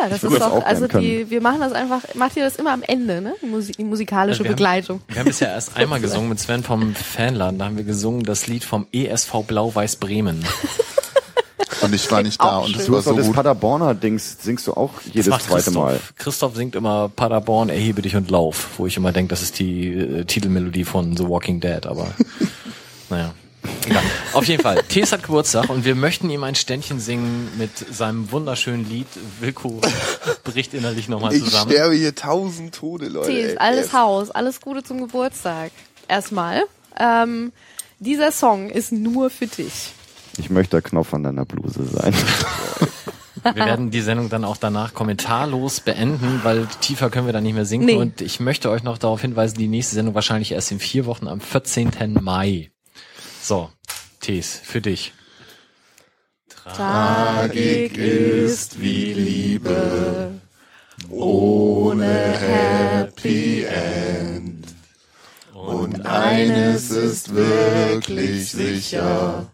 Ja, 0.00 0.08
das 0.08 0.22
ist 0.24 0.40
doch, 0.40 0.64
also 0.64 0.86
die, 0.86 1.30
wir 1.30 1.40
machen 1.40 1.60
das 1.60 1.72
einfach, 1.72 2.02
macht 2.14 2.36
ihr 2.36 2.44
das 2.44 2.56
immer 2.56 2.72
am 2.72 2.82
Ende, 2.82 3.20
ne? 3.20 3.34
Die, 3.42 3.46
Musik, 3.46 3.76
die 3.76 3.84
musikalische 3.84 4.40
Wir 4.44 4.50
haben- 4.50 4.56
Begleitung. 4.56 5.00
Wir 5.08 5.18
haben 5.20 5.26
bisher 5.26 5.48
erst 5.48 5.76
einmal 5.76 6.00
gesungen 6.00 6.28
mit 6.28 6.38
Sven 6.40 6.62
vom 6.62 6.94
Fanladen. 6.94 7.58
Da 7.58 7.64
haben 7.66 7.76
wir 7.76 7.84
gesungen 7.84 8.22
das 8.24 8.46
Lied 8.46 8.64
vom 8.64 8.86
ESV 8.92 9.42
Blau-Weiß 9.46 9.96
Bremen. 9.96 10.44
Und 11.80 11.94
ich 11.94 12.10
war 12.10 12.22
nicht 12.24 12.40
da 12.42 12.58
und 12.58 12.74
es. 12.76 12.86
Du 12.86 12.92
war 12.92 12.98
hast 12.98 13.04
so 13.04 13.14
das 13.14 13.26
gut. 13.26 13.36
Paderborner 13.36 13.94
Dings, 13.94 14.38
singst 14.40 14.66
du 14.66 14.72
auch 14.74 14.90
jedes 15.04 15.26
Das 15.26 15.28
macht 15.28 15.42
zweite 15.44 15.62
Christoph. 15.64 15.74
Mal. 15.84 16.00
Christoph 16.16 16.56
singt 16.56 16.74
immer 16.74 17.08
Paderborn, 17.08 17.68
erhebe 17.68 18.02
dich 18.02 18.16
und 18.16 18.30
lauf, 18.32 18.70
wo 18.78 18.86
ich 18.88 18.96
immer 18.96 19.12
denke, 19.12 19.28
das 19.30 19.42
ist 19.42 19.60
die 19.60 19.92
äh, 19.92 20.24
Titelmelodie 20.24 20.82
von 20.84 21.16
The 21.16 21.28
Walking 21.28 21.60
Dead, 21.60 21.86
aber 21.86 22.08
naja. 23.10 23.32
Egal. 23.86 24.02
Auf 24.32 24.44
jeden 24.46 24.62
Fall, 24.62 24.82
Tees 24.88 25.12
hat 25.12 25.22
Geburtstag 25.22 25.70
und 25.70 25.84
wir 25.84 25.94
möchten 25.94 26.28
ihm 26.30 26.44
ein 26.44 26.54
Ständchen 26.54 27.00
singen 27.00 27.48
mit 27.58 27.70
seinem 27.94 28.30
wunderschönen 28.32 28.88
Lied. 28.88 29.06
Wilko 29.40 29.80
bricht 30.44 30.74
innerlich 30.74 31.08
nochmal 31.08 31.32
Ich 31.34 31.44
zusammen. 31.44 31.70
sterbe 31.70 31.94
hier 31.94 32.14
tausend 32.14 32.74
Tode, 32.74 33.08
Leute. 33.08 33.30
Tee 33.30 33.40
ey. 33.42 33.48
ist 33.52 33.60
alles 33.60 33.86
Yes. 33.86 33.92
Haus, 33.94 34.30
alles 34.30 34.60
Gute 34.60 34.82
zum 34.82 35.00
Geburtstag. 35.00 35.70
Erstmal, 36.08 36.62
ähm, 36.98 37.52
dieser 37.98 38.32
Song 38.32 38.68
ist 38.70 38.92
nur 38.92 39.30
für 39.30 39.46
dich. 39.46 39.92
Ich 40.38 40.50
möchte 40.50 40.72
der 40.72 40.82
Knopf 40.82 41.12
an 41.14 41.22
deiner 41.24 41.44
Bluse 41.44 41.84
sein. 41.84 42.14
Wir 43.44 43.54
werden 43.64 43.90
die 43.90 44.00
Sendung 44.00 44.28
dann 44.28 44.44
auch 44.44 44.56
danach 44.56 44.94
kommentarlos 44.94 45.80
beenden, 45.80 46.40
weil 46.42 46.66
tiefer 46.80 47.08
können 47.08 47.26
wir 47.26 47.32
dann 47.32 47.44
nicht 47.44 47.54
mehr 47.54 47.64
singen. 47.64 47.86
Nee. 47.86 47.94
Und 47.94 48.20
ich 48.20 48.40
möchte 48.40 48.68
euch 48.68 48.82
noch 48.82 48.98
darauf 48.98 49.20
hinweisen, 49.20 49.56
die 49.58 49.68
nächste 49.68 49.94
Sendung 49.94 50.14
wahrscheinlich 50.16 50.52
erst 50.52 50.72
in 50.72 50.80
vier 50.80 51.06
Wochen 51.06 51.28
am 51.28 51.40
14. 51.40 52.18
Mai. 52.20 52.70
So, 53.48 53.70
Tees, 54.20 54.60
für 54.62 54.82
dich. 54.82 55.14
Tragik 56.50 57.96
ist 57.96 58.78
wie 58.78 59.14
Liebe 59.14 60.32
ohne 61.08 62.34
Happy 62.38 63.64
End. 63.64 64.66
Und 65.54 66.04
eines 66.04 66.90
ist 66.90 67.34
wirklich 67.34 68.50
sicher, 68.50 69.50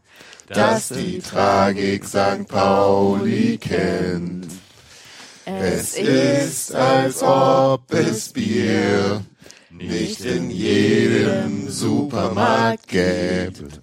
dass 0.49 0.89
die 0.89 1.21
Tragik 1.21 2.05
St. 2.05 2.49
Pauli 2.49 3.59
kennt. 3.59 4.49
Es 5.45 5.95
ist, 5.97 6.75
als 6.75 7.23
ob 7.23 7.93
es 7.95 8.33
Bier 8.33 9.25
nicht 9.77 10.25
in 10.25 10.51
jedem 10.51 11.69
Supermarkt 11.69 12.89
gibt. 12.89 13.81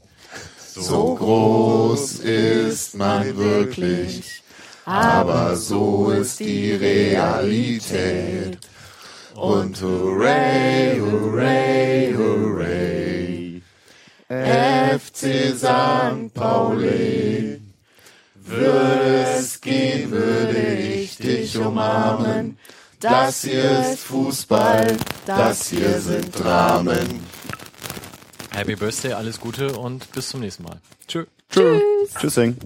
So 0.58 1.16
groß 1.16 2.20
ist 2.20 2.96
man 2.96 3.36
wirklich, 3.38 4.42
aber 4.86 5.56
so 5.56 6.12
ist 6.12 6.40
die 6.40 6.72
Realität. 6.72 8.58
Und 9.36 9.82
hooray, 9.82 11.00
hooray, 11.00 12.14
hooray, 12.18 13.62
FC 14.28 15.56
St. 15.58 16.34
Pauli. 16.34 17.62
Würde 18.36 19.26
es 19.38 19.62
gehen, 19.62 20.12
würde 20.12 20.60
ich 20.60 21.18
dich 21.18 21.58
umarmen. 21.58 22.58
Das 23.02 23.41
hier 23.41 23.80
ist 23.80 24.03
Fußball, 24.03 24.95
das 25.26 25.69
hier 25.69 25.99
sind 25.99 26.40
Dramen. 26.40 27.19
Happy 28.52 28.76
Birthday, 28.76 29.14
alles 29.14 29.40
Gute 29.40 29.73
und 29.76 30.11
bis 30.11 30.30
zum 30.30 30.41
nächsten 30.41 30.64
Mal. 30.64 30.80
Tschö. 31.07 31.26
Tschö. 31.49 31.80
Tschüss. 31.80 32.14
Tschüssing. 32.19 32.57